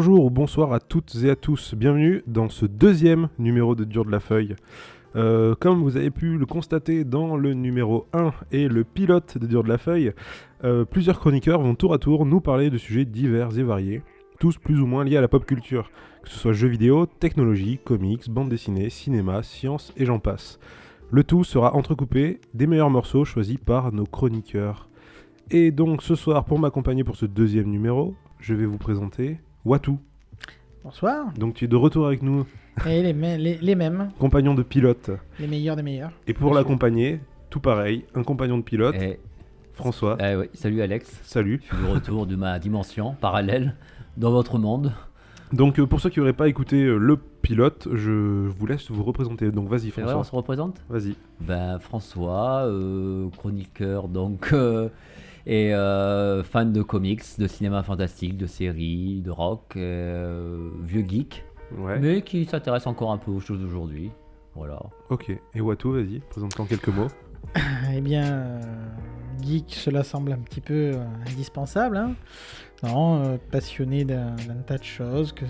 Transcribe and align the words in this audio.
Bonjour 0.00 0.24
ou 0.24 0.30
bonsoir 0.30 0.72
à 0.72 0.80
toutes 0.80 1.14
et 1.24 1.28
à 1.28 1.36
tous. 1.36 1.74
Bienvenue 1.74 2.22
dans 2.26 2.48
ce 2.48 2.64
deuxième 2.64 3.28
numéro 3.38 3.74
de 3.74 3.84
Dur 3.84 4.06
de 4.06 4.10
la 4.10 4.18
Feuille. 4.18 4.56
Euh, 5.14 5.54
comme 5.54 5.82
vous 5.82 5.98
avez 5.98 6.10
pu 6.10 6.38
le 6.38 6.46
constater 6.46 7.04
dans 7.04 7.36
le 7.36 7.52
numéro 7.52 8.06
1 8.14 8.32
et 8.50 8.66
le 8.66 8.82
pilote 8.84 9.36
de 9.36 9.46
Dur 9.46 9.62
de 9.62 9.68
la 9.68 9.76
Feuille, 9.76 10.14
euh, 10.64 10.86
plusieurs 10.86 11.20
chroniqueurs 11.20 11.60
vont 11.60 11.74
tour 11.74 11.92
à 11.92 11.98
tour 11.98 12.24
nous 12.24 12.40
parler 12.40 12.70
de 12.70 12.78
sujets 12.78 13.04
divers 13.04 13.58
et 13.58 13.62
variés, 13.62 14.00
tous 14.38 14.56
plus 14.56 14.80
ou 14.80 14.86
moins 14.86 15.04
liés 15.04 15.18
à 15.18 15.20
la 15.20 15.28
pop 15.28 15.44
culture, 15.44 15.90
que 16.22 16.30
ce 16.30 16.38
soit 16.38 16.54
jeux 16.54 16.68
vidéo, 16.68 17.04
technologie, 17.04 17.78
comics, 17.84 18.30
bande 18.30 18.48
dessinée, 18.48 18.88
cinéma, 18.88 19.42
science 19.42 19.92
et 19.98 20.06
j'en 20.06 20.18
passe. 20.18 20.58
Le 21.10 21.24
tout 21.24 21.44
sera 21.44 21.76
entrecoupé 21.76 22.40
des 22.54 22.66
meilleurs 22.66 22.88
morceaux 22.88 23.26
choisis 23.26 23.58
par 23.58 23.92
nos 23.92 24.06
chroniqueurs. 24.06 24.88
Et 25.50 25.70
donc 25.70 26.02
ce 26.02 26.14
soir, 26.14 26.46
pour 26.46 26.58
m'accompagner 26.58 27.04
pour 27.04 27.16
ce 27.16 27.26
deuxième 27.26 27.68
numéro, 27.68 28.14
je 28.38 28.54
vais 28.54 28.64
vous 28.64 28.78
présenter 28.78 29.36
Watu. 29.64 29.92
Bonsoir. 30.84 31.32
Donc 31.38 31.54
tu 31.54 31.64
es 31.64 31.68
de 31.68 31.76
retour 31.76 32.06
avec 32.06 32.22
nous, 32.22 32.46
Et 32.88 33.02
les, 33.02 33.12
me- 33.12 33.36
les- 33.36 33.58
les 33.58 33.74
mêmes, 33.74 34.10
compagnon 34.18 34.54
de 34.54 34.62
pilote. 34.62 35.10
les 35.38 35.46
meilleurs 35.46 35.76
des 35.76 35.82
meilleurs. 35.82 36.12
Et 36.26 36.32
pour 36.32 36.54
l'accompagner, 36.54 37.20
tout 37.50 37.60
pareil, 37.60 38.04
un 38.14 38.22
compagnon 38.22 38.56
de 38.56 38.62
pilote, 38.62 38.96
Eh, 38.98 39.18
François. 39.74 40.16
eh 40.20 40.36
oui, 40.36 40.46
salut 40.54 40.80
Alex, 40.80 41.20
Salut. 41.22 41.60
je 41.70 41.74
suis 41.76 41.84
de 41.86 41.90
retour 41.90 42.26
de 42.26 42.36
ma 42.36 42.58
dimension 42.58 43.14
parallèle 43.20 43.76
dans 44.16 44.30
votre 44.30 44.58
monde. 44.58 44.92
Donc 45.52 45.78
euh, 45.80 45.86
pour 45.86 46.00
ceux 46.00 46.08
qui 46.10 46.20
n'auraient 46.20 46.32
pas 46.32 46.48
écouté 46.48 46.82
euh, 46.84 46.96
le 46.96 47.16
pilote, 47.16 47.88
je 47.92 48.46
vous 48.46 48.66
laisse 48.66 48.90
vous 48.90 49.02
représenter. 49.02 49.50
Donc 49.50 49.68
vas-y 49.68 49.90
C'est 49.90 50.00
vrai, 50.00 50.12
on 50.12 50.22
François. 50.22 50.30
se 50.30 50.36
représente? 50.36 50.82
Vas-y. 50.88 51.16
Ben 51.40 51.78
François, 51.80 52.62
euh, 52.66 53.28
chroniqueur 53.36 54.08
donc 54.08 54.50
euh, 54.52 54.88
et 55.52 55.74
euh, 55.74 56.44
fan 56.44 56.72
de 56.72 56.80
comics, 56.80 57.22
de 57.38 57.46
cinéma 57.48 57.82
fantastique, 57.82 58.36
de 58.36 58.46
séries, 58.46 59.20
de 59.20 59.30
rock, 59.32 59.72
euh, 59.76 60.70
vieux 60.82 61.04
geek, 61.06 61.44
Ouais. 61.76 61.98
mais 61.98 62.22
qui 62.22 62.44
s'intéresse 62.44 62.86
encore 62.86 63.10
un 63.10 63.18
peu 63.18 63.32
aux 63.32 63.40
choses 63.40 63.60
d'aujourd'hui. 63.60 64.12
Voilà. 64.54 64.80
Ok. 65.08 65.30
Et 65.54 65.60
Watu, 65.60 65.88
vas-y, 65.92 66.20
présente-toi 66.30 66.64
en 66.64 66.68
quelques 66.68 66.88
mots. 66.88 67.08
Eh 67.92 68.00
bien, 68.00 68.24
euh, 68.32 68.60
geek, 69.42 69.74
cela 69.74 70.04
semble 70.04 70.30
un 70.32 70.38
petit 70.38 70.60
peu 70.60 70.92
euh, 70.94 71.04
indispensable. 71.28 71.96
hein. 71.96 72.14
Non, 72.84 73.24
euh, 73.24 73.36
passionné 73.50 74.04
d'un 74.04 74.36
d'un 74.46 74.62
tas 74.64 74.78
de 74.78 74.84
choses, 74.84 75.32
que, 75.32 75.44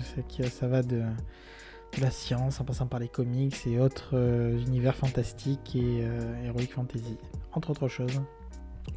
ça 0.49 0.67
va 0.67 0.81
de, 0.81 0.97
de 1.01 2.01
la 2.01 2.09
science 2.09 2.59
en 2.59 2.63
passant 2.65 2.87
par 2.87 2.99
les 2.99 3.07
comics 3.07 3.55
et 3.67 3.79
autres 3.79 4.11
euh, 4.13 4.57
univers 4.65 4.95
fantastiques 4.95 5.75
et 5.75 6.01
euh, 6.03 6.45
heroic 6.45 6.67
fantasy, 6.73 7.17
entre 7.53 7.69
autres 7.69 7.87
choses. 7.87 8.19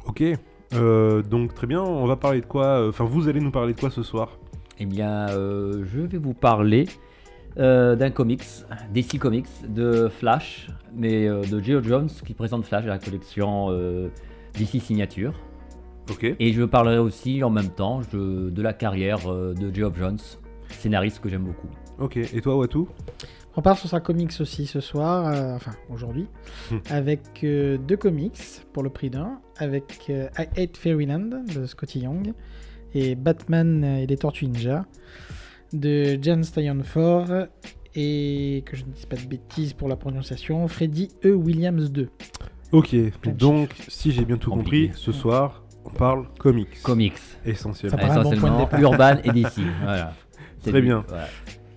Ok. 0.07 0.23
Euh, 0.73 1.21
donc 1.21 1.53
très 1.53 1.67
bien, 1.67 1.81
on 1.81 2.05
va 2.05 2.15
parler 2.15 2.41
de 2.41 2.45
quoi 2.45 2.65
euh, 2.65 2.89
Enfin, 2.89 3.03
vous 3.05 3.27
allez 3.27 3.39
nous 3.39 3.51
parler 3.51 3.73
de 3.73 3.79
quoi 3.79 3.89
ce 3.89 4.03
soir 4.03 4.37
Eh 4.79 4.85
bien, 4.85 5.29
euh, 5.29 5.83
je 5.85 6.01
vais 6.01 6.17
vous 6.17 6.33
parler 6.33 6.85
euh, 7.57 7.95
d'un 7.95 8.09
comics, 8.09 8.43
DC 8.93 9.17
Comics, 9.19 9.47
de 9.69 10.09
Flash, 10.09 10.69
mais 10.93 11.27
de 11.27 11.59
Geo 11.61 11.81
Jones 11.81 12.09
qui 12.25 12.33
présente 12.33 12.65
Flash 12.65 12.83
à 12.85 12.87
la 12.87 12.99
collection 12.99 13.69
DC 14.57 14.81
Signature. 14.81 15.33
Ok. 16.11 16.35
Et 16.39 16.53
je 16.53 16.63
parlerai 16.63 16.97
aussi 16.99 17.43
en 17.43 17.49
même 17.49 17.69
temps 17.69 18.01
je- 18.11 18.49
de 18.49 18.61
la 18.61 18.73
carrière 18.73 19.19
de 19.27 19.73
Geoff 19.73 19.97
Jones, 19.97 20.19
scénariste 20.69 21.19
que 21.19 21.29
j'aime 21.29 21.43
beaucoup. 21.43 21.67
Ok. 21.99 22.17
Et 22.17 22.41
toi 22.41 22.55
Watu 22.57 22.79
On 23.57 23.61
part 23.61 23.77
sur 23.77 23.87
sa 23.89 23.99
comics 24.01 24.33
aussi 24.41 24.65
ce 24.65 24.81
soir, 24.81 25.27
euh, 25.27 25.55
enfin 25.55 25.71
aujourd'hui, 25.89 26.27
Hmm. 26.71 26.77
avec 26.89 27.21
euh, 27.43 27.77
deux 27.77 27.95
comics 27.97 28.37
pour 28.73 28.83
le 28.83 28.89
prix 28.89 29.09
d'un, 29.09 29.39
avec 29.57 30.07
euh, 30.09 30.27
I 30.37 30.61
Hate 30.61 30.77
Fairyland 30.77 31.29
de 31.53 31.65
Scotty 31.65 31.99
Young 32.01 32.33
et 32.93 33.15
Batman 33.15 33.83
et 33.83 34.07
les 34.07 34.17
Tortues 34.17 34.47
Ninja 34.47 34.85
de 35.73 36.17
Jan 36.21 36.43
Steinfort 36.43 37.47
et 37.95 38.63
que 38.65 38.75
je 38.75 38.83
ne 38.83 38.91
dise 38.91 39.05
pas 39.05 39.15
de 39.15 39.25
bêtises 39.25 39.73
pour 39.73 39.87
la 39.87 39.95
prononciation, 39.95 40.67
Freddy 40.67 41.09
E. 41.23 41.33
Williams 41.33 41.91
2. 41.91 42.09
Ok. 42.73 42.93
Donc, 43.37 43.69
si 43.87 44.11
j'ai 44.11 44.25
bien 44.25 44.37
tout 44.37 44.49
compris, 44.51 44.91
ce 44.95 45.11
soir, 45.13 45.63
on 45.85 45.89
parle 45.91 46.27
comics. 46.39 46.81
Comics, 46.83 47.13
Essentiellement. 47.45 47.97
Ça 47.97 48.05
paraît 48.05 48.19
un 48.19 48.23
bon 48.23 48.29
point 48.31 48.31
de 48.31 48.37
essentiellement 48.37 48.59
départ. 48.65 48.79
Urban 48.81 49.17
et 49.23 49.31
DC. 49.31 49.61
Voilà. 49.81 50.13
C'est 50.59 50.71
Très 50.71 50.81
bien. 50.81 51.05
voilà. 51.07 51.27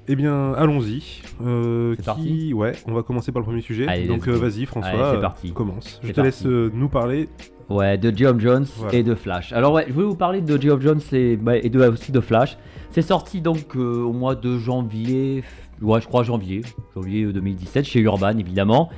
Eh 0.08 0.16
bien, 0.16 0.54
allons-y. 0.54 1.22
Euh, 1.44 1.90
C'est 1.96 2.02
qui... 2.02 2.06
parti 2.06 2.52
Ouais, 2.54 2.72
on 2.86 2.92
va 2.94 3.02
commencer 3.02 3.30
par 3.30 3.40
le 3.40 3.44
premier 3.44 3.60
sujet. 3.60 3.86
Allez, 3.86 4.06
Donc 4.06 4.26
euh, 4.26 4.32
vas-y 4.32 4.64
François, 4.64 4.90
Allez, 4.90 5.16
c'est 5.16 5.20
parti. 5.20 5.52
commence. 5.52 6.00
Je 6.02 6.12
te 6.12 6.20
laisse 6.20 6.36
parti. 6.42 6.48
euh, 6.54 6.70
nous 6.72 6.88
parler. 6.88 7.28
Ouais, 7.68 7.98
de 7.98 8.16
Geoff 8.16 8.38
Jones 8.40 8.64
Voilà. 8.78 8.94
et 8.98 9.02
de 9.02 9.14
Flash. 9.14 9.52
Alors 9.52 9.74
ouais, 9.74 9.84
je 9.86 9.92
voulais 9.92 10.06
vous 10.06 10.14
parler 10.16 10.40
de 10.40 10.58
Geoff 10.60 10.80
Jones 10.80 11.00
et, 11.12 11.36
bah, 11.36 11.58
et 11.58 11.68
de, 11.68 11.78
aussi 11.80 12.10
de 12.12 12.20
Flash. 12.20 12.56
C'est 12.92 13.02
sorti 13.02 13.42
donc 13.42 13.76
euh, 13.76 14.00
au 14.02 14.14
mois 14.14 14.34
de 14.34 14.56
janvier, 14.58 15.44
ouais 15.82 16.00
je 16.00 16.06
crois 16.06 16.22
janvier, 16.22 16.62
janvier 16.94 17.24
euh, 17.24 17.32
2017 17.34 17.84
chez 17.84 18.00
Urban 18.00 18.38
évidemment. 18.38 18.88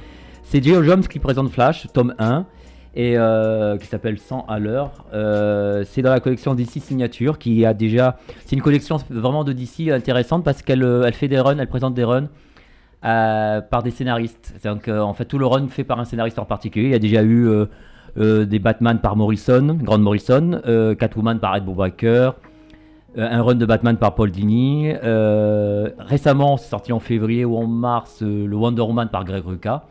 C'est 0.45 0.63
Geoff 0.63 0.85
Jones 0.85 1.03
qui 1.03 1.19
présente 1.19 1.51
Flash, 1.51 1.89
tome 1.93 2.15
1, 2.21 2.47
et 2.95 3.17
euh, 3.17 3.79
qui 3.79 3.87
s'appelle 3.87 4.19
100 4.19 4.47
à 4.49 4.59
l'heure. 4.59 5.05
Euh, 5.13 5.85
c'est 5.87 6.03
dans 6.03 6.11
la 6.11 6.21
collection 6.21 6.55
DC 6.55 6.81
Signature 6.81 7.39
qui 7.39 7.65
a 7.65 7.75
déjà... 7.75 8.17
C'est 8.45 8.57
une 8.57 8.63
collection 8.63 8.99
vraiment 9.11 9.45
de 9.45 9.53
DC 9.53 9.91
intéressante 9.91 10.45
parce 10.45 10.63
qu'elle 10.63 10.83
euh, 10.83 11.05
elle 11.07 11.15
fait 11.15 11.29
des 11.29 11.39
runs, 11.39 11.59
elle 11.59 11.69
présente 11.69 11.95
des 11.95 12.05
runs. 12.05 12.29
par 13.03 13.83
des 13.83 13.91
scénaristes. 13.91 14.55
Donc, 14.65 14.89
en 14.89 15.15
fait, 15.15 15.25
tout 15.25 15.39
le 15.39 15.47
run 15.47 15.69
fait 15.69 15.85
par 15.85 16.01
un 16.01 16.05
scénariste 16.05 16.39
en 16.39 16.45
particulier. 16.45 16.87
Il 16.89 16.93
y 16.93 16.95
a 16.95 16.99
déjà 16.99 17.23
eu 17.23 17.49
des 18.17 18.59
Batman 18.59 18.99
par 18.99 19.17
Morrison, 19.17 19.79
Grant 19.81 19.99
Morrison, 19.99 20.61
Catwoman 20.99 21.39
par 21.39 21.57
Ed 21.57 21.65
Brubaker, 21.65 22.35
un 23.17 23.43
run 23.43 23.55
de 23.55 23.65
Batman 23.67 23.97
par 23.97 24.15
Paul 24.15 24.31
Dini. 24.31 24.93
récemment, 25.99 26.59
c'est 26.59 26.69
sorti 26.69 26.93
en 26.93 27.01
février 27.01 27.45
ou 27.47 27.57
en 27.57 27.67
mars, 27.67 28.21
le 28.21 28.55
Wonder 28.55 28.83
Woman 28.83 29.09
par 29.09 29.25
Greg 29.25 29.47
Rucka. 29.47 29.85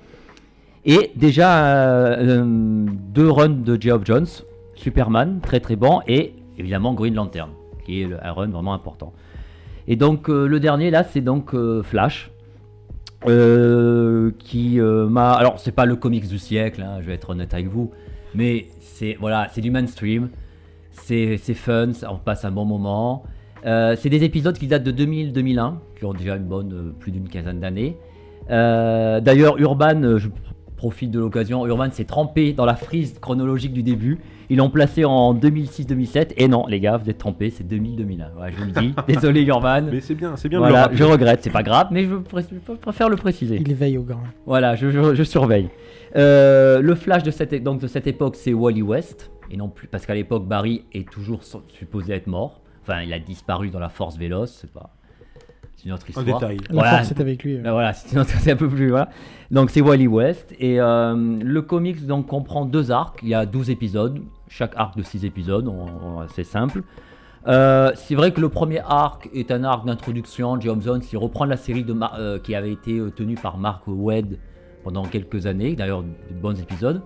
Et 0.90 1.12
déjà 1.16 1.68
euh, 1.68 2.42
euh, 2.42 2.86
deux 3.14 3.30
runs 3.30 3.50
de 3.50 3.80
Geoff 3.80 4.04
Jones, 4.04 4.26
Superman, 4.74 5.40
très 5.40 5.60
très 5.60 5.76
bon, 5.76 6.02
et 6.08 6.34
évidemment 6.58 6.96
Green 6.96 7.14
Lantern, 7.14 7.52
qui 7.86 8.02
est 8.02 8.08
un 8.24 8.32
run 8.32 8.48
vraiment 8.48 8.74
important. 8.74 9.14
Et 9.88 9.96
donc 9.96 10.32
euh, 10.32 10.48
le 10.48 10.60
dernier 10.60 10.90
là, 10.90 11.04
c'est 11.04 11.22
donc 11.22 11.56
Flash. 11.84 12.32
qui 13.24 14.80
m'a. 14.80 15.34
Alors, 15.34 15.60
c'est 15.60 15.74
pas 15.74 15.86
le 15.86 15.96
comics 15.96 16.28
du 16.28 16.40
siècle, 16.40 16.82
hein, 16.82 16.98
je 17.02 17.06
vais 17.06 17.14
être 17.14 17.30
honnête 17.30 17.54
avec 17.54 17.68
vous, 17.68 17.92
mais 18.34 18.66
c'est 18.80 19.16
voilà, 19.20 19.48
c'est 19.52 19.62
du 19.62 19.70
mainstream, 19.70 20.30
c'est 20.94 21.38
fun, 21.38 21.92
on 22.10 22.18
passe 22.18 22.46
un 22.46 22.52
bon 22.52 22.66
moment. 22.66 23.26
C'est 23.64 24.10
des 24.10 24.24
épisodes 24.24 24.58
qui 24.58 24.66
datent 24.66 24.86
de 24.86 25.06
2000-2001, 25.06 25.76
qui 26.00 26.06
ont 26.06 26.14
déjà 26.14 26.36
une 26.36 26.46
bonne 26.46 26.96
plus 26.98 27.12
d'une 27.12 27.30
quinzaine 27.30 27.60
d'années. 27.60 27.96
D'ailleurs, 28.50 29.60
Urban, 29.60 30.18
je 30.18 30.30
profite 30.80 31.12
de 31.12 31.20
l'occasion, 31.20 31.68
Urban 31.68 31.92
s'est 31.92 32.06
trempé 32.06 32.54
dans 32.54 32.64
la 32.66 32.76
frise 32.76 33.20
chronologique 33.20 33.74
du 33.74 33.84
début. 33.84 34.18
Ils 34.50 34.58
l'ont 34.58 34.70
placé 34.70 35.04
en 35.04 35.34
2006-2007, 35.36 36.30
et 36.38 36.48
non, 36.48 36.66
les 36.68 36.80
gars, 36.80 36.96
vous 36.96 37.10
êtes 37.10 37.18
trompés, 37.18 37.50
c'est 37.50 37.68
2000-2001. 37.70 38.08
Ouais, 38.40 38.52
je 38.52 38.58
vous 38.58 38.66
le 38.66 38.72
dis, 38.72 38.94
désolé 39.08 39.42
Urban. 39.44 39.82
Mais 39.92 40.00
c'est 40.00 40.16
bien, 40.16 40.36
c'est 40.38 40.48
bien 40.48 40.60
de 40.62 40.66
le 40.66 40.72
Voilà, 40.72 40.90
je 40.94 41.04
regrette, 41.04 41.42
c'est 41.44 41.50
pas 41.50 41.64
grave, 41.64 41.88
mais 41.92 42.06
je, 42.06 42.16
pré- 42.16 42.46
je 42.50 42.72
préfère 42.74 43.10
le 43.10 43.18
préciser. 43.18 43.58
Il 43.64 43.76
veille 43.76 43.98
au 43.98 44.04
grand. 44.04 44.24
Voilà, 44.46 44.76
je, 44.76 44.90
je- 44.90 45.14
je 45.16 45.24
surveille. 45.24 45.70
Euh, 46.16 46.82
le 46.82 46.96
Flash 46.96 47.24
de 47.24 47.32
cette, 47.32 47.62
donc 47.62 47.82
de 47.82 47.88
cette 47.88 48.08
époque, 48.08 48.36
c'est 48.38 48.54
Wally 48.54 48.82
West, 48.82 49.32
et 49.52 49.58
non 49.58 49.68
plus 49.68 49.88
parce 49.88 50.06
qu'à 50.06 50.16
l'époque 50.16 50.48
Barry 50.48 50.86
est 50.94 51.08
toujours 51.10 51.42
supposé 51.68 52.14
être 52.14 52.28
mort. 52.28 52.62
Enfin, 52.84 53.02
il 53.02 53.12
a 53.14 53.20
disparu 53.20 53.70
dans 53.70 53.80
la 53.80 53.90
Force 53.90 54.18
Véloce, 54.18 54.58
c'est 54.62 54.72
pas, 54.72 54.92
une 55.86 55.94
autre 55.94 56.06
Un 56.08 56.10
histoire. 56.22 56.40
détail. 56.40 56.58
La 56.70 56.74
Voilà. 56.74 56.92
force 56.98 57.12
est 57.12 57.22
avec 57.22 57.44
lui. 57.44 57.56
euh. 57.58 57.62
Voilà, 57.64 57.94
c'est 57.94 58.24
c'est 58.24 58.52
un 58.52 58.56
peu 58.56 58.68
plus. 58.70 58.90
Voilà. 58.90 59.10
Donc 59.52 59.70
c'est 59.70 59.82
Wally 59.82 60.08
West. 60.08 60.54
Et 60.60 60.80
euh, 60.80 61.16
le 61.42 61.62
comics 61.62 62.06
donc, 62.06 62.28
comprend 62.28 62.66
deux 62.66 62.92
arcs. 62.92 63.20
Il 63.24 63.30
y 63.30 63.34
a 63.34 63.46
12 63.46 63.70
épisodes. 63.70 64.20
Chaque 64.48 64.74
arc 64.76 64.98
de 64.98 65.04
6 65.04 65.26
épisodes. 65.26 65.68
on- 65.68 66.22
on- 66.22 66.28
C'est 66.34 66.44
simple. 66.44 66.84
Euh, 67.48 67.92
c'est 67.96 68.16
vrai 68.16 68.32
que 68.32 68.42
le 68.42 68.50
premier 68.50 68.80
arc 68.86 69.30
est 69.34 69.50
un 69.52 69.64
arc 69.64 69.86
d'introduction. 69.86 70.60
Geoff 70.60 70.82
Jones, 70.84 71.02
il 71.12 71.18
reprend 71.18 71.46
la 71.46 71.56
série 71.58 71.84
de 71.84 71.94
Mar- 71.94 72.16
euh, 72.20 72.38
qui 72.38 72.54
avait 72.54 72.72
été 72.74 73.00
tenue 73.16 73.36
par 73.36 73.58
Mark 73.58 73.84
Wade 73.88 74.38
pendant 74.84 75.04
quelques 75.04 75.46
années. 75.46 75.74
D'ailleurs, 75.76 76.02
de 76.04 76.08
bons 76.42 76.60
épisodes. 76.60 77.02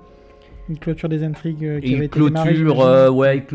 Une 0.69 0.80
clôture 0.80 1.07
des 1.09 1.24
intrigues 1.24 1.63
euh, 1.65 1.80
qui 1.80 1.88
Et 1.92 1.95
avait 1.95 1.98
il 1.98 2.03
été 2.06 2.19
démarrée, 2.19 2.53
clôture, 2.56 2.81
euh, 2.81 3.09
ouais, 3.09 3.45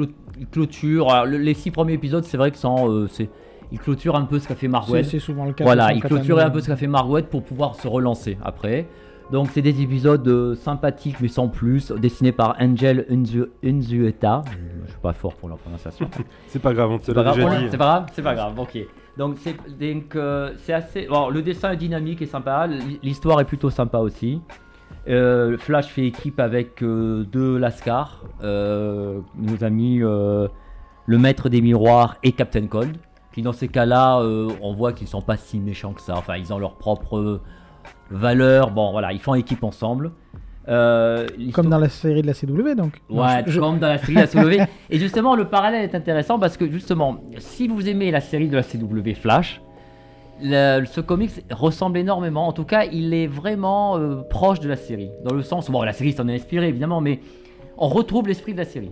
clôture. 0.52 1.10
alors, 1.10 1.26
le- 1.26 1.38
les 1.38 1.54
six 1.54 1.70
premiers 1.70 1.94
épisodes, 1.94 2.24
c'est 2.24 2.36
vrai 2.36 2.50
que 2.50 2.58
sans, 2.58 2.88
euh, 2.90 3.08
c'est, 3.10 3.28
il 3.72 3.78
clôture 3.78 4.16
un 4.16 4.24
peu 4.24 4.38
ce 4.38 4.48
qu'a 4.48 4.54
fait 4.54 4.68
Mark 4.68 4.88
C'est- 5.02 5.18
souvent 5.18 5.44
le 5.44 5.52
cas. 5.52 5.64
Voilà, 5.64 5.92
il 5.92 6.02
clôturait 6.02 6.44
un 6.44 6.50
peu 6.50 6.60
ce 6.60 6.66
qu'a 6.68 6.76
fait 6.76 6.86
Margot 6.86 7.22
pour 7.22 7.42
pouvoir 7.42 7.74
se 7.74 7.86
relancer 7.88 8.38
après. 8.44 8.86
Donc 9.30 9.48
c'est 9.52 9.60
des 9.60 9.82
épisodes 9.82 10.26
euh, 10.26 10.54
sympathiques 10.54 11.16
mais 11.20 11.28
sans 11.28 11.48
plus, 11.48 11.92
dessinés 11.92 12.32
par 12.32 12.56
Angel 12.58 13.04
Unzu- 13.10 13.48
Unzueta. 13.62 14.42
Je 14.86 14.90
suis 14.92 15.00
pas 15.02 15.12
fort 15.12 15.34
pour 15.34 15.50
la 15.50 15.56
prononciation. 15.56 16.08
C'est 16.48 16.60
pas 16.62 16.72
grave, 16.72 16.90
on 16.92 16.98
te 16.98 17.04
C'est 17.04 17.12
pas 17.12 17.22
l'a 17.22 17.32
grave, 17.36 17.44
déjà 17.50 17.60
dit. 17.60 17.66
c'est 17.70 17.76
pas 17.76 17.84
grave, 17.84 18.06
c'est 18.14 18.22
pas 18.22 18.34
grave. 18.34 18.58
Ok. 18.58 18.78
Donc 19.18 19.36
c'est 19.42 19.54
euh, 20.16 20.52
assez. 20.68 21.06
Bon, 21.08 21.28
le 21.28 21.42
dessin 21.42 21.72
est 21.72 21.76
dynamique 21.76 22.22
et 22.22 22.26
sympa. 22.26 22.66
L'histoire 23.02 23.38
est 23.40 23.44
plutôt 23.44 23.68
sympa 23.68 23.98
aussi. 23.98 24.40
Euh, 25.08 25.58
Flash 25.58 25.88
fait 25.88 26.06
équipe 26.06 26.40
avec 26.40 26.82
euh, 26.82 27.24
deux 27.24 27.58
Lascar, 27.58 28.24
euh, 28.42 29.20
nos 29.36 29.62
amis 29.64 30.00
euh, 30.02 30.48
le 31.06 31.18
Maître 31.18 31.48
des 31.48 31.60
Miroirs 31.60 32.16
et 32.22 32.32
Captain 32.32 32.66
Cold, 32.66 32.96
qui 33.38 33.42
dans 33.42 33.52
ces 33.52 33.68
cas-là, 33.68 34.18
euh, 34.20 34.48
on 34.62 34.72
voit 34.74 34.92
qu'ils 34.92 35.06
sont 35.06 35.22
pas 35.22 35.36
si 35.36 35.60
méchants 35.60 35.92
que 35.92 36.00
ça. 36.00 36.14
Enfin, 36.16 36.36
ils 36.36 36.52
ont 36.52 36.58
leur 36.58 36.74
propre 36.74 37.40
valeur. 38.10 38.72
Bon, 38.72 38.90
voilà, 38.90 39.12
ils 39.12 39.20
font 39.20 39.34
équipe 39.34 39.62
ensemble. 39.62 40.10
Euh, 40.68 41.24
Comme 41.54 41.68
dans 41.70 41.78
la 41.78 41.88
série 41.88 42.20
de 42.22 42.26
la 42.26 42.34
CW, 42.34 42.74
donc. 42.76 43.00
Non, 43.08 43.22
Ouais, 43.22 43.42
je- 43.46 43.52
je- 43.52 43.60
comme 43.60 43.78
dans 43.78 43.86
la 43.86 43.98
série 43.98 44.14
de 44.14 44.20
la 44.20 44.26
CW. 44.26 44.62
Et 44.90 44.98
justement, 44.98 45.36
le 45.36 45.44
parallèle 45.46 45.84
est 45.84 45.94
intéressant 45.94 46.38
parce 46.40 46.56
que 46.56 46.68
justement, 46.68 47.18
si 47.38 47.68
vous 47.68 47.88
aimez 47.88 48.10
la 48.10 48.20
série 48.20 48.48
de 48.48 48.56
la 48.56 48.62
CW 48.64 49.14
Flash, 49.14 49.62
le- 50.42 50.84
ce 50.84 51.00
comics 51.00 51.30
ressemble 51.50 51.98
énormément. 51.98 52.48
En 52.48 52.52
tout 52.52 52.64
cas, 52.64 52.84
il 52.90 53.14
est 53.14 53.28
vraiment 53.28 53.96
euh, 53.98 54.16
proche 54.28 54.58
de 54.60 54.68
la 54.68 54.76
série. 54.76 55.10
Dans 55.24 55.32
le 55.34 55.42
sens 55.42 55.70
bon, 55.70 55.82
la 55.82 55.92
série 55.92 56.12
s'en 56.12 56.26
est 56.28 56.34
inspirée 56.34 56.68
évidemment, 56.68 57.00
mais 57.00 57.20
on 57.78 57.86
retrouve 57.88 58.26
l'esprit 58.26 58.52
de 58.52 58.58
la 58.58 58.64
série. 58.64 58.90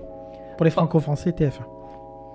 Pour 0.57 0.65
les 0.65 0.71
franco-français, 0.71 1.31
TF1. 1.33 1.65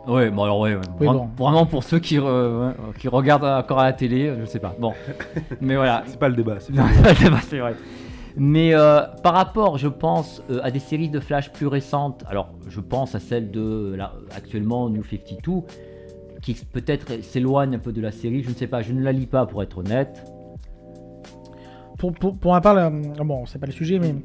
Ouais, 0.07 0.31
bon 0.31 0.43
alors 0.43 0.59
ouais, 0.59 0.73
ouais, 0.75 0.81
Oui, 0.99 1.07
vra- 1.07 1.13
bon. 1.13 1.29
vraiment 1.37 1.65
pour 1.65 1.83
ceux 1.83 1.99
qui, 1.99 2.17
re- 2.17 2.23
ouais, 2.69 2.73
qui 2.99 3.07
regardent 3.07 3.43
encore 3.45 3.79
à 3.79 3.83
la 3.85 3.93
télé, 3.93 4.33
je 4.39 4.45
sais 4.45 4.59
pas. 4.59 4.75
Bon, 4.79 4.93
mais 5.61 5.75
voilà, 5.75 6.03
C'est 6.07 6.17
pas 6.19 6.29
le 6.29 6.35
débat. 6.35 6.57
c'est 6.59 6.73
pas- 6.73 6.87
c'est 7.15 7.29
pas- 7.29 7.41
c'est 7.41 7.59
vrai. 7.59 7.75
Mais 8.37 8.73
euh, 8.73 9.01
par 9.23 9.33
rapport, 9.33 9.77
je 9.77 9.87
pense, 9.89 10.41
euh, 10.49 10.59
à 10.63 10.71
des 10.71 10.79
séries 10.79 11.09
de 11.09 11.19
Flash 11.19 11.51
plus 11.51 11.67
récentes, 11.67 12.23
alors 12.27 12.49
je 12.67 12.79
pense 12.79 13.13
à 13.13 13.19
celle 13.19 13.51
de 13.51 13.93
là, 13.95 14.13
actuellement 14.35 14.89
New 14.89 15.03
52, 15.03 15.61
qui 16.41 16.55
peut-être 16.55 17.21
s'éloigne 17.23 17.75
un 17.75 17.79
peu 17.79 17.91
de 17.91 18.01
la 18.01 18.11
série, 18.11 18.41
je 18.41 18.49
ne 18.49 18.55
sais 18.55 18.67
pas, 18.67 18.81
je 18.81 18.93
ne 18.93 19.03
la 19.03 19.11
lis 19.11 19.27
pas 19.27 19.45
pour 19.45 19.61
être 19.61 19.77
honnête. 19.79 20.25
Pour, 21.99 22.13
pour, 22.13 22.35
pour 22.37 22.53
ma 22.53 22.61
part, 22.61 22.73
là, 22.73 22.89
bon, 22.89 23.45
c'est 23.45 23.59
pas 23.59 23.67
le 23.67 23.71
sujet, 23.73 23.99
mais. 23.99 24.15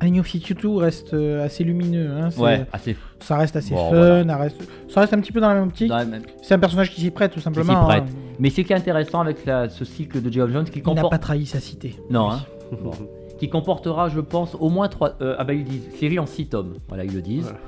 52 0.00 0.76
reste 0.76 1.14
euh, 1.14 1.44
assez 1.44 1.64
lumineux. 1.64 2.10
Hein, 2.10 2.28
Ouais, 2.38 2.66
assez. 2.72 2.96
Ça 3.20 3.36
reste 3.36 3.56
assez 3.56 3.74
Bon, 3.74 3.90
fun, 3.90 3.96
voilà. 3.96 4.24
ça, 4.24 4.36
reste, 4.36 4.68
ça 4.88 5.00
reste 5.00 5.12
un 5.14 5.20
petit 5.20 5.32
peu 5.32 5.40
dans 5.40 5.48
la 5.48 5.54
même 5.54 5.64
optique. 5.68 5.90
même- 5.90 6.22
C'est 6.42 6.54
un 6.54 6.58
personnage 6.58 6.90
qui 6.90 7.00
s'y 7.00 7.10
prête, 7.10 7.32
tout 7.32 7.40
simplement. 7.40 7.84
prête. 7.84 8.02
hein. 8.04 8.34
Mais 8.38 8.50
ce 8.50 8.60
qui 8.60 8.72
est 8.72 8.76
intéressant 8.76 9.20
avec 9.20 9.44
la- 9.46 9.68
ce 9.68 9.84
cycle 9.84 10.20
de 10.20 10.30
Geoff 10.32 10.50
Jones, 10.50 10.64
qui 10.64 10.78
Il 10.80 10.82
n'a 10.82 10.84
comporte. 10.94 11.10
pas 11.12 11.18
trahi 11.18 11.46
sa 11.46 11.60
cité. 11.60 11.96
Non, 12.10 12.30
hein. 12.30 12.40
Bon. 12.82 12.92
Qui 13.38 13.48
comportera, 13.48 14.08
je 14.08 14.20
pense, 14.20 14.54
au 14.58 14.68
moins 14.70 14.88
trois. 14.88 15.14
euh, 15.20 15.36
ah 15.38 15.44
bah 15.44 15.54
ils 15.54 15.64
disent 15.64 15.88
série 15.98 16.18
en 16.18 16.26
6 16.26 16.46
tomes. 16.46 16.74
Voilà, 16.88 17.04
ils 17.04 17.12
le 17.14 17.20
disent. 17.22 17.42
Voilà. 17.44 17.58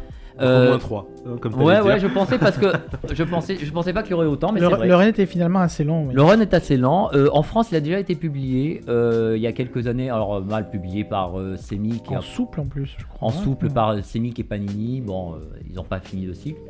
Euh, 0.40 0.66
Au 0.66 0.68
moins 0.70 0.78
3. 0.78 1.06
Comme 1.40 1.52
t'allais 1.52 1.64
ouais, 1.64 1.80
ouais, 1.80 1.98
je 1.98 2.06
pensais 2.08 2.38
parce 2.38 2.58
que 2.58 2.66
je 3.12 3.22
pensais, 3.22 3.56
je 3.56 3.72
pensais 3.72 3.92
pas 3.92 4.02
qu'il 4.02 4.10
y 4.10 4.14
aurait 4.14 4.26
autant, 4.26 4.52
mais 4.52 4.60
le, 4.60 4.68
c'est 4.68 4.74
vrai. 4.74 4.86
le 4.86 4.94
run 4.94 5.06
était 5.06 5.24
finalement 5.26 5.60
assez 5.60 5.82
long. 5.82 6.06
oui. 6.08 6.14
Le 6.14 6.22
run 6.22 6.40
est 6.40 6.52
assez 6.52 6.76
lent. 6.76 7.08
Euh, 7.14 7.28
en 7.32 7.42
France, 7.42 7.68
il 7.72 7.76
a 7.76 7.80
déjà 7.80 7.98
été 7.98 8.14
publié 8.14 8.82
euh, 8.88 9.34
il 9.36 9.42
y 9.42 9.46
a 9.46 9.52
quelques 9.52 9.86
années. 9.86 10.10
Alors 10.10 10.34
euh, 10.36 10.40
mal 10.42 10.68
publié 10.70 11.04
par 11.04 11.38
euh, 11.38 11.56
Semic, 11.56 12.10
et 12.12 12.16
En 12.16 12.18
en, 12.18 12.22
souple 12.22 12.60
en 12.60 12.66
plus, 12.66 12.94
je 12.98 13.04
crois. 13.06 13.28
en 13.28 13.30
hein. 13.30 13.42
souple 13.42 13.70
par 13.70 13.90
euh, 13.90 14.02
Semic 14.02 14.38
et 14.38 14.44
Panini. 14.44 15.00
Bon, 15.00 15.34
euh, 15.34 15.38
ils 15.68 15.74
n'ont 15.76 15.84
pas 15.84 16.00
fini 16.00 16.26
le 16.26 16.34
cycle. 16.34 16.60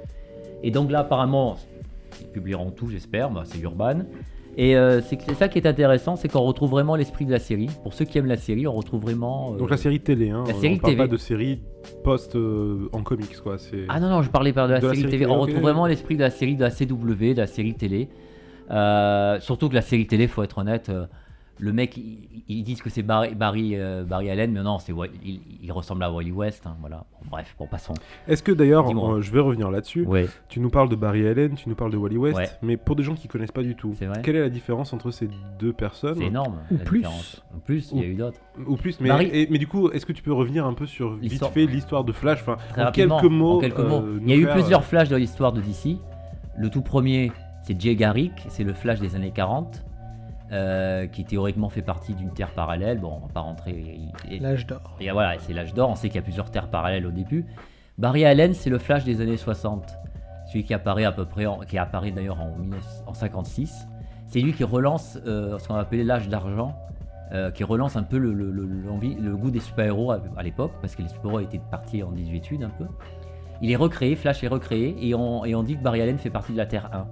Et 0.62 0.70
donc 0.70 0.90
là, 0.90 1.00
apparemment, 1.00 1.56
ils 2.20 2.28
publieront 2.28 2.70
tout, 2.70 2.88
j'espère. 2.88 3.30
Bah, 3.30 3.42
c'est 3.44 3.58
Urban. 3.58 4.00
Et 4.58 4.74
euh, 4.76 5.02
c'est 5.02 5.20
ça 5.34 5.48
qui 5.48 5.58
est 5.58 5.66
intéressant, 5.66 6.16
c'est 6.16 6.28
qu'on 6.28 6.40
retrouve 6.40 6.70
vraiment 6.70 6.96
l'esprit 6.96 7.26
de 7.26 7.30
la 7.30 7.38
série. 7.38 7.68
Pour 7.82 7.92
ceux 7.92 8.06
qui 8.06 8.16
aiment 8.16 8.26
la 8.26 8.38
série, 8.38 8.66
on 8.66 8.72
retrouve 8.72 9.02
vraiment. 9.02 9.52
euh, 9.52 9.58
Donc 9.58 9.68
la 9.70 9.76
série 9.76 10.00
télé, 10.00 10.30
hein. 10.30 10.44
La 10.48 10.54
on 10.54 10.60
série 10.60 10.76
parle 10.78 10.92
TV. 10.94 11.02
pas 11.04 11.08
de 11.12 11.16
série 11.18 11.60
post 12.02 12.36
euh, 12.36 12.88
en 12.92 13.02
comics, 13.02 13.36
quoi. 13.42 13.56
Ah 13.88 14.00
non, 14.00 14.08
non, 14.08 14.22
je 14.22 14.30
parlais 14.30 14.54
pas 14.54 14.66
de 14.66 14.72
la, 14.72 14.78
De 14.80 14.86
la 14.86 14.92
série, 14.94 15.00
série 15.02 15.10
TV. 15.12 15.24
télé, 15.24 15.36
On 15.36 15.40
retrouve 15.40 15.60
vraiment 15.60 15.86
l'esprit 15.86 16.16
de 16.16 16.22
la 16.22 16.30
série 16.30 16.56
de 16.56 16.62
la 16.62 16.70
CW, 16.70 17.34
de 17.34 17.36
la 17.36 17.46
série 17.46 17.74
télé. 17.74 18.08
Surtout 19.40 19.68
que 19.68 19.74
la 19.74 19.82
série 19.82 20.06
télé, 20.06 20.26
faut 20.26 20.42
être 20.42 20.56
honnête, 20.58 20.90
le 21.58 21.72
mec, 21.72 21.96
ils, 21.96 22.42
ils 22.48 22.62
disent 22.62 22.82
que 22.82 22.90
c'est 22.90 23.02
Barry, 23.02 23.34
Barry, 23.34 23.72
euh, 23.76 24.04
Barry 24.04 24.30
Allen, 24.30 24.52
mais 24.52 24.62
non, 24.62 24.78
c'est 24.78 24.92
il, 25.24 25.40
il 25.62 25.72
ressemble 25.72 26.02
à 26.02 26.10
Wally 26.12 26.30
West. 26.32 26.66
hein, 26.66 26.76
voilà. 26.80 27.04
Bon, 27.12 27.28
bref, 27.30 27.54
bon, 27.58 27.66
passons. 27.66 27.94
Est-ce 28.28 28.42
que 28.42 28.52
d'ailleurs, 28.52 28.86
euh, 28.90 29.20
je 29.22 29.30
vais 29.32 29.40
revenir 29.40 29.70
là-dessus, 29.70 30.04
Ouais, 30.06 30.26
tu 30.48 30.60
nous 30.60 30.68
parles 30.70 30.88
de 30.88 30.96
Barry 30.96 31.26
Allen, 31.26 31.54
tu 31.54 31.68
nous 31.68 31.74
parles 31.74 31.92
de 31.92 31.96
Wally 31.96 32.18
West, 32.18 32.36
Ouais. 32.36 32.48
mais 32.62 32.76
pour 32.76 32.94
des 32.96 33.02
gens 33.02 33.14
qui 33.14 33.26
connaissent 33.28 33.52
pas 33.52 33.62
du 33.62 33.74
tout, 33.74 33.94
quelle 34.22 34.36
est 34.36 34.40
la 34.40 34.50
différence 34.50 34.92
entre 34.92 35.10
ces 35.10 35.28
deux 35.58 35.72
personnes 35.72 36.16
C'est 36.18 36.24
énorme. 36.26 36.58
Ou 36.70 36.76
la 36.78 36.84
plus. 36.84 36.98
différence. 36.98 37.42
En 37.54 37.58
plus, 37.58 37.90
il 37.92 37.98
y 38.00 38.04
a 38.04 38.06
eu 38.06 38.14
d'autres. 38.14 38.40
Ou 38.66 38.76
plus, 38.76 39.00
mais, 39.00 39.08
Barry- 39.08 39.30
et- 39.32 39.48
mais 39.50 39.58
du 39.58 39.66
coup, 39.66 39.88
est-ce 39.90 40.04
que 40.06 40.12
tu 40.12 40.22
peux 40.22 40.32
revenir 40.32 40.66
un 40.66 40.74
peu 40.74 40.86
sur 40.86 41.14
vite 41.14 41.30
L'histoire. 41.30 41.52
fait 41.52 41.66
l'histoire 41.66 42.04
de 42.04 42.12
Flash 42.12 42.40
enfin, 42.42 42.56
En 42.76 42.90
quelques 42.90 43.24
mots. 43.24 43.56
en 43.56 43.60
quelques 43.60 43.78
euh, 43.78 43.88
mots. 43.88 44.04
Il 44.22 44.28
y 44.28 44.32
a 44.32 44.36
eu 44.36 44.46
plusieurs 44.46 44.84
flashs 44.84 45.08
dans 45.08 45.16
l'histoire 45.16 45.52
de 45.52 45.60
DC. 45.60 45.96
Le 46.58 46.68
tout 46.70 46.82
premier, 46.82 47.32
c'est 47.62 47.80
Jay 47.80 47.96
Garrick, 47.96 48.32
c'est 48.48 48.64
le 48.64 48.72
flash 48.74 49.00
des 49.00 49.14
années 49.16 49.32
40. 49.34 49.82
Euh, 50.52 51.06
qui 51.06 51.24
théoriquement 51.24 51.68
fait 51.68 51.82
partie 51.82 52.14
d'une 52.14 52.30
terre 52.30 52.50
parallèle. 52.50 52.98
Bon, 53.00 53.14
on 53.22 53.26
va 53.26 53.32
pas 53.32 53.40
rentrer. 53.40 53.98
L'âge 54.40 54.66
d'or. 54.66 54.96
Et 55.00 55.10
voilà, 55.10 55.38
c'est 55.40 55.52
l'âge 55.52 55.74
d'or, 55.74 55.90
on 55.90 55.94
sait 55.94 56.08
qu'il 56.08 56.16
y 56.16 56.20
a 56.20 56.22
plusieurs 56.22 56.50
terres 56.50 56.68
parallèles 56.68 57.06
au 57.06 57.10
début. 57.10 57.44
Barry 57.98 58.24
Allen, 58.24 58.54
c'est 58.54 58.70
le 58.70 58.78
Flash 58.78 59.04
des 59.04 59.20
années 59.20 59.36
60. 59.36 59.94
Celui 60.48 60.64
qui 60.64 60.74
apparaît 60.74 61.04
à 61.04 61.12
peu 61.12 61.24
près, 61.24 61.46
en- 61.46 61.58
qui 61.60 61.78
apparaît 61.78 62.10
d'ailleurs 62.12 62.40
en, 62.40 62.50
19 62.58 62.80
en 63.06 63.14
56. 63.14 63.88
C'est 64.26 64.40
lui 64.40 64.52
qui 64.52 64.64
relance 64.64 65.18
euh, 65.26 65.58
ce 65.58 65.66
qu'on 65.68 65.74
appelait 65.76 66.04
l'âge 66.04 66.28
d'argent, 66.28 66.76
euh, 67.32 67.50
qui 67.50 67.64
relance 67.64 67.96
un 67.96 68.02
peu 68.04 68.18
le, 68.18 68.32
le- 68.32 68.50
le- 68.52 68.64
l'envie- 68.86 69.16
le 69.16 69.36
goût 69.36 69.50
des 69.50 69.60
super-héros 69.60 70.12
à, 70.12 70.20
à 70.36 70.42
l'époque, 70.42 70.72
parce 70.80 70.94
que 70.94 71.02
les 71.02 71.08
super-héros 71.08 71.40
étaient 71.40 71.60
partis 71.70 72.02
en 72.02 72.12
18 72.12 72.62
un 72.62 72.68
peu. 72.70 72.86
Il 73.62 73.70
est 73.72 73.76
recréé, 73.76 74.14
Flash 74.14 74.44
est 74.44 74.48
recréé, 74.48 74.94
et 75.00 75.14
on, 75.14 75.44
et 75.44 75.54
on 75.54 75.62
dit 75.62 75.76
que 75.76 75.82
Barry 75.82 76.02
Allen 76.02 76.18
fait 76.18 76.30
partie 76.30 76.52
de 76.52 76.58
la 76.58 76.66
Terre 76.66 76.90
1 76.92 77.06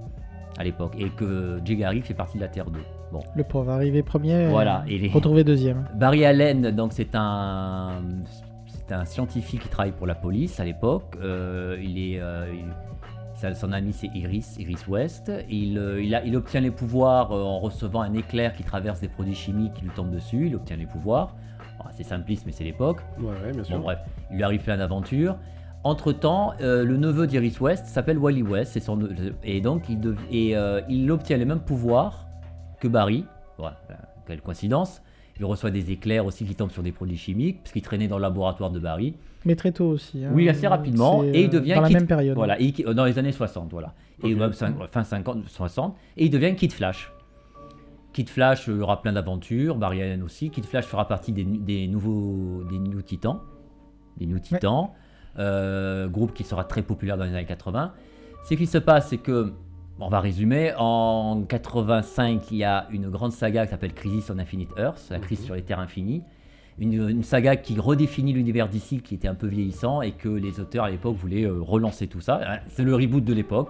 à 0.59 0.63
l'époque, 0.65 0.95
et 0.99 1.09
que 1.11 1.61
Jay 1.65 1.75
Garrick 1.77 2.05
fait 2.05 2.15
partie 2.15 2.37
de 2.37 2.43
la 2.43 2.49
Terre 2.49 2.71
2. 2.71 2.79
Bon. 3.15 3.23
Le 3.37 3.45
pauvre 3.45 3.71
arrivé 3.71 4.03
premier, 4.03 4.49
Voilà, 4.49 4.81
euh, 4.81 4.89
et 4.91 4.99
les- 4.99 5.09
retrouvé 5.09 5.45
deuxième. 5.45 5.85
Barry 5.95 6.25
Allen, 6.25 6.73
donc 6.73 6.93
c'est 6.93 7.15
un, 7.15 8.01
c'est 8.67 8.93
un 8.93 9.05
scientifique 9.05 9.61
qui 9.63 9.69
travaille 9.69 9.93
pour 9.93 10.09
la 10.09 10.17
police 10.17 10.59
à 10.59 10.65
l'époque. 10.65 11.17
Euh, 11.23 11.79
il 11.81 11.97
est, 11.97 12.21
euh, 12.21 12.47
il- 12.53 13.55
son 13.55 13.73
ami 13.73 13.93
c'est 13.93 14.09
Iris, 14.15 14.57
Iris 14.59 14.89
West. 14.89 15.31
Il, 15.49 15.79
euh, 15.79 16.03
il, 16.03 16.13
a- 16.15 16.25
il 16.25 16.35
obtient 16.35 16.61
les 16.61 16.73
pouvoirs 16.73 17.31
en 17.31 17.61
recevant 17.61 18.01
un 18.01 18.15
éclair 18.15 18.53
qui 18.55 18.65
traverse 18.65 19.01
des 19.01 19.09
produits 19.09 19.35
chimiques 19.35 19.75
qui 19.75 19.83
lui 19.83 19.91
tombent 19.91 20.11
dessus. 20.11 20.47
Il 20.49 20.57
obtient 20.57 20.77
les 20.77 20.87
pouvoirs. 20.87 21.37
Bon, 21.79 21.85
c'est 21.93 22.03
simpliste, 22.05 22.45
mais 22.47 22.53
c'est 22.53 22.65
l'époque. 22.65 22.99
Ouais, 23.21 23.27
ouais, 23.45 23.53
bien 23.53 23.63
sûr. 23.63 23.77
Bon, 23.77 23.85
bref, 23.85 23.99
il 24.31 24.37
lui 24.39 24.43
arrive 24.43 24.63
plein 24.63 24.77
d'aventures. 24.77 25.37
Entre-temps, 25.85 26.55
euh, 26.63 26.85
le 26.85 26.97
neveu 26.97 27.27
d'Iris 27.27 27.61
West 27.61 27.87
s'appelle 27.87 28.19
Wally 28.19 28.43
West, 28.43 28.81
son, 28.81 28.99
et 29.45 29.61
donc 29.61 29.89
il, 29.89 30.01
dev- 30.01 30.17
et, 30.33 30.57
euh, 30.57 30.81
il 30.89 31.11
obtient 31.13 31.37
les 31.37 31.45
mêmes 31.45 31.61
pouvoirs 31.61 32.24
que 32.85 32.89
Barry. 32.89 33.25
Voilà, 33.59 33.79
euh, 33.91 33.95
quelle 34.27 34.41
coïncidence. 34.43 35.01
Il 35.39 35.45
reçoit 35.45 35.71
des 35.71 35.91
éclairs 35.91 36.27
aussi 36.27 36.45
qui 36.45 36.55
tombent 36.55 36.71
sur 36.71 36.83
des 36.83 36.93
produits 36.93 37.17
chimiques, 37.17 37.59
parce 37.63 37.73
qu'il 37.73 37.83
traînait 37.83 38.07
dans 38.09 38.19
le 38.19 38.23
laboratoire 38.23 38.71
de 38.71 38.79
Barry. 38.79 39.15
Mais 39.45 39.57
très 39.57 39.73
tôt 39.73 39.87
aussi. 39.87 40.25
hein. 40.25 40.31
Oui, 40.33 40.49
assez 40.49 40.67
rapidement, 40.69 41.25
et 41.25 41.43
il 41.43 41.47
euh, 41.47 41.49
devient 41.49 41.75
Dans 41.75 41.81
la 41.81 41.89
Kid- 41.89 41.97
même 41.97 42.07
période. 42.07 42.37
Voilà, 42.37 42.61
et 42.61 42.67
il- 42.67 42.85
dans 42.95 43.05
les 43.05 43.19
années 43.19 43.33
60, 43.33 43.71
voilà. 43.71 43.95
Et 44.23 44.35
même 44.35 44.51
cin- 44.53 44.75
fin 44.91 45.03
50, 45.03 45.49
60, 45.49 45.97
et 46.17 46.27
il 46.27 46.31
devient 46.31 46.55
Kid 46.55 46.73
Flash. 46.73 47.11
Kid 48.13 48.29
Flash 48.29 48.69
euh, 48.69 48.81
aura 48.81 49.03
plein 49.03 49.13
d'aventures, 49.13 49.77
Barry 49.77 50.01
Allen 50.03 50.23
aussi. 50.23 50.51
Kid 50.51 50.65
Flash 50.67 50.85
fera 50.85 51.09
partie 51.09 51.33
des, 51.33 51.89
nouveaux 51.89 52.63
des 52.71 52.79
New 52.79 53.03
Titans, 53.03 53.39
des 54.19 54.27
New 54.27 54.39
Titans, 54.39 54.91
euh, 55.39 56.07
groupe 56.09 56.33
qui 56.33 56.45
sera 56.45 56.63
très 56.65 56.83
populaire 56.83 57.17
dans 57.17 57.25
les 57.25 57.31
années 57.35 57.45
80. 57.45 57.93
Ce 58.49 58.55
qui 58.55 58.67
se 58.67 58.79
passe, 58.79 59.09
c'est 59.09 59.19
que, 59.19 59.53
on 60.01 60.09
va 60.09 60.21
résumer, 60.21 60.73
en 60.77 61.43
85, 61.49 62.51
il 62.51 62.57
y 62.59 62.65
a 62.65 62.87
une 62.91 63.09
grande 63.11 63.33
saga 63.33 63.65
qui 63.65 63.71
s'appelle 63.71 63.93
Crisis 63.95 64.29
on 64.31 64.39
Infinite 64.39 64.71
Earth, 64.77 65.07
la 65.11 65.19
crise 65.19 65.41
Mhm. 65.41 65.45
sur 65.47 65.55
les 65.55 65.63
terres 65.63 65.81
infinies. 65.81 66.23
Une, 66.81 67.09
une 67.09 67.23
saga 67.23 67.55
qui 67.55 67.79
redéfinit 67.79 68.33
l'univers 68.33 68.69
d'ici 68.69 68.99
qui 69.01 69.15
était 69.15 69.29
un 69.29 69.37
peu 69.37 69.47
vieillissant 69.47 70.03
et 70.03 70.11
que 70.11 70.29
les 70.29 70.59
auteurs 70.59 70.85
à 70.85 70.91
l'époque 70.91 71.15
voulaient 71.17 71.45
euh, 71.45 71.61
relancer 71.61 72.09
tout 72.09 72.21
ça. 72.21 72.41
Euh, 72.43 72.57
C'est 72.69 72.83
le 72.83 72.95
reboot 72.97 73.25
de 73.25 73.33
l'époque. 73.33 73.69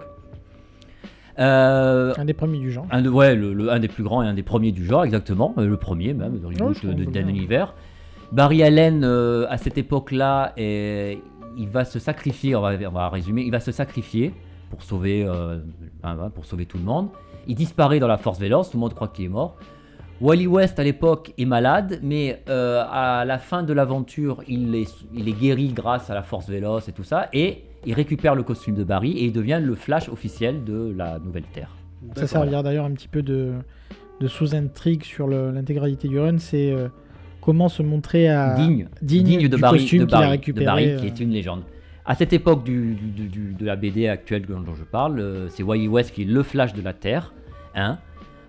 Euh, 1.37 2.13
Un 2.17 2.25
des 2.25 2.33
premiers 2.33 2.59
du 2.59 2.71
genre. 2.71 2.87
un, 2.91 3.01
de- 3.01 3.09
ouais, 3.09 3.35
le, 3.35 3.53
le- 3.53 3.69
un 3.71 3.79
des 3.79 3.89
plus 3.89 4.03
grands 4.03 4.23
et 4.23 4.27
un 4.27 4.33
des 4.33 4.41
premiers 4.43 4.71
du 4.71 4.85
genre, 4.85 5.03
exactement. 5.03 5.53
euh, 5.57 5.67
le 5.67 5.77
premier 5.77 6.13
même, 6.13 6.39
le 6.41 6.47
reboot 6.47 6.85
de- 6.85 7.03
d'un 7.05 7.27
univers. 7.27 7.75
Barry 8.31 8.63
Allen, 8.63 9.03
euh, 9.03 9.45
à 9.49 9.57
cette 9.57 9.77
époque-là, 9.77 10.53
il 10.57 11.67
va 11.69 11.85
se 11.85 11.99
sacrifier, 11.99 12.55
on 12.55 12.61
va, 12.61 12.71
on 12.87 12.91
va 12.91 13.09
résumer, 13.09 13.43
il 13.43 13.51
va 13.51 13.59
se 13.59 13.71
sacrifier 13.71 14.33
pour 14.69 14.83
sauver, 14.83 15.23
euh, 15.25 15.59
ben, 16.03 16.15
voilà, 16.15 16.29
pour 16.29 16.45
sauver 16.45 16.65
tout 16.65 16.77
le 16.77 16.83
monde. 16.83 17.07
Il 17.47 17.55
disparaît 17.55 17.99
dans 17.99 18.07
la 18.07 18.17
Force 18.17 18.39
Véloce, 18.39 18.71
tout 18.71 18.77
le 18.77 18.81
monde 18.81 18.93
croit 18.93 19.07
qu'il 19.09 19.25
est 19.25 19.29
mort. 19.29 19.55
Wally 20.21 20.47
West, 20.47 20.79
à 20.79 20.83
l'époque, 20.83 21.33
est 21.37 21.45
malade, 21.45 21.99
mais 22.01 22.41
euh, 22.49 22.83
à 22.89 23.25
la 23.25 23.37
fin 23.37 23.63
de 23.63 23.73
l'aventure, 23.73 24.41
il 24.47 24.73
est, 24.75 24.87
il 25.13 25.27
est 25.27 25.33
guéri 25.33 25.67
grâce 25.73 26.09
à 26.09 26.13
la 26.13 26.23
Force 26.23 26.47
Véloce 26.49 26.87
et 26.87 26.93
tout 26.93 27.03
ça, 27.03 27.27
et 27.33 27.63
il 27.85 27.93
récupère 27.93 28.33
le 28.33 28.43
costume 28.43 28.75
de 28.75 28.83
Barry 28.83 29.11
et 29.11 29.25
il 29.25 29.33
devient 29.33 29.59
le 29.61 29.75
Flash 29.75 30.07
officiel 30.09 30.63
de 30.63 30.93
la 30.95 31.19
Nouvelle 31.19 31.43
Terre. 31.53 31.69
Ça 32.15 32.27
servira 32.27 32.63
d'ailleurs 32.63 32.85
un 32.85 32.91
petit 32.91 33.07
peu 33.09 33.21
de, 33.21 33.53
de 34.21 34.27
sous-intrigue 34.27 35.03
sur 35.03 35.27
le- 35.27 35.51
l'intégralité 35.51 36.07
du 36.07 36.17
run. 36.19 36.37
C'est 36.39 36.71
euh, 36.71 36.87
comment 37.41 37.67
se 37.69 37.83
montrer 37.83 38.29
à 38.29 38.55
digne, 38.55 38.87
digne, 39.01 39.23
digne 39.23 39.47
de 39.49 39.55
du 39.55 39.61
Barry, 39.61 39.79
costume 39.79 39.99
de 40.01 40.05
qu'il 40.05 40.15
a 40.15 40.19
Barry, 40.21 40.39
de. 40.39 40.63
Barry, 40.63 40.95
qui 40.97 41.07
est 41.07 41.19
une 41.19 41.31
légende. 41.31 41.61
À 42.05 42.13
cette 42.15 42.33
époque 42.33 42.63
du, 42.63 42.93
du- 42.95 43.27
du- 43.27 43.53
de 43.53 43.65
la 43.65 43.75
BD 43.75 44.07
actuelle 44.07 44.45
dont 44.45 44.75
je 44.75 44.83
parle, 44.83 45.19
euh, 45.19 45.49
c'est 45.49 45.63
Wally 45.63 45.87
West 45.87 46.13
qui 46.13 46.21
est 46.21 46.25
le 46.25 46.43
Flash 46.43 46.73
de 46.73 46.81
la 46.81 46.93
Terre. 46.93 47.33
hein. 47.73 47.97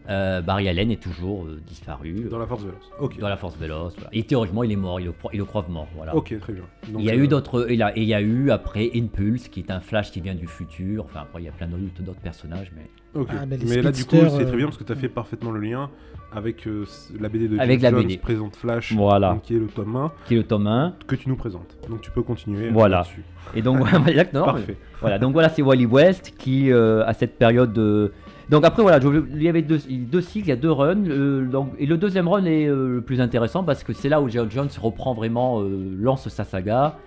Euh, 0.09 0.41
Barry 0.41 0.69
Allen 0.69 0.93
est 0.93 1.03
toujours 1.03 1.47
euh, 1.47 1.61
disparu 1.67 2.29
Dans 2.31 2.39
la 2.39 2.47
force 2.47 2.63
véloce. 2.63 2.91
Ok. 3.01 3.19
dans 3.19 3.29
la 3.29 3.37
force 3.37 3.57
véloce. 3.57 3.93
voilà. 3.97 4.09
Et 4.13 4.23
théoriquement, 4.23 4.63
il 4.63 4.71
est 4.71 4.77
mort, 4.77 5.01
ils 5.01 5.07
le, 5.07 5.15
ils 5.33 5.39
le 5.39 5.45
croient 5.45 5.67
mort. 5.69 5.89
Voilà. 5.97 6.15
Ok, 6.15 6.33
très 6.39 6.53
bien. 6.53 6.63
Donc, 6.91 7.01
il 7.03 7.07
y 7.07 7.11
a 7.11 7.15
euh, 7.15 7.25
eu 7.25 7.27
d'autres. 7.27 7.69
Et 7.69 7.75
il 7.75 8.05
y 8.05 8.15
a 8.15 8.21
eu 8.21 8.53
après 8.53 8.91
Impulse, 8.95 9.49
qui 9.49 9.59
est 9.61 9.71
un 9.73 9.81
Flash 9.81 10.13
qui 10.13 10.21
vient 10.21 10.37
du 10.37 10.47
futur. 10.47 11.07
Enfin, 11.07 11.23
après, 11.23 11.43
il 11.43 11.47
y 11.47 11.49
a 11.49 11.53
plein 11.53 11.67
d'autres 11.67 11.83
d'autres 12.05 12.21
personnages. 12.21 12.71
Mais... 12.77 13.21
ok. 13.21 13.29
Ah, 13.33 13.47
Mais 13.47 13.83
là, 13.83 13.91
du 13.91 14.05
coup, 14.05 14.15
c'est 14.29 14.45
très 14.47 14.57
bien 14.57 14.67
parce 14.67 14.79
que 14.79 14.85
tu 14.85 14.93
as 14.93 14.97
fait 14.97 15.09
parfaitement 15.09 15.51
le 15.51 15.61
lien 15.61 15.91
avec 16.33 16.67
euh, 16.67 16.85
la 17.21 17.29
BD 17.29 17.49
de 17.49 17.59
Avec 17.59 17.81
la 17.81 17.91
Jones 17.91 18.03
BD. 18.03 18.19
présente 18.19 18.57
Flash, 18.57 18.93
Voilà. 18.95 19.33
donc, 19.33 19.43
qui 19.43 19.55
est 19.57 19.59
le 19.59 19.67
tome 19.67 19.97
1, 19.97 20.13
Qui 20.27 20.35
est 20.35 20.39
le 20.39 20.45
tome 20.45 20.67
1. 20.67 20.95
que 21.07 21.15
tu 21.17 21.29
nous 21.29 21.37
présentes. 21.37 21.77
Donc 21.89 22.01
tu 22.01 22.11
peux 22.11 22.23
continuer. 22.23 22.69
Voilà. 22.71 22.99
là-dessus. 22.99 23.23
Et 23.55 23.63
donc, 23.63 23.81
exactement. 24.07 24.45
Parfait. 24.53 24.77
Voilà, 25.01 25.19
donc 25.19 25.33
voilà, 25.33 25.49
c'est 25.49 25.63
Wally 25.63 25.87
West 25.87 26.35
qui, 26.37 26.71
euh, 26.73 27.05
à 27.07 27.13
cette 27.15 27.39
période 27.39 27.73
de. 27.73 28.13
Donc 28.51 28.65
après, 28.65 28.83
voilà, 28.83 29.01
je- 29.01 29.25
il 29.35 29.43
y 29.43 29.49
avait 29.49 29.63
deux, 29.63 29.79
deux 29.89 30.21
cycles, 30.21 30.47
il 30.47 30.51
y 30.51 30.53
a 30.53 30.57
deux 30.57 30.71
runs. 30.71 31.07
euh, 31.09 31.47
donc, 31.47 31.71
et 31.79 31.87
le 31.87 31.97
deuxième 31.97 32.29
run 32.29 32.45
est 32.45 32.67
euh, 32.69 32.95
le 32.97 33.01
plus 33.01 33.21
intéressant 33.21 33.65
parce 33.65 33.83
que 33.83 33.93
c'est 33.93 34.09
là 34.09 34.21
où 34.21 34.29
Geoff 34.29 34.51
Jones 34.51 34.69
reprend 34.81 35.15
vraiment, 35.15 35.63
lance 35.99 36.29
sa 36.29 36.45
saga. 36.45 36.99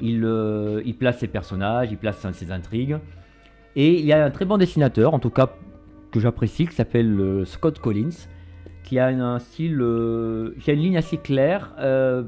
Il, 0.00 0.24
il 0.84 0.94
place 0.94 1.18
ses 1.18 1.26
personnages, 1.26 1.88
il 1.90 1.96
place 1.98 2.24
ses 2.32 2.52
intrigues. 2.52 2.98
Et 3.76 3.98
il 3.98 4.06
y 4.06 4.12
a 4.12 4.24
un 4.24 4.30
très 4.30 4.44
bon 4.44 4.56
dessinateur, 4.56 5.12
en 5.14 5.18
tout 5.18 5.30
cas 5.30 5.48
que 6.12 6.20
j'apprécie, 6.20 6.66
qui 6.66 6.74
s'appelle 6.74 7.42
Scott 7.44 7.78
Collins, 7.80 8.28
qui 8.88 8.98
a 8.98 9.08
un 9.08 9.38
style, 9.38 9.78
euh, 9.82 10.54
qui 10.60 10.70
a 10.70 10.72
une 10.72 10.80
ligne 10.80 10.96
assez 10.96 11.18
claire, 11.18 11.74
euh, 11.78 12.22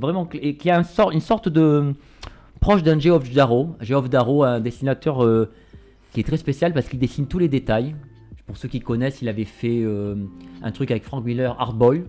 vraiment, 0.00 0.28
et 0.34 0.56
qui 0.56 0.68
a 0.68 0.76
un 0.76 0.82
sort, 0.82 1.12
une 1.12 1.20
sorte 1.20 1.48
de 1.48 1.92
proche 2.60 2.82
d'un 2.82 2.98
Geoff 2.98 3.32
Darrow. 3.32 3.76
Geoff 3.80 4.10
Darrow, 4.10 4.42
un 4.42 4.58
dessinateur 4.58 5.24
euh, 5.24 5.48
qui 6.12 6.18
est 6.18 6.24
très 6.24 6.38
spécial 6.38 6.72
parce 6.72 6.88
qu'il 6.88 6.98
dessine 6.98 7.28
tous 7.28 7.38
les 7.38 7.48
détails. 7.48 7.94
Pour 8.46 8.56
ceux 8.56 8.66
qui 8.68 8.80
connaissent, 8.80 9.22
il 9.22 9.28
avait 9.28 9.44
fait 9.44 9.86
un 10.62 10.72
truc 10.72 10.90
avec 10.90 11.04
Frank 11.04 11.24
Miller, 11.24 11.56
Hardboy. 11.58 12.02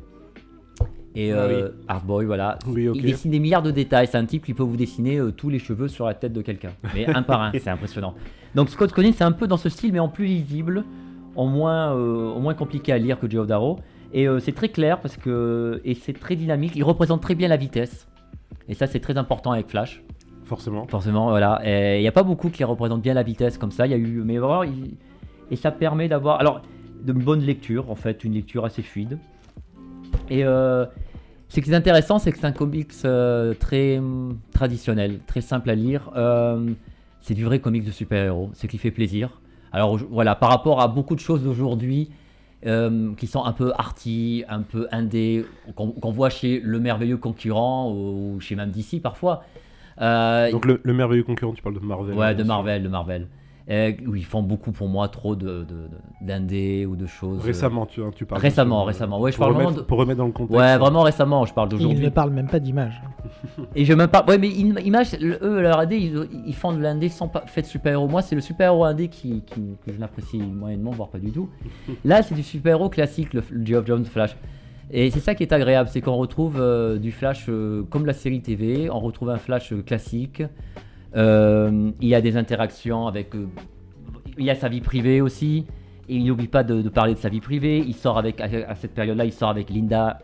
Et 1.15 1.31
Ah 1.31 1.35
euh, 1.35 1.69
Hardboy, 1.87 2.25
voilà. 2.25 2.57
Oui. 2.65 2.89
Il 2.95 3.03
dessine 3.03 3.29
des 3.29 3.39
milliards 3.39 3.61
de 3.61 3.69
détails. 3.69 4.07
C'est 4.07 4.17
un 4.17 4.25
type 4.25 4.43
qui 4.43 4.55
peut 4.55 4.63
vous 4.63 4.75
dessiner 4.75 5.21
tous 5.37 5.49
les 5.49 5.59
cheveux 5.59 5.87
sur 5.87 6.07
la 6.07 6.15
tête 6.15 6.33
de 6.33 6.41
quelqu'un. 6.41 6.71
Mais 6.95 7.05
un 7.05 7.21
par 7.21 7.43
un, 7.43 7.51
c'est 7.59 7.69
impressionnant. 7.69 8.15
Donc 8.55 8.69
Scott 8.69 8.91
Collins, 8.91 9.13
c'est 9.15 9.23
un 9.23 9.31
peu 9.31 9.47
dans 9.47 9.57
ce 9.57 9.69
style, 9.69 9.93
mais 9.93 9.99
en 9.99 10.09
plus 10.09 10.25
lisible, 10.25 10.83
en 11.35 11.47
moins, 11.47 11.95
euh, 11.95 12.31
en 12.31 12.39
moins 12.39 12.53
compliqué 12.53 12.91
à 12.91 12.97
lire 12.97 13.19
que 13.19 13.29
Geoff 13.29 13.47
Darrow. 13.47 13.79
Et 14.13 14.27
euh, 14.27 14.39
c'est 14.39 14.51
très 14.51 14.69
clair 14.69 14.99
parce 15.01 15.17
que 15.17 15.81
et 15.83 15.95
c'est 15.95 16.13
très 16.13 16.35
dynamique. 16.35 16.73
Il 16.75 16.83
représente 16.83 17.21
très 17.21 17.35
bien 17.35 17.47
la 17.47 17.57
vitesse. 17.57 18.07
Et 18.69 18.75
ça, 18.75 18.87
c'est 18.87 18.99
très 18.99 19.17
important 19.17 19.51
avec 19.51 19.67
Flash. 19.69 20.03
Forcément. 20.45 20.85
Forcément, 20.87 21.29
voilà. 21.29 21.61
Il 21.97 22.01
n'y 22.01 22.07
a 22.07 22.11
pas 22.11 22.23
beaucoup 22.23 22.49
qui 22.49 22.63
représentent 22.63 23.01
bien 23.01 23.13
la 23.13 23.23
vitesse 23.23 23.57
comme 23.57 23.71
ça. 23.71 23.87
Il 23.87 23.91
y 23.91 23.95
a 23.95 23.97
eu, 23.97 24.21
mais 24.23 24.37
vraiment, 24.37 24.63
il- 24.63 24.95
et 25.51 25.55
ça 25.55 25.71
permet 25.71 26.07
d'avoir, 26.07 26.39
alors, 26.39 26.61
de 27.03 27.11
bonne 27.13 27.41
lecture 27.41 27.89
en 27.89 27.95
fait, 27.95 28.23
une 28.23 28.33
lecture 28.33 28.63
assez 28.65 28.81
fluide. 28.81 29.17
Et 30.29 30.45
euh, 30.45 30.85
ce 31.49 31.59
qui 31.59 31.69
est 31.71 31.73
intéressant, 31.75 32.19
c'est 32.19 32.31
que 32.31 32.37
c'est 32.37 32.45
un 32.45 32.51
comics 32.51 32.91
euh, 33.05 33.53
très 33.53 34.01
traditionnel, 34.53 35.19
très 35.27 35.41
simple 35.41 35.69
à 35.69 35.75
lire. 35.75 36.11
Euh, 36.15 36.65
c'est 37.21 37.33
du 37.33 37.43
vrai 37.45 37.59
comics 37.59 37.83
de 37.83 37.91
super-héros, 37.91 38.51
ce 38.53 38.67
qui 38.67 38.77
fait 38.77 38.91
plaisir. 38.91 39.41
Alors 39.73 39.97
voilà, 39.97 40.35
par 40.35 40.49
rapport 40.49 40.79
à 40.79 40.87
beaucoup 40.87 41.15
de 41.15 41.19
choses 41.19 41.43
d'aujourd'hui 41.43 42.11
euh, 42.65 43.13
qui 43.15 43.27
sont 43.27 43.43
un 43.43 43.51
peu 43.51 43.73
arty, 43.77 44.45
un 44.47 44.61
peu 44.61 44.87
indé, 44.91 45.45
qu'on 45.75 46.11
voit 46.11 46.29
chez 46.29 46.61
le 46.61 46.79
merveilleux 46.79 47.17
concurrent 47.17 47.91
ou 47.91 48.39
chez 48.39 48.55
même 48.55 48.71
DC 48.71 49.01
parfois. 49.01 49.43
Euh, 49.99 50.51
Donc 50.51 50.65
le, 50.65 50.79
le 50.81 50.93
merveilleux 50.93 51.23
concurrent, 51.23 51.53
tu 51.53 51.61
parles 51.61 51.75
de 51.75 51.85
Marvel. 51.85 52.15
Ouais, 52.15 52.33
de 52.33 52.41
hein, 52.41 52.45
Marvel, 52.45 52.83
de 52.83 52.87
Marvel. 52.87 53.27
Euh, 53.69 53.93
où 54.05 54.13
ils 54.15 54.25
font 54.25 54.43
beaucoup 54.43 54.73
pour 54.73 54.89
moi 54.89 55.07
trop 55.07 55.37
de, 55.37 55.45
de- 55.45 55.63
de- 55.63 55.89
d'indés 56.21 56.85
ou 56.85 56.97
de 56.97 57.05
choses. 57.05 57.41
Récemment, 57.45 57.85
tu, 57.85 58.01
hein, 58.03 58.11
tu 58.13 58.25
parles. 58.25 58.41
Récemment, 58.41 58.81
de- 58.81 58.87
récemment. 58.87 59.21
Ouais, 59.21 59.31
je 59.31 59.37
pour, 59.37 59.45
parle 59.45 59.53
remettre, 59.55 59.69
vraiment 59.69 59.81
de- 59.83 59.87
pour 59.87 59.97
remettre 59.99 60.17
dans 60.17 60.25
le 60.25 60.33
contexte. 60.33 60.59
Ouais, 60.59 60.77
vraiment 60.77 61.01
récemment, 61.03 61.45
je 61.45 61.53
parle 61.53 61.69
d'aujourd'hui. 61.69 62.03
ne 62.03 62.09
parle 62.09 62.31
même 62.31 62.49
pas 62.49 62.59
d'image. 62.59 63.01
Et 63.75 63.85
je 63.85 63.93
même 63.93 64.09
pas. 64.09 64.25
Ouais, 64.27 64.37
mais 64.37 64.49
im- 64.49 64.79
Image, 64.83 65.15
eux, 65.21 65.61
leur 65.61 65.79
AD, 65.79 65.93
ils, 65.93 66.27
ils 66.45 66.53
font 66.55 66.73
de 66.73 66.81
l'indé 66.81 67.07
sans 67.07 67.29
pas 67.29 67.45
fait 67.47 67.61
de 67.61 67.67
super-héros. 67.67 68.09
Moi, 68.09 68.21
c'est 68.21 68.35
le 68.35 68.41
super-héros 68.41 68.83
indé 68.83 69.07
qui, 69.07 69.43
qui- 69.43 69.77
que 69.85 69.93
je 69.93 69.97
n'apprécie 69.97 70.39
moyennement, 70.39 70.91
voire 70.91 71.07
pas 71.07 71.19
du 71.19 71.31
tout. 71.31 71.47
Là, 72.03 72.21
c'est 72.21 72.35
du 72.35 72.43
super-héros 72.43 72.89
classique, 72.89 73.33
le, 73.33 73.41
le 73.49 73.65
Geoff 73.65 73.87
Jones 73.87 74.03
Flash. 74.03 74.35
Et 74.91 75.09
c'est 75.09 75.21
ça 75.21 75.35
qui 75.35 75.43
est 75.43 75.53
agréable, 75.53 75.87
c'est 75.89 76.01
qu'on 76.01 76.17
retrouve 76.17 76.57
euh, 76.59 76.97
du 76.97 77.13
Flash 77.13 77.45
euh, 77.47 77.83
comme 77.89 78.05
la 78.05 78.11
série 78.13 78.41
TV, 78.41 78.89
on 78.89 78.99
retrouve 78.99 79.29
un 79.29 79.37
Flash 79.37 79.71
euh, 79.71 79.81
classique. 79.81 80.43
Euh, 81.15 81.91
il 82.01 82.07
y 82.07 82.15
a 82.15 82.21
des 82.21 82.37
interactions 82.37 83.07
avec. 83.07 83.35
euh, 83.35 83.47
il 84.37 84.45
y 84.45 84.49
a 84.49 84.55
sa 84.55 84.67
vie 84.69 84.81
privée 84.81 85.21
aussi. 85.21 85.65
Et 86.09 86.15
il 86.17 86.25
n'oublie 86.25 86.47
pas 86.47 86.63
de, 86.63 86.81
de 86.81 86.89
parler 86.89 87.13
de 87.13 87.19
sa 87.19 87.29
vie 87.29 87.39
privée. 87.39 87.79
Il 87.79 87.93
sort 87.95 88.17
avec, 88.17 88.41
à, 88.41 88.45
à 88.67 88.75
cette 88.75 88.93
période-là, 88.93 89.23
il 89.25 89.31
sort 89.31 89.49
avec 89.49 89.69
Linda, 89.69 90.19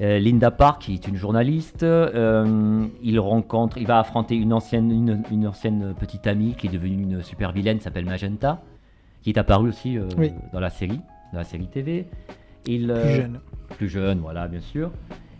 euh, 0.00 0.18
Linda 0.18 0.50
Park, 0.50 0.82
qui 0.82 0.94
est 0.94 1.06
une 1.06 1.14
journaliste. 1.16 1.84
Il 1.84 3.20
rencontre, 3.20 3.78
il 3.78 3.86
va 3.86 4.00
affronter 4.00 4.34
une 4.36 4.52
ancienne, 4.52 4.90
une, 4.90 5.22
une 5.30 5.46
ancienne 5.46 5.94
petite 5.98 6.26
amie 6.26 6.54
qui 6.58 6.66
est 6.66 6.70
devenue 6.70 7.02
une 7.02 7.22
super 7.22 7.52
vilaine, 7.52 7.78
s'appelle 7.80 8.04
Magenta, 8.04 8.62
qui 9.22 9.30
est 9.30 9.38
apparue 9.38 9.68
aussi 9.68 9.96
Oui. 10.18 10.32
dans 10.52 10.60
la 10.60 10.70
série, 10.70 11.00
dans 11.32 11.38
la 11.38 11.44
série 11.44 11.68
TV. 11.68 12.06
Il, 12.66 12.92
Plus 12.92 13.14
jeune. 13.14 13.40
plus 13.76 13.88
jeune, 13.88 14.18
voilà, 14.18 14.48
bien 14.48 14.60
sûr. 14.60 14.90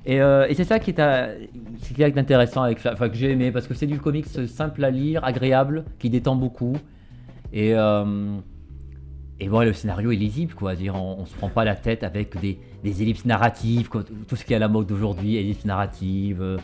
Et, 0.07 0.21
euh, 0.21 0.47
et 0.49 0.55
c'est 0.55 0.65
ça 0.65 0.79
qui 0.79 0.91
est, 0.91 1.01
est 1.01 2.19
intéressant 2.19 2.63
avec 2.63 2.81
que 2.81 3.15
j'ai 3.15 3.33
aimé, 3.33 3.51
parce 3.51 3.67
que 3.67 3.75
c'est 3.75 3.89
du 3.89 3.99
comics 3.99 4.27
simple 4.47 4.85
à 4.85 4.91
lire, 4.91 5.25
agréable, 5.25 5.85
qui 5.99 6.11
détend 6.11 6.37
beaucoup. 6.37 6.77
Et, 7.53 7.75
euh, 7.75 8.37
le 9.41 9.73
scénario 9.73 10.13
est 10.13 10.17
lisible, 10.17 10.55
quoi. 10.55 10.77
Dire, 10.77 10.95
on, 10.95 11.19
on 11.21 11.27
se 11.27 11.35
prend 11.35 11.49
pas 11.49 11.65
la 11.65 11.75
tête 11.75 12.05
avec 12.05 12.39
des, 12.41 12.59
ellipses 12.85 13.25
narratives, 13.25 13.91
tout 14.29 14.37
ce 14.37 14.45
qui 14.45 14.53
est 14.53 14.57
à 14.57 14.61
la 14.61 14.69
mode 14.69 14.87
d'aujourd'hui, 14.87 15.37
ellipses 15.37 15.65
narratives, 15.65 16.41
euh, 16.41 16.57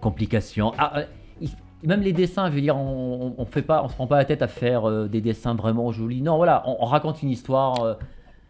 complications. 0.00 0.72
Ah, 0.76 0.98
euh, 0.98 1.46
même 1.84 2.00
les 2.00 2.12
dessins, 2.12 2.48
je 2.50 2.54
veux 2.56 2.60
dire, 2.60 2.76
on, 2.76 3.34
on, 3.38 3.46
se 3.46 3.94
prend 3.94 4.06
pas 4.08 4.16
la 4.16 4.24
tête 4.24 4.42
à 4.42 4.48
faire 4.48 4.88
euh, 4.88 5.06
des 5.06 5.20
dessins 5.20 5.54
vraiment 5.54 5.92
jolis. 5.92 6.20
Non, 6.20 6.36
voilà, 6.36 6.64
on 6.66 6.84
raconte 6.84 7.22
une 7.22 7.30
histoire. 7.30 7.96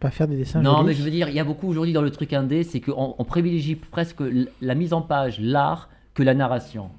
Euh, 0.02 0.08
Pas 0.08 0.10
faire 0.10 0.28
des 0.28 0.36
dessins 0.36 0.60
non, 0.62 0.76
jolis. 0.78 0.86
mais 0.88 0.94
je 0.94 1.02
veux 1.02 1.10
dire, 1.10 1.28
il 1.28 1.34
y 1.34 1.40
a 1.40 1.44
beaucoup 1.44 1.68
aujourd'hui 1.68 1.92
dans 1.92 2.02
le 2.02 2.10
truc 2.10 2.32
indé, 2.32 2.62
c'est 2.64 2.80
qu'on 2.80 3.14
on 3.18 3.24
privilégie 3.24 3.76
presque 3.76 4.22
la 4.60 4.74
mise 4.74 4.92
en 4.92 5.02
page, 5.02 5.38
l'art, 5.40 5.88
que 6.14 6.22
la 6.22 6.34
narration. 6.34 6.90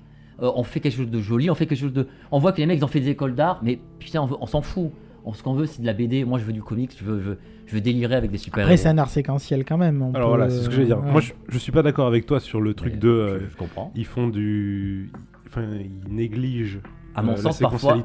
Euh, 0.41 0.51
on 0.55 0.63
fait 0.63 0.79
quelque 0.79 0.95
chose 0.97 1.09
de 1.11 1.19
joli, 1.19 1.49
on 1.51 1.55
fait 1.55 1.67
quelque 1.67 1.79
chose 1.79 1.93
de. 1.93 2.07
On 2.31 2.39
voit 2.39 2.51
que 2.53 2.57
les 2.57 2.65
mecs 2.65 2.79
ils 2.79 2.83
ont 2.83 2.87
fait 2.87 2.99
des 3.01 3.09
écoles 3.09 3.35
d'art, 3.35 3.59
mais 3.63 3.79
putain, 3.99 4.21
on, 4.21 4.25
veut- 4.25 4.37
on 4.41 4.47
s'en 4.47 4.61
fout. 4.61 4.91
On, 5.25 5.31
ce 5.33 5.41
qu'on 5.43 5.53
veut, 5.53 5.67
c'est 5.67 5.81
de 5.81 5.85
la 5.85 5.93
BD. 5.93 6.25
Moi, 6.25 6.37
je 6.39 6.43
veux 6.43 6.51
du 6.53 6.61
comics, 6.63 6.91
je 6.99 7.03
veux, 7.05 7.19
je 7.19 7.23
veux, 7.29 7.37
je 7.67 7.75
veux 7.75 7.81
délirer 7.81 8.15
avec 8.15 8.29
des 8.31 8.37
super 8.37 8.63
Après, 8.63 8.75
c'est 8.75 8.89
un 8.89 8.97
art 8.97 9.09
séquentiel 9.09 9.63
quand 9.63 9.77
même. 9.77 10.01
on 10.01 10.11
Alors 10.13 10.31
peut- 10.31 10.37
voilà, 10.37 10.49
c'est 10.49 10.63
ce 10.63 10.67
que 10.69 10.73
j'allais 10.75 10.87
dire. 10.87 10.99
ouais. 10.99 11.11
Moi, 11.11 11.21
je, 11.21 11.31
je 11.47 11.57
suis 11.59 11.71
pas 11.71 11.81
d'accord 11.83 12.07
avec 12.07 12.25
toi 12.25 12.39
sur 12.39 12.59
le 12.61 12.73
truc 12.73 12.97
de. 12.99 13.07
euh, 13.09 13.39
je, 13.41 13.51
je 13.51 13.55
comprends. 13.57 13.91
ils 13.95 14.05
font 14.05 14.27
du. 14.27 15.11
Enfin, 15.47 15.63
ils 15.79 16.13
négligent 16.13 16.79
À 17.15 17.21
mon 17.21 17.33
euh, 17.33 17.35
sens, 17.37 17.61
la 17.61 17.69
parfois. 17.69 17.97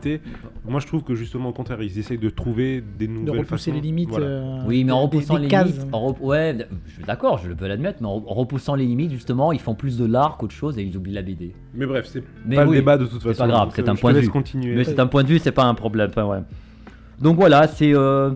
Moi, 0.68 0.80
je 0.80 0.86
trouve 0.86 1.02
que 1.02 1.14
justement, 1.14 1.48
au 1.48 1.52
contraire, 1.52 1.80
ils 1.82 1.98
essayent 1.98 2.18
de 2.18 2.28
trouver 2.28 2.82
des 2.98 3.06
de 3.06 3.12
nouvelles 3.12 3.38
repousser 3.40 3.70
façons. 3.70 3.74
les 3.74 3.80
limites. 3.80 4.10
Voilà. 4.10 4.26
euh, 4.26 4.58
Oui, 4.66 4.84
mais 4.84 4.92
en 4.92 5.00
repoussant 5.02 5.36
des 5.36 5.42
les 5.42 5.48
cases. 5.48 5.66
limites. 5.72 5.88
en 5.92 6.08
rep- 6.12 6.20
Ouais, 6.20 6.56
je 6.86 6.92
suis 6.92 7.04
d'accord, 7.04 7.38
je 7.38 7.50
peux 7.52 7.66
l'admettre, 7.66 7.98
mais 8.02 8.06
en, 8.06 8.18
repoussant 8.18 8.74
les 8.74 8.84
limites, 8.84 9.10
justement, 9.12 9.50
ils 9.52 9.60
font 9.60 9.74
plus 9.74 9.96
de 9.96 10.04
l'art 10.04 10.36
qu'autre 10.36 10.54
chose 10.54 10.78
et 10.78 10.82
ils 10.82 10.94
oublient 10.96 11.14
la 11.14 11.22
BD. 11.22 11.54
Mais 11.74 11.86
bref, 11.86 12.06
c'est 12.06 12.20
pas 12.20 12.64
oui, 12.66 12.70
le 12.70 12.80
débat 12.80 12.98
de 12.98 13.06
toute 13.06 13.22
façon. 13.22 13.38
pas 13.44 13.48
grave, 13.48 13.70
c'est 13.74 13.88
euh, 13.88 13.92
un 13.92 13.96
point 13.96 14.12
de 14.12 14.18
vue. 14.20 14.28
continuer. 14.28 14.74
Mais 14.74 14.84
c'est 14.84 15.00
un 15.00 15.06
point 15.06 15.22
de 15.22 15.28
vue, 15.28 15.38
c'est 15.38 15.52
pas 15.52 15.64
un 15.64 15.74
problème. 15.74 16.10
enfin, 16.10 16.24
ouais. 16.26 16.40
Donc 17.20 17.36
voilà, 17.36 17.66
c'est 17.66 17.94
euh, 17.94 18.30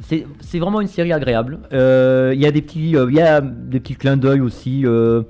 c'est 0.00 0.26
c'est 0.40 0.58
vraiment 0.58 0.80
une 0.80 0.88
série 0.88 1.12
agréable. 1.12 1.60
Euh, 1.72 2.32
Il 2.34 2.40
y 2.40 2.46
a 2.46 2.50
des 2.50 2.62
petits, 2.62 2.96
euh, 2.96 3.06
il 3.10 3.16
y 3.16 3.20
a 3.20 3.40
des 3.40 3.80
petits 3.80 3.94
clins 3.94 4.16
d'œil 4.16 4.40
aussi. 4.40 4.82
euh, 4.84 5.22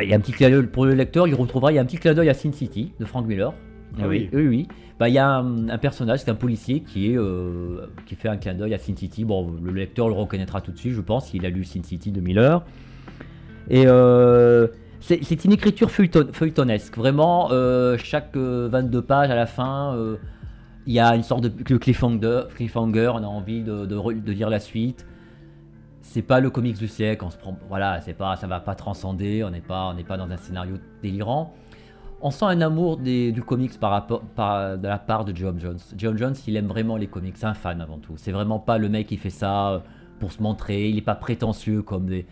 bah, 0.00 0.04
Il 0.04 0.10
y 0.10 0.12
a 0.12 0.16
un 0.16 0.20
petit 0.20 0.32
clin 0.32 0.50
d'œil 0.50 0.66
pour 0.66 0.86
le 0.86 0.94
lecteur, 0.94 1.28
il 1.28 1.34
retrouvera. 1.34 1.72
Il 1.72 1.76
y 1.76 1.78
a 1.78 1.82
un 1.82 1.84
petit 1.84 1.98
clin 1.98 2.14
d'œil 2.14 2.28
à 2.30 2.34
Sin 2.34 2.52
City 2.52 2.92
de 2.98 3.04
Frank 3.04 3.26
Miller. 3.26 3.52
Ah 4.00 4.06
oui. 4.08 4.28
oui, 4.32 4.46
oui. 4.46 4.68
Bah, 4.98 5.08
il 5.08 5.14
y 5.14 5.18
a 5.18 5.28
un, 5.28 5.68
un 5.68 5.78
personnage, 5.78 6.20
c'est 6.20 6.30
un 6.30 6.34
policier 6.34 6.80
qui 6.80 7.10
est 7.12 7.16
euh, 7.18 7.86
qui 8.06 8.14
fait 8.14 8.28
un 8.28 8.36
clin 8.36 8.54
d'œil 8.54 8.74
à 8.74 8.78
Sin 8.78 8.94
City. 8.96 9.24
Bon, 9.24 9.50
le 9.62 9.72
lecteur 9.72 10.08
le 10.08 10.14
reconnaîtra 10.14 10.60
tout 10.60 10.72
de 10.72 10.78
suite, 10.78 10.92
je 10.92 11.00
pense, 11.00 11.26
s'il 11.28 11.44
a 11.46 11.48
lu 11.50 11.64
Sin 11.64 11.82
City 11.82 12.12
de 12.12 12.20
Miller. 12.20 12.62
Et 13.68 13.84
euh, 13.86 14.68
c'est 15.00 15.44
une 15.44 15.52
écriture 15.52 15.88
feuilleton- 15.90 16.32
feuilletonesque. 16.32 16.96
Vraiment, 16.96 17.48
euh, 17.52 17.96
chaque 17.98 18.36
euh, 18.36 18.68
22 18.70 19.02
pages 19.02 19.30
à 19.30 19.34
la 19.36 19.46
fin, 19.46 19.94
euh, 19.96 20.16
il 20.86 20.92
y 20.92 21.00
a 21.00 21.14
une 21.14 21.22
sorte 21.22 21.42
de 21.44 21.76
cliffhanger, 21.76 22.42
cliffhanger 22.54 23.12
on 23.14 23.18
a 23.22 23.26
envie 23.26 23.62
de, 23.62 23.86
de, 23.86 23.96
re- 23.96 24.22
de 24.22 24.32
lire 24.32 24.50
la 24.50 24.60
suite. 24.60 25.06
C'est 26.12 26.22
pas 26.22 26.40
le 26.40 26.50
comics 26.50 26.76
du 26.76 26.88
siècle, 26.88 27.24
on 27.24 27.30
se 27.30 27.36
voilà, 27.68 28.00
c'est 28.00 28.14
pas, 28.14 28.34
ça 28.34 28.48
va 28.48 28.58
pas 28.58 28.74
transcender, 28.74 29.44
on 29.44 29.50
n'est 29.50 29.60
pas, 29.60 29.90
on 29.90 29.94
n'est 29.94 30.02
pas 30.02 30.16
dans 30.16 30.28
un 30.28 30.36
scénario 30.36 30.74
délirant. 31.00 31.54
On 32.20 32.32
sent 32.32 32.46
un 32.46 32.60
amour 32.62 32.96
du 32.96 33.40
comics 33.46 33.78
par 33.78 33.92
rapport, 33.92 34.20
de 34.20 34.88
la 34.88 34.98
part 34.98 35.24
de 35.24 35.32
Geoff 35.32 35.60
Jones. 35.60 35.78
Geoff 35.96 36.16
Jones, 36.16 36.34
il 36.48 36.56
aime 36.56 36.66
vraiment 36.66 36.96
les 36.96 37.06
comics, 37.06 37.36
c'est 37.36 37.46
un 37.46 37.54
fan 37.54 37.80
avant 37.80 37.98
tout. 37.98 38.14
C'est 38.16 38.32
vraiment 38.32 38.58
pas 38.58 38.76
le 38.76 38.88
mec 38.88 39.06
qui 39.06 39.18
fait 39.18 39.30
ça 39.30 39.70
euh, 39.70 39.78
pour 40.18 40.32
se 40.32 40.42
montrer. 40.42 40.88
Il 40.88 40.96
n'est 40.96 41.00
pas 41.00 41.14
prétentieux 41.14 41.80
comme 41.82 42.06
des, 42.06 42.26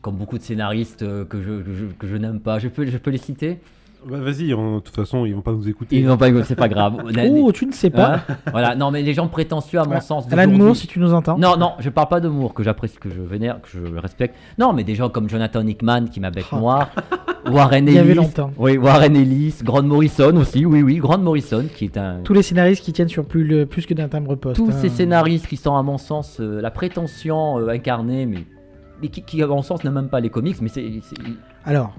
comme 0.00 0.16
beaucoup 0.16 0.38
de 0.38 0.42
scénaristes 0.42 1.02
euh, 1.02 1.26
que 1.26 1.42
je, 1.42 1.60
que 1.60 1.74
je, 1.74 1.84
que 1.84 2.06
je 2.06 2.16
n'aime 2.16 2.40
pas. 2.40 2.58
Je 2.58 2.68
peux, 2.68 2.86
je 2.86 2.96
peux 2.96 3.10
les 3.10 3.18
citer. 3.18 3.60
Bah 4.06 4.18
vas-y, 4.20 4.54
en- 4.54 4.76
de 4.76 4.80
toute 4.80 4.94
façon, 4.94 5.26
ils 5.26 5.34
vont 5.34 5.40
pas 5.40 5.52
nous 5.52 5.68
écouter. 5.68 5.96
Ils 5.96 6.06
n'ont 6.06 6.16
pas, 6.16 6.28
c'est 6.44 6.54
pas 6.54 6.68
grave. 6.68 7.02
Oh, 7.30 7.52
tu 7.52 7.66
ne 7.66 7.72
sais 7.72 7.90
pas. 7.90 8.16
Hein 8.28 8.36
voilà, 8.52 8.74
non, 8.76 8.90
mais 8.90 9.02
les 9.02 9.12
gens 9.14 9.26
prétentieux, 9.28 9.80
à 9.80 9.84
mon 9.84 10.00
sens. 10.00 10.26
Alan 10.32 10.50
Moore, 10.50 10.76
si 10.76 10.86
tu 10.86 11.00
nous 11.00 11.12
entends. 11.12 11.36
Non, 11.38 11.56
non, 11.56 11.72
je 11.80 11.90
parle 11.90 12.08
pas 12.08 12.20
de 12.20 12.28
Moore, 12.28 12.54
que 12.54 12.62
j'apprécie, 12.62 12.96
que 12.98 13.10
je 13.10 13.20
vénère, 13.20 13.60
que 13.60 13.68
je 13.70 13.96
respecte. 13.96 14.36
Non, 14.58 14.72
mais 14.72 14.84
des 14.84 14.94
gens 14.94 15.08
comme 15.08 15.28
Jonathan 15.28 15.66
Hickman, 15.66 16.06
qui 16.06 16.20
m'a 16.20 16.30
bête 16.30 16.46
Oh. 16.52 16.56
noire. 16.56 16.90
Warren 17.50 17.86
Il 17.88 17.94
y 17.94 17.98
avait 17.98 18.10
Ellis. 18.10 18.16
longtemps. 18.18 18.50
Oui, 18.58 18.76
Warren 18.76 19.16
Ellis. 19.16 19.56
Grant 19.62 19.82
Morrison 19.82 20.36
aussi, 20.36 20.64
oui, 20.66 20.82
oui. 20.82 20.96
Grant 20.96 21.18
Morrison, 21.18 21.64
qui 21.74 21.84
est 21.86 21.96
un. 21.96 22.20
Tous 22.24 22.34
les 22.34 22.42
scénaristes 22.42 22.84
qui 22.84 22.92
tiennent 22.92 23.08
sur 23.08 23.24
plus, 23.24 23.44
le- 23.44 23.66
plus 23.66 23.86
que 23.86 23.94
d'un 23.94 24.08
timbre 24.08 24.34
poste. 24.36 24.56
Tous 24.56 24.68
hein. 24.70 24.78
ces 24.80 24.88
scénaristes 24.90 25.46
qui 25.46 25.56
sont, 25.56 25.74
à 25.76 25.82
mon 25.82 25.98
sens, 25.98 26.38
euh, 26.40 26.60
la 26.60 26.70
prétention 26.70 27.58
euh, 27.58 27.68
incarnée, 27.68 28.26
mais, 28.26 28.44
mais 29.02 29.08
qui, 29.08 29.22
qui, 29.22 29.42
à 29.42 29.46
mon 29.46 29.62
sens, 29.62 29.82
n'aiment 29.82 29.94
même 29.94 30.08
pas 30.08 30.20
les 30.20 30.28
comics, 30.30 30.56
mais 30.60 30.68
c'est- 30.68 30.84
Alors, 31.64 31.94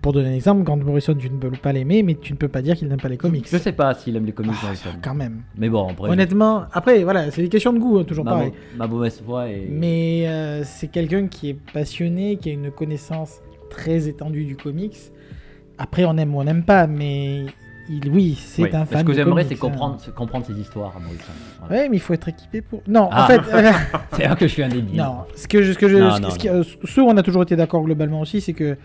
pour 0.00 0.12
donner 0.12 0.28
un 0.30 0.34
exemple, 0.34 0.62
Grant 0.62 0.76
Morrison, 0.76 1.14
tu 1.14 1.28
ne 1.28 1.38
peux 1.38 1.50
pas 1.50 1.72
l'aimer, 1.72 2.02
mais 2.02 2.14
tu 2.14 2.32
ne 2.32 2.38
peux 2.38 2.48
pas 2.48 2.62
dire 2.62 2.76
qu'il 2.76 2.88
n'aime 2.88 3.00
pas 3.00 3.08
les 3.08 3.16
comics. 3.16 3.46
Je 3.50 3.56
sais 3.58 3.72
pas 3.72 3.94
s'il 3.94 4.14
aime 4.16 4.26
les 4.26 4.32
comics, 4.32 4.52
Ah, 4.60 4.64
Morrison. 4.66 4.90
quand 5.02 5.14
même. 5.14 5.42
Mais 5.56 5.68
bon, 5.68 5.88
après. 5.88 6.08
Honnêtement, 6.10 6.64
après, 6.72 7.02
voilà, 7.02 7.30
c'est 7.30 7.42
des 7.42 7.48
questions 7.48 7.72
de 7.72 7.78
goût, 7.78 7.98
hein, 7.98 8.04
toujours 8.04 8.24
ma, 8.24 8.30
pareil. 8.32 8.52
ma 8.76 8.86
mauvaise 8.86 9.20
foi 9.24 9.48
est. 9.48 9.66
Mais 9.70 10.24
euh, 10.28 10.62
c'est 10.64 10.88
quelqu'un 10.88 11.26
qui 11.26 11.50
est 11.50 11.56
passionné, 11.72 12.36
qui 12.36 12.50
a 12.50 12.52
une 12.52 12.70
connaissance 12.70 13.40
très 13.70 14.08
étendue 14.08 14.44
du 14.44 14.56
comics. 14.56 14.96
Après, 15.78 16.04
on 16.04 16.16
aime 16.16 16.34
ou 16.34 16.40
on 16.40 16.44
n'aime 16.44 16.64
pas, 16.64 16.86
mais 16.86 17.46
il, 17.90 18.08
oui, 18.10 18.34
c'est 18.40 18.62
Oui. 18.62 18.70
un 18.72 18.84
fan 18.84 19.00
Ce 19.00 19.04
que 19.04 19.12
j'aimerais, 19.14 19.44
c'est 19.48 19.54
comprendre, 19.56 19.98
hein. 20.06 20.12
comprendre 20.16 20.44
ses 20.46 20.54
histoires 20.60 20.94
à 20.96 21.00
Morrison. 21.00 21.24
Voilà. 21.60 21.82
Ouais, 21.82 21.88
mais 21.88 21.96
il 21.96 22.00
faut 22.00 22.12
être 22.14 22.28
équipé 22.28 22.60
pour. 22.60 22.82
Non, 22.86 23.08
Ah. 23.12 23.24
en 23.24 23.26
fait, 23.26 23.40
euh, 23.52 23.70
C'est 24.12 24.24
là 24.28 24.36
que 24.36 24.46
je 24.46 24.52
suis 24.52 24.62
un 24.62 24.68
débile. 24.68 24.96
non. 24.96 25.18
Ce 25.36 25.46
que 25.48 25.62
je, 25.62 25.72
ce 25.72 25.78
que 25.78 25.88
je, 25.88 25.96
Non, 25.96 26.16
ce, 26.16 26.20
non, 26.20 26.30
ce 26.30 26.38
qui- 26.38 26.48
euh, 26.48 26.62
ce 26.84 27.00
on 27.00 27.16
a 27.16 27.22
toujours 27.22 27.42
été 27.42 27.56
d'accord 27.56 27.82
globalement 27.82 28.20
aussi, 28.20 28.40
c'est 28.40 28.52
que 28.52 28.76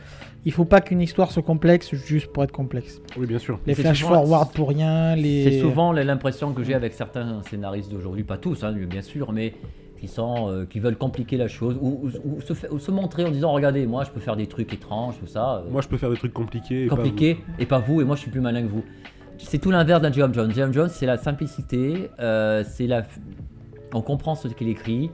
il 0.46 0.52
faut 0.52 0.66
pas 0.66 0.82
qu'une 0.82 1.02
histoire 1.02 1.32
soit 1.32 1.44
complexe 1.44 1.94
juste 1.96 2.28
pour 2.28 2.44
être 2.44 2.52
complexe. 2.52 3.02
Oui, 3.18 3.26
bien 3.28 3.40
sûr. 3.40 3.60
Les 3.66 3.76
flash 3.76 4.00
souvent- 4.02 4.16
forward 4.16 4.52
pour 4.54 4.70
rien, 4.70 5.16
les. 5.16 5.44
C'est 5.44 5.60
souvent 5.60 5.92
l'impression 5.92 6.54
que 6.54 6.64
j'ai 6.64 6.74
avec 6.74 6.94
certains 6.94 7.42
scénaristes 7.44 7.92
d'aujourd'hui, 7.92 8.24
pas 8.24 8.38
tous, 8.38 8.64
hein, 8.64 8.72
bien 8.74 9.02
sûr, 9.02 9.32
mais 9.32 9.54
qui 10.00 10.08
sont, 10.10 10.50
euh, 10.50 10.66
qui 10.66 10.80
veulent 10.82 10.98
compliquer 10.98 11.38
la 11.38 11.48
chose 11.48 11.78
ou, 11.82 12.02
ou- 12.04 12.36
ou 12.38 12.42
se, 12.42 12.54
ou 12.70 12.78
se 12.78 12.92
montrer 12.92 13.24
en 13.24 13.32
disant 13.32 13.54
regardez, 13.54 13.86
moi 13.88 14.04
je 14.04 14.10
peux 14.12 14.20
faire 14.20 14.36
des 14.36 14.48
trucs 14.48 14.74
étranges, 14.74 15.16
tout 15.18 15.28
ça, 15.28 15.58
euh, 15.66 15.70
Moi, 15.72 15.80
je 15.82 15.88
peux 15.88 15.96
faire 15.98 16.10
des 16.10 16.18
trucs 16.18 16.34
compliqués. 16.34 16.84
et 16.84 16.88
pas 16.88 16.96
compliqués, 16.98 17.38
et 17.58 17.66
pas 17.66 17.80
vous, 17.80 18.02
et 18.02 18.04
moi 18.04 18.18
je 18.18 18.22
suis 18.22 18.32
plus 18.32 18.42
malin 18.42 18.64
que 18.64 18.68
vous. 18.68 18.84
C'est 19.38 19.60
tout 19.60 19.72
l'inverse 19.72 20.02
d'un 20.02 20.12
Geoff 20.12 20.34
Jones. 20.34 20.54
Geoff 20.54 20.72
Jones, 20.74 20.90
c'est 20.90 21.06
la 21.06 21.16
simplicité, 21.18 22.10
euh, 22.20 22.64
c'est 22.68 22.86
la, 22.86 23.04
on 23.94 24.02
comprend 24.02 24.36
ce 24.36 24.48
qu'il 24.50 24.68
écrit. 24.68 25.10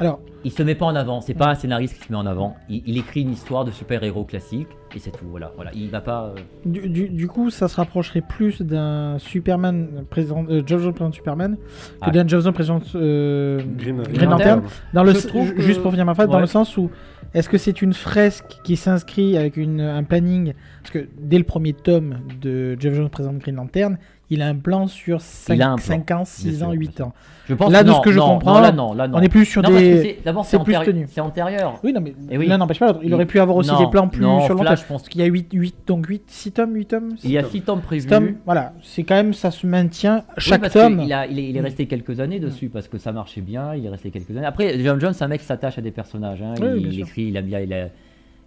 Alors, 0.00 0.18
Il 0.44 0.50
se 0.50 0.62
met 0.62 0.74
pas 0.74 0.86
en 0.86 0.94
avant, 0.96 1.20
c'est 1.20 1.34
pas 1.34 1.50
un 1.50 1.54
scénariste 1.54 1.98
qui 1.98 2.06
se 2.06 2.12
met 2.12 2.16
en 2.18 2.24
avant. 2.24 2.56
Il, 2.70 2.82
il 2.86 2.96
écrit 2.96 3.20
une 3.20 3.32
histoire 3.32 3.66
de 3.66 3.70
super-héros 3.70 4.24
classique 4.24 4.68
et 4.96 4.98
c'est 4.98 5.10
tout. 5.10 5.26
Voilà, 5.30 5.52
voilà. 5.56 5.70
Il 5.74 5.90
va 5.90 6.00
pas. 6.00 6.32
euh, 6.34 6.40
du, 6.64 6.88
du- 6.88 7.08
du 7.10 7.28
coup, 7.28 7.50
ça 7.50 7.68
se 7.68 7.76
rapprocherait 7.76 8.22
plus 8.22 8.62
d'un 8.62 9.18
Superman 9.18 10.04
présent, 10.08 10.44
euh, 10.48 10.62
présente 10.62 11.14
Superman 11.14 11.56
que 11.56 11.60
Ah. 12.00 12.10
d'un 12.10 12.26
Geoff 12.26 12.42
Jones 12.42 12.52
présente 12.54 12.86
euh, 12.94 13.60
Green, 13.76 14.02
Green 14.02 14.30
Lantern. 14.30 14.60
Lantern. 14.60 14.62
Dans 14.94 15.04
le, 15.04 15.12
Je 15.12 15.26
trouve 15.28 15.52
que- 15.54 15.60
Juste 15.60 15.82
pour 15.82 15.90
finir 15.90 16.06
ma 16.06 16.14
phrase, 16.14 16.28
dans 16.30 16.40
le 16.40 16.46
sens 16.46 16.74
où 16.78 16.90
est-ce 17.34 17.50
que 17.50 17.58
c'est 17.58 17.82
une 17.82 17.92
fresque 17.92 18.58
qui 18.64 18.76
s'inscrit 18.76 19.36
avec 19.36 19.58
une, 19.58 19.82
un 19.82 20.02
planning? 20.04 20.54
Parce 20.82 20.90
que 20.92 21.06
dès 21.20 21.36
le 21.36 21.44
premier 21.44 21.74
tome 21.74 22.16
de 22.40 22.74
Jeff 22.80 22.94
Jones 22.94 23.10
présente 23.10 23.36
Green 23.38 23.56
Lantern, 23.56 23.98
il 24.30 24.42
a 24.42 24.46
un 24.48 24.54
plan 24.54 24.86
sur 24.86 25.20
5, 25.20 25.54
Il 25.54 25.62
a 25.62 25.70
un 25.70 25.76
plan, 25.76 26.20
ans, 26.20 26.24
6 26.24 26.56
sûr, 26.58 26.66
ans, 26.66 26.70
bien 26.70 26.78
8 26.80 26.96
sûr. 26.96 27.06
ans. 27.06 27.12
Je 27.48 27.54
pense 27.54 27.72
Là, 27.72 27.82
de 27.82 27.88
non, 27.88 27.96
ce 27.96 28.00
que 28.02 28.12
je 28.12 28.18
non, 28.18 28.28
comprends, 28.28 28.54
non, 28.54 28.60
là 28.60 28.70
non, 28.70 28.92
là 28.94 29.08
non. 29.08 29.18
On 29.18 29.20
est 29.22 29.28
plus 29.28 29.44
sur 29.44 29.60
des. 29.60 30.20
d'abord 30.24 30.44
c'est 30.44 30.62
plus 30.62 30.74
tenu. 30.84 31.06
C'est 31.10 31.20
antérieur. 31.20 31.80
Oui, 31.82 31.92
non, 31.92 32.00
mais 32.00 32.14
Eh 32.30 32.38
oui. 32.38 32.46
l'un 32.46 32.58
n'empêche 32.58 32.78
pas. 32.78 32.96
Il, 33.02 33.08
Il- 33.08 33.14
aurait 33.14 33.26
pu 33.26 33.40
avoir 33.40 33.56
aussi 33.56 33.76
des 33.76 33.88
plans 33.90 34.06
plus 34.06 34.20
sur 34.22 34.28
le 34.30 34.38
long 34.38 34.46
Flash, 34.46 34.64
terme. 34.64 34.76
je 34.76 34.84
pense 34.86 35.08
qu'il 35.08 35.20
y 35.20 35.24
a 35.24 35.26
8, 35.26 35.48
8 35.52 35.74
donc 35.86 36.06
8, 36.06 36.22
6 36.28 36.52
tomes, 36.52 36.74
8 36.76 36.86
tomes 36.86 37.16
Il 37.24 37.30
y 37.32 37.38
a 37.38 37.42
Six 37.42 37.50
6 37.50 37.62
tomes 37.62 37.80
prévus. 37.80 38.06
tomes, 38.06 38.34
voilà. 38.44 38.72
C'est 38.82 39.02
quand 39.02 39.16
même, 39.16 39.34
ça 39.34 39.50
se 39.50 39.66
maintient. 39.66 40.18
Oui, 40.28 40.34
Chaque 40.38 40.60
parce 40.60 40.74
tome. 40.74 41.00
qu'il 41.00 41.12
a- 41.12 41.26
il, 41.26 41.38
est, 41.40 41.48
il 41.50 41.56
est 41.56 41.60
resté 41.60 41.86
quelques 41.86 42.20
années 42.20 42.38
dessus 42.38 42.68
parce 42.68 42.86
que 42.86 42.98
ça 42.98 43.10
marchait 43.10 43.40
bien. 43.40 43.74
Il 43.74 43.84
est 43.84 43.88
resté 43.90 44.10
quelques 44.12 44.30
années. 44.30 44.46
Après, 44.46 44.78
John 44.78 45.00
Jones, 45.00 45.12
c'est 45.12 45.24
un 45.24 45.28
mec 45.28 45.40
qui 45.40 45.46
s'attache 45.46 45.76
à 45.76 45.80
des 45.82 45.90
personnages. 45.90 46.40
hein. 46.42 46.54
Oui, 46.60 46.68
il, 46.76 46.92
il 46.92 47.00
écrit, 47.00 47.22
il 47.24 47.36
a 47.36 47.42
bien, 47.42 47.58
il 47.58 47.72
a, 47.74 47.88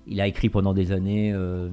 il 0.08 0.22
a 0.22 0.28
écrit 0.28 0.48
pendant 0.48 0.74
des 0.74 0.94
années 0.94 1.34
euh, 1.34 1.68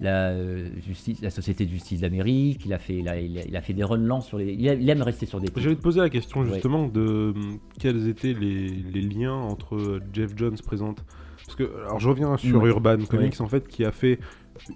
la, 0.00 0.30
euh, 0.30 0.68
justice, 0.86 1.20
la 1.22 1.30
Société 1.30 1.66
de 1.66 1.70
justice 1.70 2.00
d'Amérique. 2.00 2.62
Il 2.66 2.72
a 2.72 2.78
fait, 2.78 2.96
il 2.98 3.08
a, 3.08 3.20
il 3.20 3.60
fait 3.62 3.72
des 3.74 3.84
runs 3.84 3.98
lents 3.98 4.20
sur 4.20 4.38
les. 4.38 4.52
Il, 4.52 4.68
a- 4.68 4.74
il 4.74 4.88
aime 4.88 5.02
rester 5.02 5.26
sur 5.26 5.40
des. 5.40 5.48
Je 5.56 5.68
vais 5.68 5.76
te 5.76 5.82
poser 5.82 6.00
la 6.00 6.08
question 6.10 6.40
Ouais. 6.40 6.52
justement 6.54 6.86
de 6.88 7.32
hum, 7.36 7.58
quels 7.78 8.08
étaient 8.08 8.32
les, 8.34 8.68
les 8.68 9.02
liens 9.02 9.34
entre 9.34 9.76
euh, 9.76 10.00
Jeff 10.12 10.32
Jones 10.36 10.56
présente? 10.64 11.04
Parce 11.44 11.56
que, 11.56 11.64
alors 11.84 11.98
je 11.98 12.08
reviens 12.08 12.36
sur 12.36 12.62
Ouais. 12.62 12.68
Urban 12.70 12.98
Comics 13.08 13.40
en 13.40 13.46
fait, 13.48 13.66
qui 13.66 13.84
a 13.84 13.90
fait 13.92 14.18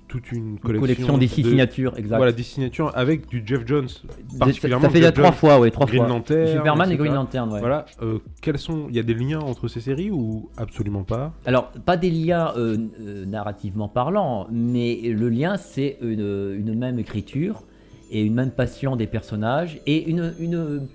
toute 0.09 0.33
une 0.33 0.59
collection, 0.59 0.81
collection 0.81 1.19
des 1.19 1.29
six 1.29 1.43
de- 1.43 1.49
signatures, 1.51 1.97
exact. 1.99 2.17
Voilà, 2.17 2.33
des 2.33 2.43
signatures 2.43 2.91
avec 2.95 3.27
du 3.29 3.43
Jeff 3.45 3.63
Jones, 3.67 3.89
Des- 4.33 4.39
particulièrement 4.39 4.85
ça 4.87 4.91
fait 4.91 4.99
déjà 5.01 5.13
trois 5.13 5.25
Jones, 5.27 5.33
fois, 5.35 5.61
ouais, 5.61 5.71
trois 5.71 5.87
Green 5.87 6.01
fois. 6.03 6.09
Lantern, 6.09 6.47
Superman 6.49 6.91
et. 6.93 6.97
Green 6.97 7.15
Lantern, 7.15 7.53
ouais. 7.53 7.61
Voilà, 7.61 7.87
euh, 8.03 8.19
quels 8.41 8.59
sont 8.59 8.87
Il 8.89 8.97
y 8.97 8.99
a 8.99 9.03
des 9.03 9.15
liens 9.15 9.41
entre 9.41 9.69
ces 9.69 9.81
séries 9.81 10.11
ou 10.11 10.49
absolument 10.57 11.03
pas? 11.05 11.33
Alors, 11.47 11.71
pas 11.71 11.97
des 11.97 12.11
liens 12.11 12.53
euh, 12.57 12.77
euh, 13.01 13.25
narrativement 13.25 13.89
parlant, 13.89 14.47
mais 14.51 15.01
le 15.05 15.29
lien, 15.29 15.57
c'est 15.57 15.99
une, 16.03 16.55
une 16.59 16.75
même 16.79 16.99
écriture 16.99 17.63
et 18.11 18.23
une 18.23 18.35
même 18.35 18.51
passion 18.51 18.97
des 18.97 19.07
personnages 19.07 19.81
et 19.87 20.09
une, 20.09 20.35
une, 20.39 20.87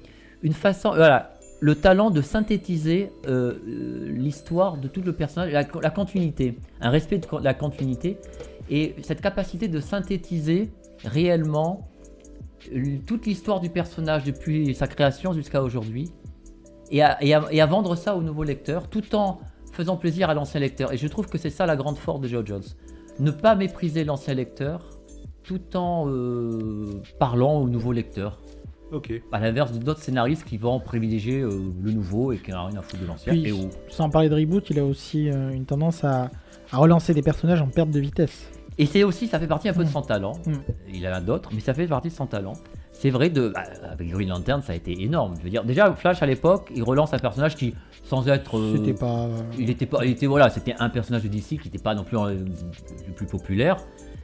une 0.43 0.53
façon. 0.53 0.89
Voilà, 0.95 1.33
le 1.61 1.75
talent 1.75 2.09
de 2.09 2.21
synthétiser 2.21 3.11
euh, 3.27 3.53
euh, 3.67 4.09
l'histoire 4.11 4.77
de 4.77 4.87
tout 4.87 5.01
le 5.01 5.11
personnage, 5.11 5.51
la, 5.51 5.65
la 5.81 5.89
continuité, 5.89 6.57
un 6.79 6.89
respect 6.89 7.17
de 7.17 7.25
la 7.43 7.53
continuité 7.53 8.15
et 8.69 8.95
cette 9.03 9.21
capacité 9.21 9.67
de 9.67 9.79
synthétiser 9.79 10.69
réellement 11.03 11.87
toute 13.07 13.25
l'histoire 13.25 13.59
du 13.61 13.69
personnage 13.69 14.23
depuis 14.25 14.75
sa 14.75 14.87
création 14.87 15.33
jusqu'à 15.33 15.63
aujourd'hui 15.63 16.11
et 16.91 17.01
à, 17.01 17.21
et 17.23 17.33
à- 17.33 17.45
et 17.51 17.61
à 17.61 17.65
vendre 17.65 17.95
ça 17.95 18.15
aux 18.15 18.21
nouveaux 18.21 18.43
lecteurs 18.43 18.87
tout 18.89 19.15
en 19.15 19.39
faisant 19.71 19.95
plaisir 19.97 20.29
à 20.29 20.33
l'ancien 20.33 20.59
lecteur. 20.59 20.91
Et 20.91 20.97
je 20.97 21.07
trouve 21.07 21.27
que 21.27 21.37
c'est 21.37 21.49
ça 21.51 21.65
la 21.65 21.75
grande 21.75 21.97
force 21.97 22.19
de 22.19 22.27
Joe 22.27 22.43
Jones. 22.45 22.63
Ne 23.19 23.31
pas 23.31 23.55
mépriser 23.55 24.03
l'ancien 24.03 24.33
lecteur 24.33 24.89
tout 25.43 25.75
en 25.77 26.07
euh, 26.09 27.01
parlant 27.17 27.59
aux 27.61 27.69
nouveaux 27.69 27.91
lecteurs. 27.93 28.39
Ok. 28.91 29.13
À 29.31 29.39
l'inverse 29.39 29.71
d'autres 29.73 30.01
scénaristes 30.01 30.43
qui 30.45 30.57
vont 30.57 30.79
privilégier 30.79 31.39
euh, 31.41 31.49
le 31.81 31.91
nouveau 31.91 32.31
et 32.33 32.37
qui 32.37 32.51
n'ont 32.51 32.65
rien 32.65 32.77
à 32.79 32.81
foutre 32.81 33.01
de 33.03 33.07
l'ancien. 33.07 33.33
Sans 33.87 34.09
parler 34.09 34.29
de 34.29 34.35
reboot, 34.35 34.69
il 34.69 34.79
a 34.79 34.85
aussi 34.85 35.29
euh, 35.29 35.51
une 35.51 35.65
tendance 35.65 36.03
à, 36.03 36.29
à 36.71 36.77
relancer 36.77 37.13
des 37.13 37.21
personnages 37.21 37.61
en 37.61 37.67
perte 37.67 37.91
de 37.91 37.99
vitesse. 37.99 38.49
Et 38.79 38.85
c'est 38.87 39.03
aussi, 39.03 39.27
ça 39.27 39.37
fait 39.39 39.45
partie 39.47 39.69
un 39.69 39.73
peu 39.73 39.83
de 39.83 39.89
son 39.89 40.01
talent. 40.01 40.33
Mm. 40.47 40.53
Il 40.93 41.07
en 41.07 41.11
a 41.13 41.19
d'autres, 41.21 41.49
mais 41.53 41.59
ça 41.59 41.73
fait 41.75 41.85
partie 41.85 42.07
de 42.09 42.13
son 42.13 42.25
talent. 42.25 42.53
C'est 42.93 43.09
vrai, 43.11 43.29
de, 43.29 43.49
bah, 43.49 43.63
avec 43.91 44.09
Green 44.09 44.29
Lantern, 44.29 44.61
ça 44.61 44.73
a 44.73 44.75
été 44.75 45.03
énorme. 45.03 45.35
Je 45.37 45.43
veux 45.43 45.49
dire, 45.49 45.63
déjà, 45.63 45.93
Flash 45.93 46.21
à 46.23 46.25
l'époque, 46.25 46.71
il 46.75 46.81
relance 46.83 47.13
un 47.13 47.19
personnage 47.19 47.55
qui, 47.55 47.73
sans 48.03 48.27
être. 48.27 48.57
euh, 48.57 48.75
C'était 48.77 48.93
pas. 48.97 49.25
euh, 49.25 49.37
Il 49.57 49.69
était 49.69 49.85
pas, 49.85 50.03
il 50.05 50.11
était 50.11 50.25
voilà, 50.25 50.49
c'était 50.49 50.75
un 50.79 50.89
personnage 50.89 51.23
de 51.23 51.27
DC 51.29 51.57
qui 51.59 51.61
n'était 51.65 51.77
pas 51.77 51.93
non 51.95 52.03
plus 52.03 52.17
euh, 52.17 52.35
le 53.07 53.13
plus 53.13 53.25
populaire. 53.27 53.77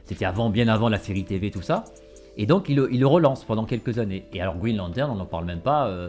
C'était 0.04 0.24
avant, 0.24 0.50
bien 0.50 0.68
avant 0.68 0.88
la 0.88 0.98
série 0.98 1.24
TV, 1.24 1.50
tout 1.50 1.62
ça. 1.62 1.84
Et 2.38 2.44
donc 2.46 2.68
il, 2.68 2.76
le- 2.76 2.88
il 2.92 3.00
le 3.00 3.06
relance 3.06 3.44
pendant 3.44 3.64
quelques 3.64 3.98
années. 3.98 4.24
Et 4.34 4.40
alors 4.42 4.56
Green 4.56 4.76
Lantern, 4.76 5.10
on 5.10 5.16
n'en 5.16 5.26
parle 5.26 5.46
même 5.46 5.60
pas. 5.60 5.88
euh, 5.88 6.08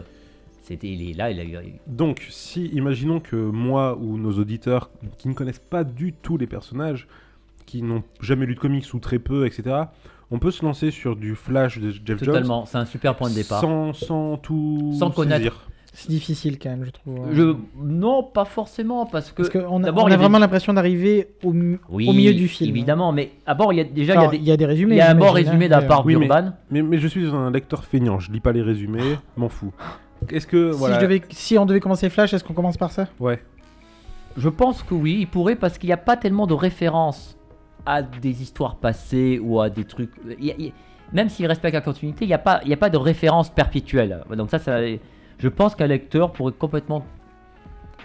c'était, 0.62 0.88
il 0.88 1.08
est 1.10 1.14
là, 1.14 1.30
il 1.30 1.40
a 1.40 1.44
eu. 1.44 1.56
Donc, 1.86 2.26
si, 2.28 2.66
imaginons 2.66 3.20
que 3.20 3.36
moi 3.36 3.96
ou 3.98 4.18
nos 4.18 4.32
auditeurs 4.38 4.90
qui 5.16 5.28
ne 5.28 5.32
connaissent 5.32 5.58
pas 5.70 5.82
du 5.84 6.12
tout 6.12 6.36
les 6.36 6.46
personnages, 6.46 7.08
qui 7.68 7.82
n'ont 7.82 8.02
jamais 8.20 8.46
lu 8.46 8.54
de 8.54 8.60
comics 8.60 8.86
ou 8.94 8.98
très 8.98 9.18
peu, 9.18 9.46
etc., 9.46 9.62
on 10.30 10.38
peut 10.38 10.50
se 10.50 10.64
lancer 10.64 10.90
sur 10.90 11.16
du 11.16 11.34
Flash 11.34 11.78
de 11.78 11.90
Jeff 11.90 12.04
Jones 12.06 12.18
Totalement, 12.18 12.66
c'est 12.66 12.78
un 12.78 12.84
super 12.84 13.14
point 13.16 13.30
de 13.30 13.34
départ. 13.34 13.60
sans, 13.60 13.92
sans 13.92 14.36
tout 14.38 14.92
Sans 14.98 15.10
connaître. 15.10 15.36
saisir. 15.38 15.60
C'est 15.94 16.10
difficile 16.10 16.58
quand 16.58 16.68
même, 16.70 16.84
je 16.84 16.90
trouve. 16.90 17.26
Je, 17.32 17.56
non, 17.82 18.22
pas 18.22 18.44
forcément, 18.44 19.06
parce 19.06 19.32
que. 19.32 19.42
Parce 19.42 19.48
qu'on 19.48 19.82
a, 19.84 19.90
on 19.90 20.06
vraiment 20.16 20.38
l'impression 20.38 20.72
d'arriver 20.74 21.28
au, 21.42 21.52
mi- 21.52 21.78
oui, 21.88 22.08
au 22.08 22.12
milieu 22.12 22.34
du 22.34 22.46
film. 22.46 22.70
Évidemment, 22.70 23.10
mais 23.10 23.32
d'abord, 23.46 23.72
il 23.72 23.76
y 23.76 23.80
a 23.80 23.84
déjà 23.84 24.14
il 24.14 24.20
y 24.20 24.24
a 24.24 24.28
des- 24.28 24.36
il 24.36 24.44
y 24.44 24.52
a 24.52 24.56
des 24.56 24.66
résumés. 24.66 24.94
il 24.96 24.98
y 24.98 25.00
a 25.00 25.10
un 25.10 25.14
bon 25.14 25.30
résumé 25.30 25.64
hein, 25.64 25.68
de 25.68 25.72
la 25.72 25.80
mais, 25.80 25.86
part 25.86 26.04
Oui, 26.06 26.14
d'Urban. 26.14 26.52
Mais, 26.70 26.82
mais 26.82 26.98
je 26.98 27.08
suis 27.08 27.26
un 27.28 27.50
lecteur 27.50 27.84
feignant, 27.84 28.18
je 28.20 28.30
lis 28.30 28.40
pas 28.40 28.52
les 28.52 28.62
résumés, 28.62 29.16
m'en 29.36 29.48
fous. 29.48 29.72
Est-ce 30.30 30.46
que, 30.46 30.72
Si, 30.72 30.78
voilà... 30.78 30.96
je 30.96 31.00
devais- 31.00 31.22
si 31.30 31.56
on 31.58 31.64
devait 31.66 31.80
commencer 31.80 32.10
Flash, 32.10 32.34
est-ce 32.34 32.44
qu'on 32.44 32.54
commence 32.54 32.76
par 32.76 32.90
ça? 32.92 33.08
Ouais. 33.18 33.42
Je 34.36 34.50
pense 34.50 34.82
que 34.82 34.94
oui, 34.94 35.16
il 35.20 35.26
pourrait 35.26 35.56
parce 35.56 35.78
qu'il 35.78 35.88
n'y 35.88 35.94
a 35.94 35.96
pas 35.96 36.16
tellement 36.18 36.46
de 36.46 36.54
références 36.54 37.37
à 37.86 38.02
des 38.02 38.42
histoires 38.42 38.76
passées 38.76 39.38
ou 39.42 39.60
à 39.60 39.70
des 39.70 39.84
trucs. 39.84 40.10
il 40.38 40.44
y 40.44 40.50
a- 40.50 40.54
il 40.58 40.64
y 40.66 40.68
a- 40.68 40.72
même 41.12 41.28
s'il 41.28 41.46
respecte 41.46 41.74
la 41.74 41.80
continuité, 41.80 42.24
il 42.24 42.28
n'y 42.28 42.34
a, 42.34 42.38
pas- 42.38 42.60
y 42.64 42.72
a 42.72 42.76
pas 42.76 42.90
de 42.90 42.98
référence 42.98 43.48
perpétuelle. 43.50 44.22
Donc 44.36 44.50
ça, 44.50 44.58
ça 44.58 44.78
je 45.38 45.48
pense 45.48 45.74
qu'un 45.74 45.86
lecteur 45.86 46.32
pourrait 46.32 46.52
complètement 46.52 47.04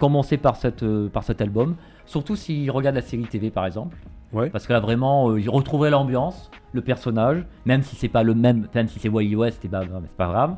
commencer 0.00 0.36
par, 0.38 0.56
cette, 0.56 0.82
euh, 0.82 1.08
par 1.08 1.22
cet 1.22 1.40
album, 1.40 1.76
surtout 2.06 2.34
s'il 2.36 2.70
regarde 2.70 2.96
la 2.96 3.02
série 3.02 3.24
TV 3.24 3.50
par 3.50 3.66
exemple. 3.66 3.96
Ouais. 4.32 4.50
Parce 4.50 4.66
que 4.66 4.72
là 4.72 4.80
vraiment, 4.80 5.30
euh, 5.30 5.40
il 5.40 5.48
retrouverait 5.50 5.90
l'ambiance, 5.90 6.50
le 6.72 6.80
personnage, 6.80 7.44
même 7.66 7.82
si 7.82 7.94
c'est 7.94 8.08
pas 8.08 8.22
le 8.24 8.34
même, 8.34 8.66
même 8.74 8.88
si 8.88 8.98
c'est 8.98 9.08
Wild 9.08 9.34
West, 9.36 9.58
c'est 9.62 9.68
pas, 9.68 9.82
c'est 9.82 10.16
pas 10.16 10.26
grave. 10.28 10.56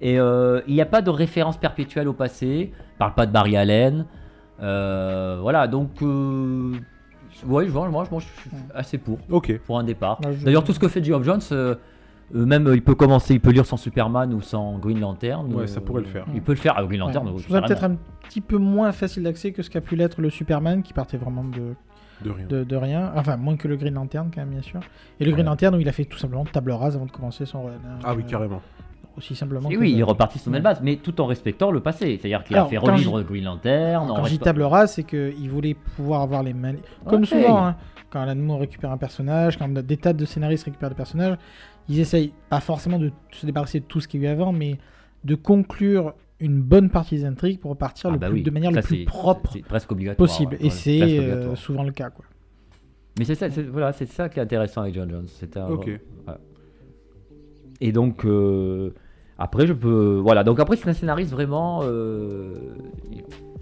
Et 0.00 0.18
euh, 0.18 0.60
il 0.66 0.74
n'y 0.74 0.80
a 0.80 0.86
pas 0.86 1.02
de 1.02 1.10
référence 1.10 1.56
perpétuelle 1.56 2.08
au 2.08 2.12
passé. 2.14 2.72
Il 2.72 2.98
parle 2.98 3.14
pas 3.14 3.26
de 3.26 3.32
Barry 3.32 3.56
Allen. 3.56 4.06
Euh, 4.62 5.38
voilà, 5.42 5.66
donc 5.68 5.90
Ouais, 7.46 7.66
je 7.66 7.70
vois, 7.70 7.88
moi, 7.88 8.04
moi, 8.10 8.20
je 8.20 8.26
suis 8.40 8.50
assez 8.74 8.98
pour, 8.98 9.18
Ok. 9.30 9.58
pour 9.66 9.78
un 9.78 9.84
départ. 9.84 10.20
Ouais, 10.24 10.34
je- 10.38 10.44
D'ailleurs, 10.44 10.64
tout 10.64 10.72
ce 10.72 10.78
que 10.78 10.88
fait 10.88 11.02
Geoff 11.02 11.22
Jones, 11.24 11.40
euh, 11.52 11.74
euh, 12.34 12.46
même 12.46 12.66
euh, 12.68 12.74
il 12.74 12.82
peut 12.82 12.94
commencer, 12.94 13.34
il 13.34 13.40
peut 13.40 13.50
lire 13.50 13.66
sans 13.66 13.76
Superman 13.76 14.32
ou 14.32 14.40
sans 14.40 14.78
Green 14.78 15.00
Lantern. 15.00 15.52
Ouais, 15.54 15.64
euh, 15.64 15.66
ça 15.66 15.80
pourrait 15.80 16.02
le 16.02 16.08
faire. 16.08 16.24
Il 16.34 16.40
peut 16.42 16.52
le 16.52 16.58
faire. 16.58 16.74
Ah, 16.76 16.84
Green 16.84 17.00
Lantern, 17.00 17.26
Ouais. 17.28 17.34
Je 17.38 17.44
trouve 17.48 17.60
peut-être 17.60 17.84
un 17.84 17.96
petit 18.28 18.40
peu 18.40 18.56
moins 18.58 18.92
facile 18.92 19.24
d'accès 19.24 19.52
que 19.52 19.62
ce 19.62 19.70
qu'a 19.70 19.80
pu 19.80 19.96
l'être 19.96 20.20
le 20.20 20.30
Superman 20.30 20.82
qui 20.82 20.92
partait 20.92 21.16
vraiment 21.18 21.44
de, 21.44 21.74
De 22.24 22.30
rien. 22.30 22.46
de, 22.46 22.64
de 22.64 22.76
rien. 22.76 23.12
Enfin, 23.16 23.36
moins 23.36 23.56
que 23.56 23.68
le 23.68 23.76
Green 23.76 23.94
Lantern, 23.94 24.30
quand 24.34 24.40
même, 24.40 24.50
bien 24.50 24.62
sûr. 24.62 24.80
Et 25.20 25.24
le 25.24 25.32
Green. 25.32 25.44
Lantern, 25.46 25.74
où 25.74 25.80
il 25.80 25.88
a 25.88 25.92
fait 25.92 26.04
tout 26.06 26.18
simplement 26.18 26.44
table 26.44 26.70
rase 26.72 26.96
avant 26.96 27.06
de 27.06 27.10
commencer 27.12 27.44
son 27.46 27.64
run. 27.64 27.72
hein. 27.72 27.98
Ah 28.04 28.14
oui, 28.14 28.24
carrément. 28.24 28.62
Aussi 29.16 29.36
simplement. 29.36 29.70
Et 29.70 29.74
que 29.74 29.78
oui, 29.80 29.90
ça. 29.90 29.94
il 29.96 30.00
est 30.00 30.04
reparti 30.04 30.38
sur 30.38 30.48
une 30.48 30.56
Ouais. 30.56 30.60
base, 30.60 30.80
mais 30.82 30.96
tout 30.96 31.20
en 31.20 31.26
respectant 31.26 31.70
le 31.70 31.80
passé. 31.80 32.18
C'est-à-dire 32.20 32.42
qu'il 32.44 32.56
a 32.56 32.64
fait 32.66 32.78
revivre 32.78 33.22
Green 33.22 33.44
Lantern. 33.44 34.06
Quand 34.08 34.16
je 34.16 34.22
dis 34.22 34.28
restant- 34.30 34.44
table 34.44 34.62
rase, 34.62 34.92
c'est 34.94 35.04
qu'il 35.04 35.48
voulait 35.50 35.74
pouvoir 35.74 36.22
avoir 36.22 36.42
les 36.42 36.52
mains. 36.54 36.74
Comme 37.06 37.24
souvent, 37.24 37.64
hein, 37.64 37.76
quand 38.10 38.20
Alan 38.20 38.34
Moore 38.34 38.60
récupère 38.60 38.90
un 38.90 38.96
personnage, 38.98 39.56
quand 39.56 39.68
des 39.72 39.96
tas 39.96 40.12
de 40.12 40.24
scénaristes 40.24 40.64
récupèrent 40.64 40.88
des 40.90 40.94
personnages, 40.96 41.36
ils 41.88 42.00
essayent 42.00 42.32
pas 42.50 42.60
forcément 42.60 42.98
de 42.98 43.12
se 43.30 43.46
débarrasser 43.46 43.80
de 43.80 43.84
tout 43.84 44.00
ce 44.00 44.08
qu'il 44.08 44.22
y 44.22 44.26
a 44.26 44.30
eu 44.30 44.32
avant, 44.32 44.52
mais 44.52 44.78
de 45.24 45.34
conclure 45.34 46.14
une 46.40 46.60
bonne 46.60 46.90
partie 46.90 47.14
des 47.16 47.24
intrigues 47.24 47.60
pour 47.60 47.70
repartir 47.70 48.10
Ah 48.10 48.12
le 48.14 48.18
bah 48.18 48.26
plus- 48.28 48.36
oui, 48.38 48.42
de 48.42 48.50
manière 48.50 48.72
ça, 48.72 48.80
le 48.80 48.82
plus 48.82 49.04
propre 49.04 49.50
C'est 49.52 49.62
presque 49.64 49.92
obligatoire. 49.92 50.28
possible. 50.28 50.54
ouais, 50.60 50.66
Et 50.66 50.70
c'est 50.70 51.00
euh, 51.20 51.54
souvent 51.54 51.84
le 51.84 51.92
cas. 51.92 52.10
Quoi. 52.10 52.24
Mais 53.18 53.24
c'est 53.24 53.36
ça, 53.36 53.46
voilà, 53.70 53.92
c'est 53.92 54.06
ça 54.06 54.28
qui 54.28 54.40
est 54.40 54.42
intéressant 54.42 54.82
avec 54.82 54.94
John 54.94 55.08
Jones. 55.08 55.26
C'est 55.28 55.56
un- 55.56 55.68
Ok. 55.68 55.86
ouais. 55.86 56.00
Et 57.80 57.92
donc 57.92 58.24
euh, 58.24 58.90
après 59.38 59.66
je 59.66 59.72
peux, 59.72 60.20
voilà. 60.22 60.44
Donc 60.44 60.60
après 60.60 60.76
c'est 60.76 60.88
un 60.88 60.92
scénariste 60.92 61.30
vraiment. 61.32 61.80
euh, 61.84 62.54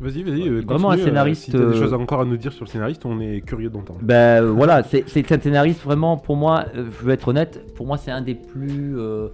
Vas-y, 0.01 0.25
vas-y. 0.25 0.49
euh, 0.49 0.63
Vraiment 0.67 0.91
un 0.91 0.99
euh, 0.99 1.05
scénariste, 1.05 1.45
Si 1.45 1.53
t'as 1.53 1.59
des 1.59 1.65
euh, 1.65 1.73
choses 1.81 1.95
encore 1.95 2.21
à 2.23 2.25
nous 2.25 2.37
dire 2.37 2.53
sur 2.53 2.65
le 2.65 2.71
scénariste, 2.71 3.07
on 3.07 3.21
est 3.21 3.41
curieux 3.41 3.71
d'entendre. 3.71 4.01
Ben 4.03 4.43
euh, 4.43 4.51
voilà, 4.51 4.83
c'est 4.83 5.33
un 5.33 5.41
scénariste 5.41 5.83
vraiment 5.85 6.17
pour 6.17 6.37
moi. 6.37 6.65
euh, 6.75 6.87
je 6.99 7.05
veux 7.07 7.13
être 7.13 7.29
honnête, 7.29 7.73
pour 7.77 7.87
moi 7.87 7.97
c'est 7.99 8.11
un 8.11 8.21
des 8.21 8.35
plus 8.35 8.99
euh, 8.99 9.29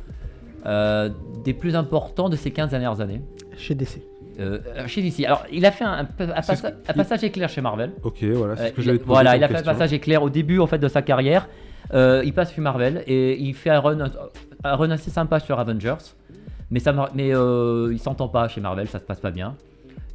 euh, 0.66 1.08
des 1.44 1.54
plus 1.54 1.74
importants 1.74 2.28
de 2.28 2.36
ces 2.36 2.50
15 2.50 2.70
dernières 2.70 3.00
années. 3.00 3.22
Chez 3.56 3.74
DC. 3.74 4.02
Euh, 4.40 4.58
chez 4.86 5.00
DC. 5.02 5.24
Alors 5.24 5.42
il 5.50 5.64
a 5.64 5.70
fait 5.72 5.84
un, 5.84 6.04
passa- 6.04 6.70
passage 6.94 7.24
éclair 7.24 7.48
chez 7.48 7.60
Marvel. 7.62 7.92
Ok, 8.04 8.22
voilà, 8.34 8.54
c'est 8.56 8.62
Euh, 8.64 8.66
ce 8.68 8.72
que 8.72 8.82
poser 8.82 9.00
voilà, 9.06 9.36
il 9.36 9.42
a 9.44 9.48
fait 9.48 9.56
un 9.56 9.62
passage 9.62 9.92
éclair 9.94 10.22
au 10.22 10.28
début 10.30 10.58
en 10.60 10.66
fait 10.66 10.78
de 10.78 10.88
sa 10.88 11.00
carrière. 11.02 11.48
Euh, 11.94 12.22
il 12.26 12.34
passe 12.34 12.52
chez 12.54 12.60
Marvel 12.60 13.02
et 13.06 13.40
il 13.40 13.54
fait 13.54 13.70
un 13.70 13.80
run, 13.80 14.10
un 14.64 14.76
run 14.76 14.90
assez 14.90 15.10
sympa 15.10 15.40
sur 15.40 15.58
Avengers. 15.58 15.96
Mais, 16.70 16.80
ça, 16.80 16.92
mais 17.14 17.34
euh, 17.34 17.90
il 17.92 17.98
s'entend 17.98 18.28
pas 18.28 18.48
chez 18.48 18.60
Marvel, 18.60 18.88
ça 18.88 18.98
se 18.98 19.04
passe 19.04 19.20
pas 19.20 19.30
bien. 19.30 19.56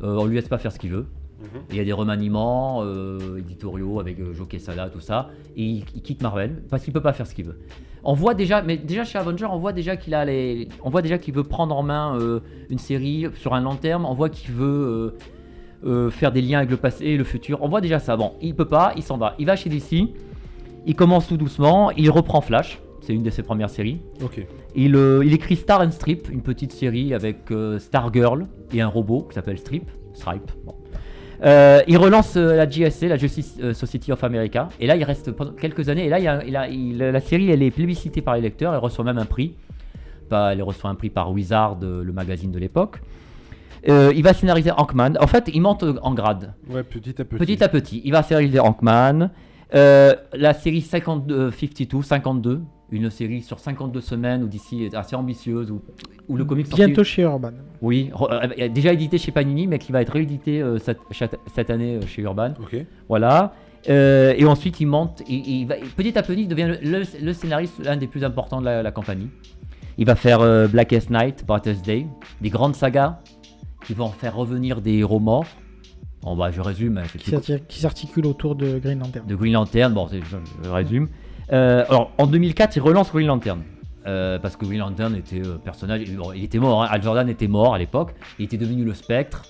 Euh, 0.03 0.17
on 0.19 0.25
lui 0.25 0.35
laisse 0.35 0.47
pas 0.47 0.57
faire 0.57 0.71
ce 0.71 0.79
qu'il 0.79 0.91
veut. 0.91 1.07
Mhm. 1.43 1.61
Il 1.71 1.75
y 1.75 1.79
a 1.79 1.83
des 1.83 1.93
remaniements 1.93 2.81
euh, 2.83 3.37
éditoriaux 3.37 3.99
avec 3.99 4.19
euh, 4.19 4.33
Joe 4.33 4.47
Quesada, 4.47 4.89
tout 4.89 4.99
ça. 4.99 5.29
Et 5.55 5.63
il, 5.63 5.85
il 5.95 6.01
quitte 6.01 6.21
Marvel 6.21 6.63
parce 6.69 6.83
qu'il 6.83 6.93
peut 6.93 7.01
pas 7.01 7.13
faire 7.13 7.27
ce 7.27 7.35
qu'il 7.35 7.45
veut. 7.45 7.59
On 8.03 8.13
voit 8.13 8.33
déjà, 8.33 8.61
mais 8.61 8.77
déjà 8.77 9.03
chez 9.03 9.17
Avenger, 9.17 9.45
on 9.45 9.57
voit 9.57 9.73
déjà 9.73 9.95
qu'il 9.95 10.13
a 10.13 10.25
les, 10.25 10.67
on 10.83 10.89
voit 10.89 11.01
déjà 11.01 11.17
qu'il 11.17 11.33
veut 11.33 11.43
prendre 11.43 11.75
en 11.75 11.83
main 11.83 12.17
euh, 12.19 12.39
une 12.69 12.79
série 12.79 13.27
sur 13.35 13.53
un 13.53 13.61
long 13.61 13.75
terme. 13.75 14.05
On 14.05 14.13
voit 14.13 14.29
qu'il 14.29 14.53
veut 14.53 15.15
faire 16.11 16.31
des 16.31 16.41
liens 16.41 16.59
avec 16.59 16.69
le 16.69 16.77
passé 16.77 17.05
et 17.05 17.17
le 17.17 17.23
futur. 17.23 17.61
On 17.61 17.67
voit 17.67 17.81
déjà 17.81 17.99
ça. 17.99 18.15
Bon, 18.15 18.33
il 18.41 18.55
peut 18.55 18.67
pas, 18.67 18.93
il 18.95 19.03
s'en 19.03 19.17
va. 19.17 19.35
Il 19.39 19.45
va 19.45 19.55
chez 19.55 19.69
DC. 19.69 20.09
Il 20.85 20.95
commence 20.95 21.27
tout 21.27 21.37
doucement. 21.37 21.91
Il 21.91 22.09
reprend 22.09 22.41
Flash. 22.41 22.79
C'est 23.05 23.13
une 23.13 23.21
de 23.23 23.29
ses 23.29 23.43
premières 23.43 23.69
séries. 23.69 23.99
Ok. 24.23 24.45
Il, 24.75 24.95
euh, 24.95 25.23
il 25.25 25.33
écrit 25.33 25.55
Star 25.57 25.81
and 25.81 25.91
Strip, 25.91 26.29
une 26.31 26.41
petite 26.41 26.71
série 26.71 27.13
avec 27.13 27.51
euh, 27.51 27.77
Stargirl 27.77 28.45
et 28.73 28.81
un 28.81 28.87
robot 28.87 29.23
qui 29.29 29.35
s'appelle 29.35 29.57
Strip. 29.57 29.89
Stripe. 30.13 30.51
bon. 30.65 30.75
Euh, 31.43 31.81
il 31.87 31.97
relance 31.97 32.37
euh, 32.37 32.55
la 32.55 32.69
JSA, 32.69 33.07
la 33.07 33.17
Justice 33.17 33.59
Society 33.73 34.13
of 34.13 34.23
America. 34.23 34.69
Et 34.79 34.87
là, 34.87 34.95
il 34.95 35.03
reste 35.03 35.31
pendant 35.33 35.51
quelques 35.51 35.89
années. 35.89 36.05
Et 36.05 36.09
là, 36.09 36.19
il 36.19 36.23
y 36.23 36.27
a- 36.29 36.43
il 36.45 36.55
a- 36.55 36.69
il- 36.69 36.97
la 36.97 37.19
série, 37.19 37.51
elle 37.51 37.61
est 37.61 37.71
plébiscitée 37.71 38.21
par 38.21 38.35
les 38.35 38.41
lecteurs. 38.41 38.73
Elle 38.73 38.79
reçoit 38.79 39.03
même 39.03 39.17
un 39.17 39.25
prix. 39.25 39.55
Elle 40.31 40.63
reçoit 40.63 40.89
un 40.89 40.95
prix 40.95 41.09
par 41.11 41.31
Wizard, 41.31 41.77
le 41.81 42.11
magazine 42.13 42.49
de 42.51 42.57
l'époque. 42.57 43.01
Euh, 43.89 44.11
il 44.15 44.23
va 44.23 44.33
scénariser 44.33 44.71
Hankman. 44.71 45.13
En 45.19 45.27
fait, 45.27 45.49
il 45.53 45.61
monte 45.61 45.83
en 46.01 46.13
grade. 46.13 46.53
Ouais, 46.69 46.83
petit 46.83 47.21
à 47.21 47.25
petit. 47.25 47.37
Petit 47.45 47.63
à 47.63 47.67
petit, 47.67 48.01
il 48.05 48.11
va 48.13 48.23
scénariser 48.23 48.59
Hankman. 48.59 49.29
Euh, 49.75 50.13
la 50.33 50.53
série 50.53 50.81
52, 50.81 51.51
52, 51.51 52.01
52, 52.01 52.61
une 52.93 53.09
série 53.09 53.41
sur 53.41 53.59
52 53.59 54.01
semaines 54.01 54.43
où 54.43 54.47
d'ici 54.47 54.83
est 54.83 54.95
assez 54.95 55.15
ambitieuse, 55.15 55.71
où, 55.71 55.81
où 56.27 56.37
le 56.37 56.45
comic 56.45 56.67
sorti- 56.67 56.85
Bientôt 56.85 57.03
chez 57.03 57.23
Urban. 57.23 57.51
Oui, 57.81 58.11
euh, 58.31 58.69
déjà 58.69 58.93
édité 58.93 59.17
chez 59.17 59.31
Panini, 59.31 59.67
mais 59.67 59.79
qui 59.79 59.91
va 59.91 60.01
être 60.01 60.13
réédité 60.13 60.61
euh, 60.61 60.77
cette, 60.79 61.69
année 61.69 61.97
euh, 61.97 62.05
chez 62.07 62.21
Urban. 62.21 62.53
Ok. 62.61 62.75
Voilà. 63.09 63.53
Euh, 63.89 64.33
et 64.37 64.45
ensuite, 64.45 64.79
il 64.79 64.85
monte, 64.87 65.21
il, 65.27 65.45
il 65.47 65.65
va, 65.67 65.75
petit 65.97 66.17
à 66.17 66.23
petit, 66.23 66.41
il 66.43 66.47
devient 66.47 66.75
le, 66.81 66.99
le- 66.99 67.25
le 67.25 67.33
scénariste, 67.33 67.83
l'un 67.83 67.97
des 67.97 68.07
plus 68.07 68.23
importants 68.23 68.61
de 68.61 68.65
la, 68.65 68.81
la 68.83 68.91
compagnie. 68.91 69.29
Il 69.97 70.05
va 70.05 70.15
faire 70.15 70.39
euh, 70.41 70.67
Blackest 70.67 71.09
Night, 71.09 71.43
Brightest 71.45 71.85
Day, 71.85 72.05
des 72.41 72.49
grandes 72.49 72.75
sagas 72.75 73.19
qui 73.85 73.93
vont 73.93 74.07
faire 74.07 74.35
revenir 74.35 74.81
des 74.81 74.93
héros 74.99 75.19
morts. 75.19 75.45
Bon, 76.21 76.37
bah, 76.37 76.51
je 76.51 76.61
résume. 76.61 76.97
hein, 76.99 77.03
Qui 77.11 77.17
tout- 77.17 77.31
s'arti- 77.31 77.59
qui 77.67 77.79
s'articule 77.81 78.25
autour 78.25 78.55
de 78.55 78.79
Green 78.79 78.99
Lantern. 78.99 79.27
de 79.27 79.35
Green 79.35 79.51
Lantern. 79.53 79.93
Bon, 79.93 80.07
je 80.07 80.69
résume. 80.69 81.09
Euh, 81.51 81.83
alors, 81.89 82.11
en 82.17 82.27
2004, 82.27 82.75
il 82.77 82.81
relance 82.81 83.11
Green 83.11 83.27
Lantern. 83.27 83.61
Euh, 84.05 84.37
parce 84.37 84.57
que 84.57 84.65
Green 84.65 84.79
Lantern 84.79 85.15
était 85.15 85.41
euh, 85.45 85.55
personnage. 85.63 86.01
il- 86.05 86.17
bon, 86.17 86.33
il 86.33 86.43
était 86.43 86.59
mort. 86.59 86.83
hein. 86.83 86.87
Al 86.91 87.01
Jordan 87.01 87.29
était 87.29 87.47
mort 87.47 87.73
à 87.73 87.77
l'époque. 87.77 88.13
Il 88.39 88.45
était 88.45 88.57
devenu 88.57 88.83
le 88.83 88.93
spectre. 88.93 89.43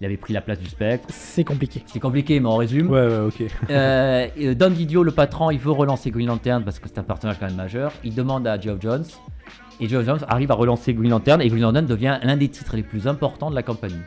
Il 0.00 0.06
avait 0.06 0.16
pris 0.16 0.32
la 0.32 0.40
place 0.40 0.60
du 0.60 0.68
spectre. 0.68 1.08
C'est 1.10 1.44
compliqué. 1.44 1.82
C'est 1.86 1.98
compliqué, 2.00 2.38
mais 2.40 2.48
on 2.48 2.56
résume. 2.56 2.88
Ouais, 2.88 3.06
ouais, 3.06 3.18
ok. 3.26 3.42
Euh, 3.70 4.54
Don 4.54 4.70
Didio, 4.70 5.02
le 5.02 5.10
patron, 5.10 5.50
il 5.50 5.58
veut 5.58 5.72
relancer 5.72 6.10
Green 6.10 6.28
Lantern 6.28 6.62
parce 6.64 6.78
que 6.78 6.88
c'est 6.88 6.98
un 6.98 7.02
personnage 7.02 7.36
quand 7.40 7.46
même 7.46 7.56
majeur. 7.56 7.92
Il 8.04 8.14
demande 8.14 8.46
à 8.46 8.58
Geoff 8.60 8.80
Jones. 8.80 9.04
Et 9.80 9.88
Geoff 9.88 10.06
Jones 10.06 10.20
arrive 10.28 10.50
à 10.50 10.54
relancer 10.54 10.94
Green 10.94 11.10
Lantern. 11.10 11.42
Et 11.42 11.48
Green 11.48 11.62
Lantern 11.62 11.84
devient 11.86 12.18
l'un 12.22 12.36
des 12.36 12.48
titres 12.48 12.76
les 12.76 12.82
plus 12.84 13.06
importants 13.08 13.50
de 13.50 13.54
la 13.56 13.62
compagnie. 13.64 14.00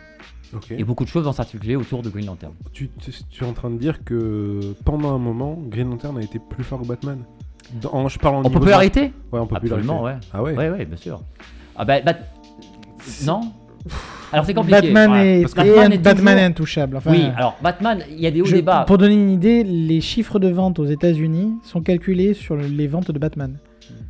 Et 0.78 0.84
beaucoup 0.84 1.04
de 1.04 1.10
choses 1.10 1.26
vont 1.26 1.32
s'articuler 1.32 1.76
autour 1.76 2.02
de 2.02 2.10
Green 2.10 2.26
Lantern. 2.26 2.54
Tu, 2.74 2.90
tu- 3.00 3.12
tu 3.30 3.44
es 3.44 3.48
en 3.48 3.54
train 3.54 3.70
de 3.70 3.78
dire 3.78 4.04
que 4.04 4.74
pendant 4.86 5.14
un 5.14 5.18
moment, 5.18 5.58
Green 5.70 5.90
Lantern 5.90 6.18
a 6.18 6.22
été 6.22 6.40
plus 6.40 6.64
fort 6.64 6.82
que 6.82 6.88
Batman 6.88 7.20
Dans- 7.82 7.94
en- 7.94 8.08
Je 8.10 8.20
parle 8.20 8.36
en 8.36 8.40
En 8.44 8.50
popularité 8.50 9.14
Ouais, 9.32 9.40
en 9.40 9.46
popularité. 9.48 9.74
Absolument, 9.76 10.04
ouais. 10.04 10.16
Ah 10.34 10.44
ouais, 10.44 10.56
Ouais, 10.58 10.70
ouais, 10.70 10.86
bien 10.86 10.98
sûr. 10.98 11.22
Ah 11.78 11.86
bah, 11.86 12.02
Bat- 12.02 12.20
non? 13.26 13.42
Alors 14.34 14.46
c'est 14.46 14.54
compliqué. 14.54 14.92
Batman, 14.92 15.14
est, 15.26 15.42
Parce 15.42 15.54
que 15.54 15.60
Batman 15.62 15.94
est 15.94 15.98
Batman 15.98 16.16
toujours- 16.26 16.40
est 16.40 16.44
intouchable. 16.46 16.98
Enfin, 16.98 17.12
Oui, 17.12 17.24
alors 17.36 17.58
Batman, 17.62 18.04
il 18.10 18.20
y 18.20 18.28
a 18.28 18.32
des 18.32 18.42
hauts 18.42 18.46
je- 18.46 18.56
débats. 18.56 18.84
Pour 18.88 18.98
donner 18.98 19.14
une 19.16 19.30
idée, 19.30 19.64
les 19.64 20.02
chiffres 20.02 20.40
de 20.40 20.50
vente 20.50 20.80
aux 20.80 20.86
États-Unis 20.86 21.54
sont 21.64 21.82
calculés 21.82 22.34
sur 22.34 22.56
le- 22.56 22.68
les 22.68 22.88
ventes 22.88 23.12
de 23.12 23.20
Batman. 23.20 23.58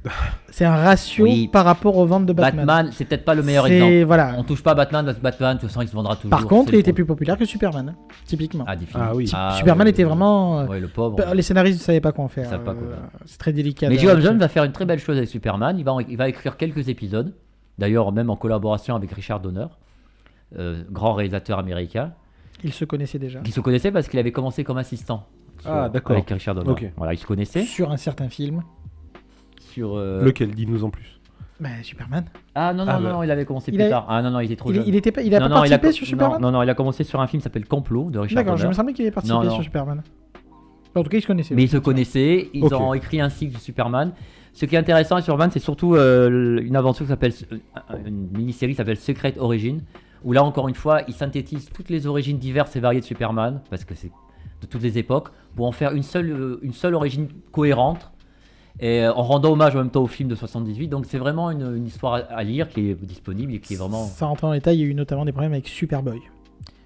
C'est 0.50 0.66
un 0.66 0.76
ratio 0.76 1.24
Oui. 1.26 1.48
par 1.48 1.64
rapport 1.66 1.98
aux 1.98 2.06
ventes 2.06 2.26
de 2.26 2.34
Batman. 2.34 2.66
Batman, 2.66 2.92
c'est 2.94 3.06
peut-être 3.06 3.24
pas 3.26 3.36
le 3.36 3.42
meilleur 3.44 3.68
exemple. 3.68 4.04
Voilà. 4.04 4.36
On 4.38 4.44
touche 4.44 4.62
pas 4.64 4.72
à 4.72 4.76
Batman 4.76 5.06
parce 5.06 5.18
que 5.18 5.24
Batman, 5.24 5.56
de 5.56 5.62
toute 5.62 5.70
façon, 5.70 5.82
il 5.82 5.88
se 5.88 5.94
vendra 5.94 6.16
toujours. 6.16 6.30
Par 6.30 6.46
contre, 6.46 6.74
il 6.74 6.80
était 6.80 6.94
plus 6.94 7.06
populaire 7.06 7.38
que 7.38 7.46
Superman, 7.46 7.96
typiquement. 8.26 8.66
Ah. 8.68 8.76
Ah 8.96 9.12
oui. 9.16 9.28
Superman 9.28 9.86
ouais, 9.86 9.92
était 9.92 10.04
vraiment. 10.04 10.60
euh, 10.60 10.66
Ouais, 10.68 10.80
le 10.80 10.88
pauvre. 10.88 11.16
bah, 11.16 11.34
Les 11.34 11.42
scénaristes 11.42 11.80
ne 11.80 11.84
savaient 11.84 12.02
pas 12.02 12.12
quoi 12.12 12.26
en 12.26 12.28
faire. 12.28 12.50
Ils 12.52 12.70
euh. 12.70 12.96
C'est 13.26 13.38
très 13.38 13.54
délicat. 13.54 13.90
Mais 13.90 13.98
Geoff 13.98 14.20
Jones 14.20 14.38
va 14.38 14.48
faire 14.50 14.64
une 14.66 14.72
très 14.74 14.86
belle 14.86 15.00
chose 15.00 15.18
avec 15.18 15.30
Superman. 15.30 15.78
Il 15.78 15.86
va, 15.86 15.96
il 16.08 16.18
va 16.18 16.28
écrire 16.28 16.58
quelques 16.58 16.90
épisodes. 16.90 17.34
D'ailleurs, 17.78 18.12
même 18.12 18.30
en 18.30 18.36
collaboration 18.36 18.96
avec 18.96 19.12
Richard 19.12 19.40
Donner, 19.40 19.66
euh, 20.60 20.84
grand 20.92 21.14
réalisateur 21.14 21.58
américain, 21.58 22.12
Ils 22.64 22.74
se 22.74 22.84
connaissaient 22.86 23.18
déjà. 23.20 23.40
qui 23.40 23.52
se 23.52 23.62
connaissait 23.62 23.92
parce 23.92 24.08
qu'il 24.08 24.20
avait 24.20 24.32
commencé 24.34 24.64
comme 24.64 24.78
assistant. 24.78 25.26
sur- 25.62 25.72
Ah, 25.72 25.90
d'accord. 25.90 26.16
Avec 26.18 26.30
Richard 26.30 26.56
Donner. 26.56 26.92
Voilà, 26.98 27.14
il 27.14 27.18
se 27.18 27.26
connaissait. 27.26 27.64
Sur 27.64 27.92
un 27.92 27.98
certain 27.98 28.28
film. 28.30 28.62
Sur. 29.72 29.96
euh, 29.98 30.24
Lequel? 30.24 30.52
Dis-nous 30.52 30.84
en 30.84 30.90
plus. 30.90 31.20
Bah, 31.60 31.70
Superman. 31.84 32.26
Ah 32.56 32.74
non, 32.74 32.86
non, 32.86 32.92
Ah, 32.92 32.98
non, 33.00 33.04
bah. 33.04 33.12
non, 33.14 33.24
il 33.24 33.30
avait 33.32 33.46
commencé 33.46 33.72
Il 33.72 33.76
plus 33.78 33.84
a- 33.86 33.90
tard. 33.90 34.06
Ah 34.10 34.22
non, 34.24 34.32
non, 34.32 34.40
il 34.40 34.46
était 34.46 34.56
trop 34.56 34.72
Il, 34.72 34.76
jeune. 34.78 34.84
il 34.88 34.96
était 34.96 35.12
pas, 35.12 35.22
il 35.22 35.34
a 35.36 35.40
non, 35.40 35.48
pas 35.48 35.56
non, 35.60 35.64
il 35.64 35.74
a 35.74 35.78
participé 35.78 35.90
co- 35.90 35.94
sur 35.96 36.08
Superman 36.08 36.42
non, 36.42 36.48
non, 36.52 36.58
non, 36.58 36.64
il 36.64 36.70
a 36.70 36.74
commencé 36.74 37.04
sur 37.04 37.22
un 37.22 37.28
film 37.28 37.40
qui 37.40 37.44
s'appelle 37.44 37.68
Complot 37.68 38.10
de 38.10 38.18
Richard 38.20 38.44
D'accord, 38.44 38.58
je 38.58 38.64
me 38.64 38.66
Donner. 38.68 38.76
semblait 38.76 38.94
qu'il 38.94 39.06
avait 39.06 39.12
participé 39.12 39.38
Non, 39.38 39.44
non. 39.46 39.52
sur 39.56 39.64
Superman. 39.64 40.02
En 40.96 41.04
tout 41.04 41.10
cas, 41.10 41.18
ils 41.18 41.22
se 41.22 41.28
connaissaient. 41.28 41.54
Mais 41.56 41.64
ils 41.64 41.70
se 41.70 41.78
connaissaient, 41.78 42.50
ils 42.54 42.64
Ok. 42.66 42.74
ont 42.74 42.94
écrit 42.96 43.22
un 43.22 43.30
cycle 43.30 43.54
de 43.54 43.60
Superman. 43.60 44.12
Ce 44.54 44.66
qui 44.66 44.76
est 44.76 44.80
intéressant 44.80 45.16
avec 45.16 45.24
Superman, 45.26 45.50
c'est 45.52 45.60
surtout 45.60 45.96
euh, 45.96 46.60
une 46.62 46.76
aventure 46.76 47.06
qui 47.06 47.10
s'appelle, 47.10 47.32
euh, 47.54 47.58
une 48.06 48.28
mini-série 48.36 48.72
qui 48.74 48.78
s'appelle 48.78 48.98
Secret 48.98 49.36
Origin, 49.38 49.82
où 50.26 50.34
là 50.34 50.44
encore 50.44 50.68
une 50.68 50.76
fois, 50.76 51.02
ils 51.08 51.14
synthétisent 51.14 51.70
toutes 51.74 51.90
les 51.90 52.08
origines 52.08 52.38
diverses 52.40 52.76
et 52.76 52.80
variées 52.82 53.00
de 53.00 53.06
Superman, 53.06 53.62
parce 53.70 53.86
que 53.86 53.94
c'est 53.96 54.12
de 54.62 54.68
toutes 54.68 54.84
les 54.84 54.98
époques, 54.98 55.30
pour 55.56 55.66
en 55.68 55.72
faire 55.72 55.94
une 55.94 56.04
seule, 56.04 56.30
euh, 56.32 56.60
une 56.62 56.74
seule 56.74 56.94
origine 56.96 57.30
cohérente, 57.54 58.11
et 58.80 59.04
euh, 59.04 59.14
en 59.14 59.24
rendant 59.24 59.52
hommage 59.52 59.76
en 59.76 59.80
même 59.80 59.90
temps 59.92 60.04
au 60.04 60.08
film 60.08 60.30
de 60.30 60.36
78. 60.36 60.88
Donc 60.88 61.06
c'est 61.06 61.18
vraiment 61.20 61.52
une, 61.52 61.76
une 61.76 61.86
histoire 61.86 62.22
à, 62.30 62.44
lire 62.44 62.70
qui 62.70 62.90
est 62.90 62.96
disponible 63.06 63.54
et 63.54 63.60
qui 63.60 63.74
est 63.74 63.78
vraiment. 63.78 64.06
Sans 64.06 64.30
rentrer 64.30 64.48
en 64.48 64.54
détail, 64.54 64.78
il 64.78 64.82
y 64.82 64.84
a 64.84 64.88
eu 64.88 64.94
notamment 64.94 65.26
des 65.26 65.32
problèmes 65.32 65.54
avec 65.54 65.68
Superboy. 65.68 66.20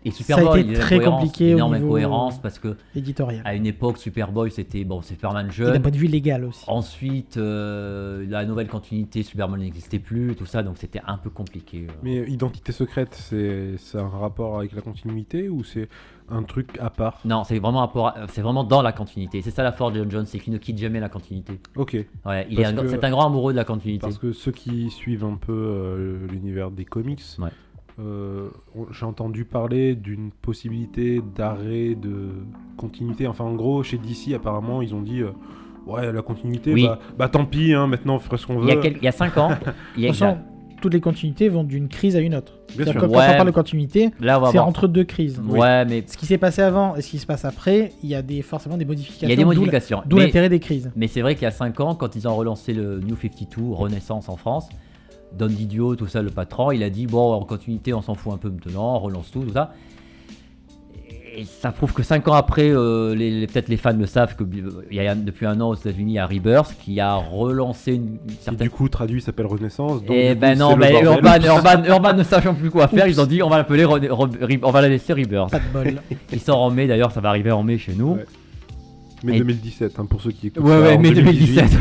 Et 0.08 0.12
Ça 0.12 0.18
a 0.36 0.38
Superboy, 0.38 0.60
été 0.60 0.70
il 0.70 0.74
y 0.74 0.76
a 0.76 0.80
très 0.82 1.00
compliqué 1.00 1.54
au 1.54 1.58
énorme 1.58 1.74
niveau- 1.74 1.88
incohérence 1.88 2.40
parce 2.40 2.60
que 2.60 2.78
éditorial. 2.96 3.42
à 3.44 3.56
une 3.56 3.66
époque, 3.66 3.98
Superboy 3.98 4.52
c'était 4.52 4.84
bon, 4.84 5.02
Superman 5.02 5.46
Et 5.46 5.50
d'un 5.50 5.54
jeune. 5.74 5.82
point 5.82 5.90
de 5.90 5.98
vue 5.98 6.06
légal 6.06 6.46
aussi. 6.46 6.64
Ensuite, 6.68 7.38
euh, 7.38 8.24
la 8.30 8.46
nouvelle 8.46 8.68
continuité, 8.68 9.24
Superman 9.24 9.60
n'existait 9.60 9.98
plus, 9.98 10.36
tout 10.36 10.46
ça, 10.46 10.62
donc 10.62 10.76
c'était 10.78 11.02
un 11.08 11.18
peu 11.18 11.32
compliqué. 11.32 11.88
euh. 11.90 11.94
Mais 12.04 12.18
Identité 12.30 12.72
secrète, 12.72 13.16
c'est 13.16 13.78
c'est 13.80 13.98
un 13.98 14.08
rapport 14.08 14.60
avec 14.60 14.74
la 14.74 14.82
continuité 14.82 15.50
ou 15.50 15.64
c'est 15.64 15.90
un 16.30 16.44
truc 16.44 16.78
à 16.80 16.90
part 16.90 17.20
Non, 17.26 17.44
c'est 17.44 17.60
vraiment, 17.60 17.92
c'est 18.30 18.42
vraiment 18.42 18.64
dans 18.64 18.82
la 18.82 18.92
continuité. 18.92 19.42
C'est 19.42 19.52
ça 19.52 19.64
la 19.64 19.72
force 19.72 19.94
de 19.94 20.00
John 20.00 20.12
Jones, 20.12 20.26
c'est 20.26 20.40
qu'il 20.40 20.54
ne 20.54 20.58
quitte 20.58 20.78
jamais 20.78 21.00
la 21.00 21.10
continuité. 21.10 21.60
Ok. 21.76 21.94
Ouais, 22.26 22.48
il 22.50 22.60
est 22.60 22.64
Parce 22.64 22.74
un- 22.74 22.82
que- 22.82 22.88
c'est 22.88 23.04
un 23.04 23.10
grand 23.12 23.28
amoureux 23.28 23.54
de 23.54 23.58
la 23.58 23.64
continuité. 23.66 24.02
Parce 24.02 24.18
que 24.18 24.32
ceux 24.34 24.52
qui 24.52 24.90
suivent 24.90 25.24
un 25.26 25.36
peu 25.36 25.54
euh, 25.54 26.28
l'univers 26.32 26.72
des 26.72 26.86
comics, 26.86 27.22
Ouais. 27.40 27.50
euh, 28.00 28.50
j'ai 28.92 29.06
entendu 29.06 29.46
parler 29.46 29.96
d'une 29.96 30.32
possibilité 30.32 31.22
d'arrêt 31.36 31.96
de 31.96 32.30
continuité. 32.78 33.28
Enfin, 33.28 33.44
en 33.46 33.54
gros, 33.56 33.84
chez 33.84 33.98
DC, 33.98 34.34
apparemment, 34.34 34.82
ils 34.82 34.94
ont 34.96 35.02
dit 35.02 35.22
euh, 35.22 35.32
Ouais, 35.86 36.12
la 36.12 36.24
continuité, 36.24 36.74
Oui. 36.74 36.88
bah, 36.88 36.98
bah 37.16 37.30
tant 37.30 37.46
pis, 37.46 37.72
hein, 37.74 37.86
maintenant 37.86 38.16
on 38.16 38.20
ferait 38.20 38.38
ce 38.38 38.48
qu'on 38.48 38.58
veut. 38.58 38.68
il 38.84 39.04
y 39.04 39.08
a 39.08 39.12
5 39.12 39.38
ans, 39.38 39.52
il 39.96 40.02
y 40.04 40.08
a, 40.08 40.10
toutes 40.82 40.94
les 40.94 41.02
continuités 41.02 41.50
vont 41.50 41.64
d'une 41.64 41.88
crise 41.88 42.16
à 42.16 42.20
une 42.20 42.36
autre. 42.36 42.54
Bien 42.76 42.86
sûr. 42.92 43.00
Quand 43.02 43.08
Ouais. 43.08 43.28
on 43.30 43.36
parle 43.36 43.48
de 43.48 43.52
continuité, 43.52 44.10
c'est 44.52 44.60
entre 44.60 44.88
deux 44.88 45.04
crises. 45.04 45.42
Ouais, 45.48 45.86
mais 45.86 46.04
Ce 46.08 46.18
qui 46.18 46.26
s'est 46.26 46.38
passé 46.38 46.62
avant 46.62 46.96
et 46.96 47.02
ce 47.02 47.10
qui 47.10 47.20
se 47.20 47.26
passe 47.26 47.46
après, 47.46 47.92
il 48.04 48.10
y 48.10 48.16
a 48.16 48.22
des, 48.22 48.42
forcément 48.42 48.78
des 48.78 48.86
modifications. 48.86 49.28
il 49.28 49.30
y 49.30 49.34
a 49.34 49.36
des 49.36 49.46
modifications. 49.46 50.02
D'où 50.06 50.18
l'intérêt 50.18 50.50
des 50.50 50.60
crises. 50.60 50.92
Mais 50.96 51.08
c'est 51.08 51.22
vrai 51.22 51.36
qu'il 51.36 51.44
y 51.44 51.48
a 51.48 51.52
5 51.52 51.80
ans, 51.80 51.96
quand 51.96 52.16
ils 52.16 52.28
ont 52.28 52.36
relancé 52.36 52.74
le 52.74 53.00
New 53.00 53.16
52, 53.16 53.74
Renaissance 53.74 54.30
en 54.30 54.36
France, 54.36 54.68
Don 55.38 55.48
Didio, 55.48 55.96
tout 55.96 56.08
ça, 56.08 56.22
le 56.22 56.30
patron, 56.30 56.72
il 56.72 56.84
a 56.84 56.90
dit 56.90 57.08
bon, 57.08 57.34
en 57.34 57.44
continuité, 57.44 57.94
on 57.94 58.02
s'en 58.02 58.16
fout 58.16 58.34
un 58.34 58.38
peu 58.38 58.50
maintenant, 58.50 58.96
on 58.96 59.00
relance 59.00 59.32
tout, 59.32 59.42
tout 59.44 59.54
ça. 59.54 59.74
Et 61.38 61.44
ça 61.44 61.72
prouve 61.72 61.92
que 61.94 62.02
5 62.02 62.28
ans 62.30 62.34
après, 62.34 62.70
euh, 62.70 63.14
les, 63.14 63.30
les- 63.42 63.48
peut-être 63.48 63.68
les 63.68 63.76
fans 63.78 63.92
le 63.92 64.06
savent, 64.06 64.36
que 64.38 64.44
euh, 64.44 64.86
il 64.90 64.96
y 64.96 65.06
a, 65.06 65.14
depuis 65.16 65.46
un 65.46 65.60
an 65.60 65.70
aux 65.70 65.76
États-Unis, 65.76 66.14
il 66.14 66.16
y 66.16 66.20
a 66.20 66.26
Rebirth 66.26 66.76
qui 66.84 67.00
a 67.02 67.16
relancé 67.16 67.96
une, 67.96 68.18
certaine. 68.40 68.68
du 68.68 68.70
coup, 68.70 68.88
traduit 68.88 69.22
s'appelle 69.22 69.46
Renaissance. 69.48 70.02
donc, 70.04 70.16
Et 70.16 70.34
coup, 70.34 70.40
ben 70.40 70.58
non, 70.58 70.78
mais 70.78 70.92
bordel. 70.92 71.06
Urban, 71.46 71.46
Urban, 71.56 71.84
Urban 71.88 72.14
ne 72.14 72.24
sachant 72.24 72.54
plus 72.54 72.72
quoi 72.72 72.88
faire, 72.88 73.08
ils 73.08 73.20
ont 73.20 73.26
dit 73.26 73.44
on 73.44 73.50
va 73.50 73.58
l'appeler, 73.58 73.84
Re- 73.84 74.08
Re- 74.08 74.60
on 74.64 74.72
va 74.72 74.82
la 74.82 74.88
laisser 74.90 75.12
Rebirth. 75.14 75.52
Pas 75.52 75.60
de 75.60 75.66
bol. 75.92 76.02
Il 76.32 76.40
sort 76.40 76.62
en 76.62 76.72
mai 76.72 76.88
d'ailleurs, 76.88 77.12
ça 77.12 77.20
va 77.20 77.30
arriver 77.30 77.52
en 77.52 77.64
mai 77.64 77.78
chez 77.78 77.94
nous. 77.96 78.14
Ouais. 78.14 78.26
Mais 79.24 79.36
Et- 79.36 79.40
2017, 79.40 79.94
hein, 79.98 80.06
pour 80.06 80.22
ceux 80.22 80.32
qui 80.32 80.48
écoutent. 80.48 80.64
Ouais, 80.64 80.70
ça 80.72 80.80
ouais, 80.82 80.98
mai 80.98 81.12
2018. 81.12 81.56
2017. 81.56 81.80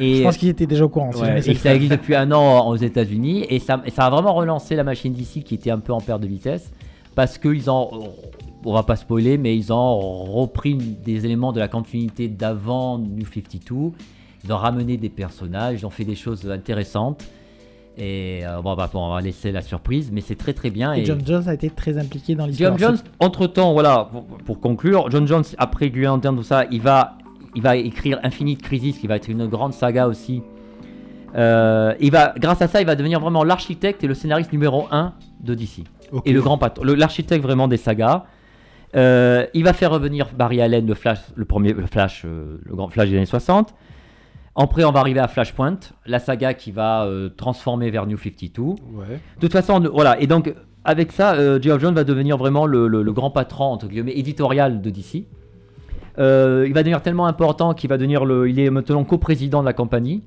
et 0.00 0.16
Je 0.16 0.22
pense 0.22 0.36
qu'ils 0.36 0.48
étaient 0.48 0.66
déjà 0.66 0.84
au 0.84 0.88
courant. 0.88 1.12
si 1.12 1.20
Ouais, 1.20 1.40
et 1.46 1.54
que 1.54 1.60
ça 1.60 1.74
existe 1.74 1.92
depuis 1.92 2.14
un 2.14 2.30
an 2.32 2.66
aux 2.68 2.76
États-Unis 2.76 3.44
et 3.48 3.58
ça, 3.58 3.82
et 3.84 3.90
ça 3.90 4.06
a 4.06 4.10
vraiment 4.10 4.34
relancé 4.34 4.74
la 4.76 4.84
machine 4.84 5.12
d'ici 5.12 5.42
qui 5.42 5.54
était 5.54 5.70
un 5.70 5.78
peu 5.78 5.92
en 5.92 6.00
perte 6.00 6.22
de 6.22 6.26
vitesse 6.26 6.70
parce 7.16 7.38
qu'ils 7.38 7.68
ont, 7.68 8.12
on 8.64 8.72
va 8.72 8.84
pas 8.84 8.94
spoiler, 8.94 9.38
mais 9.38 9.56
ils 9.56 9.72
ont 9.72 9.98
repris 10.24 10.74
des 10.76 11.24
éléments 11.24 11.52
de 11.52 11.58
la 11.58 11.66
continuité 11.66 12.28
d'avant 12.28 12.98
New 12.98 13.24
52. 13.26 13.74
Ils 14.44 14.52
ont 14.52 14.56
ramené 14.56 14.96
des 14.96 15.08
personnages, 15.08 15.80
ils 15.80 15.86
ont 15.86 15.90
fait 15.90 16.04
des 16.04 16.14
choses 16.14 16.48
intéressantes 16.48 17.24
et 17.98 18.40
euh, 18.44 18.60
bon, 18.60 18.76
bah, 18.76 18.90
bon, 18.92 19.06
on 19.06 19.14
va 19.14 19.22
laisser 19.22 19.50
la 19.52 19.62
surprise, 19.62 20.10
mais 20.12 20.20
c'est 20.20 20.34
très 20.34 20.52
très 20.52 20.68
bien. 20.68 20.92
Et 20.92 21.04
John 21.04 21.20
Jones 21.24 21.48
a 21.48 21.54
été 21.54 21.70
très 21.70 21.96
impliqué 21.96 22.34
dans 22.34 22.44
l'histoire. 22.44 22.76
John 22.76 22.96
Jones, 22.96 23.04
entre 23.20 23.46
temps, 23.46 23.72
voilà, 23.72 24.08
pour, 24.12 24.24
pour 24.24 24.60
conclure, 24.60 25.10
John 25.10 25.26
Jones, 25.26 25.44
après 25.56 25.88
Green 25.88 26.04
Lantern, 26.04 26.36
tout 26.36 26.42
ça, 26.42 26.66
il 26.70 26.82
va, 26.82 27.16
il 27.54 27.62
va 27.62 27.76
écrire 27.76 28.20
Infinite 28.22 28.60
Crisis, 28.60 28.98
qui 28.98 29.06
va 29.06 29.16
être 29.16 29.28
une 29.28 29.46
grande 29.46 29.72
saga 29.72 30.06
aussi. 30.08 30.42
Euh, 31.36 31.94
il 31.98 32.10
va, 32.10 32.34
grâce 32.38 32.60
à 32.60 32.68
ça, 32.68 32.82
il 32.82 32.86
va 32.86 32.96
devenir 32.96 33.18
vraiment 33.18 33.44
l'architecte 33.44 34.04
et 34.04 34.06
le 34.06 34.14
scénariste 34.14 34.52
numéro 34.52 34.86
1 34.90 35.14
de 35.40 35.54
DC. 35.54 35.84
Et 36.24 36.32
le 36.32 36.40
grand 36.42 36.58
patron, 36.58 36.84
l'architecte 36.84 37.42
vraiment 37.42 37.68
des 37.68 37.76
sagas. 37.76 38.24
Euh, 38.94 39.46
il 39.52 39.64
va 39.64 39.72
faire 39.72 39.90
revenir 39.90 40.28
Barry 40.36 40.60
Allen, 40.60 40.86
le 40.86 40.94
Flash, 40.94 41.18
le 41.34 41.44
premier, 41.44 41.72
le 41.72 41.86
Flash, 41.86 42.22
euh, 42.24 42.58
le 42.64 42.74
grand 42.76 42.88
Flash 42.88 43.10
des 43.10 43.16
années 43.16 43.26
60. 43.26 43.74
Après, 44.54 44.84
on 44.84 44.92
va 44.92 45.00
arriver 45.00 45.20
à 45.20 45.28
Flashpoint, 45.28 45.78
la 46.06 46.18
saga 46.18 46.54
qui 46.54 46.70
va 46.70 47.04
euh, 47.04 47.28
transformer 47.28 47.90
vers 47.90 48.06
New 48.06 48.16
52. 48.16 48.62
Ouais. 48.62 48.74
De 49.36 49.40
toute 49.40 49.52
façon, 49.52 49.80
voilà. 49.92 50.18
Et 50.20 50.26
donc, 50.26 50.54
avec 50.84 51.12
ça, 51.12 51.60
Geoff 51.60 51.80
Johns 51.80 51.92
va 51.94 52.04
devenir 52.04 52.36
vraiment 52.38 52.64
le, 52.64 52.86
le- 52.88 53.02
le 53.02 53.12
grand 53.12 53.30
patron, 53.30 53.64
entre 53.64 53.88
guillemets, 53.88 54.16
éditorial 54.16 54.80
de 54.80 54.88
DC. 54.90 55.24
Il 56.18 56.72
va 56.72 56.82
devenir 56.82 57.02
tellement 57.02 57.26
important 57.26 57.74
qu'il 57.74 57.90
va 57.90 57.98
devenir 57.98 58.24
le. 58.24 58.48
Il 58.48 58.58
est 58.58 58.70
maintenant 58.70 59.04
coprésident 59.04 59.60
de 59.60 59.66
la 59.66 59.74
compagnie. 59.74 60.22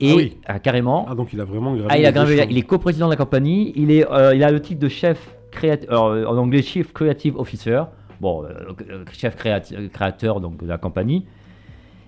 Et 0.00 0.10
Ah 0.12 0.16
oui. 0.16 0.36
ah, 0.46 0.58
carrément. 0.60 1.06
Ah, 1.10 1.14
donc 1.14 1.32
il 1.32 1.40
a 1.40 1.44
vraiment 1.44 1.72
gravé. 1.74 1.88
Ah, 1.90 1.98
il, 1.98 2.06
a 2.06 2.12
gravé- 2.12 2.46
il 2.50 2.56
est 2.58 2.62
coprésident 2.62 3.06
de 3.06 3.12
la 3.12 3.16
compagnie. 3.16 3.72
Il, 3.76 3.90
est, 3.90 4.08
euh, 4.10 4.34
il 4.34 4.42
a 4.44 4.50
le 4.50 4.60
titre 4.60 4.80
de 4.80 4.88
chef 4.88 5.34
créateur, 5.50 6.02
en 6.02 6.36
anglais 6.36 6.62
Chief 6.62 6.92
Creative 6.92 7.36
Officer. 7.36 7.82
Bon, 8.20 8.44
euh, 8.44 8.48
euh, 8.90 9.04
chef 9.12 9.36
créateur 9.36 10.40
donc, 10.40 10.62
de 10.62 10.66
la 10.68 10.78
compagnie. 10.78 11.24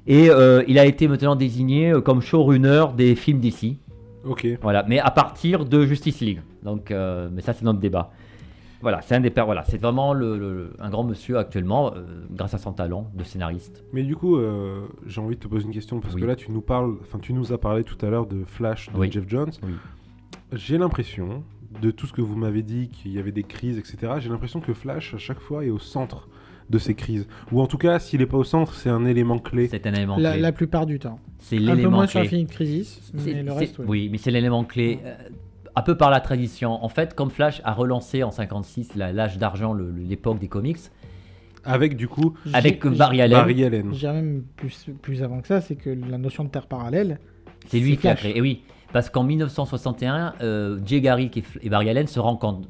Et 0.06 0.30
euh, 0.30 0.62
il 0.66 0.78
a 0.78 0.86
été 0.86 1.08
maintenant 1.08 1.36
désigné 1.36 1.92
comme 2.04 2.20
showrunner 2.20 2.86
des 2.96 3.14
films 3.14 3.40
DC. 3.40 3.76
Ok. 4.24 4.46
Voilà, 4.62 4.84
mais 4.88 4.98
à 4.98 5.10
partir 5.10 5.64
de 5.64 5.84
Justice 5.86 6.20
League. 6.20 6.40
Donc, 6.62 6.90
mais 6.90 7.40
ça, 7.42 7.52
c'est 7.52 7.64
notre 7.64 7.78
débat. 7.80 8.10
Voilà, 8.82 9.02
c'est 9.02 9.14
un 9.14 9.20
des 9.20 9.30
pères. 9.30 9.44
Voilà, 9.46 9.64
c'est 9.64 9.76
vraiment 9.78 10.14
le, 10.14 10.38
le- 10.38 10.72
un 10.78 10.88
grand 10.90 11.04
monsieur 11.04 11.36
actuellement, 11.38 11.92
euh, 11.94 12.02
grâce 12.30 12.54
à 12.54 12.58
son 12.58 12.72
talent 12.72 13.10
de 13.14 13.24
scénariste. 13.24 13.84
Mais 13.92 14.02
du 14.02 14.16
coup, 14.16 14.36
euh, 14.36 14.86
j'ai 15.06 15.20
envie 15.20 15.36
de 15.36 15.40
te 15.40 15.48
poser 15.48 15.66
une 15.66 15.72
question 15.72 16.00
parce 16.00 16.14
Oui. 16.14 16.20
que 16.22 16.26
là, 16.26 16.34
tu 16.36 16.50
nous 16.50 16.62
parles, 16.62 16.96
enfin, 17.02 17.18
tu 17.18 17.32
nous 17.34 17.52
as 17.52 17.58
parlé 17.58 17.84
tout 17.84 17.98
à 18.04 18.08
l'heure 18.10 18.26
de 18.26 18.44
Flash 18.44 18.90
de 18.92 18.96
Oui. 18.98 19.10
Jeff 19.12 19.24
Jones. 19.28 19.50
Oui. 19.62 19.72
J'ai 20.52 20.78
l'impression, 20.78 21.42
de 21.80 21.90
tout 21.90 22.06
ce 22.06 22.12
que 22.12 22.20
vous 22.22 22.34
m'avez 22.36 22.62
dit, 22.62 22.88
qu'il 22.88 23.12
y 23.12 23.18
avait 23.18 23.32
des 23.32 23.44
crises, 23.44 23.78
etc. 23.78 24.14
J'ai 24.18 24.28
l'impression 24.28 24.60
que 24.60 24.72
Flash 24.72 25.14
à 25.14 25.18
chaque 25.18 25.38
fois 25.40 25.64
est 25.64 25.70
au 25.70 25.78
centre 25.78 26.28
de 26.70 26.78
ces 26.78 26.94
crises, 26.94 27.26
ou 27.52 27.60
en 27.60 27.66
tout 27.66 27.78
cas, 27.78 27.98
s'il 27.98 28.20
n'est 28.20 28.26
pas 28.26 28.36
au 28.38 28.44
centre, 28.44 28.74
c'est 28.74 28.90
un 28.90 29.04
élément 29.04 29.38
clé. 29.40 29.66
C'est 29.68 29.86
un 29.88 29.92
élément 29.92 30.16
La, 30.16 30.32
clé. 30.32 30.40
la 30.40 30.52
plupart 30.52 30.86
du 30.86 30.98
temps. 31.00 31.18
C'est 31.38 31.56
Un 31.56 31.58
peu 31.58 31.64
l'élément 31.66 31.96
moins 31.98 32.06
sur 32.06 32.20
clé. 32.20 32.28
Infinite 32.28 32.50
Crisis, 32.50 33.12
C'est- 33.16 33.34
mais 33.34 33.42
le 33.42 33.52
reste, 33.52 33.78
oui. 33.80 33.84
Oui, 33.88 34.08
mais 34.10 34.18
c'est 34.18 34.30
l'élément 34.30 34.64
clé. 34.64 35.00
euh, 35.04 35.14
un 35.80 35.82
peu 35.82 35.96
par 35.96 36.10
la 36.10 36.20
tradition. 36.20 36.72
En 36.84 36.88
fait, 36.90 37.14
comme 37.14 37.30
Flash 37.30 37.62
a 37.64 37.72
relancé 37.72 38.22
en 38.22 38.30
56 38.30 38.94
la- 38.96 39.12
l'âge 39.12 39.38
d'argent, 39.38 39.72
l'époque 39.74 40.38
des 40.38 40.48
comics, 40.48 40.76
Avec 41.64 41.96
du 41.96 42.06
coup 42.06 42.34
avec 42.52 42.86
Barry 42.86 43.20
Allen, 43.22 43.38
Barry 43.38 43.64
Allen. 43.64 43.88
Je 43.92 43.98
dirais 43.98 44.12
même 44.14 44.44
plus, 44.56 44.86
plus 45.02 45.22
avant 45.22 45.40
que 45.40 45.46
ça, 45.48 45.60
c'est 45.62 45.76
que 45.76 45.90
la 45.90 46.18
notion 46.18 46.44
de 46.44 46.50
terre 46.50 46.66
parallèle, 46.66 47.18
c'est 47.66 47.78
lui 47.80 47.96
qui 47.96 48.08
a 48.08 48.12
Flash. 48.16 48.20
créé. 48.20 48.36
Et 48.38 48.40
oui, 48.40 48.62
parce 48.92 49.08
qu'en 49.10 49.24
1961, 49.24 50.34
euh, 50.42 50.78
Jay 50.84 51.00
Garrick 51.00 51.36
et, 51.62 51.68
Barry 51.70 51.88
Allen 51.90 52.06
se 52.06 52.20
rencontrent 52.20 52.68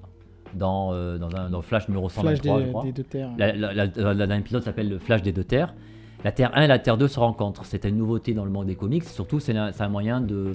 dans, 0.54 0.92
euh, 0.92 1.18
dans, 1.18 1.34
un, 1.36 1.50
dans 1.50 1.62
Flash 1.62 1.88
numéro 1.88 2.08
Flash 2.08 2.38
123, 2.38 2.58
je 2.58 2.64
des, 2.64 2.68
crois. 2.70 2.82
des 2.84 2.92
deux 2.92 3.02
terres. 3.04 3.30
La- 3.38 3.52
la- 3.52 3.72
la- 3.74 3.86
la- 3.86 4.14
la- 4.26 4.36
L'épisode 4.36 4.62
s'appelle 4.62 4.88
le 4.88 4.98
Flash 4.98 5.22
des 5.22 5.32
deux 5.32 5.44
terres. 5.44 5.74
La 6.24 6.32
Terre 6.32 6.50
1 6.54 6.62
et 6.62 6.66
la 6.66 6.78
Terre 6.78 6.96
2 6.98 7.08
se 7.08 7.18
rencontrent. 7.18 7.64
C'est 7.64 7.84
une 7.86 7.96
nouveauté 7.96 8.34
dans 8.34 8.44
le 8.44 8.50
monde 8.50 8.66
des 8.66 8.74
comics. 8.76 9.04
Surtout, 9.04 9.40
c'est 9.40 9.56
un, 9.56 9.72
c'est 9.72 9.82
un 9.82 9.88
moyen 9.88 10.20
de. 10.20 10.54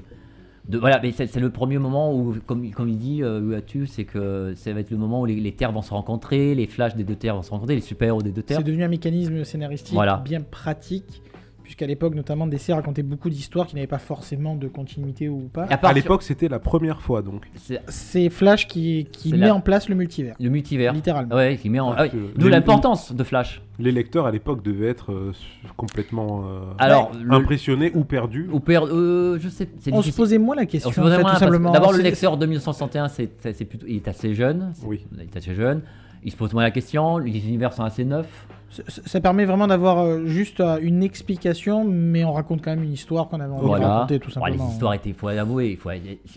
De 0.67 0.77
voilà, 0.79 0.99
mais 1.01 1.11
c'est 1.11 1.35
le 1.35 1.49
premier 1.51 1.77
moment 1.77 2.13
où, 2.13 2.35
comme, 2.45 2.69
comme 2.71 2.89
il 2.89 2.97
dit, 2.97 3.21
euh, 3.21 3.39
Uatu, 3.41 3.85
c'est 3.85 4.03
que 4.05 4.53
ça 4.55 4.73
va 4.73 4.79
être 4.79 4.89
le 4.89 4.97
moment 4.97 5.21
où 5.21 5.25
les, 5.25 5.35
les 5.35 5.51
terres 5.51 5.71
vont 5.71 5.81
se 5.83 5.91
rencontrer, 5.91 6.55
les 6.55 6.65
Flashs 6.65 6.95
des 6.95 7.03
deux 7.03 7.15
terres 7.15 7.35
vont 7.35 7.43
se 7.43 7.51
rencontrer, 7.51 7.75
les 7.75 7.81
super-héros 7.81 8.21
des 8.23 8.31
deux 8.31 8.41
terres. 8.41 8.57
C'est 8.57 8.63
devenu 8.63 8.83
un 8.83 8.87
mécanisme 8.87 9.43
scénaristique 9.43 9.93
Voilà. 9.93 10.17
bien 10.25 10.41
pratique, 10.41 11.21
puisqu'à 11.65 11.85
l'époque, 11.87 12.15
notamment, 12.15 12.47
DC 12.47 12.69
racontait 12.71 13.03
beaucoup 13.03 13.29
d'histoires 13.29 13.67
qui 13.67 13.75
n'avaient 13.75 13.87
pas 13.87 13.97
forcément 13.97 14.55
de 14.55 14.67
continuité 14.69 15.27
ou 15.27 15.49
pas. 15.51 15.63
À 15.65 15.93
l'époque, 15.93 16.23
c'était 16.23 16.47
la 16.47 16.59
première 16.59 17.01
fois, 17.01 17.21
donc. 17.21 17.45
c'est 17.87 18.29
Flash 18.29 18.67
qui, 18.67 19.07
met 19.31 19.37
la- 19.37 19.53
en 19.55 19.59
place 19.59 19.89
le 19.89 19.95
multivers, 19.95 20.35
le 20.39 20.49
multivers. 20.49 20.93
littéralement. 20.93 21.35
Ouais, 21.35 21.57
qui 21.57 21.69
met 21.69 21.79
en. 21.79 21.91
Ah, 21.91 22.05
ah 22.05 22.07
D'où 22.37 22.47
l'importance 22.47 23.13
de 23.13 23.23
Flash. 23.23 23.61
Les 23.79 23.91
lecteurs 23.91 24.25
à 24.25 24.31
l'époque 24.31 24.63
devaient 24.63 24.87
être 24.87 25.11
euh, 25.11 25.33
complètement 25.75 26.45
euh, 26.47 26.59
Alors, 26.77 27.11
le- 27.21 27.33
impressionnés 27.33 27.91
ou 27.93 28.03
perdus. 28.05 28.47
ou 28.51 28.59
perd- 28.59 28.89
euh, 28.89 29.37
je 29.39 29.49
sais, 29.49 29.67
c'est 29.79 29.91
On 29.91 29.97
se 29.97 30.01
difficile. 30.03 30.15
posait 30.15 30.37
moins 30.37 30.55
la 30.55 30.65
question, 30.65 30.89
On 30.91 30.93
se 30.93 31.01
en 31.01 31.03
fait. 31.37 31.71
D'abord, 31.73 31.91
le 31.91 32.01
lecteur 32.01 32.37
de 32.37 32.45
1961, 32.45 33.07
c'est, 33.09 33.29
c'est- 33.41 33.53
c'est 33.53 33.65
plutôt, 33.65 33.85
il 33.87 33.97
est 33.97 34.07
assez 34.07 34.33
jeune. 34.33 34.71
Oui. 34.85 35.05
Il 35.13 35.21
est 35.21 35.35
assez 35.35 35.53
jeune. 35.55 35.81
Il 36.23 36.31
se 36.31 36.37
pose 36.37 36.53
moins 36.53 36.63
la 36.63 36.71
question. 36.71 37.17
Les 37.17 37.45
univers 37.47 37.73
sont 37.73 37.83
assez 37.83 38.05
neufs. 38.05 38.47
Ça, 38.87 39.21
permet 39.21 39.45
vraiment 39.45 39.67
d'avoir 39.67 39.99
euh, 39.99 40.25
juste 40.25 40.59
euh, 40.59 40.77
une 40.81 41.03
explication, 41.03 41.83
mais 41.85 42.23
on 42.23 42.33
raconte 42.33 42.61
quand 42.63 42.71
même 42.71 42.83
une 42.83 42.93
histoire 42.93 43.27
qu'on 43.27 43.39
avait 43.39 43.53
envie 43.53 43.65
de 43.65 43.71
raconter, 43.85 44.19
tout 44.19 44.31
Bon, 44.35 44.45
les 44.45 44.51
simplement. 44.53 44.69
histoires 44.71 44.93
étaient, 44.93 45.09
il 45.09 45.15
faut 45.15 45.29
l'avouer, 45.29 45.71
il 45.71 45.77
faut, 45.77 45.89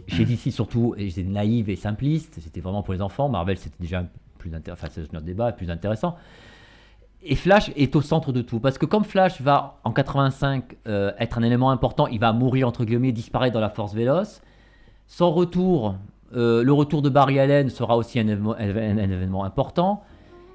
chez 0.07 0.25
DC 0.25 0.51
surtout, 0.53 0.95
c'était 0.99 1.23
naïve 1.23 1.69
et 1.71 1.77
simpliste. 1.77 2.39
C'était 2.41 2.61
vraiment 2.61 2.83
pour 2.83 2.95
les 2.95 3.03
enfants. 3.03 3.29
Marvel, 3.29 3.57
c'était 3.59 3.77
déjà 3.81 4.05
plus 4.39 4.55
intéressant. 4.55 4.85
Enfin, 4.87 4.93
c'est 4.95 5.13
notre 5.13 5.27
débat, 5.27 5.53
plus 5.53 5.71
intéressant. 5.71 6.17
Et 7.23 7.35
Flash 7.35 7.73
est 7.77 7.97
au 7.97 8.01
centre 8.01 8.33
de 8.33 8.43
tout. 8.43 8.61
Parce 8.61 8.79
que 8.79 8.87
comme 8.87 9.05
Flash 9.05 9.41
va, 9.41 9.81
en 9.85 9.91
85, 9.93 10.77
euh, 10.87 11.11
être 11.19 11.39
un 11.39 11.43
élément 11.43 11.71
important, 11.71 12.07
il 12.07 12.21
va 12.21 12.33
mourir, 12.33 12.69
entre 12.69 12.85
guillemets, 12.85 13.11
disparaître 13.13 13.55
dans 13.55 13.61
la 13.61 13.71
force 13.71 13.93
véloce. 13.95 14.41
Son 15.09 15.33
retour, 15.33 15.97
euh, 16.37 16.63
le 16.63 16.73
retour 16.73 17.03
de 17.03 17.09
Barry 17.09 17.41
Allen 17.41 17.71
sera 17.71 17.97
aussi 17.97 18.21
un 18.21 18.29
événement, 18.29 18.55
un- 18.57 18.99
un 18.99 19.11
événement 19.11 19.43
important. 19.45 20.03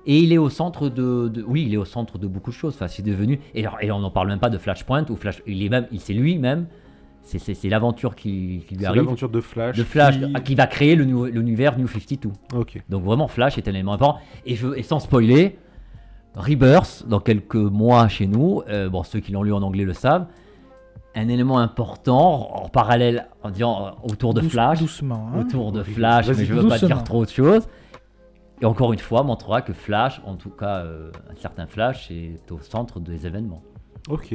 Et 0.06 0.20
il 0.20 0.34
est 0.34 0.38
au 0.38 0.50
centre 0.50 0.90
de, 0.90 1.30
de- 1.30 1.44
oui, 1.48 1.64
il 1.68 1.74
est 1.74 1.78
au 1.78 1.86
centre 1.86 2.18
de 2.18 2.28
beaucoup 2.28 2.52
de 2.52 2.56
choses. 2.56 2.74
Enfin, 2.76 2.88
c'est 2.88 3.04
devenu 3.04 3.40
et, 3.56 3.66
on 3.92 4.00
n'en 4.00 4.12
parle 4.12 4.28
même 4.28 4.40
pas 4.40 4.50
de 4.50 4.58
Flashpoint 4.58 5.06
ou 5.10 5.16
Flash. 5.16 5.42
Il 5.48 5.64
est 5.64 5.70
même, 5.70 5.88
il 5.92 6.00
c'est 6.02 6.14
lui-même 6.14 6.66
C'est- 7.24 7.64
l'aventure 7.70 8.16
qui, 8.16 8.66
qui 8.68 8.76
lui 8.76 8.86
arrive. 8.86 9.04
l'aventure 9.04 9.30
de 9.30 9.40
Flash. 9.40 9.78
De 9.78 9.84
Flash 9.84 10.20
qui- 10.20 10.26
ah, 10.34 10.42
qui 10.42 10.56
va 10.56 10.68
créer 10.68 10.96
l'univers 10.98 11.78
New 11.78 11.88
52. 11.88 12.32
Ok. 12.54 12.82
Donc 12.90 13.04
vraiment, 13.06 13.30
Flash 13.30 13.58
est 13.58 13.68
un 13.70 13.72
élément 13.72 13.94
important. 13.94 14.20
Et, 14.46 14.56
je, 14.56 14.68
et 14.76 14.84
sans 14.84 15.00
spoiler, 15.00 15.58
Rebirth, 16.36 17.06
dans 17.08 17.20
quelques 17.20 17.56
mois 17.56 18.08
chez 18.08 18.28
nous, 18.28 18.62
euh, 18.68 18.90
bon, 18.90 19.04
ceux 19.04 19.20
qui 19.20 19.32
l'ont 19.32 19.44
lu 19.44 19.54
en 19.54 19.62
anglais 19.62 19.86
le 19.86 19.94
savent, 19.94 20.26
un 21.16 21.28
élément 21.28 21.60
important 21.60 22.56
en 22.64 22.70
parallèle, 22.70 23.28
en 23.44 23.52
disant 23.52 23.96
autour 24.04 24.34
de 24.34 24.42
Douce- 24.42 24.52
Flash, 24.52 24.80
Doucement. 24.80 25.30
hein. 25.34 25.40
autour 25.42 25.72
de. 25.72 25.84
Flash, 25.84 26.28
mais 26.28 26.44
je 26.46 26.54
veux 26.56 26.68
pas 26.68 26.80
dire 26.80 27.04
trop 27.04 27.24
de 27.24 27.30
choses. 27.30 27.68
Et 28.64 28.66
encore 28.66 28.94
une 28.94 29.00
fois, 29.00 29.24
montrera 29.24 29.62
que 29.62 29.74
Flash, 29.74 30.22
en 30.26 30.36
tout 30.38 30.50
cas 30.50 30.78
euh, 30.86 31.12
un 31.30 31.36
certain 31.36 31.68
Flash, 31.68 32.10
est 32.12 32.50
au 32.50 32.60
centre 32.62 33.02
des 33.02 33.28
événements. 33.28 33.62
Ok. 34.10 34.34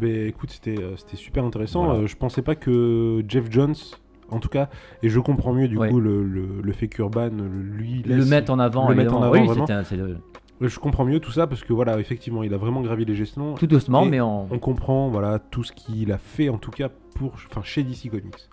Ben 0.00 0.28
écoute, 0.28 0.50
c'était 0.52 0.80
euh, 0.80 0.96
c'était 0.96 1.16
super 1.16 1.44
intéressant. 1.44 1.84
Voilà. 1.86 2.00
Euh, 2.00 2.06
je 2.06 2.16
pensais 2.16 2.40
pas 2.42 2.54
que 2.54 3.24
Jeff 3.28 3.50
Jones, 3.50 3.74
en 4.30 4.38
tout 4.38 4.48
cas, 4.48 4.68
et 5.02 5.08
je 5.08 5.18
comprends 5.18 5.52
mieux 5.52 5.66
du 5.66 5.76
Ouais. 5.76 5.90
coup 5.90 5.98
le, 5.98 6.22
le- 6.22 6.60
le 6.62 6.72
fait 6.72 6.86
qu'Urban 6.86 7.30
lui 7.30 8.02
Le 8.06 8.16
laisse- 8.18 8.30
mettre 8.30 8.52
en 8.52 8.60
avant, 8.60 8.88
le 8.88 8.94
mettre 8.94 9.12
en 9.14 9.22
avant, 9.22 9.32
oui, 9.32 9.40
le- 10.60 10.68
Je 10.68 10.78
comprends 10.78 11.04
mieux 11.04 11.18
tout 11.18 11.32
ça 11.32 11.48
parce 11.48 11.64
que 11.64 11.72
voilà, 11.72 11.98
effectivement, 11.98 12.44
il 12.44 12.54
a 12.54 12.58
vraiment 12.58 12.80
gravi 12.82 13.04
les 13.04 13.16
gestions. 13.16 13.54
tout 13.54 13.66
doucement, 13.66 14.04
mais 14.04 14.20
on... 14.20 14.46
On 14.52 14.58
comprend 14.60 15.08
voilà 15.08 15.40
tout 15.40 15.64
ce 15.64 15.72
qu'il 15.72 16.12
a 16.12 16.18
fait 16.18 16.48
en 16.48 16.58
tout 16.58 16.70
cas 16.70 16.88
pour, 17.16 17.32
enfin 17.50 17.62
chez 17.64 17.82
DC 17.82 18.08
Comics. 18.08 18.48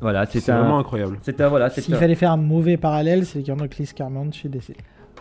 Voilà, 0.00 0.26
c'est 0.26 0.48
un... 0.50 0.60
vraiment 0.60 0.78
incroyable. 0.78 1.18
C'est 1.22 1.40
un, 1.40 1.48
voilà, 1.48 1.70
c'est 1.70 1.80
S'il 1.80 1.94
un- 1.94 1.98
fallait 1.98 2.14
faire 2.14 2.32
un 2.32 2.36
mauvais 2.36 2.76
parallèle, 2.76 3.24
c'est 3.26 3.40
qu'il 3.42 3.48
y 3.48 3.56
en 3.56 3.60
a 3.60 3.68
Chris 3.68 3.90
Claremont 3.94 4.30
chez 4.32 4.48
DC. 4.48 4.76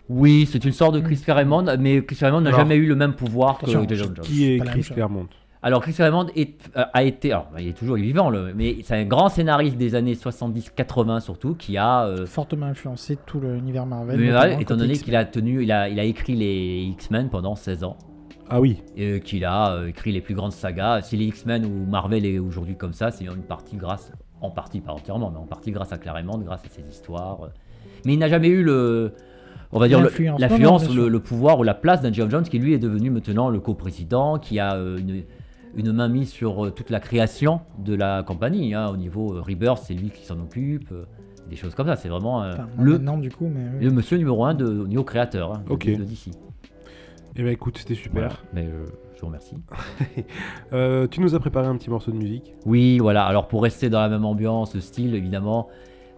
Oui, 0.10 0.48
c'est 0.52 0.64
une 0.64 0.72
sorte 0.72 0.94
de 0.96 1.00
Chris 1.00 1.18
Claremont, 1.24 1.66
mais 1.80 2.04
Chris 2.06 2.18
Claremont 2.18 2.42
n'a 2.42 2.52
jamais 2.52 2.76
eu 2.76 2.86
le 2.86 2.96
même 2.96 3.14
pouvoir 3.14 3.58
que 3.58 3.66
Jason 3.66 3.86
Jones. 4.14 4.14
Qui 4.22 4.54
est 4.54 4.60
Chris. 4.60 4.84
Claremont 4.94 5.28
Alors 5.64 5.82
Chris 5.82 5.94
Claremont 5.94 6.28
est- 6.36 6.60
euh, 6.78 6.84
a 6.94 7.02
été, 7.04 7.32
alors 7.32 7.48
il 7.58 7.68
est 7.70 7.74
toujours 7.74 7.96
vivant, 7.96 8.30
le- 8.30 8.54
mais 8.54 8.78
c'est 8.84 8.96
un 8.96 9.06
grand 9.06 9.30
scénariste 9.30 9.78
des 9.78 9.96
années 9.96 10.14
70-80 10.14 11.22
surtout, 11.22 11.56
qui 11.56 11.76
a, 11.78 12.06
euh, 12.06 12.28
Fortement 12.28 12.68
influencé 12.68 13.18
tout 13.26 13.40
l'univers 13.40 13.88
Marvel. 13.88 14.22
étant 14.60 14.76
donné 14.78 14.94
qu'il 14.94 15.16
a 15.16 15.26
tenu, 15.26 15.64
il 15.64 15.72
a, 15.72 15.90
il 15.90 16.00
a 16.00 16.04
écrit 16.04 16.36
les 16.36 16.84
X-Men 16.92 17.30
pendant 17.30 17.56
16 17.56 17.84
ans, 17.84 17.98
Ah 18.48 18.62
oui. 18.62 18.84
et 18.96 19.20
qu'il 19.22 19.44
a 19.44 19.72
euh, 19.72 19.88
écrit 19.88 20.12
les 20.12 20.22
plus 20.22 20.36
grandes 20.36 20.52
sagas. 20.52 21.02
Si 21.02 21.18
les 21.18 21.26
X-Men 21.26 21.66
ou 21.66 21.90
Marvel 21.90 22.28
est 22.28 22.38
aujourd'hui 22.38 22.76
comme 22.76 22.94
ça, 22.94 23.10
c'est 23.10 23.26
une 23.26 23.42
partie 23.42 23.76
grâce, 23.78 24.12
en 24.42 24.50
partie 24.52 24.82
pas 24.82 24.92
entièrement, 24.94 25.32
mais 25.32 25.38
en 25.40 25.46
partie 25.46 25.72
grâce 25.72 25.92
à 25.94 25.98
Claremont, 25.98 26.38
grâce 26.40 26.64
à 26.66 26.70
ses 26.70 26.82
histoires. 26.88 27.50
Mais 28.06 28.14
il 28.14 28.20
n'a 28.20 28.28
jamais 28.30 28.50
eu 28.50 28.64
le, 28.64 29.14
on 29.72 29.80
va 29.80 29.88
dire 29.88 30.00
L'influence. 30.02 30.94
le, 30.94 31.08
le 31.08 31.20
pouvoir 31.20 31.60
ou 31.60 31.64
la 31.64 31.74
place 31.74 32.02
d'un 32.02 32.12
Geoff 32.14 32.30
Jones 32.30 32.44
qui 32.44 32.60
lui 32.60 32.74
est 32.74 32.80
devenu 32.80 33.10
maintenant 33.10 33.50
le 33.50 33.60
co-président, 33.60 34.38
qui 34.40 34.60
a 34.60 34.76
euh, 34.76 34.98
une, 34.98 35.24
une 35.76 35.92
main 35.92 36.08
mise 36.08 36.30
sur 36.30 36.66
euh, 36.66 36.70
toute 36.72 36.90
la 36.90 37.00
création 37.00 37.62
de 37.80 37.96
la 37.96 38.24
compagnie. 38.24 38.74
hein. 38.74 38.90
Au 38.90 38.98
niveau 38.98 39.34
euh, 39.36 39.42
Rebirth, 39.42 39.80
c'est 39.86 39.94
lui 39.94 40.10
qui 40.10 40.26
s'en 40.26 40.40
occupe, 40.40 40.92
euh, 40.92 41.06
des 41.50 41.56
choses 41.56 41.74
comme 41.76 41.88
ça. 41.88 41.96
C'est 41.96 42.10
vraiment 42.10 42.44
euh, 42.44 42.52
Enfin, 42.54 42.68
le, 42.78 42.94
Maintenant, 42.94 43.18
du 43.18 43.32
coup, 43.32 43.48
mais. 43.54 43.62
oui. 43.80 43.86
le 43.86 43.92
monsieur 43.92 44.18
numéro 44.18 44.46
un 44.46 44.54
de, 44.54 44.66
au 44.66 44.88
niveau 44.88 45.04
créateur 45.04 45.54
hein, 45.54 45.64
de- 45.68 45.72
Ok. 45.74 45.86
de, 45.88 46.04
DC. 46.04 46.30
Eh 47.38 47.44
ben 47.44 47.52
écoute, 47.52 47.78
c'était 47.78 47.96
super. 47.96 48.14
Voilà. 48.14 48.34
Mais 48.54 48.66
euh, 48.66 48.86
je 49.16 49.22
vous 49.22 49.28
remercie. 49.28 49.56
Euh, 50.74 51.08
tu 51.08 51.22
nous 51.22 51.36
as 51.36 51.40
préparé 51.40 51.68
un 51.68 51.78
petit 51.78 51.90
morceau 51.90 52.12
de 52.12 52.18
musique. 52.18 52.54
Oui, 52.66 52.98
voilà. 53.00 53.26
Alors 53.26 53.48
pour 53.48 53.64
rester 53.64 53.90
dans 53.90 54.00
la 54.02 54.10
même 54.10 54.26
ambiance, 54.26 54.72
ce 54.74 54.80
style, 54.80 55.16
évidemment, 55.16 55.68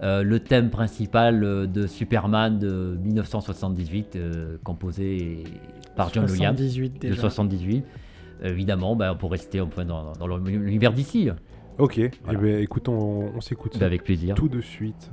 euh, 0.01 0.23
le 0.23 0.39
thème 0.39 0.69
principal 0.69 1.43
euh, 1.43 1.67
de 1.67 1.85
Superman 1.87 2.57
de 2.59 2.97
1978, 3.03 4.15
euh, 4.15 4.57
composé 4.63 5.43
par 5.95 6.13
John 6.13 6.25
Williams, 6.25 6.57
78 6.57 6.93
de 6.93 6.99
déjà. 7.09 7.21
78. 7.21 7.85
Évidemment, 8.43 8.95
bah, 8.95 9.15
pour 9.19 9.31
rester 9.31 9.59
un 9.59 9.65
peu 9.65 9.83
dans, 9.83 10.13
dans 10.13 10.37
l'univers 10.37 10.93
d'ici, 10.93 11.29
Ok. 11.79 11.99
Voilà. 12.23 12.39
Eh 12.39 12.41
ben 12.41 12.63
écoute, 12.63 12.89
on, 12.89 13.31
on 13.35 13.41
s'écoute 13.41 13.73
ça 13.73 13.81
Bah, 13.81 13.85
avec 13.85 14.03
plaisir. 14.03 14.33
tout 14.35 14.49
de 14.49 14.61
suite. 14.61 15.11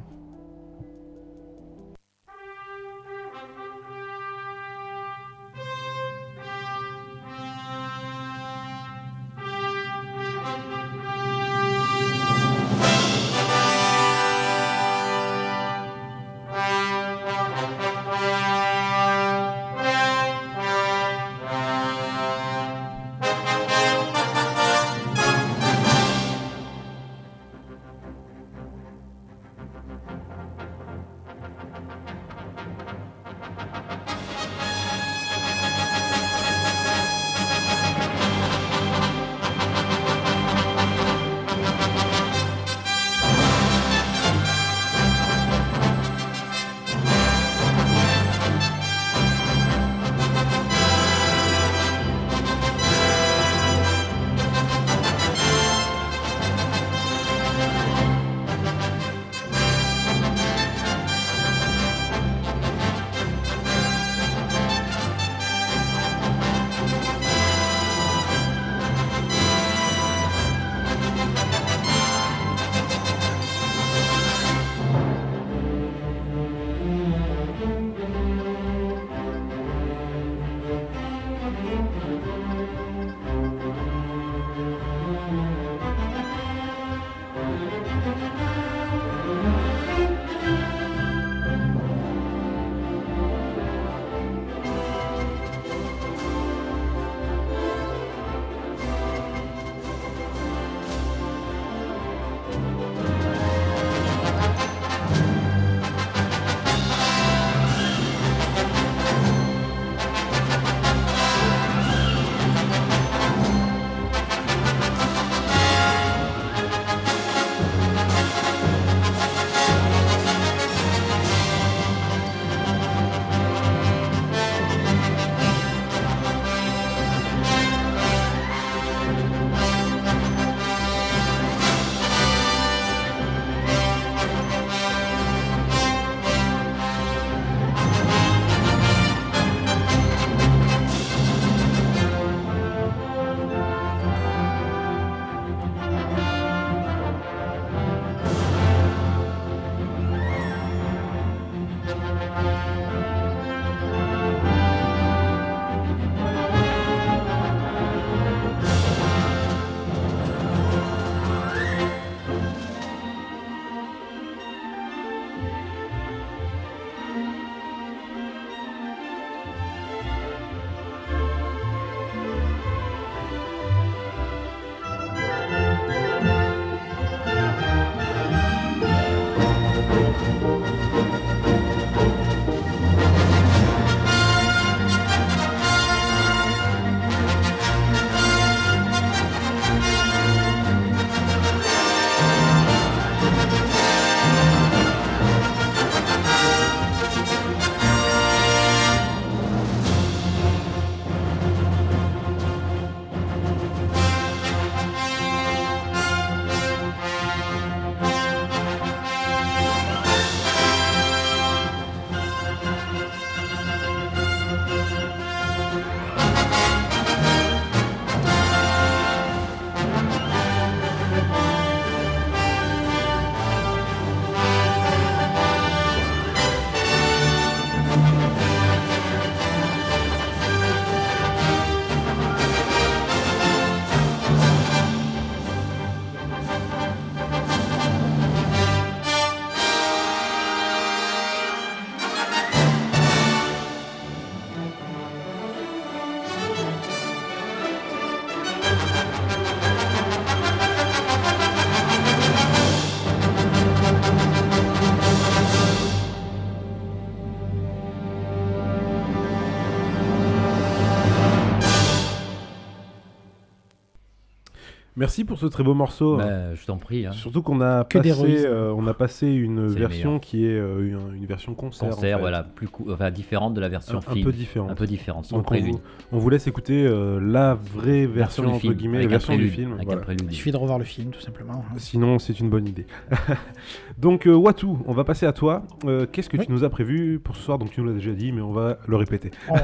Merci 265.14 265.24
pour 265.26 265.38
ce 265.38 265.46
très 265.46 265.62
beau 265.62 265.74
morceau. 265.74 266.16
Bah, 266.16 266.56
je 266.56 266.66
t'en 266.66 266.76
prie. 266.76 267.06
hein. 267.06 267.12
Surtout 267.12 267.40
qu'on 267.40 267.60
a 267.60 267.84
Que 267.84 267.98
passé, 267.98 268.44
euh, 268.46 268.74
on 268.76 268.84
a 268.88 268.94
passé 268.94 269.28
une 269.28 269.60
le 269.62 269.68
version 269.68 270.18
qui 270.18 270.44
est 270.44 270.58
euh, 270.58 270.80
une, 271.12 271.18
une 271.18 271.24
version 271.26 271.54
concert, 271.54 271.86
en 271.86 271.90
Concert, 271.92 272.16
fait. 272.16 272.20
voilà, 272.20 272.42
plus 272.42 272.66
enfin, 272.90 273.12
différente 273.12 273.54
de 273.54 273.60
la 273.60 273.68
version 273.68 273.94
un, 273.94 273.98
un 273.98 274.12
film. 274.12 274.24
peu 274.24 274.32
différente. 274.32 274.72
Un 274.72 274.74
peu 274.74 274.86
différente, 274.88 275.26
sans 275.26 275.36
Donc 275.36 275.52
on 275.52 275.60
vous, 275.60 275.80
on 276.10 276.18
vous 276.18 276.30
laisse 276.30 276.48
écouter 276.48 276.84
euh, 276.84 277.20
la 277.22 277.54
vraie 277.54 278.06
version, 278.06 278.48
entre 278.48 278.58
film, 278.58 278.74
guillemets, 278.74 278.98
la 278.98 279.04
un 279.04 279.08
version 279.08 279.36
du 279.36 279.48
film. 279.48 279.74
Avec 279.74 279.84
voilà. 279.84 280.00
un 280.00 280.04
prélude. 280.04 280.26
Il 280.28 280.34
suffit 280.34 280.50
de 280.50 280.56
revoir 280.56 280.80
le 280.80 280.84
film, 280.84 281.12
tout 281.12 281.20
simplement. 281.20 281.64
hein. 281.70 281.74
Sinon, 281.76 282.18
c'est 282.18 282.40
une 282.40 282.50
bonne 282.50 282.66
idée. 282.66 282.86
Donc, 283.98 284.26
euh, 284.26 284.34
Watu, 284.34 284.66
on 284.84 284.92
va 284.94 285.04
passer 285.04 285.26
à 285.26 285.32
toi. 285.32 285.62
Euh, 285.84 286.06
Qu'est-ce 286.10 286.28
que 286.28 286.38
Oui. 286.38 286.46
tu 286.46 286.50
nous 286.50 286.64
as 286.64 286.70
prévu 286.70 287.20
pour 287.20 287.36
ce 287.36 287.42
soir? 287.44 287.58
Donc, 287.58 287.70
tu 287.70 287.80
nous 287.80 287.86
l'as 287.86 287.92
déjà 287.92 288.10
dit, 288.10 288.32
mais 288.32 288.40
on 288.40 288.50
va 288.50 288.78
le 288.88 288.96
répéter. 288.96 289.30
On, 289.48 289.54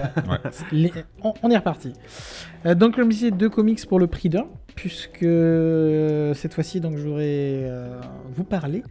les- 0.71 0.93
on- 1.25 1.35
on 1.43 1.51
est 1.51 1.57
reparti. 1.57 1.93
Euh, 2.67 2.77
donc, 2.77 2.95
je 2.97 3.03
disais, 3.03 3.33
deux 3.33 3.49
comics 3.49 3.85
pour 3.89 3.99
le 3.99 4.07
prix 4.07 4.29
d'un, 4.29 4.47
puisque 4.75 5.27
cette 6.35 6.55
fois-ci, 6.55 6.81
donc, 6.81 6.97
je 6.97 7.03
voudrais 7.03 7.25
euh, 7.65 8.01
vous 8.35 8.45
parler 8.45 8.83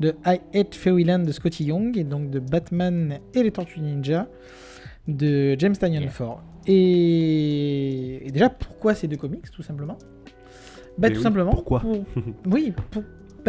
de 0.00 0.14
I 0.26 0.40
Hate 0.54 0.74
Fairyland 0.74 1.20
de 1.20 1.32
Scotty 1.32 1.64
Young 1.64 1.96
et 1.96 2.04
donc 2.04 2.30
de 2.30 2.38
Batman 2.38 3.18
et 3.34 3.42
les 3.42 3.50
Tortues 3.50 3.80
Ninja 3.80 4.28
de 5.06 5.56
James 5.58 5.76
Tynion 5.76 6.00
Yeah. 6.02 6.10
Ford. 6.10 6.42
Et... 6.66 8.26
et 8.26 8.30
déjà, 8.30 8.48
pourquoi 8.50 8.94
ces 8.94 9.08
deux 9.08 9.16
comics, 9.16 9.50
tout 9.50 9.62
simplement? 9.62 9.96
Bah, 10.98 11.08
Tout 11.10 11.16
oui, 11.16 11.22
simplement. 11.22 11.50
pourquoi? 11.52 11.80
pour- 11.80 12.04
Oui, 12.46 12.72
pour, 12.90 13.02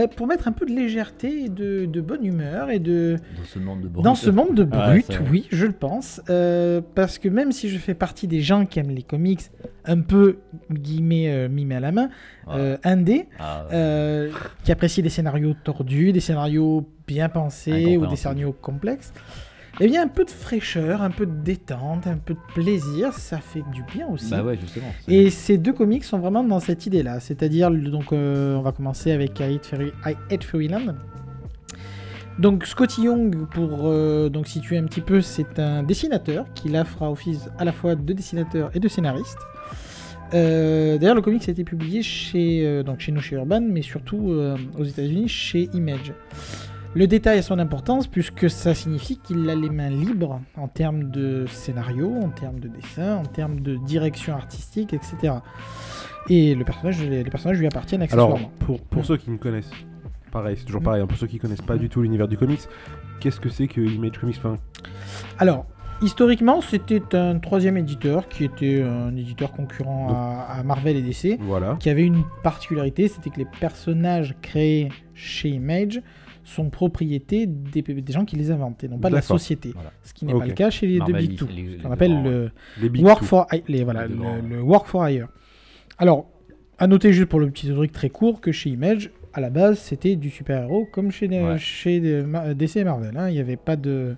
pour 0.08 0.28
mettre 0.28 0.47
un 0.47 0.52
peu 0.52 0.66
de 0.66 0.72
légèreté 0.72 1.45
et 1.45 1.50
de, 1.50 1.86
de 1.86 2.02
bonne 2.02 2.26
humeur 2.26 2.70
et 2.72 2.80
de, 2.80 3.18
Dans 3.38 3.43
ce 3.45 3.60
monde 3.60 3.82
de 3.82 3.88
brut. 3.88 4.04
dans 4.04 4.16
ce 4.16 4.30
monde 4.30 4.56
de 4.56 4.68
Ah 4.72 4.89
ouais, 4.91 5.04
brut, 5.08 5.20
oui, 5.32 5.47
je 5.52 5.66
le 5.66 5.72
pense. 5.74 6.22
Euh, 6.30 6.82
parce 6.95 7.18
que 7.20 7.28
même 7.30 7.52
si 7.52 7.70
je 7.70 7.78
fais 7.78 7.93
partie 7.93 8.28
des 8.28 8.41
gens 8.41 8.66
qui 8.66 8.80
aiment 8.80 8.91
les 8.91 9.04
comics 9.04 9.41
un 9.86 10.02
peu, 10.02 10.38
guillemets, 10.72 11.30
euh, 11.32 11.50
mimés 11.50 11.76
à 11.76 11.80
la 11.80 11.91
main, 11.91 12.10
Ah. 12.47 12.58
euh, 12.58 12.78
indé, 12.84 13.28
Ah, 13.39 13.66
ouais. 13.70 13.76
euh, 13.76 14.32
qui 14.64 14.72
apprécient 14.72 15.04
des 15.04 15.10
scénarios 15.10 15.54
tordus, 15.64 16.12
des 16.14 16.20
scénarios 16.20 16.88
bien 17.08 17.30
pensés 17.30 17.97
ou 17.97 18.06
des 18.08 18.16
scénarios 18.16 18.54
complexes, 18.54 19.14
eh 19.80 19.88
bien, 19.88 20.04
un 20.04 20.08
peu 20.08 20.26
de 20.26 20.30
fraîcheur, 20.30 21.02
un 21.02 21.10
peu 21.12 21.26
de 21.26 21.32
détente, 21.44 22.06
un 22.08 22.18
peu 22.18 22.34
de 22.34 22.54
plaisir, 22.54 23.14
ça 23.14 23.38
fait 23.40 23.64
du 23.74 23.84
bien 23.84 24.08
aussi. 24.08 24.30
Bah 24.32 24.44
ouais, 24.44 24.58
justement. 24.60 24.88
c'est- 25.06 25.14
Et 25.14 25.30
ces 25.30 25.58
deux 25.58 25.74
comics 25.74 26.04
sont 26.04 26.20
vraiment 26.20 26.44
dans 26.44 26.60
cette 26.60 26.86
idée-là. 26.86 27.20
C'est-à-dire, 27.20 27.72
donc, 27.72 28.12
euh, 28.12 28.56
on 28.56 28.62
va 28.62 28.72
commencer 28.72 29.12
avec 29.12 29.40
I 29.40 29.60
Hate, 30.04 30.44
Fairyland. 30.44 30.96
Donc, 32.40 32.66
Scotty 32.66 33.04
Young, 33.04 33.48
pour 33.52 33.82
euh, 33.84 34.30
donc 34.30 34.48
situer 34.48 34.78
un 34.78 34.86
petit 34.86 35.02
peu, 35.02 35.20
c'est 35.22 35.60
un 35.60 35.84
dessinateur 35.84 36.46
qui 36.56 36.70
là 36.70 36.86
fera 36.86 37.12
office 37.12 37.50
à 37.58 37.66
la 37.66 37.72
fois 37.74 37.96
de 37.96 38.14
dessinateur 38.14 38.72
et 38.74 38.80
de 38.80 38.88
scénariste. 38.88 39.40
Euh, 40.34 40.98
D'ailleurs, 40.98 41.16
le 41.16 41.22
comics 41.22 41.48
a 41.50 41.52
été 41.52 41.64
publié 41.64 42.02
chez, 42.02 42.84
donc 42.84 43.00
chez 43.02 43.12
nous, 43.12 43.20
chez 43.20 43.36
Urban, 43.36 43.62
mais 43.62 43.82
surtout 43.82 44.32
aux 44.78 44.84
États-Unis, 44.84 45.28
chez 45.28 45.70
Image. 45.74 46.14
Le 46.96 47.06
détail 47.08 47.40
a 47.40 47.42
son 47.44 47.60
importance 47.60 48.08
puisque 48.08 48.50
ça 48.50 48.74
signifie 48.74 49.18
qu'il 49.20 49.48
a 49.50 49.56
les 49.56 49.70
mains 49.70 49.90
libres 49.92 50.42
en 50.58 50.68
termes 50.68 51.12
de 51.12 51.46
scénario, 51.48 52.12
en 52.22 52.30
termes 52.30 52.60
de 52.60 52.68
dessin, 52.68 53.18
en 53.18 53.26
termes 53.26 53.60
de 53.60 53.76
direction 53.76 54.34
artistique, 54.34 54.94
etc. 54.94 55.36
Et 56.30 56.56
le 56.56 56.66
personnage, 56.66 57.02
les, 57.04 57.24
les 57.24 57.30
personnages 57.30 57.60
lui 57.60 57.68
appartiennent 57.68 58.02
accessoirement. 58.02 58.36
Alors, 58.36 58.50
pour, 58.60 58.82
pour 58.82 59.06
ceux 59.06 59.18
qui 59.18 59.30
ne 59.30 59.38
connaissent, 59.38 59.70
pareil, 60.32 60.56
c'est 60.58 60.66
toujours 60.66 60.82
pareil, 60.82 61.02
hein, 61.02 61.08
pour 61.08 61.18
ceux 61.18 61.28
qui 61.28 61.38
connaissent 61.38 61.62
pas 61.62 61.78
du 61.78 61.90
tout 61.90 62.02
l'univers 62.02 62.28
du 62.28 62.38
comics, 62.38 62.62
qu'est-ce 63.20 63.40
que 63.40 63.50
c'est 63.50 63.68
que 63.68 63.82
Image 63.82 64.18
Comics 64.20 64.38
enfin, 64.40 64.56
Alors, 65.38 65.66
historiquement, 66.02 66.60
c'était 66.62 67.16
un 67.16 67.38
troisième 67.40 67.78
éditeur 67.78 68.28
qui 68.28 68.44
était 68.46 68.82
un 68.82 69.16
éditeur 69.16 69.52
concurrent 69.52 70.08
à, 70.10 70.54
à 70.60 70.64
Marvel 70.64 70.98
et 70.98 71.02
DC, 71.04 71.38
Voilà. 71.40 71.78
qui 71.80 71.90
avait 71.90 72.04
une 72.06 72.24
particularité, 72.44 73.08
c'était 73.08 73.30
que 73.30 73.38
les 73.38 73.48
personnages 73.60 74.36
créés 74.42 74.90
chez 75.14 75.50
Image 75.50 76.02
sont 76.50 76.70
propriété 76.70 77.45
des, 77.47 77.82
des 77.82 78.14
gens 78.14 78.26
qui 78.26 78.36
les 78.36 78.52
inventaient, 78.52 78.88
non 78.88 78.97
pas 78.97 79.10
de 79.10 79.16
la 79.16 79.22
société. 79.22 79.72
Voilà. 79.74 79.91
Ce 80.04 80.14
qui 80.14 80.26
n'est 80.26 80.34
pas 80.34 80.45
le 80.45 80.54
cas 80.54 80.70
chez 80.70 80.88
les 80.88 80.97
Marvel, 81.00 81.16
deux 81.16 81.22
Big 81.22 81.32
ils- 81.34 81.38
Two. 81.38 81.47
les- 81.47 81.66
Ce 81.72 81.78
les 81.78 81.78
qu'on 81.84 81.91
appelle 81.91 82.24
le, 82.24 82.52
Les 82.82 82.89
Big 82.89 83.04
work 83.06 83.24
for 83.24 83.47
les, 83.68 83.84
voilà, 83.84 84.08
Les 84.08 84.16
le, 84.50 84.62
work 84.62 84.88
for 84.88 85.08
hire. 85.08 85.28
Alors, 85.97 86.28
à 86.78 86.88
noter 86.88 87.12
juste 87.14 87.28
pour 87.30 87.39
le 87.39 87.50
petit 87.50 87.70
truc 87.70 87.91
très 87.91 88.10
court 88.10 88.41
que 88.41 88.52
chez 88.52 88.70
Image, 88.70 89.12
à 89.34 89.41
la 89.41 89.50
base, 89.50 89.80
c'était 89.80 90.16
du 90.16 90.30
super-héros 90.30 90.88
comme 90.91 91.12
chez, 91.12 91.28
Ouais. 91.28 91.58
chez 91.58 92.02
euh, 92.04 92.26
Ma- 92.26 92.54
DC 92.54 92.78
et 92.78 92.84
Marvel. 92.84 93.16
hein. 93.18 93.30
Il 93.30 93.34
n'y 93.34 93.39
avait 93.39 93.58
pas 93.58 93.76
de, 93.76 94.16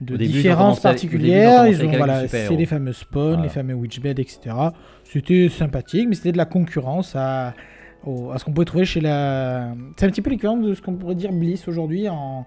début, 0.00 0.26
différence 0.26 0.80
particulière. 0.80 1.66
Ils 1.68 1.84
ont, 1.84 1.90
voilà, 1.96 2.26
c'est 2.26 2.56
les 2.56 2.66
fameux 2.66 2.92
Spawn, 2.92 3.28
Voilà. 3.28 3.42
les 3.44 3.48
fameux 3.48 3.74
Witchbed, 3.74 4.18
etc. 4.18 4.54
C'était 5.04 5.48
sympathique, 5.48 6.08
mais 6.08 6.14
c'était 6.16 6.32
de 6.32 6.36
la 6.38 6.46
concurrence 6.46 7.14
à, 7.14 7.54
au- 8.04 8.30
à 8.30 8.38
ce 8.38 8.44
qu'on 8.44 8.52
pouvait 8.52 8.64
trouver 8.64 8.84
chez 8.84 9.00
la. 9.00 9.74
C'est 9.96 10.06
un 10.06 10.10
petit 10.10 10.22
peu 10.22 10.30
l'équivalent 10.30 10.56
de 10.58 10.74
ce 10.74 10.82
qu'on 10.82 10.94
pourrait 10.94 11.14
dire 11.14 11.32
Bliss 11.32 11.66
aujourd'hui 11.68 12.08
en. 12.08 12.46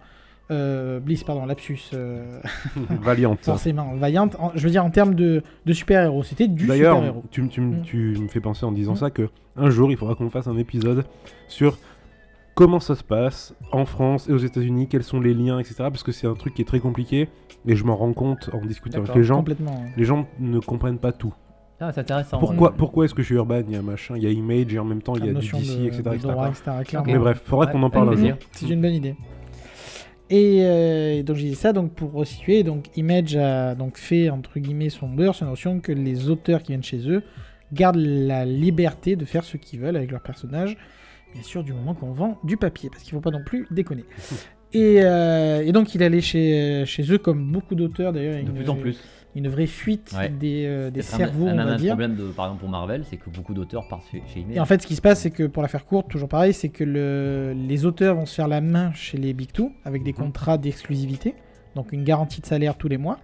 euh, 0.49 0.99
Bliss, 1.01 1.23
pardon, 1.25 1.45
lapsus. 1.45 1.79
euh, 1.93 2.39
Valiant. 3.01 3.35
forcément, 3.41 3.93
Valiant, 3.95 4.29
en- 4.39 4.51
je 4.55 4.63
veux 4.63 4.69
dire 4.69 4.85
en 4.85 4.89
termes 4.89 5.13
de, 5.13 5.43
de 5.65 5.73
super-héros, 5.73 6.23
c'était 6.23 6.47
du 6.47 6.65
D'ailleurs, 6.67 6.95
super-héros. 6.95 7.23
tu, 7.31 7.41
m- 7.41 7.49
tu, 7.49 7.59
m- 7.61 7.79
Mm. 7.79 7.81
tu 7.81 7.97
me 8.21 8.27
fais 8.29 8.39
penser 8.39 8.65
en 8.65 8.71
disant 8.71 8.93
Mm. 8.93 8.97
ça 8.97 9.09
que 9.11 9.29
un 9.57 9.69
jour, 9.69 9.91
il 9.91 9.97
faudra 9.97 10.15
qu'on 10.15 10.29
fasse 10.29 10.47
un 10.47 10.57
épisode 10.57 11.03
sur 11.49 11.77
comment 12.55 12.79
ça 12.79 12.95
se 12.95 13.03
passe 13.03 13.53
en 13.71 13.85
France 13.85 14.29
et 14.29 14.31
aux 14.33 14.37
États-Unis, 14.37 14.87
quels 14.87 15.03
sont 15.03 15.19
les 15.19 15.33
liens, 15.33 15.59
etc. 15.59 15.75
Parce 15.79 16.03
que 16.03 16.11
c'est 16.11 16.27
un 16.27 16.33
truc 16.33 16.53
qui 16.53 16.61
est 16.61 16.65
très 16.65 16.79
compliqué 16.79 17.27
et 17.67 17.75
je 17.75 17.83
m'en 17.83 17.95
rends 17.97 18.13
compte 18.13 18.49
en 18.53 18.65
discutant 18.65 18.99
avec 18.99 19.13
les 19.15 19.23
gens. 19.23 19.37
Complètement. 19.37 19.83
Les 19.97 20.05
gens 20.05 20.27
ne 20.39 20.59
comprennent 20.59 20.97
pas 20.99 21.11
tout. 21.11 21.33
Ah, 21.79 21.91
c'est 21.93 22.01
intéressant. 22.01 22.39
Pourquoi, 22.39 22.69
ouais. 22.69 22.75
pourquoi 22.77 23.05
est-ce 23.05 23.13
que 23.13 23.21
chez 23.21 23.35
Urban, 23.35 23.61
il 23.67 23.73
y 23.73 23.77
a 23.77 23.81
machin, 23.81 24.15
il 24.17 24.23
y 24.23 24.27
a 24.27 24.31
Image 24.31 24.73
et 24.73 24.79
en 24.79 24.85
même 24.85 25.01
temps 25.01 25.15
il 25.15 25.19
y 25.19 25.23
a 25.23 25.27
du 25.27 25.33
notion 25.33 25.59
DC, 25.59 25.79
de, 25.79 25.85
etc. 25.85 26.01
etc. 26.05 26.17
droit, 26.29 26.49
etc.. 26.49 27.03
Mais 27.05 27.17
bref, 27.17 27.41
faudra 27.45 27.65
Ouais, 27.65 27.71
qu'on 27.71 27.83
en 27.83 27.89
parle 27.89 28.09
un 28.09 28.15
jour. 28.15 28.37
C'est 28.51 28.69
une 28.69 28.81
bonne 28.81 28.93
idée. 28.93 29.15
Et 30.29 30.59
euh, 30.61 31.23
donc 31.23 31.37
j'ai 31.37 31.49
dit 31.49 31.55
ça 31.55 31.71
donc 31.71 31.93
pour 31.93 32.11
resituer, 32.11 32.63
donc 32.63 32.85
Image 32.97 33.37
a 33.37 33.75
donc 33.75 33.97
fait 33.97 34.29
entre 34.29 34.59
guillemets 34.59 34.89
son 34.89 35.07
beurre, 35.07 35.35
sa 35.35 35.45
notion 35.45 35.79
que 35.79 35.91
les 35.93 36.29
auteurs 36.29 36.63
qui 36.63 36.73
viennent 36.73 36.83
chez 36.83 37.09
eux 37.09 37.23
gardent 37.71 37.95
la 37.97 38.43
liberté 38.43 39.15
de 39.15 39.23
faire 39.23 39.43
ce 39.43 39.55
qu'ils 39.55 39.79
veulent 39.79 39.95
avec 39.95 40.11
leurs 40.11 40.21
personnages, 40.21 40.75
bien 41.33 41.43
sûr 41.43 41.63
du 41.63 41.71
moment 41.71 41.93
qu'on 41.93 42.11
vend 42.11 42.39
du 42.43 42.57
papier, 42.57 42.89
parce 42.89 43.03
qu'il 43.03 43.13
faut 43.13 43.21
pas 43.21 43.31
non 43.31 43.43
plus 43.45 43.67
déconner. 43.71 44.05
Et, 44.73 44.97
euh, 45.01 45.63
et 45.65 45.71
donc 45.71 45.95
il 45.95 46.03
allait 46.03 46.19
chez, 46.19 46.83
chez 46.85 47.09
eux 47.13 47.17
comme 47.17 47.53
beaucoup 47.53 47.73
d'auteurs 47.73 48.11
d'ailleurs, 48.11 48.35
De 48.35 48.41
une, 48.41 48.53
plus 48.53 48.69
en 48.69 48.75
plus. 48.75 49.01
Une 49.37 49.47
vraie 49.47 49.67
fuite 49.67 50.13
Ouais. 50.17 50.29
des, 50.29 50.65
euh, 50.65 50.89
des 50.89 51.01
cerveaux, 51.01 51.47
un, 51.47 51.53
on 51.53 51.55
va 51.57 51.63
un 51.73 51.75
dire. 51.75 51.89
problème 51.93 52.15
de, 52.15 52.23
par 52.27 52.45
exemple 52.45 52.61
pour 52.61 52.69
Marvel, 52.69 53.03
c'est 53.09 53.17
que 53.17 53.29
beaucoup 53.29 53.53
d'auteurs 53.53 53.87
partent 53.87 54.03
chez, 54.11 54.21
Image. 54.39 54.55
Et 54.55 54.59
en 54.59 54.65
fait, 54.65 54.81
ce 54.81 54.87
qui 54.87 54.95
se 54.95 55.01
passe, 55.01 55.21
c'est 55.21 55.31
que 55.31 55.43
pour 55.43 55.61
la 55.61 55.67
faire 55.69 55.85
courte, 55.85 56.09
toujours 56.09 56.29
pareil, 56.29 56.53
c'est 56.53 56.69
que 56.69 56.83
le- 56.83 57.53
les 57.55 57.85
auteurs 57.85 58.15
vont 58.15 58.25
se 58.25 58.35
faire 58.35 58.47
la 58.47 58.61
main 58.61 58.91
chez 58.93 59.17
les 59.17 59.33
Big 59.33 59.51
Two 59.51 59.71
avec 59.85 60.03
des 60.03 60.11
Mhm. 60.13 60.17
contrats 60.17 60.57
d'exclusivité, 60.57 61.35
donc 61.75 61.91
une 61.93 62.03
garantie 62.03 62.41
de 62.41 62.45
salaire 62.45 62.75
tous 62.75 62.87
les 62.87 62.97
mois. 62.97 63.19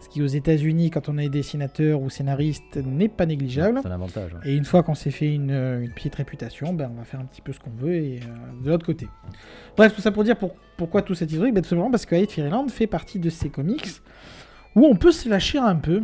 Ce 0.00 0.08
qui, 0.10 0.20
aux 0.20 0.26
États-Unis, 0.26 0.90
quand 0.90 1.08
on 1.08 1.16
est 1.16 1.30
dessinateur 1.30 2.02
ou 2.02 2.10
scénariste, 2.10 2.76
n'est 2.76 3.08
pas 3.08 3.24
négligeable. 3.24 3.80
c'est 3.82 3.88
un 3.88 3.92
avantage. 3.92 4.34
ouais. 4.34 4.40
Et 4.50 4.54
une 4.54 4.64
fois 4.66 4.82
qu'on 4.82 4.94
s'est 4.94 5.10
fait 5.10 5.32
une, 5.34 5.50
euh, 5.50 5.80
une 5.80 5.90
petite 5.92 6.14
réputation, 6.16 6.74
ben, 6.74 6.90
on 6.94 6.98
va 6.98 7.04
faire 7.04 7.20
un 7.20 7.24
petit 7.24 7.40
peu 7.40 7.54
ce 7.54 7.58
qu'on 7.58 7.70
veut 7.70 7.94
et 7.94 8.20
euh, 8.22 8.62
de 8.64 8.68
l'autre 8.68 8.84
côté. 8.84 9.08
Bref, 9.78 9.94
tout 9.94 10.02
ça 10.02 10.10
pour 10.12 10.22
dire 10.22 10.36
pour- 10.36 10.56
pourquoi 10.76 11.00
tout 11.00 11.14
cet 11.14 11.32
historique? 11.32 11.54
Ben, 11.54 11.62
Tout 11.62 11.70
simplement 11.70 11.90
parce 11.90 12.04
que 12.04 12.22
Fairyland 12.26 12.68
fait 12.68 12.86
partie 12.86 13.18
de 13.18 13.30
ces 13.30 13.48
comics 13.48 13.86
où 14.74 14.84
on 14.86 14.96
peut 14.96 15.12
se 15.12 15.28
lâcher 15.28 15.58
un 15.58 15.76
peu. 15.76 16.02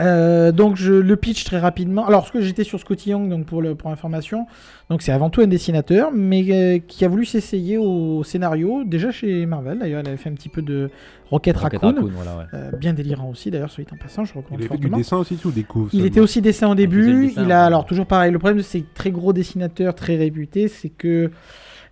Euh, 0.00 0.52
donc 0.52 0.76
je 0.76 0.92
le 0.92 1.16
pitch 1.16 1.44
très 1.44 1.58
rapidement. 1.58 2.06
Alors 2.06 2.26
ce 2.26 2.30
que 2.30 2.40
j'étais 2.40 2.62
sur 2.62 2.78
Scotty 2.78 3.10
Young 3.10 3.28
donc 3.28 3.46
pour 3.46 3.62
le 3.62 3.74
pour 3.74 3.90
information, 3.90 4.46
donc 4.90 5.02
c'est 5.02 5.10
avant 5.12 5.28
tout 5.30 5.40
un 5.40 5.46
dessinateur, 5.46 6.10
mais 6.12 6.44
euh, 6.50 6.78
qui 6.78 7.04
a 7.04 7.08
voulu 7.08 7.24
s'essayer 7.24 7.78
au 7.78 8.22
scénario 8.22 8.84
déjà 8.84 9.10
chez 9.10 9.44
Marvel. 9.46 9.78
D'ailleurs, 9.78 10.02
il 10.04 10.08
avait 10.08 10.18
fait 10.18 10.28
un 10.28 10.34
petit 10.34 10.50
peu 10.50 10.62
de 10.62 10.90
Rocket, 11.30 11.56
Rocket 11.56 11.80
Raccoon, 11.80 11.94
Raccoon, 11.94 12.10
voilà, 12.14 12.36
ouais. 12.36 12.44
Euh, 12.54 12.70
bien 12.76 12.92
délirant 12.92 13.30
aussi. 13.30 13.50
D'ailleurs, 13.50 13.70
soit 13.70 13.90
en 13.92 13.96
passant, 13.96 14.24
je 14.24 14.34
recommande 14.34 14.60
Il 14.60 14.66
a 14.66 14.68
fait 14.68 14.76
du 14.76 14.82
fortement. 14.82 14.96
dessin 14.98 15.16
aussi, 15.16 15.38
ou 15.44 15.50
des 15.50 15.64
coups 15.64 15.92
Il 15.94 16.04
était 16.04 16.20
aussi 16.20 16.42
dessin 16.42 16.70
au 16.70 16.74
début. 16.76 17.28
dessin, 17.28 17.42
il 17.42 17.50
a 17.50 17.60
ouais. 17.62 17.66
alors 17.66 17.84
toujours 17.84 18.06
pareil. 18.06 18.30
Le 18.30 18.38
problème 18.38 18.58
de 18.58 18.62
ces 18.62 18.84
très 18.94 19.10
gros 19.10 19.32
dessinateurs 19.32 19.94
très 19.94 20.16
réputés, 20.16 20.68
c'est 20.68 20.90
que 20.90 21.30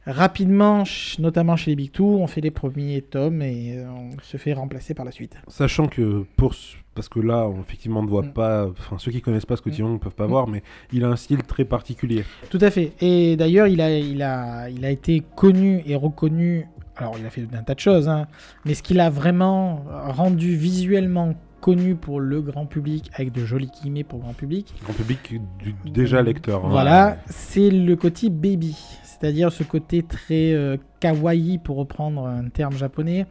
rapidement, 0.07 0.85
notamment 1.19 1.57
chez 1.57 1.71
les 1.73 1.77
Big 1.77 1.91
Two, 1.93 2.19
on 2.21 2.27
fait 2.27 2.41
les 2.41 2.51
premiers 2.51 3.03
tomes 3.03 3.43
et 3.43 3.79
euh, 3.79 3.87
on 3.91 4.11
se 4.23 4.37
fait 4.37 4.53
remplacer 4.53 4.95
par 4.95 5.05
la 5.05 5.11
suite. 5.13 5.37
Sachant 5.49 5.87
que 5.89 6.25
pour 6.37 6.55
ce- 6.55 6.77
parce 6.95 7.09
que 7.09 7.21
là, 7.21 7.47
on- 7.49 7.61
effectivement, 7.61 8.01
on 8.01 8.05
ne 8.05 8.09
voit 8.09 8.23
Mm. 8.23 8.33
pas. 8.33 8.67
Enfin, 8.69 8.97
ceux 8.99 9.11
qui 9.11 9.21
connaissent 9.21 9.45
pas 9.47 9.57
Scotty 9.57 9.83
Mm. 9.83 9.85
Young 9.85 9.93
ne 9.95 9.99
peuvent 9.99 10.15
pas 10.15 10.27
Mm. 10.27 10.31
voir, 10.31 10.49
mais 10.49 10.63
il 10.93 11.05
a 11.05 11.09
un 11.09 11.17
style 11.17 11.43
très 11.43 11.65
particulier. 11.65 12.25
Tout 12.51 12.59
à 12.61 12.71
fait. 12.71 12.93
Et 13.01 13.37
d'ailleurs, 13.37 13.67
il 13.67 13.81
a, 13.81 13.91
il 13.99 14.23
a, 14.23 14.71
il 14.71 14.85
a 14.85 14.91
été 14.91 15.23
connu 15.35 15.83
et 15.87 15.95
reconnu. 15.97 16.67
Alors, 16.97 17.17
il 17.19 17.27
a 17.27 17.31
fait 17.31 17.47
un 17.53 17.63
tas 17.63 17.75
de 17.75 17.81
choses, 17.81 18.09
hein, 18.09 18.27
mais 18.65 18.73
ce 18.75 18.83
qu'il 18.83 19.01
a 19.01 19.11
vraiment 19.11 19.85
rendu 20.09 20.57
visuellement 20.57 21.35
connu 21.61 21.95
pour 21.97 22.21
le 22.21 22.41
grand 22.41 22.65
public, 22.65 23.11
avec 23.15 23.33
de 23.33 23.45
jolis 23.45 23.71
guillemets 23.83 24.05
pour 24.05 24.19
le 24.19 24.23
grand 24.25 24.33
public, 24.35 24.73
Grand 24.85 24.93
public 24.95 25.35
du- 25.59 25.75
déjà 25.91 26.23
lecteur. 26.23 26.65
hein. 26.65 26.69
Voilà, 26.71 27.19
c'est 27.27 27.71
le 27.71 27.97
côté 27.97 28.31
baby, 28.31 28.77
c'est-à-dire 29.19 29.53
ce 29.53 29.63
côté 29.63 30.03
très 30.03 30.53
euh, 30.53 30.77
kawaii 31.01 31.59
pour 31.59 31.77
reprendre 31.77 32.27
un 32.27 32.49
terme 32.49 32.77
japonais, 32.77 33.27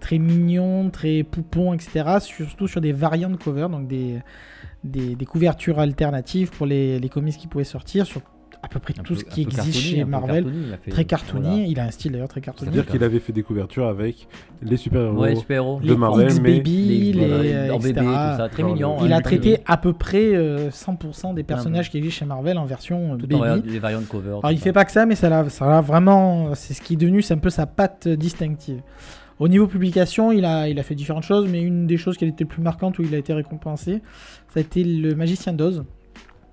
très 0.00 0.18
mignon, 0.18 0.90
très 0.90 1.22
poupon, 1.22 1.74
etc. 1.74 2.18
Surtout 2.20 2.66
sur 2.66 2.80
des 2.80 2.92
variantes 2.92 3.42
cover, 3.42 3.68
donc 3.70 3.86
des, 3.86 5.26
couvertures 5.26 5.78
alternatives 5.78 6.50
pour 6.50 6.66
les, 6.66 7.00
comics 7.10 7.36
qui 7.36 7.46
pouvaient 7.46 7.64
sortir 7.64 8.06
à 8.62 8.68
peu 8.68 8.78
près 8.78 8.92
Un 8.98 9.02
tout 9.02 9.14
peu- 9.14 9.20
ce 9.20 9.24
qui 9.24 9.42
existe 9.42 9.56
cartoony, 9.56 9.72
chez 9.82 10.04
Marvel. 10.04 10.44
cartoony, 10.44 10.64
fait- 10.82 10.90
Très 10.90 11.04
cartoony, 11.06 11.48
voilà. 11.48 11.64
il 11.66 11.80
a 11.80 11.84
un 11.84 11.90
style 11.90 12.12
d'ailleurs 12.12 12.28
très 12.28 12.40
cartoony. 12.42 12.70
C'est-à-dire 12.70 12.90
qu'il 12.92 13.02
avait 13.04 13.18
fait 13.18 13.32
des 13.32 13.42
couvertures 13.42 13.86
avec 13.86 14.28
les 14.62 14.76
super-héros. 14.76 15.18
Ouais, 15.18 15.34
de 15.34 15.86
Les 15.88 15.96
Marvel, 15.96 16.26
mais 16.42 16.56
X-Baby, 16.58 17.12
les, 17.12 17.26
voilà, 17.26 17.34
euh, 17.42 17.70
en 17.72 17.78
bébé, 17.78 17.90
etc. 17.90 18.06
tout 18.06 18.12
ça, 18.36 18.48
très 18.52 18.62
Genre, 18.62 18.72
mignon. 18.74 19.00
le- 19.00 19.06
Il 19.06 19.12
hein, 19.12 19.16
a 19.16 19.20
très 19.22 19.38
traité 19.38 19.62
à 19.66 19.76
peu 19.78 19.92
près 19.94 20.34
euh, 20.34 20.70
100% 20.70 21.32
des 21.34 21.40
Ah, 21.40 21.44
personnages 21.44 21.90
qui 21.90 21.96
existent 21.98 22.18
chez 22.18 22.24
Marvel 22.26 22.58
en 22.58 22.66
version 22.66 23.14
euh, 23.14 23.16
Tout 23.16 23.26
baby. 23.26 23.68
les 23.70 23.78
variantes 23.78 24.06
cover. 24.08 24.28
Alors 24.28 24.50
il 24.52 24.58
ça. 24.58 24.64
fait 24.64 24.72
pas 24.72 24.84
que 24.84 24.92
ça, 24.92 25.06
mais 25.06 25.14
ça 25.14 25.28
l'a, 25.30 25.48
ça 25.48 25.66
l'a 25.66 25.80
vraiment, 25.80 26.54
c'est 26.54 26.74
ce 26.74 26.82
qui 26.82 26.94
est 26.94 26.96
devenu, 26.96 27.22
c'est 27.22 27.34
un 27.34 27.38
peu 27.38 27.50
sa 27.50 27.66
patte 27.66 28.08
euh, 28.08 28.16
distinctive. 28.16 28.82
Au 29.38 29.48
niveau 29.48 29.66
publication, 29.66 30.32
il 30.32 30.44
a, 30.44 30.68
il 30.68 30.78
a 30.78 30.82
fait 30.82 30.94
différentes 30.94 31.22
choses, 31.22 31.48
mais 31.50 31.62
une 31.62 31.86
des 31.86 31.96
choses 31.96 32.18
qui 32.18 32.26
a 32.26 32.28
été 32.28 32.44
plus 32.44 32.60
marquante 32.62 32.98
où 32.98 33.02
il 33.02 33.14
a 33.14 33.18
été 33.18 33.32
récompensé, 33.32 34.02
ça 34.52 34.58
a 34.58 34.60
été 34.60 34.84
le 34.84 35.14
Magicien 35.14 35.54
d'Oz, 35.54 35.82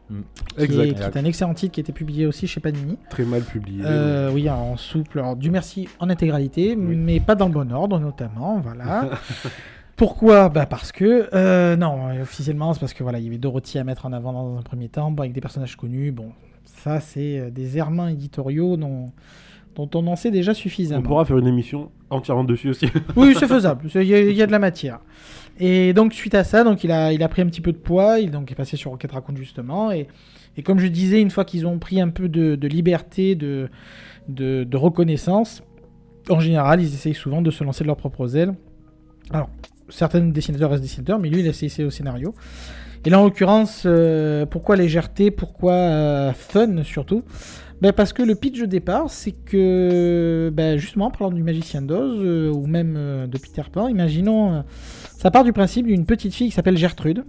qui, 0.07 0.61
est, 0.61 0.63
Exact. 0.63 1.11
qui 1.11 1.17
est 1.17 1.21
un 1.21 1.25
excellent 1.25 1.53
titre 1.53 1.73
qui 1.73 1.79
a 1.79 1.83
été 1.83 1.91
publié 1.93 2.25
aussi 2.25 2.47
chez 2.47 2.59
Panini. 2.59 2.97
Très 3.09 3.25
mal 3.25 3.41
publié. 3.41 3.81
Euh, 3.85 4.31
oui, 4.31 4.49
en 4.49 4.77
souple. 4.77 5.19
Alors, 5.19 5.35
du 5.35 5.51
merci 5.51 5.89
en 5.99 6.09
intégralité, 6.09 6.75
Oui. 6.77 6.95
mais 6.95 7.19
pas 7.19 7.35
dans 7.35 7.47
le 7.47 7.53
bon 7.53 7.71
ordre, 7.71 7.99
notamment. 7.99 8.59
Voilà. 8.59 9.09
Pourquoi? 9.95 10.49
Bah 10.49 10.65
Parce 10.67 10.91
que, 10.91 11.27
euh, 11.33 11.75
non, 11.75 12.21
officiellement, 12.21 12.73
c'est 12.73 12.79
parce 12.79 12.93
que 12.93 13.01
voilà, 13.03 13.17
il 13.19 13.25
y 13.25 13.27
avait 13.27 13.39
Dorothy 13.39 13.79
à 13.79 13.83
mettre 13.83 14.05
en 14.05 14.13
avant 14.13 14.31
dans 14.31 14.57
un 14.57 14.61
premier 14.61 14.89
temps, 14.89 15.09
bon, 15.11 15.23
avec 15.23 15.33
des 15.33 15.41
personnages 15.41 15.75
connus. 15.75 16.11
Bon, 16.11 16.31
ça, 16.65 16.99
c'est 16.99 17.39
euh, 17.39 17.49
des 17.49 17.77
errements 17.77 18.07
éditoriaux 18.07 18.77
dont, 18.77 19.11
dont 19.77 19.89
on 19.95 20.07
en 20.07 20.15
sait 20.15 20.31
déjà 20.31 20.51
On 20.51 20.55
suffisamment. 20.55 21.01
pourra 21.03 21.23
faire 21.25 21.37
une 21.37 21.47
émission 21.47 21.91
entièrement 22.09 22.43
dessus 22.43 22.69
aussi. 22.69 22.87
Oui, 23.15 23.35
c'est 23.39 23.47
faisable. 23.47 23.87
Il 23.95 24.03
y, 24.03 24.13
a- 24.13 24.19
il 24.21 24.35
y 24.35 24.41
a 24.41 24.47
de 24.47 24.51
la 24.51 24.59
matière. 24.59 24.99
Et 25.59 25.93
donc, 25.93 26.13
suite 26.13 26.35
à 26.35 26.43
ça, 26.43 26.63
donc, 26.63 26.83
il, 26.83 26.91
a, 26.91 27.13
il 27.13 27.21
a 27.23 27.27
pris 27.29 27.41
un 27.41 27.45
petit 27.47 27.61
peu 27.61 27.71
de 27.71 27.77
poids. 27.77 28.19
Il 28.19 28.31
donc, 28.31 28.51
est 28.51 28.55
passé 28.55 28.77
sur 28.77 28.91
Rocket 28.91 29.11
Raccoon, 29.11 29.35
justement. 29.35 29.91
Et, 29.91 30.07
et 30.55 30.63
comme 30.63 30.79
je 30.79 30.87
disais, 30.87 31.21
une 31.21 31.31
fois 31.31 31.45
qu'ils 31.45 31.65
ont 31.67 31.79
pris 31.79 31.99
un 32.01 32.09
peu 32.09 32.27
de, 32.29 32.55
de 32.55 32.67
liberté, 32.67 33.35
de, 33.35 33.69
de, 34.29 34.63
de 34.63 34.77
reconnaissance, 34.77 35.63
en 36.29 36.39
général, 36.39 36.81
ils 36.81 36.93
essayent 36.93 37.13
souvent 37.13 37.41
de 37.41 37.51
se 37.51 37.63
lancer 37.63 37.83
de 37.83 37.87
leurs 37.87 37.97
propres 37.97 38.35
ailes. 38.35 38.53
Alors, 39.31 39.49
certains 39.89 40.21
dessinateurs 40.21 40.69
restent 40.71 40.83
dessinateurs, 40.83 41.19
mais 41.19 41.29
lui, 41.29 41.39
il 41.41 41.45
a 41.47 41.49
essayé 41.49 41.83
au 41.83 41.89
scénario. 41.89 42.33
Et 43.05 43.09
là, 43.09 43.19
en 43.19 43.23
l'occurrence, 43.25 43.83
euh, 43.85 44.45
pourquoi 44.45 44.75
légèreté? 44.75 45.31
Pourquoi 45.31 45.73
euh, 45.73 46.33
fun, 46.33 46.83
surtout? 46.83 47.23
Ben 47.81 47.93
parce 47.93 48.13
que 48.13 48.23
le 48.23 48.35
pitch 48.35 48.59
de 48.59 48.65
départ, 48.65 49.09
c'est 49.09 49.31
que, 49.31 50.51
ben 50.53 50.77
justement, 50.77 51.05
en 51.07 51.11
parlant 51.11 51.31
du 51.33 51.43
magicien 51.43 51.81
d'Oz, 51.81 52.19
euh, 52.23 52.51
ou 52.51 52.65
même 52.67 52.95
euh, 52.97 53.27
de 53.27 53.37
Peter 53.37 53.63
Pan, 53.71 53.87
imaginons, 53.87 54.53
euh, 54.55 54.61
ça 55.17 55.29
part 55.31 55.43
du 55.43 55.53
principe 55.53 55.85
d'une 55.87 56.05
petite 56.05 56.33
fille 56.33 56.49
qui 56.49 56.55
s'appelle 56.55 56.77
Gertrude. 56.77 57.23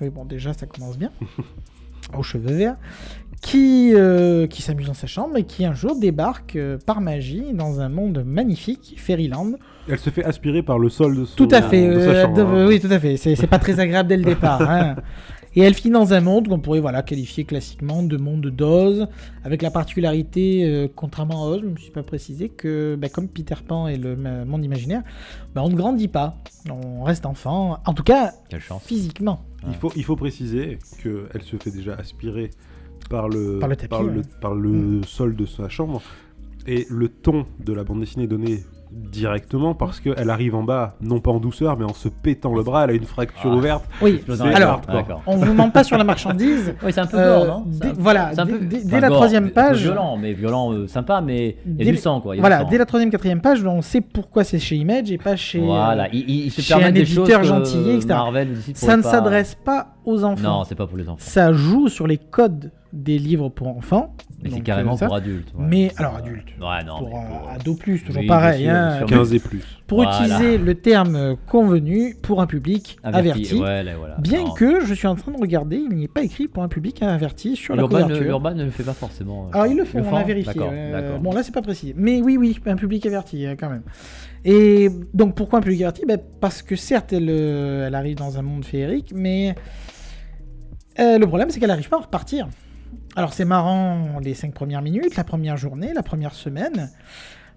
Oui, 0.00 0.10
bon, 0.10 0.24
déjà, 0.24 0.52
ça 0.52 0.66
commence 0.66 0.98
bien. 0.98 1.10
aux 2.18 2.22
cheveux 2.22 2.52
verts. 2.54 2.76
Qui, 3.42 3.92
euh, 3.94 4.46
qui 4.46 4.62
s'amuse 4.62 4.86
dans 4.86 4.94
sa 4.94 5.06
chambre 5.06 5.36
et 5.36 5.42
qui 5.44 5.66
un 5.66 5.74
jour 5.74 5.98
débarque 6.00 6.56
euh, 6.56 6.78
par 6.86 7.02
magie 7.02 7.52
dans 7.52 7.78
un 7.78 7.90
monde 7.90 8.22
magnifique, 8.26 8.94
Fairyland. 8.96 9.52
Elle 9.86 9.98
se 9.98 10.08
fait 10.08 10.24
aspirer 10.24 10.62
par 10.62 10.78
le 10.78 10.88
sol 10.88 11.14
de 11.14 11.26
son 11.26 11.36
Tout 11.36 11.48
à 11.50 11.60
fait, 11.60 11.86
de 11.88 12.00
sa 12.00 12.06
euh, 12.08 12.22
chambre, 12.22 12.36
de- 12.38 12.42
hein. 12.42 12.66
oui, 12.66 12.80
tout 12.80 12.88
à 12.90 12.98
fait. 12.98 13.18
C'est 13.18 13.36
c'est 13.36 13.46
pas 13.46 13.58
très 13.58 13.78
agréable 13.80 14.08
dès 14.08 14.16
le 14.16 14.24
départ. 14.24 14.62
hein. 14.62 14.96
Et 15.56 15.60
elle 15.60 15.74
finit 15.74 15.92
dans 15.92 16.12
un 16.12 16.20
monde 16.20 16.48
qu'on 16.48 16.58
pourrait 16.58 16.80
voilà, 16.80 17.02
qualifier 17.02 17.44
classiquement 17.44 18.02
de 18.02 18.16
monde 18.16 18.46
d'Oz, 18.46 19.06
avec 19.44 19.62
la 19.62 19.70
particularité, 19.70 20.64
euh, 20.64 20.88
contrairement 20.94 21.44
à 21.44 21.48
Oz, 21.48 21.60
je 21.62 21.66
ne 21.66 21.70
me 21.72 21.76
suis 21.76 21.92
pas 21.92 22.02
précisé, 22.02 22.48
que 22.48 22.96
bah, 22.96 23.08
comme 23.08 23.28
Peter 23.28 23.54
Pan 23.66 23.86
et 23.88 23.96
le 23.96 24.16
monde 24.44 24.64
imaginaire, 24.64 25.02
bah, 25.54 25.62
on 25.64 25.68
ne 25.68 25.74
grandit 25.76 26.08
pas, 26.08 26.38
on 26.70 27.04
reste 27.04 27.24
enfant, 27.26 27.78
en 27.86 27.94
tout 27.94 28.02
cas 28.02 28.32
physiquement. 28.80 29.44
Il 29.68 29.74
faut, 29.74 29.92
il 29.96 30.04
faut 30.04 30.16
préciser 30.16 30.78
qu'elle 31.02 31.42
se 31.42 31.56
fait 31.56 31.70
déjà 31.70 31.94
aspirer 31.94 32.50
par 33.08 33.28
le, 33.28 33.58
Par 33.60 33.68
le 33.68 33.76
tapis, 33.76 33.88
par 33.88 34.02
le, 34.02 34.10
ouais. 34.18 34.22
par 34.40 34.54
le 34.54 34.70
Mm. 34.70 35.04
sol 35.04 35.36
de 35.36 35.46
sa 35.46 35.68
chambre. 35.68 36.02
Et 36.66 36.86
le 36.88 37.08
ton 37.08 37.44
de 37.64 37.72
la 37.74 37.84
bande 37.84 38.00
dessinée 38.00 38.26
donné 38.26 38.60
directement 38.94 39.74
parce 39.74 40.00
qu'elle 40.00 40.30
arrive 40.30 40.54
en 40.54 40.62
bas, 40.62 40.96
non 41.00 41.20
pas 41.20 41.30
en 41.30 41.38
douceur, 41.40 41.76
mais 41.78 41.84
en 41.84 41.94
se 41.94 42.08
pétant 42.08 42.54
le 42.54 42.62
bras. 42.62 42.84
Elle 42.84 42.90
a 42.90 42.92
une 42.94 43.04
fracture 43.04 43.50
Ah. 43.52 43.56
ouverte. 43.56 43.84
Oui, 44.02 44.22
alors. 44.54 44.80
D'accord. 44.86 45.22
on 45.26 45.36
vous 45.36 45.52
ment 45.54 45.70
pas 45.70 45.84
sur 45.84 45.96
la 45.98 46.04
marchandise. 46.04 46.74
Oui, 46.84 46.92
c'est 46.92 47.00
un 47.00 47.06
peu 47.06 47.18
Euh, 47.18 47.38
gore, 47.38 47.46
non 47.46 47.64
dès- 47.66 47.78
C'est 47.78 47.86
un- 47.90 47.94
voilà, 47.98 48.30
c'est 48.34 48.40
un 48.40 48.46
dès- 48.46 48.52
peu- 48.52 48.58
dès- 48.66 48.84
dès 48.84 49.00
la 49.00 49.08
gore, 49.08 49.16
troisième 49.18 49.50
page- 49.50 49.80
Violent, 49.82 50.16
mais 50.16 50.32
violent, 50.32 50.72
euh, 50.72 50.86
sympa, 50.86 51.20
mais 51.20 51.56
il 51.66 51.72
y 51.72 51.76
Dès- 51.76 51.88
a 51.88 51.92
du 51.92 51.96
sang, 51.98 52.20
quoi. 52.20 52.34
il 52.34 52.38
y 52.38 52.40
a 52.40 52.42
du 52.42 52.48
Voilà, 52.48 52.62
sang. 52.64 52.68
dès 52.70 52.78
la 52.78 52.86
troisième, 52.86 53.10
quatrième 53.10 53.40
page, 53.40 53.64
on 53.64 53.82
sait 53.82 54.00
pourquoi 54.00 54.44
c'est 54.44 54.58
chez 54.58 54.76
Image 54.76 55.10
et 55.10 55.18
pas 55.18 55.36
chez... 55.36 55.60
euh, 55.60 55.64
Voilà, 55.66 56.08
il, 56.12 56.20
il- 56.28 56.44
il 56.46 56.50
se 56.50 56.60
chez 56.60 56.74
un 56.74 56.90
des 56.92 57.00
éditeur 57.00 57.40
que 57.40 57.46
gentillet, 57.46 57.94
etc. 57.94 58.08
Marvel 58.08 58.48
ça 58.74 58.96
ne 58.96 59.02
s'adresse 59.02 59.54
pas 59.64 59.88
aux 60.04 60.24
enfants. 60.24 60.42
Non, 60.58 60.64
c'est 60.64 60.74
pas 60.74 60.86
pour 60.86 60.98
les 60.98 61.08
enfants. 61.08 61.16
ça 61.20 61.52
joue 61.52 61.88
sur 61.88 62.06
les 62.06 62.18
codes 62.18 62.70
des 62.94 63.18
livres 63.18 63.48
pour 63.48 63.68
enfants. 63.68 64.14
Mais 64.42 64.50
c'est 64.50 64.60
carrément 64.60 64.94
euh, 64.94 65.06
pour 65.06 65.14
adultes. 65.14 65.48
ouais. 65.54 65.64
Mais 65.68 65.92
alors 65.96 66.16
adulte. 66.16 66.46
Ouais, 66.60 66.84
non. 66.84 66.98
pour 66.98 67.08
mais 67.08 67.14
pour- 67.38 67.48
ado 67.50 67.74
plus, 67.74 68.04
toujours 68.04 68.20
Oui, 68.22 68.28
pareil. 68.28 68.64
sûr, 68.64 68.72
hein. 68.72 68.88
bien 68.98 68.98
sûr. 68.98 69.06
15 69.18 69.34
et 69.34 69.38
plus. 69.40 69.62
Pour 69.86 70.02
Voilà. 70.02 70.12
utiliser 70.20 70.58
le 70.58 70.74
terme 70.74 71.36
convenu 71.46 72.14
pour 72.22 72.40
un 72.42 72.46
public 72.46 72.96
averti. 73.02 73.54
Ouais, 73.60 73.82
là, 73.82 73.92
voilà. 73.96 74.16
Bien 74.18 74.44
Non. 74.44 74.52
que 74.54 74.84
je 74.84 74.94
suis 74.94 75.06
en 75.06 75.14
train 75.14 75.32
de 75.32 75.38
regarder, 75.38 75.76
il 75.76 75.96
n'y 75.96 76.04
est 76.04 76.08
pas 76.08 76.22
écrit 76.22 76.46
pour 76.48 76.62
un 76.62 76.68
public 76.68 77.02
averti 77.02 77.56
sur 77.56 77.74
la 77.74 77.82
Urban, 77.82 78.02
couverture. 78.02 78.26
Urban 78.30 78.54
ne 78.54 78.64
le 78.64 78.70
fait 78.70 78.82
pas 78.84 78.92
forcément. 78.92 79.46
euh, 79.46 79.54
Alors 79.54 79.66
ils 79.66 79.76
le 79.76 79.84
font, 79.84 80.00
on 80.00 80.04
font 80.04 80.16
a 80.16 80.22
vérifié. 80.22 80.52
D'accord, 80.54 80.70
euh, 80.72 80.92
d'accord. 80.92 81.20
bon 81.20 81.32
là 81.32 81.42
c'est 81.42 81.52
pas 81.54 81.62
précis. 81.62 81.92
Mais 81.96 82.20
oui, 82.22 82.36
oui, 82.38 82.58
un 82.66 82.76
public 82.76 83.04
averti 83.06 83.46
quand 83.58 83.70
même. 83.70 83.82
Et 84.44 84.88
donc 85.14 85.34
pourquoi 85.34 85.58
un 85.58 85.62
public 85.62 85.80
averti? 85.82 86.02
Ben, 86.06 86.18
Parce 86.40 86.62
que 86.62 86.76
certes 86.76 87.12
elle, 87.14 87.28
elle 87.30 87.94
arrive 87.94 88.16
dans 88.16 88.38
un 88.38 88.42
monde 88.42 88.64
féerique, 88.64 89.12
mais 89.14 89.54
euh, 91.00 91.18
le 91.18 91.26
problème 91.26 91.48
c'est 91.50 91.60
qu'elle 91.60 91.68
n'arrive 91.70 91.88
pas 91.88 91.96
à 91.96 92.00
repartir. 92.02 92.48
Alors 93.16 93.32
c'est 93.32 93.44
marrant 93.44 94.18
les 94.22 94.34
cinq 94.34 94.52
premières 94.54 94.82
minutes, 94.82 95.16
la 95.16 95.24
première 95.24 95.56
journée, 95.56 95.92
la 95.94 96.02
première 96.02 96.34
semaine, 96.34 96.90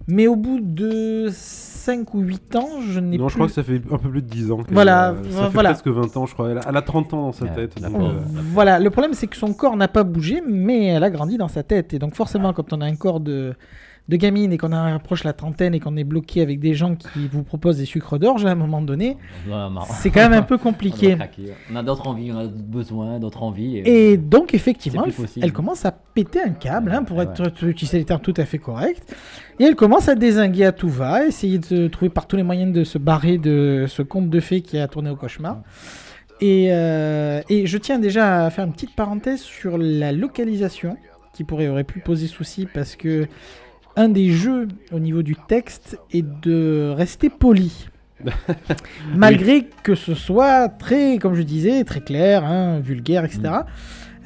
mais 0.08 0.28
au 0.28 0.36
bout 0.36 0.60
de 0.62 1.30
5 1.32 2.14
ou 2.14 2.20
8 2.22 2.56
ans, 2.56 2.70
je 2.88 3.00
n'ai 3.00 3.18
Non, 3.18 3.26
plus... 3.26 3.32
je 3.32 3.36
crois 3.36 3.48
que 3.48 3.54
ça 3.54 3.64
fait 3.64 3.82
un 3.92 3.98
peu 3.98 4.10
plus 4.10 4.22
de 4.22 4.28
10 4.28 4.52
ans. 4.52 4.60
Voilà, 4.70 5.16
ça 5.32 5.46
fait 5.46 5.50
voilà. 5.50 5.70
presque 5.70 5.88
20 5.88 6.18
ans, 6.18 6.26
je 6.26 6.34
crois. 6.34 6.52
Elle 6.52 6.58
a, 6.60 6.62
elle 6.70 6.78
a 6.78 6.82
30 6.82 7.14
ans 7.14 7.22
dans 7.24 7.32
sa 7.32 7.48
tête. 7.48 7.82
donc, 7.82 7.96
Euh, 7.96 8.06
euh, 8.06 8.20
Voilà, 8.54 8.80
le 8.80 8.90
problème 8.90 9.14
c'est 9.14 9.28
que 9.28 9.36
son 9.38 9.54
corps 9.54 9.76
n'a 9.76 9.88
pas 9.88 10.04
bougé, 10.04 10.42
mais 10.48 10.86
elle 10.86 11.04
a 11.04 11.10
grandi 11.10 11.38
dans 11.38 11.48
sa 11.48 11.64
tête. 11.64 11.94
Et 11.94 12.00
donc 12.00 12.16
forcément, 12.16 12.54
quand 12.54 12.72
on 12.74 12.82
a 12.82 12.86
un 12.86 12.96
corps 12.96 13.20
de, 13.20 13.56
de 14.10 14.16
gamine 14.16 14.54
et 14.54 14.58
qu'on 14.58 14.72
approche 14.72 15.24
la 15.24 15.34
trentaine 15.34 15.76
et 15.76 15.80
qu'on 15.80 15.98
est 15.98 16.04
bloqué 16.04 16.42
avec 16.42 16.60
des 16.60 16.74
gens 16.74 16.96
qui 16.96 17.28
vous 17.28 17.44
proposent 17.44 17.78
des 17.78 17.86
sucres 17.86 18.18
d'orge, 18.18 18.46
à 18.46 18.50
un 18.50 18.56
moment 18.56 18.82
donné, 18.82 19.18
c'est 19.90 20.12
quand 20.12 20.22
même 20.22 20.34
un 20.34 20.44
peu 20.44 20.58
compliqué. 20.68 21.18
On 21.72 21.76
a 21.76 21.84
d'autres 21.84 22.08
envies, 22.08 22.32
on 22.32 22.38
a 22.38 22.44
d'autres 22.44 22.64
besoins, 22.64 23.20
d'autres 23.20 23.44
envies. 23.44 23.78
Et... 23.78 24.12
Et 24.12 24.18
donc 24.18 24.54
effectivement, 24.54 25.06
elle, 25.42 25.52
commence 25.52 25.86
à 25.86 25.92
péter 25.92 26.42
un 26.42 26.52
câble, 26.52 26.92
hein, 26.92 27.04
pour 27.04 27.18
Ouais, 27.18 27.24
être 27.24 27.68
utiliser 27.68 27.98
les 27.98 28.06
termes 28.06 28.22
tout 28.22 28.34
à 28.38 28.46
fait 28.46 28.60
corrects. 28.60 29.02
Et 29.60 29.64
elle 29.64 29.76
commence 29.76 30.08
à 30.08 30.16
désinguer 30.16 30.66
à 30.66 30.72
tout 30.72 30.90
va, 30.90 31.26
essayer 31.26 31.58
de 31.58 31.88
trouver 31.88 32.10
par 32.10 32.28
tous 32.28 32.36
les 32.36 32.44
moyens 32.44 32.72
de 32.72 32.84
se 32.84 33.00
barrer 33.00 33.40
de 33.40 33.86
ce 33.88 34.04
conte 34.04 34.30
de 34.30 34.40
fées 34.40 34.62
qui 34.62 34.78
a 34.78 34.88
tourné 34.88 35.10
au 35.10 35.16
cauchemar. 35.16 35.62
Et, 36.40 36.68
euh, 36.70 37.42
et 37.50 37.66
je 37.66 37.78
tiens 37.80 37.98
déjà 37.98 38.46
à 38.46 38.50
faire 38.52 38.66
une 38.66 38.74
petite 38.74 38.96
parenthèse 38.96 39.42
sur 39.42 39.80
la 39.80 40.12
localisation, 40.12 40.96
qui 41.34 41.44
pourrait 41.44 41.68
aurait 41.68 41.84
pu 41.84 42.00
poser 42.00 42.28
souci 42.28 42.68
parce 42.72 42.96
que 42.96 43.28
un 43.98 44.08
des 44.10 44.32
jeux 44.32 44.68
au 44.94 45.00
niveau 45.00 45.22
du 45.24 45.36
texte 45.36 46.00
est 46.14 46.26
de 46.44 46.94
rester 46.96 47.30
poli. 47.30 47.90
Malgré 49.16 49.66
que 49.84 49.96
ce 49.96 50.14
soit 50.16 50.70
très, 50.70 51.18
comme 51.18 51.36
je 51.36 51.42
disais, 51.44 51.84
très 51.84 52.02
clair, 52.02 52.44
hein, 52.46 52.80
vulgaire, 52.80 53.26
etc. 53.26 53.42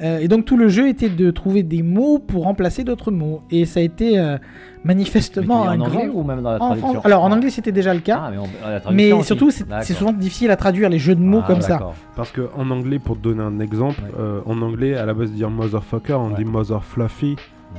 Euh, 0.00 0.18
et 0.18 0.26
donc 0.26 0.46
tout 0.46 0.56
le 0.56 0.68
jeu 0.68 0.88
était 0.88 1.08
de 1.10 1.30
trouver 1.30 1.62
des 1.62 1.82
mots 1.82 2.18
pour 2.18 2.44
remplacer 2.44 2.82
d'autres 2.82 3.10
mots. 3.12 3.42
Et 3.50 3.66
ça 3.66 3.78
a 3.80 3.82
été 3.82 4.18
euh, 4.18 4.36
manifestement 4.82 5.68
un 5.68 5.78
en 5.78 5.84
anglais 5.84 6.06
grand... 6.08 6.20
ou 6.20 6.24
même 6.24 6.42
dans 6.42 6.50
la 6.50 6.56
en 6.62 6.66
traduction 6.74 7.00
Alors 7.04 7.22
en 7.22 7.30
anglais 7.30 7.50
c'était 7.50 7.70
déjà 7.70 7.94
le 7.94 8.00
cas. 8.00 8.20
Ah, 8.24 8.30
mais, 8.32 8.38
on- 8.38 8.42
la 8.68 8.72
mais 8.74 8.80
traduction 9.10 9.18
aussi. 9.18 9.26
surtout 9.26 9.50
c'est 9.82 9.92
souvent 9.92 10.12
difficile 10.12 10.50
à 10.50 10.56
traduire 10.56 10.88
les 10.88 10.98
jeux 10.98 11.14
de 11.14 11.20
mots 11.20 11.40
Ah, 11.44 11.46
comme 11.46 11.60
ça. 11.60 11.92
Parce 12.16 12.32
que 12.32 12.48
en 12.56 12.70
anglais, 12.70 12.98
pour 12.98 13.16
te 13.16 13.22
donner 13.22 13.42
un 13.42 13.60
exemple, 13.60 14.00
Ouais. 14.02 14.10
euh, 14.18 14.40
en 14.46 14.60
anglais, 14.62 14.96
à 14.96 15.06
la 15.06 15.14
base 15.14 15.30
de 15.30 15.36
dire 15.36 15.50
motherfucker, 15.50 16.14
on 16.14 16.30
Ouais. 16.30 16.36
dit 16.36 16.44
mother 16.44 16.82
fluffy, 16.82 17.36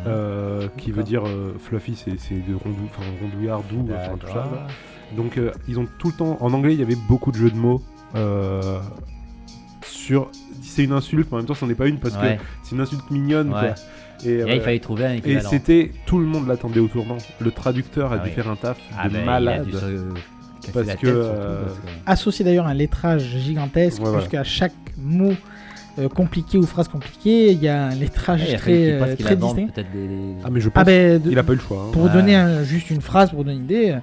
euh, 0.08 0.68
qui 0.78 0.92
veut 0.92 1.04
dire 1.04 1.24
euh, 1.28 1.54
fluffy, 1.60 1.96
c'est 1.96 2.12
de 2.12 2.56
rondou, 2.56 2.84
enfin, 2.86 3.04
rondouillard, 3.22 3.62
doux, 3.70 3.88
enfin, 3.94 4.18
tout 4.20 4.28
ça. 4.28 4.50
Donc 5.16 5.38
euh, 5.38 5.52
ils 5.68 5.80
ont 5.80 5.88
tout 6.00 6.08
le 6.08 6.14
temps, 6.14 6.38
en 6.42 6.54
anglais, 6.54 6.74
il 6.74 6.80
y 6.80 6.84
avait 6.84 6.98
beaucoup 7.08 7.32
de 7.32 7.38
jeux 7.38 7.52
de 7.52 7.56
mots 7.58 7.82
euh, 8.16 8.80
sur. 9.86 10.30
C'est 10.62 10.84
une 10.84 10.92
insulte, 10.94 11.28
mais 11.30 11.36
en 11.36 11.38
même 11.38 11.46
temps, 11.46 11.54
c'en 11.54 11.70
est 11.70 11.76
pas 11.76 11.88
une 11.88 12.00
parce 12.00 12.16
Ouais. 12.16 12.38
que 12.38 12.44
c'est 12.64 12.76
une 12.76 12.82
insulte 12.82 13.10
mignonne. 13.12 13.54
Ouais. 13.54 13.60
Quoi. 13.60 13.76
Et, 14.26 14.30
Et 14.30 14.38
là, 14.38 14.46
euh, 14.46 14.56
il 14.56 14.62
fallait 14.62 14.80
trouver 14.80 15.06
un 15.06 15.14
et 15.16 15.40
c'était 15.42 15.92
tout 16.06 16.18
le 16.18 16.26
monde 16.26 16.48
l'attendait 16.48 16.80
au 16.80 16.88
tournant. 16.88 17.18
Le 17.40 17.52
traducteur 17.52 18.12
a 18.12 18.16
Ah 18.16 18.18
dû 18.20 18.30
oui. 18.30 18.36
faire 18.36 18.50
un 18.50 18.56
taf 18.56 18.78
Ah, 18.98 19.08
de 19.10 19.14
ben, 19.14 19.20
il 19.20 19.22
a 19.24 19.26
malade. 19.26 19.66
dû 19.66 19.72
se 19.74 19.78
casser 19.78 20.72
Parce 20.74 20.96
que, 20.96 21.08
parce 21.10 21.74
que- 21.80 21.82
Associer 22.06 22.46
d'ailleurs 22.46 22.68
un 22.68 22.74
lettrage 22.74 23.24
gigantesque, 23.24 24.02
Ouais, 24.02 24.14
puisqu'à 24.18 24.44
chaque 24.44 24.74
mot 24.98 25.34
euh, 26.00 26.10
compliqué 26.10 26.58
ou 26.58 26.64
phrase 26.66 26.88
compliquée, 26.88 27.52
il 27.52 27.62
y 27.62 27.68
a 27.68 27.88
un 27.88 27.96
lettrage 27.96 28.42
Ouais, 28.42 28.56
très, 28.58 28.92
euh, 28.94 29.16
très 29.16 29.36
distinct. 29.36 29.68
des- 29.76 30.36
Ah 30.44 30.50
mais 30.52 30.60
je 30.60 30.70
pense 30.70 30.82
Ah 30.82 30.84
ben, 30.84 31.22
de- 31.22 31.30
qu'il 31.30 31.38
a 31.38 31.44
pas 31.44 31.54
eu 31.54 31.56
le 31.58 31.62
choix. 31.62 31.78
hein. 31.88 31.92
pour 31.92 32.02
vous 32.04 32.08
Ouais. 32.08 32.14
donner 32.14 32.36
un- 32.36 32.64
juste 32.64 32.90
une 32.90 33.02
phrase, 33.02 33.30
pour 33.30 33.40
vous 33.40 33.44
donner 33.44 33.58
une 33.58 33.64
idée, 33.66 33.96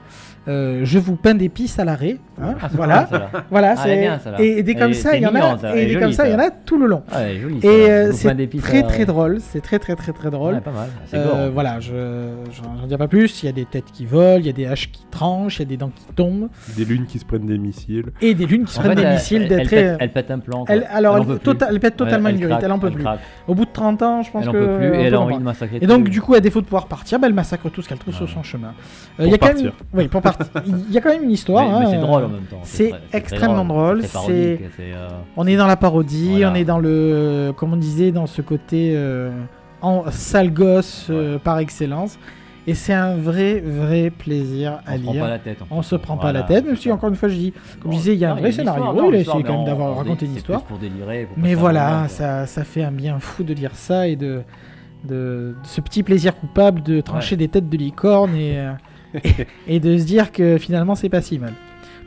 euh, 0.49 0.81
je 0.85 0.99
vous 0.99 1.17
peins 1.17 1.35
des 1.35 1.49
pistes 1.49 1.79
à 1.79 1.85
l'arrêt. 1.85 2.17
hein, 2.43 2.55
Ah, 2.63 2.69
voilà, 2.73 3.09
voilà. 3.51 3.75
Ah, 3.77 3.85
bien, 3.87 4.19
et, 4.39 4.59
et 4.59 4.63
des 4.63 4.75
comme 4.75 4.95
ça, 4.95 5.15
il 5.17 5.23
y 5.23 5.27
en 5.27 5.35
a. 5.35 5.77
Et 5.77 5.87
des 5.87 5.99
comme 6.01 6.13
ça, 6.13 6.27
il 6.27 6.33
y 6.33 6.35
en 6.35 6.39
a 6.39 6.51
tout 6.51 6.79
le 6.79 6.87
long. 6.87 7.03
Ah. 7.13 7.31
Et 7.31 7.37
euh, 7.91 8.13
c'est 8.13 8.35
très 8.61 8.79
à- 8.79 8.83
très 8.85 9.05
drôle. 9.05 9.39
C'est 9.41 9.61
très 9.61 9.79
très 9.79 9.95
très 9.97 10.13
très 10.13 10.31
drôle. 10.31 10.61
Pas 10.63 10.71
mal. 10.71 10.89
C'est 11.07 11.19
Euh, 11.19 11.25
gore. 11.27 11.37
hein. 11.37 11.51
voilà, 11.53 11.81
je 11.81 11.93
j'en 12.81 12.87
dis 12.87 12.97
pas 12.97 13.07
plus. 13.09 13.43
Il 13.43 13.47
y 13.47 13.49
a 13.49 13.53
des 13.53 13.67
têtes 13.67 13.93
qui 13.93 14.07
volent, 14.07 14.39
il 14.39 14.47
y 14.47 14.49
a 14.49 14.53
des 14.53 14.67
haches 14.67 14.91
qui 14.91 15.05
tranchent, 15.11 15.57
il 15.59 15.63
y 15.63 15.67
a 15.67 15.69
des 15.69 15.77
dents 15.77 15.93
qui 15.95 16.05
tombent 16.15 16.49
Des 16.77 16.85
lunes 16.87 17.07
qui 17.07 17.19
se 17.19 17.25
prennent 17.27 17.47
des 17.47 17.59
missiles. 17.59 18.07
et 18.23 18.35
des 18.35 18.47
lunes 18.47 18.65
qui 18.65 18.73
se 18.73 18.79
En 18.81 18.83
prennent 18.85 18.97
des 18.97 19.07
missiles. 19.07 19.47
elle, 19.51 20.11
pète, 20.13 20.31
un 20.31 20.39
plan. 20.39 20.65
alors, 20.91 21.19
elle, 21.19 21.37
tota- 21.39 21.79
pète 21.79 21.97
totalement 21.97 22.31
une 22.31 22.37
durite. 22.37 22.59
Elle 22.63 22.73
en 22.73 22.79
peut 22.79 22.91
plus. 22.91 23.05
Au 23.47 23.55
bout 23.55 23.67
de 23.67 23.71
30 23.73 24.03
ans, 24.03 24.23
je 24.23 24.31
pense 24.31 24.43
Elle 24.45 24.49
en 24.49 24.53
que. 24.53 24.59
peut 24.59 24.77
plus 24.79 24.89
on 24.91 24.95
et 24.95 24.97
peut 24.97 25.05
elle 25.05 25.15
a 25.15 25.19
en 25.19 25.23
envie 25.25 25.31
parler. 25.33 25.41
de 25.41 25.45
massacrer. 25.45 25.79
Et 25.83 25.87
donc, 25.87 26.09
du 26.09 26.21
coup, 26.23 26.35
à 26.35 26.41
défaut 26.41 26.61
de 26.61 26.65
pouvoir 26.67 26.87
partir, 26.87 27.19
bah, 27.19 27.27
elle 27.27 27.35
massacre 27.35 27.69
tout 27.71 27.83
ce 27.83 27.89
qu'elle 27.89 27.99
trouve 27.99 28.15
sur 28.15 28.29
son 28.29 28.43
chemin. 28.43 28.69
Euh, 28.69 29.25
Pour 29.25 29.27
il 29.27 29.31
y 29.31 29.35
a 29.35 29.39
quand 29.39 29.47
même, 29.47 29.55
partir. 29.57 29.73
oui, 29.93 30.09
pour 30.09 30.23
Il 30.67 30.93
y 30.93 30.99
a 30.99 31.01
quand 31.01 31.11
même 31.11 31.25
une 31.25 31.31
histoire. 31.31 31.65
mais, 31.67 31.79
mais 31.81 31.85
hein, 31.87 31.89
c'est 31.93 32.01
drôle 32.01 32.25
en 32.25 32.29
même 32.29 32.43
temps. 32.43 32.61
c'est 32.63 32.93
extrêmement 33.13 33.65
drôle, 33.65 34.03
c'est- 34.05 34.61
euh, 34.81 35.09
On 35.37 35.47
est 35.47 35.57
dans 35.57 35.67
la 35.67 35.77
parodie, 35.77 36.29
Voilà. 36.31 36.53
on 36.53 36.55
est 36.55 36.65
dans 36.65 36.79
le, 36.79 37.53
comme 37.57 37.73
on 37.73 37.77
disait, 37.77 38.13
dans 38.13 38.27
ce 38.27 38.43
côté 38.43 38.93
euh, 38.95 39.31
en 39.83 40.05
sale 40.11 40.53
gosse 40.53 41.07
euh, 41.11 41.39
par 41.39 41.59
excellence. 41.59 42.19
Et 42.67 42.75
c'est 42.75 42.93
un 42.93 43.17
vrai, 43.17 43.59
vrai 43.65 44.11
plaisir 44.11 44.81
On 44.87 44.91
à 44.93 44.97
se 44.97 45.03
prend 45.03 45.13
lire. 45.13 45.23
pas 45.25 45.31
la 45.31 45.39
tête. 45.39 45.59
On 45.71 45.83
se 45.83 45.97
prend 45.97 46.17
pas 46.19 46.33
la 46.33 46.43
tête, 46.43 46.67
même 46.67 46.77
si 46.77 46.93
encore 46.93 47.09
une 47.09 47.17
fois 47.17 47.29
je 47.31 47.35
dis, 47.37 47.53
comme 47.53 47.91
je 47.91 47.97
Bon, 47.97 47.97
disais, 47.97 48.13
il 48.13 48.19
y 48.21 48.25
a 48.27 48.33
un 48.33 48.35
vrai 48.35 48.53
scénario, 48.53 48.85
histoire, 48.85 49.07
il 49.09 49.15
a 49.15 49.19
essayé 49.19 49.43
quand 49.43 49.57
même 49.57 49.65
d'avoir 49.65 49.93
on- 49.93 49.95
raconté 49.95 50.27
une 50.27 50.37
histoire. 50.37 50.63
pour 50.65 50.77
délirer, 50.79 51.25
pour 51.25 51.39
Mais 51.43 51.55
voilà, 51.55 52.07
ça, 52.09 52.47
ça 52.47 52.63
fait 52.65 52.83
un 52.85 52.93
bien 52.93 53.19
fou 53.19 53.45
de 53.45 53.55
lire 53.55 53.71
ça 53.75 54.07
et 54.09 54.15
de, 54.15 54.43
de, 55.05 55.15
de 55.15 55.55
ce 55.65 55.81
petit 55.81 56.03
plaisir 56.03 56.37
coupable 56.39 56.83
de 56.83 57.01
trancher 57.01 57.35
des 57.37 57.49
têtes 57.49 57.69
de 57.71 57.77
licorne 57.79 58.35
et, 58.35 58.59
et, 59.15 59.47
et 59.67 59.81
de 59.81 59.97
se 59.99 60.05
dire 60.05 60.33
que 60.33 60.59
finalement 60.59 60.95
c'est 60.95 61.09
pas 61.09 61.23
si 61.23 61.39
mal. 61.39 61.55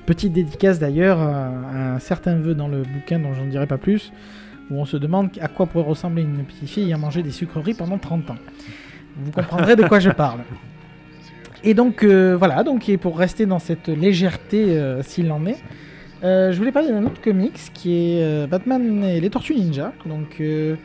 Petite 0.05 0.33
dédicace 0.33 0.79
d'ailleurs 0.79 1.19
à, 1.19 1.47
à 1.47 1.93
un 1.95 1.99
certain 1.99 2.35
vœu 2.35 2.55
dans 2.55 2.67
le 2.67 2.83
bouquin 2.83 3.19
dont 3.19 3.33
j'en 3.33 3.45
dirai 3.45 3.67
pas 3.67 3.77
plus, 3.77 4.11
où 4.69 4.75
on 4.79 4.85
se 4.85 4.97
demande 4.97 5.29
à 5.39 5.47
quoi 5.47 5.65
pourrait 5.65 5.85
ressembler 5.85 6.23
une 6.23 6.43
petite 6.43 6.69
fille 6.69 6.83
ayant 6.85 6.99
mangé 6.99 7.23
des 7.23 7.31
sucreries 7.31 7.73
pendant 7.73 7.97
30 7.97 8.31
ans. 8.31 8.37
Vous 9.17 9.31
comprendrez 9.31 9.75
de 9.75 9.83
quoi 9.83 9.99
je 9.99 10.09
parle. 10.09 10.39
Et 11.65 11.73
donc 11.73 12.03
euh, 12.03 12.35
voilà, 12.37 12.63
donc 12.63 12.89
et 12.89 12.97
pour 12.97 13.17
rester 13.17 13.45
dans 13.45 13.59
cette 13.59 13.87
légèreté 13.87 14.77
euh, 14.77 15.01
s'il 15.01 15.31
en 15.31 15.45
est, 15.45 15.63
euh, 16.23 16.53
je 16.53 16.57
voulais 16.57 16.71
parler 16.71 16.89
d'un 16.89 17.05
autre 17.05 17.21
comics 17.21 17.59
qui 17.73 17.93
est 17.93 18.23
euh, 18.23 18.47
Batman 18.47 19.03
et 19.03 19.19
les 19.19 19.29
Tortues 19.29 19.55
Ninja. 19.55 19.93
Donc 20.05 20.37
euh, 20.39 20.75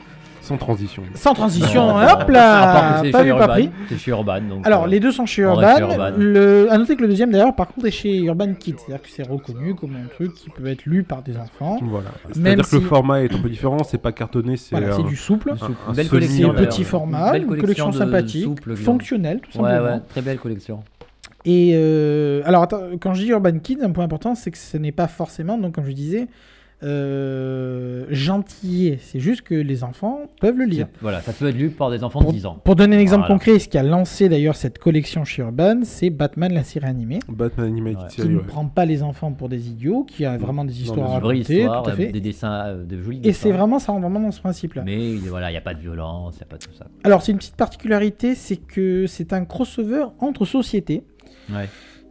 Sans 0.49 0.57
transition. 0.57 1.03
sans 1.15 1.35
transition, 1.35 1.87
Non, 1.89 1.97
hop 2.03 2.29
là, 2.31 3.01
c'est 3.03 3.11
pas 3.11 3.19
chez 3.19 3.25
vu, 3.25 3.31
pas 3.31 3.39
Urban, 3.41 3.49
pris. 3.49 3.71
C'est 3.89 3.99
chez 3.99 4.11
Urban. 4.11 4.41
Donc, 4.49 4.67
Alors 4.67 4.85
euh, 4.85 4.87
les 4.89 4.99
deux 5.01 5.13
sont 5.13 5.27
chez 5.27 5.43
Urban. 5.43 5.77
chez 5.77 5.83
Urban. 5.83 6.13
Le... 6.17 6.69
À 6.71 6.79
noter 6.79 6.97
que 6.97 7.03
le 7.03 7.09
deuxième 7.09 7.31
d'ailleurs, 7.31 7.55
par 7.55 7.69
contre, 7.69 7.87
est 7.87 7.91
chez 7.91 8.17
Urban 8.19 8.55
Kids, 8.55 8.77
c'est-à-dire 8.79 9.03
que 9.03 9.09
c'est 9.11 9.29
reconnu 9.29 9.75
comme 9.75 9.95
un 9.97 10.09
truc 10.15 10.35
qui 10.35 10.51
peut 10.51 10.67
être 10.67 10.85
lu 10.87 11.03
par 11.03 11.23
des 11.23 11.37
enfants. 11.37 11.79
Voilà. 11.83 12.09
C'est-à-dire 12.33 12.69
que 12.69 12.77
le 12.77 12.83
format 12.83 13.23
est 13.23 13.33
un 13.35 13.39
peu 13.39 13.49
différent, 13.49 13.83
c'est 13.85 13.99
pas 13.99 14.13
cartonné, 14.13 14.57
c'est 14.57 14.77
Voilà, 14.77 14.95
c'est 14.95 15.03
un- 15.03 15.07
du 15.07 15.17
souple. 15.17 15.51
un- 15.53 15.57
Souple. 15.59 15.73
un 15.89 15.93
Belle 15.93 16.09
collection, 16.09 16.55
petit 16.55 16.85
format, 16.85 17.33
Belle 17.33 17.43
une 17.43 17.49
collection 17.49 17.85
collection 17.87 17.91
de 17.91 18.11
sympathique, 18.11 18.59
disons. 18.67 18.77
fonctionnelle 18.77 19.41
tout 19.41 19.59
Ouais, 19.61 19.71
simplement. 19.71 19.95
ouais, 19.97 20.01
très 20.09 20.23
belle 20.23 20.39
collection. 20.39 20.81
Et 21.45 21.73
euh, 21.75 22.43
alors, 22.45 22.63
attends, 22.63 22.81
quand 23.01 23.15
je 23.15 23.23
dis 23.23 23.29
Urban 23.29 23.59
Kids, 23.59 23.79
un 23.83 23.91
point 23.91 24.05
important, 24.05 24.35
c'est 24.35 24.51
que 24.51 24.59
ce 24.59 24.77
n'est 24.77 24.93
pas 24.93 25.07
forcément, 25.09 25.57
donc 25.57 25.75
comme 25.75 25.85
je 25.87 25.93
disais, 25.93 26.27
euh, 26.83 28.05
gentillet. 28.11 28.99
C'est 29.01 29.21
juste 29.21 29.43
que 29.43 29.55
les 29.55 29.85
enfants 29.85 30.21
peuvent 30.41 30.57
le 30.57 30.65
lire. 30.65 30.89
Voilà, 31.01 31.21
ça 31.21 31.33
peut 31.33 31.49
être 31.49 31.57
lu 31.57 31.71
par 31.71 31.91
des 31.91 32.05
enfants 32.05 32.21
de 32.21 32.25
Pour, 32.25 32.33
10 32.33 32.47
ans. 32.47 32.59
pour 32.65 32.77
donner 32.77 32.97
un 32.97 33.01
exemple 33.01 33.27
Voilà. 33.27 33.35
concret, 33.35 33.59
ce 33.59 33.69
qui 33.69 33.79
a 33.79 33.83
lancé 33.83 34.29
d'ailleurs 34.29 34.57
cette 34.57 34.79
collection 34.79 35.25
chez 35.25 35.43
Urban, 35.43 35.81
c'est 35.83 36.11
Batman 36.11 36.53
la 36.53 36.65
série 36.65 36.87
animée, 36.87 37.19
Batman 37.29 37.69
Ouais. 37.83 37.95
qui 38.09 38.23
ne 38.29 38.39
prend 38.39 38.67
pas 38.67 38.85
les 38.85 39.03
enfants 39.03 39.33
pour 39.33 39.49
des 39.49 39.69
idiots, 39.69 40.05
qui 40.05 40.25
a 40.25 40.37
vraiment 40.39 40.65
des 40.65 40.83
histoires 40.83 41.11
à 41.11 41.15
raconter, 41.15 41.59
histoire, 41.61 41.83
tout 41.83 41.91
à 41.91 41.95
fait. 41.95 42.07
des 42.13 42.21
dessins, 42.21 42.67
euh, 42.67 42.85
de 42.85 43.01
jolis 43.01 43.21
Et 43.25 43.33
c'est 43.33 43.53
vraiment 43.53 43.79
ça, 43.79 43.93
rentre 43.93 44.03
vraiment 44.03 44.21
dans 44.21 44.31
ce 44.33 44.41
principe-là. 44.41 44.83
Mais 44.85 45.15
voilà, 45.29 45.51
il 45.51 45.53
n'y 45.53 45.59
a 45.59 45.63
pas 45.63 45.75
de 45.75 45.81
violence, 45.81 46.35
il 46.37 46.39
n'y 46.39 46.43
a 46.43 46.47
pas 46.47 46.59
tout 46.59 46.73
ça. 46.79 46.87
Alors, 47.05 47.23
c'est 47.23 47.33
une 47.33 47.39
petite 47.39 47.57
particularité, 47.57 48.35
c'est 48.35 48.57
que 48.57 49.07
c'est 49.07 49.33
un 49.33 49.45
crossover 49.45 50.05
entre 50.21 50.45
sociétés, 50.45 51.03
Ouais. 51.51 51.69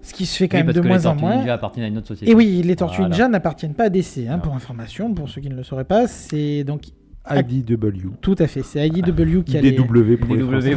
Ce 0.08 0.14
qui 0.14 0.26
se 0.26 0.38
fait 0.38 0.48
quand 0.48 0.58
Oui, 0.58 0.64
même 0.64 0.74
de 0.74 0.82
moins 0.82 0.98
les 0.98 1.06
en 1.08 1.12
Tortues 1.12 1.22
moins. 1.26 1.36
Ninja 1.38 1.54
appartiennent 1.54 1.86
à 1.86 1.88
une 1.90 1.98
autre 1.98 2.08
société. 2.08 2.32
Et 2.32 2.36
oui, 2.36 2.62
les 2.64 2.76
Tortues 2.76 2.98
Voilà. 2.98 3.10
Ninja 3.10 3.28
n'appartiennent 3.28 3.74
pas 3.74 3.86
à 3.86 3.90
DC, 3.90 4.28
hein, 4.30 4.40
pour 4.40 4.54
information, 4.56 5.14
pour 5.14 5.30
ceux 5.30 5.42
qui 5.42 5.50
ne 5.50 5.56
le 5.56 5.64
sauraient 5.64 5.84
pas. 5.86 6.08
C'est 6.08 6.64
donc 6.64 6.84
IDW. 7.30 8.12
tout 8.22 8.36
à 8.40 8.48
fait, 8.48 8.64
c'est 8.64 8.88
IDW 8.88 9.44
qui 9.44 9.58
a 9.58 9.62
les... 9.62 9.70
IDW 9.72 10.16
pour 10.18 10.34
les. 10.36 10.72
Français. 10.72 10.74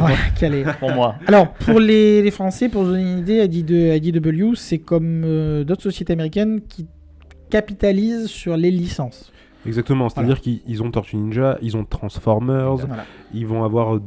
A 0.67 0.73
Pour 0.79 0.91
moi. 0.91 1.15
Alors, 1.27 1.53
pour 1.53 1.79
les, 1.79 2.21
les 2.21 2.31
Français, 2.31 2.67
pour 2.67 2.83
vous 2.83 2.89
donner 2.91 3.03
une 3.03 3.19
idée, 3.19 3.47
ID- 3.47 3.95
IDW, 4.05 4.55
c'est 4.55 4.79
comme 4.79 5.23
euh, 5.25 5.63
d'autres 5.63 5.83
sociétés 5.83 6.11
américaines 6.13 6.59
qui 6.67 6.87
capitalisent 7.49 8.27
sur 8.27 8.57
les 8.57 8.71
licences. 8.71 9.31
Exactement, 9.65 10.09
c'est-à-dire 10.09 10.41
qu'ils 10.41 10.61
ils 10.67 10.81
ont 10.81 10.89
Tortue 10.91 11.17
Ninja, 11.17 11.57
ils 11.61 11.77
ont 11.77 11.85
Transformers, 11.85 12.75
Voilà. 12.77 13.05
ils 13.33 13.45
vont 13.45 13.63
avoir 13.63 13.99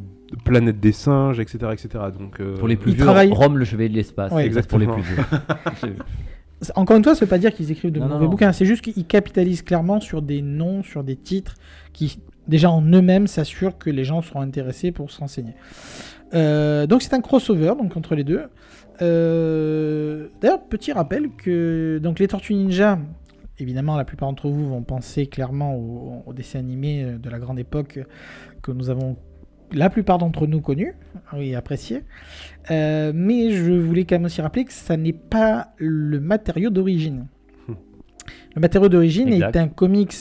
Planète 0.45 0.81
des 0.81 0.93
singes, 0.93 1.39
etc. 1.41 1.59
etc. 1.73 1.89
Donc, 2.19 2.41
euh, 2.41 2.57
Pour 2.57 2.67
les 2.69 2.77
plus 2.77 2.93
vieux, 2.93 3.05
travaillent- 3.05 3.31
Rome, 3.33 3.59
le 3.59 3.65
chevalier 3.65 3.89
de 3.91 3.95
l'espace. 3.95 4.33
Ouais, 4.33 4.51
ça, 4.51 4.63
pour 4.63 4.79
les 4.79 4.87
plus 4.87 5.01
exactement. 5.03 5.39
vieux. 5.83 5.97
C'est- 6.61 6.73
Encore 6.77 6.97
une 6.97 7.05
fois, 7.05 7.15
ça 7.15 7.25
veut 7.25 7.29
pas 7.29 7.39
dire 7.39 7.53
qu'ils 7.53 7.71
écrivent 7.71 7.93
de 7.93 8.01
Non, 8.01 8.09
mauvais 8.09 8.25
non. 8.25 8.31
bouquins, 8.31 8.53
c'est 8.53 8.65
juste 8.65 8.83
qu'ils 8.83 9.05
capitalisent 9.07 9.63
clairement 9.63 10.01
sur 10.01 10.23
des 10.23 10.41
noms, 10.41 10.83
sur 10.83 11.05
des 11.05 11.17
titres 11.17 11.55
qui, 11.93 12.19
déjà 12.49 12.71
en 12.71 12.81
eux-mêmes, 12.83 13.27
s'assurent 13.27 13.77
que 13.77 13.91
les 13.91 14.05
gens 14.05 14.23
seront 14.23 14.41
intéressés 14.41 14.91
pour 14.93 15.11
se 15.11 15.21
renseigner. 15.21 15.53
Euh, 16.33 16.87
donc 16.87 17.03
c'est 17.03 17.13
un 17.15 17.21
crossover 17.21 17.75
donc 17.79 17.97
entre 17.97 18.15
les 18.15 18.25
deux. 18.25 18.45
Euh, 19.03 20.29
D'ailleurs, 20.41 20.63
petit 20.65 20.93
rappel 20.93 21.29
que 21.37 21.99
donc 22.03 22.19
les 22.19 22.29
Tortues 22.29 22.55
Ninja, 22.55 22.99
évidemment, 23.59 23.97
la 23.97 24.05
plupart 24.05 24.29
d'entre 24.29 24.49
vous 24.49 24.69
vont 24.69 24.83
penser 24.83 25.27
clairement 25.27 25.75
au, 25.77 26.23
au 26.27 26.33
dessin 26.33 26.59
animé 26.61 27.03
euh, 27.05 27.19
de 27.19 27.29
la 27.31 27.39
grande 27.39 27.59
époque 27.59 28.01
que 28.63 28.73
nous 28.73 28.91
avons 28.91 29.17
la 29.75 29.91
plupart 29.91 30.19
d'entre 30.19 30.47
nous 30.47 30.61
connus 30.61 30.95
et 31.37 31.55
appréciés. 31.55 32.03
Euh, 32.71 33.13
mais 33.15 33.51
je 33.51 33.73
voulais 33.73 34.05
quand 34.05 34.17
même 34.17 34.25
aussi 34.25 34.41
rappeler 34.41 34.65
que 34.65 34.73
ça 34.73 34.97
n'est 34.97 35.13
pas 35.13 35.69
le 35.77 36.21
matériau 36.21 36.71
d'origine. 36.71 37.27
Hmm. 37.69 37.75
Le 38.55 38.61
matériau 38.61 38.89
d'origine 38.89 39.33
est 39.33 39.57
un 39.57 39.69
comics 39.69 40.15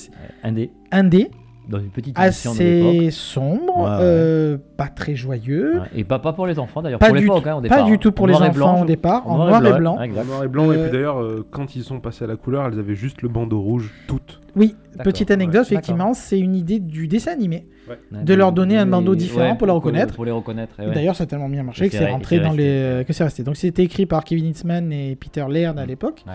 Indé, 0.44 0.72
indé, 0.92 1.32
dans 1.70 1.80
une 1.80 1.90
petite 1.90 2.18
édition 2.20 2.52
de 2.52 2.56
assez 2.58 3.12
sombre, 3.12 3.78
Ouais, 3.78 3.84
ouais. 3.84 3.98
euh, 4.02 4.58
pas 4.78 4.88
très 4.88 5.16
joyeux, 5.16 5.76
Ouais, 5.80 5.88
Et 5.96 6.04
pas, 6.04 6.20
pas 6.20 6.34
pour 6.34 6.46
les 6.48 6.60
enfants 6.60 6.82
d'ailleurs, 6.82 7.00
pas, 7.00 7.08
pour 7.08 7.16
du, 7.16 7.22
l'époque 7.24 7.44
tout- 7.44 7.50
hein, 7.50 7.56
au 7.56 7.62
pas 7.62 7.84
du 7.84 7.94
hein. 7.94 7.98
tout 7.98 8.12
pour 8.12 8.26
En 8.26 8.28
les 8.28 8.36
enfants 8.36 8.52
blanc, 8.52 8.82
au 8.82 8.86
départ, 8.86 9.28
en 9.28 9.38
noir 9.38 9.66
et 9.66 9.74
blanc. 9.74 9.98
En 9.98 10.08
noir 10.26 10.44
et 10.44 10.48
blanc, 10.48 10.72
et 10.72 10.76
Euh, 10.78 10.84
puis 10.84 10.92
d'ailleurs, 10.92 11.22
euh, 11.22 11.46
quand 11.52 11.76
ils 11.76 11.84
sont 11.84 12.00
passés 12.00 12.26
à 12.26 12.28
la 12.28 12.36
couleur, 12.36 12.66
elles 12.68 12.80
avaient 12.80 12.96
juste 12.96 13.22
le 13.22 13.30
bandeau 13.30 13.62
rouge, 13.62 13.92
toutes. 14.08 14.40
Oui, 14.56 14.76
petite 15.04 15.32
anecdote, 15.32 15.62
ouais, 15.62 15.74
effectivement, 15.74 16.14
c'est 16.14 16.40
une 16.40 16.54
idée 16.56 16.80
du 16.80 17.08
dessin 17.08 17.32
animé. 17.32 17.66
Ouais, 17.90 18.00
de 18.24 18.34
leur 18.34 18.54
donner 18.54 18.78
un 18.78 18.86
bandeau 18.86 19.14
différent 19.14 19.58
pour 19.58 19.68
les 19.68 19.74
reconnaître. 19.74 20.16
Pour 20.16 20.24
les 20.24 20.32
reconnaître. 20.32 20.76
D'ailleurs, 20.94 21.16
ça 21.18 21.24
a 21.26 21.28
tellement 21.28 21.50
bien 21.50 21.64
marché 21.64 21.88
que 21.88 21.92
c'est 21.92 21.98
c'est 21.98 22.06
re- 22.06 22.12
rentré 22.12 22.40
dans 22.40 22.50
resté. 22.52 22.64
les 22.64 22.70
euh, 22.70 23.04
que 23.04 23.12
c'est 23.12 23.24
resté. 23.26 23.44
Donc 23.44 23.58
c'était 23.58 23.84
écrit 23.84 24.06
par 24.06 24.24
Kevin 24.24 24.46
Hitzman 24.46 24.94
et 24.94 25.18
Peter 25.18 25.44
Laird 25.50 25.78
à 25.78 25.86
l'époque. 25.86 26.24
Ouais. 26.26 26.34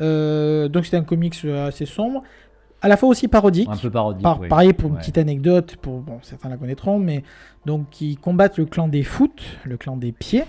Euh, 0.00 0.68
donc 0.68 0.84
c'était 0.84 0.96
un 0.96 1.02
comics 1.04 1.36
euh, 1.44 1.68
assez 1.68 1.84
sombre, 1.86 2.22
à 2.82 2.88
la 2.88 2.96
fois 2.96 3.08
aussi 3.08 3.28
parodique. 3.28 3.68
Un 3.70 3.76
peu 3.76 3.90
parodique. 3.90 4.22
Par- 4.22 4.40
oui. 4.40 4.48
Pareil 4.48 4.72
pour 4.72 4.88
une 4.90 4.94
Ouais. 4.96 5.00
petite 5.00 5.18
anecdote, 5.18 5.76
pour 5.76 6.00
bon, 6.00 6.18
certains 6.22 6.48
la 6.48 6.56
connaîtront, 6.56 6.98
mais 6.98 7.22
donc 7.64 7.88
qui 7.90 8.16
combattent 8.16 8.58
le 8.58 8.66
clan 8.66 8.88
des 8.88 9.02
foot, 9.02 9.42
le 9.64 9.76
clan 9.76 9.96
des 9.96 10.12
pieds. 10.12 10.44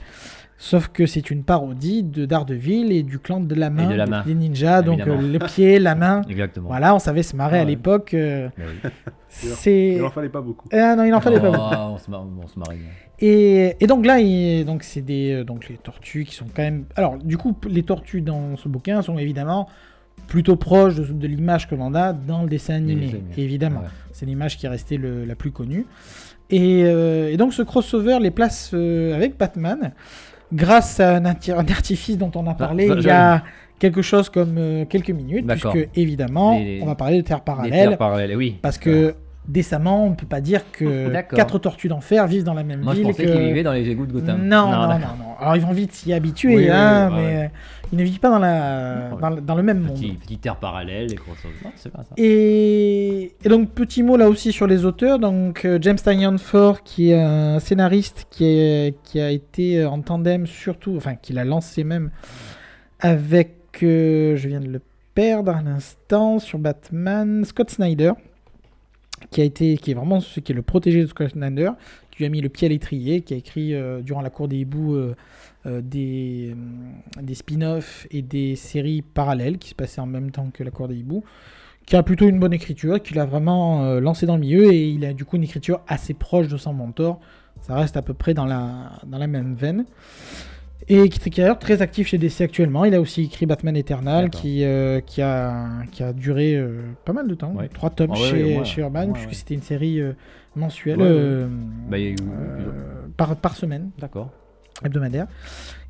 Sauf 0.60 0.88
que 0.88 1.06
c'est 1.06 1.30
une 1.30 1.44
parodie 1.44 2.02
de 2.02 2.26
Daredevil 2.26 2.92
et 2.92 3.04
du 3.04 3.20
clan 3.20 3.40
de 3.42 3.54
la 3.54 3.70
main, 3.70 3.88
de 3.88 3.94
la 3.94 4.08
main, 4.08 4.24
des 4.26 4.34
ninjas, 4.34 4.82
donc 4.82 5.02
euh, 5.02 5.22
le 5.22 5.38
pied, 5.38 5.78
la 5.78 5.94
main. 5.94 6.24
Exactement. 6.30 6.68
Voilà, 6.70 6.96
on 6.96 7.00
savait 7.00 7.22
se 7.22 7.36
marrer 7.36 7.58
à 7.60 7.62
Ouais. 7.62 7.68
l'époque. 7.68 8.16
euh, 8.16 8.50
Mais 8.58 8.64
oui. 8.84 8.90
c'est. 9.30 9.94
Il 9.98 10.04
en 10.04 10.10
fallait 10.10 10.30
pas 10.30 10.42
beaucoup. 10.42 10.68
Ah 10.74 10.96
non, 10.96 11.04
il 11.04 11.14
en 11.14 11.22
fallait 11.22 11.40
pas 11.40 11.50
Oh, 11.50 11.52
beaucoup. 11.52 11.76
on 11.94 11.98
se 12.00 12.10
mar- 12.10 12.26
on 12.44 12.48
se 12.48 12.58
marie. 12.58 12.80
Et, 13.20 13.76
et 13.80 13.86
donc 13.86 14.04
là, 14.08 14.20
il- 14.20 14.66
donc 14.66 14.82
c'est 14.82 15.02
des 15.02 15.32
euh, 15.32 15.44
donc 15.44 15.70
les 15.70 15.78
tortues 15.78 16.26
qui 16.26 16.34
sont 16.34 16.46
quand 16.56 16.64
même. 16.64 16.86
Alors 16.96 17.18
du 17.20 17.38
coup, 17.38 17.56
les 17.70 17.84
tortues 17.84 18.22
dans 18.22 18.58
ce 18.58 18.68
bouquin 18.68 19.04
sont 19.04 19.20
évidemment 19.20 19.68
plutôt 20.28 20.56
proches 20.56 20.96
de, 20.96 21.04
de 21.06 21.28
l'image 21.28 21.68
que 21.70 21.76
l'on 21.76 21.94
a 21.96 22.14
dans 22.14 22.44
le 22.44 22.50
dessin 22.50 22.76
animé. 22.76 23.22
Évidemment, 23.38 23.80
Ouais. 23.82 23.88
c'est 24.12 24.26
l'image 24.26 24.58
qui 24.58 24.66
est 24.66 24.70
restée 24.70 24.98
le- 24.98 25.26
la 25.26 25.36
plus 25.36 25.52
connue. 25.52 25.86
Et, 26.50 26.84
euh, 26.86 27.32
et 27.32 27.38
donc 27.38 27.54
ce 27.54 27.62
crossover 27.62 28.20
les 28.22 28.32
place 28.32 28.72
euh, 28.74 29.16
avec 29.16 29.38
Batman 29.38 29.92
grâce 30.54 31.00
à 31.00 31.16
un, 31.18 31.24
arti- 31.26 31.52
un 31.52 31.66
artifice 31.68 32.18
dont 32.18 32.32
on 32.36 32.48
a 32.48 32.54
parlé 32.54 32.88
ça, 32.88 32.94
il 32.96 33.04
y 33.04 33.10
a 33.10 33.44
quelque 33.80 34.02
chose 34.02 34.30
comme 34.30 34.56
euh, 34.58 34.86
quelques 34.86 35.10
minutes, 35.12 35.46
puisque 35.46 35.90
évidemment, 35.96 36.58
Les- 36.58 36.80
on 36.82 36.86
va 36.86 36.96
parler 36.96 37.18
de 37.18 37.22
Terre 37.28 37.40
Des 37.40 37.44
parallèle. 37.44 37.90
terres 37.90 37.98
parallèles, 37.98 38.36
oui. 38.38 38.56
Parce 38.62 38.78
que 38.78 39.16
décemment, 39.48 40.06
on 40.06 40.10
ne 40.12 40.16
peut 40.16 40.26
pas 40.26 40.42
dire 40.42 40.62
que 40.72 41.10
quatre 41.36 41.60
tortues 41.60 41.88
d'enfer 41.90 42.28
vivent 42.28 42.44
dans 42.44 42.54
la 42.54 42.64
même 42.64 42.82
Moi, 42.82 42.94
je 42.94 43.00
ville. 43.00 43.08
pensais 43.08 43.26
que... 43.26 43.32
qu'ils 43.32 43.42
vivaient 43.48 43.64
dans 43.64 43.74
les 43.74 43.90
égouts 43.90 44.06
de 44.06 44.14
Gotham. 44.14 44.42
Non, 44.48 44.72
non, 44.72 44.88
non, 44.88 44.88
non, 45.00 45.36
Alors 45.40 45.56
ils 45.58 45.62
vont 45.62 45.72
vite 45.74 45.92
s'y 45.94 46.12
habituer, 46.14 46.56
oui, 46.56 46.70
hein, 46.70 47.10
oui, 47.12 47.16
mais 47.18 47.36
ouais, 47.38 47.52
ils 47.92 47.98
ne 47.98 48.04
vivent 48.04 48.20
pas 48.20 48.30
dans, 48.30 48.40
la... 48.40 49.10
Dans, 49.20 49.30
le- 49.30 49.42
dans 49.42 49.56
le 49.56 49.64
même 49.64 49.80
monde. 49.82 49.96
Petit, 49.96 50.12
petite 50.14 50.42
terre 50.42 50.58
parallèle, 50.58 51.08
les 51.08 51.16
crossovers. 51.16 51.56
Non, 51.64 51.72
c'est 51.76 51.92
pas 51.92 52.04
ça. 52.04 52.14
Et... 52.18 53.34
et 53.44 53.50
donc 53.50 53.72
petit 53.72 54.04
mot 54.04 54.18
là 54.18 54.30
aussi 54.30 54.52
sur 54.52 54.68
les 54.68 54.86
auteurs. 54.86 55.20
Donc 55.20 55.66
euh, 55.66 55.80
James 55.82 55.98
Tynion 55.98 56.38
Ford, 56.38 56.84
qui 56.84 57.12
est 57.12 57.22
un 57.22 57.60
scénariste 57.60 58.28
qui, 58.30 58.46
est... 58.46 58.96
qui 59.04 59.20
a 59.20 59.32
été 59.32 59.80
euh, 59.80 59.90
en 59.90 60.02
tandem 60.02 60.48
surtout, 60.48 60.96
enfin 60.98 61.16
qui 61.16 61.34
l'a 61.34 61.46
lancé 61.46 61.84
même 61.84 62.12
avec, 63.00 63.80
euh, 63.84 64.36
je 64.36 64.48
viens 64.48 64.60
de 64.60 64.68
le 64.68 64.82
perdre 65.14 65.52
à 65.56 65.62
l'instant, 65.62 66.40
sur 66.40 66.60
Batman, 66.60 67.44
Scott 67.44 67.72
Snyder, 67.72 68.12
qui 69.32 69.42
a 69.42 69.44
été, 69.44 69.78
qui 69.78 69.92
est 69.92 69.94
vraiment 69.96 70.20
ce 70.20 70.40
qui 70.40 70.52
est 70.52 70.56
le 70.56 70.62
protégé 70.62 71.02
de 71.02 71.08
Scott 71.08 71.32
Snyder, 71.32 71.72
qui 72.12 72.20
lui 72.20 72.26
a 72.26 72.30
mis 72.30 72.42
le 72.42 72.50
pied 72.50 72.68
à 72.68 72.70
l'étrier, 72.70 73.22
qui 73.22 73.34
a 73.34 73.38
écrit 73.38 73.74
euh, 73.74 74.02
durant 74.02 74.22
la 74.22 74.30
cour 74.30 74.48
des 74.48 74.58
hiboux 74.58 74.96
euh, 74.96 75.16
des, 75.82 76.54
euh, 76.56 77.22
des 77.22 77.36
spin-offs 77.36 78.08
et 78.12 78.22
des 78.22 78.56
séries 78.56 79.02
parallèles 79.02 79.58
qui 79.58 79.70
se 79.70 79.76
passaient 79.76 80.02
en 80.02 80.06
même 80.06 80.32
temps 80.32 80.50
que 80.54 80.64
la 80.64 80.72
cour 80.72 80.88
des 80.88 80.96
hiboux, 80.98 81.24
qui 81.86 81.96
a 81.96 82.04
plutôt 82.04 82.28
une 82.28 82.40
bonne 82.40 82.54
écriture, 82.54 83.02
qui 83.02 83.14
l'a 83.14 83.26
vraiment 83.26 83.84
euh, 83.86 84.00
lancé 84.00 84.26
dans 84.26 84.36
le 84.36 84.42
milieu 84.42 84.72
et 84.74 84.88
il 84.90 85.06
a 85.06 85.14
du 85.14 85.24
coup 85.26 85.36
une 85.38 85.44
écriture 85.44 85.82
assez 85.88 86.14
proche 86.14 86.48
de 86.48 86.58
son 86.58 86.74
mentor. 86.74 87.20
Ça 87.62 87.76
reste 87.76 87.98
à 87.98 88.02
peu 88.02 88.14
près 88.14 88.34
dans 88.34 88.46
la, 88.46 88.92
dans 89.08 89.18
la 89.18 89.28
même 89.28 89.56
veine. 89.56 89.86
Et 90.90 91.10
qui 91.10 91.20
est 91.28 91.42
d'ailleurs 91.42 91.60
très 91.60 91.82
actif 91.82 92.08
chez 92.08 92.18
DC 92.18 92.40
actuellement. 92.42 92.86
Il 92.86 92.94
a 92.94 93.02
aussi 93.02 93.24
écrit 93.24 93.46
Batman 93.46 93.76
Eternal 93.76 94.30
qui, 94.30 94.64
euh, 94.64 95.02
qui, 95.02 95.22
a, 95.22 95.84
qui 95.92 96.02
a 96.02 96.14
duré 96.14 96.56
euh, 96.56 96.82
pas 97.04 97.12
mal 97.14 97.28
de 97.28 97.36
temps, 97.36 97.52
Ouais. 97.56 97.68
trois 97.68 97.90
tomes 97.90 98.12
Ah 98.14 98.20
ouais, 98.20 98.30
chez, 98.30 98.58
ouais, 98.60 98.64
chez 98.66 98.82
Urban, 98.82 99.12
puisque 99.12 99.34
c'était 99.34 99.56
une 99.56 99.62
série 99.64 100.00
euh, 100.00 100.14
mensuelle 100.56 101.00
euh, 101.02 101.48
Bah, 101.90 102.00
eu- 102.00 102.16
euh, 102.32 102.72
par, 103.18 103.36
par 103.36 103.56
semaine, 103.58 103.90
D'accord. 104.00 104.30
Hebdomadaire. 104.84 105.28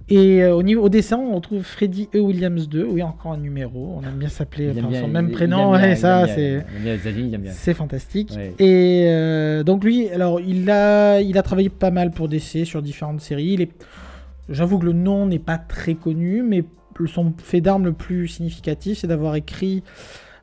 Et 0.10 0.42
euh, 0.42 0.56
au, 0.56 0.64
niveau, 0.64 0.84
au 0.84 0.90
dessin, 0.90 1.18
on 1.18 1.36
retrouve 1.36 1.64
Freddy 1.64 2.08
E. 2.16 2.20
Williams 2.20 2.70
2, 2.70 2.86
oui, 2.86 3.04
encore 3.04 3.34
un 3.34 3.38
numéro. 3.38 3.98
On 3.98 4.08
aime 4.08 4.16
bien 4.18 4.30
s'appeler 4.30 4.72
Il 4.74 4.82
par 4.82 4.90
son 4.94 5.08
il- 5.08 5.12
même 5.12 5.28
il 5.28 5.32
prénom, 5.34 5.74
aime 5.76 5.80
bien- 5.82 5.88
ouais, 5.90 5.94
il 5.96 5.98
ça, 5.98 6.28
c'est. 6.34 6.66
il 6.80 6.88
il. 6.88 7.52
C'est 7.52 7.74
fantastique. 7.74 8.32
Ouais. 8.34 8.54
Et 8.58 9.04
euh, 9.10 9.64
donc 9.64 9.84
lui, 9.84 10.08
alors 10.10 10.40
il 10.40 10.70
a, 10.72 11.20
il 11.20 11.38
a 11.38 11.42
travaillé 11.42 11.68
pas 11.68 11.92
mal 11.92 12.12
pour 12.12 12.30
DC 12.30 12.64
sur 12.66 12.82
différentes 12.82 13.20
séries. 13.20 13.54
Il 13.54 13.62
J'avoue 14.48 14.80
que 14.80 14.86
le 14.86 14.94
nom 14.94 15.26
n'est 15.26 15.40
pas 15.40 15.58
très 15.58 15.96
connu, 15.96 16.42
mais 16.42 16.64
son 17.06 17.34
fait 17.38 17.60
d'armes 17.60 17.84
le 17.84 17.92
plus 17.94 18.30
significatif, 18.30 19.00
c'est 19.00 19.08
d'avoir 19.08 19.36
écrit 19.36 19.84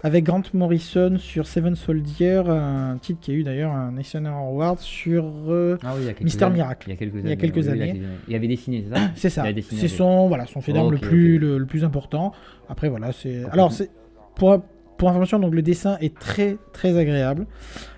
avec 0.04 0.24
Grant 0.24 0.42
Morrison 0.52 1.16
sur 1.18 1.46
Seven 1.46 1.74
Soldier, 1.74 2.42
un 2.46 2.98
titre 3.00 3.18
qui 3.20 3.30
a 3.30 3.34
eu 3.34 3.42
d'ailleurs 3.42 3.72
un 3.72 3.90
National 3.90 4.34
Award 4.34 4.78
sur... 4.78 5.24
euh, 5.48 5.78
Ah 5.82 5.94
oui, 5.98 6.04
Mister 6.22 6.44
années. 6.44 6.56
Miracle. 6.56 6.88
Il 6.88 6.90
y 6.90 6.94
a 6.94 6.96
quelques 6.96 7.14
Il 7.14 7.20
y 7.20 7.22
a 7.22 7.26
années. 7.28 7.36
quelques 7.38 7.56
oui, 7.56 7.68
années. 7.70 7.92
Il, 7.96 8.04
a- 8.04 8.08
il 8.28 8.34
avait 8.36 8.46
dessiné, 8.48 8.84
c'est 8.86 8.94
ça 8.94 9.10
c'est 9.16 9.30
ça, 9.30 9.44
c'est 9.80 9.88
son, 9.88 10.28
voilà, 10.28 10.44
son 10.46 10.60
fait 10.60 10.72
d'armes 10.74 10.92
le, 10.92 10.98
plus, 10.98 11.38
le, 11.38 11.56
le 11.58 11.66
plus 11.66 11.84
important. 11.84 12.32
Après 12.68 12.88
voilà, 12.90 13.12
c'est... 13.12 13.44
Alors 13.50 13.72
c'est... 13.72 13.90
Pour, 14.36 14.60
pour 14.98 15.08
information, 15.08 15.38
donc 15.40 15.54
le 15.54 15.62
dessin 15.62 15.96
est 16.00 16.16
très 16.16 16.58
très 16.72 16.96
agréable, 16.98 17.46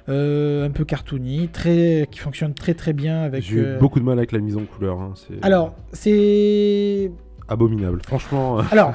Euh, 0.09 0.65
un 0.65 0.71
peu 0.71 0.85
cartoony, 0.85 1.49
très, 1.49 2.07
qui 2.13 2.21
fonctionne 2.21 2.55
très 2.55 2.75
très 2.75 2.93
bien 2.93 3.23
avec... 3.23 3.43
J'ai 3.43 3.57
eu 3.57 3.65
euh, 3.65 3.79
beaucoup 3.81 3.99
de 3.99 4.05
mal 4.05 4.17
avec 4.19 4.31
la 4.31 4.39
mise 4.39 4.57
en 4.57 4.65
couleur. 4.65 5.01
hein, 5.01 5.15
Alors, 5.43 5.75
c'est... 5.93 7.11
abominable. 7.49 8.01
Franchement, 8.07 8.59
euh, 8.59 8.63
Alors, 8.71 8.95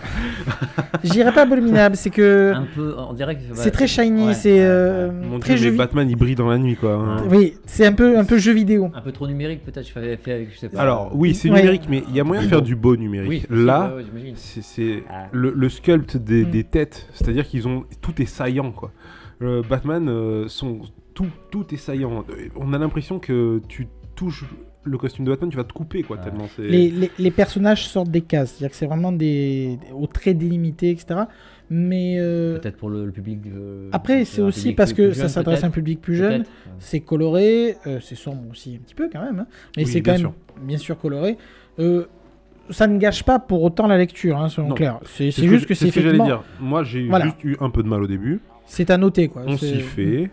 j'irai 1.04 1.32
pas 1.34 1.44
abominable, 1.44 1.96
c'est 1.96 2.10
que 2.10 2.54
Un 2.56 2.68
peu, 2.76 2.94
on 2.98 3.14
dirait 3.14 3.36
que 3.36 3.42
c'est 3.54 3.72
très 3.72 3.88
shiny, 3.88 4.28
Ouais, 4.28 4.34
c'est 4.34 4.62
euh, 4.64 5.10
ouais. 5.10 5.26
mon 5.28 5.40
très 5.40 5.56
Dieu, 5.56 5.66
jeu 5.66 5.72
mais 5.72 5.78
Batman 5.78 6.10
il 6.10 6.16
brille 6.16 6.36
dans 6.36 6.50
la 6.50 6.58
nuit 6.58 6.76
quoi. 6.76 6.94
hein. 6.94 7.24
Oui, 7.30 7.56
c'est 7.66 7.86
un 7.86 7.94
peu 7.94 8.18
un 8.18 8.26
peu 8.26 8.38
jeu 8.38 8.52
vidéo. 8.54 8.92
Un 8.94 9.02
peu 9.02 9.12
trop 9.12 9.28
numérique, 9.28 9.64
peut-être. 9.64 9.88
Je 9.88 9.92
fais, 9.94 10.18
fait 10.18 10.34
avec, 10.34 10.54
je 10.54 10.60
sais 10.60 10.70
pas. 10.70 10.82
Alors 10.82 11.12
oui, 11.16 11.34
c'est 11.34 11.50
Ouais. 11.50 11.60
numérique, 11.60 11.84
mais 11.90 12.04
il 12.10 12.16
y 12.16 12.20
a 12.20 12.24
moyen 12.24 12.44
de 12.44 12.48
faire 12.48 12.62
du 12.62 12.76
beau 12.76 12.96
numérique. 12.96 13.46
oui, 13.50 13.64
Là, 13.66 13.94
ouais, 13.96 14.34
c'est 14.36 14.62
c'est 14.64 15.04
Ah. 15.10 15.28
le, 15.32 15.52
le 15.56 15.70
sculpt 15.70 16.18
des, 16.18 16.46
Mm. 16.46 16.50
des 16.52 16.64
têtes, 16.64 17.08
c'est-à-dire 17.14 17.48
qu'ils 17.48 17.68
ont 17.68 17.86
tout 18.02 18.22
est 18.22 18.26
saillant 18.26 18.72
quoi. 18.72 18.92
Le 19.40 19.62
Batman, 19.62 20.08
euh, 20.10 20.46
son, 20.48 20.82
tout, 21.14 21.28
tout 21.52 21.66
est 21.74 21.78
saillant. 21.78 22.24
Euh, 22.30 22.48
On 22.56 22.74
a 22.74 22.78
l'impression 22.78 23.18
que 23.20 23.62
tu 23.68 23.88
touches 24.16 24.46
le 24.84 24.98
costume 24.98 25.26
de 25.26 25.30
Batman, 25.32 25.50
tu 25.50 25.58
vas 25.58 25.64
te 25.64 25.74
couper 25.74 26.02
quoi 26.04 26.18
tellement 26.18 26.48
c'est. 26.56 26.64
Les, 26.64 26.90
les, 26.90 27.12
les 27.20 27.32
personnages 27.32 27.88
sortent 27.88 28.10
des 28.10 28.22
cases, 28.22 28.52
c'est-à-dire 28.52 28.72
que 28.72 28.76
c'est 28.76 28.86
vraiment 28.88 29.12
des 29.12 29.78
aux 29.94 30.08
traits 30.08 30.38
délimités, 30.38 30.90
etc. 30.90 31.22
Mais 31.70 32.16
euh, 32.20 32.58
Peut-être 32.60 32.78
pour 32.78 32.90
le, 32.90 33.06
le 33.06 33.12
public. 33.12 33.40
euh, 33.48 33.90
après, 33.94 34.26
c'est 34.26 34.42
aussi 34.42 34.74
parce 34.74 34.92
que 34.94 35.12
jeune, 35.12 35.14
ça 35.14 35.30
s'adresse 35.30 35.64
à 35.64 35.68
un 35.68 35.70
public 35.70 36.02
plus 36.02 36.16
jeune. 36.16 36.44
Peut-être. 36.44 36.50
C'est 36.80 37.00
coloré, 37.00 37.78
euh, 37.88 38.00
c'est 38.02 38.16
sombre 38.16 38.42
aussi 38.52 38.76
un 38.76 38.84
petit 38.84 38.96
peu 38.96 39.10
quand 39.12 39.22
même, 39.24 39.40
hein, 39.40 39.48
mais 39.78 39.86
Oui, 39.86 39.90
c'est 39.92 40.02
quand 40.02 40.12
même 40.14 40.32
bien 40.64 40.78
sûr 40.78 40.98
coloré. 40.98 41.38
Euh, 41.80 42.06
ça 42.70 42.88
ne 42.88 42.98
gâche 42.98 43.24
pas 43.24 43.40
pour 43.40 43.64
autant 43.64 43.88
la 43.88 43.98
lecture, 43.98 44.38
hein, 44.38 44.50
selon 44.50 44.70
Non. 44.70 44.76
Claire. 44.76 45.00
C'est 45.04 45.32
C'est 45.32 45.32
c'est 45.32 45.42
ce 45.44 45.48
juste 45.48 45.66
que 45.66 45.74
c'est 45.76 45.90
ce 45.90 45.96
que 45.96 46.02
j'allais 46.02 46.16
effectivement. 46.18 46.42
dire. 46.42 46.44
Moi 46.60 46.84
j'ai 46.84 47.08
Voilà. 47.08 47.26
juste 47.26 47.44
eu 47.44 47.56
un 47.62 47.70
peu 47.70 47.84
de 47.84 47.88
mal 47.88 48.02
au 48.04 48.08
début. 48.08 48.40
C'est 48.66 48.90
à 48.90 48.98
noter 48.98 49.28
quoi. 49.28 49.44
On 49.46 49.58
C'est- 49.58 49.68
s'y 49.76 49.80
fait. 49.80 50.32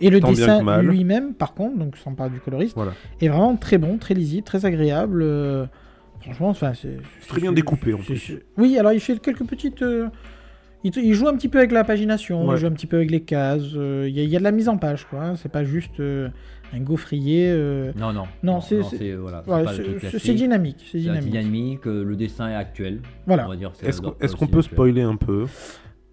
Et 0.00 0.10
le 0.10 0.20
dessin 0.20 0.80
lui-même, 0.82 1.34
par 1.34 1.54
contre, 1.54 1.76
donc 1.78 1.96
sans 1.96 2.14
parler 2.14 2.32
du 2.34 2.40
coloriste, 2.40 2.74
Voilà. 2.74 2.92
est 3.20 3.28
vraiment 3.28 3.56
très 3.56 3.78
bon, 3.78 3.98
très 3.98 4.14
lisible, 4.14 4.42
très 4.44 4.64
agréable. 4.66 5.22
euh, 5.22 5.66
franchement, 6.20 6.48
enfin, 6.50 6.72
c'est 6.74 6.98
Très 7.28 7.40
bien 7.40 7.52
découpé, 7.52 7.92
en 7.94 7.98
plus. 7.98 8.32
Oui, 8.56 8.78
alors 8.78 8.92
il 8.92 9.00
fait 9.00 9.18
quelques 9.20 9.44
petites. 9.44 9.82
euh, 9.82 10.08
il, 10.84 11.14
joue 11.14 11.28
un 11.28 11.34
petit 11.36 11.48
peu 11.48 11.58
avec 11.58 11.70
la 11.72 11.84
pagination, 11.84 12.44
Ouais. 12.46 12.56
il 12.56 12.58
joue 12.60 12.66
un 12.66 12.72
petit 12.72 12.86
peu 12.86 12.96
avec 12.96 13.10
les 13.10 13.20
cases. 13.20 13.62
euh, 13.76 14.06
Il 14.08 14.16
y, 14.16 14.20
a- 14.20 14.24
il 14.24 14.28
y 14.30 14.36
a 14.36 14.38
de 14.38 14.44
la 14.44 14.50
mise 14.52 14.68
en 14.68 14.78
page, 14.78 15.06
quoi. 15.08 15.20
hein, 15.22 15.36
C'est 15.36 15.50
pas 15.52 15.62
juste 15.64 16.00
euh, 16.00 16.28
un 16.74 16.80
gaufrier. 16.80 17.46
euh, 17.50 17.92
Non, 17.96 18.12
non. 18.12 18.24
Non, 18.42 18.60
c'est- 18.60 18.80
voilà, 19.14 19.42
dynamique, 20.34 20.84
c'est 20.90 20.98
dynamique. 20.98 21.30
dynamique, 21.30 21.84
le 21.84 22.16
dessin 22.16 22.48
est 22.48 22.54
actuel. 22.56 23.00
Voilà. 23.26 23.48
Est-ce 23.82 24.36
qu'on 24.36 24.46
peut 24.46 24.62
spoiler 24.62 25.02
un 25.02 25.16
peu? 25.16 25.46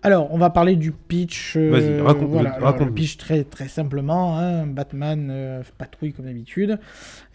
Alors, 0.01 0.33
on 0.33 0.37
va 0.37 0.49
parler 0.49 0.75
du 0.77 0.91
pitch. 0.93 1.55
euh, 1.57 1.71
Vas-y, 1.71 1.99
raconte- 2.01 2.29
voilà. 2.29 2.51
Alors, 2.51 2.77
le 2.85 2.91
pitch 2.91 3.17
très, 3.17 3.43
très 3.43 3.67
simplement. 3.67 4.37
hein, 4.37 4.65
Batman 4.65 5.27
euh, 5.29 5.61
patrouille 5.77 6.13
comme 6.13 6.25
d'habitude 6.25 6.79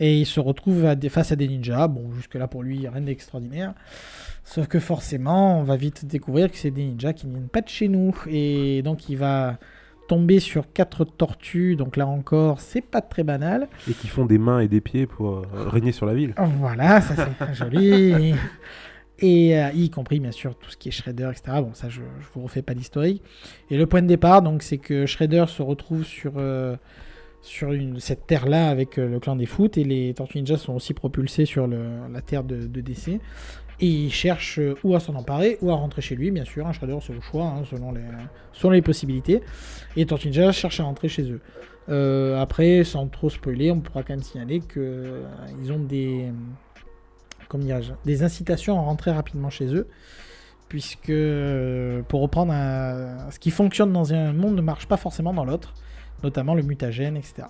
et 0.01 0.19
il 0.19 0.25
se 0.25 0.41
retrouve 0.41 0.87
à 0.87 0.95
des, 0.95 1.09
face 1.11 1.31
à 1.33 1.37
des 1.37 1.47
ninjas. 1.47 1.89
Bon, 1.89 2.11
jusque-là 2.17 2.49
pour 2.49 2.62
lui, 2.62 2.89
rien 2.89 3.03
d'extraordinaire. 3.03 3.75
Sauf 4.45 4.67
que 4.67 4.79
forcément, 4.81 5.59
on 5.61 5.62
va 5.62 5.77
vite 5.77 6.07
découvrir 6.07 6.51
que 6.51 6.57
c'est 6.57 6.71
des 6.71 6.85
ninjas 6.85 7.12
qui 7.12 7.27
ne 7.27 7.33
viennent 7.33 7.49
pas 7.49 7.61
de 7.61 7.69
chez 7.69 7.89
nous. 7.89 8.15
Et 8.29 8.81
donc, 8.83 9.09
il 9.11 9.17
va 9.19 9.59
tomber 10.09 10.39
sur 10.41 10.71
quatre 10.73 11.05
tortues. 11.05 11.77
Donc 11.77 11.97
là 11.99 12.07
encore, 12.07 12.61
c'est 12.61 12.83
pas 12.83 13.01
très 13.03 13.25
banal. 13.25 13.69
et 13.89 13.93
qui 13.93 14.09
font 14.09 14.25
des 14.27 14.39
mains 14.39 14.61
et 14.61 14.69
des 14.69 14.81
pieds 14.81 15.07
pour 15.07 15.31
euh, 15.31 15.43
régner 15.55 15.93
sur 15.93 16.07
la 16.07 16.15
ville. 16.15 16.35
Voilà, 16.59 17.01
ça 17.03 17.15
c'est 17.17 17.45
très 17.45 17.55
joli. 17.55 18.35
Et 19.21 19.57
euh, 19.57 19.71
y 19.75 19.91
compris 19.91 20.19
bien 20.19 20.33
sûr 20.33 20.57
tout 20.57 20.71
ce 20.71 20.77
qui 20.77 20.89
est 20.89 20.93
Shredder, 20.93 21.31
etc. 21.31 21.59
Bon, 21.61 21.73
ça 21.75 21.89
je, 21.89 22.01
je 22.01 22.27
vous 22.35 22.43
refais 22.43 22.62
pas 22.62 22.75
l'historique. 22.75 23.23
Et 23.71 23.77
le 23.77 23.87
point 23.87 24.03
de 24.03 24.09
départ, 24.09 24.43
donc, 24.43 24.62
c'est 24.62 24.79
que 24.79 25.07
Shredder 25.07 25.45
se 25.47 25.62
retrouve 25.62 26.05
sur, 26.05 26.33
euh, 26.37 26.77
sur 27.41 27.73
cette 27.99 28.27
terre-là 28.27 28.69
avec 28.69 28.99
euh, 28.99 29.09
le 29.09 29.21
clan 29.21 29.37
des 29.37 29.47
foot 29.47 29.79
et 29.79 29.85
les 29.85 30.15
Tortues 30.15 30.39
Ninja 30.39 30.57
sont 30.57 30.75
aussi 30.75 30.95
propulsés 30.95 31.45
sur 31.45 31.69
la 31.69 32.21
terre 32.23 32.43
de, 32.43 32.67
DC. 32.67 33.21
Et 33.81 33.87
il 33.87 34.12
cherche 34.12 34.61
ou 34.85 34.95
à 34.95 35.01
s'en 35.01 35.15
emparer 35.15 35.59
ou 35.61 35.71
à 35.71 35.75
rentrer 35.75 36.01
chez 36.01 36.17
lui, 36.17 36.31
bien 36.31 36.45
sûr. 36.45 36.73
Shredder, 36.73 36.99
c'est 37.01 37.17
au 37.17 37.21
choix, 37.21 37.47
hein, 37.47 37.62
selon, 37.71 37.93
les, 37.93 38.03
selon 38.53 38.71
les 38.73 38.83
possibilités. 38.83 39.43
Et 39.97 40.01
les 40.01 40.07
Tortues 40.07 40.29
Ninja 40.29 40.51
cherchent 40.53 40.81
à 40.81 40.85
rentrer 40.85 41.09
chez 41.09 41.31
eux. 41.31 41.41
Après, 42.39 42.83
sans 42.83 43.07
trop 43.09 43.31
spoiler, 43.31 43.71
on 43.71 43.81
pourra 43.81 44.03
quand 44.03 44.15
même 44.15 44.23
signaler 44.23 44.61
que 44.61 44.81
euh, 44.81 45.23
ils 45.61 45.73
ont 45.73 45.79
des, 45.79 46.27
dirais-je, 47.53 47.92
des 48.05 48.22
incitations 48.22 48.78
à 48.78 48.82
rentrer 48.82 49.11
rapidement 49.12 49.51
chez 49.51 49.74
eux, 49.74 49.88
puisque 50.68 51.11
euh, 51.11 52.03
pour 52.09 52.20
reprendre 52.20 52.53
un- 52.53 53.30
ce 53.30 53.38
qui 53.38 53.51
fonctionne 53.51 53.92
dans 53.92 54.12
un 54.12 54.32
monde 54.32 54.57
ne 54.57 54.62
marche 54.62 54.86
pas 54.86 54.97
forcément 54.97 55.32
dans 55.34 55.45
l'autre, 55.45 55.74
notamment 56.22 56.55
le 56.55 56.62
mutagène, 56.62 57.16
etc. 57.16 57.45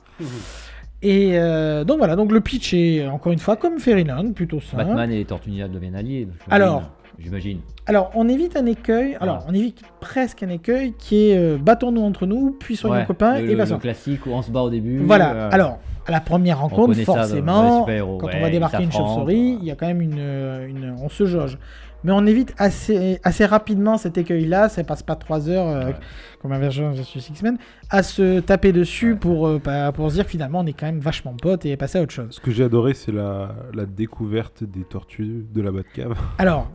Et 1.02 1.32
euh, 1.38 1.84
donc 1.84 1.98
voilà, 1.98 2.16
donc 2.16 2.32
le 2.32 2.40
pitch 2.40 2.72
est 2.72 3.06
encore 3.06 3.32
une 3.32 3.38
fois 3.38 3.56
comme 3.56 3.78
Fairyland, 3.78 4.32
plutôt 4.32 4.60
simple. 4.60 4.84
Batman 4.84 5.10
et 5.10 5.18
les 5.18 5.24
Tortues 5.24 5.50
Ninja 5.50 5.68
deviennent 5.68 5.96
alliés. 5.96 6.28
Alors. 6.50 6.90
J'imagine. 7.16 7.60
Alors, 7.86 8.10
on 8.16 8.28
évite 8.28 8.56
un 8.56 8.66
écueil. 8.66 9.16
Alors, 9.20 9.38
Ah. 9.42 9.46
on 9.48 9.54
évite 9.54 9.82
presque 10.00 10.42
un 10.42 10.48
écueil 10.48 10.94
qui 10.98 11.28
est 11.30 11.38
euh, 11.38 11.58
battons-nous 11.58 12.02
entre 12.02 12.26
nous, 12.26 12.56
puis 12.58 12.74
soyons 12.74 12.96
Ouais, 12.96 13.06
copains 13.06 13.38
le, 13.38 13.44
et 13.50 13.52
le 13.52 13.56
passons. 13.56 13.78
classique 13.78 14.26
où 14.26 14.30
on 14.30 14.42
se 14.42 14.50
bat 14.50 14.62
au 14.62 14.68
début. 14.70 14.98
Voilà. 14.98 15.32
euh, 15.32 15.48
Alors, 15.52 15.78
à 16.06 16.10
la 16.10 16.20
première 16.20 16.60
rencontre, 16.60 16.94
forcément, 17.02 17.84
quand 17.84 17.86
ouais, 17.92 18.00
on 18.36 18.40
va 18.40 18.50
débarquer 18.50 18.82
une 18.84 18.92
chauve-souris, 18.92 19.58
il 19.60 19.64
y 19.64 19.70
a 19.70 19.74
quand 19.76 19.86
même 19.86 20.00
une, 20.02 20.18
une- 20.18 20.96
on 21.00 21.08
se 21.08 21.24
jauge. 21.26 21.58
Mais 22.06 22.12
on 22.12 22.26
évite 22.26 22.52
assez, 22.58 23.18
assez 23.24 23.46
rapidement 23.46 23.96
cet 23.96 24.18
écueil-là. 24.18 24.68
Ça 24.68 24.84
passe 24.84 25.02
pas 25.02 25.16
trois 25.16 25.48
heures, 25.48 25.66
euh, 25.66 25.86
Ouais. 25.86 25.94
comme 26.42 26.52
un 26.52 26.58
version 26.58 26.92
de 26.92 26.98
X-Men, 27.00 27.56
à 27.88 28.02
se 28.02 28.40
taper 28.40 28.72
dessus 28.72 29.12
Ouais. 29.12 29.18
pour, 29.18 29.46
euh, 29.46 29.58
bah, 29.64 29.90
pour 29.90 30.10
se 30.10 30.16
dire 30.16 30.26
finalement 30.26 30.60
on 30.60 30.66
est 30.66 30.74
quand 30.74 30.84
même 30.84 30.98
vachement 31.00 31.32
potes 31.40 31.64
et 31.64 31.74
passer 31.78 31.96
à 31.98 32.02
autre 32.02 32.12
chose. 32.12 32.26
Ce 32.32 32.40
que 32.40 32.50
j'ai 32.50 32.64
adoré, 32.64 32.92
c'est 32.92 33.10
la, 33.12 33.54
la 33.72 33.86
découverte 33.86 34.64
des 34.64 34.84
tortues 34.84 35.46
de 35.50 35.62
la 35.62 35.70
Batcave. 35.72 36.14
Alors, 36.38 36.70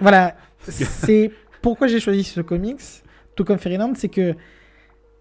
voilà, 0.00 0.34
c'est 0.58 1.30
pourquoi 1.62 1.86
j'ai 1.86 2.00
choisi 2.00 2.22
ce 2.22 2.42
comics, 2.42 2.80
tout 3.36 3.44
comme 3.44 3.56
Fairyland, 3.58 3.92
c'est 3.94 4.10
que 4.10 4.34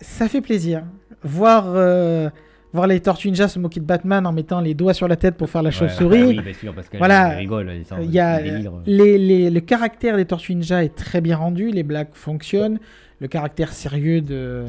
ça 0.02 0.28
fait 0.28 0.42
plaisir. 0.42 0.84
Voir, 1.24 1.66
euh, 1.68 2.30
voir 2.74 2.88
les 2.88 3.00
Tortues 3.00 3.28
Ninja 3.30 3.48
se 3.48 3.60
moquer 3.60 3.80
de 3.80 3.86
Batman 3.86 4.26
en 4.26 4.32
mettant 4.32 4.62
les 4.62 4.74
doigts 4.74 4.94
sur 4.94 5.08
la 5.08 5.16
tête 5.16 5.36
pour 5.36 5.50
faire 5.50 5.62
la 5.62 5.70
ouais, 5.70 5.76
chauve-souris. 5.76 6.20
bah 6.22 6.28
oui, 6.28 6.42
bien 6.42 6.54
sûr, 6.54 6.74
parce 6.74 6.88
Voilà. 6.98 7.30
rigole. 7.30 7.72
Il 8.02 8.12
y 8.12 8.20
a, 8.20 8.40
les, 8.86 9.18
les- 9.18 9.50
le 9.50 9.60
caractère 9.60 10.16
des 10.18 10.26
Tortues 10.26 10.56
Ninja 10.56 10.84
est 10.84 10.96
très 10.96 11.22
bien 11.22 11.38
rendu, 11.38 11.70
les 11.72 11.84
blagues 11.84 12.10
fonctionnent, 12.14 12.80
le 13.20 13.28
caractère 13.28 13.74
sérieux 13.74 14.22
de, 14.22 14.66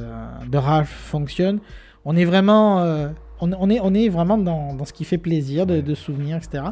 de 0.50 0.58
Ralph 0.58 0.88
fonctionne. 0.90 1.60
On 2.04 2.16
est 2.16 2.24
vraiment, 2.24 2.80
euh, 2.80 3.08
on, 3.40 3.50
on 3.52 3.70
est, 3.70 3.78
on 3.80 3.94
est 3.94 4.08
vraiment 4.08 4.36
dans, 4.38 4.74
dans 4.74 4.84
ce 4.84 4.92
qui 4.92 5.04
fait 5.04 5.18
plaisir 5.18 5.66
de, 5.66 5.80
de 5.80 5.94
souvenirs, 5.94 6.36
etc. 6.38 6.64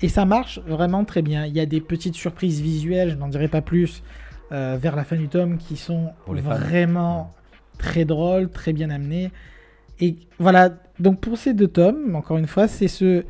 Et 0.00 0.08
ça 0.08 0.24
marche 0.24 0.60
vraiment 0.66 1.04
très 1.04 1.22
bien. 1.22 1.44
Il 1.44 1.52
y 1.56 1.60
a 1.60 1.66
des 1.66 1.80
petites 1.80 2.14
surprises 2.14 2.60
visuelles, 2.60 3.10
je 3.10 3.16
n'en 3.16 3.26
dirai 3.28 3.48
pas 3.48 3.60
plus, 3.62 4.02
euh, 4.52 4.78
vers 4.80 4.94
la 4.94 5.02
fin 5.02 5.16
du 5.16 5.28
tome 5.28 5.58
qui 5.58 5.76
sont 5.76 6.10
fans. 6.24 6.32
vraiment 6.34 7.34
très 7.78 8.04
drôles, 8.04 8.48
très 8.48 8.72
bien 8.72 8.90
amenées. 8.90 9.30
Et 10.00 10.16
voilà, 10.38 10.70
donc 11.00 11.20
pour 11.20 11.36
ces 11.38 11.54
deux 11.54 11.68
tomes, 11.68 12.14
encore 12.14 12.38
une 12.38 12.46
fois, 12.46 12.68
c'est 12.68 12.88
ce. 12.88 13.24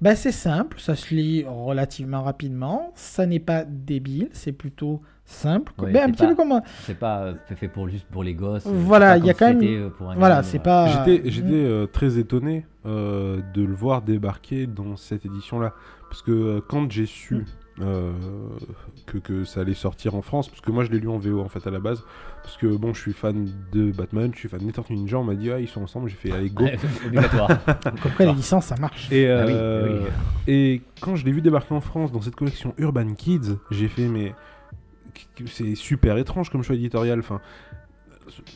Bah, 0.00 0.16
c'est 0.16 0.32
simple, 0.32 0.80
ça 0.80 0.96
se 0.96 1.14
lit 1.14 1.44
relativement 1.46 2.22
rapidement, 2.22 2.90
ça 2.94 3.26
n'est 3.26 3.38
pas 3.38 3.64
débile, 3.64 4.28
c'est 4.32 4.52
plutôt 4.52 5.02
simple. 5.26 5.72
Ouais, 5.78 5.92
Ben, 5.92 6.04
un 6.04 6.06
c'est 6.06 6.12
petit 6.12 6.22
peu 6.26 6.28
pas- 6.30 6.34
comme 6.42 6.52
un- 6.52 6.62
C'est 6.84 6.98
pas 6.98 7.20
euh, 7.24 7.34
fait 7.54 7.68
pour 7.68 7.86
juste 7.86 8.06
pour 8.10 8.24
les 8.24 8.32
gosses. 8.34 8.66
euh, 8.66 8.70
Voilà, 8.72 9.16
c'est 9.16 9.20
pas 9.20 9.24
il 9.24 9.26
y 9.26 9.30
a 9.30 9.34
quand 9.34 9.46
même- 9.54 9.62
euh, 9.62 9.90
pour 9.90 10.10
un 10.10 10.14
Voilà, 10.16 10.42
c'est 10.42 10.58
pas. 10.58 11.04
J'étais, 11.04 11.28
Mm. 11.28 11.30
j'étais 11.30 11.52
euh, 11.52 11.86
très 11.86 12.16
étonné 12.18 12.64
euh, 12.86 13.42
de 13.52 13.62
le 13.62 13.74
voir 13.74 14.00
débarquer 14.00 14.66
dans 14.66 14.96
cette 14.96 15.26
édition-là. 15.26 15.74
Parce 16.08 16.22
que 16.22 16.32
euh, 16.32 16.60
quand 16.66 16.90
j'ai 16.90 17.04
su 17.04 17.34
Mm. 17.34 17.44
Euh, 17.82 18.12
que, 19.06 19.18
que 19.18 19.44
ça 19.44 19.60
allait 19.60 19.74
sortir 19.74 20.14
en 20.14 20.22
France, 20.22 20.48
parce 20.48 20.60
que 20.60 20.70
moi 20.70 20.84
je 20.84 20.90
l'ai 20.90 20.98
lu 20.98 21.08
en 21.08 21.18
VO 21.18 21.40
en 21.40 21.48
fait 21.48 21.66
à 21.66 21.70
la 21.70 21.78
base, 21.80 22.02
parce 22.42 22.56
que 22.56 22.66
bon, 22.66 22.92
je 22.94 23.00
suis 23.00 23.12
fan 23.12 23.48
de 23.72 23.90
Batman, 23.92 24.30
je 24.34 24.38
suis 24.38 24.48
fan 24.48 24.60
des 24.60 24.72
Tortues 24.72 24.94
Ninja, 24.94 25.18
on 25.18 25.24
m'a 25.24 25.34
dit 25.34 25.50
ah 25.50 25.60
ils 25.60 25.68
sont 25.68 25.82
ensemble, 25.82 26.08
j'ai 26.08 26.16
fait 26.16 26.32
allez 26.32 26.50
go. 26.50 26.66
obligatoire. 27.06 27.48
Comme 28.02 28.12
quoi, 28.16 28.26
les 28.26 28.32
licences, 28.34 28.66
ça 28.66 28.76
marche. 28.76 29.10
Et, 29.12 29.28
Ah 29.30 29.44
oui, 29.46 29.52
euh, 29.54 30.00
oui. 30.02 30.52
et 30.52 30.82
quand 31.00 31.16
je 31.16 31.24
l'ai 31.24 31.32
vu 31.32 31.42
débarquer 31.42 31.74
en 31.74 31.80
France 31.80 32.12
dans 32.12 32.20
cette 32.20 32.36
collection 32.36 32.74
Urban 32.78 33.14
Kids, 33.14 33.56
j'ai 33.70 33.88
fait 33.88 34.08
mais 34.08 34.34
c'est 35.46 35.74
super 35.74 36.16
étrange 36.18 36.50
comme 36.50 36.62
choix 36.62 36.76
éditorial. 36.76 37.18
Enfin, 37.18 37.40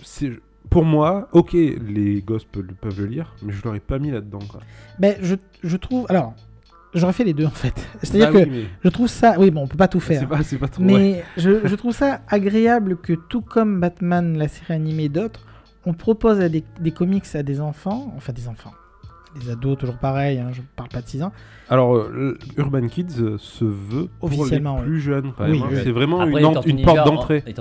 c'est 0.02 0.30
pour 0.70 0.84
moi, 0.84 1.28
ok, 1.32 1.52
les 1.52 2.22
gosses 2.22 2.44
peuvent, 2.44 2.64
peuvent 2.80 3.00
le 3.00 3.06
lire, 3.06 3.34
mais 3.42 3.52
je 3.52 3.62
l'aurais 3.64 3.80
pas 3.80 3.98
mis 3.98 4.10
là-dedans. 4.10 4.38
quoi. 4.48 4.60
Ben, 4.98 5.16
je, 5.20 5.34
je 5.62 5.76
trouve. 5.76 6.06
Alors, 6.08 6.34
j'aurais 6.94 7.12
fait 7.12 7.24
les 7.24 7.34
deux 7.34 7.46
en 7.46 7.50
fait. 7.50 7.74
C'est-à-dire 8.02 8.32
Bah 8.32 8.40
que 8.44 8.48
oui, 8.48 8.50
mais 8.52 8.64
je 8.84 8.88
trouve 8.88 9.08
ça. 9.08 9.34
Oui, 9.38 9.50
bon, 9.50 9.62
on 9.62 9.66
peut 9.66 9.76
pas 9.76 9.88
tout 9.88 10.00
faire. 10.00 10.20
c'est 10.20 10.26
pas, 10.26 10.42
c'est 10.42 10.58
pas 10.58 10.68
trop. 10.68 10.82
ouais. 10.82 10.92
Mais 10.92 11.24
je, 11.36 11.66
je 11.66 11.74
trouve 11.74 11.92
ça 11.94 12.20
agréable 12.28 12.96
que 12.96 13.12
tout 13.12 13.40
comme 13.42 13.80
Batman, 13.80 14.36
la 14.38 14.48
série 14.48 14.74
animée 14.74 15.04
et 15.04 15.08
d'autres, 15.08 15.40
on 15.86 15.92
propose 15.92 16.40
à 16.40 16.48
des, 16.48 16.64
des 16.80 16.90
comics 16.92 17.24
à 17.34 17.42
des 17.42 17.60
enfants, 17.60 18.12
enfin 18.16 18.32
des 18.32 18.48
enfants, 18.48 18.72
des 19.38 19.50
ados, 19.50 19.76
toujours 19.78 19.98
pareil, 19.98 20.38
hein, 20.38 20.48
je 20.52 20.62
parle 20.76 20.88
pas 20.88 21.02
de 21.02 21.06
6 21.08 21.22
ans. 21.24 21.32
Alors, 21.70 21.96
euh, 21.96 22.36
Urban 22.58 22.86
Kids 22.88 23.06
euh, 23.20 23.36
se 23.38 23.64
veut 23.64 24.08
pour 24.20 24.28
Officiellement, 24.30 24.76
les 24.80 24.84
plus 24.84 25.00
jeunes. 25.00 25.32
Oui, 25.40 25.60
hein. 25.62 25.66
oui. 25.70 25.78
C'est 25.82 25.90
vraiment 25.92 26.20
Après, 26.20 26.40
une, 26.66 26.82
porte 26.84 26.98
en- 26.98 27.04
d'entrée. 27.06 27.42
Ils 27.46 27.58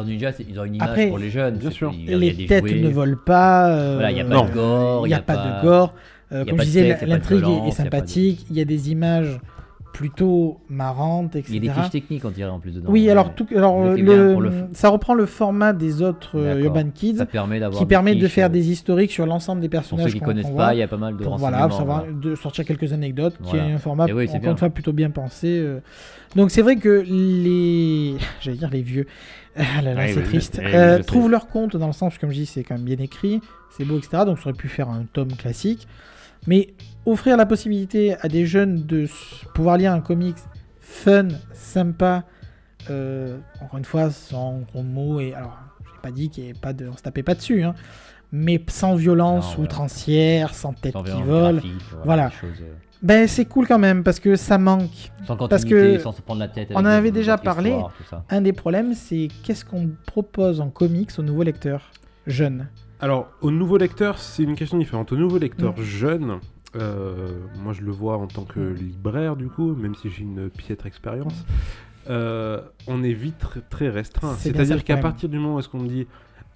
ont 0.60 0.66
une 0.66 0.76
image 0.76 0.90
Après, 0.90 1.08
pour 1.08 1.18
les 1.18 1.30
jeunes. 1.30 1.56
bien 1.56 1.72
sûr. 1.72 1.90
a- 1.90 2.12
a 2.14 2.16
Les 2.18 2.46
têtes 2.46 2.68
jouets. 2.68 2.82
ne 2.82 2.90
volent 2.90 3.18
pas. 3.26 3.70
euh, 3.70 3.94
Voilà, 3.96 4.12
il 4.12 4.18
y 4.18 4.22
a 4.22 4.26
pas 4.26 4.36
Non. 4.36 4.46
de 4.46 4.52
gore, 4.52 5.08
il 5.08 5.10
n'y 5.10 5.14
a, 5.16 5.20
pas, 5.22 5.38
de 5.38 5.62
gore. 5.66 5.94
Euh, 6.34 6.46
comme 6.46 6.60
je 6.60 6.64
disais, 6.64 6.98
l'intrigue 7.06 7.44
est- 7.68 7.72
sympathique, 7.72 8.46
il 8.50 8.56
y 8.58 8.62
a 8.62 8.66
des 8.66 8.92
images 8.92 9.40
plutôt 9.94 10.60
marrantes, 10.70 11.36
etc. 11.36 11.54
Il 11.54 11.64
y 11.66 11.70
a 11.70 11.74
des 11.74 11.80
fiches 11.82 11.92
techniques, 11.92 12.26
on 12.26 12.32
dirait 12.32 12.50
en 12.50 12.60
plus 12.60 12.72
dedans. 12.72 12.90
Oui, 12.90 13.08
alors, 13.12 13.36
tout, 13.36 13.46
le- 13.52 14.32
pour 14.34 14.42
le 14.42 14.52
ça 14.74 14.90
reprend 14.90 15.14
le 15.14 15.28
format 15.28 15.72
des 15.72 16.02
autres 16.02 16.32
euh. 16.40 16.64
Urban 16.64 16.90
Kids, 16.92 17.18
Ça 17.18 17.28
permet 17.28 17.60
d'avoir. 17.60 17.80
qui 17.80 17.86
permet 17.86 18.16
de 18.16 18.28
faire 18.28 18.48
euh, 18.48 18.50
des 18.50 18.72
historiques 18.72 19.12
sur 19.12 19.28
l'ensemble 19.28 19.62
des 19.62 19.70
Pour 19.70 19.82
personnages. 19.82 20.08
ceux 20.08 20.14
qui 20.14 20.20
qu'on- 20.20 20.26
connaissent 20.26 20.50
pas, 20.50 20.74
il 20.74 20.80
y 20.80 20.82
a 20.82 20.88
pas 20.88 20.98
mal 20.98 21.16
de 21.16 21.22
pour 21.24 21.34
renseignements. 21.34 21.68
voilà, 21.68 21.78
savoir- 21.78 22.06
de 22.12 22.34
sortir 22.34 22.66
quelques 22.66 22.92
anecdotes, 22.92 23.36
qui 23.38 23.52
Voilà. 23.52 23.68
est 23.68 23.72
un 23.74 23.78
format 23.78 24.06
oui, 24.06 24.28
c'est 24.28 24.38
encore 24.38 24.52
une 24.52 24.58
fois 24.58 24.70
plutôt 24.72 24.94
bien 24.94 25.12
pensé. 25.12 25.64
Donc 26.36 26.50
c'est 26.50 26.64
vrai 26.64 26.78
que 26.78 27.04
les, 27.08 28.16
j'allais 28.42 28.58
dire 28.58 28.72
les 28.72 28.82
vieux, 28.82 29.06
ah 29.56 29.62
là 29.84 29.94
là, 29.94 30.02
Oui, 30.06 30.14
c'est 30.14 30.20
oui, 30.22 30.26
triste, 30.26 30.60
oui, 30.60 30.72
euh, 30.74 30.98
sais. 30.98 31.04
trouvent 31.04 31.30
leur 31.30 31.46
compte 31.48 31.78
dans 31.78 31.86
le 31.86 31.94
sens, 31.94 32.18
comme 32.18 32.32
je 32.32 32.36
dis, 32.38 32.46
c'est 32.48 32.64
quand 32.64 32.74
même 32.74 32.84
bien 32.86 32.98
écrit, 32.98 33.42
c'est 33.78 33.86
beau, 33.86 34.00
etc. 34.00 34.24
Donc 34.26 34.40
ça 34.40 34.50
aurait 34.50 34.58
pu 34.58 34.70
faire 34.70 34.90
un 34.90 35.06
tome 35.14 35.34
classique, 35.34 35.88
mais 36.48 36.74
offrir 37.06 37.38
la 37.38 37.46
possibilité 37.46 38.16
à 38.22 38.28
des 38.28 38.46
jeunes 38.46 38.86
de 38.86 39.08
pouvoir 39.54 39.78
lire 39.78 39.92
un 39.92 40.02
comics 40.02 40.38
fun, 40.80 41.28
sympa, 41.54 42.24
euh, 42.90 43.38
encore 43.62 43.80
une 43.80 43.86
fois 43.86 44.12
sans 44.12 44.60
gros 44.60 44.84
mots 44.84 45.20
et 45.20 45.34
alors 45.34 45.58
j'ai 45.86 46.00
pas 46.02 46.12
dit 46.12 46.30
qu'il 46.30 46.46
y 46.46 46.50
ait 46.50 46.54
pas 46.54 46.74
de, 46.74 46.88
on 46.88 46.96
se 46.98 47.02
tapait 47.02 47.24
pas 47.24 47.36
dessus, 47.36 47.64
hein, 47.64 47.74
mais 48.32 48.62
sans 48.68 48.96
violence 48.96 49.58
Non, 49.58 49.64
outrancière, 49.64 50.54
sans 50.54 50.74
tête 50.74 50.94
sans 50.94 51.04
qui 51.04 51.22
vole. 51.22 51.62
Voilà. 52.04 52.30
choses, 52.30 52.62
euh, 52.62 52.74
Ben 53.02 53.28
c'est 53.28 53.46
cool 53.46 53.68
quand 53.68 53.80
même 53.80 54.04
parce 54.04 54.20
que 54.20 54.36
ça 54.36 54.58
manque. 54.58 55.12
Sans 55.26 55.36
Parce 55.48 55.66
que 55.66 55.98
sans 56.00 56.12
se 56.12 56.22
prendre 56.22 56.40
la 56.40 56.48
tête. 56.48 56.70
on 56.72 56.80
en 56.80 56.86
avait 56.86 57.12
déjà 57.12 57.38
parlé. 57.38 57.78
Un 58.30 58.42
des 58.42 58.54
problèmes, 58.54 58.94
c'est 58.94 59.30
qu'est-ce 59.44 59.64
qu'on 59.66 59.90
propose 60.06 60.62
en 60.62 60.70
comics 60.70 61.12
aux 61.18 61.24
nouveaux 61.24 61.44
lecteurs 61.44 61.92
jeunes? 62.28 62.68
Alors, 63.04 63.28
au 63.42 63.52
nouveau 63.52 63.76
lecteur, 63.76 64.18
c'est 64.18 64.44
une 64.44 64.56
question 64.56 64.78
différente. 64.78 65.12
Au 65.12 65.18
nouveau 65.18 65.38
lecteur 65.38 65.74
Mm. 65.78 65.82
jeune, 65.84 66.40
euh, 66.78 67.38
moi 67.62 67.74
je 67.74 67.82
le 67.82 67.92
vois 67.92 68.16
en 68.18 68.28
tant 68.28 68.46
que 68.46 68.62
libraire, 68.62 69.36
du 69.36 69.48
coup, 69.50 69.76
même 69.76 69.94
si 69.94 70.10
j'ai 70.10 70.22
une 70.24 70.50
piètre 70.50 70.86
expérience, 70.86 71.46
euh, 72.10 72.62
on 72.88 73.04
est 73.04 73.12
vite 73.12 73.42
tr- 73.44 73.62
très 73.70 73.90
restreint. 73.90 74.36
C'est-à-dire 74.36 74.86
qu'à 74.86 74.96
partir 75.02 75.28
du 75.28 75.38
moment 75.38 75.56
où 75.56 75.60
est-ce 75.60 75.68
qu'on 75.68 75.82
me 75.82 75.88
dit 75.90 76.08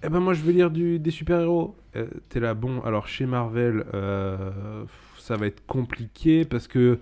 Eh 0.02 0.08
ben 0.08 0.20
moi 0.20 0.32
je 0.32 0.40
veux 0.40 0.52
lire 0.52 0.70
du, 0.70 0.98
des 0.98 1.10
super-héros, 1.10 1.76
euh, 1.96 2.06
t'es 2.30 2.40
là, 2.40 2.54
bon, 2.54 2.80
alors 2.80 3.08
chez 3.08 3.26
Marvel, 3.26 3.84
euh, 3.92 4.84
ça 5.18 5.36
va 5.36 5.46
être 5.48 5.66
compliqué 5.66 6.46
parce 6.46 6.66
que. 6.66 6.98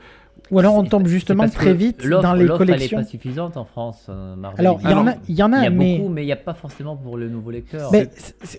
Ou 0.52 0.58
alors 0.60 0.76
on 0.76 0.84
tombe 0.84 1.06
justement 1.08 1.48
très 1.48 1.74
vite 1.74 2.06
dans 2.06 2.32
les 2.34 2.46
collections. 2.46 2.98
est 3.00 3.02
pas 3.02 3.08
suffisante 3.08 3.56
en 3.56 3.64
France. 3.64 4.06
euh, 4.08 4.36
Marvel. 4.36 4.60
Alors 4.64 4.80
il 4.84 4.90
y 4.90 4.94
en 4.94 5.06
a, 5.08 5.14
il 5.28 5.34
y 5.34 5.42
en 5.42 5.48
Il 5.48 5.54
a, 5.54 5.62
y 5.64 5.66
a 5.66 5.70
mais, 5.70 5.98
beaucoup, 5.98 6.08
mais 6.10 6.22
il 6.22 6.26
n'y 6.26 6.32
a 6.32 6.36
pas 6.36 6.54
forcément 6.54 6.96
pour 6.96 7.16
le 7.16 7.28
nouveau 7.28 7.50
lecteur. 7.50 7.90
mais 7.90 8.08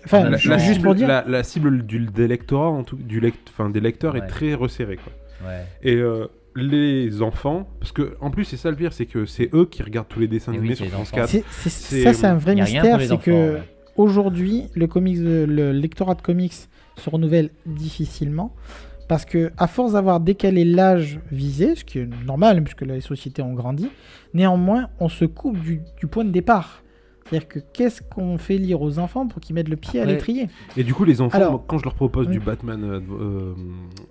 enfin, 0.04 0.24
La- 0.24 0.30
La, 0.30 0.36
ju- 0.36 0.48
la 0.50 0.58
juste 0.58 0.72
cible, 0.74 0.84
pour 0.84 0.94
dire, 0.94 1.08
la, 1.08 1.24
la 1.26 1.42
cible 1.42 1.86
du, 1.86 2.00
des 2.00 2.28
lectorats, 2.28 2.68
en 2.68 2.84
tout, 2.84 2.96
du 2.96 3.20
lect, 3.20 3.48
enfin, 3.50 3.70
des 3.70 3.80
lecteurs 3.80 4.16
est 4.16 4.26
très 4.26 4.52
resserrée. 4.54 4.96
Quoi. 4.98 5.48
Ouais. 5.48 5.64
Et 5.82 5.94
euh, 5.96 6.26
les 6.56 7.22
enfants, 7.22 7.66
parce 7.80 7.92
que 7.92 8.16
en 8.20 8.30
plus 8.30 8.44
c'est 8.44 8.56
ça 8.56 8.70
le 8.70 8.76
pire, 8.76 8.92
c'est 8.92 9.06
que 9.06 9.24
c'est 9.24 9.48
eux 9.54 9.64
qui 9.64 9.82
regardent 9.82 10.08
tous 10.08 10.20
les 10.20 10.28
dessins 10.28 10.52
Et 10.52 10.56
oui, 10.56 10.60
animés 10.60 10.74
c'est 10.74 10.84
sur 10.84 10.92
France 10.92 11.08
enfants. 11.12 11.16
4. 11.22 11.28
c'est- 11.30 11.44
c'est- 11.50 11.70
c'est- 11.70 12.02
ça 12.02 12.12
c'est 12.12 12.26
un 12.26 12.34
vrai 12.36 12.54
mystère, 12.54 13.00
c'est 13.00 13.18
que 13.18 13.54
ouais. 13.54 13.62
aujourd'hui 13.96 14.64
le 14.74 14.86
comics, 14.88 15.18
le 15.20 15.72
lectorat 15.72 16.14
de 16.16 16.22
comics 16.22 16.52
se 16.96 17.08
renouvelle 17.10 17.50
difficilement 17.64 18.52
parce 19.08 19.24
que 19.24 19.50
à 19.56 19.66
force 19.66 19.92
d'avoir 19.92 20.20
décalé 20.20 20.64
l'âge 20.64 21.18
visé, 21.32 21.74
ce 21.74 21.84
qui 21.84 21.98
est 21.98 22.08
normal 22.26 22.62
puisque 22.62 22.82
les 22.82 23.00
sociétés 23.00 23.42
ont 23.42 23.54
grandi, 23.54 23.88
néanmoins 24.34 24.90
on 25.00 25.08
se 25.08 25.24
coupe 25.24 25.58
du, 25.58 25.80
du 25.98 26.06
point 26.06 26.24
de 26.24 26.30
départ. 26.30 26.82
C'est-à-dire 27.30 27.48
que 27.48 27.58
qu'est-ce 27.58 28.00
qu'on 28.02 28.38
fait 28.38 28.56
lire 28.58 28.80
aux 28.80 28.98
enfants 28.98 29.26
pour 29.26 29.40
qu'ils 29.40 29.54
mettent 29.54 29.68
le 29.68 29.76
pied 29.76 30.00
à 30.00 30.04
l'étrier? 30.04 30.48
Et 30.76 30.84
du 30.84 30.94
coup, 30.94 31.04
les 31.04 31.20
enfants, 31.20 31.36
Alors- 31.36 31.50
moi, 31.52 31.64
quand 31.66 31.78
je 31.78 31.84
leur 31.84 31.94
propose 31.94 32.28
du. 32.28 32.40
Batman, 32.40 32.82
euh, 32.84 33.00
euh, 33.20 33.54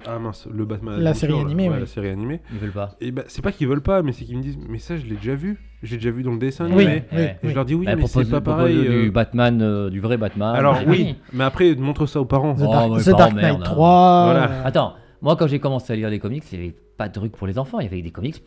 ah 0.06 0.20
mince, 0.20 0.48
le 0.54 0.66
Batman, 0.66 1.00
La 1.00 1.14
série 1.14 1.34
là, 1.34 1.40
animée, 1.40 1.68
ouais, 1.70 1.76
oui. 1.76 1.80
la 1.82 1.86
série 1.88 2.10
animée, 2.10 2.42
Ils 2.54 2.60
veulent 2.60 2.72
pas. 2.72 2.96
et 3.02 3.12
ben 3.12 3.24
c'est 3.28 3.42
pas 3.42 3.52
qu'ils 3.52 3.68
veulent 3.68 3.82
pas, 3.82 4.02
mais 4.04 4.12
c'est 4.12 4.26
qu'ils 4.26 4.38
me 4.38 4.44
disent, 4.44 4.58
mais 4.70 4.78
ça 4.78 4.98
je 4.98 5.06
l'ai 5.06 5.16
déjà 5.16 5.34
vu, 5.34 5.58
j'ai 5.82 5.96
déjà 5.98 6.12
vu 6.12 6.22
dans 6.24 6.32
le 6.34 6.38
dessin 6.38 6.66
animé. 6.66 6.86
oui, 7.12 7.18
Ouais. 7.18 7.24
Et 7.42 7.46
oui. 7.46 7.50
je 7.50 7.56
leur 7.56 7.66
dis 7.66 7.74
oui, 7.74 7.86
Bah, 7.88 7.96
mais 7.96 8.06
c'est 8.06 8.30
pas 8.30 8.42
pareil. 8.42 8.78
Du 8.78 8.88
euh. 9.08 9.12
Batman, 9.12 9.62
euh, 9.62 9.90
du 9.90 10.00
vrai 10.00 10.18
Batman. 10.18 10.56
Alors 10.56 10.78
oui, 10.86 11.16
mais 11.34 11.44
après 11.44 11.74
montre 11.76 12.06
ça 12.06 12.20
aux 12.22 12.26
parents. 12.26 12.54
The 12.54 12.62
Oh, 12.68 12.72
Dark, 12.72 13.04
The 13.04 13.08
Knight 13.08 13.34
merde, 13.36 13.62
hein. 13.66 13.74
Voilà. 13.76 14.48
3. 14.48 14.52
euh, 14.52 14.62
Attends, 14.68 14.94
moi 15.22 15.36
quand 15.36 15.48
j'ai 15.48 15.60
commencé 15.60 15.92
à 15.94 15.96
lire 15.96 16.10
les 16.10 16.20
comics, 16.20 16.44
il 16.52 16.60
n'y 16.60 16.66
avait 16.66 16.76
pas 16.98 17.08
de 17.08 17.14
trucs 17.14 17.32
pour 17.32 17.48
les 17.48 17.58
enfants, 17.58 17.80
il 17.80 17.86
y 17.86 17.88
avait 17.88 18.02
des 18.02 18.12
comics 18.12 18.44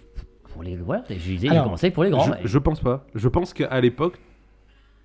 pour 0.53 0.63
les. 0.63 0.77
Voilà, 0.77 1.03
j'ai 1.09 1.49
commencé 1.49 1.91
pour 1.91 2.05
les 2.05 2.11
grands. 2.11 2.27
Je, 2.43 2.49
je 2.49 2.59
pense 2.59 2.81
pas. 2.81 3.05
Je 3.15 3.29
pense 3.29 3.53
qu'à 3.55 3.81
l'époque, 3.81 4.19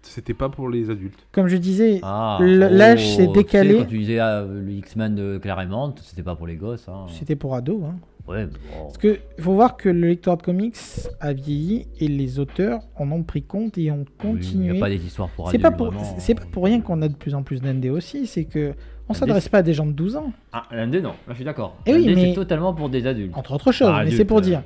c'était 0.05 0.33
pas 0.33 0.49
pour 0.49 0.69
les 0.69 0.89
adultes. 0.89 1.19
Comme 1.31 1.47
je 1.47 1.57
disais, 1.57 1.99
Ah, 2.03 2.37
Le- 2.41 2.67
l'âge 2.69 3.05
s'est 3.15 3.23
tu 3.27 3.27
sais, 3.27 3.33
décalé. 3.33 3.77
quand 3.79 3.85
tu 3.85 3.97
disais 3.99 4.19
ah, 4.19 4.43
le 4.45 4.71
X-Men 4.71 5.15
de 5.15 5.37
Claremont, 5.37 5.93
c'était 6.01 6.23
pas 6.23 6.35
pour 6.35 6.47
les 6.47 6.55
gosses. 6.55 6.87
Hein. 6.87 7.05
c'était 7.09 7.35
pour 7.35 7.55
ados. 7.55 7.81
Hein. 7.85 7.95
Ouais, 8.27 8.45
bon. 8.47 8.51
Parce 8.85 8.97
que 8.97 9.19
faut 9.39 9.53
voir 9.53 9.77
que 9.77 9.87
le 9.87 10.07
lecteur 10.07 10.35
de 10.37 10.41
comics 10.41 10.75
a 11.19 11.31
vieilli 11.33 11.85
et 11.99 12.07
les 12.07 12.39
auteurs 12.39 12.79
en 12.97 13.11
ont 13.11 13.21
pris 13.21 13.43
compte 13.43 13.77
et 13.77 13.91
ont 13.91 13.97
Oui, 13.97 14.05
Il 14.07 14.27
continué. 14.31 14.71
n'y 14.71 14.77
a 14.77 14.79
pas 14.79 14.89
des 14.89 15.05
histoires 15.05 15.29
pour 15.29 15.51
c'est 15.51 15.57
adultes. 15.57 15.71
pas 15.71 15.77
pour 15.77 15.87
vraiment. 15.91 16.15
c'est 16.17 16.33
pas 16.33 16.45
pour 16.51 16.63
rien 16.65 16.81
qu'on 16.81 17.01
a 17.03 17.07
de 17.07 17.13
plus 17.15 17.35
en 17.35 17.43
plus 17.43 17.61
d'ND 17.61 17.85
aussi, 17.91 18.25
c'est 18.25 18.45
que 18.45 18.73
on 19.09 19.13
s'adresse 19.13 19.47
pas 19.47 19.59
à 19.59 19.61
des 19.61 19.75
gens 19.75 19.85
de 19.85 19.91
12 19.91 20.15
ans, 20.15 20.33
Ah, 20.51 20.63
l'ND 20.71 20.95
non, 21.03 21.09
là 21.09 21.15
je 21.29 21.33
suis 21.35 21.45
d'accord. 21.45 21.77
Eh 21.85 21.93
oui, 21.93 22.11
mais- 22.15 22.29
c'est 22.29 22.33
totalement 22.33 22.73
pour 22.73 22.89
des 22.89 23.05
adultes. 23.05 23.37
entre 23.37 23.51
autres 23.53 23.71
choses, 23.71 23.91
Ah, 23.93 24.01
mais 24.03 24.09
c'est 24.09 24.25
pour 24.25 24.39
euh. 24.39 24.41
dire. 24.41 24.63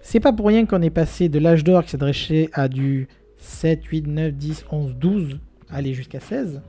C'est 0.00 0.18
pas 0.20 0.32
pour 0.32 0.46
rien 0.46 0.64
qu'on 0.64 0.80
est 0.80 0.88
passé 0.90 1.28
de 1.28 1.38
l'âge 1.38 1.64
d'or 1.64 1.84
qui 1.84 1.90
s'adressait 1.90 2.48
à 2.54 2.66
du 2.68 3.08
7, 3.42 3.84
8, 3.84 4.06
9, 4.06 4.32
10, 4.32 4.64
11, 4.70 4.96
12, 4.96 5.38
aller 5.70 5.94
jusqu'à 5.94 6.20
16 6.20 6.62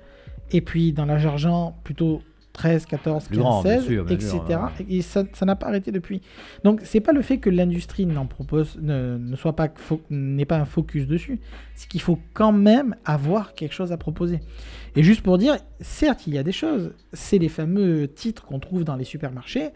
et 0.52 0.62
puis 0.62 0.92
dans 0.94 1.06
l'âge 1.06 1.26
argent 1.26 1.78
plutôt 1.84 2.22
13, 2.54 2.86
14, 2.86 3.26
Plus 3.30 3.38
15, 3.38 3.44
grand, 3.44 3.64
bien 3.64 3.72
16, 3.78 3.86
sûr, 3.86 4.06
bien 4.06 4.16
etc. 4.16 4.30
sûr, 4.32 4.48
ouais. 4.50 4.86
Et 4.88 5.02
ça 5.02 5.24
ça 5.34 5.46
n'a 5.46 5.56
pas 5.56 5.68
arrêté 5.68 5.92
depuis. 5.92 6.22
Donc 6.64 6.82
c'est 6.84 7.00
pas 7.00 7.12
le 7.12 7.22
fait 7.24 7.40
que 7.40 7.50
l'industrie 7.50 8.06
n'en 8.06 8.28
propose, 8.28 8.78
ne, 8.80 9.18
ne 9.18 9.36
soit 9.36 9.56
pas 9.56 9.68
fo- 9.70 10.02
n'ait 10.12 10.46
pas 10.46 10.58
un 10.60 10.66
focus 10.66 11.08
dessus, 11.08 11.40
c'est 11.74 11.88
qu'il 11.90 12.02
faut 12.02 12.20
quand 12.34 12.52
même 12.52 12.96
avoir 13.06 13.56
quelque 13.56 13.74
chose 13.74 13.92
à 13.92 13.98
proposer. 13.98 14.40
Et 14.96 15.02
juste 15.02 15.22
pour 15.22 15.40
dire, 15.40 15.58
certes 15.80 16.28
il 16.28 16.36
y 16.36 16.38
a 16.38 16.44
des 16.44 16.52
choses, 16.52 16.92
c'est 17.12 17.40
les 17.40 17.50
fameux 17.50 18.08
titres 18.08 18.46
qu'on 18.46 18.60
trouve 18.60 18.84
dans 18.84 18.96
les 18.96 19.04
supermarchés. 19.06 19.70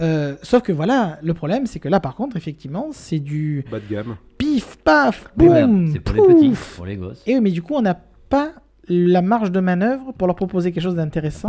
Euh, 0.00 0.36
sauf 0.42 0.62
que 0.62 0.72
voilà, 0.72 1.18
le 1.22 1.34
problème 1.34 1.66
c'est 1.66 1.80
que 1.80 1.88
là 1.88 2.00
par 2.00 2.14
contre 2.14 2.36
effectivement 2.36 2.88
c'est 2.92 3.18
du 3.18 3.64
Bas 3.70 3.80
de 3.80 3.92
gamme. 3.94 4.16
pif 4.38 4.76
paf 4.84 5.30
voilà, 5.36 5.66
boum 5.66 5.90
C'est 5.92 6.00
pour 6.00 6.14
les 6.14 6.34
petits, 6.34 6.48
pouf. 6.50 6.76
pour 6.76 6.86
les 6.86 6.96
gosses. 6.96 7.22
Et 7.26 7.34
oui, 7.34 7.40
mais 7.40 7.50
du 7.50 7.62
coup 7.62 7.74
on 7.74 7.82
n'a 7.82 7.98
pas 8.28 8.52
la 8.88 9.22
marge 9.22 9.50
de 9.52 9.60
manœuvre 9.60 10.12
pour 10.12 10.26
leur 10.26 10.36
proposer 10.36 10.72
quelque 10.72 10.82
chose 10.82 10.94
d'intéressant. 10.94 11.48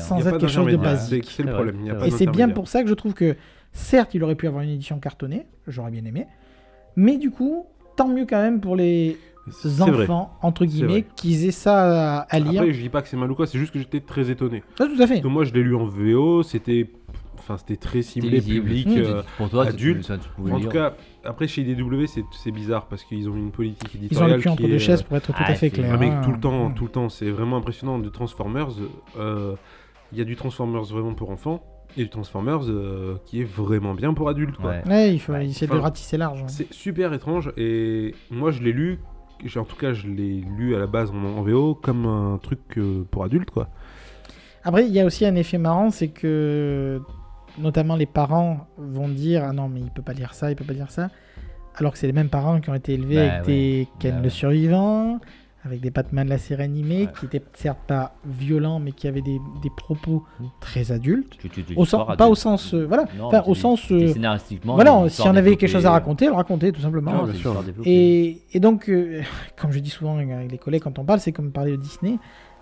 Sans 0.00 0.26
être 0.26 0.38
quelque 0.38 0.48
chose 0.48 0.72
de 0.72 0.76
basique. 0.76 1.30
C'est 1.30 1.42
le 1.42 1.52
problème. 1.52 1.76
vrai, 1.76 1.84
il 1.84 1.88
y 1.88 1.90
a 1.90 1.94
c'est 1.94 2.00
pas 2.00 2.06
Et 2.06 2.10
c'est 2.10 2.26
bien 2.26 2.48
pour 2.48 2.68
ça 2.68 2.82
que 2.82 2.88
je 2.88 2.94
trouve 2.94 3.14
que, 3.14 3.36
certes, 3.72 4.14
il 4.14 4.24
aurait 4.24 4.34
pu 4.34 4.46
avoir 4.48 4.62
une 4.62 4.70
édition 4.70 4.98
cartonnée, 4.98 5.46
j'aurais 5.68 5.92
bien 5.92 6.04
aimé, 6.04 6.26
mais 6.96 7.16
du 7.16 7.30
coup, 7.30 7.66
tant 7.96 8.08
mieux 8.08 8.26
quand 8.28 8.40
même 8.42 8.60
pour 8.60 8.74
les 8.76 9.16
vrai. 9.64 10.02
enfants, 10.02 10.32
entre 10.42 10.64
guillemets, 10.64 11.04
qu'ils 11.16 11.46
aient 11.46 11.52
ça 11.52 12.18
à, 12.18 12.20
à 12.22 12.38
lire. 12.40 12.62
Après, 12.62 12.72
je 12.72 12.80
dis 12.80 12.88
pas 12.88 13.02
que 13.02 13.08
c'est 13.08 13.16
mal 13.16 13.30
ou 13.30 13.34
quoi, 13.34 13.46
c'est 13.46 13.58
juste 13.58 13.72
que 13.72 13.78
j'étais 13.78 14.00
très 14.00 14.30
étonné. 14.30 14.62
Ah, 14.80 14.86
tout 14.86 15.00
à 15.00 15.06
fait. 15.06 15.14
Parce 15.14 15.20
que 15.20 15.28
moi, 15.28 15.44
je 15.44 15.52
l'ai 15.52 15.62
lu 15.62 15.76
en 15.76 15.84
VO, 15.84 16.42
c'était 16.42 16.90
enfin, 17.40 17.56
c'était 17.58 17.76
très 17.76 18.02
ciblé 18.02 18.40
public. 18.40 18.86
Euh, 18.88 19.22
Pour 19.36 19.50
toi, 19.50 19.64
tu- 19.66 19.70
adulte. 19.72 20.04
ça, 20.04 20.18
tu 20.18 20.28
pouvais 20.30 20.52
En 20.52 20.56
lire. 20.58 20.68
tout 20.68 20.72
cas, 20.72 20.94
après, 21.24 21.48
chez 21.48 21.62
IDW, 21.62 22.04
c'est 22.06 22.50
bizarre 22.50 22.86
parce 22.86 23.02
qu'ils 23.04 23.28
ont 23.28 23.36
une 23.36 23.50
politique 23.50 23.90
Ils 23.94 23.98
ont 23.98 24.04
éditoriale. 24.04 24.36
le 24.36 24.42
cul 24.42 24.48
entre 24.48 24.62
qui 24.62 24.68
deux 24.68 24.74
est, 24.74 24.78
chaises 24.78 25.02
pour 25.02 25.16
être 25.16 25.26
tout 25.26 25.32
ah, 25.36 25.42
à 25.42 25.54
fait 25.54 25.68
c'est- 25.68 25.70
clair. 25.70 25.90
Ah, 25.92 25.96
mais 25.98 26.08
hein. 26.10 26.20
tout 26.24 26.32
le 26.32 26.40
temps, 26.40 26.68
Mm. 26.68 26.74
tout 26.74 26.84
le 26.84 26.90
temps, 26.90 27.08
c'est 27.08 27.30
vraiment 27.30 27.56
impressionnant. 27.56 27.98
De 27.98 28.08
Transformers, 28.08 28.68
euh, 29.18 29.54
il 30.12 30.18
y 30.18 30.20
a 30.20 30.24
du 30.24 30.36
Transformers 30.36 30.84
vraiment 30.84 31.14
pour 31.14 31.30
enfants 31.30 31.62
et 31.96 32.02
du 32.04 32.08
Transformers 32.08 32.60
euh, 32.68 33.16
qui 33.26 33.40
est 33.40 33.44
vraiment 33.44 33.94
bien 33.94 34.14
pour 34.14 34.28
adultes. 34.28 34.56
Quoi. 34.56 34.70
Ouais. 34.70 34.82
Ouais, 34.88 35.12
il 35.14 35.18
faut 35.18 35.32
Ouais. 35.32 35.46
essayer 35.46 35.66
de 35.66 35.76
ratisser 35.76 36.16
large. 36.16 36.42
hein. 36.42 36.48
C'est 36.48 36.72
super 36.72 37.12
étrange 37.12 37.50
et 37.56 38.14
moi 38.30 38.50
je 38.52 38.62
l'ai 38.62 38.72
lu, 38.72 39.00
en 39.56 39.64
tout 39.64 39.76
cas 39.76 39.92
je 39.92 40.06
l'ai 40.06 40.44
lu 40.56 40.74
à 40.76 40.78
la 40.78 40.86
base 40.86 41.10
en, 41.10 41.16
en 41.16 41.42
VO 41.42 41.74
comme 41.74 42.06
un 42.06 42.38
truc 42.38 42.60
euh, 42.78 43.04
pour 43.10 43.24
adultes 43.24 43.50
quoi. 43.50 43.68
Après, 44.62 44.84
il 44.86 44.92
y 44.92 45.00
a 45.00 45.06
aussi 45.06 45.24
un 45.24 45.34
effet 45.36 45.56
marrant, 45.56 45.90
c'est 45.90 46.08
que 46.08 47.00
notamment 47.58 47.96
les 47.96 48.06
parents 48.06 48.66
vont 48.78 49.08
dire 49.08 49.44
Ah 49.48 49.52
non, 49.52 49.68
mais 49.68 49.80
il 49.80 49.90
peut 49.90 50.02
pas 50.02 50.12
lire 50.12 50.34
ça, 50.34 50.50
il 50.50 50.56
peut 50.56 50.64
pas 50.64 50.72
lire 50.72 50.90
ça. 50.90 51.08
Alors 51.76 51.92
que 51.92 51.98
c'est 51.98 52.06
les 52.06 52.12
mêmes 52.12 52.28
parents 52.28 52.60
qui 52.60 52.68
ont 52.70 52.74
été 52.74 52.94
élevés 52.94 53.16
Bah 53.16 53.32
avec 53.34 53.46
ouais. 53.46 53.52
des 53.52 53.88
Ken 53.98 54.16
Bah 54.16 54.20
le 54.22 54.30
survivant, 54.30 55.18
avec 55.64 55.80
des 55.80 55.90
Batman 55.90 56.26
la 56.28 56.38
série 56.38 56.62
animée, 56.62 57.02
Ouais. 57.06 57.12
qui 57.18 57.26
étaient 57.26 57.42
certes 57.54 57.78
pas 57.86 58.14
violents, 58.26 58.80
mais 58.80 58.92
qui 58.92 59.06
avaient 59.08 59.20
des, 59.22 59.38
des 59.62 59.70
propos 59.76 60.24
Mm. 60.40 60.44
très 60.60 60.90
adultes. 60.90 61.36
Tu- 61.38 61.48
tu- 61.50 61.62
tu- 61.64 61.74
Au 61.76 61.84
sens, 61.84 62.16
pas 62.16 62.28
au 62.28 62.34
sens. 62.34 62.74
euh, 62.74 62.86
voilà. 62.86 63.04
Non, 63.16 63.26
Enfin, 63.26 63.42
mais 63.44 63.50
au 63.50 63.54
sens. 63.54 63.90
euh, 63.92 64.08
scénaristiquement. 64.08 64.74
voilà, 64.74 65.08
si 65.08 65.22
on 65.22 65.36
avait 65.36 65.56
quelque 65.56 65.70
chose 65.70 65.86
à 65.86 65.90
raconter, 65.92 66.26
le 66.26 66.32
raconter 66.32 66.72
tout 66.72 66.80
simplement. 66.80 67.12
non, 67.12 67.28
et 67.84 68.40
donc, 68.56 68.88
euh, 68.88 69.20
comme 69.56 69.70
je 69.72 69.78
dis 69.78 69.90
souvent 69.90 70.16
avec 70.16 70.50
les 70.50 70.58
collègues 70.58 70.82
quand 70.82 70.98
on 70.98 71.04
parle, 71.04 71.20
c'est 71.20 71.32
comme 71.32 71.52
parler 71.52 71.72
de 71.72 71.76
Disney. 71.82 72.18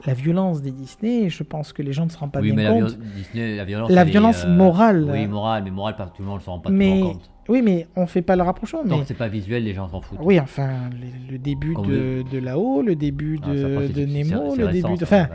La 0.06 0.14
violence 0.14 0.62
des 0.62 0.70
Disney, 0.70 1.28
je 1.28 1.42
pense 1.42 1.72
que 1.72 1.82
les 1.82 1.92
gens 1.92 2.04
ne 2.04 2.10
se 2.10 2.16
rendent 2.18 2.30
pas 2.32 2.40
oui, 2.40 2.50
mais 2.52 2.62
bien 2.62 2.74
la, 2.74 2.80
compte. 2.80 2.90
viol- 2.98 3.12
Disney, 3.16 3.56
la 3.56 3.64
violence. 3.64 3.90
La 3.90 4.04
est, 4.06 4.44
euh, 4.44 4.56
morale. 4.56 5.08
Oui, 5.10 5.26
morale, 5.26 5.64
mais 5.64 5.70
morale, 5.70 5.96
pas 5.96 6.06
tout 6.06 6.22
le 6.22 6.28
monde 6.28 6.38
ne 6.38 6.44
s'en 6.44 6.52
rend 6.52 6.58
pas 6.60 6.70
Mais- 6.70 7.00
compte. 7.00 7.30
Oui, 7.48 7.62
mais 7.62 7.86
on 7.96 8.06
fait 8.06 8.20
pas 8.20 8.36
le 8.36 8.42
rapprochement. 8.42 8.82
Tant 8.82 8.88
Mais... 8.96 9.00
que 9.00 9.06
c'est 9.08 9.14
pas 9.14 9.28
visuel, 9.28 9.64
les 9.64 9.72
gens 9.72 9.88
s'en 9.88 10.02
foutent. 10.02 10.18
Oui, 10.22 10.38
enfin, 10.38 10.90
le, 10.92 11.32
le 11.32 11.38
début 11.38 11.72
Comme 11.72 11.86
de, 11.86 12.22
de 12.30 12.38
là-haut, 12.38 12.82
le 12.82 12.94
début 12.94 13.40
Ah, 13.42 13.48
de, 13.48 13.56
ça, 13.56 13.66
Nemo, 14.06 14.54
le 14.54 14.66
récent, 14.66 14.88
début 14.88 14.98
de. 14.98 15.04
Enfin, 15.04 15.28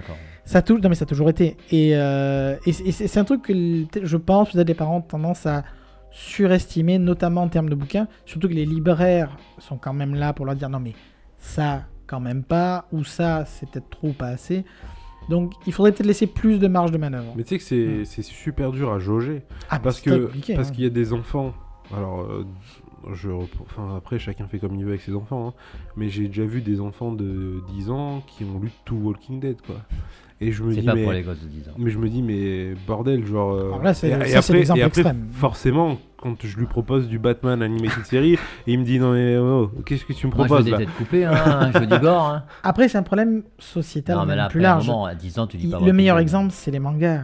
ça, 0.46 0.62
non, 0.70 0.90
mais 0.90 0.96
ça 0.96 1.04
a 1.04 1.08
toujours 1.08 1.30
été. 1.30 1.58
Et, 1.72 1.96
euh, 1.96 2.56
et 2.68 2.72
c'est- 2.72 3.18
un 3.18 3.24
truc 3.24 3.42
que 3.42 3.54
je 4.04 4.18
pense 4.18 4.52
peut-être 4.52 4.68
les 4.68 4.76
parents 4.76 4.98
ont 4.98 5.02
tendance 5.02 5.48
à 5.48 5.64
surestimer, 6.12 7.00
notamment 7.00 7.42
en 7.42 7.48
termes 7.50 7.70
de 7.70 7.76
bouquins. 7.76 8.08
Surtout 8.26 8.48
que 8.48 8.54
les 8.54 8.66
libraires 8.66 9.36
sont 9.58 9.78
quand 9.78 9.94
même 9.94 10.14
là 10.14 10.34
pour 10.34 10.46
leur 10.46 10.56
dire 10.56 10.70
non, 10.70 10.80
mais 10.80 10.94
ça, 11.40 11.82
quand 12.08 12.20
même 12.20 12.44
pas, 12.44 12.88
ou 12.92 13.04
ça, 13.04 13.46
c'est 13.46 13.70
peut-être 13.70 13.90
trop 13.90 14.10
ou 14.10 14.14
pas 14.14 14.28
assez. 14.28 14.66
Donc, 15.30 15.54
il 15.66 15.74
faudrait 15.74 15.92
peut-être 15.94 16.06
laisser 16.08 16.28
plus 16.28 16.60
de 16.60 16.68
marge 16.68 16.92
de 16.92 16.98
manœuvre. 16.98 17.34
Mais 17.36 17.44
tu 17.44 17.50
sais 17.50 17.58
que 17.58 17.64
c'est 17.64 18.06
c'est 18.06 18.24
super 18.24 18.72
dur 18.72 18.92
à 18.92 19.00
jauger 19.00 19.44
Ah, 19.70 19.80
parce 19.80 20.02
que 20.02 20.30
parce 20.54 20.70
hein. 20.70 20.72
qu'il 20.74 20.84
y 20.84 20.88
a 20.88 20.90
des 20.90 21.14
enfants. 21.14 21.54
Alors 21.94 22.22
euh, 22.22 22.46
je 23.14 23.30
rep- 23.30 23.50
enfin 23.62 23.96
après 23.98 24.20
chacun 24.20 24.48
fait 24.48 24.60
comme 24.60 24.76
il 24.76 24.84
veut 24.84 24.90
avec 24.92 25.02
ses 25.02 25.14
enfants 25.16 25.50
hein, 25.50 25.54
mais 25.98 26.10
j'ai 26.10 26.28
déjà 26.28 26.46
vu 26.46 26.62
des 26.62 26.80
enfants 26.80 27.12
de 27.12 27.62
10 27.70 27.90
ans 27.90 28.22
qui 28.28 28.44
ont 28.46 28.60
lu 28.60 28.72
tout 28.86 28.96
Walking 28.96 29.40
Dead 29.40 29.58
quoi. 29.66 29.76
Et 30.42 30.52
je 30.52 30.62
me 30.64 30.74
C'est 30.74 30.82
dis 30.82 30.86
pas 30.86 30.96
mais 30.96 31.04
pour 31.04 31.14
les 31.14 31.22
gosses 31.22 31.42
de 31.42 31.48
10 31.48 31.70
ans. 31.70 31.74
Mais 31.78 31.90
je 31.90 31.98
me 31.98 32.10
dis, 32.10 32.22
mais 32.22 32.74
bordel, 32.86 33.26
genre. 33.26 33.54
euh, 33.54 33.68
Alors 33.68 33.84
là, 33.84 33.94
c'est- 33.94 34.10
et- 34.10 34.12
ça, 34.12 34.26
et 34.26 34.28
c'est 34.28 34.36
après- 34.38 34.54
l'exemple 34.58 34.80
et 34.80 34.84
après, 34.84 35.02
extrême. 35.02 35.28
Forcément, 35.32 35.98
quand 36.18 36.36
je 36.44 36.58
lui 36.58 36.66
propose 36.66 37.08
du 37.08 37.18
Batman 37.18 37.62
Animated 37.62 38.04
Series, 38.06 38.34
et 38.34 38.38
il 38.74 38.80
me 38.80 38.84
dit, 38.84 39.00
non, 39.00 39.14
mais 39.14 39.38
oh, 39.38 39.72
qu'est-ce 39.86 40.04
que 40.04 40.12
tu 40.12 40.28
me 40.28 40.34
Moi, 40.34 40.40
je 40.40 40.42
veux 40.42 40.48
proposes 40.50 40.66
des 40.66 40.72
là? 40.72 40.78
têtes 40.80 40.94
coupées, 40.98 41.24
hein, 41.24 41.72
je 41.74 41.80
veux 41.80 41.86
du 41.88 41.98
gore. 42.00 42.28
Hein. 42.28 42.44
Après, 42.64 42.90
c'est 42.90 42.98
un 42.98 43.04
problème 43.04 43.44
sociétal 43.58 44.18
Non, 44.18 44.26
mais 44.26 44.36
là, 44.36 44.50
plus 44.50 44.60
large. 44.60 44.86
moment, 44.88 45.06
à 45.06 45.16
10 45.16 45.40
ans, 45.40 45.48
tu 45.48 45.56
dis 45.56 45.66
Il- 45.68 45.72
pas. 45.72 45.80
le 45.80 45.94
meilleur 45.94 46.20
exemple, 46.20 46.52
c'est 46.52 46.72
les 46.72 46.80
mangas. 46.80 47.22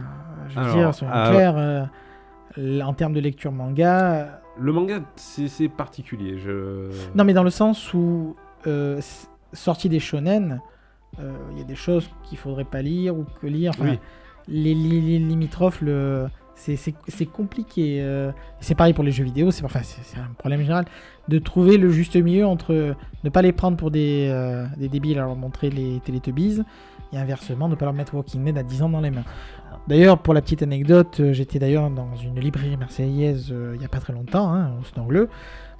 Je 0.48 0.54
veux 0.54 0.60
Alors, 0.62 0.74
dire, 0.76 0.94
soyons 0.94 1.12
ah, 1.14 1.28
clairs, 1.30 1.54
euh, 1.58 2.80
en 2.80 2.94
termes 2.94 3.12
de 3.12 3.20
lecture 3.20 3.52
manga. 3.52 4.39
Le 4.60 4.72
manga, 4.72 5.00
c'est 5.16 5.68
particulier. 5.68 6.38
Je... 6.38 6.90
Non, 7.14 7.24
mais 7.24 7.32
dans 7.32 7.42
le 7.44 7.50
sens 7.50 7.94
où, 7.94 8.36
euh, 8.66 9.00
sorti 9.52 9.88
des 9.88 10.00
shonen, 10.00 10.60
euh, 11.18 11.32
il 11.52 11.58
y 11.58 11.60
a 11.62 11.64
des 11.64 11.74
choses 11.74 12.08
qu'il 12.24 12.36
faudrait 12.38 12.64
pas 12.64 12.82
lire 12.82 13.16
ou 13.16 13.24
que 13.40 13.46
lire. 13.46 13.72
Enfin, 13.74 13.92
Oui. 13.92 13.98
les, 14.48 14.74
li- 14.74 15.00
les 15.00 15.18
limitrophes, 15.18 15.80
le... 15.80 16.28
c'est- 16.54 16.92
compliqué. 17.32 18.00
euh, 18.02 18.32
C'est 18.60 18.74
pareil 18.74 18.92
pour 18.92 19.02
les 19.04 19.12
jeux 19.12 19.24
vidéo, 19.24 19.50
c'est 19.50 19.64
enfin, 19.64 19.80
un 20.16 20.34
problème 20.38 20.60
général 20.60 20.84
de 21.28 21.38
trouver 21.38 21.78
le 21.78 21.88
juste 21.90 22.16
milieu 22.16 22.44
entre 22.46 22.94
ne 23.24 23.30
pas 23.30 23.40
les 23.42 23.52
prendre 23.52 23.76
pour 23.78 23.90
des, 23.90 24.28
des 24.76 24.88
débiles 24.88 25.18
à 25.18 25.22
leur 25.22 25.36
montrer 25.36 25.70
les 25.70 26.00
Teletubbies 26.04 26.60
et 27.12 27.18
inversement 27.18 27.68
ne 27.68 27.74
pas 27.74 27.84
leur 27.86 27.94
mettre 27.94 28.14
Walking 28.14 28.44
Dead 28.44 28.56
à 28.58 28.62
10 28.62 28.82
ans 28.82 28.88
dans 28.88 29.00
les 29.00 29.10
mains. 29.10 29.24
D'ailleurs, 29.88 30.18
pour 30.18 30.34
la 30.34 30.42
petite 30.42 30.62
anecdote, 30.62 31.18
euh, 31.20 31.32
j'étais 31.32 31.58
d'ailleurs 31.58 31.90
dans 31.90 32.14
une 32.16 32.38
librairie 32.38 32.76
marseillaise 32.76 33.48
euh, 33.52 33.72
il 33.76 33.82
y 33.82 33.84
a 33.84 33.88
pas 33.88 33.98
très 33.98 34.12
longtemps, 34.12 34.52
hein, 34.52 34.72
au 34.80 34.84
Snorgle, 34.84 35.28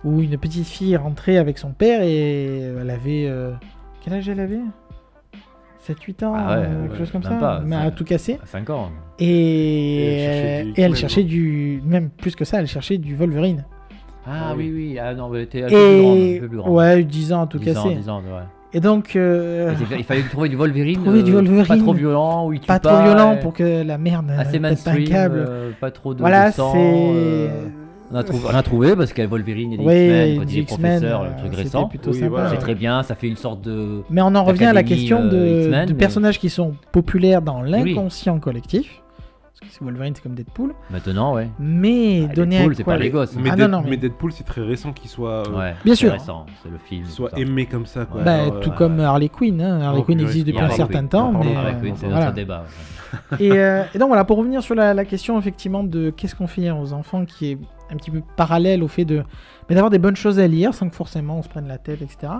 où 0.04 0.20
une 0.20 0.36
petite 0.38 0.66
fille 0.66 0.96
rentrait 0.96 1.36
avec 1.36 1.58
son 1.58 1.70
père 1.72 2.02
et 2.02 2.60
elle 2.80 2.90
avait. 2.90 3.26
euh, 3.28 3.52
Quel 4.02 4.14
âge 4.14 4.28
elle 4.28 4.40
avait? 4.40 4.60
7-8 5.86 6.24
ans, 6.24 6.34
Ah 6.36 6.48
ouais, 6.60 6.64
euh, 6.66 6.80
quelque 6.82 6.92
ouais, 6.92 6.98
chose 6.98 7.10
comme 7.10 7.22
ça, 7.22 7.30
pas, 7.30 7.60
mais 7.64 7.74
à 7.76 7.90
tout 7.90 8.04
casser. 8.04 8.38
À 8.42 8.46
5 8.46 8.68
ans. 8.70 8.90
Et, 9.18 9.26
Et 9.26 10.14
elle 10.16 10.24
cherchait 10.26 10.64
du 10.64 10.80
et 10.80 10.82
elle 10.82 10.96
cherchait 10.96 11.22
du. 11.24 11.82
Même 11.86 12.10
plus 12.10 12.36
que 12.36 12.44
ça, 12.44 12.60
elle 12.60 12.66
cherchait 12.66 12.98
du 12.98 13.14
Wolverine. 13.16 13.64
Ah 14.26 14.48
Ah 14.50 14.54
oui, 14.56 14.70
oui. 14.72 14.90
oui. 14.92 14.98
Ah 14.98 15.14
non, 15.14 15.30
mais 15.30 15.46
t'es 15.46 15.62
un 15.62 15.68
peu 15.68 15.74
plus 15.74 16.02
grande, 16.02 16.18
un 16.18 16.22
Et. 16.22 16.38
peu 16.40 16.48
plus 16.48 16.56
grande. 16.58 16.72
Ouais, 16.74 17.02
10 17.04 17.32
ans 17.32 17.42
à 17.42 17.46
tout 17.46 17.58
10 17.58 17.70
ans, 17.78 17.82
casser. 17.84 17.94
10 17.96 18.08
ans, 18.10 18.18
ouais. 18.20 18.42
Et 18.72 18.80
donc. 18.80 19.16
euh, 19.16 19.74
Il 19.98 20.04
fallait 20.04 20.22
trouver 20.22 20.48
du 20.48 20.56
Wolverine. 20.56 21.00
Trouver 21.02 21.22
du 21.22 21.32
euh, 21.32 21.34
Wolverine. 21.34 21.66
Pas 21.66 21.76
trop 21.78 21.92
violent, 21.92 22.46
où 22.46 22.52
il 22.52 22.60
tue 22.60 22.66
pas 22.66 22.78
pas. 22.78 22.92
trop 22.94 23.02
violent 23.02 23.36
pour 23.40 23.52
que 23.52 23.82
la 23.82 23.98
merde 23.98 24.30
Assez 24.38 24.60
pas 24.60 24.68
un 24.68 25.04
câble. 25.04 25.44
euh, 25.48 25.70
pas 25.80 25.90
trop 25.90 26.14
de, 26.14 26.20
voilà, 26.20 26.52
c'est. 26.52 26.62
euh, 26.62 27.48
On 28.12 28.16
a, 28.16 28.22
trouvé, 28.22 28.44
on 28.52 28.54
a 28.56 28.62
trouvé 28.62 28.96
parce 28.96 29.12
qu'il 29.12 29.22
y 29.24 29.26
a 29.26 29.30
Wolverine 29.30 29.72
et 29.72 29.76
les 29.76 29.84
Ouais, 29.84 30.30
X-Men, 30.34 30.48
il 30.56 30.64
professeur, 30.66 31.24
le 31.24 31.30
truc 31.38 31.54
récent. 31.54 31.84
plutôt 31.88 32.10
Oui, 32.10 32.18
sympa. 32.18 32.28
voilà. 32.30 32.50
C'est 32.50 32.56
très 32.58 32.74
bien, 32.74 33.02
ça 33.02 33.14
fait 33.14 33.28
une 33.28 33.36
sorte 33.36 33.60
de. 33.62 34.02
Mais 34.10 34.20
on 34.22 34.34
en 34.34 34.44
revient 34.44 34.66
à 34.66 34.72
la 34.72 34.82
question 34.84 35.24
de, 35.24 35.30
de 35.30 35.68
mais- 35.70 35.94
personnages 35.94 36.38
qui 36.38 36.48
sont 36.50 36.74
populaires 36.92 37.42
dans 37.42 37.62
l'inconscient 37.62 38.38
collectif. 38.38 39.02
Parce 39.60 39.78
que 39.78 39.84
Wolverine, 39.84 40.14
c'est 40.14 40.22
comme 40.22 40.34
Deadpool. 40.34 40.72
Maintenant, 40.90 41.34
ouais. 41.34 41.48
Mais 41.58 42.26
Ah, 42.30 42.34
donner 42.34 42.56
Deadpool, 42.58 42.76
c'est 42.76 42.84
pas 42.84 42.96
les 42.96 43.10
gosses. 43.10 43.34
Mais, 43.36 43.50
Ah, 43.52 43.56
Dead- 43.56 43.70
non, 43.70 43.78
non, 43.78 43.84
mais- 43.84 43.90
mais 43.90 43.96
Deadpool, 43.98 44.32
c'est 44.32 44.44
très 44.44 44.62
récent 44.62 44.92
qu'il 44.92 45.10
soit, 45.10 45.46
euh, 45.48 45.52
Ouais, 45.58 45.74
Bien 45.84 45.94
c'est 45.94 46.00
sûr. 46.00 46.12
récent, 46.12 46.46
c'est 46.62 46.70
le 46.70 46.78
film. 46.78 47.02
qu'il 47.04 47.10
soit 47.12 47.30
aimé 47.38 47.66
comme 47.66 47.84
ça. 47.86 48.06
Quoi. 48.06 48.22
Bah, 48.22 48.50
tout 48.62 48.70
euh, 48.70 48.74
comme 48.74 48.98
Harley 49.00 49.28
Quinn. 49.28 49.60
hein. 49.60 49.80
Harley 49.82 50.00
Oh, 50.00 50.04
Quinn 50.04 50.20
existe 50.20 50.46
depuis 50.46 50.60
un 50.60 50.70
certain 50.70 51.04
temps. 51.06 51.32
Mais, 51.32 51.54
Harley 51.54 51.74
euh, 51.76 51.80
Quinn, 51.80 51.94
c'est 51.96 52.06
voilà. 52.06 52.24
notre 52.26 52.36
débat. 52.36 52.64
ouais. 52.64 53.36
et, 53.40 53.52
euh, 53.52 53.82
et 53.94 53.98
donc 53.98 54.08
voilà, 54.08 54.24
pour 54.24 54.38
revenir 54.38 54.62
sur 54.62 54.74
la, 54.74 54.94
la 54.94 55.04
question 55.04 55.38
effectivement 55.38 55.84
de 55.84 56.10
qu'est-ce 56.10 56.34
qu'on 56.34 56.46
fait 56.46 56.70
aux 56.70 56.92
enfants 56.92 57.24
qui 57.24 57.50
est 57.52 57.58
un 57.92 57.96
petit 57.96 58.10
peu 58.10 58.22
parallèle 58.36 58.82
au 58.84 58.88
fait 58.88 59.04
de 59.04 59.24
mais 59.68 59.74
d'avoir 59.74 59.90
des 59.90 59.98
bonnes 59.98 60.14
choses 60.16 60.38
à 60.38 60.46
lire 60.46 60.72
sans 60.74 60.88
que 60.88 60.94
forcément 60.94 61.38
on 61.38 61.42
se 61.42 61.48
prenne 61.48 61.66
la 61.68 61.78
tête, 61.78 62.02
etc. 62.02 62.32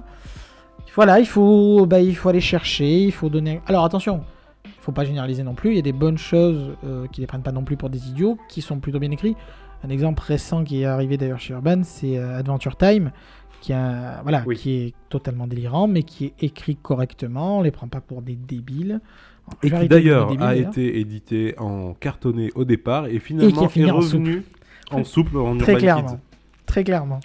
Voilà, 0.94 1.20
il 1.20 1.26
faut, 1.26 1.86
bah, 1.86 2.00
il 2.00 2.16
faut 2.16 2.28
aller 2.28 2.40
chercher, 2.40 3.04
il 3.04 3.12
faut 3.12 3.28
donner. 3.28 3.60
Alors 3.66 3.84
attention, 3.84 4.22
faut 4.80 4.92
pas 4.92 5.04
généraliser 5.04 5.42
non 5.42 5.54
plus. 5.54 5.70
Il 5.70 5.76
y 5.76 5.78
a 5.78 5.82
des 5.82 5.92
bonnes 5.92 6.18
choses 6.18 6.76
euh, 6.84 7.06
qui 7.08 7.20
les 7.20 7.26
prennent 7.26 7.42
pas 7.42 7.52
non 7.52 7.64
plus 7.64 7.76
pour 7.76 7.90
des 7.90 8.08
idiots, 8.08 8.38
qui 8.48 8.62
sont 8.62 8.78
plutôt 8.80 8.98
bien 8.98 9.10
écrits. 9.10 9.36
Un 9.84 9.88
exemple 9.88 10.22
récent 10.22 10.62
qui 10.64 10.82
est 10.82 10.84
arrivé 10.84 11.16
d'ailleurs 11.16 11.40
chez 11.40 11.54
Urban, 11.54 11.80
c'est 11.84 12.18
euh, 12.18 12.38
Adventure 12.38 12.76
Time, 12.76 13.12
qui, 13.60 13.72
a, 13.72 14.20
voilà, 14.22 14.42
Oui. 14.46 14.56
qui 14.56 14.72
est 14.72 14.94
totalement 15.08 15.46
délirant, 15.46 15.86
mais 15.88 16.02
qui 16.02 16.26
est 16.26 16.34
écrit 16.42 16.76
correctement. 16.76 17.58
On 17.58 17.62
les 17.62 17.70
prend 17.70 17.88
pas 17.88 18.00
pour 18.00 18.22
des 18.22 18.36
débiles. 18.36 19.00
Je 19.62 19.68
Et 19.68 19.80
qui 19.80 19.88
d'ailleurs 19.88 20.40
a 20.42 20.54
été 20.54 21.00
édité 21.00 21.54
en 21.58 21.94
cartonné 21.94 22.50
au 22.54 22.64
départ 22.64 23.06
et 23.06 23.18
finalement 23.18 23.68
fini 23.68 23.86
est 23.86 23.90
en 23.90 23.96
revenu 23.96 24.42
en 24.92 25.02
souple 25.02 25.38
en 25.38 25.56
Très 25.56 25.72
Urban 25.72 25.78
clairement. 25.80 26.08
Kids. 26.10 26.18
Très 26.66 26.84
clairement. 26.84 27.20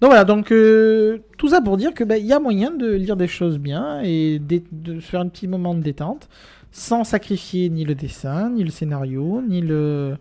Donc 0.00 0.10
voilà, 0.10 0.24
donc 0.24 0.52
euh, 0.52 1.18
tout 1.38 1.48
ça 1.48 1.60
pour 1.60 1.76
dire 1.76 1.92
que 1.92 2.04
bah, 2.04 2.18
il 2.18 2.26
y 2.26 2.32
a 2.32 2.38
moyen 2.38 2.70
de 2.70 2.88
lire 2.92 3.16
des 3.16 3.26
choses 3.26 3.58
bien 3.58 4.00
et 4.04 4.38
de 4.38 5.00
se 5.00 5.06
faire 5.06 5.20
un 5.20 5.28
petit 5.28 5.48
moment 5.48 5.74
de 5.74 5.80
détente 5.80 6.28
sans 6.70 7.02
sacrifier 7.02 7.68
ni 7.68 7.84
le 7.84 7.94
dessin, 7.94 8.50
ni 8.50 8.62
le 8.62 8.70
scénario, 8.70 9.42
ni 9.46 9.60
le 9.60 10.16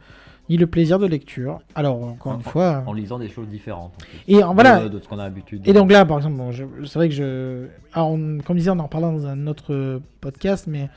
ni 0.49 0.55
le 0.55 0.65
plaisir 0.65 0.97
de 0.97 1.05
lecture. 1.05 1.59
Alors 1.75 2.01
encore 2.01 2.31
une 2.33 2.39
En- 2.39 2.41
fois, 2.43 2.83
En 2.87 2.93
lisant 2.93 3.19
des 3.19 3.27
choses 3.27 3.49
différentes. 3.49 3.91
en 4.01 4.31
et 4.31 4.41
voilà. 4.53 4.79
De, 4.85 4.87
de 4.87 4.99
ce 4.99 5.07
qu'on 5.07 5.19
a 5.19 5.23
l'habitude. 5.25 5.61
Et 5.67 5.73
donc 5.73 5.91
là, 5.91 6.05
par 6.05 6.17
exemple, 6.17 6.37
bon, 6.37 6.51
c'est 6.53 6.93
vrai 6.95 7.09
que 7.09 7.15
je, 7.15 7.65
alors, 7.91 8.11
on- 8.11 8.37
comme 8.45 8.55
je 8.55 8.59
disais, 8.61 8.69
on 8.71 8.79
en 8.79 8.87
parlait 8.87 9.07
dans 9.11 9.27
un 9.27 9.45
autre 9.45 9.73
euh, 9.73 9.99
podcast, 10.21 10.65
mais 10.67 10.89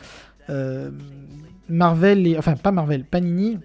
euh, 0.50 0.90
Marvel, 1.68 2.28
et... 2.28 2.38
enfin 2.38 2.54
pas 2.54 2.70
Marvel, 2.70 3.02
Panini, 3.04 3.58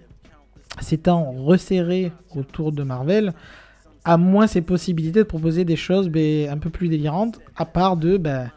s'étant 0.80 1.30
resserré 1.38 2.10
autour 2.34 2.72
de 2.72 2.82
Marvel, 2.82 3.32
a 4.06 4.16
moins 4.16 4.46
ces 4.46 4.62
possibilités 4.62 5.18
de 5.18 5.24
proposer 5.24 5.64
des 5.64 5.76
choses 5.76 6.08
ben, 6.08 6.48
un 6.48 6.58
peu 6.58 6.70
plus 6.70 6.88
délirantes, 6.88 7.38
à 7.56 7.64
part 7.66 7.96
de, 7.98 8.16
ben, 8.16 8.50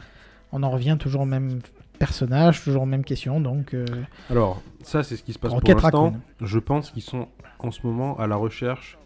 on 0.54 0.64
en 0.64 0.70
revient 0.70 0.96
toujours 1.00 1.22
au 1.24 1.26
même 1.26 1.60
personnage, 1.98 2.64
toujours 2.64 2.86
même 2.86 3.04
question. 3.04 3.42
Donc, 3.42 3.74
euh, 3.74 3.86
Alors, 4.30 4.62
ça, 4.84 5.04
c'est 5.04 5.18
ce 5.18 5.24
qui 5.24 5.34
se 5.34 5.40
passe 5.40 5.54
pour 5.54 5.62
l'instant. 5.68 6.14
Je 6.42 6.60
pense 6.60 6.92
qu'ils 6.92 7.02
sont 7.02 7.28
en 7.60 7.72
ce 7.72 7.86
moment 7.86 8.18
à 8.20 8.28
la 8.28 8.36
recherche 8.38 8.98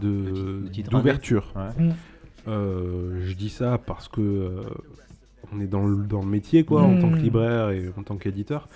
de 0.00 0.62
De 0.64 0.68
titres 0.68 0.90
d'ouverture. 0.90 1.52
Ouais. 1.56 1.84
Mm. 1.86 1.92
Euh, 2.48 3.20
je 3.26 3.34
dis 3.34 3.50
ça 3.50 3.76
parce 3.84 4.08
que 4.08 4.20
euh, 4.20 4.62
on 5.52 5.60
est 5.60 5.66
dans 5.66 5.84
le, 5.84 6.04
dans 6.04 6.20
le 6.20 6.26
métier, 6.28 6.64
quoi, 6.64 6.82
en 6.82 6.92
Mm. 6.94 7.00
tant 7.00 7.10
que 7.10 7.16
libraire 7.16 7.70
et 7.70 7.90
en 7.98 8.02
tant 8.02 8.16
qu'éditeur. 8.16 8.68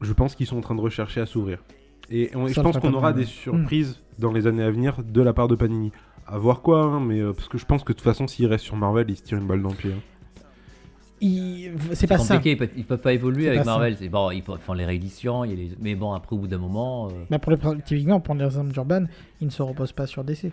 Je 0.00 0.12
pense 0.14 0.34
qu'ils 0.34 0.46
sont 0.46 0.56
en 0.56 0.62
train 0.62 0.74
de 0.74 0.80
rechercher 0.80 1.20
à 1.20 1.26
s'ouvrir. 1.26 1.58
Et, 2.10 2.30
on- 2.34 2.46
je 2.48 2.58
pense 2.60 2.78
qu'on 2.78 2.94
aura 2.94 3.12
des 3.12 3.26
surprises 3.26 4.00
dans 4.20 4.32
les 4.32 4.46
années 4.46 4.62
à 4.62 4.70
venir 4.70 4.98
de 5.02 5.20
la 5.22 5.32
part 5.32 5.48
de 5.48 5.54
Panini. 5.56 5.90
À 6.26 6.38
voir 6.38 6.62
quoi, 6.62 6.82
hein, 6.82 7.00
mais 7.00 7.18
euh, 7.20 7.32
parce 7.32 7.48
que 7.48 7.58
je 7.58 7.64
pense 7.66 7.82
que 7.82 7.92
de 7.92 7.98
toute 7.98 8.04
façon, 8.04 8.28
s'ils 8.28 8.46
restent 8.46 8.64
sur 8.64 8.76
Marvel, 8.76 9.06
ils 9.08 9.16
se 9.16 9.22
tirent 9.22 9.38
une 9.38 9.46
balle 9.48 9.62
dans 9.62 9.70
le 9.70 9.74
pied. 9.74 9.92
hein. 9.92 10.00
il- 11.22 11.72
c'est 11.92 12.06
pas 12.06 12.16
ça. 12.18 12.36
compliqué, 12.36 12.52
ils 12.52 12.56
peuvent, 12.56 12.70
ils 12.78 12.84
peuvent 12.84 13.00
pas 13.00 13.12
évoluer 13.12 13.42
C'est 13.44 13.48
avec 13.50 13.60
pas 13.64 13.72
Marvel. 13.72 13.96
C'est 13.98 14.08
bon, 14.08 14.30
ils 14.30 14.42
font 14.42 14.72
les 14.72 14.86
rééditions, 14.86 15.44
il 15.44 15.50
y 15.50 15.52
a 15.52 15.56
les- 15.56 15.76
mais 15.80 15.94
bon, 15.94 16.12
après 16.12 16.34
au 16.34 16.38
bout 16.38 16.46
d'un 16.46 16.56
moment, 16.58 17.08
euh, 17.08 17.24
Bah, 17.28 17.38
pour 17.38 17.52
les, 17.52 17.58
typiquement, 17.84 18.20
pour 18.20 18.34
l'exemple 18.34 18.72
d'Urban, 18.72 19.04
il 19.40 19.46
ne 19.48 19.50
se 19.52 19.60
repose 19.62 19.92
pas 19.92 20.06
sur 20.06 20.24
DC. 20.24 20.50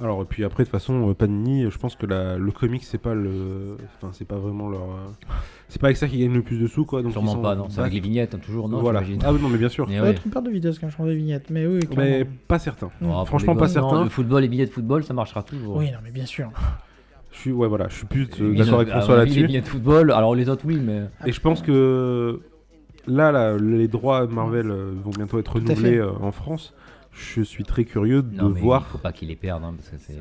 Alors, 0.00 0.22
et 0.22 0.24
puis 0.26 0.44
après, 0.44 0.62
de 0.62 0.68
toute 0.68 0.72
façon, 0.78 1.10
euh, 1.10 1.14
Panini, 1.14 1.68
je 1.70 1.76
pense 1.76 1.96
que 1.96 2.06
la- 2.06 2.36
le 2.38 2.52
comic, 2.52 2.84
c'est 2.84 2.98
pas 2.98 3.14
le. 3.14 3.76
Enfin, 3.96 4.10
c'est 4.12 4.24
pas 4.26 4.36
vraiment 4.36 4.68
leur. 4.68 4.82
euh, 4.82 5.32
C'est 5.68 5.80
pas 5.80 5.88
avec 5.88 5.96
ça 5.96 6.06
qu'ils 6.06 6.20
gagnent 6.20 6.34
le 6.34 6.42
plus 6.42 6.58
de 6.60 6.66
sous, 6.68 6.84
quoi. 6.84 7.02
Donc 7.02 7.10
sûrement 7.12 7.32
sont 7.32 7.42
pas, 7.42 7.56
non. 7.56 7.66
C'est 7.68 7.80
avec 7.80 7.92
les 7.94 8.00
vignettes, 8.00 8.32
hein, 8.34 8.38
toujours, 8.38 8.68
non 8.68 8.80
Voilà. 8.80 9.02
Ah 9.24 9.32
oui, 9.32 9.38
non, 9.42 9.48
mais 9.48 9.58
bien 9.58 9.68
sûr. 9.68 9.86
Mais 9.88 10.00
Ouais. 10.00 10.08
ouais. 10.08 10.14
trompeur 10.14 10.42
de 10.42 10.50
vitesse 10.50 10.78
quand 10.78 10.88
je 10.88 10.94
change 10.96 11.08
de 11.08 11.14
vignette, 11.14 11.50
mais 11.50 11.66
oui, 11.66 11.80
Mais 11.82 11.86
clairement. 11.96 12.30
pas 12.46 12.58
certain. 12.60 12.90
Mm. 13.00 13.24
Franchement, 13.26 13.56
pas 13.56 13.66
certain. 13.68 14.04
Le 14.04 14.08
football, 14.10 14.42
les 14.42 14.48
billets 14.48 14.66
de 14.66 14.70
football, 14.70 15.02
ça 15.02 15.14
marchera 15.14 15.42
toujours. 15.42 15.76
Oui, 15.76 15.90
non, 15.90 15.98
mais 16.04 16.10
bien 16.12 16.26
sûr. 16.26 16.50
Je 17.32 17.38
suis, 17.38 17.52
ouais, 17.52 17.68
voilà, 17.68 17.88
je 17.88 17.94
suis 17.96 18.06
plus 18.06 18.28
euh, 18.40 18.54
d'accord 18.56 18.76
avec 18.80 18.88
François 18.88 19.20
avis, 19.20 19.30
Les 19.30 19.34
là-dessus. 19.36 19.46
billets 19.48 19.60
de 19.60 19.66
football, 19.66 20.12
alors 20.12 20.34
les 20.34 20.48
autres, 20.48 20.62
oui, 20.64 20.80
mais. 20.82 21.02
Et 21.26 21.32
je 21.32 21.40
pense 21.40 21.60
que 21.60 22.40
là, 23.06 23.30
là, 23.32 23.56
les 23.56 23.88
droits 23.88 24.26
Marvel 24.26 24.70
euh, 24.70 24.92
vont 25.04 25.10
bientôt 25.10 25.38
être 25.38 25.52
renouvelés 25.54 25.98
euh, 25.98 26.10
en 26.20 26.32
France. 26.32 26.72
Je 27.18 27.42
suis 27.42 27.64
très 27.64 27.84
curieux 27.84 28.22
de 28.22 28.34
Non, 28.36 28.48
mais 28.50 28.60
il 28.60 28.62
voir. 28.64 28.86
faut 28.86 28.98
pas 28.98 29.12
qu'ils 29.12 29.28
les 29.28 29.36
perdent, 29.36 29.64
hein, 29.64 29.74
parce 29.76 29.88
que 29.90 29.96
c'est 29.98 30.14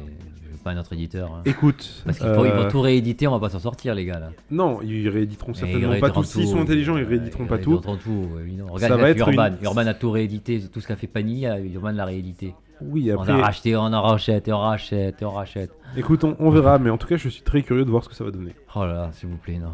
pas 0.63 0.71
un 0.71 0.77
autre 0.79 0.93
éditeur. 0.93 1.31
hein. 1.31 1.41
Écoute, 1.45 2.01
Parce 2.05 2.17
qu'il 2.17 2.27
faut, 2.33 2.45
ils 2.45 2.51
euh, 2.51 2.63
vont 2.63 2.69
tout 2.69 2.81
rééditer, 2.81 3.27
on 3.27 3.31
va 3.31 3.39
pas 3.39 3.49
s'en 3.49 3.59
sortir, 3.59 3.93
les 3.95 4.05
gars. 4.05 4.19
Là. 4.19 4.31
non, 4.51 4.81
ils 4.81 5.07
rééditeront 5.07 5.51
Et 5.53 5.55
ils 5.55 5.59
certainement 5.59 5.99
pas 5.99 6.09
tout. 6.09 6.23
S'ils 6.23 6.47
sont 6.47 6.59
intelligents, 6.61 6.97
ils 6.97 7.03
euh, 7.03 7.07
rééditeront 7.09 7.43
ils 7.43 7.49
pas 7.49 7.57
tout. 7.59 7.69
rééditeront 7.71 7.97
tout, 7.97 8.27
évidemment. 8.41 8.73
Regarde, 8.73 8.93
Ça 8.93 8.97
va 8.97 9.09
être 9.09 9.19
Urban. 9.19 9.47
une- 9.47 9.57
Urban 9.63 9.87
a 9.87 9.93
tout 9.93 10.11
réédité, 10.11 10.61
tout 10.73 10.81
ce 10.81 10.87
qu'a 10.87 10.95
fait 10.95 11.07
Panini, 11.07 11.45
euh, 11.47 11.57
Urban 11.73 11.91
l'a 11.91 12.05
réédité. 12.05 12.53
Oui, 12.81 13.11
On 13.11 13.21
après, 13.21 13.31
a 13.33 13.37
racheté, 13.37 13.75
on 13.75 13.81
en 13.81 14.01
rachète, 14.01 14.47
et 14.47 14.53
on 14.53 14.59
rachète, 14.59 15.21
et 15.21 15.25
on 15.25 15.31
rachète. 15.31 15.71
écoute, 15.95 16.23
on, 16.23 16.35
on 16.39 16.49
verra, 16.49 16.77
mais 16.79 16.89
en 16.89 16.97
tout 16.97 17.07
cas, 17.07 17.17
je 17.17 17.29
suis 17.29 17.41
très 17.43 17.61
curieux 17.63 17.85
de 17.85 17.89
voir 17.89 18.03
ce 18.03 18.09
que 18.09 18.15
ça 18.15 18.23
va 18.23 18.31
donner. 18.31 18.53
Oh 18.75 18.81
là 18.85 18.93
là, 18.93 19.09
s'il 19.13 19.29
vous 19.29 19.37
plaît, 19.37 19.57
non. 19.59 19.71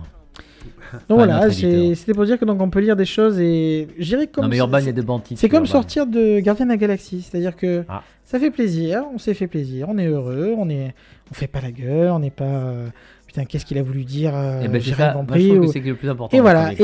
Donc 1.09 1.17
voilà, 1.17 1.49
c'était 1.49 2.13
pour 2.13 2.25
dire 2.25 2.37
que 2.39 2.45
donc 2.45 2.61
on 2.61 2.69
peut 2.69 2.79
lire 2.79 2.95
des 2.95 3.05
choses 3.05 3.39
et 3.39 3.87
je 3.97 4.05
dirais 4.05 4.27
comme 4.27 4.43
non, 4.43 4.49
mais 4.49 4.55
c'est- 4.57 4.59
Urban, 4.61 4.77
a 4.77 4.81
de 4.91 5.03
c'est 5.35 5.49
comme 5.49 5.59
Urban. 5.63 5.71
sortir 5.71 6.05
de 6.05 6.39
Gardien 6.39 6.65
de 6.65 6.71
la 6.71 6.77
Galaxie, 6.77 7.21
c'est-à-dire 7.21 7.55
que 7.55 7.83
Ah. 7.89 8.03
ça 8.23 8.39
fait 8.39 8.51
plaisir, 8.51 9.03
on 9.13 9.17
s'est 9.17 9.33
fait 9.33 9.47
plaisir, 9.47 9.87
on 9.89 9.97
est 9.97 10.05
heureux, 10.07 10.53
on 10.57 10.69
est, 10.69 10.93
on 11.31 11.33
fait 11.33 11.47
pas 11.47 11.61
la 11.61 11.71
gueule, 11.71 12.11
on 12.11 12.19
n'est 12.19 12.29
pas 12.29 12.43
euh, 12.43 12.87
putain 13.25 13.45
qu'est-ce 13.45 13.65
qu'il 13.65 13.77
a 13.79 13.83
voulu 13.83 14.03
dire, 14.05 14.35
euh, 14.35 14.61
Eh 14.63 14.67
ben, 14.67 14.79
j'ai 14.79 14.93
rien 14.93 15.13
je 15.13 15.17
compris. 15.17 15.47
trouve 15.47 15.59
ou- 15.59 15.65
que 15.65 15.71
c'est 15.71 15.79
le 15.79 15.95
plus 15.95 16.09
important. 16.09 16.37
Et 16.37 16.41
voilà, 16.41 16.73
et- 16.73 16.77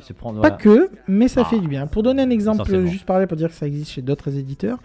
se 0.00 0.06
se 0.08 0.12
prendre, 0.12 0.40
Pas 0.40 0.50
que, 0.50 0.90
mais 1.06 1.28
ça 1.28 1.42
Ah. 1.44 1.48
fait 1.48 1.60
du 1.60 1.68
bien. 1.68 1.86
Pour 1.86 2.02
donner 2.02 2.22
un 2.22 2.30
exemple, 2.30 2.86
juste 2.86 3.04
parler 3.06 3.26
pour 3.28 3.36
dire 3.36 3.48
que 3.48 3.54
ça 3.54 3.66
existe 3.68 3.92
chez 3.92 4.02
d'autres 4.02 4.36
éditeurs, 4.36 4.78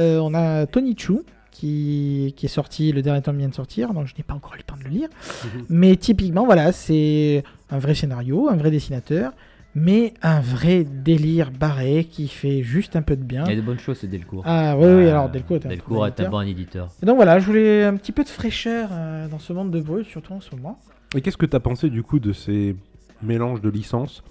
euh, 0.00 0.18
on 0.18 0.34
a 0.34 0.66
Tony 0.66 0.96
Chu 0.98 1.18
qui, 1.58 2.34
qui 2.36 2.46
est 2.46 2.48
sorti, 2.48 2.92
le 2.92 3.02
dernier 3.02 3.20
tome 3.22 3.38
vient 3.38 3.48
de 3.48 3.54
sortir, 3.54 3.92
donc 3.92 4.06
je 4.06 4.14
n'ai 4.16 4.22
pas 4.22 4.34
encore 4.34 4.54
eu 4.54 4.58
le 4.58 4.62
temps 4.62 4.76
de 4.76 4.84
le 4.84 4.90
lire. 4.90 5.08
Mais 5.68 5.96
typiquement, 5.96 6.44
voilà, 6.44 6.70
c'est 6.72 7.42
un 7.70 7.78
vrai 7.78 7.94
scénario, 7.94 8.48
un 8.48 8.56
vrai 8.56 8.70
dessinateur, 8.70 9.32
mais 9.74 10.14
un 10.22 10.40
vrai 10.40 10.84
délire 10.84 11.50
barré 11.50 12.04
qui 12.10 12.28
fait 12.28 12.62
juste 12.62 12.94
un 12.96 13.02
peu 13.02 13.16
de 13.16 13.22
bien. 13.24 13.44
Il 13.46 13.50
y 13.50 13.52
a 13.52 13.56
de 13.56 13.66
bonnes 13.66 13.78
choses, 13.78 13.98
c'est 14.00 14.06
Delcourt. 14.06 14.42
Ah 14.46 14.76
oui, 14.76 14.84
oui, 14.84 14.90
Euh, 15.04 15.10
alors 15.10 15.28
Delcourt 15.28 15.56
est 15.56 15.66
un 15.66 15.68
Delcourt 15.70 15.96
bon 15.96 16.04
est 16.04 16.06
un 16.06 16.10
éditeur. 16.12 16.30
bon 16.30 16.40
éditeur. 16.42 16.88
Et 17.02 17.06
donc 17.06 17.16
voilà, 17.16 17.38
je 17.38 17.46
voulais 17.46 17.84
un 17.84 17.96
petit 17.96 18.12
peu 18.12 18.22
de 18.24 18.28
fraîcheur 18.28 18.88
euh, 18.92 19.28
dans 19.28 19.38
ce 19.38 19.52
monde 19.52 19.70
de 19.70 19.80
brut, 19.80 20.06
surtout 20.06 20.32
en 20.34 20.40
ce 20.40 20.54
moment. 20.54 20.78
Et 21.14 21.20
qu'est-ce 21.20 21.36
que 21.36 21.46
tu 21.46 21.56
as 21.56 21.60
pensé 21.60 21.90
du 21.90 22.02
coup 22.02 22.18
de 22.20 22.32
ces 22.32 22.76
mélanges 23.22 23.60
de 23.60 23.68
licences? 23.68 24.22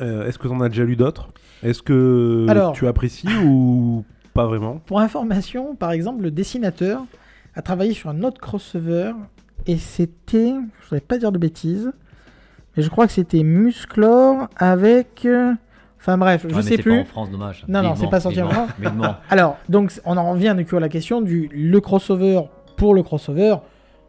Euh, 0.00 0.26
Est-ce 0.26 0.38
que 0.38 0.48
tu 0.48 0.54
en 0.54 0.60
as 0.60 0.68
déjà 0.68 0.84
lu 0.84 0.96
d'autres? 0.96 1.28
Est-ce 1.62 1.82
que 1.82 2.46
Alors- 2.48 2.72
tu 2.72 2.86
apprécies 2.86 3.28
ou 3.44 4.04
pas 4.34 4.46
vraiment 4.46 4.80
Pour 4.86 5.00
information, 5.00 5.74
par 5.76 5.92
exemple, 5.92 6.22
le 6.22 6.30
dessinateur 6.30 7.02
a 7.54 7.62
travaillé 7.62 7.94
sur 7.94 8.10
un 8.10 8.22
autre 8.22 8.40
crossover 8.40 9.12
et 9.66 9.78
c'était, 9.78 10.52
je 10.80 10.84
voudrais 10.84 11.00
pas 11.00 11.18
dire 11.18 11.32
de 11.32 11.38
bêtises, 11.38 11.92
mais 12.76 12.82
je 12.82 12.90
crois 12.90 13.06
que 13.06 13.12
c'était 13.12 13.42
Musclor 13.44 14.48
avec, 14.56 15.24
euh, 15.24 15.52
enfin 16.00 16.18
bref, 16.18 16.42
je 16.42 16.48
Ouais, 16.48 16.56
mais 16.56 16.62
sais 16.62 16.68
c'est 16.70 16.76
pas 16.78 16.82
plus. 16.82 16.98
en 17.00 17.04
France, 17.04 17.30
dommage. 17.30 17.64
Non, 17.68 17.82
non, 17.82 17.94
c'est 17.94 18.10
pas 18.10 18.20
sorti 18.20 18.42
en 18.42 18.48
France. 18.50 18.70
Alors, 19.30 19.56
donc 19.68 19.92
on 20.04 20.16
en 20.16 20.32
revient 20.32 20.54
du 20.56 20.66
coup 20.66 20.76
à 20.76 20.80
la 20.80 20.88
question 20.88 21.20
du 21.20 21.48
le 21.52 21.80
crossover 21.80 22.40
pour 22.76 22.94
le 22.94 23.02
crossover. 23.02 23.56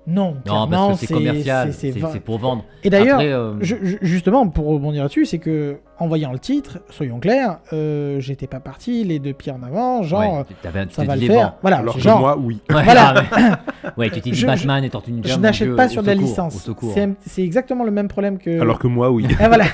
Non, 0.08 0.36
Non, 0.45 0.68
parce 0.68 0.99
que 1.01 1.08
c'est 1.08 1.14
commercial, 1.14 1.74
c'est- 1.74 1.93
pour 2.24 2.38
vendre. 2.38 2.64
Et 2.84 2.89
d'ailleurs, 2.89 3.20
euh, 3.22 3.56
justement, 4.01 4.47
pour 4.47 4.68
rebondir 4.68 5.01
là-dessus, 5.03 5.26
c'est 5.26 5.39
que 5.39 5.78
en 5.97 6.08
voyant 6.08 6.32
le 6.32 6.38
titre, 6.39 6.80
soyons 6.90 7.19
clairs, 7.19 7.57
euh, 7.73 8.19
j'étais 8.19 8.48
pas 8.48 8.60
parti 8.60 9.03
les 9.03 9.18
deux 9.18 9.34
pieds 9.34 9.52
en 9.52 9.64
avant, 9.64 10.03
genre 10.03 10.40
ouais, 10.40 10.45
t'avais 10.61 10.82
un- 10.82 10.88
ça 10.91 11.03
va 11.06 11.15
le 11.15 11.26
faire. 11.26 11.56
Voilà, 11.61 11.77
Alors 11.77 11.95
que 11.95 12.02
genre, 12.02 12.19
moi, 12.19 12.38
oui. 12.38 12.60
Ouais, 12.69 12.84
Voilà. 12.84 13.23
ouais, 13.98 14.10
tu 14.11 14.22
t'es 14.22 14.30
dit 14.32 14.45
Batman 14.45 14.84
et 14.84 14.90
Tortue 14.90 15.11
Ninja. 15.11 15.34
je 15.34 15.40
n'achète 15.40 15.76
pas 15.76 15.90
sur 15.90 16.02
de 16.03 16.07
la 16.07 16.14
licence. 16.15 16.56
Au 16.56 16.60
secours. 16.60 16.94
C'est 17.26 17.44
exactement 17.44 17.84
le 17.84 17.91
même 17.91 18.07
problème 18.07 18.38
que. 18.38 18.60
Alors 18.61 18.77
que 18.80 18.88
moi, 18.88 19.10
oui. 19.11 19.26
Ah, 19.40 19.48
voilà, 19.48 19.65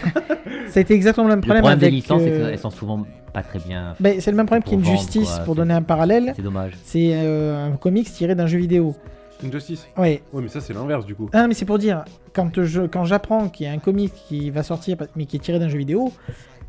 ça 0.70 0.80
a 0.80 0.82
été 0.82 0.94
exactement 0.94 1.28
le 1.28 1.32
même 1.34 1.40
Le 1.40 1.46
problème, 1.46 1.62
problème 1.62 1.80
des 1.80 1.86
avec. 1.88 1.96
licences, 1.96 2.22
c'est 2.22 2.32
euh, 2.32 2.50
qu'elles 2.52 2.60
sont 2.60 2.70
souvent 2.70 3.06
pas 3.34 3.42
très 3.44 3.60
bien. 3.60 3.96
ben, 4.00 4.20
c'est 4.20 4.32
le 4.32 4.38
même 4.38 4.46
problème 4.46 4.64
pour 4.64 4.72
qu'il 4.72 4.80
y 4.80 4.84
ait 4.84 4.92
une 4.92 4.96
vendre, 4.98 5.02
justice, 5.12 5.40
pour 5.46 5.56
donner 5.56 5.74
un 5.74 5.82
parallèle. 5.82 6.34
C'est 6.36 6.42
dommage. 6.42 6.74
C'est 6.84 7.12
euh, 7.14 7.68
un 7.68 7.72
comics 7.78 8.10
tiré 8.12 8.34
d'un 8.36 8.48
jeu 8.48 8.58
vidéo. 8.60 8.96
Injustice. 9.46 9.88
Ouais. 9.98 10.22
Ouais, 10.34 10.42
mais 10.42 10.48
ça, 10.50 10.62
c'est 10.62 10.74
l'inverse 10.74 11.06
du 11.06 11.16
coup. 11.16 11.30
Ah, 11.34 11.48
mais 11.48 11.54
c'est 11.54 11.66
pour 11.66 11.78
dire, 11.80 12.04
quand 12.34 12.64
je 12.64 12.82
quand 12.84 13.06
j'apprends 13.06 13.50
qu'il 13.50 13.66
y 13.66 13.70
a 13.70 13.72
un 13.74 13.80
comic 13.80 14.14
qui 14.28 14.50
va 14.52 14.64
sortir, 14.64 14.98
mais 15.16 15.26
qui 15.26 15.38
est 15.38 15.40
tiré 15.40 15.60
d'un 15.60 15.70
jeu 15.70 15.78
vidéo, 15.78 16.12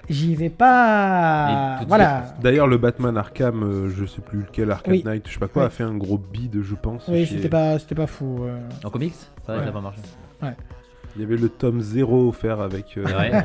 j'y 0.09 0.35
vais 0.35 0.49
pas. 0.51 1.81
Voilà. 1.87 2.25
D'ailleurs, 2.43 2.67
le 2.67 2.79
Batman 2.79 3.17
Arkham, 3.17 3.63
euh, 3.63 3.89
je 3.95 4.05
sais 4.07 4.21
plus 4.23 4.41
lequel, 4.41 4.71
Arkham 4.71 4.93
Oui. 4.95 5.03
Knight, 5.05 5.27
je 5.29 5.33
sais 5.35 5.39
pas 5.39 5.49
quoi, 5.49 5.63
Oui. 5.63 5.67
a 5.67 5.71
fait 5.71 5.85
un 5.85 5.97
gros 5.97 6.19
bide, 6.19 6.61
je 6.63 6.75
pense. 6.75 7.07
Oui, 7.09 7.27
chez- 7.27 7.37
c'était 7.37 7.49
pas, 7.49 7.79
c'était 7.79 7.95
pas 7.95 8.07
fou. 8.07 8.39
euh. 8.43 8.59
En 8.85 8.91
comics 8.91 9.15
Ça 9.47 9.57
Ouais. 9.57 9.65
n'a 9.65 9.73
pas 9.73 9.81
marché. 9.81 10.01
Il 11.15 11.21
y 11.21 11.25
avait 11.25 11.37
le 11.37 11.49
tome 11.51 11.81
0 11.83 12.29
offert 12.29 12.61
avec. 12.61 12.97
euh, 12.97 13.05
Ouais. 13.05 13.13
ouais. 13.33 13.43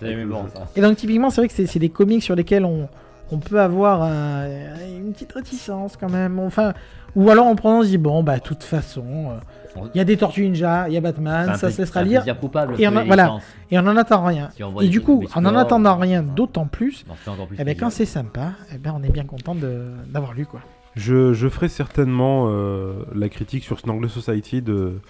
C'est 0.00 0.16
mais 0.16 0.24
bon, 0.24 0.46
ça. 0.52 0.66
Et 0.74 0.80
donc 0.80 0.96
typiquement, 0.96 1.30
c'est 1.30 1.42
vrai 1.42 1.48
que 1.48 1.54
c'est 1.54 1.66
c'est 1.66 1.78
des 1.78 1.90
comics 1.90 2.22
sur 2.22 2.34
lesquels 2.34 2.64
on, 2.64 2.88
on 3.30 3.38
peut 3.38 3.60
avoir 3.60 4.02
un- 4.02 4.46
une 4.98 5.12
petite 5.12 5.32
réticence 5.32 5.96
quand 5.96 6.10
même. 6.10 6.38
Enfin, 6.40 6.72
ou 7.16 7.30
alors 7.30 7.46
on 7.46 7.54
prend 7.56 7.78
on 7.80 7.82
se 7.82 7.88
dit 7.88 7.98
bon 7.98 8.22
bah 8.22 8.38
de 8.38 8.42
toute 8.42 8.62
façon, 8.62 9.04
euh, 9.76 9.80
il 9.94 9.98
y 9.98 10.00
a 10.00 10.04
des 10.04 10.16
Tortues 10.16 10.42
Ninja, 10.48 10.88
il 10.88 10.94
y 10.94 10.96
a 10.96 11.00
Batman, 11.00 11.54
ça 11.56 11.70
se 11.70 11.78
laissera 11.80 12.02
lire 12.02 12.38
coupable. 12.38 12.74
Et 12.78 12.86
on 12.88 12.96
a- 12.96 13.04
voilà. 13.04 13.38
et 13.70 13.78
on 13.78 13.86
en 13.86 13.96
attend 13.96 14.24
rien. 14.24 14.48
Si 14.54 14.62
on 14.64 14.70
voit 14.72 14.84
Et 14.84 14.88
du 14.88 15.00
coup, 15.00 15.24
en 15.34 15.44
en 15.44 15.54
attendant 15.56 15.96
rien 15.96 16.22
d'autant 16.22 16.66
plus, 16.66 17.04
en 17.08 17.46
plus 17.46 17.56
eh 17.60 17.64
ben, 17.64 17.76
quand 17.76 17.90
c'est 17.90 18.04
sympa, 18.06 18.52
eh 18.74 18.78
ben, 18.78 18.94
on 18.98 19.02
est 19.02 19.10
bien 19.12 19.24
content 19.24 19.54
de- 19.54 19.86
d'avoir 20.08 20.34
lu 20.34 20.44
quoi. 20.46 20.60
Je, 20.96 21.32
je 21.34 21.48
ferai 21.48 21.68
certainement 21.68 22.46
euh, 22.48 23.04
la 23.14 23.28
critique 23.28 23.62
sur 23.62 23.78
Snargle 23.78 24.10
Society 24.10 24.60
de, 24.60 25.00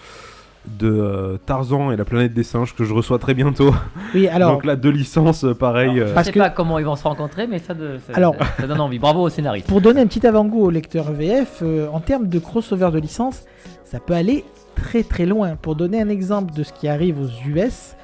de 0.67 0.89
euh, 0.91 1.37
Tarzan 1.47 1.91
et 1.91 1.97
la 1.97 2.05
planète 2.05 2.35
des 2.35 2.43
singes 2.43 2.75
que 2.75 2.85
je 2.85 2.93
reçois 2.93 3.19
très 3.19 3.35
bientôt. 3.35 3.75
Oui, 4.15 4.29
alors 4.33 4.53
Donc 4.53 4.65
là, 4.65 4.77
deux 4.77 4.91
licences, 4.91 5.45
euh, 5.45 5.55
pareil. 5.55 5.91
Alors, 5.91 6.03
euh, 6.03 6.09
je 6.09 6.15
Parce 6.15 6.27
sais 6.27 6.33
que- 6.33 6.39
pas 6.39 6.51
comment 6.51 6.79
ils 6.79 6.85
vont 6.85 6.97
se 6.97 7.03
rencontrer, 7.05 7.47
mais 7.47 7.59
ça, 7.59 7.73
de- 7.75 7.99
ça, 8.07 8.13
Alors- 8.15 8.35
ça, 8.39 8.45
ça 8.63 8.67
donne 8.67 8.81
envie. 8.81 8.99
Bravo 8.99 9.23
au 9.23 9.29
scénariste. 9.31 9.67
pour 9.69 9.81
donner 9.81 10.01
un 10.03 10.07
petit 10.07 10.27
avant-goût 10.27 10.65
au 10.67 10.71
lecteur 10.71 11.11
VF, 11.13 11.61
euh, 11.63 11.87
en 11.93 12.01
termes 12.01 12.29
de 12.29 12.39
crossover 12.39 12.91
de 12.93 12.99
licence, 12.99 13.43
ça 13.85 13.99
peut 14.01 14.15
aller 14.15 14.45
très 14.77 15.03
très 15.03 15.27
loin. 15.27 15.57
Pour 15.57 15.75
donner 15.77 16.01
un 16.03 16.09
exemple 16.09 16.53
de 16.55 16.63
ce 16.63 16.73
qui 16.73 16.89
arrive 16.89 17.19
aux 17.21 17.49
US, 17.49 17.97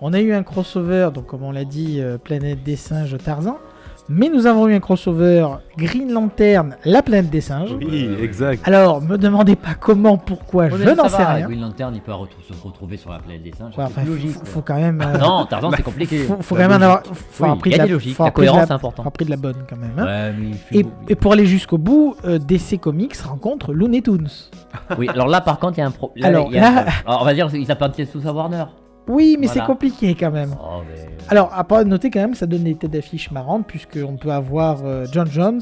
on 0.00 0.12
a 0.12 0.20
eu 0.20 0.32
un 0.32 0.42
crossover, 0.42 1.10
donc 1.12 1.26
comme 1.26 1.42
on 1.42 1.52
l'a 1.52 1.64
dit, 1.64 2.00
euh, 2.00 2.16
Planète 2.18 2.62
des 2.62 2.76
singes 2.76 3.16
Tarzan, 3.18 3.58
mais 4.08 4.28
nous 4.28 4.46
avons 4.46 4.68
eu 4.68 4.74
un 4.74 4.80
crossover 4.80 5.46
Green 5.78 6.12
Lantern, 6.12 6.76
la 6.84 7.02
planète 7.02 7.30
des 7.30 7.40
singes. 7.40 7.74
Oui, 7.80 8.08
exact. 8.22 8.60
Alors, 8.66 9.00
me 9.00 9.16
demandez 9.16 9.56
pas 9.56 9.74
comment, 9.78 10.16
pourquoi, 10.18 10.68
je 10.68 10.90
n'en 10.90 11.08
sais 11.08 11.24
rien. 11.24 11.46
Green 11.46 11.60
Lantern, 11.60 11.94
il 11.94 12.00
peut 12.00 12.12
se 12.12 12.52
retrouver 12.62 12.96
sur 12.96 13.10
la 13.10 13.18
planète 13.18 13.42
des 13.42 13.52
singes. 13.52 13.76
Ouais, 13.76 13.84
enfin, 13.84 14.02
logique. 14.04 14.36
faut, 14.44 14.60
quand 14.60 14.76
même. 14.76 15.00
euh, 15.00 15.18
Non, 15.18 15.46
Tarzan, 15.46 15.70
c'est 15.76 15.82
compliqué. 15.82 16.18
faut, 16.24 16.36
faut 16.40 16.54
quand 16.54 16.60
même 16.68 16.72
en 16.72 16.74
avoir. 16.74 16.98
logique. 17.00 17.14
Faut 17.14 17.44
Oui, 17.44 17.46
avoir 17.48 17.58
pris 17.58 17.70
il 17.70 17.72
y 17.72 17.74
a 17.74 17.78
de 17.78 17.82
la- 17.82 17.86
des 17.86 17.92
logiques. 17.94 18.16
faut 18.16 18.22
La 18.22 18.28
avoir 18.28 18.34
cohérence, 18.34 18.66
c'est 18.68 18.72
important. 18.72 18.96
faut 18.96 19.00
avoir 19.02 19.12
pris 19.12 19.24
de 19.24 19.30
la 19.30 19.36
bonne 19.36 19.56
quand 19.68 19.76
même. 19.76 19.92
hein. 19.98 20.04
Ouais, 20.04 20.34
mais 20.38 20.78
Et, 20.78 20.82
beau- 20.82 20.90
et 21.08 21.14
pour 21.14 21.32
aller 21.32 21.46
jusqu'au 21.46 21.78
bout, 21.78 22.16
euh, 22.24 22.38
DC 22.38 22.78
Comics 22.78 23.16
rencontre 23.16 23.72
Looney 23.72 24.02
Tunes. 24.02 24.28
Oui, 24.98 25.08
alors 25.08 25.28
là, 25.28 25.40
par 25.40 25.58
contre, 25.58 25.78
il 25.78 25.80
y 25.80 25.84
a 25.84 25.86
un 25.86 25.90
problème. 25.90 26.24
Alors, 26.24 26.50
là- 26.50 26.84
on 27.06 27.24
va 27.24 27.34
dire 27.34 27.48
qu'ils 27.48 27.70
appartiennent 27.70 28.06
tous 28.08 28.26
à 28.26 28.32
Warner. 28.32 28.64
Oui, 29.06 29.36
mais 29.38 29.46
Voilà. 29.46 29.60
c'est 29.62 29.66
compliqué 29.66 30.14
quand 30.14 30.30
même. 30.30 30.54
Oh, 30.60 30.80
mais... 30.88 31.08
Alors, 31.28 31.50
à 31.54 31.64
part 31.64 31.84
noter 31.84 32.10
quand 32.10 32.20
même, 32.20 32.34
ça 32.34 32.46
donne 32.46 32.64
des 32.64 32.74
têtes 32.74 32.90
d'affiche 32.90 33.30
marrantes, 33.30 33.66
puisqu'on 33.66 34.16
peut 34.16 34.30
avoir 34.32 34.84
euh, 34.84 35.04
John 35.12 35.28
Jones, 35.30 35.60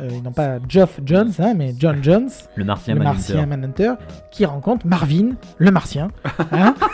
euh, 0.00 0.08
non 0.24 0.32
pas 0.32 0.58
Geoff 0.68 1.00
Jones, 1.04 1.32
hein, 1.38 1.54
mais 1.56 1.74
John 1.78 1.98
Jones, 2.02 2.28
Le 2.56 2.64
martien 2.64 2.94
le 2.94 3.00
Manhunter. 3.00 3.34
martien 3.34 3.46
Manhunter, 3.46 3.92
qui 4.30 4.44
rencontre 4.44 4.86
Marvin, 4.86 5.32
le 5.58 5.70
martien. 5.70 6.08
hein. 6.52 6.74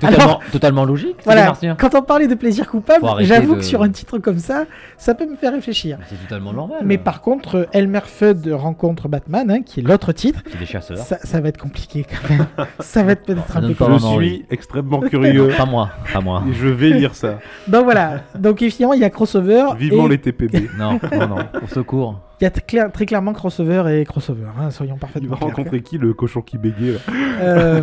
Totalement, 0.00 0.16
Alors- 0.24 0.40
totalement 0.52 0.84
logique, 0.84 1.16
voilà, 1.24 1.52
quand 1.78 1.94
on 1.94 2.02
parlait 2.02 2.26
de 2.26 2.34
plaisir 2.34 2.68
coupable, 2.68 3.04
j'avoue 3.20 3.54
de- 3.54 3.58
que 3.58 3.64
sur 3.64 3.82
un 3.82 3.88
titre 3.90 4.18
comme 4.18 4.38
ça, 4.38 4.64
ça 4.96 5.14
peut 5.14 5.26
me 5.28 5.36
faire 5.36 5.52
réfléchir. 5.52 5.98
C'est 6.08 6.16
totalement 6.22 6.52
normal. 6.52 6.78
Mais 6.84 6.98
par 6.98 7.20
contre, 7.20 7.68
Elmer 7.72 8.00
Fudd 8.04 8.48
rencontre 8.52 9.08
Batman, 9.08 9.50
hein, 9.50 9.62
qui 9.62 9.80
est 9.80 9.82
l'autre 9.82 10.12
titre. 10.12 10.40
C'est 10.50 10.58
des 10.58 10.66
chasseurs. 10.66 10.96
Ça, 10.98 11.18
ça 11.22 11.40
va 11.40 11.48
être 11.48 11.58
compliqué 11.60 12.06
quand 12.08 12.30
même. 12.30 12.46
ça 12.80 13.02
va 13.02 13.12
être 13.12 13.24
peut-être 13.24 13.56
un 13.56 13.60
peu 13.60 13.68
Je 13.68 13.72
compliqué. 13.74 13.84
vraiment 13.84 14.16
suis 14.18 14.46
extrêmement 14.50 15.00
curieux 15.00 15.48
Pas 15.56 15.66
moi, 15.66 15.90
pas 16.12 16.20
moi. 16.20 16.42
et 16.48 16.52
je 16.54 16.68
vais 16.68 16.90
lire 16.90 17.14
ça. 17.14 17.38
Donc 17.68 17.84
voilà. 17.84 18.22
Donc 18.38 18.62
évidemment, 18.62 18.94
il 18.94 19.00
y 19.00 19.04
a 19.04 19.10
crossover. 19.10 19.66
Vivement 19.78 20.06
et 20.06 20.10
les 20.10 20.18
TPB. 20.18 20.70
Non, 20.78 20.98
non, 21.12 21.28
non. 21.28 21.36
Au 21.62 21.66
secours. 21.66 22.20
Il 22.40 22.44
y 22.44 22.46
a 22.46 22.50
clair- 22.50 22.90
très 22.90 23.06
clairement 23.06 23.32
crossover 23.32 24.00
et 24.00 24.04
crossover. 24.04 24.46
hein, 24.60 24.70
soyons 24.70 24.94
Il 24.96 24.98
parfaitement 25.00 25.30
va 25.30 25.36
clairs. 25.36 25.48
rencontrer 25.50 25.80
qui 25.82 25.96
le 25.98 26.12
cochon 26.12 26.40
qui 26.42 26.58
bégait 26.58 26.96
Euh, 27.40 27.80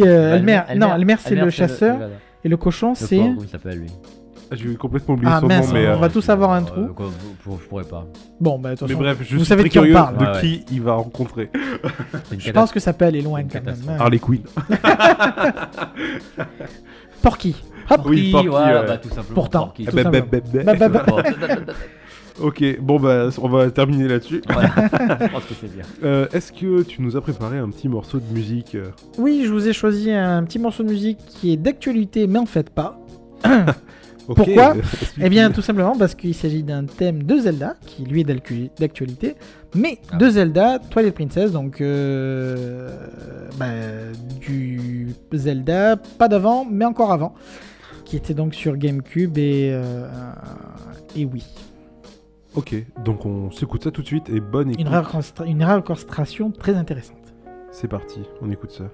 euh, 0.00 0.36
Elmer, 0.36 0.60
non, 0.76 0.94
Elmer 0.94 1.16
c'est 1.18 1.34
le 1.34 1.50
chasseur 1.50 1.98
le- 1.98 2.08
et 2.44 2.48
le 2.48 2.56
cochon 2.56 2.94
c'est. 2.94 3.16
Comment 3.18 3.36
il 3.42 3.48
s'appelle 3.48 3.78
lui 3.80 3.90
Ah, 4.50 4.56
J'ai 4.56 4.74
complètement 4.76 5.14
oublié 5.14 5.30
Ah, 5.34 5.40
son 5.40 5.46
mince, 5.48 5.68
nom, 5.68 5.74
mais, 5.74 5.88
on 5.88 5.92
euh, 5.92 5.96
va 5.96 6.08
tous 6.08 6.28
avoir 6.28 6.52
un 6.52 6.62
trou. 6.62 6.80
Euh, 6.80 6.88
quoi, 6.88 7.06
je- 7.44 7.50
je 7.62 7.68
pourrais 7.68 7.84
pas. 7.84 8.06
Bon, 8.40 8.58
bah 8.58 8.70
mais 8.86 8.94
bref, 8.94 9.18
je 9.22 9.32
vous 9.34 9.38
suis 9.40 9.48
savez 9.48 9.62
très 9.62 9.68
de 9.68 9.72
qui 9.72 9.78
on 9.78 9.82
curieux 9.82 9.94
parle. 9.94 10.16
de 10.18 10.24
Ouais, 10.24 10.32
ouais. 10.32 10.40
qui 10.40 10.64
il 10.70 10.82
va 10.82 10.94
rencontrer. 10.94 11.50
Je 12.38 12.50
pense 12.52 12.70
que 12.72 12.80
ça 12.80 12.92
peut 12.92 13.04
aller 13.06 13.22
loin 13.22 13.42
quand 13.44 13.62
même. 13.64 13.76
Harley 13.98 14.18
Quinn. 14.18 14.42
Porky. 17.22 17.56
Hop. 17.90 18.00
Oui, 18.06 18.32
Porky, 18.32 18.48
voilà, 18.48 18.80
ouais. 18.80 18.86
bah, 18.86 18.96
tout 18.98 19.08
simplement. 19.10 19.34
Pourtant. 19.34 19.58
Porky. 19.64 19.84
Tout 19.86 19.96
bah, 19.96 20.02
simplement. 20.04 21.16
Ok, 22.40 22.64
bon 22.80 22.98
bah 22.98 23.28
on 23.40 23.48
va 23.48 23.70
terminer 23.70 24.08
là-dessus. 24.08 24.42
Je 24.48 25.28
pense 25.28 25.44
que 25.44 25.54
c'est 25.60 25.72
bien. 25.72 25.84
Euh, 26.02 26.26
Est-ce 26.32 26.52
que 26.52 26.82
tu 26.82 27.00
nous 27.00 27.16
as 27.16 27.20
préparé 27.20 27.58
un 27.58 27.70
petit 27.70 27.88
morceau 27.88 28.18
de 28.18 28.32
musique 28.34 28.74
euh, 28.74 28.90
Oui, 29.18 29.42
je 29.46 29.52
vous 29.52 29.68
ai 29.68 29.72
choisi 29.72 30.10
un 30.10 30.42
petit 30.42 30.58
morceau 30.58 30.82
de 30.82 30.88
musique 30.88 31.18
qui 31.26 31.52
est 31.52 31.56
d'actualité, 31.56 32.26
mais 32.26 32.38
en 32.40 32.46
fait 32.46 32.70
pas. 32.70 32.98
Pourquoi 34.26 34.74
Eh 35.20 35.28
bien, 35.28 35.50
tout 35.50 35.60
simplement 35.62 35.94
parce 35.96 36.14
qu'il 36.14 36.34
s'agit 36.34 36.62
d'un 36.62 36.84
thème 36.86 37.22
de 37.22 37.36
Zelda, 37.38 37.76
qui 37.86 38.04
lui 38.04 38.22
est 38.22 38.24
d'actu- 38.24 38.70
d'actualité, 38.80 39.36
mais 39.74 39.98
Ah. 40.10 40.16
de 40.16 40.28
Zelda, 40.30 40.78
Twilight 40.90 41.14
Princess, 41.14 41.52
donc 41.52 41.80
euh, 41.82 42.88
bah, 43.58 43.66
du 44.40 45.10
Zelda, 45.32 45.96
pas 45.96 46.28
d'avant, 46.28 46.66
mais 46.68 46.84
encore 46.86 47.12
avant, 47.12 47.34
qui 48.06 48.16
était 48.16 48.34
donc 48.34 48.54
sur 48.54 48.76
GameCube 48.78 49.36
et, 49.38 49.70
euh, 49.72 50.08
et 51.14 51.26
oui. 51.26 51.44
Ok, 52.54 52.74
donc 53.04 53.26
on 53.26 53.50
s'écoute 53.50 53.82
ça 53.82 53.90
tout 53.90 54.02
de 54.02 54.06
suite 54.06 54.28
et 54.28 54.40
bonne 54.40 54.70
écoute. 54.70 54.80
Une, 54.80 54.88
réorchestra- 54.88 55.44
une 55.46 55.64
réorchestration 55.64 56.50
très 56.52 56.74
intéressante. 56.76 57.34
C'est 57.72 57.88
parti, 57.88 58.20
on 58.40 58.50
écoute 58.50 58.70
ça. 58.70 58.84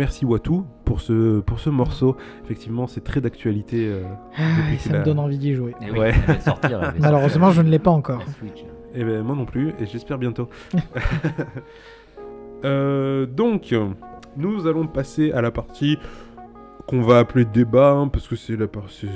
Merci 0.00 0.24
Watu 0.24 0.62
pour 0.86 1.00
ce, 1.02 1.40
pour 1.40 1.60
ce 1.60 1.68
morceau. 1.68 2.16
Effectivement, 2.44 2.86
c'est 2.86 3.02
très 3.04 3.20
d'actualité. 3.20 3.86
euh, 3.86 4.02
Ah, 4.36 4.72
et 4.72 4.78
ça 4.78 4.94
me 4.94 4.98
a- 5.00 5.02
donne 5.02 5.18
envie 5.18 5.36
d'y 5.38 5.52
jouer. 5.54 5.74
Eh 5.82 5.90
oui, 5.90 5.98
Ouais. 5.98 6.12
sortir, 6.40 6.92
Malheureusement, 7.00 7.50
je 7.50 7.60
ne 7.60 7.68
l'ai 7.68 7.78
pas 7.78 7.90
encore. 7.90 8.22
Switch. 8.38 8.64
Eh 8.94 9.04
ben 9.04 9.22
moi 9.22 9.36
non 9.36 9.44
plus, 9.44 9.68
et 9.78 9.84
j'espère 9.86 10.16
bientôt. 10.18 10.48
Euh, 12.64 13.24
donc, 13.26 13.74
nous 14.36 14.66
allons 14.66 14.86
passer 14.86 15.32
à 15.32 15.40
la 15.40 15.50
partie 15.50 15.98
qu'on 16.86 17.00
va 17.02 17.18
appeler 17.18 17.44
débat, 17.46 17.92
hein, 17.92 18.08
parce 18.08 18.28
que 18.28 18.36
c'est 18.36 18.56
la, 18.56 18.66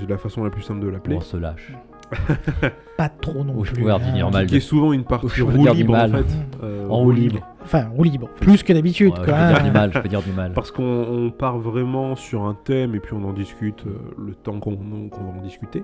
la 0.09 0.17
façon 0.19 0.45
la 0.45 0.51
plus 0.51 0.63
simple 0.63 0.81
de 0.81 0.89
l'appeler. 0.89 1.17
On 1.17 1.21
se 1.21 1.37
lâche. 1.37 1.73
Pas 2.97 3.09
trop 3.09 3.43
non 3.45 3.55
Ou 3.59 3.65
je 3.65 3.73
plus. 3.73 3.83
pouvais 3.83 3.95
dire 3.99 4.07
hein. 4.09 4.13
du 4.13 4.19
normal. 4.21 4.47
Qui 4.47 4.57
est 4.57 4.61
souvent 4.61 4.93
une 4.93 5.05
partie 5.05 5.27
je 5.35 5.43
veux 5.45 5.53
roue 5.57 5.63
dire 5.63 5.73
du 5.73 5.79
libre 5.79 5.95
en 5.95 6.09
mal. 6.09 6.25
fait. 6.25 6.35
Euh, 6.63 6.89
En 6.89 6.99
roue 6.99 7.11
libre. 7.13 7.41
Enfin, 7.65 7.89
roue 7.97 8.05
libre. 8.05 8.29
Plus 8.41 8.63
que 8.63 8.73
d'habitude, 8.73 9.11
Ouais, 9.13 9.17
je 9.21 9.25
quoi. 9.25 9.35
peux 9.35 9.49
dire 9.49 9.61
hein. 9.61 9.65
du 9.65 9.71
mal, 9.73 9.91
je 9.93 9.99
peux 10.01 10.09
dire 10.09 10.23
du 10.23 10.33
mal. 10.33 10.53
Parce 10.53 10.71
qu'on 10.71 10.83
on 11.09 11.31
part 11.31 11.59
vraiment 11.59 12.15
sur 12.17 12.45
un 12.45 12.55
thème 12.65 12.95
et 12.95 13.01
puis 13.01 13.15
on 13.15 13.25
en 13.25 13.33
discute 13.33 13.85
euh, 13.87 13.97
le 14.19 14.35
temps 14.35 14.61
qu'on 14.61 14.77
qu'on 14.77 15.25
va 15.25 15.39
en 15.39 15.43
discuter. 15.43 15.83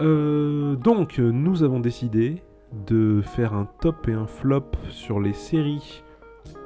Euh, 0.00 0.76
donc, 0.76 1.18
euh, 1.18 1.30
nous 1.30 1.62
avons 1.62 1.80
décidé 1.80 2.42
de 2.86 3.22
faire 3.22 3.54
un 3.54 3.68
top 3.80 4.08
et 4.08 4.12
un 4.12 4.26
flop 4.26 4.72
sur 4.90 5.20
les 5.20 5.32
séries 5.32 6.02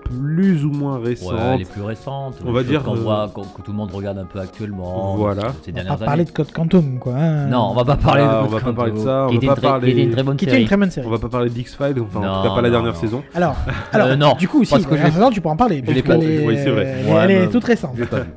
plus 0.05 0.65
ou 0.65 0.71
moins 0.73 0.99
récentes. 0.99 1.33
Ouais, 1.35 1.59
les 1.59 1.65
plus 1.65 1.83
récentes. 1.83 2.35
On 2.45 2.51
va 2.51 2.65
dire, 2.65 2.83
qu'on 2.83 2.97
euh, 2.97 3.01
voit, 3.01 3.31
que 3.33 3.63
tout 3.63 3.71
le 3.71 3.77
monde 3.77 3.93
regarde 3.93 4.19
un 4.19 4.25
peu 4.25 4.41
actuellement. 4.41 5.15
Voilà. 5.17 5.53
Ces 5.65 5.73
On 5.73 5.83
va 5.89 5.97
pas 5.97 6.05
parler 6.05 6.25
de 6.25 6.31
Code 6.31 6.51
Quantum, 6.51 6.99
quoi. 6.99 7.15
hein. 7.15 7.47
Non, 7.47 7.69
on 7.71 7.75
va 7.75 7.85
pas 7.85 7.97
parler 7.97 8.25
Ah, 8.29 8.41
de 8.43 8.47
on 8.47 8.49
va 8.51 8.61
pas 8.61 8.73
parler 8.73 8.93
de 8.93 8.99
ça, 8.99 9.27
on 9.29 9.33
va 9.35 9.39
pas 9.39 9.47
une 9.47 9.53
très- 9.53 9.61
parler- 9.61 9.87
qui 9.87 9.93
était 9.93 10.03
une 10.09 10.11
très 10.11 10.23
bonne 10.25 10.37
Qui 10.37 10.45
était 10.47 10.53
une 10.55 10.57
série. 10.59 10.67
très 10.67 10.77
bonne 10.77 10.91
série. 10.91 11.07
On 11.07 11.11
va 11.11 11.19
pas 11.19 11.29
parler 11.29 11.51
d'X-Files, 11.51 11.95
enfin 12.01 12.19
en 12.19 12.23
Non, 12.23 12.43
tout 12.43 12.49
cas 12.49 12.55
pas 12.57 12.63
la 12.63 12.71
dernière 12.71 12.93
non. 12.95 12.99
saison. 12.99 13.23
Alors, 13.35 13.55
alors 13.93 14.09
Euh, 14.09 14.17
non, 14.17 14.33
du 14.37 14.49
coup, 14.49 14.65
si, 14.65 14.73
parce 14.73 14.85
que 14.87 14.95
la 14.97 15.11
saison, 15.13 15.31
tu 15.31 15.41
pourras 15.41 15.55
en 15.55 15.57
parler. 15.57 15.83
je 15.87 15.93
l'ai 15.93 16.03
parce 16.03 16.19
pas 16.19 16.25
Oui, 16.25 16.57
c'est 16.57 16.71
vrai. 16.71 17.05
Elle, 17.23 17.31
est 17.31 17.49
toute 17.49 17.65
récente. 17.65 17.93
Je 17.95 18.01
l'ai 18.01 18.07
pas 18.09 18.21
vu. 18.21 18.31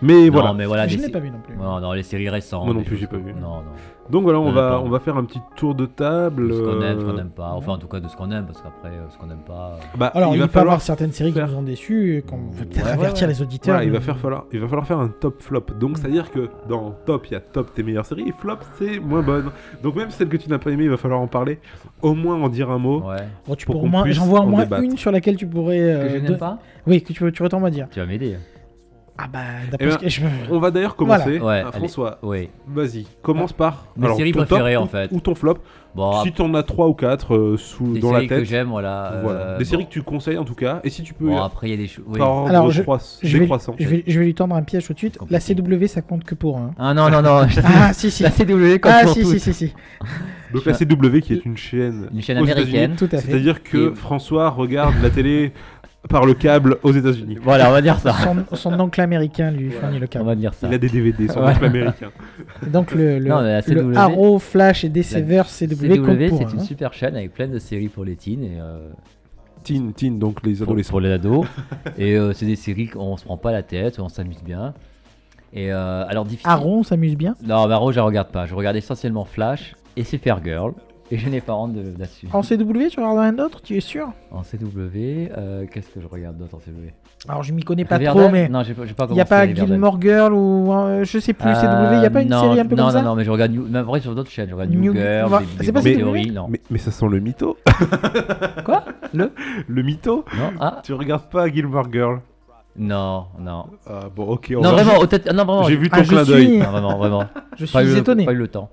Mais 0.00 0.28
voilà. 0.28 0.54
je 0.86 0.96
des 0.96 1.02
l'ai 1.06 1.08
pas 1.10 1.18
vu 1.18 1.30
non 1.30 1.40
plus. 1.44 1.56
Non, 1.56 1.80
non, 1.80 1.92
les 1.92 2.04
séries 2.04 2.28
récentes. 2.28 2.64
Moi 2.64 2.74
non 2.74 2.82
plus, 2.84 2.96
j'ai 2.96 3.08
pas 3.08 3.16
vu. 3.16 3.32
Non, 3.34 3.56
non. 3.56 3.62
Donc 4.10 4.22
voilà, 4.22 4.40
on 4.40 4.50
va, 4.52 4.80
on 4.82 4.88
va 4.88 5.00
faire 5.00 5.16
un 5.16 5.24
petit 5.24 5.40
tour 5.56 5.74
de 5.74 5.84
table. 5.86 6.48
De 6.48 6.54
ce 6.54 6.60
qu'on 6.62 6.80
aime, 6.82 7.00
ce 7.00 7.04
qu'on 7.04 7.10
euh, 7.12 7.16
n'aime 7.16 7.30
pas. 7.30 7.50
Enfin, 7.52 7.72
en 7.72 7.78
tout 7.78 7.88
cas, 7.88 8.00
de 8.00 8.08
ce 8.08 8.16
qu'on 8.16 8.30
aime, 8.30 8.46
parce 8.46 8.62
qu'après, 8.62 8.88
euh, 8.88 9.08
ce 9.10 9.18
qu'on 9.18 9.26
n'aime 9.26 9.42
pas. 9.46 9.76
euh, 9.76 9.96
Bah, 9.98 10.10
Alors, 10.14 10.34
il, 10.34 10.40
va 10.40 10.48
falloir 10.48 10.72
avoir 10.74 10.80
certaines 10.82 11.12
séries 11.12 11.32
qui 11.32 11.38
faire- 11.38 11.48
nous 11.48 11.56
ont 11.58 11.62
déçus, 11.62 12.24
qu'on 12.26 12.38
veut 12.50 12.64
peut-être 12.64 12.86
Ouais, 12.86 12.92
avertir 12.92 13.28
ouais. 13.28 13.34
les 13.34 13.42
auditeurs. 13.42 13.74
Voilà, 13.74 13.84
il 13.84 13.92
va 13.92 14.00
faire 14.00 14.16
falloir, 14.18 14.44
il 14.52 14.60
va 14.60 14.66
falloir 14.68 14.86
faire 14.86 14.98
un 14.98 15.08
top 15.08 15.42
flop. 15.42 15.64
Donc 15.78 15.90
Mm. 15.90 15.96
c'est-à-dire 15.96 16.30
que 16.30 16.48
dans 16.68 16.92
top, 17.04 17.26
il 17.26 17.32
y 17.32 17.36
a 17.36 17.40
top 17.40 17.74
tes 17.74 17.82
meilleures 17.82 18.06
séries, 18.06 18.28
et 18.28 18.32
flop 18.32 18.56
c'est 18.78 18.98
moins 18.98 19.22
bonne. 19.22 19.50
Donc 19.82 19.96
même 19.96 20.10
celle 20.10 20.28
que 20.28 20.36
tu 20.38 20.48
n'as 20.48 20.58
pas 20.58 20.70
aimée, 20.70 20.84
il 20.84 20.90
va 20.90 20.96
falloir 20.96 21.20
en 21.20 21.26
parler, 21.26 21.58
au 22.02 22.14
moins 22.14 22.36
en 22.42 22.48
dire 22.48 22.70
un 22.70 22.78
mot. 22.78 23.02
Ouais. 23.02 23.16
Bon, 23.46 23.54
tu 23.54 23.66
pour 23.66 23.82
puisse 24.02 24.16
J'en 24.16 24.24
vois 24.26 24.40
au 24.40 24.46
moins 24.46 24.64
débattre. 24.64 24.82
une 24.84 24.96
sur 24.96 25.10
laquelle 25.12 25.36
tu 25.36 25.46
pourrais. 25.46 25.80
euh, 25.80 26.02
Que 26.04 26.08
je 26.14 26.14
de- 26.24 26.28
n'aime 26.30 26.38
pas? 26.38 26.58
Oui, 26.86 27.02
que 27.02 27.12
tu 27.12 27.32
tu 27.32 27.48
t'en 27.48 27.60
me 27.60 27.68
dire. 27.70 27.88
Tu 27.90 28.00
vas 28.00 28.06
m'aider. 28.06 28.36
Ah 29.20 29.26
bah, 29.32 29.40
Eh 29.66 29.70
d'après 29.72 29.86
ben, 29.86 29.92
ce 29.94 29.98
que 29.98 30.08
je 30.08 30.20
me. 30.22 30.28
On 30.50 30.60
va 30.60 30.70
d'ailleurs 30.70 30.94
commencer. 30.94 31.40
Ouais, 31.40 31.64
Ah. 31.66 31.72
François, 31.72 32.18
Oui. 32.22 32.48
vas-y, 32.68 33.04
commence 33.20 33.52
par 33.52 33.86
Mes 33.96 34.14
séries 34.14 34.30
ton 34.32 34.38
top 34.40 34.48
préférées, 34.48 34.76
en 34.76 34.86
fait. 34.86 35.10
ou 35.12 35.20
ton 35.20 35.34
flop. 35.34 35.58
Bon, 35.96 36.22
si 36.22 36.30
tu 36.32 36.40
en 36.42 36.54
as 36.54 36.62
3 36.62 36.86
ou 36.86 36.94
4 36.94 37.56
sous 37.58 37.94
des 37.94 38.00
dans 38.00 38.12
la 38.12 38.18
séries 38.18 38.28
que 38.28 38.34
tête. 38.36 38.44
j'aime, 38.44 38.68
voilà. 38.68 39.20
Voilà. 39.24 39.40
euh, 39.40 39.58
Des 39.58 39.64
bon. 39.64 39.70
séries 39.70 39.86
que 39.86 39.90
tu 39.90 40.02
conseilles 40.02 40.38
en 40.38 40.44
tout 40.44 40.54
cas. 40.54 40.80
Et 40.84 40.90
si 40.90 41.02
tu 41.02 41.14
peux 41.14 41.26
Bon, 41.26 41.42
après, 41.42 41.66
il 41.68 41.70
y 41.70 41.74
a 41.74 41.76
des 41.78 41.88
choses. 41.88 42.04
Oui. 42.06 42.18
par 42.18 42.30
ordre 42.30 42.48
Alors, 42.50 42.70
je- 42.70 42.82
Je 43.22 43.38
vais, 43.38 43.48
je, 43.78 43.88
vais, 43.88 44.04
je 44.06 44.18
vais 44.20 44.24
lui 44.26 44.34
tendre 44.34 44.54
un 44.54 44.62
piège 44.62 44.86
tout 44.86 44.92
de 44.92 44.98
suite. 44.98 45.18
La. 45.30 45.40
CW, 45.40 45.86
ça 45.88 46.00
compte 46.02 46.22
que 46.24 46.36
pour 46.36 46.58
un. 46.58 46.70
Ah 46.78 46.94
non, 46.94 47.10
non, 47.10 47.20
non. 47.22 47.46
Ah, 47.64 47.92
si, 47.92 48.10
si. 48.12 48.22
La 48.22 48.30
CW, 48.30 48.78
comme 48.78 48.92
Ah, 48.94 49.00
pour 49.04 49.14
si, 49.14 49.24
si, 49.24 49.40
si, 49.40 49.52
si. 49.52 49.74
Donc 50.52 50.64
la 50.64 50.74
CW 50.74 51.20
qui 51.20 51.32
est 51.32 51.44
une 51.44 51.56
chaîne, 51.56 52.08
Une 52.14 52.22
chaîne 52.22 52.36
américaine. 52.38 52.94
Tout 52.96 53.06
à 53.10 53.18
fait. 53.18 53.30
C'est-à-dire 53.32 53.62
que 53.64 53.92
François 53.94 54.50
regarde 54.50 54.94
la 55.02 55.10
télé 55.10 55.52
par 56.08 56.24
le 56.24 56.34
câble 56.34 56.78
aux 56.82 56.92
États-Unis. 56.92 57.38
Voilà, 57.42 57.68
on 57.68 57.72
va 57.72 57.82
dire 57.82 57.98
ça. 57.98 58.14
Son, 58.50 58.56
son 58.56 58.80
oncle 58.80 59.00
américain 59.00 59.50
lui 59.50 59.70
fournit 59.70 59.98
le 59.98 60.04
On 60.04 60.08
câble. 60.08 60.24
va 60.26 60.34
dire 60.34 60.54
ça. 60.54 60.68
Il 60.68 60.74
a 60.74 60.78
des 60.78 60.88
DVD, 60.88 61.28
son 61.28 61.40
oncle 61.40 61.64
américain. 61.64 62.10
Et 62.64 62.70
donc 62.70 62.92
le, 62.92 63.18
le, 63.18 63.28
Non, 63.28 63.96
Arrow, 63.96 64.38
Flash 64.38 64.84
et 64.84 64.88
DCver 64.88 65.42
CW, 65.42 65.74
CW, 65.74 66.28
c'est 66.28 66.44
un. 66.44 66.48
une 66.48 66.60
hein. 66.60 66.62
super 66.62 66.92
chaîne 66.92 67.16
avec 67.16 67.34
plein 67.34 67.48
de 67.48 67.58
séries 67.58 67.88
pour 67.88 68.04
les 68.04 68.16
teens 68.16 68.42
et 68.42 68.58
euh, 68.60 68.88
Teen, 69.64 69.92
teen, 69.92 70.18
donc 70.18 70.44
les 70.46 70.54
pour, 70.54 70.62
adolescents. 70.68 70.90
pour 70.90 71.00
les 71.00 71.10
ados. 71.10 71.46
et 71.98 72.16
euh, 72.16 72.32
c'est 72.32 72.46
des 72.46 72.56
séries 72.56 72.86
qu'on 72.88 73.16
se 73.16 73.24
prend 73.24 73.36
pas 73.36 73.52
la 73.52 73.62
tête, 73.62 73.98
on 73.98 74.08
s'amuse 74.08 74.42
bien. 74.42 74.72
Et 75.52 75.72
euh, 75.72 76.04
alors 76.06 76.24
difficile. 76.24 76.48
Arrow, 76.50 76.78
on 76.78 76.82
s'amuse 76.82 77.16
bien? 77.16 77.34
Non, 77.42 77.66
mais 77.66 77.74
Arrow, 77.74 77.90
je 77.90 77.96
la 77.96 78.04
regarde 78.04 78.28
pas. 78.28 78.46
Je 78.46 78.54
regarde 78.54 78.76
essentiellement 78.76 79.24
Flash 79.24 79.74
et 79.96 80.04
Supergirl. 80.04 80.74
Et 81.10 81.16
je 81.16 81.28
n'ai 81.30 81.40
pas 81.40 81.54
honte 81.54 81.72
de- 81.72 81.98
là-dessus. 81.98 82.26
En 82.32 82.42
CW, 82.42 82.88
tu 82.90 83.00
regardes 83.00 83.18
rien 83.18 83.32
d'autre, 83.32 83.62
tu 83.62 83.76
es 83.76 83.80
sûr? 83.80 84.08
En 84.30 84.42
CW, 84.42 85.30
euh, 85.36 85.64
qu'est-ce 85.72 85.88
que 85.88 86.00
je 86.02 86.06
regarde 86.06 86.36
d'autre 86.36 86.54
en 86.56 86.58
CW 86.58 86.92
Alors 87.28 87.42
je 87.42 87.52
m'y 87.54 87.62
connais 87.62 87.86
pas 87.86 87.96
Riverdale? 87.96 88.24
trop, 88.24 88.30
mais 88.32 88.48
Non, 88.50 88.62
j'ai 88.62 88.74
pas, 88.74 88.84
il 89.08 89.14
n'y 89.14 89.20
a 89.20 89.24
pas. 89.24 89.46
Gilmore 89.52 90.00
Girl 90.00 90.34
ou 90.34 90.70
euh, 90.72 91.04
je 91.04 91.18
sais 91.18 91.32
plus, 91.32 91.50
CW, 91.50 91.94
il 91.94 91.98
n'y 92.00 92.06
a 92.06 92.10
pas 92.10 92.20
une 92.22 92.28
non, 92.28 92.40
série 92.42 92.60
un 92.60 92.66
peu 92.66 92.76
non, 92.76 92.84
comme 92.84 92.92
ça? 92.92 93.02
Non, 93.02 93.08
non, 93.10 93.14
mais 93.16 93.24
je 93.24 93.30
regarde 93.30 93.52
New... 93.52 93.66
même 93.66 93.84
vrai 93.84 94.00
sur 94.00 94.14
d'autres 94.14 94.30
chaînes. 94.30 94.48
Je 94.50 94.54
regarde 94.54 94.70
New, 94.70 94.80
New- 94.80 94.92
Girl, 94.92 95.30
des, 95.30 95.44
c'est 95.64 95.66
des 95.66 95.72
pas? 95.72 95.80
Theory, 95.82 96.30
non. 96.30 96.46
Mais, 96.50 96.60
mais 96.70 96.78
ça 96.78 96.90
sent 96.90 97.06
le 97.10 97.20
mytho. 97.20 97.56
Quoi? 98.64 98.84
Le? 99.14 99.32
Le 99.66 99.82
mytho? 99.82 100.24
Non, 100.36 100.52
ah 100.60 100.80
Tu 100.84 100.92
regardes 100.92 101.30
pas 101.30 101.48
Gilmore 101.48 101.90
Girl 101.90 102.20
Non, 102.76 103.24
non. 103.40 103.64
Ah 103.88 104.08
bon, 104.14 104.24
ok. 104.26 104.52
on 104.56 104.60
Non, 104.60 104.70
va- 104.72 104.82
vraiment, 104.82 105.00
peut-être. 105.00 105.32
Non, 105.32 105.44
vraiment. 105.44 105.62
J'ai 105.64 105.76
vu 105.76 105.88
ton 105.88 105.96
Ah, 105.98 106.02
je 106.02 106.08
clin 106.10 106.24
d'œil. 106.24 106.46
suis- 106.48 106.58
Non, 106.58 106.70
vraiment, 106.70 106.98
vraiment. 106.98 107.24
Je 107.56 107.64
suis 107.64 107.72
Pas 107.72 107.82
eu, 107.82 107.86
le- 107.88 107.96
étonné. 107.96 108.24
pas 108.26 108.32
eu 108.32 108.36
le 108.36 108.48
temps. 108.48 108.68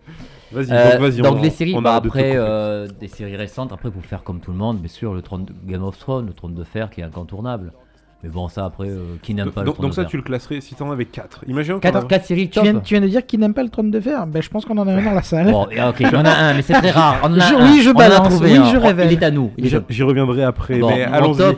Vas-y, 0.51 0.71
Euh, 0.71 0.91
donc 0.91 1.01
vas-y. 1.01 1.21
donc 1.21 1.37
on- 1.37 1.41
les 1.41 1.49
séries, 1.49 1.73
on 1.75 1.81
bah, 1.81 1.99
de 1.99 2.07
après 2.07 2.33
euh, 2.35 2.87
des 2.99 3.07
séries 3.07 3.35
récentes, 3.35 3.71
après 3.73 3.89
pour 3.91 4.03
faire 4.05 4.23
comme 4.23 4.39
tout 4.39 4.51
le 4.51 4.57
monde, 4.57 4.77
bien 4.79 4.87
sûr 4.89 5.13
le 5.13 5.21
trône 5.21 5.45
de 5.45 5.53
Game 5.65 5.83
of 5.83 5.97
Thrones, 5.97 6.27
le 6.27 6.33
trône 6.33 6.53
de 6.53 6.63
fer 6.63 6.89
qui 6.89 7.01
est 7.01 7.03
incontournable. 7.03 7.73
Mais 8.23 8.29
bon, 8.29 8.47
ça 8.47 8.65
après, 8.65 8.87
euh, 8.89 9.17
qui 9.21 9.35
n'aime 9.35 9.51
pas 9.51 9.61
le 9.61 9.65
donc, 9.67 9.75
trône 9.75 9.83
donc 9.83 9.91
de 9.91 9.95
ça, 9.95 10.01
fer 10.03 10.09
tu 10.09 10.17
le 10.17 10.23
classerais 10.23 10.59
si 10.61 10.73
t'en 10.73 10.89
avais 10.89 11.05
4. 11.05 11.43
Imagine 11.47 11.73
qu'on 11.75 11.79
Quatre, 11.81 11.97
a- 11.97 12.03
quatre 12.05 12.25
séries 12.25 12.49
Tu 12.49 12.59
viens, 12.61 12.79
tu 12.79 12.93
viens 12.95 13.01
de 13.01 13.07
dire 13.07 13.23
qu'il 13.25 13.39
n'aime 13.39 13.53
pas 13.53 13.61
le 13.61 13.69
trône 13.69 13.91
de 13.91 13.99
fer 13.99 14.25
Ben 14.25 14.41
je 14.41 14.49
pense 14.49 14.65
qu'on 14.65 14.77
en 14.77 14.87
a 14.87 14.93
un 14.93 15.03
dans 15.03 15.11
la 15.11 15.21
salle. 15.21 15.51
Bon, 15.51 15.63
ok, 15.63 16.03
on 16.11 16.15
en 16.17 16.25
a 16.25 16.29
un, 16.31 16.53
mais 16.55 16.61
c'est 16.63 16.73
très 16.73 16.91
rare. 16.91 17.19
On 17.23 17.27
en 17.27 17.33
a 17.39 17.39
Je- 17.39 17.53
un. 17.53 17.71
oui, 17.71 17.81
je 17.81 17.89
On 17.89 17.93
en 17.93 17.95
a 17.95 18.09
balance, 18.09 18.29
trouvé 18.29 18.51
oui, 18.53 18.57
un. 18.57 18.65
je 18.71 18.77
Oh, 18.77 18.81
révèle. 18.81 19.11
Il 19.11 19.21
est 19.21 19.25
à 19.25 19.31
nous. 19.31 19.51
J'y 19.89 20.03
reviendrai 20.03 20.43
après, 20.43 20.79
Bon, 20.79 20.89
mais 20.89 21.03
allons-y. 21.03 21.55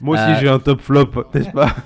Moi 0.00 0.14
aussi, 0.16 0.30
Euh, 0.30 0.36
j'ai 0.40 0.48
un 0.48 0.58
top 0.58 0.80
flop, 0.80 1.10
n'est-ce 1.34 1.50
pas 1.50 1.68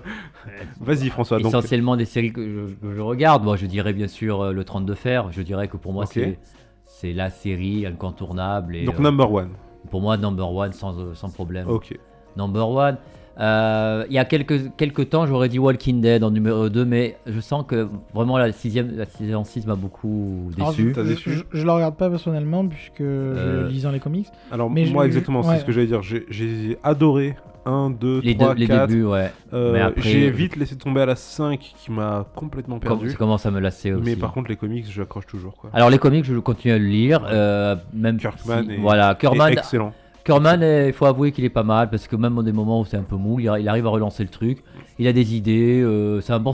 Vas-y, 0.80 1.08
François. 1.10 1.38
Donc, 1.38 1.48
essentiellement 1.48 1.96
des 1.96 2.04
séries 2.04 2.32
que 2.32 2.42
je, 2.42 2.74
que 2.74 2.94
je 2.94 3.00
regarde. 3.00 3.44
Moi, 3.44 3.56
je 3.56 3.66
dirais 3.66 3.92
bien 3.92 4.08
sûr 4.08 4.40
euh, 4.42 4.52
le 4.52 4.64
trône 4.64 4.86
de 4.86 4.94
fer. 4.94 5.30
Je 5.32 5.42
dirais 5.42 5.68
que 5.68 5.76
pour 5.76 5.92
moi, 5.92 6.04
Ok. 6.04 6.10
c'est 6.14 6.38
c'est 6.86 7.12
la 7.12 7.30
série 7.30 7.86
incontournable. 7.86 8.76
Et, 8.76 8.84
donc 8.84 8.98
euh, 8.98 9.02
number 9.02 9.32
one. 9.32 9.50
pour 9.90 10.00
moi, 10.02 10.16
number 10.16 10.50
one 10.52 10.72
sans, 10.72 11.14
sans 11.14 11.30
problème. 11.30 11.68
Ok. 11.68 11.96
Number 12.36 12.68
one. 12.68 12.96
Euh, 13.38 14.04
il 14.08 14.12
y 14.14 14.18
a 14.18 14.24
quelques, 14.26 14.74
quelques 14.76 15.08
temps, 15.08 15.24
j'aurais 15.24 15.48
dit 15.48 15.58
Walking 15.58 16.00
Dead 16.02 16.22
en 16.24 16.30
numéro 16.30 16.68
2, 16.68 16.84
mais 16.84 17.16
je 17.26 17.40
sens 17.40 17.64
que 17.66 17.88
vraiment 18.12 18.36
la 18.36 18.52
sixième, 18.52 18.94
la 18.96 19.06
saison 19.06 19.44
6 19.44 19.66
m'a 19.66 19.76
beaucoup 19.76 20.50
Alors, 20.58 20.70
déçu. 20.70 20.92
T'as 20.94 21.04
je, 21.04 21.08
déçu 21.08 21.30
je, 21.30 21.42
je 21.58 21.64
le 21.64 21.70
regarde 21.72 21.96
pas 21.96 22.10
personnellement 22.10 22.66
puisque 22.66 23.00
Euh, 23.00 23.66
je 23.68 23.72
lisant 23.72 23.92
les 23.92 24.00
comics. 24.00 24.28
Alors, 24.50 24.68
Mais 24.68 24.84
moi, 24.86 25.04
je- 25.04 25.08
exactement, 25.08 25.40
ouais. 25.40 25.54
c'est 25.54 25.60
ce 25.60 25.64
que 25.64 25.72
j'allais 25.72 25.86
dire. 25.86 26.02
J'ai 26.02 26.76
adoré 26.82 27.34
1, 27.66 27.90
2, 27.90 28.20
Les, 28.22 28.34
3, 28.36 28.54
deux- 28.54 28.60
les 28.60 28.66
4. 28.66 28.86
débuts, 28.88 29.04
ouais. 29.04 29.30
Euh, 29.52 29.90
J'ai 29.96 30.30
vite 30.30 30.56
laissé 30.56 30.76
tomber 30.76 31.02
à 31.02 31.06
la 31.06 31.16
5 31.16 31.58
qui 31.76 31.90
m'a 31.92 32.26
complètement 32.34 32.78
Comme- 32.78 32.98
perdu. 32.98 33.10
ça 33.10 33.16
commence 33.16 33.44
à 33.46 33.50
me 33.50 33.60
lasser 33.60 33.92
aussi. 33.92 34.04
Mais 34.04 34.16
par 34.16 34.32
contre, 34.32 34.48
les 34.50 34.56
comics, 34.56 34.86
j'accroche 34.90 35.26
toujours. 35.26 35.56
Quoi. 35.56 35.70
Alors 35.72 35.90
les 35.90 35.98
comics, 35.98 36.24
je 36.24 36.36
continue 36.38 36.74
à 36.74 36.78
le 36.78 36.84
lire, 36.86 37.20
euh, 37.30 37.76
même 37.92 38.16
Kirkman 38.18 38.64
si- 38.64 38.72
est- 38.72 38.76
voilà, 38.78 39.14
Kirkman, 39.14 39.48
excellent. 39.48 39.92
Kirkman, 40.24 40.60
eh, 40.62 40.86
il 40.88 40.92
faut 40.92 41.06
avouer 41.06 41.32
qu'il 41.32 41.44
est 41.44 41.48
pas 41.50 41.62
mal 41.62 41.88
parce 41.90 42.06
que 42.06 42.14
même 42.16 42.34
dans 42.34 42.42
des 42.42 42.52
moments 42.52 42.80
où 42.80 42.84
c'est 42.84 42.96
un 42.98 43.02
peu 43.02 43.16
mou, 43.16 43.40
il, 43.40 43.48
arrive 43.48 43.86
à 43.86 43.90
relancer 43.90 44.22
le 44.22 44.28
truc. 44.28 44.58
Il 44.98 45.06
a 45.06 45.12
des 45.12 45.34
idées, 45.34 45.80
euh, 45.80 46.20
c'est 46.20 46.32
un 46.32 46.40
bon. 46.40 46.52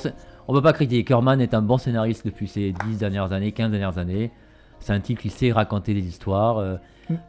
On 0.48 0.54
peut 0.54 0.62
pas 0.62 0.72
critiquer. 0.72 1.02
Kirkman 1.04 1.40
est 1.40 1.54
un 1.54 1.62
bon 1.62 1.76
scénariste 1.76 2.24
depuis 2.24 2.46
ces 2.46 2.72
10 2.86 2.98
dernières 2.98 3.32
années, 3.32 3.50
15 3.52 3.70
dernières 3.72 3.98
années. 3.98 4.30
C'est 4.78 4.92
un 4.92 5.00
type 5.00 5.18
qui 5.18 5.30
sait 5.30 5.50
raconter 5.50 5.94
des 5.94 6.06
histoires. 6.06 6.58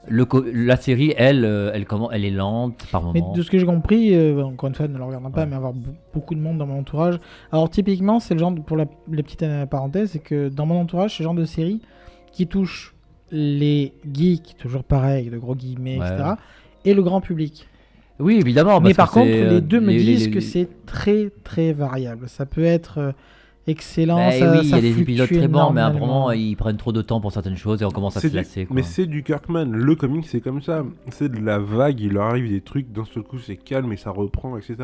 Le 0.08 0.26
la 0.54 0.76
série, 0.78 1.14
elle, 1.18 1.46
euh, 1.46 1.72
elle, 1.74 1.86
comment, 1.86 2.12
elle 2.12 2.26
est 2.26 2.32
lente 2.32 2.86
par 2.92 3.12
Mais 3.14 3.20
moments. 3.22 3.34
de 3.34 3.42
ce 3.42 3.52
que 3.52 3.60
j'ai 3.60 3.66
compris, 3.66 4.14
euh, 4.16 4.42
encore 4.44 4.70
une 4.70 4.76
fois, 4.76 4.88
ne 4.88 4.98
le 4.98 5.04
regardant 5.04 5.30
pas, 5.32 5.42
Ouais. 5.42 5.48
mais 5.48 5.56
avoir 5.56 5.74
beaucoup 6.14 6.34
de 6.36 6.40
monde 6.40 6.58
dans 6.58 6.66
mon 6.66 6.80
entourage. 6.80 7.20
Alors 7.52 7.70
typiquement, 7.70 8.20
c'est 8.20 8.34
le 8.34 8.40
genre, 8.40 8.52
de- 8.52 8.62
pour 8.62 8.78
la, 8.78 8.86
les 9.12 9.24
petites 9.24 9.44
euh, 9.44 9.66
parenthèses, 9.66 10.12
c'est 10.12 10.20
que 10.20 10.50
dans 10.50 10.66
mon 10.66 10.80
entourage, 10.82 11.16
c'est 11.18 11.24
le 11.24 11.26
genre 11.28 11.36
de 11.36 11.46
série 11.46 11.82
qui 12.32 12.48
touche 12.48 12.96
les 13.32 13.94
geeks, 14.14 14.56
toujours 14.58 14.84
pareil, 14.84 15.30
de 15.30 15.38
gros 15.38 15.56
guillemets, 15.56 16.00
Ouais. 16.00 16.08
etc., 16.08 16.30
et 16.86 16.94
le 16.94 17.04
grand 17.04 17.22
public. 17.22 17.68
Oui, 18.20 18.38
évidemment. 18.42 18.80
mais 18.82 18.94
par 18.96 19.12
contre, 19.12 19.28
c'est, 19.28 19.44
euh, 19.44 19.50
les 19.56 19.62
deux 19.62 19.80
me 19.80 19.92
les- 19.92 19.98
disent 19.98 20.26
les- 20.28 20.32
que 20.32 20.40
c'est 20.40 20.68
très 20.88 21.30
très 21.44 21.72
variable. 21.74 22.28
Ça 22.30 22.46
peut 22.48 22.64
être 22.64 23.14
excellent, 23.68 24.18
Ben 24.18 24.32
ça, 24.32 24.52
oui, 24.54 24.60
il 24.64 24.70
y 24.70 24.74
a 24.74 24.82
des 24.82 25.00
épisodes 25.02 25.28
très 25.30 25.48
bons, 25.48 25.72
mais 25.72 25.82
à 25.82 25.88
un 25.88 25.94
moment, 25.94 26.32
ils 26.32 26.56
prennent 26.56 26.78
trop 26.78 26.92
de 26.92 27.02
temps 27.02 27.22
pour 27.22 27.32
certaines 27.32 27.58
choses 27.58 27.82
et 27.82 27.86
on 27.86 27.92
commence 27.92 28.18
à 28.18 28.22
se 28.22 28.34
lasser. 28.36 28.66
quoi. 28.66 28.76
Mais 28.76 28.84
c'est 28.84 29.06
du 29.06 29.24
Kirkman. 29.24 29.66
Le 29.72 29.96
comic, 29.96 30.26
c'est 30.28 30.42
comme 30.42 30.62
ça. 30.62 30.84
C'est 31.10 31.30
de 31.32 31.40
la 31.44 31.60
vague. 31.60 32.00
Il 32.00 32.14
leur 32.14 32.26
arrive 32.26 32.50
des 32.50 32.62
trucs. 32.62 32.92
D'un 32.92 33.06
seul 33.06 33.24
coup, 33.24 33.40
c'est 33.40 33.58
calme 33.58 33.92
et 33.94 33.98
ça 33.98 34.12
reprend, 34.12 34.58
etc. 34.58 34.76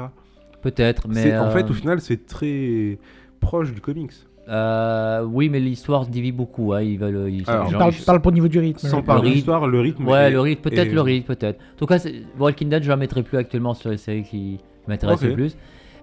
Peut-être, 0.61 1.07
mais. 1.07 1.37
En 1.37 1.49
fait, 1.51 1.63
euh, 1.65 1.69
au 1.69 1.73
final, 1.73 1.99
c'est 2.01 2.25
très 2.25 2.97
proche 3.39 3.73
du 3.73 3.81
comics. 3.81 4.11
Euh, 4.49 5.23
oui, 5.23 5.47
mais 5.49 5.59
l'histoire 5.59 6.03
se 6.05 6.09
divise 6.09 6.33
beaucoup. 6.33 6.73
Hein. 6.73 6.81
Ils 6.81 6.97
veulent, 6.99 7.31
ils, 7.31 7.43
Alors, 7.49 7.71
parle, 7.71 7.93
ils- 7.97 8.03
parle 8.05 8.21
pour 8.21 8.31
le 8.31 8.35
niveau 8.35 8.47
du 8.49 8.59
rythme. 8.59 8.85
Sans 8.87 9.01
parler 9.01 9.31
l'histoire, 9.31 9.67
le 9.67 9.79
rythme. 9.79 10.05
Ouais, 10.07 10.27
est- 10.27 10.31
le 10.31 10.39
rythme, 10.41 10.61
peut-être 10.69 10.91
le 10.91 11.01
rythme, 11.01 11.27
peut-être. 11.33 11.59
En 11.59 11.77
tout 11.77 11.85
cas, 11.85 11.97
Walking 12.37 12.69
Dead, 12.69 12.83
je 12.83 12.89
la 12.89 12.97
mettrai 12.97 13.23
plus 13.23 13.37
actuellement 13.37 13.73
sur 13.73 13.89
les 13.89 13.97
séries 13.97 14.23
qui 14.23 14.59
m'intéressent 14.87 15.29
le 15.29 15.33
plus. 15.35 15.55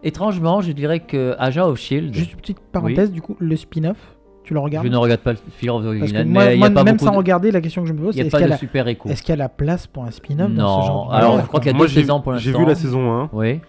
Étrangement, 0.02 0.60
je 0.60 0.72
dirais 0.72 1.00
que 1.00 1.34
Agent 1.38 1.68
of 1.68 1.78
Shield, 1.78 2.14
Juste 2.14 2.32
une 2.32 2.38
petite 2.40 2.60
parenthèse, 2.60 3.12
du 3.12 3.20
coup, 3.20 3.36
le 3.38 3.54
spin-off, 3.56 4.16
tu 4.44 4.54
le 4.54 4.60
regardes 4.60 4.86
je 4.86 4.90
ne 4.90 4.96
regarde 4.96 5.20
pas 5.20 5.32
le 5.32 5.38
Fear 5.58 5.74
of 5.76 5.82
the 5.82 5.84
Parce 5.86 5.96
que 5.96 6.00
Original, 6.02 6.26
moi, 6.26 6.44
mais 6.46 6.62
a 6.64 6.70
pas 6.70 6.84
même 6.84 6.98
sans 6.98 7.12
de... 7.12 7.16
regarder, 7.18 7.50
la 7.50 7.60
question 7.60 7.82
que 7.82 7.88
je 7.88 7.92
me 7.92 8.00
pose, 8.00 8.14
c'est 8.14 8.22
a 8.22 8.24
est-ce 8.24 8.30
pas 8.32 8.38
qu'il 8.38 8.46
y, 8.46 8.48
de 8.48 8.52
a 8.52 8.54
la- 8.54 8.58
super 8.58 8.88
écho. 8.88 9.08
est-ce 9.10 9.22
qu'il 9.22 9.30
y 9.30 9.32
a 9.32 9.36
la 9.36 9.48
place 9.50 9.86
pour 9.86 10.04
un 10.04 10.10
spin-off 10.10 10.50
dans 10.52 10.80
ce 10.82 10.86
genre 10.86 11.08
de 11.10 11.14
alors 11.14 11.40
je 11.42 11.46
crois 11.46 11.60
qu'il 11.60 11.70
y 11.70 11.74
a 11.74 11.76
Moi, 11.76 11.86
deux 11.86 11.92
j'ai 11.92 12.00
saisons 12.00 12.20
pour 12.22 12.36
j'ai 12.38 12.50
l'instant. 12.50 12.64
vu 12.64 12.68
la 12.68 12.74
saison 12.74 13.12
1. 13.24 13.30
Oui. 13.34 13.60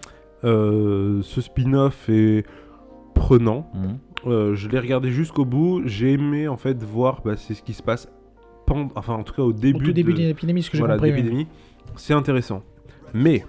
Euh, 0.44 1.20
ce 1.22 1.40
spin-off 1.40 2.08
est 2.08 2.44
prenant. 3.14 3.68
Mhm. 3.74 3.98
Euh, 4.26 4.54
je 4.54 4.68
l'ai 4.68 4.78
regardé 4.78 5.10
jusqu'au 5.10 5.44
bout. 5.44 5.82
J'ai 5.84 6.12
aimé 6.12 6.48
en 6.48 6.56
fait 6.56 6.82
voir 6.82 7.20
bah, 7.24 7.32
c'est 7.36 7.54
ce 7.54 7.62
qui 7.62 7.74
se 7.74 7.82
passe 7.82 8.08
pendant, 8.66 8.88
enfin 8.96 9.14
en 9.14 9.22
tout 9.24 9.34
cas 9.34 9.42
au 9.42 9.48
Au 9.50 9.52
début, 9.52 9.84
tout 9.84 9.92
début 9.92 10.12
de, 10.14 10.18
de 10.18 10.22
l'épidémie, 10.28 10.62
ce 10.62 10.70
que 10.70 10.76
j'ai 10.76 10.80
voilà, 10.82 10.94
compris. 10.94 11.10
oui. 11.10 11.16
d'épidémie. 11.16 11.46
C'est 11.96 12.14
intéressant. 12.14 12.62
Mais 13.12 13.44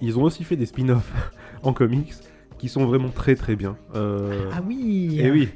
ils 0.00 0.18
ont 0.18 0.22
aussi 0.24 0.42
fait 0.44 0.56
des 0.56 0.66
spin-offs 0.66 1.12
en 1.66 1.72
comics 1.72 2.12
qui 2.58 2.68
sont 2.68 2.86
vraiment 2.86 3.10
très 3.10 3.34
très 3.36 3.56
bien. 3.56 3.76
Euh, 3.94 4.50
Ah 4.54 4.62
oui 4.66 5.18
et 5.20 5.30
oui. 5.30 5.48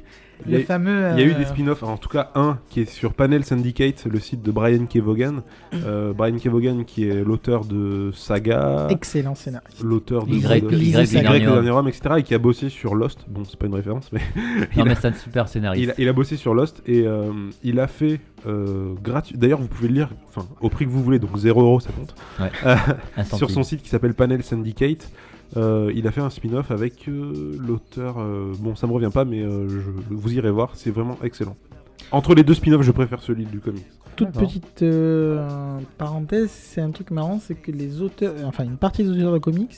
Il 0.47 0.53
y, 0.53 0.55
Le 0.55 0.61
a, 0.61 0.65
fameux. 0.65 1.09
il 1.13 1.19
y 1.19 1.21
a 1.21 1.25
eu 1.27 1.33
euh, 1.33 1.37
des 1.37 1.45
spin-offs, 1.45 1.83
en 1.83 1.97
tout 1.97 2.09
cas 2.09 2.31
un 2.33 2.57
qui 2.71 2.79
est 2.81 2.89
sur 2.89 3.13
Panel 3.13 3.43
Syndicate, 3.43 4.05
le 4.09 4.19
site 4.19 4.41
de 4.41 4.49
Brian 4.49 4.87
Kevogan. 4.87 5.43
Euh, 5.85 6.13
Brian 6.13 6.37
Kevogan 6.39 6.83
qui 6.83 7.07
est 7.07 7.23
l'auteur 7.23 7.63
de 7.63 8.09
Saga, 8.11 8.87
Excellent 8.89 9.35
scénariste. 9.35 9.83
l'auteur 9.83 10.25
de 10.25 10.33
Y, 10.33 10.41
de- 10.61 10.75
Y, 10.75 10.89
Y, 11.13 11.13
le 11.21 11.31
le 11.33 11.39
dernier 11.53 11.69
homme, 11.69 11.87
etc. 11.87 12.15
et 12.17 12.23
qui 12.23 12.33
a 12.33 12.39
bossé 12.39 12.69
sur 12.69 12.95
Lost. 12.95 13.19
Bon, 13.29 13.43
c'est 13.45 13.55
pas 13.59 13.67
une 13.67 13.75
référence, 13.75 14.09
mais 14.11 14.19
Non, 14.19 14.65
il, 14.77 14.83
mais 14.85 14.91
a, 14.93 14.95
c'est 14.95 15.07
un 15.09 15.13
super 15.13 15.47
scénariste. 15.47 15.83
il, 15.83 15.91
a, 15.91 15.93
il 15.99 16.09
a 16.09 16.13
bossé 16.13 16.37
sur 16.37 16.55
Lost 16.55 16.81
et 16.87 17.05
euh, 17.05 17.31
il 17.63 17.79
a 17.79 17.85
fait 17.85 18.19
euh, 18.47 18.95
gratuit. 19.03 19.37
D'ailleurs, 19.37 19.61
vous 19.61 19.67
pouvez 19.67 19.89
le 19.89 19.93
lire 19.93 20.09
enfin, 20.27 20.47
au 20.59 20.69
prix 20.69 20.85
que 20.85 20.89
vous 20.89 21.03
voulez, 21.03 21.19
donc 21.19 21.37
0 21.37 21.61
euros, 21.61 21.79
ça 21.79 21.91
compte. 21.91 22.15
Ouais. 22.39 22.49
Euh, 22.65 22.75
sur 23.37 23.51
son 23.51 23.61
site 23.61 23.83
qui 23.83 23.89
s'appelle 23.89 24.15
Panel 24.15 24.41
Syndicate. 24.41 25.07
Euh, 25.57 25.91
il 25.93 26.07
a 26.07 26.11
fait 26.11 26.21
un 26.21 26.29
spin-off 26.29 26.71
avec 26.71 27.07
euh, 27.09 27.57
l'auteur. 27.59 28.17
euh, 28.19 28.53
bon, 28.59 28.75
ça 28.75 28.87
me 28.87 28.93
revient 28.93 29.09
pas, 29.13 29.25
mais 29.25 29.41
euh, 29.41 29.67
je- 29.67 29.81
vous 30.09 30.33
irez 30.33 30.51
voir, 30.51 30.71
c'est 30.75 30.91
vraiment 30.91 31.17
excellent. 31.23 31.57
Entre 32.11 32.33
les 32.35 32.43
deux 32.43 32.53
spin-offs, 32.53 32.81
je 32.83 32.91
préfère 32.91 33.21
celui 33.21 33.45
du 33.45 33.59
comics. 33.59 33.85
Toute 34.15 34.31
D'accord. 34.31 34.47
petite 34.49 34.81
euh, 34.83 35.79
parenthèse, 35.97 36.49
c'est 36.51 36.81
un 36.81 36.91
truc 36.91 37.11
marrant, 37.11 37.39
c'est 37.41 37.55
que 37.55 37.71
les 37.71 38.01
auteurs, 38.01 38.33
enfin 38.45 38.63
une 38.65 38.77
partie 38.77 39.03
des 39.03 39.09
auteurs 39.11 39.33
de 39.33 39.39
comics, 39.39 39.75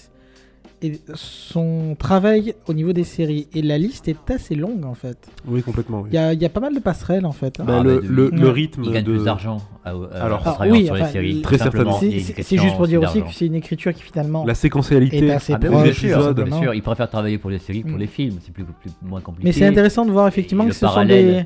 et 0.83 0.99
son 1.15 1.95
travail 1.97 2.53
au 2.67 2.73
niveau 2.73 2.93
des 2.93 3.03
séries. 3.05 3.47
Et 3.53 3.61
la 3.61 3.77
liste 3.77 4.07
est 4.07 4.29
assez 4.31 4.53
longue 4.55 4.85
en 4.85 4.93
fait. 4.93 5.17
Oui, 5.47 5.63
complètement. 5.63 6.01
oui. 6.01 6.09
Il 6.11 6.15
y 6.15 6.17
a, 6.17 6.33
il 6.33 6.41
y 6.41 6.45
a 6.45 6.49
pas 6.49 6.59
mal 6.59 6.75
de 6.75 6.79
passerelles 6.79 7.25
en 7.25 7.31
fait. 7.31 7.59
hein. 7.59 7.63
Bah, 7.65 7.77
Ah, 7.79 7.83
le, 7.83 7.95
bah, 7.99 8.01
de- 8.07 8.39
le- 8.41 8.49
rythme 8.49 8.83
Il 8.85 8.91
gagne 8.91 9.03
de. 9.05 9.13
plus 9.13 9.23
d'argent 9.25 9.57
euh, 9.87 9.91
euh, 9.91 10.07
Alors- 10.25 10.41
Ah, 10.45 10.57
oui, 10.69 10.85
sur 10.85 10.95
les 10.95 11.05
séries. 11.05 11.41
très 11.41 11.57
simplement, 11.57 11.93
certainement. 11.99 12.33
C'est- 12.43 12.57
juste 12.57 12.75
pour 12.75 12.87
dire 12.87 13.01
aussi 13.01 13.21
que 13.21 13.27
c'est 13.33 13.45
une 13.47 13.55
écriture 13.55 13.93
qui 13.93 14.03
finalement 14.03 14.45
La 14.45 14.51
est 14.51 14.55
séquentialité. 14.55 15.31
assez 15.31 15.53
Ah, 15.53 15.59
oui, 15.61 15.69
proche. 15.69 15.83
bien 15.83 15.93
sûr, 15.93 16.09
épisodes. 16.17 16.41
bien 16.43 16.61
sûr, 16.61 16.73
il 16.73 16.81
préfère 16.83 17.09
travailler 17.09 17.37
pour 17.37 17.49
les 17.49 17.59
séries 17.59 17.81
que 17.83 17.87
pour 17.87 17.97
Mm. 17.97 18.01
les 18.01 18.07
films, 18.07 18.37
c'est 18.45 18.51
plus, 18.53 18.63
plus- 18.63 18.91
moins 19.01 19.21
compliqué. 19.21 19.47
Mais 19.47 19.53
c'est 19.53 19.65
intéressant 19.65 20.05
de 20.05 20.11
voir 20.11 20.27
effectivement 20.27 20.65
Et 20.65 20.67
que 20.67 20.73
ce 20.73 20.79
sont 20.81 20.85
parallèle. 20.87 21.45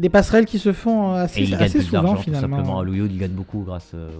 des 0.00 0.08
passerelles 0.08 0.46
qui 0.46 0.58
se 0.58 0.72
font 0.72 1.14
Et 1.16 1.20
assez, 1.20 1.42
il 1.42 1.50
gagne 1.50 1.62
assez 1.62 1.78
plus 1.78 1.86
souvent 1.86 2.02
d'argent, 2.02 2.16
tout 2.16 2.22
finalement. 2.22 2.56
simplement. 2.56 2.78
Hollywood, 2.78 3.10
il 3.12 3.18
gagne 3.18 3.30
beaucoup 3.30 3.60
grâce 3.60 3.92
euh, 3.94 4.10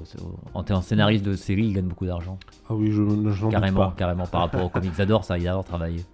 en 0.55 0.62
tant 0.62 0.81
que 0.81 0.86
scénariste 0.86 1.24
de 1.24 1.35
série, 1.35 1.65
il 1.66 1.73
gagne 1.73 1.86
beaucoup 1.86 2.07
d'argent. 2.07 2.39
Ah 2.69 2.74
oui, 2.74 2.93
je 2.93 3.02
je 3.32 3.47
Carrément, 3.48 3.81
pas. 3.89 3.94
carrément, 3.97 4.27
par 4.27 4.43
rapport 4.43 4.62
aux 4.65 4.69
comics. 4.69 4.93
Ils 4.97 5.02
adorent 5.02 5.24
ça, 5.24 5.39
ils 5.39 5.48
adorent 5.48 5.65
travailler. 5.65 6.05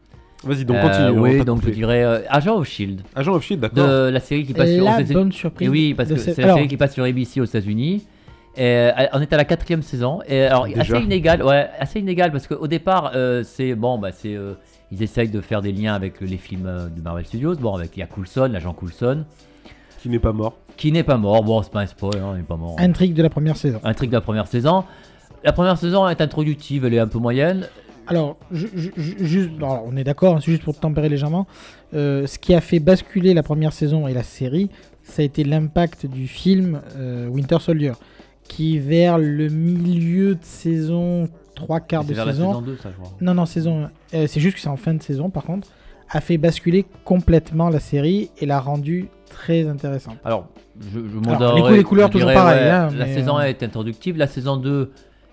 Vas-y, 0.45 0.65
donc 0.65 0.77
Euh, 0.77 0.83
continue. 1.09 1.19
oui, 1.21 1.45
donc 1.45 1.65
je 1.65 1.71
dirais 1.71 2.05
euh, 2.05 2.21
Agent 2.29 2.55
of 2.57 2.69
Shield, 2.69 3.01
Agent 3.15 3.33
of 3.33 3.43
Shield, 3.43 3.61
d'accord. 3.61 3.87
de 3.87 4.11
la 4.11 4.21
série 4.21 4.45
qui 4.45 4.53
passe 4.55 4.71
sur 4.71 4.85
La 4.85 4.97
aux 4.97 5.01
États- 5.01 5.15
bonne 5.15 5.33
surprise. 5.33 5.67
Et 5.67 5.71
oui, 5.71 5.95
parce 5.95 6.09
que 6.11 6.17
cette- 6.17 6.35
c'est 6.37 6.43
la 6.43 6.49
Alors, 6.49 6.59
série 6.59 6.69
qui 6.69 6.77
passe 6.77 6.93
sur 6.95 7.05
ABC 7.05 7.41
aux 7.41 7.45
États-Unis. 7.45 8.05
Et, 8.59 8.63
euh, 8.63 8.91
on 9.13 9.21
est 9.21 9.33
à 9.33 9.37
la 9.37 9.45
quatrième 9.45 9.83
saison. 9.83 10.21
Et 10.29 10.43
alors, 10.43 10.67
Déjà. 10.67 10.81
assez 10.81 11.05
inégal, 11.05 11.43
ouais, 11.43 11.69
assez 11.79 12.01
inégal 12.01 12.33
parce 12.33 12.47
qu'au 12.47 12.67
départ, 12.69 13.13
euh, 13.15 13.43
c'est 13.45 13.75
bon, 13.75 13.99
bah, 13.99 14.13
c'est, 14.13 14.35
euh, 14.35 14.55
ils 14.93 15.03
essayent 15.03 15.29
de 15.29 15.41
faire 15.43 15.61
des 15.61 15.73
liens 15.73 15.95
avec 15.95 16.21
les 16.23 16.37
films 16.39 16.67
euh, 16.67 16.89
de 16.89 17.01
Marvel 17.03 17.27
Studios. 17.27 17.55
Bon, 17.57 17.75
avec 17.75 17.97
il 17.97 18.01
y 18.01 18.03
a 18.03 18.07
Coulson, 18.07 18.49
l'agent 18.51 18.73
Coulson, 18.73 19.25
Qui 20.07 20.13
n'est 20.13 20.21
pas 20.21 20.33
mort. 20.33 20.55
qui 20.77 20.93
n'est 20.93 21.03
pas 21.03 21.17
mort. 21.17 21.43
Bon, 21.43 21.61
c'est 21.63 21.73
pas 21.73 21.81
un 21.81 21.87
spoil, 21.87 22.21
hein, 22.23 22.31
il 22.35 22.39
n'est 22.39 22.43
pas 22.45 22.57
mort. 22.57 22.77
Intrigue 22.79 23.13
de 23.13 23.23
la 23.25 23.29
première 23.31 23.57
saison. 23.57 23.81
Un 23.83 23.93
truc 23.93 24.09
de 24.09 24.15
la 24.15 24.21
première 24.21 24.47
saison. 24.47 24.85
La 25.43 25.53
première 25.53 25.77
saison 25.79 26.07
est 26.09 26.21
introductive, 26.21 26.85
elle 26.85 26.95
est 26.95 26.99
un 27.01 27.09
peu 27.09 27.19
moyenne. 27.19 27.67
Alors, 28.07 28.37
ju- 28.53 28.71
juste, 28.97 29.51
alors, 29.59 29.83
on 29.85 29.97
est 29.97 30.05
d'accord, 30.05 30.37
hein, 30.37 30.39
c'est 30.41 30.53
juste 30.53 30.63
pour 30.63 30.79
tempérer 30.79 31.09
légèrement. 31.09 31.49
Euh, 31.93 32.25
ce 32.29 32.39
qui 32.39 32.55
a 32.55 32.61
fait 32.61 32.79
basculer 32.79 33.35
la 33.35 33.43
première 33.43 33.73
saison 33.73 34.07
et 34.07 34.15
la 34.15 34.23
série, 34.23 34.71
ça 35.03 35.23
a 35.23 35.25
été 35.25 35.43
l'impact 35.43 36.07
du 36.07 36.29
film 36.29 36.81
euh, 36.97 37.27
Winter 37.27 37.59
Soldier, 37.59 37.95
qui 38.45 38.79
vers 38.79 39.19
le 39.19 39.49
milieu 39.49 40.37
de 40.37 40.45
saison, 40.45 41.29
trois 41.57 41.81
quarts 41.81 42.05
de 42.05 42.15
vers 42.15 42.27
la 42.27 42.33
saison, 42.33 42.49
saison 42.51 42.63
2, 42.63 42.77
ça, 42.81 42.91
je 42.93 42.97
crois. 43.03 43.13
non, 43.21 43.35
non, 43.35 43.45
saison, 43.47 43.89
euh, 44.15 44.27
c'est 44.29 44.39
juste 44.41 44.55
que 44.55 44.61
c'est 44.63 44.69
en 44.69 44.77
fin 44.77 44.95
de 44.95 45.03
saison 45.03 45.29
par 45.31 45.43
contre, 45.43 45.67
a 46.11 46.21
fait 46.21 46.39
basculer 46.39 46.87
complètement 47.05 47.71
la 47.71 47.81
série 47.81 48.31
et 48.39 48.47
l'a 48.47 48.61
rendue 48.61 49.09
très 49.39 49.69
intéressante. 49.69 50.17
Alors, 50.25 50.47
je, 50.81 50.99
je 51.01 51.31
Alors, 51.31 51.55
les 51.57 51.63
coups, 51.63 51.75
les 51.77 51.85
couleurs, 51.85 52.11
toujours 52.11 52.33
pareil, 52.33 52.65
ouais, 52.65 52.71
hein, 52.71 52.89
la 52.97 53.07
mais, 53.07 53.15
saison 53.15 53.37
euh, 53.37 53.43
1 53.43 53.45
est 53.47 53.63
introductive, 53.63 54.17
la 54.17 54.27
saison 54.27 54.57
2 54.57 54.91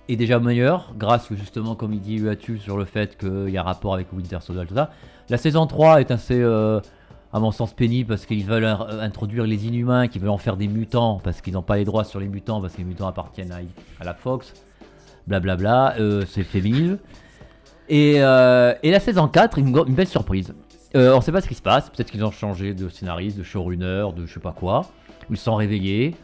est 0.10 0.16
déjà 0.16 0.40
meilleure, 0.40 0.94
grâce 0.98 1.28
justement, 1.34 1.76
comme 1.76 1.94
il 1.94 2.02
dit 2.02 2.18
Uatu, 2.18 2.60
sur 2.60 2.78
le 2.78 2.86
fait 2.86 3.18
qu'il 3.18 3.50
y 3.50 3.58
a 3.58 3.64
rapport 3.64 3.94
avec 3.94 4.12
Winter 4.14 4.38
Soldier, 4.42 4.66
tout 4.68 4.76
ça. 4.76 4.92
La 5.30 5.38
saison 5.38 5.66
3 5.66 6.02
est 6.02 6.12
assez, 6.12 6.40
euh, 6.42 6.80
à 7.32 7.40
mon 7.40 7.52
sens, 7.52 7.74
pénible 7.74 8.10
parce 8.10 8.26
qu'ils 8.26 8.46
veulent 8.46 8.66
euh, 8.66 9.02
introduire 9.02 9.46
les 9.46 9.66
inhumains, 9.68 10.08
qui 10.10 10.20
veulent 10.20 10.30
en 10.30 10.38
faire 10.38 10.58
des 10.58 10.68
mutants, 10.68 11.22
parce 11.24 11.42
qu'ils 11.42 11.54
n'ont 11.54 11.62
pas 11.62 11.78
les 11.78 11.86
droits 11.86 12.04
sur 12.04 12.20
les 12.20 12.28
mutants, 12.28 12.60
parce 12.62 12.74
que 12.74 12.80
les 12.80 12.84
mutants 12.84 13.08
appartiennent 13.08 13.52
à, 13.54 13.60
à 14.02 14.04
la 14.04 14.14
Fox. 14.14 14.54
Blablabla, 15.28 15.96
euh, 16.00 16.24
c'est 16.28 16.44
féminin. 16.44 16.98
Et, 17.90 18.16
euh, 18.18 18.74
et 18.84 18.92
la 18.92 19.00
saison 19.00 19.28
4, 19.28 19.58
une, 19.60 19.72
gro- 19.72 19.86
une 19.86 19.94
belle 19.94 20.08
surprise. 20.08 20.54
Euh, 20.96 21.16
on 21.16 21.22
sait 21.22 21.32
pas 21.32 21.42
ce 21.42 21.48
qui 21.48 21.56
se 21.56 21.62
passe, 21.62 21.90
peut-être 21.90 22.12
qu'ils 22.12 22.24
ont 22.24 22.32
changé 22.32 22.74
de 22.74 22.88
scénariste, 22.88 23.38
de 23.38 23.44
showrunner, 23.44 24.08
de 24.16 24.26
je 24.26 24.34
sais 24.34 24.40
pas 24.40 24.52
quoi. 24.52 24.86
Ils 25.30 25.38
se 25.38 25.44
sont 25.46 25.56
réveillés, 25.56 26.16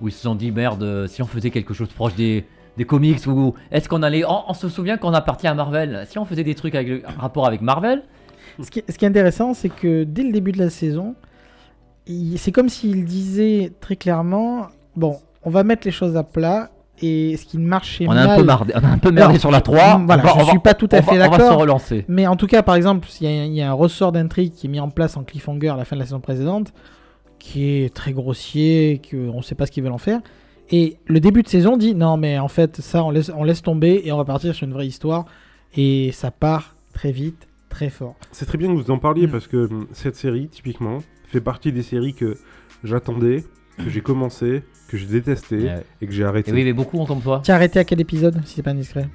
ou 0.00 0.08
ils 0.08 0.12
se 0.12 0.22
sont 0.22 0.34
dit 0.34 0.52
merde, 0.52 0.82
euh, 0.82 1.06
si 1.06 1.22
on 1.22 1.26
faisait 1.26 1.50
quelque 1.50 1.74
chose 1.74 1.88
proche 1.88 2.14
des, 2.14 2.44
des 2.76 2.84
comics, 2.84 3.26
ou 3.26 3.54
est-ce 3.70 3.88
qu'on 3.88 4.02
allait. 4.02 4.24
On, 4.26 4.54
se 4.54 4.68
souvient 4.68 4.96
qu'on 4.96 5.14
appartient 5.14 5.48
à 5.48 5.54
Marvel. 5.54 6.04
Si 6.08 6.18
on 6.18 6.24
faisait 6.24 6.44
des 6.44 6.54
trucs 6.54 6.74
avec 6.74 6.88
le 6.88 7.02
rapport 7.18 7.46
avec 7.46 7.60
Marvel, 7.62 8.02
Ce 8.60 8.70
qui, 8.70 8.84
ce 8.88 8.96
qui 8.96 9.04
est 9.04 9.08
intéressant, 9.08 9.54
c'est 9.54 9.70
que 9.70 10.04
dès 10.04 10.22
le 10.22 10.32
début 10.32 10.52
de 10.52 10.58
la 10.58 10.70
saison, 10.70 11.16
c'est 12.36 12.52
comme 12.52 12.68
s'il 12.68 13.04
disait 13.04 13.72
très 13.80 13.96
clairement 13.96 14.68
bon, 14.96 15.18
on 15.42 15.50
va 15.50 15.64
mettre 15.64 15.86
les 15.86 15.92
choses 15.92 16.16
à 16.16 16.24
plat 16.24 16.70
et 17.02 17.36
ce 17.36 17.44
qui 17.44 17.58
marchait 17.58 18.06
on 18.08 18.12
a, 18.12 18.14
mal. 18.14 18.30
un 18.30 18.36
peu 18.36 18.44
mardé, 18.44 18.72
on 18.76 18.84
a 18.84 18.88
un 18.88 18.98
peu 18.98 19.10
merdé 19.10 19.30
Alors, 19.30 19.40
sur 19.40 19.50
la 19.50 19.60
3. 19.60 19.98
mm, 19.98 20.06
voilà, 20.06 20.22
on 20.22 20.26
va- 20.26 20.32
je 20.32 20.38
va- 20.46 20.50
suis 20.50 20.58
pas 20.60 20.74
tout 20.74 20.88
à 20.92 21.02
fait 21.02 21.18
va- 21.18 21.26
On 21.26 21.30
va 21.30 21.36
d'accord. 21.38 21.52
se 21.52 21.58
relancer. 21.58 22.04
Mais 22.08 22.26
en 22.26 22.36
tout 22.36 22.46
cas, 22.46 22.62
par 22.62 22.74
exemple, 22.76 23.08
il 23.20 23.24
y, 23.24 23.26
a- 23.40 23.44
il 23.44 23.52
y 23.54 23.60
a 23.62 23.70
un 23.70 23.74
ressort 23.74 24.12
d'intrigue 24.12 24.52
qui 24.52 24.66
est 24.66 24.70
mis 24.70 24.80
en 24.80 24.88
place 24.90 25.16
en 25.16 25.24
cliffhanger 25.24 25.68
à 25.68 25.76
la 25.76 25.84
fin 25.84 25.96
de 25.96 26.00
la 26.00 26.06
saison 26.06 26.20
précédente, 26.20 26.72
qui 27.38 27.64
est 27.68 27.92
très 27.94 28.12
grossier, 28.12 29.00
qu'on 29.10 29.36
ne 29.38 29.42
sait 29.42 29.54
pas 29.54 29.66
ce 29.66 29.72
qu'ils 29.72 29.82
veulent 29.82 29.92
en 29.92 29.98
faire. 29.98 30.20
Et 30.70 30.96
le 31.06 31.20
début 31.20 31.42
de 31.42 31.48
saison 31.48 31.76
dit 31.76 31.94
non, 31.94 32.16
mais 32.16 32.38
en 32.38 32.48
fait, 32.48 32.80
ça, 32.80 33.02
on 33.04 33.10
laisse, 33.10 33.30
on 33.36 33.44
laisse 33.44 33.62
tomber 33.62 34.02
et 34.04 34.12
on 34.12 34.16
va 34.16 34.24
partir 34.24 34.54
sur 34.54 34.66
une 34.66 34.72
vraie 34.72 34.86
histoire. 34.86 35.24
Et 35.76 36.12
ça 36.12 36.30
part 36.30 36.76
très 36.94 37.10
vite, 37.12 37.48
très 37.68 37.90
fort. 37.90 38.14
C'est 38.30 38.46
très 38.46 38.58
bien 38.58 38.68
que 38.68 38.74
vous 38.80 38.90
en 38.90 38.98
parliez 38.98 39.26
Mm. 39.26 39.30
parce 39.30 39.46
que 39.48 39.68
cette 39.92 40.16
série, 40.16 40.48
typiquement, 40.48 40.98
fait 41.26 41.40
partie 41.40 41.72
des 41.72 41.82
séries 41.82 42.14
que 42.14 42.36
j'attendais, 42.84 43.44
que 43.78 43.88
j'ai 43.90 44.00
commencé, 44.02 44.62
que 44.92 44.96
j'ai 44.98 45.06
détesté 45.06 45.56
Ouais. 45.56 45.82
et 46.00 46.06
que 46.06 46.12
j'ai 46.12 46.24
arrêté. 46.24 46.50
Et 46.50 46.54
oui, 46.54 46.64
mais 46.64 46.72
beaucoup 46.72 46.98
ont 46.98 47.06
comme 47.06 47.20
toi. 47.20 47.40
Tu 47.44 47.50
as 47.50 47.54
arrêté 47.56 47.78
à 47.80 47.84
quel 47.84 48.00
épisode, 48.00 48.40
si 48.44 48.54
c'est 48.56 48.62
pas 48.62 48.70
indiscret? 48.70 49.08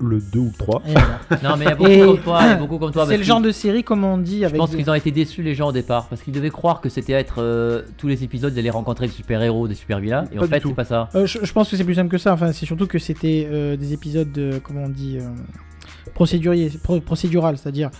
Le 0.00 0.18
2 0.20 0.38
ou 0.40 0.46
le 0.46 0.52
3. 0.58 0.82
Et 0.86 0.90
voilà. 0.92 1.20
Non, 1.44 1.56
mais 1.56 1.64
il 1.64 1.68
y 1.68 1.72
a 1.72 1.74
beaucoup 1.76 1.90
Et- 1.90 1.98
comme 2.00 2.18
toi. 2.20 2.38
il 2.42 2.46
y 2.48 2.50
a 2.50 2.54
beaucoup 2.56 2.78
comme 2.78 2.90
toi 2.92 3.04
C'est 3.04 3.10
parce 3.10 3.18
le 3.18 3.24
genre 3.24 3.36
qu'ils- 3.38 3.46
de 3.46 3.52
série, 3.52 3.84
comme 3.84 4.02
on 4.04 4.18
dit, 4.18 4.40
Je 4.40 4.44
avec. 4.46 4.56
pense 4.58 4.70
des- 4.70 4.76
qu'ils 4.78 4.90
ont 4.90 4.94
été 4.94 5.12
déçus 5.12 5.42
les 5.42 5.54
gens 5.54 5.68
au 5.68 5.72
départ 5.72 6.08
parce 6.08 6.22
qu'ils 6.22 6.32
devaient 6.32 6.50
croire 6.50 6.80
que 6.80 6.88
c'était 6.88 7.12
être 7.12 7.36
euh, 7.40 7.82
tous 7.98 8.08
les 8.08 8.24
épisodes 8.24 8.52
ils 8.52 8.58
allaient 8.58 8.70
rencontrer 8.70 9.06
des 9.06 9.12
super 9.12 9.40
héros, 9.42 9.68
des 9.68 9.74
super 9.76 10.00
vilains 10.00 10.24
et 10.32 10.36
Pas 10.36 10.42
en 10.42 10.44
du 10.46 10.50
fait 10.50 10.60
tout. 10.60 10.68
c'est 10.68 10.74
pas 10.74 10.84
ça. 10.84 11.08
Euh, 11.14 11.26
je, 11.26 11.38
je 11.44 11.52
pense 11.52 11.70
que 11.70 11.76
c'est 11.76 11.84
plus 11.84 11.94
simple 11.94 12.10
que 12.10 12.18
ça. 12.18 12.32
Enfin, 12.32 12.50
c'est 12.52 12.66
surtout 12.66 12.86
que 12.88 12.98
c'était 12.98 13.46
euh, 13.50 13.76
des 13.76 13.92
épisodes, 13.92 14.32
de, 14.32 14.60
comment 14.62 14.84
on 14.84 14.88
dit, 14.88 15.18
euh, 15.20 15.28
procédurier, 16.14 16.70
pro- 16.82 17.00
procédural, 17.00 17.56
c'est-à-dire 17.56 17.90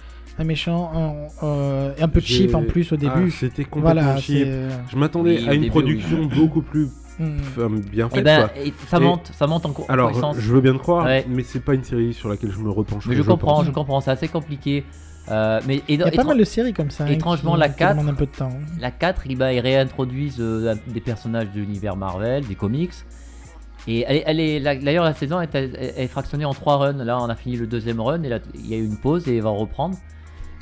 un 0.43 0.47
méchant, 0.47 0.91
un, 0.95 1.45
euh, 1.47 1.93
et 1.97 2.03
un 2.03 2.09
peu 2.09 2.21
cheap 2.21 2.55
en 2.55 2.63
plus 2.65 2.93
au 2.93 2.97
Ah, 2.97 2.99
début. 2.99 3.31
C'était 3.31 3.65
complètement 3.65 4.03
voilà, 4.03 4.17
cheap. 4.21 4.47
Je 4.91 4.97
m'attendais 4.97 5.39
Oui, 5.41 5.49
à 5.49 5.55
une 5.55 5.61
début, 5.63 5.71
production 5.71 6.27
beaucoup 6.27 6.63
plus 6.63 6.89
hmm. 7.19 7.81
bien 7.91 8.09
Et 8.09 8.15
faite. 8.17 8.25
ben 8.25 8.49
quoi. 8.49 8.63
et 8.63 8.73
ça 8.89 8.97
Et- 8.99 9.01
monte, 9.01 9.31
ça 9.35 9.47
monte 9.47 9.67
en, 9.67 9.73
Alors, 9.89 10.13
je 10.35 10.53
veux 10.53 10.61
bien 10.61 10.73
te 10.75 10.79
croire, 10.79 11.05
Ouais. 11.07 11.25
mais 11.29 11.43
c'est 11.43 11.61
pas 11.65 11.75
une 11.75 11.85
série 11.85 12.13
sur 12.13 12.29
laquelle 12.29 12.51
je 12.53 12.59
me 12.59 12.71
repenche. 12.71 13.07
Mais 13.07 13.15
je 13.17 13.23
comprends, 13.23 13.57
pense. 13.57 13.67
je 13.67 13.71
comprends, 13.71 14.01
c'est 14.01 14.11
assez 14.11 14.29
compliqué. 14.29 14.85
Euh, 15.31 15.61
mais 15.69 15.77
et, 15.77 15.83
Il 15.95 16.01
y 16.01 16.03
a 16.03 16.11
pas 16.11 16.25
mal 16.25 16.37
de 16.39 16.43
séries 16.45 16.73
comme 16.73 16.91
ça. 16.91 17.05
hein, 17.05 17.09
étrangement, 17.09 17.55
qui- 17.55 17.61
la 17.61 17.69
qui 17.69 17.77
4, 17.79 17.97
demandent 17.97 18.09
un 18.13 18.15
peu 18.15 18.27
de 18.27 18.33
temps. 18.33 18.51
la 18.81 18.91
4, 18.91 19.23
ils, 19.29 19.39
bah, 19.39 19.53
ils 19.53 19.61
réintroduisent 19.61 20.41
euh, 20.41 20.75
des 20.89 21.01
personnages 21.01 21.47
de 21.55 21.61
l'univers 21.61 21.95
Marvel, 21.97 22.45
des 22.45 22.57
comics. 22.57 22.91
Et 23.89 24.05
elle 24.07 24.39
est- 24.41 24.55
elle 24.57 24.63
la- 24.63 24.77
d'ailleurs 24.77 25.05
la 25.05 25.13
saison 25.15 25.41
est, 25.41 25.53
elle 25.55 25.75
est 25.97 26.07
fractionnée 26.09 26.45
en 26.45 26.55
trois 26.55 26.77
runs. 26.77 27.05
Là 27.05 27.19
on 27.21 27.27
a 27.29 27.35
fini 27.35 27.57
le 27.57 27.67
deuxième 27.67 28.01
run 28.01 28.23
et 28.23 28.29
là 28.29 28.39
il 28.55 28.67
y 28.69 28.75
a 28.75 28.77
eu 28.77 28.85
une 28.85 28.97
pause 28.97 29.27
et 29.29 29.37
elle 29.37 29.43
va 29.43 29.51
reprendre. 29.51 29.97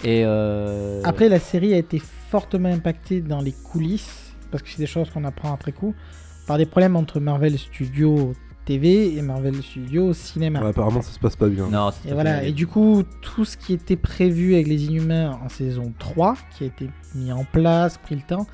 Et 0.04 0.22
euh, 0.24 1.02
Après, 1.04 1.28
la 1.28 1.38
série 1.38 1.74
a 1.74 1.76
été 1.76 1.98
fortement 1.98 2.68
impactée 2.68 3.20
dans 3.20 3.40
les 3.40 3.52
coulisses, 3.52 4.34
parce 4.50 4.62
que 4.62 4.70
c'est 4.70 4.78
des 4.78 4.86
choses 4.86 5.10
qu'on 5.10 5.24
apprend 5.24 5.52
après 5.52 5.72
coup, 5.72 5.94
par 6.46 6.58
des 6.58 6.66
problèmes 6.66 6.96
entre 6.96 7.20
Marvel 7.20 7.58
Studios 7.58 8.34
TV 8.64 9.16
et 9.16 9.22
Marvel 9.22 9.62
Studios 9.62 10.12
Cinéma. 10.12 10.60
Ouais, 10.60 10.68
apparemment, 10.68 11.02
ça 11.02 11.12
se 11.12 11.18
passe 11.18 11.36
pas 11.36 11.48
bien. 11.48 11.68
non, 11.68 11.90
Et 12.08 12.12
voilà, 12.12 12.44
et 12.44 12.52
du 12.52 12.66
coup, 12.66 13.02
tout 13.20 13.44
ce 13.44 13.56
qui 13.56 13.72
était 13.72 13.96
prévu 13.96 14.54
avec 14.54 14.66
les 14.66 14.84
Inhumains 14.86 15.38
en 15.44 15.48
saison 15.48 15.92
3, 15.98 16.36
qui 16.56 16.64
a 16.64 16.66
été 16.68 16.88
mis 17.14 17.32
en 17.32 17.44
place, 17.44 17.98
pris 17.98 18.14
le 18.14 18.22
temps, 18.22 18.46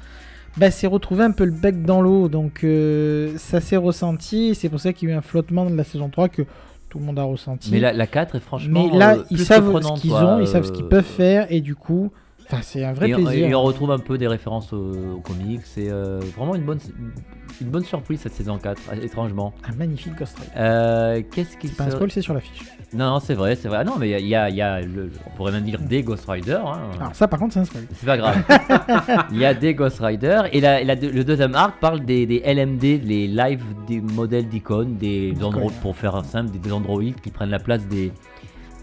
bah, 0.57 0.71
s'est 0.71 0.87
retrouvé 0.87 1.25
un 1.25 1.33
peu 1.33 1.45
le 1.45 1.51
bec 1.51 1.83
dans 1.83 2.01
l'eau. 2.01 2.29
Donc, 2.29 2.65
euh, 2.65 3.37
ça 3.37 3.61
s'est 3.61 3.77
ressenti. 3.77 4.55
C'est 4.55 4.69
pour 4.69 4.81
ça 4.81 4.93
qu'il 4.93 5.09
y 5.09 5.13
a 5.13 5.15
eu 5.15 5.19
un 5.19 5.23
flottement 5.23 5.69
de 5.69 5.77
la 5.77 5.85
saison 5.85 6.09
3 6.09 6.29
que 6.29 6.43
tout 6.97 7.01
le 7.01 7.07
monde 7.07 7.19
a 7.19 7.25
ressenti. 7.25 7.71
Mais 7.71 7.79
la, 7.79 7.93
la 7.93 8.07
4 8.07 8.37
est 8.37 8.41
franchement. 8.41 8.89
Mais 8.91 8.99
là, 8.99 9.17
euh, 9.17 9.25
ils 9.31 9.39
savent 9.41 9.71
ce 9.83 10.01
qu'ils 10.01 10.15
ont, 10.15 10.41
ils 10.41 10.47
savent 10.47 10.65
ce 10.65 10.73
qu'ils 10.73 10.87
euh, 10.87 10.89
peuvent 10.89 11.05
faire, 11.05 11.47
et 11.51 11.61
du 11.61 11.75
coup, 11.75 12.11
c'est 12.63 12.85
un 12.85 12.95
vrai 12.95 13.11
et, 13.11 13.15
plaisir. 13.15 13.49
et 13.49 13.55
on 13.55 13.63
retrouve 13.63 13.91
un 13.91 13.99
peu 13.99 14.17
des 14.17 14.27
références 14.27 14.73
aux, 14.73 15.17
aux 15.17 15.21
comics. 15.21 15.61
C'est 15.65 15.91
euh, 15.91 16.21
vraiment 16.37 16.55
une 16.55 16.65
bonne, 16.65 16.79
une 17.61 17.69
bonne 17.69 17.85
surprise 17.85 18.21
cette 18.21 18.33
saison 18.33 18.57
4, 18.57 18.81
étrangement. 19.03 19.53
Un 19.69 19.75
magnifique 19.75 20.15
Ghost 20.17 20.39
Rider. 20.39 20.53
Euh, 20.57 21.23
Qu'est-ce 21.33 21.59
qui 21.59 21.69
C'est 21.69 21.77
pas 21.77 21.85
un 21.85 21.91
spoil, 21.91 22.11
c'est 22.11 22.23
sur 22.23 22.33
l'affiche. 22.33 22.63
Non, 22.95 23.19
c'est 23.21 23.35
vrai, 23.35 23.57
c'est 23.57 23.69
vrai. 23.69 23.79
Ah 23.81 23.85
non, 23.85 23.95
mais 23.99 24.11
il 24.21 24.27
y 24.29 24.35
a, 24.35 24.49
il 24.49 24.55
y 24.57 24.63
a- 24.63 24.81
le- 24.81 25.11
on 25.27 25.37
pourrait 25.37 25.53
même 25.53 25.65
dire 25.65 25.81
des 25.81 26.03
Ghost 26.03 26.25
Rider. 26.29 26.59
hein. 26.65 26.79
Alors, 27.01 27.15
ça, 27.15 27.27
par 27.29 27.39
contre, 27.41 27.55
c'est 27.55 27.61
un 27.61 27.65
spoil. 27.65 27.85
C'est 27.95 28.07
pas 28.07 28.17
grave. 28.17 28.37
Il 29.33 29.39
y 29.39 29.45
a 29.45 29.55
des 29.55 29.75
Ghost 29.75 29.99
Rider 30.01 30.43
et 30.53 30.61
la- 30.61 30.83
la- 30.85 30.95
le 30.95 31.25
deuxième 31.25 31.55
arc 31.57 31.81
parle 31.81 32.05
des, 32.05 32.27
des 32.27 32.43
LMD, 32.45 32.83
les 33.05 33.27
live 33.27 33.63
des 33.89 34.01
modèles 34.01 34.49
d'icônes, 34.49 34.97
des 34.97 35.35
androïdes, 35.43 35.73
pour 35.83 35.97
faire 35.97 36.25
simple, 36.25 36.51
des, 36.53 36.59
des 36.59 36.73
androïdes 36.73 37.21
qui 37.21 37.31
prennent 37.31 37.51
la 37.51 37.59
place 37.59 37.87
des, 37.89 38.13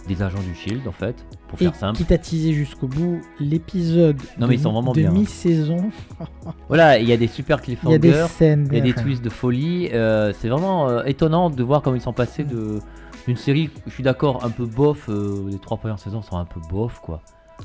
des 0.07 0.21
agents 0.21 0.41
du 0.41 0.53
Shield 0.53 0.85
en 0.85 0.91
fait, 0.91 1.15
pour 1.47 1.59
Et 1.61 1.63
faire 1.65 1.75
simple. 1.75 1.97
qui 1.97 2.03
t'a 2.03 2.17
teasé 2.17 2.51
jusqu'au 2.51 2.87
bout 2.87 3.21
l'épisode 3.39 4.17
Non, 4.37 4.47
de, 4.47 4.51
mais 4.51 4.57
ils 4.57 4.61
sont 4.61 4.73
vraiment 4.73 4.91
de 4.91 5.01
hein. 5.05 5.11
mi-saison. 5.11 5.77
Voilà, 6.67 6.99
il 6.99 7.07
y 7.07 7.13
a 7.13 7.17
des 7.17 7.27
super 7.27 7.59
Il 7.65 7.71
y 7.71 7.93
a 7.93 7.97
des 7.97 8.09
cliffhangers, 8.09 8.27
scènes. 8.27 8.67
il 8.71 8.77
y 8.77 8.81
a 8.81 8.83
des 8.83 8.93
twists 8.93 9.23
de 9.23 9.29
folie. 9.29 9.89
euh, 9.93 10.33
c'est 10.37 10.49
vraiment 10.49 10.89
euh, 10.89 11.03
étonnant 11.05 11.49
de 11.49 11.63
voir 11.63 11.81
comment 11.81 11.95
ils 11.95 12.01
sont 12.01 12.11
passés 12.13 12.43
de 12.43 12.79
d'une 13.27 13.37
série. 13.37 13.69
Je 13.87 13.91
suis 13.91 14.03
d'accord, 14.03 14.43
un 14.43 14.49
peu 14.49 14.65
bof. 14.65 15.07
euh, 15.09 15.49
les 15.49 15.59
trois 15.59 15.77
premières 15.77 15.99
saisons 15.99 16.21
sont 16.21 16.37
un 16.37 16.45
peu 16.45 16.59
bof 16.69 16.99
quoi. 17.01 17.21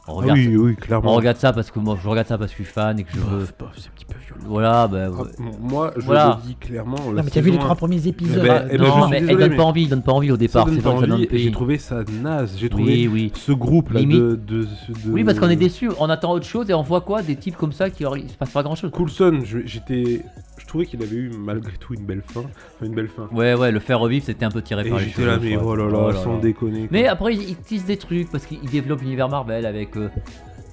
On 0.06 0.18
Ah 0.18 0.22
regarde, 0.22 0.38
oui, 0.38 0.56
oui, 0.56 0.76
on 0.78 0.80
clairement. 0.80 1.14
regarde 1.14 1.38
ça 1.38 1.52
parce 1.52 1.70
que 1.70 1.78
moi, 1.80 1.98
je 2.00 2.06
regarde 2.08 2.28
ça 2.28 2.36
parce 2.38 2.52
que 2.52 2.58
je 2.58 2.62
suis 2.64 2.72
fan 2.72 2.98
et 3.00 3.04
que 3.04 3.10
je 3.14 3.18
veux. 3.20 3.38
Bof, 3.40 3.54
bof, 3.58 3.68
c'est 3.78 3.88
un 3.88 3.92
petit 3.96 4.04
peu 4.04 4.14
violent. 4.24 4.44
Voilà, 4.46 4.86
bah. 4.86 5.06
Ah, 5.08 5.10
ouais. 5.22 5.28
Moi, 5.60 5.92
je 5.96 6.04
Voilà. 6.04 6.38
le 6.42 6.46
dis 6.46 6.54
clairement. 6.56 6.96
Non, 7.06 7.22
mais 7.24 7.30
t'as 7.30 7.40
vu 7.40 7.50
les 7.50 7.58
trois 7.58 7.74
premiers 7.74 8.06
épisodes. 8.06 8.42
Eh 8.44 8.46
ben, 8.46 8.64
de- 8.66 8.68
eh 8.70 8.78
ben, 8.78 8.84
je 8.84 8.88
non, 8.90 9.02
suis 9.02 9.10
mais 9.10 9.16
elle 9.16 9.22
désolé, 9.26 9.42
donne 9.44 9.50
mais- 9.50 9.56
pas 9.56 9.62
envie, 9.64 9.86
donne 9.88 10.02
pas 10.02 10.12
envie 10.12 10.30
au 10.30 10.34
Ça 10.34 10.38
départ. 10.38 10.68
C'est 10.68 10.82
pas 10.82 10.90
vrai 10.90 11.00
que 11.00 11.06
ça 11.06 11.12
envie, 11.14 11.26
donne 11.26 11.34
et 11.34 11.38
j'ai 11.38 11.44
pays. 11.46 11.52
trouvé 11.52 11.78
ça 11.78 12.04
naze. 12.22 12.54
J'ai 12.58 12.68
trouvé 12.68 12.92
Oui, 12.92 13.08
oui. 13.08 13.32
ce 13.34 13.52
groupe 13.52 13.90
là 13.90 14.00
Limite. 14.00 14.18
de, 14.20 14.34
de, 14.36 14.62
de- 14.64 14.68
Oui, 15.10 15.24
parce 15.24 15.40
qu'on 15.40 15.48
est 15.48 15.56
déçu. 15.56 15.90
On 15.98 16.08
attend 16.10 16.32
autre 16.32 16.46
chose 16.46 16.68
et 16.70 16.74
on 16.74 16.82
voit 16.82 17.00
quoi 17.00 17.22
Des 17.22 17.34
types 17.36 17.56
comme 17.56 17.72
ça 17.72 17.88
qui 17.90 18.04
il 18.04 18.28
se 18.30 18.36
passe 18.36 18.50
pas 18.50 18.62
grand 18.62 18.76
chose. 18.76 18.90
Coulson, 18.92 19.40
je- 19.42 19.64
j'étais, 19.64 20.22
trouvais 20.68 20.86
qu'il 20.86 21.02
avait 21.02 21.16
eu 21.16 21.30
malgré 21.30 21.72
tout 21.78 21.94
une 21.94 22.04
belle 22.04 22.22
fin, 22.22 22.44
une 22.82 22.94
belle 22.94 23.08
fin. 23.08 23.28
Ouais, 23.32 23.54
ouais, 23.54 23.72
le 23.72 23.80
faire 23.80 23.98
revivre, 24.00 24.24
c'était 24.24 24.44
un 24.44 24.50
peu 24.50 24.62
tiré 24.62 24.86
Et 24.86 24.90
par 24.90 24.98
les 24.98 25.04
j'étais 25.06 25.16
cheveux. 25.22 25.26
là, 25.26 25.38
mais 25.42 25.56
oh 25.56 25.74
là 25.74 25.86
là, 25.88 25.98
Oh 25.98 26.10
là 26.12 26.22
sans 26.22 26.34
là. 26.34 26.40
déconner. 26.40 26.80
quoi. 26.80 26.88
Mais 26.92 27.06
après, 27.08 27.34
ils 27.34 27.50
ils 27.50 27.56
tissent 27.56 27.86
des 27.86 27.96
trucs 27.96 28.30
parce 28.30 28.46
qu'ils 28.46 28.60
développent 28.70 29.00
l'univers 29.02 29.28
Marvel 29.28 29.66
avec 29.66 29.96
euh, 29.96 30.08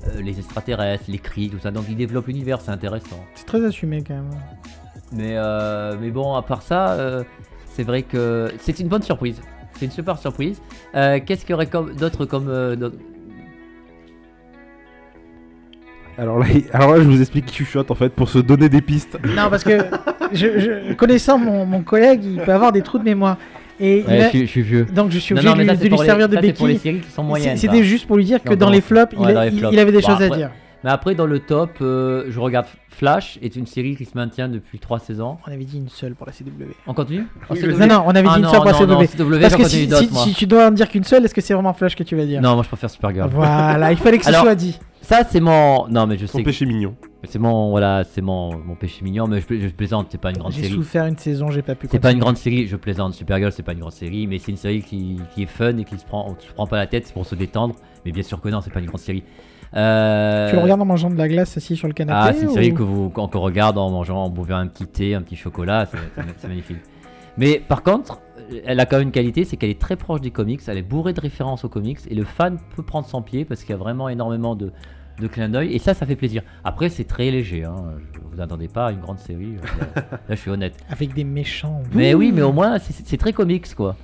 euh, 0.08 0.22
les 0.22 0.38
extraterrestres, 0.38 1.06
les 1.08 1.18
cris, 1.18 1.50
tout 1.50 1.60
ça. 1.60 1.72
Donc 1.72 1.86
ils 1.90 1.96
développent 1.96 2.28
l'univers, 2.28 2.62
c'est 2.62 2.72
intéressant. 2.72 3.24
C'est 3.36 3.46
très 3.46 3.64
assumé 3.66 4.04
quand 4.06 4.14
même. 4.16 4.30
Mais, 5.12 5.34
euh, 5.38 5.96
mais 6.02 6.12
bon, 6.12 6.34
à 6.36 6.42
part 6.42 6.62
ça, 6.62 6.92
euh, 6.94 7.24
c'est 7.74 7.84
vrai 7.84 8.02
que 8.04 8.52
c'est 8.60 8.80
une 8.80 8.88
bonne 8.88 9.04
surprise. 9.04 9.42
C'est 9.78 9.86
une 9.86 9.92
super 9.92 10.18
surprise. 10.18 10.62
Euh, 10.96 11.20
Qu'est-ce 11.26 11.42
qu'il 11.42 11.52
y 11.52 11.54
aurait 11.54 11.68
comme- 11.68 11.96
d'autre 11.96 12.26
comme. 12.26 12.48
euh, 12.50 12.76
Alors 16.18 16.40
là, 16.40 16.46
alors 16.74 16.92
là, 16.96 16.98
je 17.02 17.08
vous 17.08 17.20
explique 17.20 17.46
qui 17.46 17.56
chuchote 17.56 17.92
en 17.92 17.96
fait 17.96 18.10
pour 18.10 18.30
se 18.30 18.40
donner 18.40 18.70
des 18.70 18.82
pistes. 18.82 19.18
Non, 19.36 19.50
parce 19.50 19.64
que 19.64 19.80
je, 20.32 20.60
je- 20.60 20.94
connaissant 20.94 21.38
mon, 21.38 21.66
mon 21.66 21.82
collègue, 21.82 22.22
il 22.24 22.38
peut 22.42 22.54
avoir 22.54 22.72
des 22.72 22.82
trous 22.82 23.00
de 23.00 23.04
mémoire. 23.04 23.38
Et 23.80 24.00
il 24.00 24.06
Ouais, 24.08 24.22
a- 24.22 24.24
je, 24.26 24.30
suis- 24.30 24.40
je 24.46 24.52
suis 24.52 24.62
vieux. 24.62 24.86
donc 24.86 25.12
je 25.12 25.20
suis 25.20 25.36
Non, 25.36 25.42
obligé 25.42 25.54
de 25.54 25.58
ça, 25.58 25.74
lui, 25.74 25.80
c'est 25.82 25.86
de 25.86 25.90
lui 25.90 25.98
servir 26.06 26.30
de 26.30 26.36
pour 26.36 26.42
les 26.42 26.48
béquille. 26.52 26.78
séries 26.80 27.00
qui 27.02 27.12
sont 27.12 27.24
moyennes. 27.24 27.58
C'était 27.58 27.84
juste 27.84 28.08
pour 28.08 28.16
lui 28.16 28.24
dire 28.24 28.42
que 28.42 28.52
Non, 28.52 28.56
dans 28.56 28.70
les 28.70 28.80
flops, 28.80 29.12
il, 29.14 29.20
Ouais, 29.20 29.32
a- 29.32 29.34
dans 29.34 29.42
les 29.42 29.48
il- 29.50 29.60
flops. 29.60 29.74
il 29.74 29.80
avait 29.80 29.92
des 29.92 30.00
Bon, 30.00 30.08
choses 30.08 30.22
à 30.22 30.26
après- 30.26 30.38
dire. 30.38 30.52
Mais 30.86 30.92
après, 30.92 31.16
dans 31.16 31.26
le 31.26 31.40
top, 31.40 31.72
euh, 31.82 32.26
je 32.30 32.40
regarde 32.40 32.68
Flash, 32.90 33.38
est 33.42 33.56
une 33.58 33.66
série 33.66 33.96
qui 33.98 34.06
se 34.06 34.12
maintient 34.16 34.48
depuis 34.48 34.78
3 34.80 35.00
saisons. 35.00 35.38
On 35.46 35.52
avait 35.52 35.64
dit 35.66 35.78
une 35.80 35.90
seule 35.90 36.14
pour 36.14 36.28
la 36.28 36.32
CW. 36.32 36.68
On 36.88 36.94
continue 36.94 37.24
CW? 37.54 37.72
Non, 37.80 37.88
non, 37.88 38.04
on 38.06 38.10
avait 38.12 38.28
Ah 38.30 38.34
dit 38.36 38.38
une 38.40 38.44
non, 38.46 38.50
seule 38.52 38.60
pour 38.62 38.66
la 38.68 38.72
non, 38.80 38.88
non, 38.88 39.00
CW. 39.02 39.08
CW, 39.08 39.40
Parce 39.42 39.52
j'en 39.52 39.58
que 39.58 39.64
continue 39.64 39.82
si, 39.82 39.88
d'autres, 39.88 40.04
si- 40.08 40.14
moi. 40.14 40.24
si 40.24 40.34
tu 40.36 40.46
dois 40.48 40.68
en 40.68 40.72
dire 40.72 40.88
qu'une 40.88 41.04
seule, 41.04 41.26
est-ce 41.26 41.34
que 41.34 41.42
c'est 41.42 41.54
vraiment 41.56 41.74
Flash 41.74 41.96
que 41.96 42.04
tu 42.04 42.16
vas 42.16 42.24
dire? 42.26 42.40
Non, 42.40 42.54
moi 42.54 42.64
je 42.64 42.68
préfère 42.70 42.90
Supergirl. 42.90 43.30
Voilà, 43.34 43.92
il 43.92 43.98
fallait 43.98 44.20
que 44.20 44.24
ce 44.24 44.30
Alors, 44.30 44.44
soit 44.44 44.56
dit. 44.56 44.80
Ça, 45.06 45.24
c'est 45.24 45.40
mon. 45.40 45.88
Non, 45.88 46.08
mais 46.08 46.18
je 46.18 46.26
sais. 46.26 46.40
que- 46.40 46.44
péché 46.46 46.66
mignon. 46.66 46.96
C'est 47.24 47.40
mon. 47.40 47.70
Voilà, 47.70 48.04
c'est 48.04 48.22
mon, 48.22 48.58
mon 48.58 48.76
péché 48.76 49.04
mignon, 49.04 49.28
mais 49.28 49.40
je, 49.42 49.46
pla- 49.46 49.60
je 49.60 49.68
plaisante, 49.68 50.08
c'est 50.10 50.20
pas 50.20 50.32
une 50.32 50.38
grande 50.38 50.52
J'ai 50.52 50.64
série. 50.64 50.74
souffert 50.74 51.06
une 51.06 51.18
saison, 51.18 51.50
j'ai 51.50 51.62
pas 51.62 51.76
pu. 51.76 51.88
C'est 51.90 52.00
pas 52.00 52.12
une 52.12 52.20
grande 52.20 52.38
série, 52.38 52.68
je 52.68 52.76
plaisante. 52.76 53.14
Supergirl, 53.14 53.52
c'est 53.52 53.64
pas 53.64 53.74
une 53.74 53.80
grande 53.80 53.92
série, 53.94 54.26
mais 54.28 54.40
c'est 54.40 54.52
une 54.52 54.58
série 54.58 54.82
qui, 54.82 55.20
qui 55.34 55.44
est 55.44 55.48
fun 55.48 55.78
et 55.78 55.84
qui 55.86 55.98
se 55.98 56.06
prend, 56.06 56.34
tu 56.40 56.48
te 56.48 56.54
prends 56.54 56.68
pas 56.68 56.78
la 56.78 56.88
tête, 56.88 57.06
c'est 57.08 57.14
pour 57.14 57.26
se 57.26 57.36
détendre. 57.36 57.76
Mais 58.06 58.12
bien 58.12 58.24
sûr 58.24 58.42
que 58.42 58.50
non, 58.50 58.62
c'est 58.62 58.72
pas 58.74 58.80
une 58.80 58.86
grande 58.88 59.00
série. 59.00 59.24
Euh, 59.76 60.50
Tu 60.50 60.56
le 60.56 60.62
regardes 60.62 60.82
en 60.82 60.86
mangeant 60.86 61.10
de 61.10 61.18
la 61.18 61.28
glace 61.28 61.58
assis 61.58 61.76
sur 61.76 61.88
le 61.88 61.94
canapé 61.94 62.20
Ah, 62.30 62.34
c'est 62.34 62.46
une 62.46 62.52
série 62.52 62.72
ou- 62.72 62.76
que 62.76 62.84
vous 62.84 63.10
qu'on 63.10 63.28
regarde 63.28 63.78
en 63.78 63.90
mangeant, 63.90 64.24
en 64.26 64.30
buvant 64.30 64.58
un 64.58 64.68
petit 64.68 64.86
thé, 64.88 65.16
un 65.16 65.22
petit 65.22 65.36
chocolat, 65.36 65.88
c'est 66.38 66.48
magnifique. 66.48 66.78
Mais 67.38 67.60
par 67.68 67.84
contre, 67.84 68.20
elle 68.66 68.80
a 68.80 68.86
quand 68.86 68.98
même 68.98 69.08
une 69.08 69.12
qualité, 69.12 69.46
c'est 69.46 69.58
qu'elle 69.58 69.70
est 69.70 69.80
très 69.80 69.96
proche 69.96 70.22
des 70.22 70.32
comics, 70.32 70.62
elle 70.68 70.78
est 70.78 70.82
bourrée 70.84 71.14
de 71.14 71.22
références 71.22 71.64
aux 71.66 71.70
comics, 71.70 72.00
et 72.10 72.16
le 72.16 72.24
fan 72.24 72.58
peut 72.76 72.84
prendre 72.84 73.08
son 73.08 73.22
pied 73.22 73.46
parce 73.46 73.62
qu'il 73.62 73.72
y 73.72 73.74
a 73.74 73.78
vraiment 73.78 74.10
énormément 74.10 74.56
de, 74.56 74.72
de 75.20 75.28
clins 75.28 75.50
d'œil, 75.50 75.74
et 75.74 75.80
ça, 75.80 75.94
ça 75.94 76.06
fait 76.06 76.16
plaisir. 76.16 76.44
Après, 76.64 76.90
c'est 76.90 77.06
très 77.06 77.32
léger, 77.32 77.64
hein. 77.64 77.76
je 78.14 78.20
vous 78.20 78.42
attendez 78.42 78.68
pas 78.68 78.88
à 78.88 78.92
une 78.92 79.00
grande 79.00 79.20
série, 79.20 79.56
euh, 79.56 79.80
là, 79.96 80.02
là, 80.12 80.36
je 80.36 80.36
suis 80.36 80.52
honnête. 80.52 80.76
Avec 80.90 81.14
des 81.14 81.24
méchants. 81.24 81.82
Mais 81.94 82.14
oui, 82.14 82.32
mais 82.34 82.42
au 82.42 82.52
moins, 82.52 82.78
c'est 82.80 83.18
très 83.18 83.34
comics, 83.34 83.74
quoi. 83.76 83.96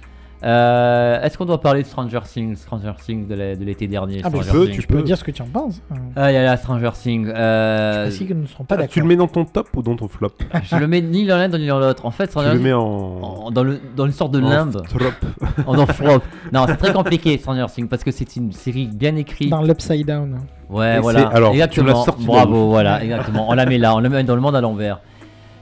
Euh, 0.44 1.22
Est-ce 1.22 1.38
qu'on 1.38 1.46
doit 1.46 1.62
parler 1.62 1.84
de 1.84 1.88
Stranger 1.88 2.20
Things, 2.26 2.56
Stranger 2.56 2.94
Things 3.06 3.28
de 3.28 3.64
l'été 3.64 3.88
dernier 3.88 4.22
Ah, 4.24 4.30
mais 4.32 4.42
Stranger 4.42 4.72
tu 4.72 4.82
peux, 4.88 4.96
tu 4.98 5.02
Tu 5.02 5.04
dire 5.06 5.18
ce 5.18 5.24
que 5.24 5.32
tu 5.32 5.42
en 5.42 5.46
penses. 5.46 5.82
hein. 5.92 5.96
Ah, 6.16 6.32
il 6.32 6.34
y 6.34 6.38
a 6.38 6.44
la 6.44 6.58
Stranger 6.58 6.90
Things. 6.94 7.28
euh, 7.34 8.08
Ainsi 8.08 8.26
que 8.26 8.34
nous 8.34 8.42
ne 8.44 8.48
serons 8.48 8.64
pas 8.64 8.76
Ah, 8.76 8.78
d'accord. 8.80 8.94
tu 8.94 9.02
le 9.02 9.06
mets 9.06 9.16
dans 9.16 9.28
ton 9.28 9.46
top 9.46 9.68
ou 9.76 9.84
dans 9.84 9.96
ton 9.96 10.08
flop? 10.08 10.32
Je 10.64 10.76
le 10.78 10.88
mets 10.88 11.02
ni 11.02 11.26
dans 11.28 11.38
l'un 11.38 11.48
ni 11.48 11.68
dans 11.68 11.80
l'autre. 11.80 12.06
En 12.06 12.12
fait, 12.12 12.26
Tu 12.26 12.32
Stranger 12.32 12.50
le 12.50 12.56
Things, 12.56 12.64
mets 12.64 12.74
en. 12.74 12.82
en- 12.82 13.52
dans, 13.52 13.64
le, 13.64 13.80
dans 13.96 14.06
une 14.08 14.12
sorte 14.14 14.32
de 14.32 14.42
en 14.42 14.50
limbe. 14.50 14.82
Trop. 14.88 15.00
en 15.68 15.78
en 15.78 15.86
flop. 15.86 16.22
Non, 16.52 16.66
c'est 16.68 16.78
très 16.78 16.94
compliqué, 16.94 17.38
Stranger 17.38 17.68
Things, 17.74 17.88
parce 17.88 18.04
que 18.04 18.12
c'est 18.12 18.36
une 18.36 18.52
série 18.52 18.88
bien 18.88 19.16
écrite. 19.18 19.50
Dans 19.52 19.62
l'Upside 19.62 20.08
Down. 20.08 20.40
Ouais, 20.70 20.96
Et 20.98 21.00
voilà. 21.02 21.28
alors, 21.28 21.52
tu 21.52 21.58
me 21.58 21.64
exactement. 21.64 21.88
l'as 22.00 22.06
sorti 22.06 22.22
de 22.22 22.28
Bravo, 22.28 22.54
là. 22.62 22.66
voilà, 22.68 23.04
exactement. 23.04 23.46
On 23.50 23.54
la 23.54 23.66
met 23.66 23.78
là, 23.78 23.96
on 23.96 24.00
la 24.00 24.10
met 24.10 24.24
dans 24.24 24.36
le 24.36 24.42
monde 24.42 24.56
à 24.56 24.62
l'envers. 24.62 25.02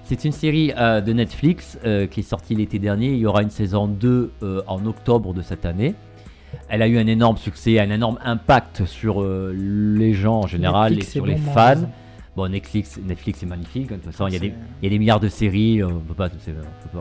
C'est 0.09 0.25
une 0.25 0.31
série 0.31 0.73
euh, 0.75 1.01
de 1.01 1.13
Netflix 1.13 1.77
euh, 1.85 2.07
qui 2.07 2.21
est 2.21 2.23
sortie 2.23 2.55
l'été 2.55 2.79
dernier. 2.79 3.09
Il 3.09 3.19
y 3.19 3.27
aura 3.27 3.43
une 3.43 3.51
saison 3.51 3.87
2 3.87 4.31
euh, 4.41 4.61
en 4.65 4.83
octobre 4.87 5.35
de 5.35 5.43
cette 5.43 5.67
année. 5.67 5.93
Elle 6.67 6.81
a 6.81 6.87
eu 6.87 6.97
un 6.97 7.05
énorme 7.05 7.37
succès, 7.37 7.79
un 7.79 7.91
énorme 7.91 8.17
impact 8.25 8.85
sur 8.85 9.21
euh, 9.21 9.53
les 9.55 10.15
gens 10.15 10.39
en 10.39 10.47
général 10.47 10.93
Netflix, 10.93 11.09
et 11.09 11.11
sur 11.11 11.27
les 11.27 11.35
bon, 11.35 11.51
fans. 11.51 11.91
Bon, 12.35 12.49
Netflix, 12.49 12.99
Netflix 13.05 13.43
est 13.43 13.45
magnifique. 13.45 13.89
De 13.89 13.97
toute 13.97 14.05
façon, 14.05 14.25
il 14.25 14.33
y, 14.33 14.37
a 14.37 14.39
des, 14.39 14.47
C'est- 14.47 14.55
il 14.81 14.85
y 14.85 14.87
a 14.87 14.89
des 14.89 14.97
milliards 14.97 15.19
de 15.19 15.29
séries. 15.29 15.83
On 15.83 15.89
on 15.89 15.99
peut 15.99 16.15
pas, 16.15 16.29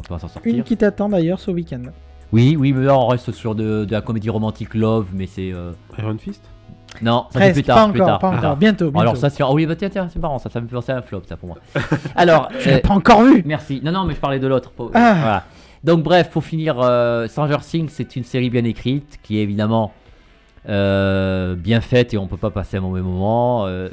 pas 0.06 0.18
s'en 0.18 0.28
sortir. 0.28 0.54
Une 0.54 0.62
qui 0.62 0.76
t'attend 0.76 1.08
d'ailleurs 1.08 1.40
ce 1.40 1.50
week-end. 1.50 1.84
Oui, 2.30 2.56
oui, 2.58 2.74
mais 2.74 2.84
là 2.84 2.98
on 2.98 3.06
reste 3.06 3.32
sur 3.32 3.54
de, 3.54 3.86
de 3.86 3.92
la 3.92 4.02
comédie 4.02 4.28
romantique 4.28 4.74
Love, 4.74 5.06
mais 5.14 5.26
c'est 5.26 5.50
euh, 5.50 5.72
Iron 5.98 6.18
Fist? 6.18 6.44
Non, 7.02 7.26
ça 7.30 7.40
c'est 7.40 7.52
plus 7.52 7.62
tard, 7.62 7.86
pas 7.86 7.92
plus 7.92 8.00
encore, 8.02 8.06
tard, 8.06 8.18
pas 8.20 8.28
plus 8.28 8.36
encore. 8.38 8.50
tard. 8.50 8.56
Bientôt, 8.56 8.84
bientôt. 8.90 9.00
Alors 9.00 9.16
ça, 9.16 9.30
c'est 9.30 9.42
ah 9.42 9.52
oui, 9.52 9.66
bah 9.66 9.76
tiens, 9.76 9.88
tiens, 9.90 10.08
c'est 10.12 10.18
marrant, 10.18 10.38
ça, 10.38 10.50
ça 10.50 10.60
me 10.60 10.66
fait 10.68 10.74
penser 10.74 10.92
à 10.92 10.96
un 10.98 11.02
flop, 11.02 11.22
ça 11.28 11.36
pour 11.36 11.48
moi. 11.50 11.58
Alors, 12.16 12.48
Tu 12.60 12.68
l'as 12.68 12.76
euh, 12.76 12.80
pas 12.80 12.94
encore 12.94 13.22
vu 13.22 13.42
merci. 13.46 13.80
Non, 13.84 13.92
non, 13.92 14.04
mais 14.04 14.14
je 14.14 14.20
parlais 14.20 14.38
de 14.38 14.46
l'autre. 14.46 14.70
pour- 14.70 14.90
Ah. 14.94 15.14
Voilà. 15.20 15.44
Donc 15.84 16.02
bref, 16.02 16.30
pour 16.30 16.42
finir, 16.44 16.76
euh, 16.80 17.26
Stranger 17.28 17.58
Things, 17.62 17.88
c'est 17.88 18.16
une 18.16 18.24
série 18.24 18.50
bien 18.50 18.64
écrite, 18.64 19.18
qui 19.22 19.38
est 19.38 19.42
évidemment 19.42 19.92
euh, 20.68 21.54
bien 21.54 21.80
faite 21.80 22.12
et 22.14 22.18
on 22.18 22.26
peut 22.26 22.36
pas 22.36 22.50
passer 22.50 22.76
un 22.76 22.80
mauvais 22.80 23.00
moment. 23.00 23.66
euh, 23.66 23.88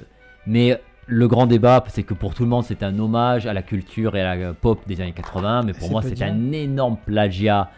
mais 0.47 0.79
le 1.07 1.27
grand 1.27 1.45
débat, 1.45 1.83
c'est 1.87 2.01
que 2.03 2.15
pour 2.15 2.33
tout 2.33 2.43
le 2.43 2.49
monde, 2.49 2.63
c'est 2.63 2.81
un 2.81 2.97
hommage 2.97 3.45
à 3.45 3.53
la 3.53 3.61
culture 3.61 4.15
et 4.15 4.21
à 4.21 4.35
la 4.35 4.53
pop 4.53 4.79
des 4.87 4.99
années 5.01 5.11
80, 5.11 5.61
mais 5.63 5.73
pour 5.73 5.91
moi, 5.91 6.01
c'est 6.01 6.19
un 6.23 6.51
énorme 6.51 6.97
plagiat 7.05 7.69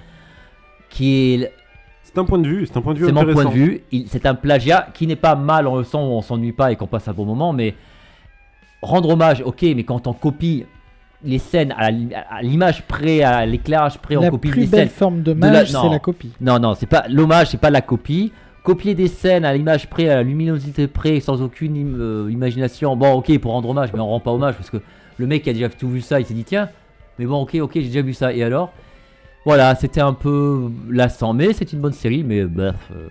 qui 0.89 1.33
est 1.33 1.51
C'est 2.17 2.21
un 2.21 2.25
point 2.25 2.39
de 2.39 2.47
vue, 2.47 2.65
c'est 2.65 2.75
un 2.75 2.81
point 2.81 2.93
de 2.95 2.97
vue 2.99 3.05
c'est 3.05 3.11
mon 3.11 3.31
point 3.31 3.45
de 3.45 3.49
vue. 3.51 3.81
C'est 4.07 4.25
un 4.25 4.33
plagiat 4.33 4.87
qui 4.91 5.05
n'est 5.05 5.15
pas 5.15 5.35
mal 5.35 5.67
en 5.67 5.75
le 5.77 5.83
sens 5.83 6.01
où 6.09 6.13
on 6.13 6.23
s'ennuie 6.23 6.51
pas 6.51 6.71
et 6.71 6.75
qu'on 6.75 6.87
passe 6.87 7.07
un 7.07 7.13
bon 7.13 7.25
moment, 7.25 7.53
mais 7.53 7.75
rendre 8.81 9.09
hommage, 9.09 9.43
ok, 9.45 9.61
mais 9.75 9.83
quand 9.83 10.07
on 10.07 10.13
copie 10.13 10.65
les 11.23 11.37
scènes 11.37 11.75
à 11.77 11.91
la- 11.91 12.41
l'image 12.41 12.81
près, 12.87 13.21
à 13.21 13.45
l'éclairage 13.45 13.99
près, 13.99 14.17
on 14.17 14.21
La 14.21 14.31
copie 14.31 14.49
plus 14.49 14.61
les 14.61 14.65
belle 14.67 14.79
scènes. 14.87 14.89
forme 14.89 15.17
de 15.21 15.33
d'hommage, 15.33 15.71
la- 15.71 15.79
c'est 15.79 15.85
non. 15.85 15.91
la 15.91 15.99
copie. 15.99 16.31
Non, 16.41 16.57
non, 16.57 16.73
c'est 16.73 16.87
pas 16.87 17.05
l'hommage, 17.07 17.49
c'est 17.51 17.59
pas 17.61 17.69
la 17.69 17.81
copie. 17.81 18.31
Copier 18.63 18.95
des 18.95 19.07
scènes 19.09 19.45
à 19.45 19.53
l'image 19.53 19.87
près, 19.87 20.09
à 20.09 20.15
la 20.15 20.23
luminosité 20.23 20.87
près, 20.87 21.19
sans 21.19 21.43
aucune 21.43 21.75
im- 21.77 21.99
euh, 21.99 22.29
imagination. 22.31 22.95
Bon, 22.95 23.13
ok, 23.13 23.37
pour 23.37 23.51
rendre 23.51 23.69
hommage, 23.69 23.93
mais 23.93 23.99
on 23.99 24.07
rend 24.07 24.19
pas 24.19 24.31
hommage 24.31 24.55
parce 24.55 24.71
que 24.71 24.77
le 25.17 25.27
mec 25.27 25.43
qui 25.43 25.51
a 25.51 25.53
déjà 25.53 25.69
tout 25.69 25.87
vu 25.87 26.01
ça, 26.01 26.19
il 26.19 26.25
s'est 26.25 26.33
dit 26.33 26.43
tiens, 26.43 26.69
mais 27.19 27.25
bon, 27.27 27.41
ok, 27.43 27.57
ok, 27.61 27.71
j'ai 27.75 27.83
déjà 27.83 28.01
vu 28.01 28.13
ça. 28.15 28.33
Et 28.33 28.41
alors? 28.43 28.73
Voilà, 29.47 29.75
c'était 29.75 30.01
un 30.01 30.11
peu 30.11 30.69
lassant, 30.89 31.33
mais 31.33 31.53
c'est 31.53 31.71
une 31.71 31.79
bonne 31.79 31.93
série, 31.93 32.21
mais 32.21 32.43
bref, 32.43 32.75
euh, 32.93 33.07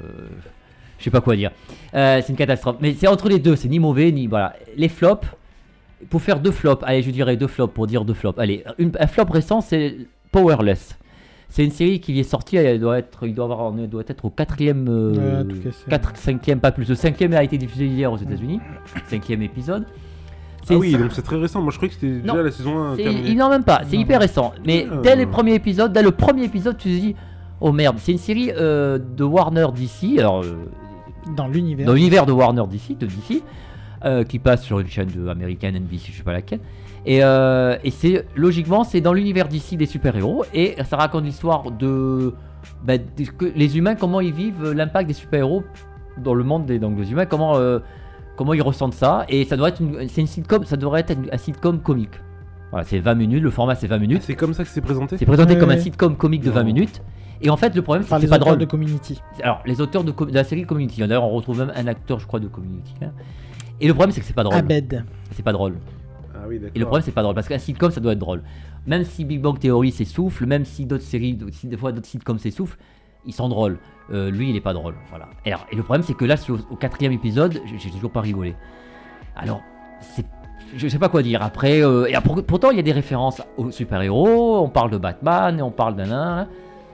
je 0.99 1.05
sais 1.05 1.11
pas 1.11 1.23
quoi 1.23 1.35
dire. 1.35 1.51
Euh, 1.95 2.21
c'est 2.23 2.29
une 2.29 2.37
catastrophe. 2.37 2.77
Mais 2.83 2.93
c'est 2.93 3.07
entre 3.09 3.31
les 3.31 3.39
deux, 3.39 3.57
c'est 3.57 3.69
ni 3.69 3.79
mauvais, 3.79 4.13
ni. 4.13 4.27
Voilà. 4.27 4.53
Les 4.77 4.91
flops, 4.91 5.27
pour 6.11 6.21
faire 6.21 6.39
deux 6.39 6.51
flops, 6.51 6.85
allez, 6.87 7.01
je 7.03 7.11
dirais 7.11 7.39
deux 7.39 7.47
flops 7.47 7.73
pour 7.73 7.87
dire 7.87 8.05
deux 8.05 8.13
flops. 8.13 8.39
Allez, 8.39 8.65
une- 8.77 8.93
un 9.01 9.07
flop 9.07 9.25
récent, 9.31 9.63
c'est 9.63 9.97
Powerless. 10.31 10.99
C'est 11.49 11.65
une 11.65 11.71
série 11.71 12.01
qui 12.01 12.21
est 12.21 12.23
sortie, 12.23 12.57
elle 12.59 12.81
doit 12.81 12.99
être, 12.99 13.27
il 13.27 13.35
doit, 13.35 13.47
avoir, 13.47 13.73
on 13.73 13.87
doit 13.87 14.03
être 14.07 14.27
au 14.27 14.31
quatrième, 14.31 14.89
euh, 14.91 15.43
Ouais, 15.43 15.99
cinquième, 16.17 16.61
pas 16.61 16.71
plus. 16.71 16.87
Le 16.87 16.97
cinquième 16.97 17.33
a 17.33 17.43
été 17.45 17.57
diffusé 17.57 17.87
hier 17.87 18.13
aux 18.13 18.19
États-Unis, 18.19 18.61
cinquième 19.09 19.41
épisode. 19.41 19.87
Ah 20.69 20.73
C'est- 20.73 20.77
oui, 20.77 20.93
donc 20.97 21.13
c'est 21.13 21.23
très 21.23 21.37
récent. 21.37 21.61
Moi 21.63 21.71
je 21.71 21.77
croyais 21.77 21.95
que 21.95 22.01
c'était 22.01 22.21
déjà 22.21 22.43
la 22.43 22.51
saison 22.51 22.79
1 22.79 22.97
c'est- 22.97 23.03
terminée. 23.05 23.29
il- 23.31 23.37
non, 23.37 23.49
même 23.51 23.63
pas, 23.65 23.83
c'est 23.89 23.97
hyper 23.97 24.21
récent. 24.21 24.53
Mais 24.67 24.87
Ah. 24.91 24.97
dès 25.03 25.15
les 25.17 25.27
premiers 25.27 25.55
épisodes, 25.55 25.93
dès 25.93 26.03
le 26.03 26.11
premier 26.11 26.45
épisode, 26.45 26.77
tu 26.77 26.89
te 26.89 26.95
dis, 26.95 27.15
oh 27.61 27.73
merde, 27.73 27.97
c'est 27.99 28.13
une 28.13 28.19
série 28.19 28.51
euh, 28.57 28.99
de 28.99 29.23
Warner 29.25 29.67
DC, 29.75 30.19
alors 30.19 30.43
euh, 30.43 30.57
Dans 31.37 31.47
l'univers. 31.49 31.87
dans 31.87 31.93
l'univers 31.95 32.27
de 32.27 32.33
Warner 32.33 32.65
DC, 32.69 32.97
de 32.99 33.07
DC, 33.07 33.43
euh, 34.05 34.25
qui 34.25 34.39
passe 34.39 34.63
sur 34.63 34.81
une 34.81 34.89
chaîne 34.89 35.09
de 35.09 35.29
américaine 35.29 35.75
NBC, 35.77 36.11
je 36.13 36.19
sais 36.19 36.23
pas 36.25 36.33
laquelle. 36.33 36.61
Et, 37.09 37.23
euh, 37.23 37.77
et 37.85 37.91
c'est 37.93 38.27
logiquement, 38.35 38.83
c'est 38.83 39.01
dans 39.01 39.13
l'univers 39.13 39.47
DC 39.49 39.77
des 39.77 39.87
super-héros 39.87 40.45
et 40.53 40.75
ça 40.85 40.97
raconte 40.97 41.25
l'histoire 41.25 41.71
de 41.71 42.35
bah, 42.85 42.95
des- 42.99 43.27
que 43.27 43.45
les 43.55 43.79
humains, 43.79 43.95
comment 43.95 44.21
ils 44.21 44.33
vivent 44.33 44.73
l'impact 44.73 45.07
des 45.07 45.15
super-héros 45.15 45.63
dans 46.19 46.35
le 46.35 46.43
monde 46.43 46.67
des, 46.67 46.81
donc, 46.81 46.97
des 46.97 47.13
humains, 47.13 47.27
comment 47.27 47.57
euh, 47.57 47.79
comment 48.37 48.53
ils 48.55 48.63
ressentent 48.63 48.95
ça. 48.95 49.25
Et 49.29 49.45
ça 49.45 49.57
doit 49.57 49.69
être 49.71 49.81
une, 49.81 50.09
c'est 50.09 50.21
une 50.21 50.27
sitcom, 50.27 50.65
ça 50.65 50.77
devrait 50.77 51.01
être 51.01 51.15
un 51.33 51.39
sitcom 51.39 51.81
comique. 51.81 52.11
Voilà, 52.71 52.85
c'est 52.85 52.99
20 52.99 53.15
minutes, 53.15 53.43
le 53.43 53.51
format 53.51 53.75
c'est 53.75 53.87
20 53.87 53.97
Ah, 53.97 53.99
minutes. 53.99 54.23
C'est 54.23 54.35
comme 54.35 54.53
ça 54.55 54.65
que 54.65 54.71
c'est 54.71 54.81
présenté 54.81 55.17
C'est 55.17 55.25
présenté 55.27 55.55
Ouais, 55.55 55.61
comme 55.61 55.71
un 55.71 55.79
sitcom 55.79 56.17
comique 56.17 56.43
de 56.43 56.51
20 56.51 56.61
Non. 56.61 56.67
minutes. 56.67 57.03
Et 57.43 57.51
en 57.51 57.57
fait, 57.57 57.75
le 57.75 57.83
problème, 57.83 58.03
c'est 58.09 58.15
que 58.15 58.21
c'est 58.23 58.29
pas 58.29 58.37
auteurs 58.37 58.47
drôle. 58.49 58.59
de 58.59 58.65
Community. 58.65 59.21
Alors, 59.43 59.63
les 59.67 59.81
auteurs 59.81 60.05
de, 60.05 60.11
com- 60.11 60.29
de 60.31 60.35
la 60.35 60.43
série 60.43 60.65
Community, 60.65 61.01
d'ailleurs, 61.01 61.25
on 61.25 61.31
retrouve 61.31 61.59
même 61.59 61.73
un 61.77 61.87
acteur, 61.87 62.19
je 62.19 62.27
crois, 62.27 62.41
de 62.41 62.49
Community. 62.49 62.95
hein. 63.03 63.11
Et 63.81 63.87
le 63.87 63.93
problème, 63.95 64.11
c'est 64.13 64.21
que 64.21 64.27
c'est 64.27 64.33
pas 64.33 64.43
drôle. 64.43 64.57
Abed. 64.59 65.05
C'est 65.33 65.43
pas 65.45 65.53
drôle. 65.53 65.75
Ah 66.35 66.39
oui, 66.49 66.59
d'accord. 66.59 66.73
Et 66.75 66.79
le 66.79 66.87
problème, 66.87 67.05
c'est 67.05 67.13
pas 67.13 67.23
drôle 67.23 67.35
parce 67.35 67.47
qu'un 67.47 67.59
sitcom, 67.59 67.91
ça 67.91 68.01
doit 68.01 68.13
être 68.13 68.19
drôle. 68.19 68.43
Même 68.87 69.05
si 69.05 69.25
Big 69.27 69.41
Bang 69.41 69.59
Theory 69.59 69.93
s'essouffle, 69.93 70.47
même 70.47 70.65
si 70.65 70.87
d'autres 70.87 71.05
séries, 71.05 71.39
si 71.53 71.67
des 71.67 71.77
fois 71.77 71.93
d'autres 71.93 72.07
sitcoms 72.07 72.39
s'essoufflent, 72.39 72.79
ils 73.27 73.33
sont 73.35 73.49
drôles. 73.49 73.79
Euh, 74.13 74.31
lui, 74.31 74.51
il 74.51 74.57
est 74.57 74.61
pas 74.61 74.73
drôle. 74.73 74.95
Voilà. 75.11 75.27
Et, 75.45 75.53
alors- 75.53 75.67
et 75.71 75.77
le 75.77 75.83
problème, 75.83 76.03
c'est 76.05 76.15
que 76.15 76.25
là, 76.25 76.37
au 76.71 76.77
quatrième 76.77 77.13
épisode, 77.13 77.61
j'ai 77.79 77.91
toujours 77.91 78.11
pas 78.11 78.21
rigolé. 78.21 78.55
Alors, 79.37 79.63
c'est. 80.01 80.25
Je 80.75 80.89
sais 80.89 80.99
pas 80.99 81.09
quoi 81.09 81.23
dire. 81.23 81.43
Après, 81.43 81.81
euh, 81.85 82.07
et 82.07 82.15
pourtant, 82.47 82.71
il 82.71 82.77
y 82.77 82.81
a 82.81 82.83
des 82.83 82.93
références 82.93 83.41
aux 83.57 83.71
super-héros. 83.71 84.59
On 84.65 84.69
parle 84.69 84.91
de 84.91 84.99
Batman 84.99 85.59
et 85.59 85.63
on 85.63 85.71
parle 85.71 85.95
d'un. 85.97 86.47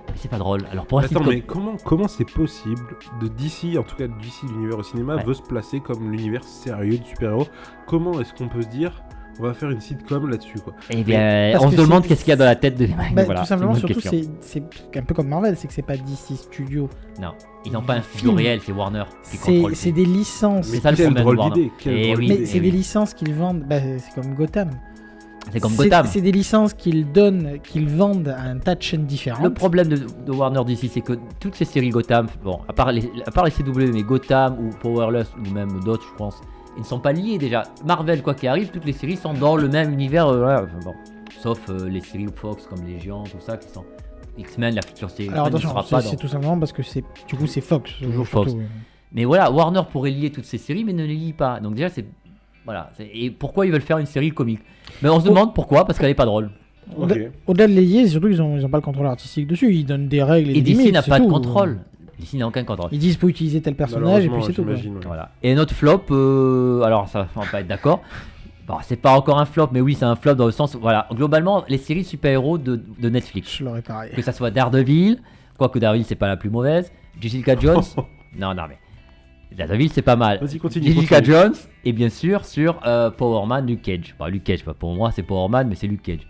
Mais 0.09 0.15
c'est 0.17 0.29
pas 0.31 0.37
drôle. 0.39 0.61
Alors, 0.71 0.85
pour 0.87 0.99
Attends, 1.01 1.23
mais 1.27 1.41
comment 1.41 1.77
comment 1.85 2.09
c'est 2.09 2.31
possible 2.31 2.83
de 3.21 3.29
DC, 3.29 3.79
en 3.79 3.83
tout 3.83 3.97
cas 3.97 4.09
DC, 4.09 4.43
l'univers 4.49 4.79
au 4.79 4.83
cinéma, 4.83 5.17
Ouais. 5.17 5.23
veut 5.25 5.33
se 5.33 5.43
placer 5.43 5.81
comme 5.81 6.11
l'univers 6.11 6.45
sérieux 6.45 6.99
de 6.99 7.05
super-héros? 7.05 7.47
Comment 7.87 8.21
est-ce 8.21 8.35
qu'on 8.35 8.49
peut 8.49 8.63
se 8.63 8.69
dire, 8.69 9.03
on 9.41 9.45
va 9.45 9.55
faire 9.55 9.71
une 9.71 9.81
sitcom 9.81 10.29
là-dessus, 10.29 10.59
quoi 10.61 10.75
Eh 10.91 11.03
bien, 11.03 11.53
on 11.61 11.71
se 11.71 11.77
demande 11.77 12.03
c'est- 12.03 12.09
qu'est-ce 12.11 12.21
qu'il 12.25 12.31
y 12.31 12.35
a 12.35 12.37
dans 12.37 12.45
la 12.45 12.57
tête 12.57 12.77
de. 12.77 12.87
Bah, 12.87 13.25
voilà, 13.25 13.41
tout 13.41 13.47
c'est 13.47 13.49
simplement, 13.49 13.75
surtout, 13.75 14.01
c'est 14.01 14.29
c'est 14.41 14.63
un 14.97 15.03
peu 15.03 15.15
comme 15.15 15.29
Marvel, 15.29 15.57
c'est 15.57 15.69
que 15.69 15.75
c'est 15.75 15.83
pas 15.83 15.97
DC 15.97 16.37
Studio. 16.37 16.89
Non, 17.21 17.33
ils 17.65 17.73
n'ont 17.73 17.83
pas 17.83 17.95
un 17.95 18.03
studio 18.03 18.31
Film. 18.31 18.37
réel, 18.37 18.61
c'est 18.65 18.73
Warner 18.73 19.05
C'est 19.23 19.63
c'est 19.75 19.93
des 19.93 20.05
licences. 20.05 20.71
Mais 20.71 20.81
ça, 20.81 20.91
le 20.93 21.15
problème 21.15 21.53
Eh. 21.57 22.15
Mais 22.17 22.45
c'est 22.47 22.55
oui. 22.55 22.61
des 22.61 22.71
licences 22.71 23.15
qu'ils 23.15 23.35
vendent. 23.35 23.65
Bah, 23.69 23.77
c'est 23.99 24.15
comme 24.21 24.35
Gotham. 24.35 24.71
C'est 25.51 25.61
comme 25.61 25.75
Gotham. 25.75 26.07
C'est 26.07 26.21
des 26.21 26.31
licences 26.33 26.73
qu'ils 26.73 27.11
donnent, 27.11 27.59
qu'ils 27.65 27.89
vendent 27.89 28.29
à 28.29 28.43
un 28.43 28.59
tas 28.59 28.75
de 28.77 28.83
chaînes 28.83 29.07
différentes. 29.07 29.43
Le 29.43 29.53
problème 29.53 29.89
de, 29.89 29.97
de 29.97 30.33
Warner 30.33 30.63
DC, 30.65 30.89
c'est 30.89 31.01
que 31.01 31.15
toutes 31.41 31.57
ces 31.57 31.65
séries 31.65 31.91
Gotham, 31.91 32.27
bon, 32.45 32.61
à 32.69 32.73
part 32.73 32.93
les, 32.93 33.11
à 33.27 33.31
part 33.33 33.45
les 33.45 33.51
CW, 33.51 33.91
mais 33.93 34.03
Gotham 34.03 34.57
ou 34.61 34.71
Powerless 34.79 35.29
ou 35.37 35.53
même 35.53 35.81
d'autres, 35.85 36.07
je 36.13 36.17
pense, 36.17 36.41
ils 36.77 36.81
ne 36.81 36.85
sont 36.87 36.99
pas 37.01 37.13
liés 37.13 37.39
déjà. 37.39 37.65
Marvel, 37.85 38.23
quoi 38.23 38.35
qu'il 38.35 38.49
arrive, 38.49 38.71
toutes 38.71 38.85
les 38.85 38.93
séries 38.93 39.17
sont 39.17 39.35
dans 39.35 39.57
le 39.57 39.69
même 39.69 39.93
univers, 39.93 40.27
euh, 40.29 40.57
enfin, 40.65 40.79
bon. 40.85 40.95
sauf 41.41 41.61
euh, 41.69 41.89
les 41.89 42.01
séries 42.01 42.27
Fox 42.35 42.67
comme 42.67 42.85
Légion, 42.87 43.25
tout 43.25 43.39
ça, 43.41 43.57
qui 43.57 43.69
sont 43.69 43.85
X-Men, 44.39 44.75
la 44.75 44.83
future 44.83 45.11
série 45.11 45.29
Alors 45.29 45.47
attention, 45.47 45.69
sera 45.71 45.83
pas 45.83 46.01
c'est 46.01 46.09
c'est 46.09 46.17
dans. 46.17 46.21
tout 46.23 46.29
simplement 46.29 46.59
parce 46.59 46.73
que 46.73 46.83
c'est 46.83 47.05
du 47.29 47.35
coup 47.37 47.47
c'est 47.47 47.61
Fox. 47.61 47.93
Toujours 47.99 48.27
surtout, 48.27 48.51
Fox. 48.51 48.53
oui. 48.59 48.65
Mais 49.13 49.25
voilà, 49.27 49.51
Warner 49.53 49.83
pourrait 49.91 50.11
lier 50.11 50.31
toutes 50.31 50.47
ces 50.47 50.57
séries, 50.57 50.85
mais 50.85 50.95
ne 50.95 51.05
les 51.05 51.15
lie 51.15 51.35
pas. 51.35 51.61
Donc 51.61 51.75
déjà, 51.75 51.91
c'est 51.91 52.07
voilà. 52.65 52.91
c'est- 52.97 53.11
Et 53.13 53.31
pourquoi 53.31 53.67
ils 53.67 53.73
veulent 53.73 53.83
faire 53.83 53.99
une 53.99 54.07
série 54.07 54.31
comique? 54.31 54.61
Mais 55.03 55.11
on 55.11 55.21
se 55.21 55.27
demande 55.27 55.55
pourquoi, 55.55 55.85
parce 55.85 55.99
qu'elle 55.99 56.09
est 56.11 56.15
pas 56.15 56.25
drôle. 56.25 56.51
Au-delà 56.97 57.27
Ok. 57.27 57.33
au-delà 57.49 57.67
de 57.69 57.73
les 57.75 57.85
lier, 57.85 58.07
surtout 58.09 58.29
ils 58.29 58.41
ont, 58.41 58.57
ils 58.57 58.65
ont 58.65 58.69
pas 58.71 58.79
le 58.79 58.83
contrôle 58.83 59.07
artistique 59.07 59.47
dessus. 59.47 59.73
Ils 59.75 59.85
donnent 59.85 60.09
des 60.09 60.23
règles 60.23 60.51
et, 60.51 60.59
Et 60.59 60.63
des 60.63 60.73
DC 60.75 60.91
n'a 60.93 61.03
pas 61.03 61.21
de 61.21 61.27
contrôle. 61.29 61.81
N'a 62.35 62.47
aucun 62.49 62.65
contrôle. 62.65 62.89
Ils 62.93 62.99
disent 62.99 63.17
faut 63.17 63.29
utiliser 63.29 63.61
tel 63.61 63.75
personnage 63.75 64.25
et 64.25 64.29
puis 64.29 64.43
c'est 64.45 64.53
tout. 64.53 64.65
quoi. 64.65 64.75
ouais. 64.75 64.91
Voilà. 65.05 65.31
Et 65.43 65.55
notre 65.55 65.75
flop, 65.75 66.03
euh, 66.11 66.83
alors 66.83 67.09
ça, 67.09 67.29
on 67.37 67.41
va 67.41 67.47
pas 67.47 67.61
être 67.61 67.67
d'accord. 67.69 68.01
Bon, 68.67 68.77
c'est 68.83 68.97
pas 68.97 69.13
encore 69.17 69.39
un 69.41 69.45
flop, 69.45 69.69
mais 69.73 69.81
oui, 69.81 69.95
c'est 69.95 70.05
un 70.05 70.15
flop 70.15 70.35
dans 70.35 70.47
le 70.47 70.53
sens 70.53 70.75
où, 70.75 70.81
voilà, 70.81 71.09
globalement, 71.13 71.65
les 71.69 71.79
séries 71.79 72.05
super-héros 72.05 72.59
de, 72.59 72.81
de 72.99 73.09
Netflix, 73.09 73.57
Je 73.59 73.65
l'aurais 73.65 73.83
pareil. 73.83 74.13
que 74.15 74.23
ça 74.23 74.33
soit 74.33 74.51
Daredevil, 74.53 75.19
quoique 75.59 75.79
Daredevil 75.81 76.05
c'est 76.05 76.15
pas 76.15 76.29
la 76.29 76.37
plus 76.37 76.49
mauvaise, 76.49 76.93
Jessica 77.21 77.59
Jones, 77.59 77.83
non, 78.39 78.55
non, 78.55 78.63
mais 78.69 78.79
Daredevil 79.57 79.91
c'est 79.91 80.01
pas 80.03 80.15
mal. 80.17 80.39
Vas-y, 80.41 80.59
continue. 80.59 80.87
Jessica 80.93 81.17
continue. 81.19 81.37
Jones, 81.37 81.55
et 81.85 81.93
bien 81.93 82.09
sûr 82.09 82.45
sur 82.45 82.79
euh, 82.87 83.11
Power 83.11 83.47
Man, 83.47 83.67
Luke 83.67 83.83
Cage. 83.83 84.15
Bah, 84.19 84.29
Luke 84.29 84.45
Cage, 84.45 84.65
pas 84.65 84.75
pour 84.75 84.95
moi, 84.95 85.11
c'est 85.11 85.25
Power 85.25 85.49
Man, 85.49 85.67
mais 85.69 85.75
c'est 85.75 85.89
Luke 85.89 86.03
Cage. 86.03 86.21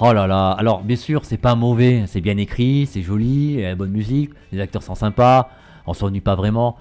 Oh 0.00 0.12
là 0.12 0.26
là, 0.26 0.50
alors 0.52 0.82
bien 0.82 0.96
sûr, 0.96 1.24
c'est 1.24 1.36
pas 1.38 1.54
mauvais, 1.56 2.04
c'est 2.06 2.20
bien 2.20 2.36
écrit, 2.36 2.86
c'est 2.90 3.02
joli, 3.02 3.54
il 3.54 3.60
y 3.60 3.64
a 3.64 3.70
la 3.70 3.74
bonne 3.74 3.90
musique, 3.90 4.30
les 4.52 4.60
acteurs 4.60 4.82
sont 4.82 4.94
sympas, 4.94 5.48
on 5.86 5.92
s'ennuie 5.94 6.20
pas 6.20 6.36
vraiment. 6.36 6.76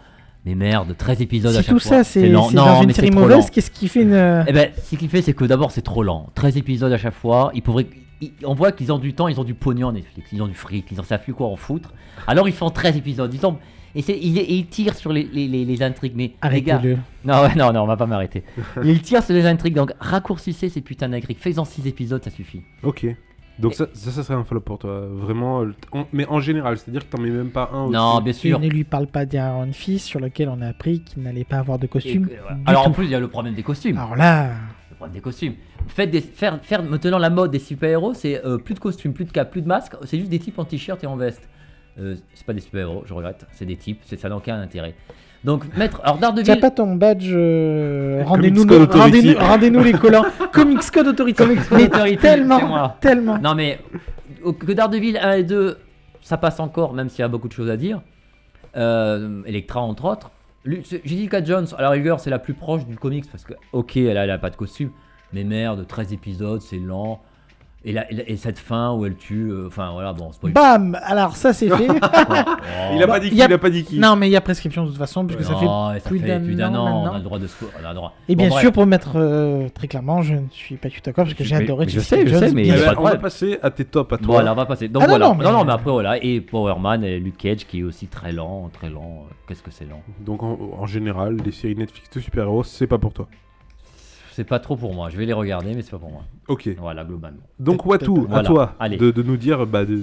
Mais 0.46 0.54
merde, 0.56 0.96
13 0.98 1.22
épisodes 1.22 1.54
à 1.56 1.62
chaque 1.62 1.74
tout 1.76 1.80
fois. 1.80 1.90
ça 1.98 2.04
c'est 2.04 2.30
lent. 2.30 2.50
c'est 2.50 2.56
Non, 2.56 2.66
dans 2.66 2.82
une 2.82 2.88
mais 2.88 2.94
série 2.94 3.12
mauvaise, 3.12 3.50
qu'est-ce 3.50 3.72
qui 3.72 3.88
fait 3.88 4.04
une. 4.04 4.46
Eh 4.48 4.54
ben, 4.54 4.70
ce 4.82 4.96
qu'il 4.96 5.10
fait, 5.10 5.22
c'est 5.22 5.34
que 5.34 5.44
d'abord, 5.46 5.72
c'est 5.72 5.82
trop 5.82 6.04
lent. 6.04 6.30
13 6.36 6.56
épisodes 6.58 6.92
à 6.94 6.98
chaque 6.98 7.16
fois. 7.16 7.52
Ils 7.54 7.62
pourraient... 7.62 7.88
ils- 8.22 8.32
On 8.46 8.54
voit 8.54 8.72
qu'ils 8.72 8.92
ont 8.94 8.98
du 9.00 9.14
temps, 9.14 9.28
ils 9.28 9.42
ont 9.42 9.44
du 9.44 9.56
pognon 9.56 9.92
Netflix, 9.92 10.30
ils 10.32 10.42
ont 10.42 10.48
du 10.48 10.54
fric, 10.54 10.86
ils 10.92 11.00
en 11.02 11.04
savent 11.04 11.22
plus 11.24 11.34
quoi 11.34 11.48
en 11.48 11.58
foutre. 11.58 11.92
Alors 12.28 12.48
ils 12.48 12.54
font 12.54 12.70
13 12.70 12.96
épisodes. 12.96 13.34
Ils 13.34 13.46
ont... 13.46 13.58
et, 14.00 14.54
ils 14.56 14.68
tirent 14.68 14.96
sur 14.96 15.12
les, 15.14 15.24
les, 15.24 15.48
les- 15.48 15.66
les 15.66 15.84
intrigues. 15.84 16.14
Mais 16.16 16.34
les 16.52 16.62
gars, 16.62 16.76
Arrêtez-le. 16.76 16.98
non, 17.26 17.42
ouais, 17.42 17.56
non, 17.56 17.72
non, 17.74 17.82
on 17.84 17.88
va 17.88 17.98
pas 17.98 18.06
m'arrêter. 18.06 18.44
ils 18.84 19.02
tirent 19.02 19.24
sur 19.24 19.34
les 19.34 19.46
intrigues, 19.46 19.76
donc 19.76 19.92
raccourcissez 20.00 20.70
ces 20.70 20.82
putains 20.82 21.10
d'intrigues. 21.10 21.38
Faites-en 21.40 21.66
6 21.66 21.88
épisodes, 21.88 22.24
ça 22.24 22.30
suffit. 22.32 22.62
Ok. 22.84 23.06
Donc 23.60 23.74
ça, 23.74 23.88
ça, 23.94 24.12
ça 24.12 24.22
serait 24.24 24.36
un 24.38 24.44
flop 24.44 24.60
pour 24.62 24.78
toi, 24.78 25.08
vraiment. 25.12 25.62
euh, 25.64 25.74
en- 25.92 26.06
mais 26.14 26.28
en 26.28 26.40
général, 26.40 26.78
c'est-à-dire 26.78 27.10
que 27.10 27.16
t'en 27.16 27.20
mets 27.22 27.32
même 27.32 27.50
pas 27.50 27.72
un. 27.74 27.90
Non, 27.90 28.18
au-dessus. 28.18 28.50
bien 28.50 28.58
sûr. 28.58 28.60
ne 28.60 28.70
lui 28.70 28.84
parle 28.84 29.08
pas 29.08 29.26
d'Iron 29.26 29.72
Fist 29.74 30.06
sur 30.06 30.20
lequel 30.20 30.48
on 30.50 30.62
a 30.62 30.68
appris 30.68 31.02
qu'il 31.02 31.24
n'allait 31.24 31.44
pas 31.44 31.58
avoir 31.58 31.80
de 31.80 31.88
costume. 31.88 32.30
Alors 32.68 32.88
en 32.88 32.92
plus, 32.92 33.06
il 33.06 33.12
y 33.12 33.16
a 33.16 33.20
le 33.20 33.28
problème 33.28 33.56
des 33.56 33.64
costumes. 33.64 33.98
Alors 33.98 34.16
là, 34.16 34.52
Le 34.92 34.96
problème 34.96 35.16
des 35.16 35.22
costumes. 35.22 35.54
Faites 35.88 36.12
des, 36.12 36.22
faire, 36.22 36.60
faire 36.62 36.84
maintenant 36.84 37.18
la 37.18 37.30
mode 37.32 37.50
des 37.50 37.58
super-héros, 37.60 38.14
c'est 38.14 38.46
euh, 38.46 38.58
plus 38.60 38.76
de 38.76 38.80
costumes, 38.80 39.14
plus 39.14 39.26
de 39.26 39.32
cap, 39.32 39.50
plus 39.50 39.62
de 39.64 39.68
masques, 39.68 39.94
c'est 40.04 40.20
juste 40.20 40.30
des 40.30 40.38
types 40.40 40.60
en 40.60 40.66
t-shirt 40.66 41.04
et 41.04 41.08
en 41.08 41.16
veste. 41.16 41.50
Euh, 42.00 42.16
c'est 42.34 42.46
pas 42.46 42.54
des 42.54 42.60
super-héros, 42.62 43.04
je 43.06 43.14
regrette, 43.14 43.46
c'est 43.52 43.66
des 43.66 43.76
types, 43.76 44.02
c'est- 44.06 44.18
ça 44.20 44.30
n'a 44.30 44.38
aucun 44.38 44.60
intérêt. 44.62 44.94
Donc 45.44 45.64
mettre. 45.78 46.02
Alors 46.04 46.18
Daredevil. 46.18 46.60
pas 46.60 46.72
ton 46.72 46.96
badge. 46.96 47.30
euh, 47.32 48.18
Comics 48.24 48.28
Rendez-nous 48.30 48.66
Code 48.66 48.78
nos- 48.80 48.84
Authority. 48.84 49.34
rendez-nous 49.34 49.40
rendez-nous 49.48 49.84
les 49.84 49.94
collants. 49.94 50.26
Comics 50.54 50.92
Code 50.92 51.08
Authority. 51.08 51.38
Code 51.38 51.50
Mais 51.72 51.84
Authority, 51.86 52.10
c'est 52.16 52.18
tellement, 52.22 52.68
moi. 52.68 52.98
tellement. 53.02 53.38
Non 53.40 53.56
mais 53.56 53.80
au- 54.44 54.54
que 54.54 54.72
Daredevil 54.72 55.18
1 55.18 55.32
et 55.34 55.44
2, 55.44 55.78
ça 56.22 56.38
passe 56.38 56.60
encore, 56.60 56.94
même 56.94 57.10
s'il 57.10 57.20
y 57.20 57.24
a 57.24 57.28
beaucoup 57.28 57.48
de 57.48 57.54
choses 57.54 57.70
à 57.70 57.78
dire. 57.78 58.02
Euh, 58.76 59.42
Electra 59.46 59.82
entre 59.82 60.06
autres. 60.06 60.32
Lui- 60.66 60.82
c'est- 60.84 61.02
Jessica 61.06 61.44
Jones, 61.44 61.68
à 61.78 61.82
la 61.82 61.90
rigueur, 61.90 62.20
c'est 62.20 62.30
la 62.30 62.40
plus 62.40 62.54
proche 62.54 62.86
du 62.86 62.96
comics 62.98 63.26
parce 63.32 63.44
que, 63.44 63.54
ok, 63.72 63.98
elle 63.98 64.18
a, 64.18 64.24
elle 64.26 64.32
a 64.32 64.38
pas 64.38 64.50
de 64.50 64.56
costume, 64.56 64.92
mais 65.34 65.44
merde, 65.44 65.86
13 65.88 66.14
épisodes, 66.14 66.62
c'est 66.62 66.78
lent. 66.78 67.22
Et, 67.86 67.94
la- 67.94 68.12
et 68.12 68.16
la- 68.16 68.30
et 68.30 68.36
cette 68.38 68.58
fin 68.60 68.92
où 68.94 69.06
elle 69.06 69.16
tue, 69.16 69.50
euh, 69.50 69.68
enfin 69.68 69.92
voilà, 69.94 70.12
bon, 70.12 70.32
spoil. 70.34 70.52
Bam 70.52 70.98
Alors 71.04 71.36
ça 71.38 71.54
c'est 71.54 71.70
fait. 71.70 71.88
Il 72.94 73.02
a 73.02 73.06
Oh. 73.06 73.08
pas 73.08 73.20
dit 73.20 73.30
qui, 73.30 73.36
y 73.36 73.42
a- 73.42 73.46
il 73.46 73.54
a 73.54 73.58
pas 73.58 73.70
dit 73.70 73.84
qui. 73.84 74.00
non 74.00 74.16
mais 74.16 74.28
il 74.28 74.32
y 74.32 74.36
a 74.36 74.42
prescription 74.42 74.84
de 74.84 74.90
toute 74.90 74.98
façon 74.98 75.26
puisque 75.26 75.44
ça 75.44 75.56
fait. 75.56 75.66
Non, 75.66 75.94
et 75.94 76.00
plus 76.00 76.20
d'un 76.20 76.40
plus 76.42 76.56
d'un 76.56 76.74
an 76.76 76.86
an, 76.86 77.04
on 77.12 77.14
a 77.14 77.18
le 77.18 77.24
droit 77.24 77.40
de 77.40 77.48
on 77.82 77.86
a 77.86 77.90
le 77.90 77.96
droit. 77.96 78.14
Et 78.28 78.36
Bon, 78.36 78.44
bien 78.44 78.50
bref. 78.50 78.62
sûr 78.62 78.72
pour 78.74 78.86
mettre 78.88 79.12
euh, 79.16 79.70
très 79.70 79.88
clairement, 79.88 80.22
je 80.22 80.34
ne 80.36 80.48
suis 80.52 80.76
pas 80.76 80.90
tout 80.90 81.00
d'accord 81.04 81.26
parce 81.26 81.36
que 81.36 81.44
j'ai 81.44 81.56
Mais- 81.56 81.64
adoré 81.64 81.86
mais 81.86 81.92
je 81.92 82.00
sais, 82.00 82.28
je 82.28 82.36
sais, 82.36 82.52
mais 82.52 82.70
a 82.72 82.76
Eh 82.78 82.80
ben, 82.88 82.96
on 82.98 83.04
va 83.04 83.16
passer 83.18 83.58
à 83.62 83.70
tes 83.70 83.86
tops 83.86 84.12
à 84.12 84.18
toi. 84.18 84.26
Voilà, 84.36 84.52
on 84.52 84.56
va 84.56 84.66
passer. 84.66 84.90
Donc 84.90 85.04
Ah 85.04 85.08
non, 85.08 85.12
voilà. 85.12 85.26
non, 85.28 85.32
Non, 85.36 85.38
mais- 85.38 85.52
non, 85.60 85.66
mais 85.66 85.74
après 85.74 85.92
voilà. 85.92 86.24
Et 86.24 86.42
Power 86.42 86.76
Man 86.80 87.04
et 87.04 87.20
Luke 87.20 87.38
Cage 87.38 87.66
qui 87.68 87.80
est 87.80 87.84
aussi 87.84 88.08
très 88.08 88.32
lent, 88.34 88.70
très 88.74 88.90
lent. 88.90 89.26
Qu'est-ce 89.48 89.64
que 89.64 89.72
c'est 89.72 89.86
lent? 89.86 90.02
Donc 90.20 90.44
en, 90.44 90.58
en 90.78 90.86
général, 90.88 91.38
les 91.46 91.52
séries 91.52 91.76
Netflix 91.76 92.10
de 92.10 92.20
super-héros, 92.20 92.64
c'est 92.64 92.88
pas 92.88 92.98
pour 92.98 93.14
toi. 93.14 93.28
C'est 94.38 94.44
pas 94.44 94.60
trop 94.60 94.76
pour 94.76 94.94
moi. 94.94 95.10
Je 95.10 95.18
vais 95.18 95.26
les 95.26 95.34
regarder, 95.34 95.74
mais 95.74 95.82
c'est 95.82 95.90
pas 95.90 95.98
pour 95.98 96.12
moi. 96.12 96.22
Ok. 96.48 96.70
Voilà, 96.80 97.04
globalement. 97.04 97.40
Donc 97.58 97.84
Watu, 97.88 98.12
à 98.12 98.14
Voilà, 98.30 98.44
toi 98.48 98.76
allez. 98.80 98.98
de, 98.98 99.10
de 99.10 99.24
nous 99.24 99.36
dire, 99.36 99.66
bah, 99.66 99.84
de... 99.84 99.96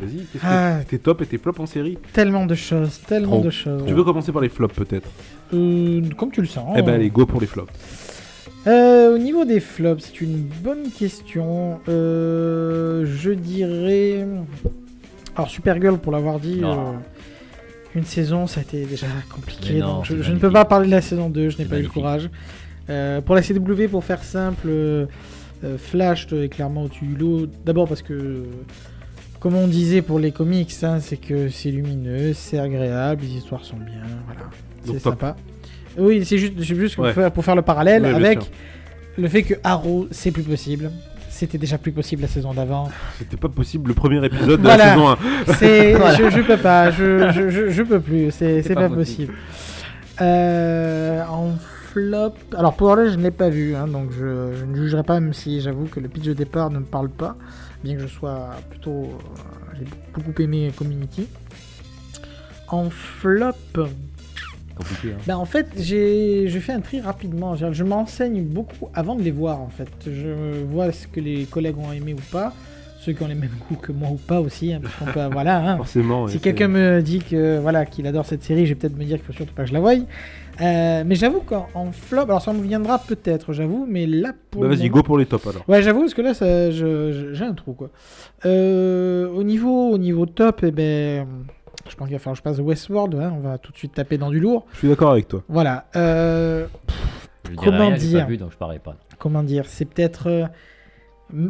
vas-y, 0.00 0.24
qu'est-ce 0.32 0.38
que 0.38 0.46
Ah. 0.48 0.78
tes 0.88 0.98
tops 0.98 1.20
et 1.22 1.26
tes 1.26 1.36
flops 1.36 1.60
en 1.60 1.66
série 1.66 1.98
Tellement 2.14 2.46
de 2.46 2.54
choses, 2.54 3.00
tellement 3.06 3.32
Trop. 3.32 3.42
de 3.44 3.50
choses. 3.50 3.84
Tu 3.86 3.92
veux 3.92 4.02
commencer 4.02 4.32
par 4.32 4.40
les 4.40 4.48
flops 4.48 4.74
peut-être 4.74 5.10
Euh, 5.52 6.00
comme 6.16 6.30
tu 6.30 6.40
le 6.40 6.46
sens. 6.46 6.74
Eh 6.78 6.80
ben 6.80 6.94
allez, 6.94 7.10
go 7.10 7.26
pour 7.26 7.38
les 7.38 7.46
flops. 7.46 7.70
Euh, 8.66 9.14
au 9.14 9.18
niveau 9.18 9.44
des 9.44 9.60
flops, 9.60 10.02
c'est 10.06 10.22
une 10.22 10.38
bonne 10.62 10.88
question. 10.98 11.78
Euh, 11.90 13.04
je 13.04 13.30
dirais. 13.32 14.26
Alors, 15.36 15.50
Supergirl, 15.50 15.98
pour 15.98 16.12
l'avoir 16.12 16.40
dit, 16.40 16.60
Non. 16.60 16.72
euh, 16.72 16.92
une 17.94 18.04
saison, 18.04 18.46
ça 18.46 18.60
a 18.60 18.62
été 18.62 18.86
déjà 18.86 19.06
compliqué. 19.34 19.74
Mais 19.74 19.80
non, 19.80 19.96
donc 19.96 20.04
je, 20.06 20.12
c'est 20.12 20.14
je 20.14 20.18
ne 20.18 20.22
magnifique. 20.28 20.40
peux 20.40 20.50
pas 20.50 20.64
parler 20.64 20.86
de 20.86 20.92
la 20.92 21.02
saison 21.02 21.28
2, 21.28 21.50
je 21.50 21.58
n'ai 21.58 21.64
C'est 21.64 21.68
pas 21.68 21.76
eu 21.76 21.82
le 21.82 21.88
magnifique. 21.88 21.92
courage. 21.92 22.30
Euh, 22.90 23.20
pour 23.20 23.34
la 23.34 23.42
CW, 23.42 23.88
pour 23.90 24.04
faire 24.04 24.22
simple, 24.24 24.66
euh, 24.68 25.06
euh, 25.64 25.78
Flash 25.78 26.26
est 26.32 26.48
clairement 26.48 26.84
au-dessus 26.84 27.04
du 27.06 27.16
lot. 27.16 27.46
D'abord 27.64 27.88
parce 27.88 28.02
que, 28.02 28.44
comme 29.40 29.54
on 29.54 29.68
disait 29.68 30.02
pour 30.02 30.18
les 30.18 30.32
comics, 30.32 30.72
hein, 30.82 30.98
c'est 31.00 31.16
que 31.16 31.48
c'est 31.48 31.70
lumineux, 31.70 32.32
c'est 32.34 32.58
agréable, 32.58 33.22
les 33.22 33.36
histoires 33.36 33.64
sont 33.64 33.76
bien, 33.76 34.02
voilà. 34.26 34.50
C'est 34.84 34.98
sympa. 34.98 35.36
Oui, 35.96 36.24
c'est 36.24 36.38
juste, 36.38 36.60
juste 36.60 36.98
Ouais. 36.98 37.12
pour, 37.12 37.14
faire, 37.22 37.30
pour 37.32 37.44
faire 37.44 37.54
le 37.56 37.62
parallèle 37.62 38.02
Ouais, 38.02 38.14
avec 38.14 38.38
le 39.18 39.28
fait 39.28 39.42
que 39.42 39.54
Arrow, 39.62 40.08
c'est 40.10 40.30
plus 40.30 40.42
possible. 40.42 40.90
C'était 41.28 41.58
déjà 41.58 41.78
plus 41.78 41.92
possible 41.92 42.22
la 42.22 42.28
saison 42.28 42.52
d'avant. 42.54 42.90
C'était 43.18 43.36
pas 43.36 43.48
possible 43.48 43.88
le 43.88 43.94
premier 43.94 44.24
épisode 44.24 44.60
de 44.60 44.66
Voilà. 44.66 44.86
la 44.86 44.92
saison 44.94 45.08
1. 45.10 45.18
C'est, 45.58 45.94
Voilà. 45.96 46.14
je, 46.16 46.30
je 46.30 46.40
peux 46.40 46.56
pas, 46.56 46.90
je, 46.90 47.30
je, 47.32 47.50
je, 47.50 47.70
je 47.70 47.82
peux 47.82 48.00
plus, 48.00 48.30
c'est, 48.30 48.62
pas 48.74 48.88
possible. 48.88 49.32
Euh, 50.20 51.22
en 51.26 51.52
flop, 51.92 52.32
alors 52.56 52.74
Powerless, 52.74 53.12
je 53.12 53.18
ne 53.18 53.22
l'ai 53.24 53.30
pas 53.30 53.50
vu, 53.50 53.74
hein, 53.74 53.86
donc 53.86 54.12
je, 54.12 54.54
je 54.54 54.64
ne 54.64 54.74
jugerai 54.74 55.02
pas, 55.02 55.20
même 55.20 55.34
si 55.34 55.60
j'avoue 55.60 55.86
que 55.86 56.00
le 56.00 56.08
pitch 56.08 56.24
de 56.24 56.32
départ 56.32 56.70
ne 56.70 56.78
me 56.78 56.84
parle 56.84 57.10
pas, 57.10 57.36
bien 57.84 57.96
que 57.96 58.00
je 58.00 58.06
sois 58.06 58.50
plutôt, 58.70 59.04
euh, 59.04 59.76
j'ai 59.78 59.84
beaucoup 60.14 60.40
aimé 60.40 60.72
Community. 60.74 61.28
En 62.68 62.88
flop, 62.88 63.52
Compliqué, 64.74 65.08
hein. 65.12 65.18
ben 65.26 65.36
en 65.36 65.44
fait, 65.44 65.68
j'ai 65.76 66.48
je 66.48 66.58
fais 66.58 66.72
un 66.72 66.80
tri 66.80 67.00
rapidement. 67.00 67.54
Je 67.54 67.84
m'enseigne 67.84 68.42
beaucoup 68.42 68.88
avant 68.94 69.14
de 69.14 69.22
les 69.22 69.30
voir 69.30 69.60
en 69.60 69.68
fait. 69.68 69.90
Je 70.06 70.62
vois 70.64 70.90
ce 70.92 71.06
que 71.06 71.20
les 71.20 71.44
collègues 71.44 71.76
ont 71.76 71.92
aimé 71.92 72.14
ou 72.14 72.32
pas. 72.32 72.54
Ceux 73.04 73.12
qui 73.12 73.22
ont 73.22 73.26
les 73.28 73.34
mêmes 73.34 73.50
goûts 73.68 73.76
que 73.76 73.90
moi 73.92 74.08
ou 74.10 74.16
pas 74.16 74.40
aussi. 74.40 74.72
hein, 74.72 74.80
parce 74.82 74.94
qu'on 74.96 75.04
peut- 75.06 75.28
voilà. 75.32 75.58
hein. 75.72 75.76
Forcément. 75.78 76.28
Si 76.28 76.34
ouais, 76.36 76.40
quelqu'un 76.40 76.66
c'est- 76.66 76.72
me 76.72 77.00
dit 77.02 77.18
que 77.18 77.58
voilà 77.58 77.84
qu'il 77.84 78.06
adore 78.06 78.24
cette 78.26 78.42
série, 78.42 78.64
je 78.66 78.70
vais 78.74 78.78
peut-être 78.78 78.96
me 78.96 79.04
dire 79.04 79.16
qu'il 79.18 79.26
faut 79.26 79.32
surtout 79.32 79.54
pas 79.54 79.62
que 79.62 79.68
je 79.68 79.74
la 79.74 79.80
voie. 79.80 79.92
Euh, 80.60 81.02
mais 81.06 81.14
j'avoue 81.14 81.40
qu'en 81.40 81.66
en 81.74 81.90
flop, 81.92 82.22
alors 82.24 82.42
ça 82.42 82.52
me 82.52 82.62
viendra 82.62 82.98
peut-être, 82.98 83.52
j'avoue, 83.54 83.86
mais 83.88 84.06
là 84.06 84.32
pour 84.50 84.60
Bah, 84.62 84.68
vas-y, 84.68 84.80
moment- 84.82 84.92
go 84.92 85.02
pour 85.02 85.18
les 85.18 85.24
tops 85.26 85.46
alors. 85.46 85.62
Ouais, 85.66 85.82
j'avoue 85.82 86.00
parce 86.00 86.14
que 86.14 86.20
là, 86.22 86.34
ça, 86.34 86.70
j'ai 86.70 87.44
un 87.44 87.54
trou 87.54 87.72
quoi. 87.72 87.88
Euh, 88.44 89.28
au 89.28 89.42
niveau, 89.44 89.90
au 89.90 89.98
niveau 89.98 90.26
top, 90.26 90.60
eh 90.62 90.70
ben, 90.70 91.26
je 91.88 91.94
pense 91.96 92.06
qu'il 92.06 92.16
va 92.16 92.18
falloir 92.20 92.34
que 92.34 92.38
je 92.38 92.42
passe 92.42 92.58
Westworld. 92.58 93.14
hein, 93.14 93.32
on 93.36 93.40
va 93.40 93.58
tout 93.58 93.72
de 93.72 93.78
suite 93.78 93.94
taper 93.94 94.18
dans 94.18 94.30
du 94.30 94.40
lourd. 94.40 94.66
Je 94.74 94.78
suis 94.78 94.88
d'accord 94.88 95.10
avec 95.12 95.26
toi. 95.28 95.42
Voilà. 95.48 95.86
euh, 95.96 96.66
Comment 97.56 97.88
rien, 97.88 97.96
dire 97.96 98.20
pas 98.20 98.26
vu, 98.26 98.36
donc 98.36 98.50
je 98.52 98.56
pas. 98.56 98.70
comment 99.18 99.42
dire 99.42 99.64
C'est 99.66 99.84
peut-être 99.84 100.26
euh, 100.28 100.42
m- 100.42 100.50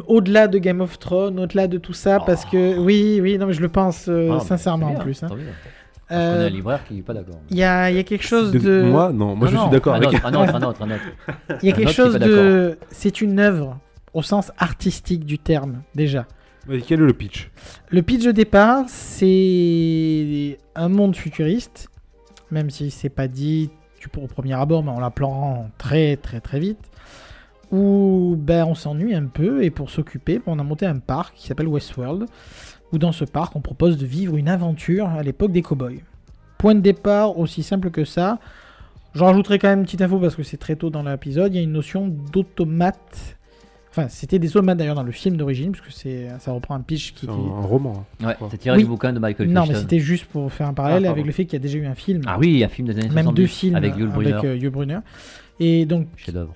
au-delà 0.07 0.47
de 0.47 0.57
Game 0.59 0.81
of 0.81 0.97
Thrones, 0.99 1.39
au-delà 1.39 1.67
de 1.67 1.77
tout 1.77 1.93
ça, 1.93 2.19
parce 2.19 2.45
que 2.45 2.77
oui, 2.79 3.19
oui, 3.21 3.37
non, 3.37 3.47
mais 3.47 3.53
je 3.53 3.61
le 3.61 3.69
pense 3.69 4.05
euh, 4.07 4.31
Ah, 4.35 4.39
sincèrement 4.39 4.87
en 4.91 4.95
plus. 4.95 5.23
hein. 5.23 5.27
Euh, 6.11 6.33
connais 6.33 6.45
un 6.45 6.49
libraire 6.49 6.83
qui 6.85 6.99
est 6.99 7.01
pas 7.01 7.13
d'accord. 7.13 7.35
Il 7.49 7.57
y 7.57 7.63
a, 7.63 7.89
y 7.89 7.97
a 7.97 8.03
quelque 8.03 8.25
chose 8.25 8.51
De- 8.51 8.59
de. 8.59 8.81
Moi, 8.83 9.11
non. 9.13 9.35
Moi, 9.35 9.47
Ah 9.47 9.51
je 9.51 9.55
non, 9.55 9.61
suis 9.63 9.71
d'accord 9.71 9.95
avec. 9.95 10.13
un 10.13 10.33
autre, 10.33 10.55
un 10.55 10.61
autre, 10.67 10.81
un 10.83 10.91
autre. 10.91 11.03
Il 11.63 11.69
y 11.69 11.71
a 11.71 11.75
Un 11.75 11.77
quelque 11.77 11.91
chose 11.93 12.19
de. 12.19 12.77
C'est 12.91 13.21
une 13.21 13.39
œuvre 13.39 13.79
au 14.13 14.21
sens 14.21 14.51
artistique 14.57 15.25
du 15.25 15.39
terme, 15.39 15.81
déjà. 15.95 16.25
Vas-y, 16.67 16.81
quel 16.83 17.01
est 17.01 17.05
le 17.05 17.13
pitch? 17.13 17.49
Le 17.89 18.01
pitch 18.03 18.23
de 18.25 18.31
départ, 18.31 18.83
c'est 18.87 20.57
un 20.75 20.89
monde 20.89 21.15
futuriste, 21.15 21.87
même 22.51 22.69
si 22.69 22.91
c'est 22.91 23.09
pas 23.09 23.27
dit 23.27 23.69
au 24.17 24.27
premier 24.27 24.53
abord, 24.53 24.83
mais 24.83 24.91
on 24.91 24.99
l'apprend 24.99 25.69
très 25.77 26.17
très 26.17 26.41
très 26.41 26.59
vite, 26.59 26.77
où 27.73 28.35
ben, 28.37 28.65
on 28.65 28.75
s'ennuie 28.75 29.15
un 29.15 29.25
peu 29.25 29.63
et 29.63 29.69
pour 29.71 29.89
s'occuper, 29.89 30.39
on 30.45 30.59
a 30.59 30.63
monté 30.63 30.85
un 30.85 30.99
parc 30.99 31.35
qui 31.35 31.47
s'appelle 31.47 31.67
Westworld, 31.67 32.25
où 32.91 32.97
dans 32.99 33.11
ce 33.11 33.25
parc 33.25 33.55
on 33.55 33.61
propose 33.61 33.97
de 33.97 34.05
vivre 34.05 34.37
une 34.37 34.47
aventure 34.47 35.07
à 35.09 35.23
l'époque 35.23 35.51
des 35.51 35.63
cowboys. 35.63 36.01
Point 36.59 36.75
de 36.75 36.79
départ 36.81 37.37
aussi 37.37 37.63
simple 37.63 37.89
que 37.89 38.05
ça. 38.05 38.39
J'en 39.15 39.25
rajouterai 39.25 39.59
quand 39.59 39.67
même 39.67 39.79
une 39.79 39.85
petite 39.85 40.01
info 40.01 40.17
parce 40.19 40.35
que 40.35 40.43
c'est 40.43 40.57
très 40.57 40.75
tôt 40.75 40.89
dans 40.89 41.03
l'épisode. 41.03 41.53
Il 41.53 41.57
y 41.57 41.59
a 41.59 41.63
une 41.63 41.71
notion 41.73 42.07
d'automate. 42.07 43.37
Enfin, 43.91 44.07
c'était 44.09 44.39
des 44.39 44.47
automates 44.57 44.77
d'ailleurs 44.79 44.95
dans 44.95 45.03
le 45.03 45.11
film 45.11 45.37
d'origine, 45.37 45.71
puisque 45.71 45.91
c'est, 45.91 46.27
ça 46.39 46.51
reprend 46.51 46.73
un 46.73 46.79
pitch 46.81 47.13
qui, 47.13 47.27
C'est 47.27 47.31
un, 47.31 47.35
roman. 47.35 48.05
hein. 48.23 48.27
Ouais, 48.27 48.35
c'est 48.49 48.57
tiré 48.57 48.77
Oui. 48.77 48.83
du 48.83 48.89
bouquin 48.89 49.13
de 49.13 49.19
Michael 49.19 49.49
non, 49.49 49.61
mais 49.61 49.67
Crichton. 49.67 49.81
c'était 49.81 49.99
juste 49.99 50.25
pour 50.25 50.51
faire 50.51 50.67
un 50.67 50.73
parallèle 50.73 51.05
Ah, 51.05 51.11
avec 51.11 51.25
le 51.27 51.31
fait 51.31 51.45
qu'il 51.45 51.53
y 51.53 51.57
a 51.57 51.59
déjà 51.59 51.77
eu 51.77 51.85
un 51.85 51.93
film, 51.93 52.21
Ah 52.25 52.37
oui, 52.39 52.63
un 52.63 52.69
film 52.69 52.87
des 52.87 52.93
années 52.97 53.09
même 53.09 53.25
70 53.25 53.33
deux 53.35 53.45
films 53.47 53.75
avec 53.75 53.95
Yul 53.95 54.09
Brynner. 54.09 54.39
euh, 54.45 54.55
Yul 54.57 54.71
Brynner. 54.71 54.99
Et 55.59 55.85
donc, 55.85 56.07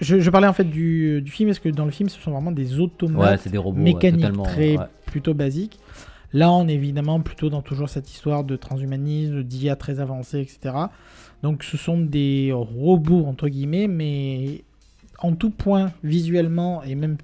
je, 0.02 0.20
je 0.20 0.30
parlais 0.30 0.48
en 0.48 0.54
fait 0.54 0.64
du, 0.64 1.22
du 1.22 1.32
film, 1.32 1.50
parce 1.50 1.60
que 1.60 1.70
dans 1.70 1.86
le 1.86 1.92
film, 1.92 2.10
ce 2.10 2.20
sont 2.20 2.32
vraiment 2.32 2.52
des 2.52 2.76
Ouais, 2.76 2.82
automates 2.82 3.42
c'est 3.42 3.50
des 3.52 3.58
robots 3.58 3.78
ouais, 3.78 3.84
mécaniques 3.84 4.44
très 4.44 4.78
ouais. 4.78 4.86
plutôt 5.06 5.34
basiques. 5.34 5.80
Là, 6.34 6.52
on 6.52 6.68
est 6.68 6.74
évidemment 6.74 7.22
plutôt 7.22 7.50
dans 7.50 7.62
toujours 7.62 7.90
cette 7.90 8.12
histoire 8.12 8.44
de 8.44 8.56
transhumanisme, 8.56 9.44
d'IA 9.44 9.76
très 9.76 10.00
avancée, 10.00 10.40
etc. 10.40 10.76
Donc, 11.44 11.64
ce 11.64 11.78
sont 11.78 12.00
des 12.00 12.52
robots, 12.54 13.26
entre 13.26 13.48
guillemets, 13.48 13.88
mais 13.88 14.64
en 15.20 15.34
tout 15.34 15.52
point, 15.52 15.92
visuellement 16.04 16.84
et 16.84 16.96
même 16.96 17.18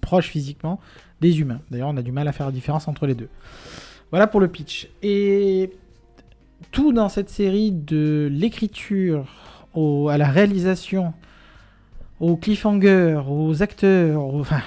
proche 0.00 0.28
physiquement, 0.28 0.80
des 1.20 1.40
humains. 1.40 1.60
D'ailleurs, 1.70 1.88
on 1.88 1.96
a 1.96 2.02
du 2.02 2.12
mal 2.12 2.28
à 2.28 2.32
faire 2.32 2.46
la 2.46 2.52
différence 2.52 2.88
entre 2.88 3.06
les 3.06 3.14
deux. 3.14 3.28
Voilà 4.10 4.26
pour 4.26 4.40
le 4.40 4.48
pitch. 4.48 4.88
Et 5.02 5.70
tout 6.70 6.92
dans 6.92 7.08
cette 7.08 7.28
série, 7.28 7.72
de 7.72 8.28
l'écriture 8.32 9.26
à 9.76 10.18
la 10.18 10.28
réalisation, 10.28 11.12
au 12.20 12.36
cliffhanger, 12.36 13.20
aux 13.28 13.62
acteurs, 13.62 14.22
enfin, 14.22 14.62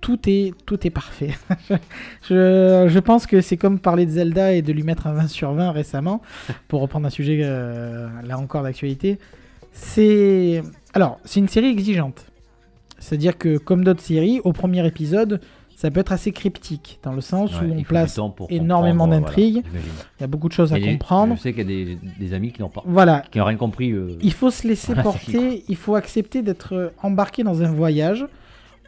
tout 0.00 0.20
est, 0.28 0.54
tout 0.66 0.86
est 0.86 0.90
parfait. 0.90 1.34
je, 2.22 2.86
je 2.88 2.98
pense 3.00 3.26
que 3.26 3.40
c'est 3.40 3.56
comme 3.56 3.80
parler 3.80 4.06
de 4.06 4.12
Zelda 4.12 4.52
et 4.52 4.62
de 4.62 4.72
lui 4.72 4.84
mettre 4.84 5.08
un 5.08 5.12
20 5.12 5.26
sur 5.26 5.52
20 5.52 5.72
récemment, 5.72 6.22
pour 6.68 6.80
reprendre 6.80 7.06
un 7.06 7.10
sujet 7.10 7.40
euh, 7.42 8.08
là 8.24 8.38
encore 8.38 8.62
d'actualité. 8.62 9.18
C'est 9.72 10.62
alors 10.94 11.18
c'est 11.24 11.40
une 11.40 11.48
série 11.48 11.70
exigeante. 11.70 12.26
C'est-à-dire 12.98 13.36
que 13.36 13.58
comme 13.58 13.84
d'autres 13.84 14.00
séries, 14.00 14.40
au 14.44 14.52
premier 14.52 14.86
épisode, 14.86 15.40
ça 15.76 15.90
peut 15.90 16.00
être 16.00 16.10
assez 16.10 16.32
cryptique 16.32 16.98
dans 17.04 17.12
le 17.12 17.20
sens 17.20 17.52
Ouais, 17.60 17.66
où 17.68 17.72
on 17.78 17.82
place 17.82 18.18
énormément 18.48 19.06
d'intrigues. 19.06 19.62
voilà, 19.62 19.84
il 20.18 20.20
y 20.22 20.24
a 20.24 20.26
beaucoup 20.26 20.48
de 20.48 20.52
choses 20.54 20.72
à 20.72 20.78
les- 20.78 20.90
comprendre. 20.90 21.36
Je 21.36 21.40
sais 21.42 21.52
qu'il 21.52 21.70
y 21.70 21.82
a 21.82 21.86
des, 21.86 21.98
des 22.18 22.32
amis 22.34 22.50
qui 22.50 22.62
n'ont 22.62 22.70
pas, 22.70 22.82
Voilà, 22.86 23.22
qui 23.30 23.38
n'ont 23.38 23.44
rien 23.44 23.56
compris. 23.58 23.92
euh, 23.92 24.16
il 24.22 24.32
faut 24.32 24.50
se 24.50 24.66
laisser 24.66 24.88
Voilà, 24.94 25.02
porter, 25.04 25.62
il 25.68 25.76
faut 25.76 25.94
accepter 25.94 26.40
d'être 26.42 26.72
euh, 26.74 26.88
embarqué 27.02 27.42
dans 27.44 27.62
un 27.62 27.70
voyage 27.70 28.26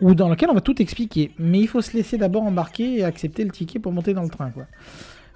où 0.01 0.15
dans 0.15 0.29
lequel 0.31 0.49
on 0.51 0.55
va 0.55 0.61
tout 0.63 0.81
expliquer. 0.81 1.31
Mais 1.39 1.61
il 1.61 1.69
faut 1.69 1.83
se 1.83 1.95
laisser 1.97 2.17
d'abord 2.17 2.43
embarquer 2.45 2.99
et 2.99 3.05
accepter 3.05 3.45
le 3.45 3.51
ticket 3.51 3.79
pour 3.79 3.93
monter 3.93 4.15
dans 4.15 4.23
le 4.23 4.31
train. 4.31 4.51
quoi. 4.51 4.65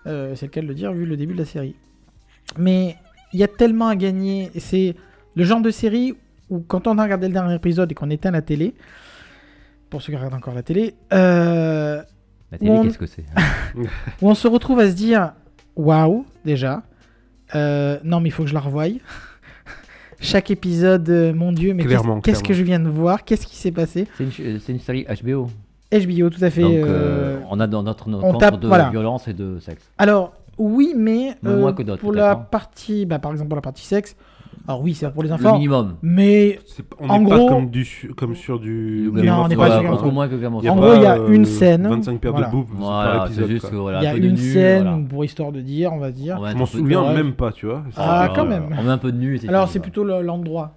Euh, 0.07 0.35
c'est 0.35 0.47
le 0.47 0.51
cas 0.51 0.63
de 0.63 0.67
le 0.67 0.75
dire 0.75 0.93
vu 0.93 1.05
le 1.05 1.17
début 1.17 1.35
de 1.35 1.39
la 1.41 1.45
série. 1.45 1.75
Mais 2.59 2.97
il 3.33 3.41
y 3.41 3.43
a 3.45 3.49
tellement 3.49 3.89
à 3.89 3.97
gagner. 3.97 4.51
C'est 4.59 4.95
le 5.35 5.45
genre 5.45 5.61
de 5.61 5.71
série 5.71 6.15
où 6.51 6.61
quand 6.61 6.87
on 6.87 6.97
a 6.99 7.03
regardé 7.03 7.27
le 7.29 7.33
dernier 7.35 7.55
épisode 7.55 7.91
et 7.93 7.95
qu'on 7.95 8.11
éteint 8.11 8.31
la 8.31 8.43
télé, 8.43 8.75
pour 9.93 10.01
ceux 10.03 10.11
qui 10.13 10.17
regardent 10.17 10.35
encore 10.35 10.55
la 10.55 10.63
télé, 10.63 10.95
euh, 11.13 12.03
La 12.51 12.59
télé, 12.59 12.71
on- 12.71 12.83
qu'est-ce 12.83 12.99
que 12.99 13.07
c'est 13.07 13.25
où 13.77 13.83
on 14.23 14.35
se 14.35 14.49
retrouve 14.49 14.81
à 14.81 14.89
se 14.91 14.95
dire 14.97 15.33
waouh 15.77 16.25
déjà 16.45 16.83
Euh, 17.55 17.99
non 18.03 18.19
mais 18.21 18.31
il 18.31 18.33
faut 18.33 18.43
que 18.45 18.49
je 18.49 18.55
la 18.55 18.61
revoie 18.61 18.87
chaque 20.21 20.51
épisode 20.51 21.09
euh, 21.11 21.35
mon 21.35 21.53
dieu 21.53 21.75
mais 21.75 21.85
qu'est-ce 22.23 22.43
que 22.43 22.55
je 22.55 22.63
viens 22.63 22.81
de 22.81 22.89
voir? 22.89 23.25
Qu'est-ce 23.25 23.47
qui 23.47 23.57
s'est 23.57 23.71
passé? 23.73 24.09
C'est 24.17 24.25
une, 24.25 24.33
ch- 24.33 24.61
c'est 24.65 24.73
une 24.73 24.81
série 24.81 25.05
HBO. 25.23 25.51
HBO 25.93 26.31
tout 26.31 26.43
à 26.43 26.49
fait 26.51 26.63
Donc, 26.63 27.45
on 27.51 27.61
a 27.61 27.67
dans 27.67 27.83
notre, 27.83 28.09
notre 28.09 28.25
on 28.25 28.39
tape, 28.39 28.59
de 28.61 28.67
voilà. 28.69 28.89
violence 28.89 29.29
et 29.29 29.35
de 29.35 29.59
sexe. 29.61 29.85
alors 29.99 30.33
oui 30.59 30.95
mais 30.97 31.35
euh, 31.47 31.73
que 31.73 31.83
pour 31.97 32.13
la 32.13 32.31
hein. 32.33 32.47
partie 32.51 33.05
bah, 33.05 33.19
par 33.19 33.33
exemple 33.33 33.49
pour 33.51 33.57
la 33.57 33.63
partie 33.63 33.85
sexe 33.85 34.17
alors 34.69 34.81
oui 34.83 34.95
c'est 34.95 35.11
pour 35.13 35.23
les 35.23 35.29
Le 35.29 35.35
enfants 35.35 35.55
minimum. 35.55 35.97
mais 36.03 36.59
On 37.01 37.09
En 37.09 37.19
n'est 37.19 37.25
gros- 37.25 37.49
pas 37.49 37.55
comme, 37.55 37.71
du, 37.71 37.87
comme 38.17 38.35
sur 38.37 38.61
du. 38.61 39.11
Le 39.13 39.23
Non, 39.23 39.43
on 39.45 39.49
n'est 39.49 39.57
pas 39.57 39.67
Voilà, 39.67 39.75
sur- 39.99 40.13
moins 40.13 40.29
que 40.29 40.35
En 40.69 40.77
gros, 40.77 40.95
il 40.95 41.03
y 41.03 41.07
a 41.07 41.17
euh, 41.19 41.29
une 41.33 41.45
scène, 41.45 41.89
25 41.89 42.21
paires 42.21 42.31
voilà. 42.33 42.47
de 42.47 42.53
boobs 42.53 42.69
Voilà, 42.71 43.13
par 43.13 43.27
c'est 43.29 43.33
épisode. 43.35 43.51
juste 43.51 43.73
voilà, 43.73 43.99
il 44.01 44.05
y 44.05 44.07
a 44.07 44.15
une 44.17 44.33
nu, 44.33 44.37
scène 44.37 45.09
pour 45.09 45.25
histoire 45.25 45.51
de 45.53 45.61
dire 45.61 45.93
on 45.93 45.99
va 45.99 46.11
dire 46.13 46.39
On 46.41 46.59
m'en 46.59 46.67
souviens 46.67 47.13
même 47.13 47.33
pas, 47.33 47.51
tu 47.53 47.67
vois. 47.67 47.83
Ah, 47.97 48.29
voilà, 48.29 48.33
quand 48.35 48.45
même. 48.47 48.67
On 48.79 48.83
met 48.83 48.91
un 48.91 48.99
peu 48.99 49.11
de 49.13 49.19
nu. 49.19 49.41
alors 49.49 49.69
c'est 49.69 49.81
plutôt 49.81 50.05
le- 50.05 50.23
l'endroit 50.23 50.75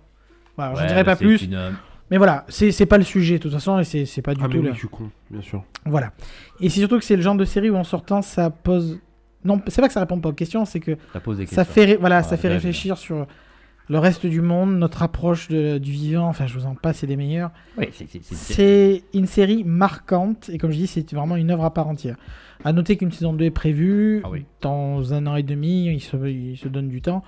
je 0.58 0.64
Ouais, 0.64 0.88
dirais 0.88 1.04
pas 1.04 1.18
plus 1.18 1.50
euh, 1.52 1.72
mais 2.10 2.18
voilà 2.18 2.46
c'est 2.48 2.72
c'est 2.72 2.86
pas 2.86 2.98
le 2.98 3.04
sujet 3.04 3.38
de 3.38 3.44
toute 3.44 3.52
façon 3.52 3.78
et 3.80 3.84
c'est 3.84 4.22
pas 4.22 4.34
du 4.34 4.40
Ah, 4.42 4.48
mais 4.48 4.54
tout 4.54 4.62
oui, 4.62 4.68
le- 4.68 4.74
je 4.74 4.78
suis 4.80 4.88
con, 4.88 5.10
bien 5.30 5.42
sûr. 5.42 5.64
Voilà. 5.86 6.12
Et 6.62 6.70
c'est 6.70 6.80
surtout 6.80 6.98
que 6.98 7.04
c'est 7.04 7.18
le 7.18 7.22
genre 7.22 7.36
de 7.36 7.44
série 7.46 7.70
où 7.70 7.76
en 7.76 7.84
sortant, 7.84 8.22
ça 8.22 8.50
pose. 8.50 9.00
Non, 9.44 9.62
c'est 9.68 9.82
pas 9.82 9.88
que 9.88 9.94
ça 9.94 10.00
répond 10.00 10.20
pas 10.20 10.30
aux 10.30 10.34
questions, 10.34 10.64
c'est 10.66 10.80
que 10.80 10.98
Ça 11.14 11.20
pose 11.20 11.38
des 11.38 11.44
questions. 11.44 11.56
ça 11.64 11.66
fait, 11.66 11.86
ré- 11.86 11.98
voilà, 11.98 12.24
ça 12.24 12.38
fait 12.38 12.48
réfléchir 12.48 12.98
sur 12.98 13.28
le 13.88 14.00
reste 14.00 14.26
du 14.26 14.42
monde, 14.42 14.78
notre 14.78 15.04
approche 15.04 15.48
de- 15.48 15.78
du 15.78 15.92
vivant. 15.92 16.28
Enfin, 16.28 16.48
je 16.48 16.58
vous 16.58 16.66
en 16.66 16.76
passe, 16.76 16.98
c'est 17.00 17.08
des 17.08 17.16
meilleurs. 17.16 17.52
Oui, 17.78 17.88
c'est- 17.94 19.04
une 19.14 19.28
série 19.28 19.64
marquante 19.64 20.50
et 20.50 20.58
comme 20.58 20.72
je 20.72 20.78
dis, 20.78 20.88
c'est 20.88 21.14
vraiment 21.14 21.36
une 21.36 21.52
œuvre 21.52 21.66
à 21.66 21.74
part 21.74 21.88
entière. 21.88 22.16
À 22.64 22.74
noter 22.74 22.98
qu'une 22.98 23.12
saison 23.12 23.34
2 23.34 23.46
est 23.46 23.52
prévue 23.52 24.22
Ah 24.24 24.30
oui. 24.32 24.46
dans 24.62 25.14
un 25.14 25.28
an 25.28 25.36
et 25.36 25.44
demi. 25.44 25.86
Il 25.94 26.00
se, 26.02 26.16
il 26.28 26.58
se 26.58 26.68
donne 26.68 26.88
du 26.90 27.02
temps. 27.02 27.24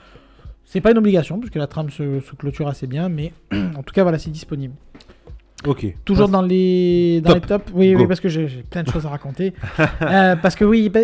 C'est 0.65 0.81
pas 0.81 0.91
une 0.91 0.97
obligation 0.97 1.39
puisque 1.39 1.55
la 1.55 1.67
trame 1.67 1.89
se, 1.89 2.19
se 2.19 2.35
clôture 2.35 2.67
assez 2.67 2.87
bien, 2.87 3.07
mais 3.07 3.31
en 3.77 3.83
tout 3.83 3.93
cas, 3.93 4.03
voilà, 4.03 4.17
c'est 4.19 4.31
disponible. 4.31 4.73
Ok. 5.65 5.87
Toujours 6.05 6.29
dans 6.29 6.41
les 6.43 7.19
dans 7.21 7.33
Top. 7.33 7.41
les 7.41 7.47
tops. 7.47 7.71
Oui, 7.73 7.93
Go. 7.93 7.99
oui, 8.01 8.07
parce 8.07 8.19
que 8.19 8.29
j'ai 8.29 8.45
plein 8.69 8.83
de 8.83 8.89
choses 8.91 9.05
à 9.05 9.09
raconter. 9.09 9.53
Euh, 10.01 10.35
parce 10.35 10.55
que 10.55 10.63
oui, 10.63 10.89
bah, 10.89 10.99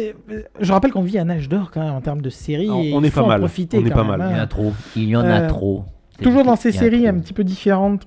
je 0.59 0.71
rappelle 0.71 0.91
qu'on 0.91 1.01
vit 1.01 1.17
un 1.17 1.29
âge 1.29 1.49
d'or 1.49 1.71
quand 1.71 1.81
même 1.83 1.93
en 1.93 2.01
termes 2.01 2.21
de 2.21 2.29
séries. 2.29 2.69
On- 2.69 2.81
et 2.83 2.93
on 2.93 3.01
il 3.01 3.07
est 3.07 3.11
pas 3.13 3.25
mal. 3.25 3.39
profiter 3.39 3.79
On 3.79 3.85
est 3.85 3.89
pas 3.89 4.03
même, 4.03 4.17
mal. 4.17 4.19
Il 4.29 4.31
y 4.31 4.35
en 4.35 4.39
hein. 4.39 4.43
a 4.43 4.47
trop. 4.47 4.73
Il 4.95 5.03
y 5.09 5.15
en 5.15 5.21
a 5.21 5.41
Euh, 5.41 5.47
trop. 5.49 5.85
Toujours 6.21 6.43
dans 6.43 6.55
ces 6.55 6.71
séries 6.71 7.07
un 7.07 7.15
petit 7.19 7.33
peu 7.33 7.43
différentes, 7.43 8.03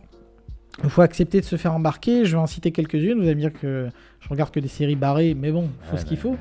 il 0.84 0.88
faut 0.90 1.02
accepter 1.02 1.40
de 1.40 1.44
se 1.44 1.56
faire 1.56 1.74
embarquer. 1.74 2.24
Je 2.24 2.32
vais 2.36 2.42
en 2.42 2.46
citer 2.46 2.70
quelques-unes. 2.70 3.16
Vous 3.18 3.24
allez 3.24 3.34
me 3.34 3.40
dire 3.40 3.52
que 3.52 3.88
je 4.20 4.28
regarde 4.28 4.50
que 4.52 4.60
des 4.60 4.68
séries 4.68 4.94
barrées, 4.96 5.34
mais 5.38 5.50
bon, 5.50 5.64
il 5.82 5.86
faut 5.88 5.94
Ouais, 5.96 6.00
ce 6.00 6.06
qu'il 6.06 6.16
faut. 6.16 6.36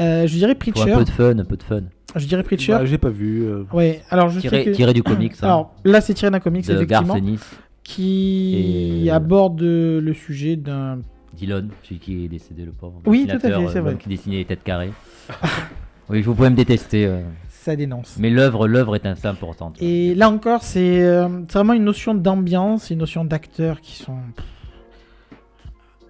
Euh, 0.00 0.26
je 0.26 0.34
dirais 0.34 0.52
Faut 0.52 0.70
Preacher. 0.72 0.92
un 0.92 0.98
peu 0.98 1.04
de 1.04 1.10
fun, 1.10 1.38
un 1.38 1.44
peu 1.44 1.56
de 1.56 1.62
fun. 1.62 1.82
Je 2.14 2.26
dirais 2.26 2.42
Preacher. 2.42 2.72
Bah, 2.72 2.84
J'ai 2.84 2.98
pas 2.98 3.08
vu. 3.10 3.42
euh, 3.44 3.64
Ouais. 3.72 4.02
Alors 4.10 4.28
je 4.28 4.36
sais 4.40 4.48
Tiré, 4.48 4.64
que. 4.66 4.70
tiré 4.70 4.92
du 4.92 5.02
comics. 5.02 5.32
hein, 5.42 5.46
Alors 5.46 5.74
là, 5.84 6.00
c'est 6.02 6.14
tiré 6.14 6.30
d'un 6.30 6.40
comics 6.40 6.66
de 6.66 6.74
effectivement, 6.74 7.14
Garth 7.14 7.18
Ennis, 7.18 7.40
qui 7.88 9.04
Et- 9.06 9.10
aborde 9.10 9.62
le 9.62 10.12
sujet 10.12 10.56
d'un 10.56 10.98
Dylan, 11.34 11.68
celui 11.82 11.98
qui 12.00 12.24
est 12.24 12.28
décédé, 12.28 12.64
le 12.64 12.72
pauvre. 12.72 13.00
Oui, 13.06 13.26
tout 13.26 13.36
à 13.36 13.38
fait, 13.38 13.48
c'est 13.68 13.78
euh, 13.78 13.80
vrai. 13.82 13.96
qui 13.96 14.08
dessinait 14.08 14.36
les 14.36 14.44
têtes 14.44 14.62
carrées. 14.62 14.90
oui, 16.10 16.20
vous 16.20 16.34
pouvez 16.34 16.50
me 16.50 16.56
détester. 16.56 17.06
euh, 17.06 17.22
ça 17.48 17.76
dénonce. 17.76 18.16
Mais 18.18 18.28
l'œuvre, 18.30 18.68
l'œuvre 18.68 18.94
est 18.96 19.06
assez 19.06 19.26
importante. 19.26 19.76
Et 19.80 20.14
là 20.14 20.28
encore, 20.28 20.62
c'est 20.62 21.00
euh, 21.02 21.28
vraiment 21.50 21.72
une 21.72 21.84
notion 21.84 22.14
d'ambiance, 22.14 22.90
une 22.90 22.98
notion 22.98 23.24
d'acteurs 23.24 23.80
qui 23.80 23.94
sont 23.96 24.18
pff, 24.36 24.44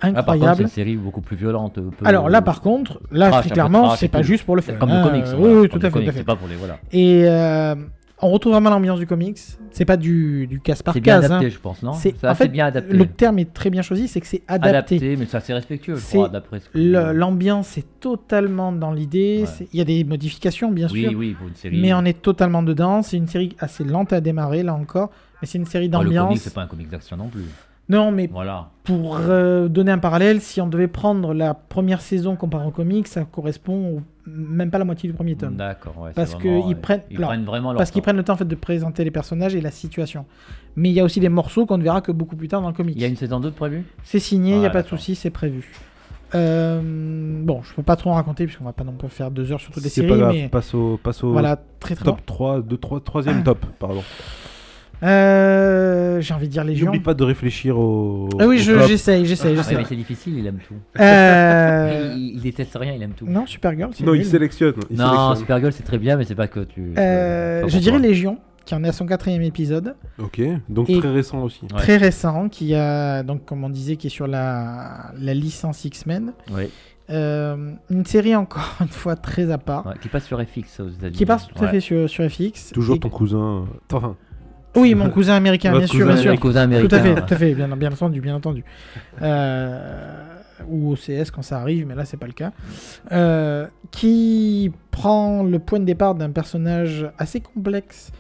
Ah, 0.01 0.23
par 0.23 0.37
contre, 0.39 0.61
une 0.63 0.67
série 0.69 0.97
beaucoup 0.97 1.21
plus 1.21 1.37
violente. 1.37 1.79
Alors 2.05 2.29
là, 2.29 2.43
par 2.43 2.61
contre, 2.61 3.01
là, 3.13 3.29
trash, 3.31 3.47
très 3.47 3.55
clairement, 3.55 3.95
c'est 3.97 4.09
pas 4.09 4.23
juste 4.23 4.45
pour 4.45 4.57
le 4.57 4.63
fun. 4.63 4.75
Comme 4.75 4.91
le 4.91 5.03
comics. 5.03 5.25
euh, 5.27 5.35
voilà, 5.37 5.61
oui, 5.61 5.69
tout 5.69 5.77
à 5.79 5.81
fait, 5.81 5.89
tout 5.89 5.93
comics, 5.95 6.09
à 6.09 6.13
fait. 6.13 6.19
C'est 6.19 6.25
pas 6.25 6.37
pour 6.37 6.49
les 6.49 6.57
voilà. 6.57 6.79
Et 6.93 7.23
euh, 7.29 7.75
On 8.21 8.31
retrouve 8.31 8.53
vraiment 8.53 8.71
l'ambiance 8.71 8.99
du 8.99 9.07
comics. 9.07 9.39
C'est 9.71 9.85
pas 9.85 9.97
du, 9.97 10.49
du 10.49 10.61
casse 10.61 10.83
par 10.83 10.93
C'est 10.95 11.01
bien 11.01 11.17
case. 11.21 11.27
adapté, 11.27 11.47
hein. 11.47 11.51
je 11.53 11.59
pense, 11.59 11.83
non 11.85 11.93
C'est- 11.93 12.25
en 12.27 12.35
fait, 12.35 12.49
bien 12.49 12.67
adapté. 12.67 12.93
Le 12.93 13.07
terme 13.07 13.39
est 13.39 13.53
très 13.55 13.71
bien 13.71 13.81
choisi, 13.83 14.09
c'est 14.09 14.21
que 14.21 14.27
c'est 14.27 14.43
adapté. 14.49 14.69
adapté, 14.97 15.17
mais 15.17 15.27
c'est 15.27 15.37
assez 15.37 15.55
respectueux, 15.55 15.95
je 15.95 16.01
C'est 16.01 16.17
crois, 16.17 16.29
d'après 16.29 16.59
ce 16.59 16.69
que 16.69 16.79
Le- 16.79 17.13
L'ambiance 17.13 17.79
est 17.79 17.87
totalement 18.01 18.73
dans 18.73 18.91
l'idée. 18.91 19.45
Ouais. 19.47 19.67
Il 19.73 19.79
y 19.79 19.83
a 19.83 19.85
des 19.85 20.03
modifications, 20.03 20.73
bien 20.73 20.89
Oui, 20.93 21.03
sûr. 21.03 21.13
oui, 21.17 21.35
pour 21.39 21.47
une 21.47 21.55
série. 21.55 21.81
Mais 21.81 21.93
on 21.95 22.05
est 22.05 22.21
totalement 22.21 22.63
dedans. 22.65 23.03
C'est 23.03 23.17
une 23.17 23.29
série 23.29 23.55
assez 23.61 23.85
lente 23.85 24.13
à 24.13 24.21
démarrer, 24.21 24.65
là 24.65 24.75
encore. 24.75 25.11
Mais 25.41 25.47
c'est 25.47 25.59
une 25.59 25.67
série 25.67 25.89
Bon, 25.89 25.99
le 25.99 26.05
comic, 26.07 26.17
d'ambiance. 26.19 26.39
c'est 26.41 26.55
pas 26.55 26.63
un 26.63 26.67
comic 26.67 26.89
d'action 26.91 27.17
non 27.17 27.29
plus. 27.29 27.45
Non, 27.89 28.11
mais 28.11 28.29
Voilà. 28.31 28.69
pour 28.85 29.17
euh, 29.19 29.69
donner 29.69 29.93
un 29.93 29.99
parallèle, 29.99 30.41
si 30.43 30.61
on 30.61 30.67
devait 30.67 30.89
prendre 30.89 31.33
la 31.33 31.55
première 31.55 32.01
saison 32.03 32.37
comparée 32.37 32.67
au 32.67 32.71
comics, 32.71 33.07
ça 33.07 33.25
correspond 33.25 33.99
au- 33.99 34.03
même 34.29 34.71
pas 34.71 34.79
la 34.79 34.85
moitié 34.85 35.09
du 35.09 35.15
premier 35.15 35.37
tome. 35.37 35.57
D'accord, 35.57 35.97
ouais. 35.99 36.11
c'est 36.11 36.15
Parce 36.15 36.35
qu'ils 36.37 36.51
ouais, 36.51 36.75
prennent- 36.75 37.03
Ils 37.11 37.17
alors, 37.19 37.31
prennent 37.31 37.45
vraiment 37.45 37.73
leur 37.73 37.79
Parce 37.79 37.91
qu'ils 37.91 38.03
prennent 38.03 38.17
le 38.17 38.23
temps 38.25 38.35
en 38.35 38.37
fait, 38.37 38.45
de 38.49 38.55
présenter 38.55 39.05
les 39.05 39.11
personnages 39.11 39.55
et 39.55 39.61
la 39.61 39.71
situation. 39.71 40.25
Mais 40.77 40.91
il 40.91 40.93
y 40.95 41.01
a 41.01 41.05
aussi 41.05 41.21
des 41.21 41.29
morceaux 41.29 41.67
qu'on 41.67 41.79
ne 41.79 41.83
verra 41.83 42.01
que 42.01 42.13
beaucoup 42.13 42.37
plus 42.37 42.49
tard 42.49 42.61
dans 42.63 42.69
le 42.69 42.75
comics. 42.75 42.95
Il 42.97 43.03
y 43.03 43.05
a 43.05 43.09
une 43.09 43.17
saison 43.17 43.41
2 43.41 43.51
de 43.51 43.55
prévue? 43.55 43.85
C'est 44.05 44.19
signé, 44.21 44.53
il 44.55 44.59
n'y 44.59 44.65
a 44.65 44.69
Ouais, 44.69 44.73
pas 44.73 44.83
de 44.83 44.89
souci, 44.89 45.15
c'est 45.15 45.31
prévu. 45.31 45.73
Euh, 46.35 46.81
bon, 47.43 47.63
je 47.63 47.73
peux 47.75 47.83
pas 47.83 47.97
trop 47.97 48.11
en 48.11 48.15
raconter 48.15 48.45
puisqu'on 48.45 48.65
va 48.65 48.73
pas 48.75 48.85
non 48.85 48.93
plus 48.93 49.09
faire 49.09 49.31
deux 49.31 49.51
heures 49.51 49.61
sur 49.61 49.73
toutes 49.73 49.83
les 49.83 49.89
C'est 49.89 50.03
séries, 50.03 50.11
pas 50.11 50.17
grave, 50.19 50.35
mais 50.35 50.49
passe 50.49 50.75
au, 50.75 50.99
passe 51.03 51.25
au 51.25 51.33
voilà, 51.33 51.57
très 51.81 51.95
très 51.95 52.05
top 52.05 52.17
bon. 52.17 52.23
3, 52.27 52.61
2, 52.61 52.77
3, 52.77 53.01
3ème 53.01 53.43
top, 53.43 53.65
pardon. 53.79 54.03
Euh, 55.03 56.21
J'ai 56.21 56.35
envie 56.35 56.47
de 56.49 56.53
dire 56.53 56.65
Légion. 56.65 56.87
N'oublie 56.87 57.01
pas 57.01 57.15
de 57.15 57.25
réfléchir 57.25 57.79
au. 57.79 58.29
Ah 58.41 58.47
oui, 58.47 58.59
je- 58.59 58.87
j'essaye, 58.87 59.25
j'essaye, 59.27 59.53
Ouais, 59.53 59.57
j'essaye. 59.63 59.85
c'est 59.89 59.97
difficile, 59.97 60.39
il 60.39 60.47
aime 60.47 60.59
tout. 60.67 60.75
Euh, 61.01 62.13
Il, 62.17 62.35
il 62.37 62.41
déteste 62.41 62.77
rien, 62.79 62.93
il 62.95 63.03
aime 63.03 63.13
tout. 63.13 63.27
Non, 63.27 63.47
Supergirl, 63.47 63.91
c'est 63.95 64.05
Non, 64.05 64.15
il 64.15 64.25
sélectionne. 64.25 64.75
il 64.91 64.97
Non, 64.97 65.05
sélectionne. 65.07 65.37
Supergirl, 65.37 65.73
c'est 65.73 65.83
très 65.85 65.99
bien, 65.99 66.17
mais 66.17 66.25
c'est 66.25 66.35
pas 66.35 66.49
que 66.49 66.61
tu. 66.61 66.93
Euh, 66.99 67.67
je 67.69 67.79
dirais. 67.79 67.99
Légion, 67.99 68.39
qui 68.65 68.75
en 68.75 68.85
est 68.85 68.89
à 68.89 68.93
son 68.93 69.07
quatrième 69.07 69.43
épisode, 69.43 69.95
Ok, 70.19 70.41
donc 70.69 70.89
Et- 70.91 70.99
très 70.99 71.11
récent 71.11 71.43
aussi. 71.43 71.63
Ouais. 71.65 71.79
très 71.79 71.97
récent, 71.97 72.49
qui 72.49 72.75
a 72.75 73.23
donc 73.23 73.45
comme 73.45 73.65
on 73.65 73.71
disait, 73.71 73.97
qui 73.97 74.07
est 74.09 74.11
sur 74.11 74.27
la, 74.27 75.13
la 75.21 75.35
licence 75.35 75.85
X-Men. 75.85 76.33
Ouais, 76.53 76.69
Euh, 77.11 77.73
une 77.91 78.05
série 78.05 78.37
encore 78.37 78.77
une 78.83 78.89
fois 78.89 79.17
très 79.17 79.51
à 79.51 79.57
part, 79.59 79.87
ouais, 79.87 79.95
qui 80.03 80.09
passe 80.09 80.27
sur 80.27 80.39
FX 80.43 80.81
aux 80.81 80.89
États-Unis. 80.91 81.17
qui 81.17 81.25
passe 81.25 81.47
tout 81.49 81.55
à 81.59 81.63
Ouais. 81.63 81.71
fait 81.71 81.81
sur, 81.81 82.09
sur 82.11 82.29
FX. 82.31 82.71
Toujours 82.75 82.97
Et- 82.97 83.01
ton 83.01 83.09
cousin. 83.09 83.65
euh, 83.91 83.95
Enfin, 83.97 84.15
Oui, 84.77 84.95
mon 84.95 85.11
cousin 85.11 85.35
américain, 85.35 85.77
bien 85.77 85.87
sûr, 85.87 86.01
cousin 86.01 86.13
bien 86.15 86.23
sûr. 86.23 86.31
Les 86.33 86.39
cousins 86.39 86.69
Tout 86.69 86.95
à 86.95 87.01
fait, 87.01 87.13
ouais. 87.15 87.21
tout 87.27 87.35
à 87.35 87.37
fait, 87.37 87.55
bien, 87.55 87.69
bien 87.77 87.91
entendu, 87.93 88.21
bien 88.21 88.35
entendu. 88.37 88.65
Euh, 89.23 90.25
ou 90.69 90.93
OCS 90.93 91.31
quand 91.33 91.43
ça 91.43 91.59
arrive, 91.61 91.87
mais 91.87 91.95
là 91.95 92.05
c'est 92.05 92.17
pas 92.17 92.27
le 92.27 92.33
cas. 92.33 92.53
Euh, 93.13 93.67
qui 93.91 94.73
prend 94.91 95.43
le 95.43 95.59
point 95.59 95.79
de 95.81 95.85
départ 95.85 96.15
d'un 96.15 96.31
personnage 96.31 97.09
assez 97.19 97.41
complexe 97.41 98.11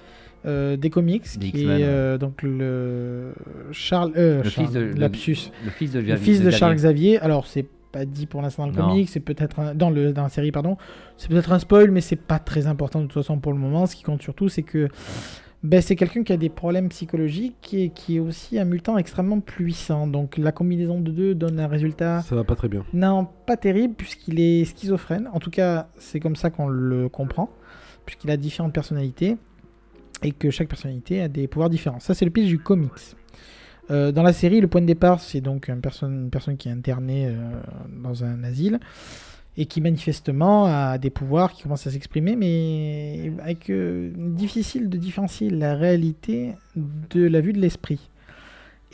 euh, 0.47 0.77
des 0.77 0.89
comics, 0.91 1.25
qui 1.25 1.65
est 1.65 1.67
euh, 1.85 2.17
donc 2.17 2.43
le 2.43 3.35
Charles, 3.73 4.13
euh, 4.17 4.43
Le 4.43 4.49
Charles- 4.49 4.67
fils 4.69 4.75
de- 4.75 4.81
le- 4.81 4.93
lapsus, 4.93 5.37
Le 5.65 5.71
fils 5.71 5.93
de 5.93 5.99
le 6.01 6.07
Javier- 6.07 6.25
fils 6.25 6.39
de 6.39 6.43
Xavier. 6.45 6.59
Charles 6.59 6.75
Xavier. 6.77 7.19
Alors 7.21 7.47
c'est 7.47 7.67
pas 7.91 8.05
dit 8.05 8.27
pour 8.27 8.41
l'instant 8.43 8.67
dans 8.67 8.73
le 8.73 8.79
Non. 8.83 8.89
comic, 8.91 9.09
c'est 9.09 9.21
peut-être 9.21 9.75
dans 9.75 9.91
le 9.91 10.13
dans 10.13 10.23
la 10.23 10.29
série 10.29 10.53
pardon, 10.53 10.77
c'est 11.17 11.29
peut-être 11.29 11.53
un 11.53 11.59
spoil, 11.59 11.91
mais 11.91 12.01
c'est 12.01 12.17
pas 12.17 12.39
très 12.39 12.67
important 12.67 13.01
de 13.01 13.07
toute 13.07 13.15
façon 13.15 13.39
pour 13.39 13.53
le 13.53 13.59
moment. 13.59 13.87
Ce 13.87 13.97
qui 13.97 14.05
compte 14.05 14.23
surtout, 14.23 14.49
c'est 14.49 14.63
que 14.63 14.89
ben, 15.63 15.83
c'est 15.83 15.97
quelqu'un 15.97 16.23
qui 16.23 16.33
a 16.33 16.37
des 16.37 16.51
problèmes 16.51 16.89
psychologiques 16.89 17.75
et 17.75 17.89
qui 17.91 18.17
est 18.17 18.21
aussi 18.21 18.59
un 18.59 18.65
mutant 18.65 18.97
extrêmement 18.97 19.41
puissant. 19.41 20.07
Donc 20.07 20.37
la 20.37 20.53
combinaison 20.53 21.01
de 21.01 21.11
deux 21.11 21.35
donne 21.35 21.59
un 21.59 21.67
résultat 21.67 22.23
ça 22.23 22.37
va 22.37 22.45
pas 22.45 22.55
très 22.55 22.69
bien. 22.69 22.85
non 22.93 23.27
pas 23.47 23.57
terrible 23.57 23.95
puisqu'il 23.95 24.39
est 24.39 24.65
schizophrène. 24.65 25.29
En 25.33 25.41
tout 25.41 25.51
cas, 25.51 25.89
c'est 25.99 26.21
comme 26.21 26.37
ça 26.37 26.51
qu'on 26.51 26.69
le 26.69 27.09
comprend, 27.09 27.51
puisqu'il 28.07 28.31
a 28.31 28.37
différentes 28.37 28.73
personnalités 28.73 29.37
et 30.23 30.33
que 30.33 30.51
chaque 30.51 30.69
personnalité 30.69 31.23
a 31.23 31.29
des 31.29 31.49
pouvoirs 31.49 31.71
différents. 31.71 32.01
Ça, 32.01 32.15
c'est 32.15 32.25
le 32.25 32.31
pitch 32.31 32.47
du 32.47 32.59
comics. 32.59 33.17
Euh, 33.91 34.13
dans 34.13 34.23
la 34.23 34.33
série, 34.33 34.61
le 34.61 34.69
point 34.69 34.81
de 34.81 34.87
départ, 34.87 35.21
c'est 35.21 35.41
donc 35.41 35.69
une 35.69 35.81
personne, 35.81 36.25
une 36.25 36.31
personne 36.31 36.57
qui 36.57 36.69
est 36.69 36.73
internée 36.73 37.27
euh, 37.27 37.35
dans 38.03 38.23
un 38.25 38.45
asile 38.45 38.79
et 39.59 39.67
qui 39.67 39.81
manifestement 39.81 40.67
a 40.67 40.99
des 40.99 41.11
pouvoirs 41.11 41.53
qui 41.53 41.65
commencent 41.65 41.89
à 41.89 41.91
s'exprimer, 41.91 42.37
mais 42.37 43.33
avec 43.43 43.71
euh, 43.71 44.13
difficile 44.17 44.89
de 44.89 44.97
différencier 44.97 45.51
la 45.51 45.75
réalité 45.75 46.55
de 46.77 47.27
la 47.27 47.41
vue 47.41 47.53
de 47.53 47.59
l'esprit. 47.59 48.09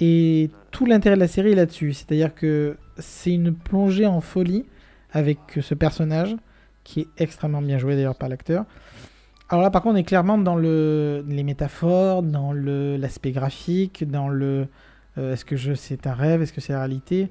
Et 0.01 0.51
tout 0.71 0.87
l'intérêt 0.87 1.17
de 1.17 1.21
la 1.21 1.29
série 1.29 1.53
est 1.53 1.55
là-dessus, 1.55 1.93
c'est-à-dire 1.93 2.35
que 2.35 2.79
c'est 2.99 3.33
une 3.33 3.55
plongée 3.55 4.07
en 4.07 4.23
folie 4.23 4.65
avec 5.13 5.39
ce 5.61 5.75
personnage 5.75 6.35
qui 6.83 7.01
est 7.01 7.09
extrêmement 7.19 7.61
bien 7.61 7.77
joué 7.77 7.95
d'ailleurs 7.95 8.17
par 8.17 8.31
l'acteur. 8.31 8.65
Alors 9.51 9.63
là, 9.63 9.71
par 9.71 9.83
contre, 9.83 9.97
on 9.97 9.99
est 9.99 10.05
clairement 10.05 10.39
dans 10.39 10.57
le, 10.57 11.27
les 11.29 11.43
métaphores, 11.43 12.23
dans 12.23 12.55
l'aspect 12.55 13.33
graphique, 13.33 14.11
dans 14.11 14.29
le 14.29 14.67
euh, 15.19 15.35
est-ce 15.35 15.45
que 15.45 15.75
c'est 15.75 16.07
un 16.07 16.15
rêve, 16.15 16.41
est-ce 16.41 16.55
que 16.55 16.63
c'est 16.63 16.73
la 16.73 16.81
réalité? 16.81 17.29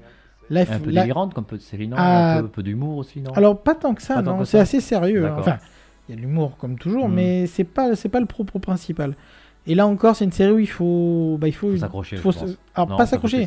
Il 0.50 0.58
Un 0.58 0.64
peu 0.78 0.90
là- 0.90 1.02
délirante, 1.02 1.34
comme 1.34 1.44
peu 1.44 1.56
de 1.56 1.62
Céline, 1.62 1.94
Ah. 1.96 2.36
un 2.38 2.42
peu, 2.42 2.48
peu 2.48 2.62
d'humour 2.62 2.98
aussi, 2.98 3.20
non? 3.20 3.32
alors 3.32 3.60
pas 3.62 3.74
tant 3.74 3.94
que 3.94 4.02
ça, 4.02 4.16
Pas 4.16 4.22
non, 4.22 4.44
c'est 4.44 4.58
assez 4.58 4.80
sérieux. 4.80 5.26
hein. 5.26 5.36
Enfin, 5.38 5.58
il 6.08 6.14
y 6.14 6.14
a 6.14 6.16
de 6.16 6.20
l'humour 6.26 6.56
comme 6.58 6.78
toujours, 6.78 7.08
Hmm. 7.08 7.14
mais 7.14 7.46
c'est 7.46 7.64
pas 7.64 7.96
c'est 7.96 8.08
pas 8.10 8.20
le 8.20 8.26
propos 8.26 8.58
principal. 8.58 9.14
Et 9.66 9.74
là 9.74 9.86
encore, 9.86 10.14
c'est 10.16 10.24
une 10.26 10.32
série 10.32 10.52
où 10.52 10.58
il 10.58 10.66
faut 10.68 11.38
bah, 11.40 11.48
il 11.48 11.54
faut, 11.54 11.70
Faut 11.70 11.76
s'accrocher, 11.78 12.16
faut 12.18 12.32
se- 12.32 12.56
alors 12.74 12.88
Non, 12.90 12.96
pas 12.96 13.06
s'accrocher, 13.06 13.46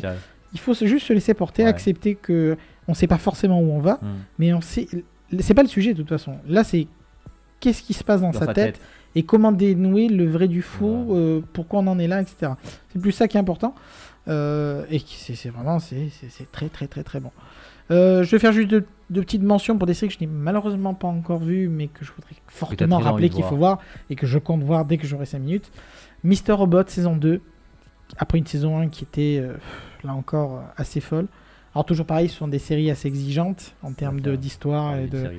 il 0.52 0.58
faut 0.60 0.74
se- 0.74 0.86
juste 0.86 1.06
se 1.06 1.12
laisser 1.12 1.34
porter, 1.34 1.62
Ouais. 1.62 1.68
accepter 1.68 2.16
que 2.16 2.56
on 2.88 2.94
sait 2.94 3.06
pas 3.06 3.18
forcément 3.18 3.60
où 3.60 3.70
on 3.70 3.80
va, 3.80 3.94
Hmm. 4.02 4.06
mais 4.38 4.52
on 4.52 4.60
sait 4.60 4.88
c'est 5.40 5.54
pas 5.54 5.62
le 5.62 5.68
sujet 5.68 5.92
de 5.92 5.98
toute 5.98 6.08
façon. 6.08 6.36
Là, 6.48 6.64
c'est 6.64 6.88
qu'est-ce 7.60 7.82
qui 7.82 7.92
se 7.92 8.02
passe 8.02 8.22
dans, 8.22 8.30
Dans 8.30 8.38
sa, 8.38 8.52
tête, 8.54 8.80
et 9.14 9.22
comment 9.22 9.52
dénouer 9.52 10.08
le 10.08 10.26
vrai 10.28 10.48
du 10.48 10.62
faux, 10.62 11.04
Ouais. 11.08 11.16
euh, 11.18 11.40
pourquoi 11.52 11.80
on 11.80 11.86
en 11.86 11.98
est 11.98 12.06
là, 12.08 12.20
etc. 12.22 12.52
C'est 12.92 12.98
plus 13.00 13.12
ça 13.12 13.28
qui 13.28 13.36
est 13.36 13.40
important. 13.40 13.74
Euh, 14.28 14.84
et 14.90 15.00
c'est 15.06 15.48
vraiment 15.48 15.78
c'est 15.78 16.10
très 16.52 16.68
très 16.68 16.86
très 16.86 17.02
très 17.02 17.20
bon. 17.20 17.30
Euh, 17.90 18.22
je 18.22 18.30
vais 18.30 18.38
faire 18.38 18.52
juste 18.52 18.68
deux, 18.68 18.84
deux 19.08 19.22
petites 19.22 19.42
mentions 19.42 19.78
pour 19.78 19.86
des 19.86 19.94
séries 19.94 20.12
que 20.12 20.18
je 20.18 20.24
n'ai 20.24 20.30
malheureusement 20.30 20.94
pas 20.94 21.08
encore 21.08 21.38
vues, 21.40 21.68
mais 21.68 21.88
que 21.88 22.04
je 22.04 22.12
voudrais 22.12 22.34
fortement 22.46 22.98
rappeler 22.98 23.30
qu'il 23.30 23.44
faut 23.44 23.56
voir 23.56 23.78
et 24.10 24.16
que 24.16 24.26
je 24.26 24.38
compte 24.38 24.62
voir 24.62 24.84
dès 24.84 24.98
que 24.98 25.06
j'aurai 25.06 25.26
5 25.26 25.38
minutes. 25.38 25.70
Mister 26.24 26.52
Robot 26.52 26.82
saison 26.88 27.16
2, 27.16 27.40
après 28.18 28.38
une 28.38 28.46
saison 28.46 28.78
1 28.78 28.88
qui 28.88 29.04
était 29.04 29.38
euh, 29.40 29.54
là 30.04 30.14
encore 30.14 30.62
assez 30.76 31.00
folle. 31.00 31.28
Alors 31.74 31.84
toujours 31.84 32.06
pareil, 32.06 32.28
ce 32.28 32.36
sont 32.36 32.48
des 32.48 32.58
séries 32.58 32.90
assez 32.90 33.08
exigeantes 33.08 33.74
en 33.82 33.92
termes 33.92 34.20
d'histoire 34.20 34.96
et 34.96 35.06
de, 35.06 35.30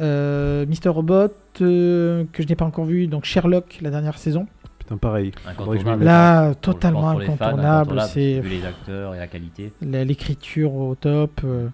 euh, 0.00 0.66
Mister 0.66 0.88
Robot, 0.88 1.28
que 1.54 2.26
je 2.36 2.42
n'ai 2.42 2.56
pas 2.56 2.64
encore 2.64 2.84
vu, 2.84 3.06
donc 3.06 3.24
Sherlock, 3.24 3.78
la 3.80 3.90
dernière 3.90 4.18
saison. 4.18 4.46
Putain, 4.88 4.96
pareil. 4.96 5.32
Incontournable. 5.46 6.04
Là, 6.04 6.54
totalement 6.54 7.12
pour 7.12 7.20
incontournable. 7.20 8.02
C'est 8.08 8.40
les 8.40 8.64
acteurs 8.64 9.14
et 9.14 9.18
la 9.18 9.26
qualité. 9.26 9.72
l'écriture 9.82 10.74
au 10.74 10.94
top. 10.94 11.40
euh, 11.44 11.68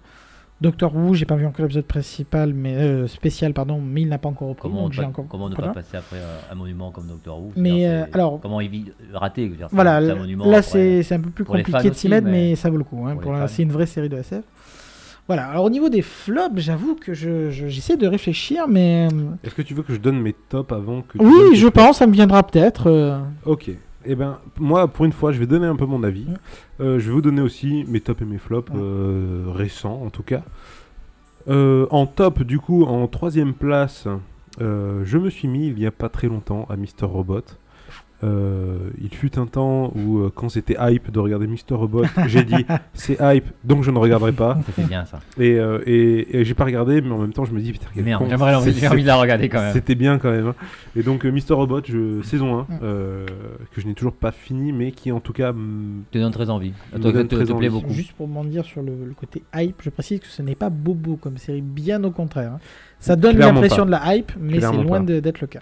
Doctor 0.61 0.95
Who, 0.95 1.13
j'ai 1.15 1.25
pas 1.25 1.35
vu 1.35 1.45
encore 1.45 1.63
l'épisode 1.63 1.83
principal, 1.85 2.53
mais 2.53 2.75
euh, 2.75 3.07
spécial, 3.07 3.53
pardon, 3.53 3.81
mais 3.81 4.03
il 4.03 4.07
n'a 4.07 4.17
pas 4.17 4.29
encore 4.29 4.47
repris. 4.49 4.61
Comment, 4.61 4.83
donc 4.83 4.93
j'ai 4.93 5.01
pas- 5.01 5.07
encore- 5.09 5.25
comment 5.27 5.49
ne 5.49 5.55
voilà. 5.55 5.73
pas 5.73 5.81
passer 5.81 5.97
après 5.97 6.15
un 6.49 6.55
monument 6.55 6.91
comme 6.91 7.07
Doctor 7.07 7.37
Who 7.39 7.51
Mais, 7.57 7.85
euh, 7.85 8.05
alors- 8.13 8.39
Comment 8.39 8.61
éviter 8.61 8.93
rater 9.13 9.51
Voilà, 9.71 9.97
un 9.97 10.15
monument, 10.15 10.45
là 10.49 10.61
c'est 10.61 11.11
un 11.11 11.19
peu 11.19 11.29
plus 11.29 11.43
compliqué 11.43 11.89
de 11.89 11.93
s'y 11.93 12.07
mettre, 12.07 12.25
mais... 12.25 12.31
mais 12.31 12.55
ça 12.55 12.69
vaut 12.69 12.77
le 12.77 12.85
coup. 12.85 13.05
hein. 13.05 13.47
C'est 13.47 13.63
une 13.63 13.71
vraie 13.71 13.85
série 13.85 14.07
de 14.09 14.17
SF. 14.17 14.43
Voilà, 15.27 15.47
alors 15.47 15.65
au 15.65 15.69
niveau 15.71 15.89
des 15.89 16.03
flops, 16.03 16.59
j'avoue 16.59 16.93
que 16.95 17.13
je- 17.15 17.49
je- 17.49 17.67
j'essaie 17.67 17.97
de 17.97 18.05
réfléchir, 18.07 18.67
mais. 18.67 19.07
euh, 19.11 19.21
Est-ce 19.43 19.55
que 19.55 19.63
tu 19.63 19.73
veux 19.73 19.81
que 19.81 19.93
je 19.93 19.99
donne 19.99 20.19
mes 20.21 20.33
tops 20.33 20.71
avant 20.71 21.01
que 21.01 21.17
tu 21.17 21.23
Oui, 21.25 21.55
je 21.55 21.67
pense, 21.67 21.97
ça 21.97 22.05
me 22.07 22.13
viendra 22.13 22.43
peut-être. 22.43 22.87
euh, 22.91 23.19
Ok. 23.45 23.71
Eh 24.05 24.13
ben, 24.13 24.37
moi, 24.59 24.87
pour 24.87 25.05
une 25.05 25.11
fois, 25.11 25.31
je 25.31 25.39
vais 25.39 25.47
donner 25.47 25.65
un 25.65 25.75
peu 25.75 25.87
mon 25.87 26.03
avis. 26.03 26.27
Euh, 26.79 26.99
je 26.99 27.07
vais 27.07 27.11
vous 27.11 27.23
donner 27.23 27.41
aussi 27.41 27.85
mes 27.87 28.01
tops 28.01 28.21
et 28.21 28.25
mes 28.25 28.37
flops 28.37 28.71
euh, 28.75 29.45
récents, 29.47 29.99
en 30.05 30.11
tout 30.11 30.21
cas. 30.21 30.43
En 31.47 32.05
top, 32.07 32.43
du 32.43 32.59
coup, 32.59 32.83
en 32.83 33.07
troisième 33.07 33.53
place, 33.53 34.07
je 34.59 35.17
me 35.17 35.29
suis 35.29 35.47
mis 35.47 35.67
il 35.69 35.79
y 35.79 35.85
a 35.87 35.91
pas 35.91 36.09
très 36.09 36.27
longtemps 36.27 36.65
à 36.69 36.75
Mister 36.75 37.05
Robot. 37.05 37.41
Euh, 38.23 38.77
il 39.01 39.13
fut 39.13 39.37
un 39.37 39.45
temps 39.45 39.91
où, 39.93 40.19
euh, 40.19 40.31
quand 40.33 40.47
c'était 40.47 40.77
hype 40.79 41.11
de 41.11 41.19
regarder 41.19 41.47
Mister 41.47 41.75
Robot, 41.75 42.03
j'ai 42.27 42.43
dit 42.43 42.65
c'est 42.93 43.17
hype, 43.19 43.45
donc 43.65 43.83
je 43.83 43.91
ne 43.91 43.97
regarderai 43.97 44.31
pas. 44.31 44.57
Ça 44.65 44.71
fait 44.71 44.83
bien 44.87 45.03
ça. 45.05 45.19
Et, 45.37 45.59
euh, 45.59 45.79
et, 45.85 46.37
et 46.39 46.45
j'ai 46.45 46.53
pas 46.53 46.63
regardé, 46.63 47.01
mais 47.01 47.11
en 47.11 47.17
même 47.19 47.33
temps, 47.33 47.43
je 47.43 47.51
me 47.53 47.59
dis 47.59 47.73
putain, 47.73 47.87
quel 47.93 48.05
Merde, 48.05 48.23
con. 48.23 48.29
j'aimerais 48.29 48.55
C'est- 48.61 48.71
j'ai 48.71 48.87
envie 48.87 49.01
de 49.03 49.07
la 49.07 49.17
regarder 49.17 49.49
quand 49.49 49.59
même. 49.61 49.73
c'était 49.73 49.95
bien 49.95 50.17
quand 50.17 50.31
même. 50.31 50.47
hein. 50.47 50.55
Et 50.95 51.03
donc 51.03 51.25
euh, 51.25 51.29
Mister 51.29 51.53
Robot, 51.53 51.81
je, 51.83 52.21
saison 52.21 52.59
1, 52.59 52.61
Mm. 52.61 52.79
euh, 52.83 53.25
que 53.73 53.81
je 53.81 53.85
n'ai 53.87 53.93
toujours 53.93 54.13
pas 54.13 54.31
fini, 54.31 54.71
mais 54.71 54.91
qui 54.91 55.11
en 55.11 55.19
tout 55.19 55.33
cas... 55.33 55.51
te 56.11 56.17
donne 56.17 56.31
très 56.31 56.49
envie. 56.49 56.71
me 56.93 56.99
Toi, 57.01 57.11
donne 57.11 57.27
te, 57.27 57.35
très 57.35 57.43
te 57.45 57.51
plaît 57.51 57.67
envie. 57.67 57.81
beaucoup. 57.81 57.93
Juste 57.93 58.13
pour 58.13 58.27
m'en 58.29 58.45
dire 58.45 58.63
sur 58.63 58.81
le, 58.81 58.93
le 59.07 59.13
côté 59.13 59.43
hype, 59.53 59.81
je 59.83 59.89
précise 59.89 60.19
que 60.21 60.27
ce 60.27 60.41
n'est 60.41 60.55
pas 60.55 60.69
bobo 60.69 61.17
comme 61.17 61.37
série, 61.37 61.61
bien 61.61 62.01
au 62.05 62.11
contraire. 62.11 62.53
hein. 62.53 62.59
Ça 62.99 63.17
donne 63.17 63.37
l'impression 63.37 63.85
de 63.85 63.91
la 63.91 64.15
hype, 64.15 64.31
mais 64.39 64.61
c'est 64.61 64.71
loin 64.71 65.01
de- 65.01 65.19
d'être 65.19 65.41
le 65.41 65.47
cas. 65.47 65.59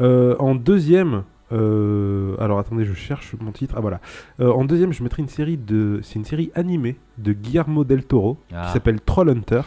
Euh, 0.00 0.34
en 0.38 0.54
deuxième, 0.54 1.22
euh, 1.52 2.34
alors 2.40 2.58
attendez, 2.58 2.84
je 2.84 2.94
cherche 2.94 3.34
mon 3.40 3.52
titre. 3.52 3.74
Ah 3.76 3.80
voilà. 3.80 4.00
Euh, 4.40 4.50
en 4.52 4.64
deuxième, 4.64 4.92
je 4.92 5.02
mettrai 5.02 5.22
une 5.22 5.28
série 5.28 5.56
de, 5.56 6.00
c'est 6.02 6.14
une 6.18 6.24
série 6.24 6.50
animée 6.54 6.96
de 7.18 7.32
Guillermo 7.32 7.84
del 7.84 8.04
Toro 8.04 8.38
Ah. 8.54 8.66
qui 8.66 8.72
s'appelle 8.72 9.00
Trollhunter. 9.00 9.62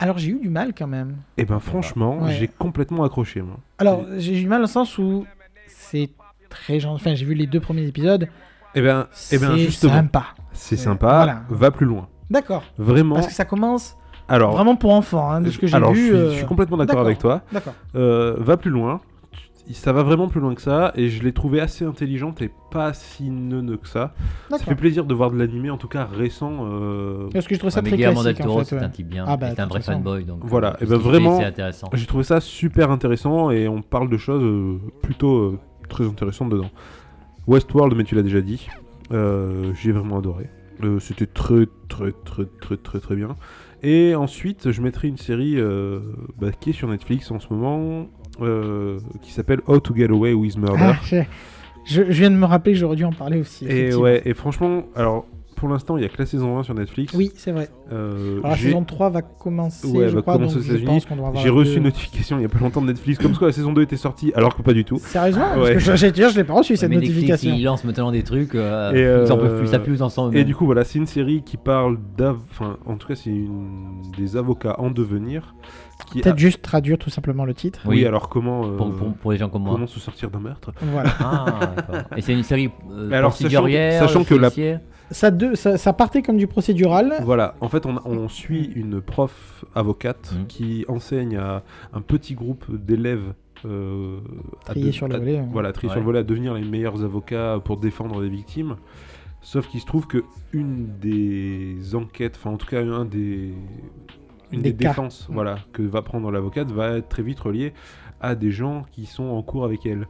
Alors 0.00 0.18
j'ai 0.18 0.30
eu 0.30 0.38
du 0.40 0.48
mal 0.50 0.72
quand 0.76 0.86
même. 0.88 1.16
Et 1.38 1.44
ben 1.44 1.60
franchement, 1.60 2.18
Ouais. 2.18 2.32
j'ai 2.34 2.48
complètement 2.48 3.04
accroché 3.04 3.42
moi. 3.42 3.56
Alors 3.78 4.04
j'ai 4.16 4.36
eu 4.36 4.40
du 4.42 4.48
mal 4.48 4.62
au 4.62 4.66
sens 4.66 4.98
où 4.98 5.24
c'est 5.68 6.10
très 6.48 6.80
gentil. 6.80 7.02
Enfin, 7.02 7.14
j'ai 7.14 7.24
vu 7.24 7.34
les 7.34 7.46
deux 7.46 7.60
premiers 7.60 7.86
épisodes. 7.86 8.28
Eh 8.74 8.82
ben, 8.82 9.06
eh 9.30 9.38
ben 9.38 9.52
c'est 9.52 9.58
justement, 9.58 9.92
sympa. 9.94 10.24
c'est 10.52 10.74
Euh, 10.74 10.78
sympa. 10.78 11.16
voilà. 11.16 11.42
Va 11.48 11.70
plus 11.70 11.86
loin. 11.86 12.08
D'accord. 12.30 12.64
Vraiment. 12.76 13.14
Parce 13.14 13.28
que 13.28 13.32
ça 13.32 13.44
commence 13.44 13.96
Alors, 14.28 14.52
vraiment 14.52 14.74
pour 14.74 14.92
enfants, 14.92 15.30
hein, 15.30 15.40
de 15.40 15.50
ce 15.50 15.58
que 15.58 15.66
j'ai 15.68 15.76
alors, 15.76 15.92
vu. 15.92 16.00
je, 16.00 16.06
suis, 16.06 16.14
euh, 16.16 16.30
je 16.30 16.36
suis 16.38 16.46
complètement 16.46 16.76
d'accord 16.76 17.00
avec 17.00 17.18
toi. 17.18 17.42
D'accord. 17.52 17.74
Euh, 17.94 18.34
va 18.38 18.56
plus 18.56 18.70
loin. 18.72 19.00
Ça 19.72 19.92
va 19.92 20.02
vraiment 20.02 20.28
plus 20.28 20.40
loin 20.40 20.54
que 20.54 20.60
ça, 20.60 20.92
et 20.94 21.08
je 21.08 21.22
l'ai 21.22 21.32
trouvé 21.32 21.60
assez 21.60 21.84
intelligente 21.86 22.42
et 22.42 22.50
pas 22.70 22.92
si 22.92 23.30
neuneux 23.30 23.78
que 23.78 23.88
ça. 23.88 24.14
Ça 24.50 24.58
fait 24.58 24.74
plaisir 24.74 25.04
de 25.06 25.14
voir 25.14 25.30
de 25.30 25.38
l'animé, 25.38 25.70
en 25.70 25.78
tout 25.78 25.88
cas 25.88 26.04
récent. 26.04 26.52
euh, 26.70 27.28
Parce 27.32 27.46
que 27.46 27.54
je 27.54 27.60
trouve 27.60 27.70
ça 27.70 27.78
Ouais, 27.80 27.84
mais 27.84 27.88
très 27.90 27.96
Guillermo 27.96 28.22
del 28.22 28.34
classique 28.34 28.44
en 28.44 28.52
Toro, 28.54 28.58
fait. 28.60 28.64
c'est 28.66 28.76
ouais. 28.76 28.82
un 28.84 28.88
type 28.90 29.08
bien. 29.08 29.24
Ah 29.26 29.36
bah, 29.38 29.48
c'est 29.54 29.60
un 29.60 29.66
vrai 29.66 29.80
fanboy. 29.80 30.24
Donc, 30.24 30.40
Voilà, 30.44 30.74
euh, 30.74 30.84
et 30.84 30.86
ben 30.86 30.98
fait, 30.98 31.02
vraiment- 31.08 31.38
C'est 31.38 31.46
intéressant. 31.46 31.88
J'ai 31.94 32.06
trouvé 32.06 32.24
ça 32.24 32.40
super 32.40 32.90
intéressant 32.90 33.50
et 33.50 33.66
on 33.66 33.80
parle 33.80 34.10
de 34.10 34.16
choses 34.18 34.42
euh, 34.44 34.78
plutôt 35.02 35.34
euh, 35.36 35.58
très 35.88 36.04
intéressantes 36.06 36.50
dedans. 36.50 36.70
Westworld, 37.46 37.94
mais 37.96 38.04
tu 38.04 38.14
l'as 38.14 38.22
déjà 38.22 38.40
dit, 38.40 38.68
euh, 39.12 39.72
j'ai 39.82 39.92
vraiment 39.92 40.18
adoré. 40.18 40.48
Euh, 40.82 40.98
C'était 40.98 41.26
très 41.26 41.66
très 41.88 42.12
très 42.24 42.44
très 42.60 42.76
très 42.76 42.98
très 43.00 43.16
bien. 43.16 43.36
Et 43.82 44.14
ensuite, 44.14 44.70
je 44.72 44.80
mettrai 44.82 45.08
une 45.08 45.18
série 45.18 45.54
euh, 45.58 46.00
bah, 46.38 46.52
qui 46.58 46.70
est 46.70 46.72
sur 46.72 46.88
Netflix 46.88 47.30
en 47.30 47.38
ce 47.38 47.46
moment, 47.52 48.06
euh, 48.40 48.98
qui 49.22 49.32
s'appelle 49.32 49.60
How 49.66 49.80
to 49.80 49.94
Get 49.94 50.10
Away 50.10 50.32
with 50.34 50.56
Murder. 50.58 50.76
Ah, 50.80 50.96
je, 51.86 52.00
viens 52.02 52.30
de 52.30 52.36
me 52.36 52.46
rappeler 52.46 52.72
que 52.72 52.78
j'aurais 52.78 52.96
dû 52.96 53.04
en 53.04 53.12
parler 53.12 53.38
aussi. 53.40 53.66
et 53.68 53.94
ouais, 53.94 54.22
et 54.24 54.34
franchement, 54.34 54.84
alors 54.96 55.26
pour 55.56 55.68
l'instant, 55.68 55.96
il 55.96 56.02
y 56.02 56.04
a 56.04 56.08
que 56.08 56.18
la 56.18 56.26
saison 56.26 56.58
1 56.58 56.64
sur 56.64 56.74
Netflix. 56.74 57.14
Oui, 57.14 57.30
c'est 57.36 57.52
vrai. 57.52 57.70
Euh, 57.92 58.38
Alors, 58.40 58.50
la 58.50 58.56
saison 58.56 58.84
3 58.84 59.08
va 59.10 59.22
commencer, 59.22 59.86
Ouais, 59.86 60.08
je 60.08 60.14
va 60.16 60.20
crois, 60.20 60.34
commencer 60.34 60.56
aux 60.56 60.60
États-Unis. 60.60 61.04
J'ai 61.36 61.48
reçu 61.48 61.76
une 61.78 61.84
notification 61.84 62.38
il 62.38 62.42
y 62.42 62.44
a 62.44 62.48
pas 62.48 62.58
longtemps 62.58 62.82
de 62.82 62.88
Netflix, 62.88 63.18
comme 63.22 63.34
quoi 63.36 63.46
la 63.46 63.52
saison 63.52 63.72
2 63.72 63.82
était 63.82 63.96
sortie, 63.96 64.32
alors 64.34 64.56
que 64.56 64.62
pas 64.62 64.72
du 64.72 64.84
tout. 64.84 64.98
Sérieusement 64.98 65.46
Parce 65.54 65.68
Ouais. 65.68 65.74
que 65.74 65.78
je, 65.78 65.94
j'ai- 65.96 66.12
je 66.14 66.36
l'ai 66.36 66.44
pas 66.44 66.54
reçu 66.54 66.76
cette 66.76 66.90
mais 66.90 66.96
Netflix, 66.96 67.14
notification. 67.16 67.54
il 67.56 67.62
lance 67.64 67.84
maintenant 67.84 68.10
des 68.10 68.22
trucs. 68.24 68.54
euh, 68.54 68.92
Et, 69.22 69.26
ils 69.26 69.32
en 69.32 69.38
peuvent 69.38 69.58
plus, 69.60 69.68
ça 69.68 69.78
plus 69.78 70.02
ensemble. 70.02 70.36
Et 70.36 70.44
du 70.44 70.54
coup, 70.54 70.66
voilà, 70.66 70.84
c'est 70.84 70.98
une 70.98 71.06
série 71.06 71.42
qui 71.42 71.56
parle 71.56 71.98
d'av... 72.16 72.36
Enfin, 72.50 72.76
en 72.84 72.96
tout 72.96 73.06
cas, 73.08 73.14
c'est 73.14 73.30
une... 73.30 74.02
des 74.18 74.36
avocats 74.36 74.74
en 74.78 74.90
devenir. 74.90 75.54
Qui 76.10 76.20
Peut-être 76.20 76.38
juste 76.38 76.62
traduire 76.62 76.98
tout 76.98 77.10
simplement 77.10 77.44
le 77.44 77.54
titre. 77.54 77.80
Oui, 77.86 77.96
Oui. 78.00 78.06
alors 78.06 78.28
comment... 78.28 78.64
euh, 78.66 78.76
pour, 78.76 78.94
pour- 78.94 79.14
pour 79.14 79.32
les 79.32 79.38
gens 79.38 79.48
comme 79.48 79.62
moi. 79.62 79.72
Comment 79.72 79.86
se 79.86 79.98
sortir 80.00 80.30
d'un 80.30 80.38
meurtre? 80.40 80.72
Voilà. 80.82 81.10
Ah. 81.20 81.74
Et 82.16 82.20
c'est 82.20 82.32
une 82.34 82.42
série 82.42 82.70
euh, 82.90 83.10
alors, 83.10 83.32
sachant 83.32 83.48
que- 83.48 83.54
procédurière, 83.54 84.00
sachant 84.00 84.24
que 84.24 84.34
la- 84.34 84.50
ça, 85.10 85.30
deux- 85.30 85.54
ça, 85.54 85.76
ça 85.76 85.92
partait 85.92 86.22
comme 86.22 86.36
du 86.36 86.46
procédural. 86.46 87.14
Voilà, 87.22 87.54
en 87.60 87.68
fait, 87.68 87.84
on, 87.86 87.96
on 88.04 88.28
suit 88.28 88.70
une 88.76 89.00
prof 89.00 89.64
avocate 89.74 90.34
Mhm. 90.38 90.46
qui 90.46 90.84
enseigne 90.88 91.36
à 91.36 91.62
un 91.92 92.00
petit 92.00 92.34
groupe 92.34 92.64
d'élèves... 92.70 93.32
Euh, 93.66 94.18
Triés 94.66 94.92
sur 94.92 95.08
le 95.08 95.14
à- 95.14 95.18
volet. 95.18 95.38
hein. 95.38 95.48
Voilà, 95.50 95.72
triés 95.72 95.90
sur 95.90 95.98
le 96.00 96.04
volet 96.04 96.18
à 96.18 96.22
devenir 96.22 96.52
les 96.54 96.64
meilleurs 96.64 97.02
avocats 97.02 97.58
pour 97.64 97.78
défendre 97.78 98.20
les 98.20 98.28
victimes. 98.28 98.76
Sauf 99.40 99.68
qu'il 99.68 99.80
se 99.80 99.86
trouve 99.86 100.06
que 100.06 100.22
une 100.52 100.86
des 101.00 101.94
enquêtes, 101.94 102.36
enfin 102.38 102.50
en 102.50 102.56
tout 102.58 102.66
cas 102.66 102.82
un 102.82 103.04
des 103.04 103.54
une 104.54 104.62
Des 104.62 104.72
défenses, 104.72 105.28
voilà, 105.30 105.58
que 105.72 105.82
va 105.82 106.02
prendre 106.02 106.30
l'avocate 106.30 106.70
va 106.70 106.96
être 106.98 107.08
très 107.08 107.22
vite 107.22 107.40
reliée 107.40 107.72
à 108.20 108.34
des 108.34 108.50
gens 108.50 108.86
qui 108.92 109.06
sont 109.06 109.24
en 109.24 109.42
cours 109.42 109.64
avec 109.64 109.84
elle. 109.86 110.08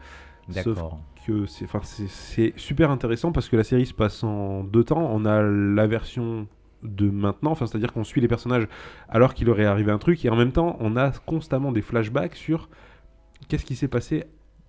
Sauf 0.51 0.77
D'accord. 0.77 1.01
que 1.27 1.47
c'est, 1.47 1.65
enfin 1.65 1.81
c'est, 1.83 2.09
c'est 2.09 2.53
super 2.57 2.91
intéressant 2.91 3.33
parce 3.33 3.49
que 3.49 3.57
la 3.57 3.65
série 3.65 3.87
se 3.87 3.95
passe 3.95 4.23
en 4.23 4.63
deux 4.63 4.85
temps. 4.85 5.09
On 5.11 5.25
a 5.25 5.43
la 5.43 5.87
version 5.87 6.47
de 6.83 7.09
maintenant, 7.09 7.53
enfin 7.53 7.67
c'est-à-dire 7.67 7.93
qu'on 7.93 8.05
suit 8.05 8.21
les 8.21 8.29
personnages 8.29 8.69
alors 9.09 9.33
qu'il 9.33 9.49
aurait 9.49 9.65
arrivé 9.65 9.91
un 9.91 9.99
truc, 9.99 10.25
et 10.25 10.29
en 10.29 10.37
même 10.37 10.53
temps 10.53 10.77
on 10.81 10.97
a 10.97 11.11
constamment 11.11 11.73
des 11.73 11.81
flashbacks 11.81 12.35
sur 12.35 12.69
qu'est-ce 13.49 13.65
qui 13.65 13.75
s'est 13.75 13.89
passé 13.89 14.25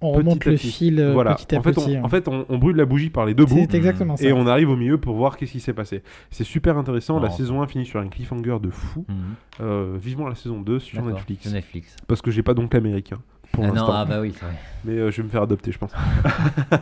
On 0.10 0.12
remonte 0.12 0.46
le 0.46 0.54
petit. 0.54 0.72
fil 0.72 1.00
euh, 1.00 1.14
voilà. 1.14 1.36
petit 1.36 1.56
à 1.56 1.60
en 1.60 1.64
fait, 1.64 1.72
petit. 1.74 1.96
on, 1.96 2.00
hein. 2.00 2.02
en 2.04 2.10
fait, 2.10 2.28
on, 2.28 2.46
on 2.50 2.58
brûle 2.58 2.76
la 2.76 2.86
bougie 2.86 3.10
par 3.10 3.26
les 3.26 3.34
deux 3.34 3.46
bouts. 3.46 3.66
c'est 3.70 3.76
exactement 3.78 4.16
ça. 4.18 4.26
Et 4.26 4.34
on 4.34 4.48
arrive 4.48 4.70
au 4.70 4.76
milieu 4.76 4.98
pour 4.98 5.16
voir 5.16 5.38
qu'est-ce 5.38 5.52
qui 5.54 5.60
s'est 5.60 5.74
passé. 5.74 6.04
C'est 6.32 6.44
super 6.44 6.78
intéressant. 6.78 7.20
La 7.20 7.30
saison 7.30 7.62
1 7.62 7.68
finit 7.68 7.86
sur 7.86 8.00
un 8.00 8.08
cliffhanger 8.08 8.58
de 8.62 8.70
fou. 8.70 9.06
Mhm. 9.08 9.16
Euh, 9.62 9.98
vivement 10.00 10.28
la 10.28 10.36
saison 10.36 10.62
2 10.62 10.80
sur. 10.80 11.02
Netflix. 11.04 11.52
Netflix. 11.52 11.96
Parce 12.08 12.22
que 12.22 12.32
j'ai 12.32 12.44
pas 12.44 12.54
d'oncle 12.54 12.76
américain 12.78 13.18
pour 13.52 13.64
Ah 13.64 13.68
non, 13.68 13.74
l'instant. 13.74 13.92
ah 13.94 14.06
bah 14.06 14.20
oui, 14.22 14.34
c'est 14.34 14.46
vrai. 14.46 14.56
Mais 14.84 14.94
euh, 14.94 15.12
je 15.12 15.18
vais 15.18 15.24
me 15.24 15.30
faire 15.30 15.44
adopter, 15.44 15.72
je 15.72 15.78
pense. 15.78 15.92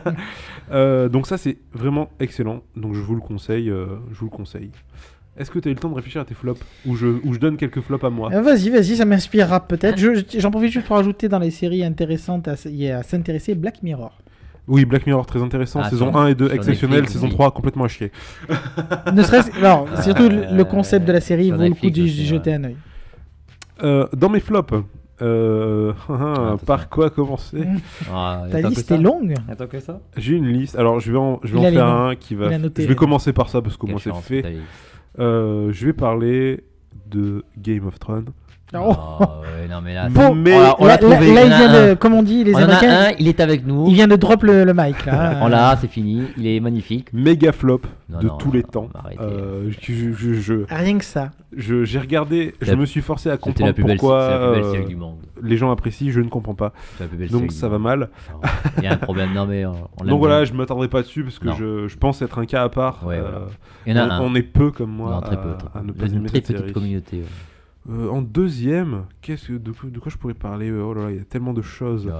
Euh, 0.70 1.08
donc 1.08 1.26
ça, 1.26 1.36
c'est 1.36 1.58
vraiment 1.72 2.08
excellent. 2.20 2.62
Donc 2.76 2.94
je 2.94 3.00
vous 3.00 3.14
le 3.14 3.20
conseille. 3.20 3.68
euh, 3.70 3.86
je 4.10 4.18
vous 4.18 4.26
le 4.26 4.30
conseille. 4.30 4.70
Est-ce 5.36 5.50
que 5.50 5.58
tu 5.58 5.68
as 5.68 5.72
eu 5.72 5.74
le 5.74 5.80
temps 5.80 5.88
de 5.90 5.94
réfléchir 5.94 6.20
à 6.20 6.24
tes 6.24 6.34
flops 6.34 6.60
ou 6.86 6.94
je, 6.94 7.06
ou 7.24 7.32
je 7.34 7.38
donne 7.40 7.56
quelques 7.56 7.80
flops 7.80 8.04
à 8.04 8.10
moi 8.10 8.30
Euh, 8.32 8.40
Vas-y, 8.40 8.70
vas-y, 8.70 8.96
ça 8.96 9.04
m'inspirera 9.04 9.66
peut-être. 9.66 9.98
Je- 9.98 10.38
J'en 10.38 10.50
profite 10.52 10.70
juste 10.72 10.86
pour 10.86 10.96
ajouter 10.96 11.28
dans 11.28 11.40
les 11.40 11.50
séries 11.50 11.84
intéressantes 11.84 12.46
à, 12.48 12.52
à 12.52 13.02
s'intéresser 13.02 13.54
Black 13.56 13.82
Mirror. 13.82 14.16
Oui, 14.68 14.84
Black 14.84 15.06
Mirror, 15.06 15.26
très 15.26 15.42
intéressant. 15.42 15.80
Ah, 15.82 15.90
saison 15.90 16.10
sur- 16.10 16.16
1 16.18 16.28
et 16.28 16.34
2, 16.34 16.46
sur 16.46 16.54
exceptionnel. 16.54 16.96
Netflix 17.00 17.12
Saison 17.14 17.26
aussi. 17.26 17.34
3, 17.34 17.50
complètement 17.50 17.84
à 17.84 17.88
chier. 17.88 18.12
ne 19.12 19.22
serait-ce 19.22 19.50
alors 19.58 19.88
surtout 20.02 20.28
le- 20.28 20.56
le 20.56 20.64
concept 20.64 21.04
de 21.06 21.12
la 21.12 21.20
série 21.20 21.50
vaut 21.50 21.62
le 21.62 21.74
coup 21.74 21.90
d'y 21.90 22.08
jeter 22.26 22.54
un 22.54 22.64
œil. 22.64 22.76
Euh, 23.82 24.06
dans 24.16 24.28
mes 24.30 24.40
flops, 24.40 24.72
euh, 25.20 25.92
Ah, 26.08 26.56
par 26.64 26.88
quoi 26.88 27.10
commencer 27.10 27.64
Ah, 28.12 28.44
Ta 28.50 28.60
liste 28.62 28.90
est 28.90 28.98
longue. 28.98 29.34
Attends 29.48 29.66
que 29.66 29.80
ça. 29.80 30.00
J'ai 30.16 30.34
une 30.36 30.46
liste. 30.48 30.76
Alors, 30.76 31.00
je 31.00 31.10
vais 31.12 31.18
en, 31.18 31.40
je 31.42 31.52
vais 31.54 31.58
en 31.58 31.70
faire 31.72 31.86
un 31.86 32.14
qui 32.16 32.34
va. 32.36 32.50
Je 32.52 32.86
vais 32.86 32.94
commencer 32.94 33.32
par 33.32 33.48
ça 33.48 33.60
parce 33.60 33.76
qu'au 33.76 33.86
moins 33.88 33.98
c'est 33.98 34.12
fait. 34.22 34.56
Euh, 35.18 35.72
je 35.72 35.86
vais 35.86 35.92
parler 35.92 36.64
de 37.06 37.44
Game 37.56 37.86
of 37.86 37.98
Thrones. 37.98 38.32
Oh. 38.76 38.92
Ah 38.96 39.40
ouais, 39.42 39.68
non 39.70 39.80
mais 39.82 39.94
là. 39.94 40.08
Bon, 40.08 40.34
mais- 40.34 40.52
on 40.56 40.60
l'a- 40.60 40.76
on 40.80 40.84
là, 40.86 40.92
l'a 40.92 40.98
trouvé. 40.98 41.32
là, 41.34 41.44
il 41.44 41.52
a 41.52 41.56
vient 41.58 41.72
de, 41.72 41.90
un. 41.92 41.94
comme 41.96 42.14
on 42.14 42.22
dit, 42.24 42.42
les 42.42 42.52
On 42.54 42.56
en 42.56 42.60
a 42.60 42.64
Américains, 42.64 43.00
un, 43.10 43.14
il 43.20 43.28
est 43.28 43.38
avec 43.40 43.64
nous. 43.66 43.84
il 43.88 43.94
vient 43.94 44.08
de 44.08 44.16
drop 44.16 44.42
le, 44.42 44.64
le 44.64 44.72
mic 44.74 45.04
là. 45.06 45.38
On 45.42 45.48
l'a, 45.48 45.76
c'est 45.80 45.86
fini. 45.86 46.22
Il 46.36 46.46
est 46.46 46.58
magnifique. 46.60 47.12
Méga 47.12 47.52
flop 47.52 47.82
Non, 48.08 48.18
de 48.18 48.26
non, 48.26 48.36
tous 48.36 48.48
non, 48.48 48.54
les 48.54 48.62
non, 48.62 48.68
temps. 48.68 48.88
Euh, 49.20 49.70
je- 49.80 49.92
je- 49.92 50.12
je- 50.12 50.32
je- 50.34 50.54
Rien 50.74 50.98
que 50.98 51.04
ça. 51.04 51.30
J'ai 51.56 51.98
regardé, 52.00 52.54
je 52.60 52.70
La- 52.72 52.76
me 52.76 52.84
suis 52.84 53.00
forcé 53.00 53.30
à 53.30 53.36
comprendre 53.36 53.68
la 53.68 53.72
plus 53.74 53.84
belle, 53.84 53.96
pourquoi 53.96 54.24
c'est 54.24 54.30
la 54.30 54.38
plus 54.48 54.54
belle 54.56 54.64
euh, 54.64 54.72
série 54.72 54.86
du 54.86 54.96
monde. 54.96 55.18
les 55.40 55.56
gens 55.56 55.70
apprécient, 55.70 56.10
je 56.10 56.20
ne 56.20 56.28
comprends 56.28 56.54
pas. 56.56 56.72
C'est 56.96 57.04
la 57.04 57.08
plus 57.08 57.16
belle 57.18 57.28
Donc 57.28 57.52
ça 57.52 57.68
va 57.68 57.78
mal. 57.78 58.08
Non, 58.32 58.40
Il 58.78 58.84
y 58.84 58.86
a 58.88 58.92
un 58.94 58.96
problème. 58.96 59.32
Non 59.34 59.46
mais 59.46 59.64
on, 59.66 59.74
Donc 60.04 60.18
voilà, 60.18 60.38
bien. 60.38 60.44
je 60.46 60.52
ne 60.52 60.56
m'attendrai 60.58 60.88
pas 60.88 61.02
dessus 61.02 61.22
parce 61.22 61.38
que 61.38 61.52
je, 61.52 61.86
je 61.86 61.96
pense 61.96 62.20
être 62.22 62.38
un 62.40 62.46
cas 62.46 62.64
à 62.64 62.68
part. 62.70 63.06
Ouais, 63.06 63.18
Euh, 63.18 63.22
voilà. 63.84 64.14
A 64.16 64.20
on, 64.22 64.34
est 64.34 64.42
peu 64.42 64.72
comme 64.72 64.90
moi 64.90 65.20
à, 65.24 65.30
ne 65.82 65.92
pas 65.92 66.06
Une 66.06 66.16
aimer 66.16 66.28
cette 66.32 66.46
série. 66.46 66.72
communauté. 66.72 67.22
Euh, 67.90 68.08
en 68.08 68.22
deuxième, 68.22 69.04
qu'est-ce 69.20 69.48
que, 69.48 69.52
de, 69.54 69.72
quoi- 69.72 69.90
de 69.90 69.98
quoi 69.98 70.10
je 70.10 70.16
pourrais 70.16 70.34
parler 70.34 70.72
Oh 70.72 70.94
là 70.94 71.04
là, 71.04 71.10
il 71.10 71.16
y 71.18 71.20
a 71.20 71.24
tellement 71.24 71.52
de 71.52 71.62
choses. 71.62 72.10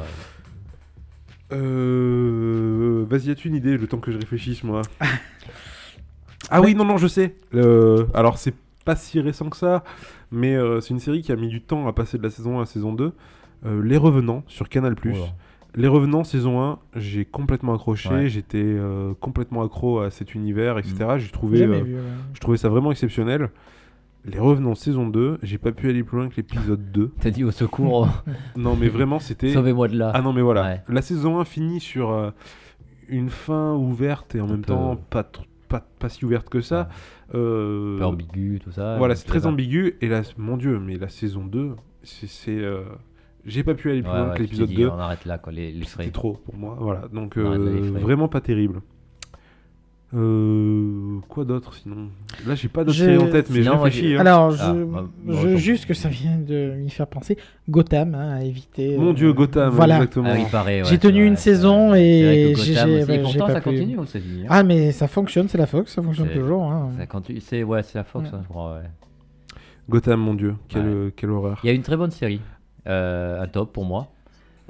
Euh, 1.53 3.05
Vas-y, 3.09 3.31
as-tu 3.31 3.49
une 3.49 3.55
idée 3.55 3.77
le 3.77 3.87
temps 3.87 3.99
que 3.99 4.11
je 4.11 4.19
réfléchisse, 4.19 4.63
moi? 4.65 4.83
Ah 6.51 6.61
oui, 6.61 6.75
non, 6.75 6.85
non, 6.85 6.99
je 6.99 7.07
sais. 7.07 7.37
Euh, 7.55 8.05
alors, 8.13 8.37
c'est 8.37 8.55
pas 8.85 8.97
si 8.97 9.19
récent 9.19 9.49
que 9.49 9.57
ça, 9.57 9.83
mais 10.31 10.55
euh, 10.55 10.83
c'est 10.83 10.91
une 10.93 11.01
série 11.01 11.23
qui 11.23 11.33
a 11.33 11.37
mis 11.37 11.49
du 11.49 11.63
temps 11.63 11.89
à 11.89 11.95
passer 11.95 12.19
de 12.19 12.23
la 12.23 12.29
saison 12.29 12.53
1 12.53 12.57
à 12.57 12.61
la 12.61 12.67
saison 12.67 12.93
2. 12.93 13.13
Euh, 13.65 13.83
Les 13.83 13.97
Revenants 13.97 14.45
sur 14.47 14.69
Canal+. 14.69 14.95
Oh. 15.07 15.09
Les 15.75 15.89
Revenants 15.89 16.23
saison 16.23 16.63
1, 16.63 16.79
j'ai 16.97 17.25
complètement 17.25 17.73
accroché, 17.75 18.11
Ouais. 18.11 18.29
j'étais 18.29 18.59
euh, 18.63 19.15
complètement 19.21 19.63
accro 19.65 20.01
à 20.01 20.11
cet 20.11 20.35
univers, 20.35 20.77
etc. 20.79 21.15
J'ai 21.17 21.31
trouvé, 21.31 21.57
Jamais 21.59 21.81
euh, 21.81 21.85
vu. 21.85 21.95
ouais. 21.95 22.01
je 22.35 22.41
trouvais 22.41 22.59
ça 22.59 22.69
vraiment 22.69 22.91
exceptionnel. 22.93 23.49
Les 24.27 24.39
Revenants 24.39 24.75
saison 24.75 25.07
2, 25.07 25.39
j'ai 25.43 25.59
pas 25.59 25.73
pu 25.73 25.91
aller 25.91 26.03
plus 26.03 26.17
loin 26.17 26.29
que 26.29 26.37
l'épisode 26.37 26.91
2. 26.93 27.13
T'as 27.21 27.31
dit 27.31 27.45
au 27.45 27.51
secours, 27.51 28.09
Non, 28.57 28.75
mais 28.75 28.89
vraiment, 28.89 29.19
c'était... 29.19 29.53
sauvez-moi 29.53 29.89
de 29.89 29.99
là. 29.99 30.13
Ah 30.15 30.23
non, 30.23 30.33
mais 30.33 30.41
voilà. 30.41 30.63
Ouais. 30.63 30.83
La 30.89 31.03
saison 31.03 31.39
1 31.41 31.45
finit 31.45 31.79
sur 31.81 32.11
euh, 32.11 32.31
une 33.09 33.29
fin 33.29 33.75
ouverte 33.75 34.35
et 34.35 34.41
en 34.41 34.47
Un 34.47 34.53
même 34.53 34.61
peu- 34.63 34.73
temps 34.73 34.97
pas, 35.11 35.31
pas, 35.69 35.87
pas 35.99 36.09
si 36.09 36.25
ouverte 36.25 36.49
que 36.49 36.63
ça. 36.63 36.89
Euh, 37.35 37.97
Un 37.97 37.99
peu 37.99 38.05
ambigu, 38.07 38.61
tout 38.65 38.71
ça. 38.71 38.97
voilà, 38.97 39.15
c'est 39.15 39.27
très 39.27 39.45
ambigu. 39.45 39.97
Et 40.01 40.09
là, 40.09 40.23
mon 40.39 40.57
dieu, 40.57 40.79
mais 40.79 40.97
la 40.97 41.09
saison 41.09 41.45
2, 41.45 41.73
c'est. 42.03 42.51
euh, 42.51 42.83
J'ai 43.45 43.63
pas 43.63 43.75
pu 43.75 43.91
aller 43.91 44.01
plus 44.01 44.11
Ouais, 44.11 44.17
loin 44.19 44.29
ouais, 44.31 44.37
que 44.37 44.43
l'épisode 44.43 44.69
t'es 44.69 44.75
dit, 44.75 44.83
2. 44.85 44.89
On 44.89 44.99
arrête 44.99 45.27
là, 45.27 45.37
quoi, 45.37 45.53
les, 45.53 45.71
les. 45.71 45.85
C'était 45.85 46.09
trop 46.11 46.33
pour 46.47 46.57
moi. 46.57 46.79
Voilà, 46.81 47.09
donc 47.13 47.37
euh, 47.37 47.91
vraiment 48.01 48.29
pas 48.29 48.41
terrible. 48.41 48.81
Euh, 50.15 51.19
quoi 51.29 51.45
d'autre 51.45 51.75
sinon? 51.75 52.09
Là, 52.47 52.55
j'ai 52.55 52.69
pas 52.69 52.85
d'autres 52.85 52.97
Je- 52.97 53.05
séries 53.05 53.19
en 53.19 53.31
tête, 53.31 53.51
mais 53.51 53.63
Sinon, 53.63 53.79
je 53.79 53.83
réfléchis. 53.83 54.15
hein. 54.15 54.21
Alors, 54.21 54.51
je, 54.53 54.63
Ah, 54.63 55.05
je- 55.29 55.57
juste 55.57 55.87
que 55.87 55.95
ça 55.95 56.09
vient 56.09 56.37
de 56.39 56.75
m'y 56.77 56.91
faire 56.91 57.07
penser. 57.07 57.37
Gotham, 57.69 58.15
hein, 58.15 58.37
à 58.37 58.43
éviter. 58.45 58.97
Mon 58.97 59.11
euh, 59.11 59.15
dieu, 59.15 59.33
Gotham, 59.33 59.71
Voilà. 59.71 59.97
exactement. 59.97 60.29
Ah, 60.33 60.39
il 60.39 60.47
paraît. 60.47 60.79
ouais, 60.79 60.85
J'ai 60.85 60.91
c'est 60.91 60.99
tenu 60.99 61.19
vrai, 61.21 61.27
une 61.27 61.35
vrai. 61.35 61.43
saison 61.43 61.95
et 61.95 62.55
j'ai- 62.57 63.15
Et 63.15 63.19
pourtant, 63.23 63.47
pas 63.47 63.53
ça 63.55 63.61
continue, 63.61 63.99
on 63.99 64.07
s'est 64.07 64.21
dit. 64.21 64.43
hein. 64.45 64.49
Ah, 64.51 64.63
mais 64.63 64.93
ça 64.93 65.09
fonctionne, 65.09 65.49
c'est 65.49 65.59
la 65.59 65.67
Fox, 65.67 65.93
ça 65.95 66.03
fonctionne 66.03 66.29
toujours. 66.29 66.65
hein. 66.71 66.91
Ça 66.99 67.07
continue. 67.07 67.41
C'est 67.41 67.63
ouais, 67.65 67.83
c'est 67.83 67.99
la 67.99 68.05
Fox, 68.05 68.29
Ouais. 68.31 68.35
hein, 68.37 68.41
je 68.43 68.49
crois. 68.49 68.75
ouais. 68.75 68.81
Gotham, 69.91 70.21
mon 70.21 70.35
dieu, 70.35 70.55
quelle, 70.69 70.87
Ouais. 70.89 71.13
quelle 71.17 71.31
horreur. 71.31 71.61
Il 71.63 71.67
y 71.67 71.71
a 71.71 71.73
une 71.75 71.83
très 71.83 71.97
bonne 71.97 72.11
série, 72.11 72.41
euh, 72.87 73.43
un 73.43 73.47
top 73.49 73.73
pour 73.73 73.85
moi. 73.85 74.09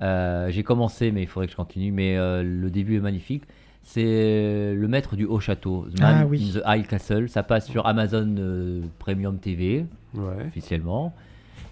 Euh, 0.02 0.48
J'ai 0.50 0.64
commencé, 0.64 1.12
mais 1.12 1.22
il 1.22 1.28
faudrait 1.28 1.46
que 1.46 1.52
je 1.52 1.56
continue. 1.56 1.92
Mais 1.92 2.16
euh, 2.18 2.42
le 2.42 2.68
début 2.70 2.96
est 2.96 3.00
magnifique. 3.00 3.44
C'est 3.86 4.74
Le 4.74 4.88
Maître 4.88 5.14
du 5.14 5.26
Haut 5.26 5.40
Château, 5.40 5.86
The 5.94 6.00
Man 6.00 6.16
Ah 6.22 6.26
oui. 6.26 6.50
in 6.56 6.58
the 6.60 6.62
High 6.66 6.86
Castle. 6.86 7.28
Ça 7.28 7.42
passe 7.42 7.68
sur 7.68 7.86
Amazon 7.86 8.34
euh, 8.38 8.82
Premium 8.98 9.38
TV, 9.38 9.84
Ouais. 10.14 10.46
officiellement. 10.46 11.14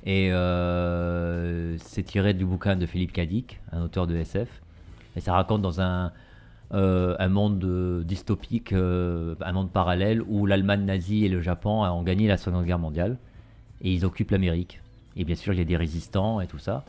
Et 0.05 0.31
euh, 0.33 1.77
c'est 1.79 2.03
tiré 2.03 2.35
du 2.35 2.45
bouquin 2.45 2.77
de 2.77 2.85
Philippe 2.87 3.13
Cadic, 3.13 3.61
un 3.73 3.83
auteur 3.83 4.07
de 4.07 4.15
SF. 4.17 4.49
Et 5.17 5.21
ça 5.21 5.33
raconte 5.33 5.63
dans 5.63 5.81
un, 5.81 6.13
euh, 6.75 7.17
un 7.19 7.29
monde 7.29 7.65
euh, 7.65 8.03
dystopique, 8.05 8.73
euh, 8.73 9.35
un 9.41 9.53
monde 9.53 9.71
parallèle 9.71 10.23
où 10.29 10.45
l'Allemagne 10.45 10.85
nazie 10.85 11.25
et 11.25 11.29
le 11.29 11.41
Japon 11.41 11.83
ont 11.85 12.03
gagné 12.03 12.29
la 12.29 12.37
Seconde 12.37 12.65
Guerre 12.67 12.79
mondiale 12.79 13.17
et 13.81 13.93
ils 13.93 14.05
occupent 14.05 14.33
l'Amérique. 14.33 14.81
Et 15.17 15.25
bien 15.25 15.35
sûr, 15.35 15.53
il 15.55 15.59
y 15.59 15.63
a 15.63 15.65
des 15.65 15.77
résistants 15.77 16.41
et 16.41 16.47
tout 16.47 16.59
ça. 16.59 16.85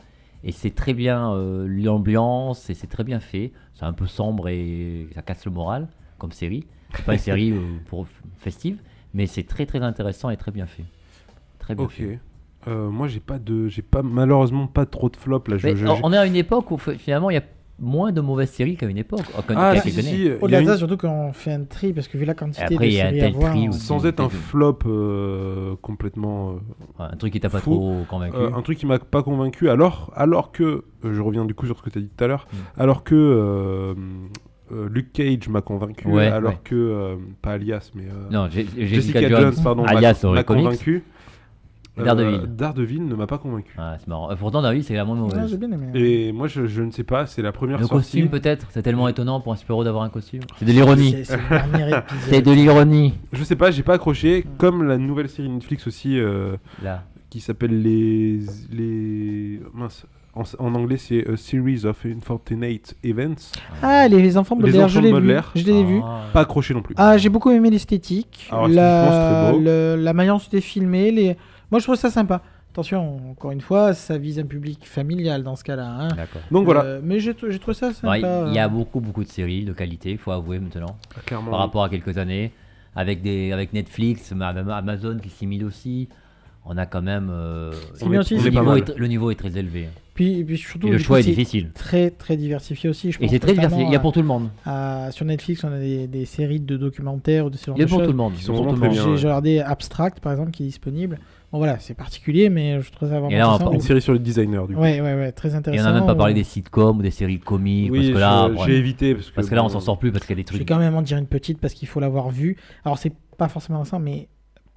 Et 0.46 0.52
c'est 0.52 0.70
très 0.74 0.92
bien 0.94 1.32
euh, 1.32 1.66
l'ambiance 1.66 2.68
et 2.70 2.74
c'est 2.74 2.86
très 2.86 3.02
bien 3.02 3.18
fait. 3.18 3.52
C'est 3.74 3.84
un 3.86 3.92
peu 3.94 4.06
sombre 4.06 4.48
et 4.48 5.08
ça 5.14 5.22
casse 5.22 5.44
le 5.46 5.50
moral 5.50 5.88
comme 6.18 6.32
série. 6.32 6.66
C'est 6.94 7.04
pas 7.04 7.14
une 7.14 7.18
série 7.18 7.50
euh, 7.50 7.60
pour 7.88 8.06
festive, 8.36 8.78
mais 9.14 9.26
c'est 9.26 9.44
très 9.44 9.66
très 9.66 9.80
intéressant 9.82 10.28
et 10.30 10.36
très 10.36 10.52
bien 10.52 10.66
fait. 10.66 10.84
Très 11.58 11.74
bien 11.74 11.84
Ok. 11.86 11.92
fait. 11.92 12.18
Euh, 12.68 12.88
moi, 12.90 13.08
j'ai 13.08 13.20
pas 13.20 13.38
de, 13.38 13.68
j'ai 13.68 13.82
pas 13.82 14.02
malheureusement 14.02 14.66
pas 14.66 14.86
trop 14.86 15.08
de 15.08 15.16
flops 15.16 15.48
là. 15.50 15.56
Je, 15.58 15.74
je- 15.74 15.86
on 15.86 16.12
est 16.12 16.16
à 16.18 16.26
une 16.26 16.36
époque 16.36 16.70
où 16.70 16.78
finalement 16.78 17.30
il 17.30 17.34
y 17.34 17.38
a 17.38 17.42
moins 17.80 18.12
de 18.12 18.20
mauvaises 18.20 18.50
séries 18.50 18.76
qu'à 18.76 18.86
une 18.86 18.98
époque. 18.98 19.22
qu'à- 19.48 19.54
Ah 19.56 19.74
si, 19.76 19.82
quelques 19.82 19.94
si, 19.94 20.00
années. 20.00 20.08
si, 20.16 20.24
il 20.24 20.26
y 20.26 20.32
Au-delà 20.40 20.58
a 20.58 20.60
de 20.60 20.66
ça, 20.66 20.72
une- 20.72 20.78
surtout 20.78 20.96
quand 20.96 21.10
on 21.12 21.32
fait 21.32 21.52
un 21.52 21.64
tri, 21.64 21.92
parce 21.92 22.06
que 22.08 22.16
vu 22.16 22.24
la 22.24 22.34
quantité 22.34 22.62
Après, 22.62 22.76
de 22.76 22.84
il 22.84 22.92
y 22.92 23.00
a 23.00 23.06
un 23.06 23.08
séries 23.10 23.20
tel 23.20 23.34
à 23.34 23.36
voir, 23.36 23.50
tri 23.52 23.72
sans 23.72 24.06
être 24.06 24.20
un 24.20 24.28
flop 24.28 24.78
euh, 24.86 25.74
complètement. 25.82 26.50
euh, 26.50 26.54
Ouais, 27.00 27.06
Un 27.12 27.16
truc 27.16 27.32
qui 27.32 27.40
t'a 27.40 27.48
pas 27.50 27.58
Fou. 27.58 27.70
trop 27.72 27.96
convaincu. 28.08 28.36
Euh, 28.36 28.50
un 28.54 28.62
truc 28.62 28.78
qui 28.78 28.86
m'a 28.86 28.98
pas 28.98 29.22
convaincu, 29.22 29.68
alors, 29.70 30.12
alors 30.14 30.52
que, 30.52 30.62
euh, 31.04 31.12
je 31.14 31.20
reviens 31.20 31.44
du 31.44 31.54
coup 31.54 31.66
sur 31.66 31.76
ce 31.76 31.82
que 31.82 31.90
tu 31.90 31.98
as 31.98 32.02
dit 32.02 32.10
tout 32.16 32.24
à 32.24 32.28
l'heure, 32.28 32.46
Mm. 32.52 32.56
alors 32.80 33.02
que 33.04 33.14
euh, 33.14 33.94
euh, 34.72 34.88
Luke 34.88 35.12
Cage 35.12 35.48
m'a 35.48 35.60
convaincu, 35.60 36.08
Ouais, 36.08 36.26
alors 36.26 36.52
ouais. 36.52 36.58
que, 36.64 36.74
euh, 36.74 37.16
pas 37.42 37.52
Alias, 37.52 37.90
mais 37.94 38.04
euh, 38.04 38.30
non, 38.30 38.48
Jessica, 38.48 38.86
Jessica 38.86 39.28
Jones, 39.28 39.40
Jones, 39.52 39.64
pardon, 39.64 39.82
m'a- 39.82 39.90
alias 39.90 40.20
convaincu. 40.44 41.04
Daredevil. 41.96 42.34
Euh, 42.42 42.46
Daredevil 42.46 43.06
ne 43.06 43.14
m'a 43.14 43.26
pas 43.26 43.38
convaincu. 43.38 43.72
Ah, 43.78 43.96
c'est 44.00 44.08
marrant. 44.08 44.30
Euh, 44.30 44.34
Pourtant, 44.36 44.62
David, 44.62 44.82
c'est 44.84 44.94
la 44.94 45.04
moins 45.04 45.14
mauvaise. 45.16 45.48
j'ai 45.48 45.56
bien 45.56 45.70
aimé. 45.70 45.86
Et 45.94 46.32
moi, 46.32 46.48
je, 46.48 46.66
je 46.66 46.82
ne 46.82 46.90
sais 46.90 47.04
pas, 47.04 47.26
c'est 47.26 47.42
la 47.42 47.52
première 47.52 47.78
Le 47.78 47.84
sortie. 47.86 47.94
costume, 48.20 48.28
peut-être 48.28 48.66
C'est 48.70 48.82
tellement 48.82 49.06
étonnant 49.08 49.40
pour 49.40 49.52
un 49.52 49.56
super-héros 49.56 49.84
d'avoir 49.84 50.02
un 50.04 50.08
costume. 50.08 50.40
C'est 50.58 50.64
de 50.64 50.72
l'ironie. 50.72 51.12
C'est 51.12 51.24
c'est 51.24 51.36
le 51.36 51.48
dernier 51.48 51.88
épisode. 51.98 52.02
C'est 52.28 52.42
de 52.42 52.50
l'ironie. 52.52 53.14
Je 53.32 53.44
sais 53.44 53.56
pas, 53.56 53.70
j'ai 53.70 53.82
pas 53.82 53.94
accroché, 53.94 54.44
comme 54.58 54.82
la 54.82 54.98
nouvelle 54.98 55.28
série 55.28 55.48
Netflix 55.48 55.86
aussi, 55.86 56.18
euh, 56.18 56.56
Là. 56.82 57.04
qui 57.30 57.40
s'appelle 57.40 57.80
les... 57.82 58.40
les... 58.72 59.60
Mince, 59.72 60.06
en, 60.34 60.42
en 60.58 60.74
anglais 60.74 60.96
c'est 60.96 61.28
A 61.30 61.36
Series 61.36 61.84
of 61.86 62.04
Unfortunate 62.04 62.96
Events. 63.04 63.52
Ah, 63.82 64.08
les 64.08 64.36
enfants 64.36 64.56
de 64.56 64.62
Les 64.62 64.72
Baudelaire, 64.72 64.86
enfants 64.86 64.94
je 64.94 64.98
de 65.00 65.04
l'ai 65.04 65.10
vu. 65.10 65.14
Baudelaire. 65.20 65.52
Je 65.54 65.64
l'ai 65.64 65.84
vu. 65.84 66.00
Ah. 66.04 66.22
Pas 66.32 66.40
accroché 66.40 66.74
non 66.74 66.82
plus. 66.82 66.94
Ah, 66.98 67.16
j'ai 67.16 67.28
beaucoup 67.28 67.50
aimé 67.52 67.70
l'esthétique, 67.70 68.48
Alors, 68.50 68.66
la, 68.68 69.04
esthétiquement, 69.04 69.12
c'est 69.12 69.44
très 69.44 69.52
beau. 69.52 69.64
le- 69.64 70.02
la 70.02 70.12
manière 70.12 70.34
dont 70.34 70.40
c'était 70.40 70.60
filmé. 70.60 71.10
Les... 71.12 71.36
Moi, 71.74 71.80
je 71.80 71.86
trouve 71.86 71.96
ça 71.96 72.08
sympa. 72.08 72.40
Attention, 72.70 73.30
encore 73.32 73.50
une 73.50 73.60
fois, 73.60 73.94
ça 73.94 74.16
vise 74.16 74.38
un 74.38 74.44
public 74.44 74.86
familial 74.86 75.42
dans 75.42 75.56
ce 75.56 75.64
cas-là. 75.64 75.88
hein. 75.88 76.06
D'accord. 76.16 76.40
Donc 76.52 76.66
voilà, 76.66 76.84
Euh, 76.84 77.00
mais 77.02 77.18
j'ai 77.18 77.34
j'ai 77.50 77.58
trouvé 77.58 77.74
ça 77.74 77.92
sympa. 77.92 78.10
Ouais, 78.12 78.20
Il 78.46 78.54
y 78.54 78.60
a 78.60 78.68
beaucoup, 78.68 79.00
beaucoup 79.00 79.24
de 79.24 79.28
séries 79.28 79.64
de 79.64 79.72
qualité, 79.72 80.12
il 80.12 80.18
faut 80.18 80.30
avouer 80.30 80.60
maintenant, 80.60 80.96
clairement. 81.26 81.50
par 81.50 81.58
rapport 81.58 81.82
à 81.82 81.88
quelques 81.88 82.16
années. 82.16 82.52
Avec, 82.94 83.22
des, 83.22 83.50
avec 83.50 83.72
Netflix, 83.72 84.30
même 84.30 84.68
Amazon 84.70 85.18
qui 85.20 85.30
s'y 85.30 85.64
aussi. 85.64 86.08
On 86.64 86.78
a 86.78 86.86
quand 86.86 87.02
même. 87.02 87.28
euh, 87.28 87.72
est- 88.00 88.18
aussi, 88.18 88.36
le, 88.36 88.46
est 88.46 88.50
niveau 88.52 88.76
est, 88.76 88.96
le 88.96 89.06
niveau 89.08 89.30
est 89.32 89.34
très 89.34 89.58
élevé. 89.58 89.88
Puis, 90.14 90.44
puis 90.44 90.56
surtout, 90.56 90.86
Et 90.86 90.92
le 90.92 90.98
choix 90.98 91.16
coup, 91.16 91.20
est 91.20 91.22
c'est 91.24 91.30
difficile. 91.30 91.72
Très, 91.74 92.10
très 92.10 92.36
diversifié 92.36 92.88
aussi. 92.88 93.10
Je 93.10 93.18
Et 93.20 93.26
c'est 93.26 93.40
très 93.40 93.52
diversifié. 93.54 93.84
Il 93.84 93.92
y 93.92 93.96
a 93.96 93.98
pour 93.98 94.12
tout 94.12 94.20
le 94.22 94.28
monde. 94.28 94.48
à- 94.64 95.08
sur 95.10 95.24
Netflix, 95.26 95.64
on 95.64 95.72
a 95.72 95.78
des, 95.80 96.06
des 96.06 96.24
séries 96.24 96.60
de 96.60 96.76
documentaires 96.76 97.46
ou 97.46 97.50
de 97.50 97.56
ce 97.56 97.66
genre 97.66 97.76
Il 97.76 97.80
y 97.80 97.82
a 97.82 97.86
de 97.86 97.90
pour 97.90 97.98
choses. 97.98 98.06
tout 98.06 98.12
le 98.12 98.16
monde. 98.18 98.32
Qui 98.34 98.38
il 98.38 98.42
y 98.42 98.44
a 98.44 98.46
sont 98.46 98.52
pour 98.54 98.68
tout 98.68 98.74
le 98.76 98.80
monde. 98.80 98.90
bien. 98.92 99.02
J'ai 99.02 99.10
ouais. 99.10 99.16
j'ai 99.16 99.26
regardé 99.26 99.58
Abstract, 99.58 100.20
par 100.20 100.30
exemple, 100.32 100.52
qui 100.52 100.62
est 100.62 100.66
disponible. 100.66 101.18
Bon, 101.54 101.58
voilà, 101.58 101.78
c'est 101.78 101.94
particulier, 101.94 102.50
mais 102.50 102.80
je 102.80 102.90
trouve 102.90 103.08
ça 103.08 103.14
vraiment 103.20 103.30
Et 103.30 103.38
là, 103.38 103.48
on 103.48 103.70
Une 103.70 103.78
série 103.80 104.02
sur 104.02 104.12
le 104.12 104.18
designer 104.18 104.66
du 104.66 104.74
coup. 104.74 104.80
Ouais, 104.80 105.00
ouais, 105.00 105.14
ouais, 105.14 105.30
très 105.30 105.52
Et 105.52 105.54
intéressant. 105.54 105.84
on 105.84 105.86
n'a 105.92 105.98
même 106.00 106.06
pas 106.06 106.16
parlé 106.16 106.32
où- 106.32 106.36
des 106.36 106.42
sitcoms 106.42 106.98
ou 106.98 107.02
des 107.02 107.12
séries 107.12 107.38
comiques. 107.38 107.92
Oui, 107.92 107.98
parce 107.98 108.12
que 108.14 108.18
là, 108.18 108.48
je- 108.48 108.54
bon, 108.54 108.64
j'ai 108.66 108.76
évité 108.76 109.14
parce 109.14 109.30
que, 109.30 109.34
parce 109.36 109.48
que 109.48 109.54
là, 109.54 109.64
on 109.64 109.68
s'en 109.68 109.78
sort 109.78 110.00
plus 110.00 110.10
parce 110.10 110.26
qu'il 110.26 110.36
y 110.36 110.40
a 110.40 110.42
des 110.42 110.48
Je 110.48 110.52
vais 110.52 110.64
trucs. 110.64 110.68
quand 110.68 110.80
même 110.80 110.96
en 110.96 111.02
dire 111.02 111.16
une 111.16 111.28
petite 111.28 111.60
parce 111.60 111.72
qu'il 111.74 111.86
faut 111.86 112.00
l'avoir 112.00 112.28
vue. 112.30 112.56
Alors, 112.84 112.98
c'est 112.98 113.12
pas 113.38 113.46
forcément 113.46 113.84
ça, 113.84 114.00
mais 114.00 114.26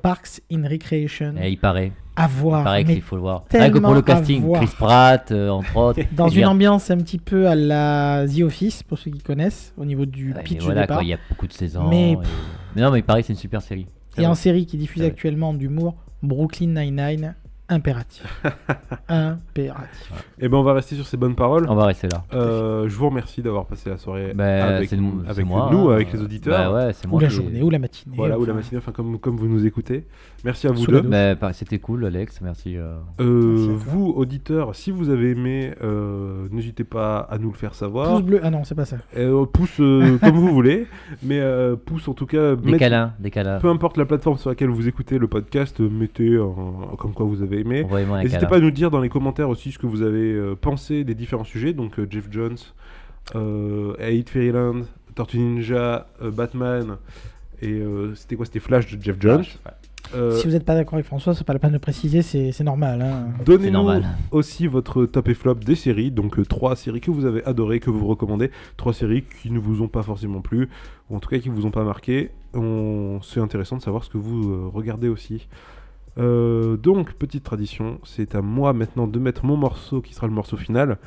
Parks 0.04 0.42
in 0.52 0.68
Recreation, 0.70 1.34
Et 1.42 1.50
il 1.50 1.58
paraît. 1.58 1.92
à 2.16 2.26
Il 2.26 2.30
voir. 2.40 2.64
paraît 2.64 2.84
mais 2.84 2.94
qu'il 2.94 3.02
faut 3.02 3.16
le 3.16 3.22
voir. 3.24 3.46
Rien 3.52 3.72
que 3.72 3.80
pour 3.80 3.96
le 3.96 4.02
tellement 4.04 4.20
à 4.20 4.20
casting, 4.20 4.44
voir. 4.44 4.62
Chris 4.62 4.76
Pratt, 4.78 5.32
euh, 5.32 5.50
entre 5.50 5.76
autres. 5.78 6.00
dans 6.12 6.30
une 6.30 6.46
ambiance 6.46 6.92
un 6.92 6.98
petit 6.98 7.18
peu 7.18 7.48
à 7.48 7.56
la 7.56 8.26
The 8.28 8.42
Office, 8.42 8.84
pour 8.84 9.00
ceux 9.00 9.10
qui 9.10 9.22
connaissent, 9.24 9.74
au 9.78 9.86
niveau 9.86 10.06
du 10.06 10.36
pitch 10.44 10.62
voilà, 10.62 10.82
de 10.82 10.86
départ. 10.86 10.98
quoi, 10.98 11.04
il 11.04 11.10
y 11.10 11.14
a 11.14 11.18
beaucoup 11.28 11.48
de 11.48 11.54
saisons. 11.54 11.88
Mais- 11.90 12.12
et- 12.12 12.18
mais 12.76 12.84
non, 12.84 12.92
mais 12.92 13.00
il 13.00 13.04
paraît 13.04 13.22
que 13.22 13.26
c'est 13.28 13.34
une 13.34 13.40
super 13.40 13.64
série. 13.64 13.88
C'est 14.16 14.22
Et 14.22 14.28
en 14.28 14.36
série 14.36 14.68
qui 14.68 14.78
diffuse 14.78 15.02
actuellement 15.02 15.56
d'humour, 15.56 15.96
Brooklyn 16.24 16.68
Nine-Nine, 16.74 17.36
impératif. 17.70 18.24
impératif. 19.08 20.12
Eh 20.40 20.48
ben, 20.48 20.58
on 20.58 20.64
va 20.64 20.74
rester 20.74 20.96
sur 20.96 21.06
ces 21.06 21.18
bonnes 21.18 21.36
paroles. 21.36 21.66
On 21.70 21.76
va 21.76 21.86
rester 21.86 22.08
là. 22.08 22.24
Euh, 22.34 22.88
je 22.90 22.96
vous 22.96 23.10
remercie 23.10 23.42
d'avoir 23.42 23.66
passé 23.66 23.90
la 23.90 23.98
soirée 23.98 24.34
Bah, 24.34 24.66
avec, 24.78 24.90
c'est 24.90 24.98
nous, 24.98 25.22
c'est 25.24 25.30
avec 25.32 25.46
moi, 25.46 25.70
nous, 25.72 25.90
hein. 25.90 25.96
avec 25.96 26.12
les 26.14 26.22
auditeurs. 26.22 26.72
Bah 26.74 26.86
ouais, 26.88 26.94
c'est 26.94 27.08
Ou 27.08 27.20
la 27.20 27.28
qui- 27.28 27.36
journée, 27.36 27.62
ou 27.62 27.70
la 27.70 27.80
matinée. 27.80 28.16
Voilà, 28.16 28.40
ou 28.40 28.46
la 28.46 28.54
matinée, 28.54 28.78
enfin 28.80 28.92
comme, 28.92 29.20
comme 29.20 29.38
vous 29.38 29.48
nous 29.48 29.66
écoutez. 29.66 30.06
Merci 30.46 30.68
à 30.68 30.72
vous 30.72 30.86
deux. 30.86 31.02
Bah, 31.02 31.52
C'était 31.54 31.80
cool, 31.80 32.06
Alex. 32.06 32.42
Merci. 32.42 32.78
euh. 32.78 32.98
Euh, 33.20 33.26
Merci 33.56 33.70
vous, 33.90 34.14
auditeurs, 34.16 34.76
si 34.76 34.92
vous 34.92 35.10
avez 35.10 35.32
aimé, 35.32 35.74
euh, 35.82 36.48
n'hésitez 36.52 36.84
pas 36.84 37.18
à 37.20 37.38
nous 37.38 37.50
le 37.50 37.56
faire 37.58 37.74
savoir. 37.74 38.14
Pouce 38.14 38.24
bleu. 38.24 38.40
Ah 38.44 38.50
non, 38.52 38.64
c'est 38.64 38.76
pas 38.76 38.86
ça. 38.86 38.98
Euh, 39.18 39.46
pouce 39.46 39.80
euh, 39.80 40.18
comme 40.22 40.36
vous 40.36 40.54
voulez, 40.54 40.86
mais 41.24 41.40
euh, 41.40 41.76
pouce 41.76 42.08
en 42.08 42.14
tout 42.14 42.28
cas. 42.28 42.56
Des 42.56 42.72
mettez- 42.72 42.78
câlins, 42.80 43.14
des 43.20 43.32
câlins. 43.32 43.60
Peu 43.60 43.70
importe 43.70 43.98
la 43.98 44.06
plateforme 44.06 44.38
sur 44.38 44.50
laquelle 44.50 44.70
vous 44.70 44.88
écoutez 44.88 45.18
le 45.18 45.28
podcast, 45.28 45.80
mettez 45.80 46.38
un- 46.38 46.96
comme 46.98 47.14
quoi 47.14 47.26
vous 47.26 47.42
avez 47.42 47.60
aimé. 47.62 47.84
N'hésitez 48.24 48.46
pas 48.50 48.58
à 48.58 48.60
nous 48.60 48.72
dire 48.72 48.92
dans 48.92 49.02
les 49.02 49.10
commentaires 49.10 49.50
aussi 49.50 49.72
ce 49.72 49.80
que 49.80 49.88
vous 49.88 50.02
avez 50.04 50.34
euh, 50.34 50.56
pensé 50.56 51.04
des 51.04 51.16
différents 51.16 51.44
sujets. 51.46 51.74
Donc 51.74 51.98
euh, 52.00 52.08
Jeff 52.10 52.28
Jones, 52.32 52.58
euh, 53.36 53.94
Hate 54.00 54.30
Fairyland, 54.30 54.82
Tortue 55.16 55.40
Ninja, 55.40 56.08
euh, 56.22 56.32
Batman 56.32 56.98
et 57.62 57.72
euh, 57.72 58.14
c'était 58.16 58.36
quoi? 58.36 58.46
C'était 58.46 58.60
Flash 58.60 58.96
de 58.96 59.02
Jeff 59.02 59.18
Jones. 59.20 59.40
Ouais. 59.66 59.72
Euh, 60.16 60.32
Si 60.38 60.46
vous 60.48 60.54
n'êtes 60.54 60.64
pas 60.66 60.76
d'accord 60.76 60.96
avec 60.96 61.06
François, 61.06 61.34
c'est 61.36 61.44
pas 61.44 61.54
la 61.54 61.60
peine 61.60 61.74
de 61.74 61.78
préciser, 61.78 62.22
c'est 62.22 62.64
normal. 62.64 63.02
hein. 63.02 63.28
C'est 63.40 63.46
Donnez-nous 63.46 63.72
normal. 63.74 64.06
aussi 64.32 64.68
votre 64.68 65.06
top 65.06 65.28
et 65.30 65.34
flop 65.34 65.56
des 65.56 65.76
séries, 65.76 66.12
donc 66.12 66.40
euh, 66.40 66.46
trois 66.46 66.76
séries 66.76 67.02
que 67.02 67.12
vous 67.12 67.26
avez 67.26 67.44
adorées, 67.46 67.80
que 67.80 67.90
vous 67.90 68.06
recommandez, 68.08 68.52
trois 68.78 68.94
séries 68.94 69.24
qui 69.42 69.52
ne 69.52 69.60
vous 69.60 69.82
ont 69.82 69.88
pas 69.88 70.04
forcément 70.04 70.42
plu, 70.42 70.70
ou 71.10 71.16
en 71.16 71.20
tout 71.20 71.30
cas 71.30 71.40
qui 71.40 71.50
vous 71.50 71.66
ont 71.66 71.72
pas 71.72 71.84
marqué. 71.84 72.32
On... 72.54 73.20
C'est 73.22 73.40
intéressant 73.40 73.78
de 73.78 73.82
savoir 73.82 74.04
ce 74.04 74.10
que 74.10 74.18
vous 74.18 74.50
euh, 74.50 74.70
regardez 74.74 75.08
aussi. 75.10 75.48
Euh, 76.18 76.78
donc, 76.78 77.14
petite 77.14 77.44
tradition, 77.44 78.00
c'est 78.04 78.34
à 78.34 78.42
moi 78.42 78.74
maintenant 78.74 79.08
de 79.08 79.20
mettre 79.20 79.46
mon 79.46 79.56
morceau 79.58 80.02
qui 80.02 80.14
sera 80.14 80.26
le 80.28 80.34
morceau 80.34 80.58
final. 80.58 80.98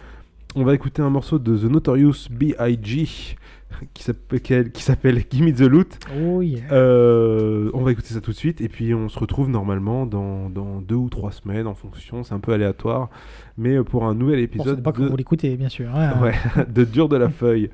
On 0.56 0.64
va 0.64 0.74
écouter 0.74 1.00
un 1.02 1.10
morceau 1.10 1.38
de 1.38 1.56
The 1.56 1.64
Notorious 1.70 2.28
B.I.G. 2.30 3.36
qui 3.94 4.02
s'appelle 4.02 4.70
qui 4.72 4.82
s'appelle 4.82 5.22
Gimme 5.30 5.52
the 5.52 5.60
Loot. 5.60 5.98
Oh 6.22 6.42
yeah. 6.42 6.62
Euh, 6.72 7.70
on 7.74 7.82
va 7.82 7.92
écouter 7.92 8.14
ça 8.14 8.20
tout 8.20 8.30
de 8.32 8.36
suite 8.36 8.60
et 8.60 8.68
puis 8.68 8.94
on 8.94 9.08
se 9.08 9.18
retrouve 9.18 9.48
normalement 9.48 10.06
dans, 10.06 10.50
dans 10.50 10.80
deux 10.80 10.94
ou 10.96 11.08
trois 11.08 11.32
semaines 11.32 11.66
en 11.66 11.74
fonction, 11.74 12.22
c'est 12.24 12.34
un 12.34 12.40
peu 12.40 12.52
aléatoire, 12.52 13.08
mais 13.56 13.82
pour 13.82 14.04
un 14.04 14.14
nouvel 14.14 14.38
Bon, 14.38 14.44
épisode 14.44 14.76
c'est 14.76 14.82
pas 14.82 14.92
que 14.92 15.02
de, 15.02 15.08
vous 15.08 15.16
l'écoutez, 15.16 15.56
bien 15.56 15.68
sûr. 15.68 15.94
hein. 15.94 16.20
ouais, 16.22 16.34
de 16.68 16.84
Dur 16.84 17.08
de 17.08 17.16
la 17.16 17.28
Feuille. 17.28 17.70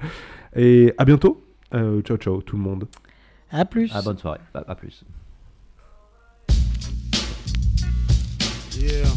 Et 0.54 0.92
à 0.98 1.04
bientôt. 1.04 1.42
Euh, 1.74 2.00
ciao 2.02 2.16
ciao 2.16 2.40
tout 2.42 2.56
le 2.56 2.62
monde. 2.62 2.86
À 3.50 3.64
plus. 3.64 3.90
Ah, 3.94 4.02
bonne 4.02 4.18
soirée. 4.18 4.40
À, 4.54 4.64
à 4.70 4.74
plus. 4.74 5.04
Yeah. 8.78 9.08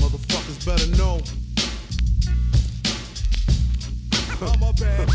Motherfuckers 0.00 0.64
better 0.66 0.96
know. 0.96 1.18
I'm 4.42 4.62
a 4.62 4.72
bad 4.72 5.06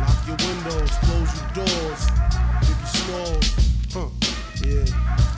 Lock 0.00 0.26
your 0.26 0.36
windows, 0.36 0.90
close 1.00 1.32
your 1.40 1.48
doors. 1.54 2.02
Biggie 2.60 2.88
Smalls. 2.92 3.48
Huh. 3.90 4.08
Yeah. 4.62 5.33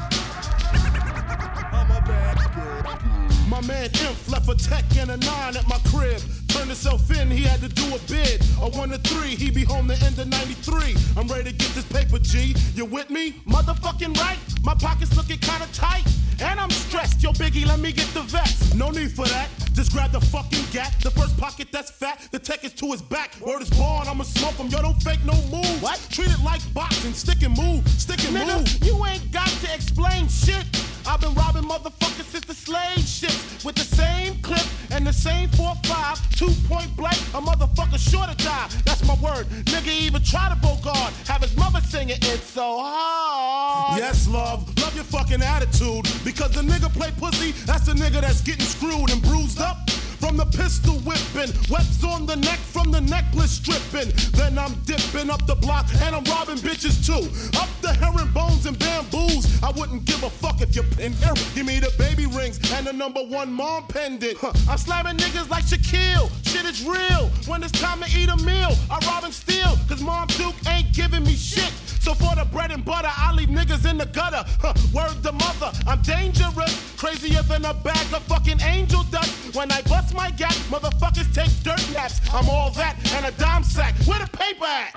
My 3.49 3.61
man 3.63 3.91
Imp 4.05 4.29
left 4.29 4.49
a 4.49 4.57
tech 4.57 4.85
and 4.99 5.11
a 5.11 5.17
nine 5.17 5.57
at 5.57 5.69
my 5.69 5.79
crib. 5.91 6.21
Turned 6.49 6.67
himself 6.67 7.11
in, 7.17 7.31
he 7.31 7.43
had 7.45 7.61
to 7.61 7.69
do 7.69 7.95
a 7.95 7.99
bid. 8.11 8.43
A 8.61 8.69
one 8.71 8.89
to 8.89 8.99
three, 8.99 9.37
he 9.37 9.51
be 9.51 9.63
home 9.63 9.87
the 9.87 9.95
end 10.05 10.19
of 10.19 10.27
93. 10.27 10.97
I'm 11.17 11.29
ready 11.29 11.53
to 11.53 11.57
get 11.57 11.69
this 11.75 11.85
paper, 11.85 12.19
G. 12.19 12.57
You 12.75 12.85
with 12.87 13.09
me? 13.09 13.33
Motherfucking 13.47 14.17
right. 14.19 14.39
My 14.65 14.75
pockets 14.75 15.17
looking 15.17 15.39
kinda 15.39 15.67
tight. 15.73 16.05
And 16.41 16.59
I'm 16.59 16.71
stressed. 16.71 17.23
Yo, 17.23 17.33
Biggie, 17.33 17.67
let 17.67 17.79
me 17.79 17.93
get 17.93 18.09
the 18.15 18.23
vest. 18.23 18.75
No 18.75 18.91
need 18.91 19.13
for 19.13 19.27
that. 19.27 19.49
Just 19.75 19.93
grab 19.93 20.11
the 20.11 20.21
fucking 20.21 20.65
gat. 20.73 20.95
The 21.03 21.11
first 21.11 21.37
pocket 21.39 21.69
that's 21.71 21.91
fat. 21.91 22.29
The 22.33 22.39
tech 22.39 22.65
is 22.65 22.73
to 22.75 22.87
his 22.91 23.01
back. 23.01 23.37
Word 23.41 23.63
is 23.63 23.71
born, 23.71 24.09
I'ma 24.09 24.25
smoke 24.25 24.55
him. 24.55 24.67
Yo, 24.69 24.83
don't 24.83 25.01
fake 25.03 25.25
no 25.25 25.35
move. 25.53 25.83
What? 25.83 26.05
Treat 26.11 26.31
it 26.31 26.43
like 26.45 26.61
boxing. 26.75 27.13
Stick 27.15 27.43
and 27.43 27.57
move. 27.57 27.87
Stick 27.89 28.25
and 28.25 28.37
Nigga, 28.37 28.59
move. 28.59 28.85
you 28.85 29.07
ain't 29.07 29.31
got 29.31 29.49
to 29.49 29.73
explain 29.75 30.29
shit. 30.29 30.65
I've 31.09 31.21
been 31.21 31.35
robbing 31.35 31.63
motherfuckers 31.63 32.25
since 32.25 32.45
the 32.45 32.55
slave 32.55 32.99
ships 32.99 33.65
with 33.65 33.77
the 33.77 33.85
same 33.85 34.41
clip 34.43 34.67
and 34.91 35.07
the 35.07 35.13
same 35.13 35.49
4-5, 35.51 36.37
two 36.37 36.51
point 36.69 36.95
blank. 36.97 37.17
A 37.35 37.41
motherfucker 37.41 37.99
sure 37.99 38.27
to 38.27 38.35
die. 38.45 38.69
That's 38.85 39.07
my 39.07 39.15
word. 39.15 39.47
Nigga 39.67 39.89
even 39.89 40.23
try 40.23 40.49
to 40.49 40.57
bogart. 40.57 41.13
Have 41.27 41.43
his 41.43 41.57
mother 41.57 41.81
singing 41.81 42.19
it's 42.23 42.51
so 42.51 42.79
hard. 42.81 43.99
Yes, 43.99 44.27
love. 44.27 44.67
Love 44.81 44.95
your 44.97 45.05
fucking 45.05 45.43
attitude. 45.43 46.09
Because 46.25 46.51
the 46.51 46.63
nigga 46.63 46.93
play 46.93 47.13
pussy, 47.19 47.53
that's 47.67 47.87
the 47.87 47.93
nigga 47.93 48.21
that's 48.21 48.41
getting 48.41 48.67
screwed 48.67 49.11
and 49.11 49.23
bruised 49.23 49.61
up. 49.61 49.79
From 50.19 50.37
the 50.37 50.47
pistol 50.47 50.95
whipping. 51.01 51.53
Webs 51.71 52.03
on 52.05 52.27
the 52.27 52.37
neck 52.37 52.59
from 52.59 52.91
the 52.91 53.01
necklace 53.01 53.53
stripping. 53.53 54.13
Then 54.33 54.59
I'm 54.59 54.75
dipping 54.85 55.31
up 55.31 55.47
the 55.47 55.57
block 55.57 55.87
and 56.03 56.15
I'm 56.15 56.25
robbing 56.25 56.59
bitches 56.59 57.05
too. 57.05 57.25
Up 57.59 57.69
the 57.83 57.93
herringbones 57.95 58.67
and 58.67 58.79
bamboos. 58.79 59.63
I 59.63 59.71
wouldn't 59.71 60.05
give 60.05 60.23
a 60.23 60.31
fuck 60.31 60.61
if 60.61 60.75
you're 60.75 60.85
in 60.99 61.13
here. 61.13 61.35
Give 61.55 61.67
me 61.67 61.81
the 61.81 61.93
baby 61.99 62.27
rings 62.27 62.59
and 62.73 62.87
the 62.87 62.93
number 62.93 63.23
one 63.23 63.53
mom 63.53 63.87
pendant. 63.89 64.39
Huh. 64.39 64.53
I'm 64.69 64.79
slamming 64.79 65.17
niggas 65.17 65.49
like 65.51 65.65
Shaquille. 65.65 66.31
Shit 66.47 66.65
is 66.65 66.85
real. 66.85 67.31
When 67.47 67.63
it's 67.63 67.73
time 67.73 68.01
to 68.03 68.09
eat 68.19 68.29
a 68.29 68.37
meal, 68.45 68.73
I 68.91 68.99
rob 69.07 69.25
and 69.25 69.35
steal. 69.35 69.77
Cause 69.89 70.03
Mom 70.03 70.27
Duke 70.29 70.55
ain't 70.69 70.93
giving 70.93 71.25
me 71.25 71.35
shit. 71.35 71.73
So 72.01 72.15
for 72.15 72.37
the 72.37 72.45
bread 72.45 72.71
and 72.71 72.85
butter, 72.85 73.11
I 73.11 73.33
leave 73.35 73.49
niggas 73.49 73.89
in 73.91 73.99
the 73.99 74.07
gutter. 74.07 74.45
Huh, 74.61 74.75
word 74.95 75.23
the 75.25 75.33
mother, 75.33 75.73
I'm 75.89 76.01
dangerous. 76.03 76.73
Crazier 76.97 77.43
than 77.43 77.65
a 77.65 77.75
bag 77.75 78.07
of 78.15 78.23
fucking 78.23 78.61
angel 78.61 79.03
dust. 79.11 79.57
When 79.57 79.73
I 79.73 79.83
bust 79.83 80.06
my 80.15 80.31
gap, 80.31 80.55
motherfuckers 80.71 81.33
take 81.35 81.51
dirt 81.63 81.83
naps. 81.93 82.21
I'm 82.33 82.49
all 82.49 82.71
that 82.73 82.97
and 83.15 83.27
a 83.27 83.31
dime 83.39 83.65
sack. 83.65 83.95
Where 84.07 84.19
the 84.19 84.29
paper 84.31 84.65
at? 84.65 84.95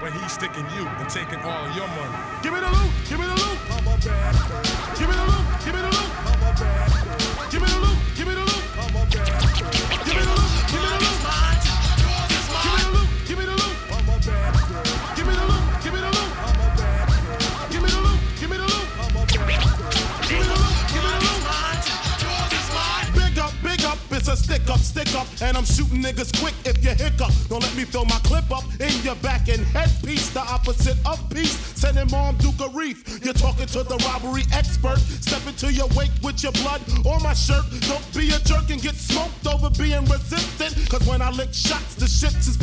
But 0.00 0.12
he's 0.12 0.32
sticking 0.32 0.66
you 0.76 0.86
and 0.86 1.08
taking 1.08 1.40
all 1.40 1.70
your 1.76 1.86
money. 1.86 2.18
Give 2.42 2.52
me 2.52 2.60
the 2.60 2.70
loot, 2.70 2.90
give 3.08 3.20
me 3.20 3.26
the 3.26 3.34
loot. 3.34 3.58
I'm 3.70 3.86
a 3.86 3.96
bad 3.98 4.34
girl. 4.50 4.98
Give 4.98 5.08
me 5.08 5.14
the 5.14 5.21
your 36.42 36.52
blood 36.52 36.80
on 37.06 37.22
my 37.22 37.34
shirt. 37.34 37.64
Don't 37.82 38.02
be 38.14 38.28
a 38.30 38.38
jerk 38.40 38.68
and 38.70 38.80
get 38.82 38.94
smoked 38.94 39.46
over 39.46 39.70
being 39.70 40.04
resistant. 40.06 40.74
Cause 40.88 41.06
when 41.06 41.22
I 41.22 41.30
lick 41.30 41.52
shots, 41.54 41.94
the 41.94 42.08
shit 42.08 42.34
is 42.34 42.56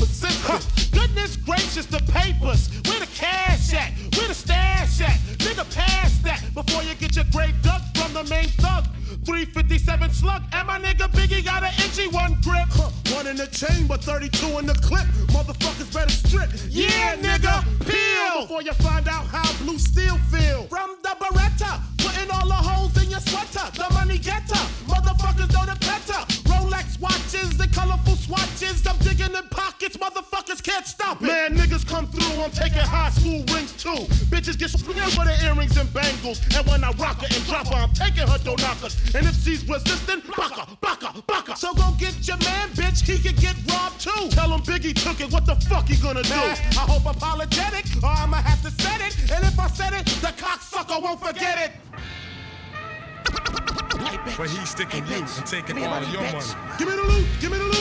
taking 55.50 55.78
all 55.84 56.04
your 56.04 56.22
money. 56.22 56.46
Give 56.78 56.88
me 56.88 56.96
the 56.96 57.02
loot, 57.02 57.26
give 57.42 57.52
me 57.52 57.58
the 57.58 57.64
loot, 57.66 57.79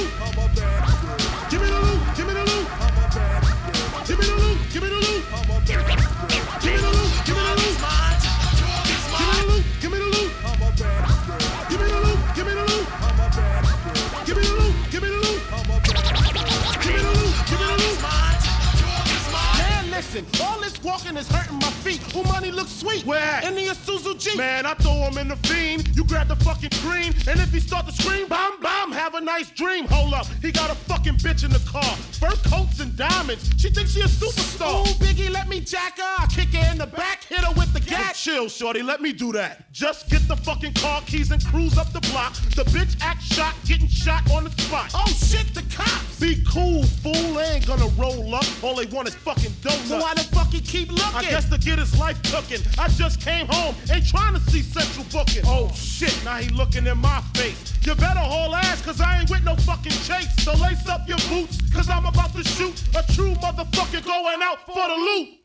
let 35.88 35.96
me 35.96 35.98
jack 35.98 35.98
her. 35.98 36.22
I 36.22 36.26
kick 36.26 36.54
her 36.54 36.72
in 36.72 36.78
the 36.78 36.86
back, 36.86 37.24
hit 37.24 37.40
her 37.40 37.52
with 37.54 37.72
the 37.72 37.80
gat. 37.80 38.14
Chill, 38.14 38.48
shorty, 38.48 38.82
let 38.82 39.00
me 39.00 39.12
do 39.12 39.32
that. 39.32 39.72
Just 39.72 40.10
get 40.10 40.26
the 40.28 40.36
fucking 40.36 40.74
car 40.74 41.02
keys 41.02 41.30
and 41.30 41.44
cruise 41.46 41.78
up 41.78 41.92
the 41.92 42.00
block. 42.12 42.34
The 42.56 42.64
bitch 42.64 42.96
act 43.00 43.22
shot, 43.22 43.54
getting 43.64 43.88
shot 43.88 44.30
on 44.30 44.44
the 44.44 44.50
spot. 44.50 44.90
Oh 44.94 45.06
shit, 45.06 45.54
the 45.54 45.62
cops. 45.74 46.20
Be 46.20 46.42
cool, 46.48 46.82
fool. 46.82 47.34
They 47.34 47.44
ain't 47.54 47.66
gonna 47.66 47.88
roll 47.96 48.34
up. 48.34 48.44
All 48.62 48.74
they 48.74 48.86
want 48.86 49.08
is 49.08 49.14
fucking 49.14 49.52
donuts. 49.62 49.88
So 49.88 49.98
why 49.98 50.14
the 50.14 50.24
fuck 50.24 50.48
he 50.48 50.60
keep 50.60 50.90
looking? 50.90 51.14
I 51.14 51.22
guess 51.22 51.48
to 51.50 51.58
get 51.58 51.78
his 51.78 51.98
life 51.98 52.20
cooking. 52.24 52.60
I 52.78 52.88
just 52.88 53.20
came 53.20 53.46
home, 53.46 53.74
ain't 53.92 54.06
trying 54.08 54.34
to 54.34 54.40
see 54.50 54.62
central 54.62 55.06
booking. 55.12 55.42
Oh 55.46 55.70
shit, 55.74 56.16
now 56.24 56.36
he 56.36 56.48
looking 56.48 56.86
in 56.86 56.98
my 56.98 57.20
face. 57.34 57.74
You 57.82 57.94
better 57.94 58.20
haul 58.20 58.54
ass, 58.54 58.82
cause 58.82 59.00
I 59.00 59.20
ain't 59.20 59.30
with 59.30 59.44
no 59.44 59.56
fucking 59.56 59.92
chase. 59.92 60.28
So 60.44 60.52
lace 60.54 60.86
up 60.88 61.08
your 61.08 61.18
boots, 61.28 61.58
cause 61.72 61.88
I'm 61.88 62.04
about 62.04 62.34
to 62.34 62.44
shoot 62.44 62.82
a 62.96 63.12
true 63.14 63.34
motherfucker 63.34 64.04
going 64.04 64.42
out 64.42 64.66
for 64.66 64.74
the 64.88 64.94
loot. 64.94 65.37